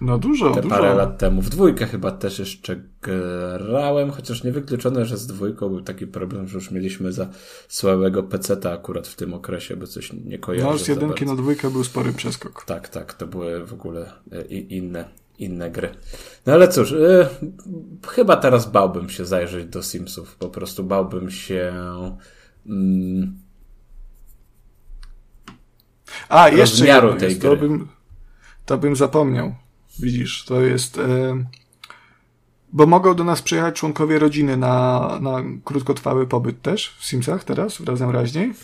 No 0.00 0.18
dużo, 0.18 0.50
te 0.50 0.62
dużo. 0.62 0.74
parę 0.74 0.94
lat 0.94 1.18
temu. 1.18 1.42
W 1.42 1.50
dwójkę 1.50 1.86
chyba 1.86 2.10
też 2.12 2.38
jeszcze 2.38 2.82
grałem, 3.02 4.10
chociaż 4.10 4.44
niewykluczone, 4.44 5.06
że 5.06 5.16
z 5.16 5.26
dwójką 5.26 5.68
był 5.68 5.82
taki 5.82 6.06
problem, 6.06 6.48
że 6.48 6.54
już 6.54 6.70
mieliśmy 6.70 7.12
za 7.12 7.28
słabego 7.68 8.22
peceta 8.22 8.72
akurat 8.72 9.08
w 9.08 9.16
tym 9.16 9.34
okresie, 9.34 9.76
bo 9.76 9.86
coś 9.86 10.12
nie 10.12 10.38
kojarzy. 10.38 10.66
No 10.66 10.78
z 10.78 10.88
jedynki 10.88 11.26
na 11.26 11.36
dwójkę 11.36 11.70
był 11.70 11.84
spory 11.84 12.12
przeskok. 12.12 12.64
Tak, 12.64 12.88
tak, 12.88 13.14
to 13.14 13.26
były 13.26 13.66
w 13.66 13.72
ogóle 13.72 14.12
e, 14.32 14.44
inne, 14.44 15.23
inne 15.38 15.70
gry. 15.70 15.94
No 16.46 16.52
ale 16.52 16.68
cóż, 16.68 16.90
yy, 16.90 17.28
chyba 18.08 18.36
teraz 18.36 18.70
bałbym 18.70 19.10
się 19.10 19.24
zajrzeć 19.24 19.66
do 19.66 19.82
Simsów. 19.82 20.36
Po 20.36 20.48
prostu 20.48 20.84
bałbym 20.84 21.30
się... 21.30 21.74
Mm, 22.66 23.38
A, 26.28 26.48
jeszcze 26.48 26.86
jedno 26.86 27.12
tej 27.12 27.28
jest, 27.28 27.40
gry. 27.40 27.50
To 27.50 27.56
bym, 27.56 27.88
to 28.66 28.78
bym 28.78 28.96
zapomniał. 28.96 29.54
Widzisz, 29.98 30.44
to 30.44 30.60
jest. 30.60 30.98
E, 30.98 31.44
bo 32.72 32.86
mogą 32.86 33.14
do 33.14 33.24
nas 33.24 33.42
przyjechać 33.42 33.74
członkowie 33.74 34.18
rodziny 34.18 34.56
na, 34.56 35.08
na 35.20 35.42
krótkotrwały 35.64 36.26
pobyt 36.26 36.62
też 36.62 36.96
w 36.98 37.04
Simsach 37.04 37.44
teraz, 37.44 37.80
razem 37.80 38.10
raźniej. 38.10 38.54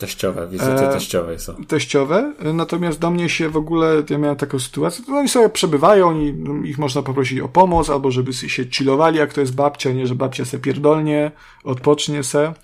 Teściowe, 0.00 0.48
wizyty 0.48 0.70
e, 0.70 0.92
teściowe 0.92 1.38
są. 1.38 1.64
Teściowe, 1.64 2.34
natomiast 2.54 2.98
do 2.98 3.10
mnie 3.10 3.28
się 3.28 3.48
w 3.48 3.56
ogóle, 3.56 4.02
ja 4.10 4.18
miałem 4.18 4.36
taką 4.36 4.58
sytuację, 4.58 5.04
to 5.04 5.12
oni 5.12 5.28
sobie 5.28 5.48
przebywają 5.48 6.20
i 6.20 6.34
ich 6.64 6.78
można 6.78 7.02
poprosić 7.02 7.40
o 7.40 7.48
pomoc, 7.48 7.90
albo 7.90 8.10
żeby 8.10 8.32
się 8.32 8.64
chillowali, 8.64 9.18
jak 9.18 9.34
to 9.34 9.40
jest 9.40 9.54
babcia, 9.54 9.92
nie, 9.92 10.06
że 10.06 10.14
babcia 10.14 10.44
se 10.44 10.58
pierdolnie, 10.58 11.30
odpocznie 11.64 12.22
se. 12.22 12.54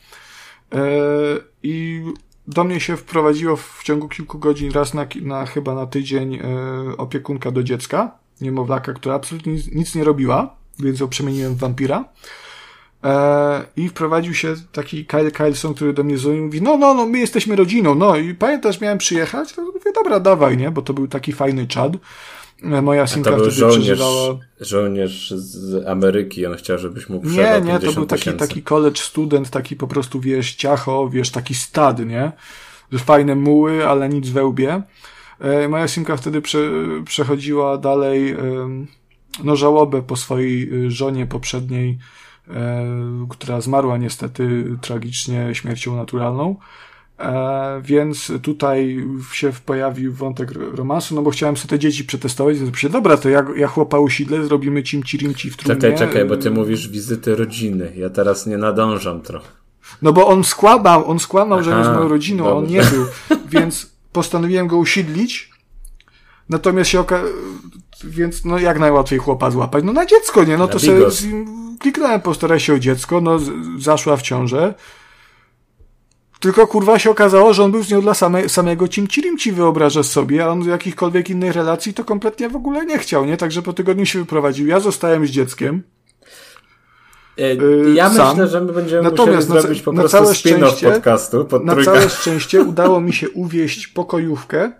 E, 0.74 0.80
I 1.62 2.02
do 2.48 2.64
mnie 2.64 2.80
się 2.80 2.96
wprowadziło 2.96 3.56
w 3.56 3.80
ciągu 3.84 4.08
kilku 4.08 4.38
godzin 4.38 4.72
raz 4.72 4.94
na, 4.94 5.06
na 5.22 5.46
chyba 5.46 5.74
na 5.74 5.86
tydzień 5.86 6.34
e, 6.34 6.40
opiekunka 6.96 7.50
do 7.50 7.62
dziecka, 7.62 8.18
niemowlaka, 8.40 8.92
która 8.92 9.14
absolutnie 9.14 9.52
nic, 9.52 9.72
nic 9.72 9.94
nie 9.94 10.04
robiła, 10.04 10.56
więc 10.78 11.00
ją 11.00 11.08
przemieniłem 11.08 11.54
w 11.54 11.58
wampira. 11.58 12.04
E, 13.04 13.64
I 13.76 13.88
wprowadził 13.88 14.34
się 14.34 14.54
taki 14.72 15.06
Kyle 15.06 15.30
Kyleson, 15.30 15.74
który 15.74 15.92
do 15.92 16.04
mnie 16.04 16.18
dzwonił 16.18 16.42
i 16.42 16.44
mówi, 16.44 16.62
no, 16.62 16.76
no, 16.76 16.94
no, 16.94 17.06
my 17.06 17.18
jesteśmy 17.18 17.56
rodziną, 17.56 17.94
no 17.94 18.16
i 18.16 18.34
pamiętasz, 18.34 18.80
miałem 18.80 18.98
przyjechać? 18.98 19.52
To 19.52 19.62
mówię, 19.62 19.92
dobra, 19.94 20.20
dawaj, 20.20 20.56
nie, 20.56 20.70
bo 20.70 20.82
to 20.82 20.94
był 20.94 21.08
taki 21.08 21.32
fajny 21.32 21.66
czad. 21.66 21.92
E, 22.62 22.82
moja 22.82 23.04
był 23.04 23.22
wtedy 23.22 23.50
żołnierz, 23.50 23.78
przeżywała... 23.78 24.38
żołnierz 24.60 25.30
z 25.30 25.86
Ameryki, 25.86 26.46
on 26.46 26.56
chciał, 26.56 26.78
żebyś 26.78 27.08
mu 27.08 27.20
Nie, 27.24 27.60
nie, 27.64 27.78
to 27.78 27.92
był 27.92 28.06
taki, 28.06 28.32
taki 28.32 28.62
college 28.62 29.00
student, 29.00 29.50
taki 29.50 29.76
po 29.76 29.86
prostu, 29.86 30.20
wiesz, 30.20 30.54
ciacho, 30.54 31.08
wiesz, 31.08 31.30
taki 31.30 31.54
stad, 31.54 32.06
nie? 32.06 32.32
Fajne 32.98 33.34
muły, 33.34 33.88
ale 33.88 34.08
nic 34.08 34.28
we 34.28 34.44
łbie. 34.44 34.82
E, 35.40 35.68
moja 35.68 35.88
synka 35.88 36.16
wtedy 36.16 36.42
prze, 36.42 36.70
przechodziła 37.04 37.78
dalej, 37.78 38.36
no, 39.44 39.56
żałobę 39.56 40.02
po 40.02 40.16
swojej 40.16 40.84
y, 40.86 40.90
żonie 40.90 41.26
poprzedniej, 41.26 41.98
która 43.28 43.60
zmarła 43.60 43.96
niestety 43.98 44.64
tragicznie 44.80 45.54
śmiercią 45.54 45.96
naturalną. 45.96 46.56
E, 47.18 47.80
więc 47.84 48.32
tutaj 48.42 49.06
się 49.32 49.52
pojawił 49.66 50.12
wątek 50.12 50.52
romansu, 50.52 51.14
no 51.14 51.22
bo 51.22 51.30
chciałem 51.30 51.56
sobie 51.56 51.70
te 51.70 51.78
dzieci 51.78 52.04
przetestować. 52.04 52.56
Się, 52.76 52.88
dobra, 52.88 53.16
to 53.16 53.28
ja, 53.28 53.44
ja 53.56 53.66
chłopa 53.66 53.98
usidlę, 53.98 54.44
zrobimy 54.44 54.82
cimci 54.82 55.18
rimci 55.18 55.50
w 55.50 55.56
trumnie. 55.56 55.80
Czekaj, 55.80 55.98
czekaj, 55.98 56.24
bo 56.24 56.36
ty 56.36 56.50
mówisz 56.50 56.88
wizyty 56.88 57.36
rodziny. 57.36 57.92
Ja 57.96 58.10
teraz 58.10 58.46
nie 58.46 58.58
nadążam 58.58 59.20
trochę. 59.20 59.48
No 60.02 60.12
bo 60.12 60.26
on 60.26 60.44
skłamał, 60.44 61.10
on 61.10 61.18
skłamał, 61.18 61.58
Aha, 61.58 61.70
że 61.70 61.78
jest 61.78 61.90
moją 61.90 62.08
rodziną, 62.08 62.44
dobrze. 62.44 62.58
on 62.58 62.66
nie 62.66 62.82
był. 62.82 63.06
Więc 63.60 63.90
postanowiłem 64.12 64.66
go 64.66 64.76
usiedlić. 64.76 65.50
Natomiast 66.48 66.90
się 66.90 67.00
oka... 67.00 67.22
Więc 68.04 68.44
no 68.44 68.58
jak 68.58 68.78
najłatwiej 68.78 69.18
chłopa 69.18 69.50
złapać? 69.50 69.84
No 69.84 69.92
na 69.92 70.06
dziecko, 70.06 70.44
nie? 70.44 70.56
No 70.56 70.68
to 70.68 70.78
sobie 70.78 71.06
kliknąłem, 71.80 72.20
postaraj 72.20 72.60
się 72.60 72.74
o 72.74 72.78
dziecko, 72.78 73.20
no 73.20 73.38
zaszła 73.78 74.16
w 74.16 74.22
ciążę. 74.22 74.74
Tylko 76.40 76.66
kurwa 76.66 76.98
się 76.98 77.10
okazało, 77.10 77.54
że 77.54 77.64
on 77.64 77.72
był 77.72 77.82
z 77.82 77.90
nią 77.90 78.00
dla 78.00 78.14
same, 78.14 78.48
samego 78.48 78.88
cimcirimci, 78.88 79.52
wyobrażasz 79.52 80.06
sobie, 80.06 80.44
a 80.44 80.48
on 80.48 80.68
jakichkolwiek 80.68 81.30
innych 81.30 81.54
relacji 81.54 81.94
to 81.94 82.04
kompletnie 82.04 82.48
w 82.48 82.56
ogóle 82.56 82.86
nie 82.86 82.98
chciał, 82.98 83.24
nie? 83.24 83.36
Także 83.36 83.62
po 83.62 83.72
tygodniu 83.72 84.06
się 84.06 84.18
wyprowadził. 84.18 84.66
Ja 84.66 84.80
zostałem 84.80 85.26
z 85.26 85.30
dzieckiem. 85.30 85.82
E, 87.38 87.54
ja 87.94 88.10
Sam. 88.10 88.28
myślę, 88.28 88.48
że 88.48 88.60
my 88.60 88.72
będziemy 88.72 89.02
Natomiast 89.02 89.48
musieli 89.48 89.62
zrobić 89.62 89.82
po 89.82 89.92
na 89.92 90.00
prostu 90.00 90.18
spin-off 90.18 90.92
podcastu 90.92 91.44
pod 91.44 91.64
Na 91.64 91.72
trójka. 91.72 91.92
całe 91.92 92.10
szczęście 92.10 92.62
udało 92.62 93.00
mi 93.00 93.12
się 93.12 93.30
uwieść 93.30 93.86
pokojówkę, 93.86 94.72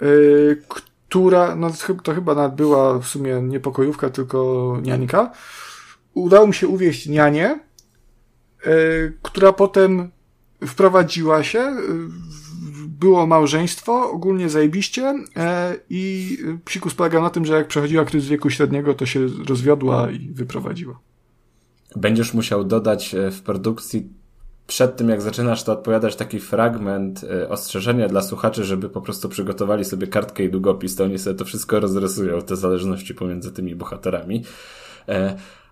yy, 0.00 0.62
która, 0.68 1.56
no 1.56 1.70
to 2.02 2.14
chyba 2.14 2.34
nawet 2.34 2.54
była 2.54 2.98
w 2.98 3.06
sumie 3.06 3.42
nie 3.42 3.60
pokojówka, 3.60 4.10
tylko 4.10 4.78
niańka. 4.82 5.30
Udało 6.16 6.46
mi 6.46 6.54
się 6.54 6.68
uwieść 6.68 7.06
nianię, 7.06 7.58
yy, 8.66 9.12
która 9.22 9.52
potem 9.52 10.10
wprowadziła 10.66 11.44
się, 11.44 11.76
było 12.88 13.26
małżeństwo, 13.26 14.10
ogólnie 14.10 14.48
zajebiście 14.48 15.14
i 15.90 16.38
psikus 16.64 16.94
polegał 16.94 17.22
na 17.22 17.30
tym, 17.30 17.44
że 17.44 17.54
jak 17.54 17.68
przechodziła 17.68 18.04
kryzys 18.04 18.28
wieku 18.28 18.50
średniego, 18.50 18.94
to 18.94 19.06
się 19.06 19.26
rozwiodła 19.48 20.10
i 20.10 20.30
wyprowadziła. 20.32 20.98
Będziesz 21.96 22.34
musiał 22.34 22.64
dodać 22.64 23.16
w 23.32 23.40
produkcji 23.42 24.08
przed 24.66 24.96
tym, 24.96 25.08
jak 25.08 25.22
zaczynasz 25.22 25.64
to 25.64 25.72
odpowiadać, 25.72 26.16
taki 26.16 26.40
fragment 26.40 27.24
ostrzeżenia 27.48 28.08
dla 28.08 28.22
słuchaczy, 28.22 28.64
żeby 28.64 28.88
po 28.88 29.00
prostu 29.00 29.28
przygotowali 29.28 29.84
sobie 29.84 30.06
kartkę 30.06 30.44
i 30.44 30.50
długopis, 30.50 30.96
to 30.96 31.04
oni 31.04 31.18
sobie 31.18 31.36
to 31.36 31.44
wszystko 31.44 31.80
rozrysują, 31.80 32.42
te 32.42 32.56
zależności 32.56 33.14
pomiędzy 33.14 33.52
tymi 33.52 33.74
bohaterami. 33.74 34.44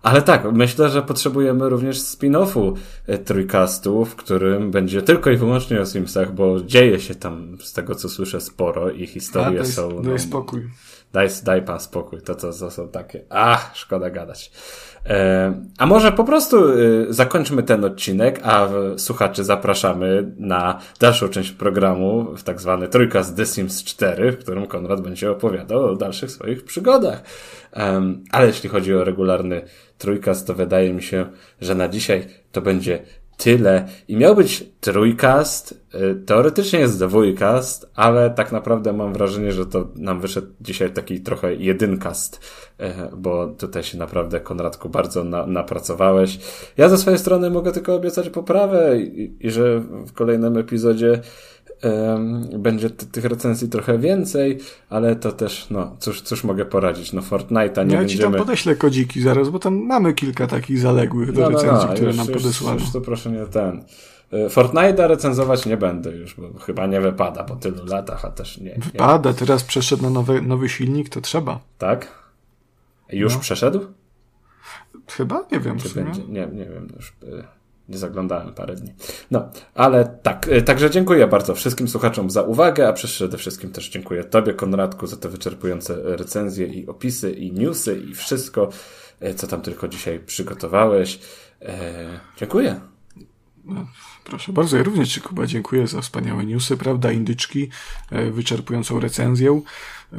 Ale 0.05 0.23
tak, 0.23 0.52
myślę, 0.52 0.89
że 0.89 1.02
potrzebujemy 1.02 1.68
również 1.68 1.99
spin-offu 1.99 2.73
e, 3.07 3.18
trójkastu, 3.18 4.05
w 4.05 4.16
którym 4.16 4.70
będzie 4.70 5.02
tylko 5.02 5.31
i 5.31 5.36
wyłącznie 5.36 5.81
o 5.81 5.86
Simsach, 5.86 6.34
bo 6.34 6.60
dzieje 6.60 7.00
się 7.00 7.15
tam, 7.15 7.57
z 7.60 7.73
tego 7.73 7.94
co 7.94 8.08
słyszę, 8.08 8.41
sporo 8.41 8.91
i 8.91 9.07
historie 9.07 9.60
A, 9.60 9.62
daj, 9.62 9.66
są... 9.66 10.02
Daj 10.02 10.12
no, 10.12 10.18
spokój. 10.18 10.68
Daj, 11.12 11.28
daj 11.44 11.62
pan 11.62 11.81
spokój, 11.81 12.20
to, 12.20 12.34
to, 12.34 12.52
to 12.52 12.70
są 12.70 12.89
takie, 12.89 13.20
ach, 13.31 13.70
szkoda 13.74 14.10
gadać. 14.10 14.52
E, 15.07 15.55
a 15.78 15.86
może 15.86 16.12
po 16.12 16.24
prostu 16.24 16.68
e, 16.68 16.74
zakończmy 17.08 17.62
ten 17.62 17.84
odcinek, 17.84 18.41
a 18.42 18.68
słuchaczy 18.97 19.44
zapraszamy 19.44 20.33
na 20.36 20.78
dalszą 21.00 21.28
część 21.28 21.50
programu, 21.50 22.36
w 22.36 22.42
tak 22.42 22.60
zwany 22.60 22.89
Trójkast 22.89 23.36
The 23.36 23.47
Sims 23.47 23.84
4, 23.84 24.33
w 24.33 24.39
którym 24.39 24.66
Konrad 24.66 25.00
będzie 25.00 25.31
opowiadał 25.31 25.84
o 25.84 25.97
dalszych 25.97 26.31
swoich 26.31 26.65
przygodach. 26.65 27.23
Ale 28.31 28.47
jeśli 28.47 28.69
chodzi 28.69 28.94
o 28.94 29.05
regularny 29.05 29.62
Trójkast, 29.99 30.47
to 30.47 30.55
wydaje 30.55 30.93
mi 30.93 31.03
się, 31.03 31.27
że 31.61 31.75
na 31.75 31.89
dzisiaj 31.89 32.27
to 32.53 32.62
będzie 32.62 33.03
tyle. 33.36 33.89
I 34.09 34.17
miał 34.17 34.36
być 34.36 34.65
trójkast, 34.81 35.85
y, 35.94 36.15
teoretycznie 36.27 36.78
jest 36.78 37.05
dwójkast, 37.05 37.91
ale 37.94 38.31
tak 38.31 38.53
naprawdę 38.53 38.93
mam 38.93 39.12
wrażenie, 39.12 39.53
że 39.53 39.67
to 39.67 39.89
nam 39.97 40.20
wyszedł 40.20 40.47
dzisiaj 40.61 40.91
taki 40.91 41.20
trochę 41.20 41.55
jedynkast, 41.55 42.41
y, 42.81 42.85
bo 43.17 43.47
tutaj 43.47 43.83
się 43.83 43.99
naprawdę, 43.99 44.41
Konradku, 44.41 44.89
bardzo 44.89 45.25
na, 45.25 45.47
napracowałeś. 45.47 46.39
Ja 46.77 46.89
ze 46.89 46.99
swojej 46.99 47.19
strony 47.19 47.51
mogę 47.51 47.73
tylko 47.73 47.94
obiecać 47.94 48.31
poprawę 48.31 48.99
i, 48.99 49.36
i 49.41 49.51
że 49.51 49.81
w 49.81 50.12
kolejnym 50.12 50.57
epizodzie 50.57 51.20
będzie 52.59 52.91
tych 52.91 53.25
recenzji 53.25 53.69
trochę 53.69 53.99
więcej, 53.99 54.59
ale 54.91 55.17
to 55.17 55.33
też, 55.33 55.67
no, 55.70 55.97
cóż, 55.99 56.23
cóż 56.23 56.44
mogę 56.44 56.65
poradzić, 56.65 57.12
no 57.12 57.23
Fortnite'a 57.23 57.86
nie 57.86 57.94
ja 57.94 58.01
będziemy... 58.01 58.09
ci 58.09 58.19
tam 58.19 58.35
podeślę 58.35 58.77
kodziki 58.77 59.23
zaraz, 59.23 59.49
bo 59.49 59.59
tam 59.59 59.75
mamy 59.75 60.12
kilka 60.12 60.47
takich 60.47 60.78
zaległych 60.78 61.33
do 61.33 61.41
no, 61.41 61.51
no, 61.51 61.59
recenzji, 61.59 61.89
no, 61.89 61.94
które 61.94 62.07
już, 62.07 62.17
nam 62.17 62.27
podesłano. 62.27 62.81
Już, 62.81 62.93
to 62.93 63.01
proszę 63.01 63.31
nie 63.31 63.47
ten... 63.47 63.85
E, 64.33 64.49
Fortnite'a 64.49 65.09
recenzować 65.09 65.67
nie 65.67 65.77
będę 65.77 66.11
już, 66.11 66.35
bo 66.35 66.59
chyba 66.59 66.86
nie 66.86 67.01
wypada 67.01 67.44
po 67.44 67.57
tylu 67.57 67.86
latach, 67.86 68.25
a 68.25 68.31
też 68.31 68.59
nie. 68.59 68.75
Wypada, 68.78 69.31
nie. 69.31 69.36
teraz 69.36 69.65
przeszedł 69.65 70.03
na 70.03 70.11
nowy, 70.11 70.43
nowy 70.43 70.69
silnik, 70.69 71.09
to 71.09 71.20
trzeba. 71.20 71.61
Tak? 71.78 72.25
Już 73.12 73.35
no. 73.35 73.41
przeszedł? 73.41 73.81
Chyba? 75.11 75.44
Nie 75.53 75.61
wiem. 75.61 75.78
Czy 75.78 75.89
będzie? 75.89 76.23
Nie, 76.25 76.47
nie 76.47 76.65
wiem. 76.65 76.89
Już, 76.97 77.17
e, 77.23 77.44
nie 77.88 77.98
zaglądałem 77.98 78.54
parę 78.54 78.76
dni. 78.76 78.92
No, 79.30 79.48
ale 79.74 80.18
tak. 80.22 80.48
Y, 80.48 80.62
także 80.62 80.90
dziękuję 80.90 81.26
bardzo 81.26 81.54
wszystkim 81.54 81.88
słuchaczom 81.88 82.30
za 82.30 82.42
uwagę, 82.42 82.88
a 82.88 82.92
przede 82.92 83.38
wszystkim 83.38 83.70
też 83.70 83.88
dziękuję 83.88 84.24
Tobie, 84.24 84.54
Konradku, 84.54 85.06
za 85.06 85.16
te 85.16 85.28
wyczerpujące 85.28 86.16
recenzje 86.16 86.66
i 86.66 86.86
opisy 86.86 87.32
i 87.32 87.52
newsy 87.52 88.02
i 88.10 88.14
wszystko, 88.14 88.68
y, 89.22 89.34
co 89.34 89.46
tam 89.46 89.62
tylko 89.62 89.88
dzisiaj 89.88 90.20
przygotowałeś. 90.20 91.18
E, 91.62 92.20
dziękuję. 92.36 92.80
No, 93.64 93.86
proszę 94.24 94.52
bardzo, 94.52 94.76
ja 94.76 94.82
również 94.82 95.08
Ci, 95.12 95.20
Kuba, 95.20 95.46
dziękuję 95.46 95.86
za 95.86 96.00
wspaniałe 96.00 96.46
newsy, 96.46 96.76
prawda, 96.76 97.12
indyczki, 97.12 97.68
e, 98.10 98.30
wyczerpującą 98.30 99.00
recenzję. 99.00 99.62
E, 100.12 100.16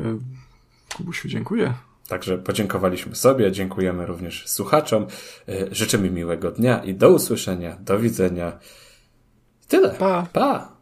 Kubusiu, 0.98 1.28
dziękuję. 1.28 1.74
Także 2.08 2.38
podziękowaliśmy 2.38 3.16
sobie, 3.16 3.52
dziękujemy 3.52 4.06
również 4.06 4.48
słuchaczom. 4.48 5.08
E, 5.50 5.76
życzymy 5.76 6.10
miłego 6.10 6.52
dnia 6.52 6.84
i 6.84 6.94
do 6.94 7.10
usłyszenia, 7.10 7.78
do 7.80 8.00
widzenia. 8.00 8.60
Tyle. 9.68 9.90
Pa. 9.90 10.28
pa. 10.34 10.76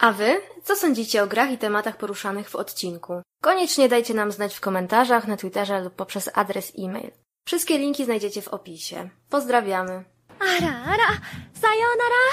A 0.00 0.12
wy? 0.12 0.40
Co 0.64 0.76
sądzicie 0.76 1.22
o 1.22 1.26
grach 1.26 1.52
i 1.52 1.58
tematach 1.58 1.96
poruszanych 1.96 2.50
w 2.50 2.56
odcinku? 2.56 3.22
Koniecznie 3.42 3.88
dajcie 3.88 4.14
nam 4.14 4.32
znać 4.32 4.54
w 4.54 4.60
komentarzach, 4.60 5.26
na 5.26 5.36
Twitterze 5.36 5.80
lub 5.80 5.94
poprzez 5.94 6.30
adres 6.34 6.72
e-mail. 6.78 7.10
Wszystkie 7.46 7.78
linki 7.78 8.04
znajdziecie 8.04 8.42
w 8.42 8.48
opisie. 8.48 9.10
Pozdrawiamy. 9.28 10.04
Ara, 10.40 10.82
ara, 10.84 11.20
sayonara! 11.60 12.28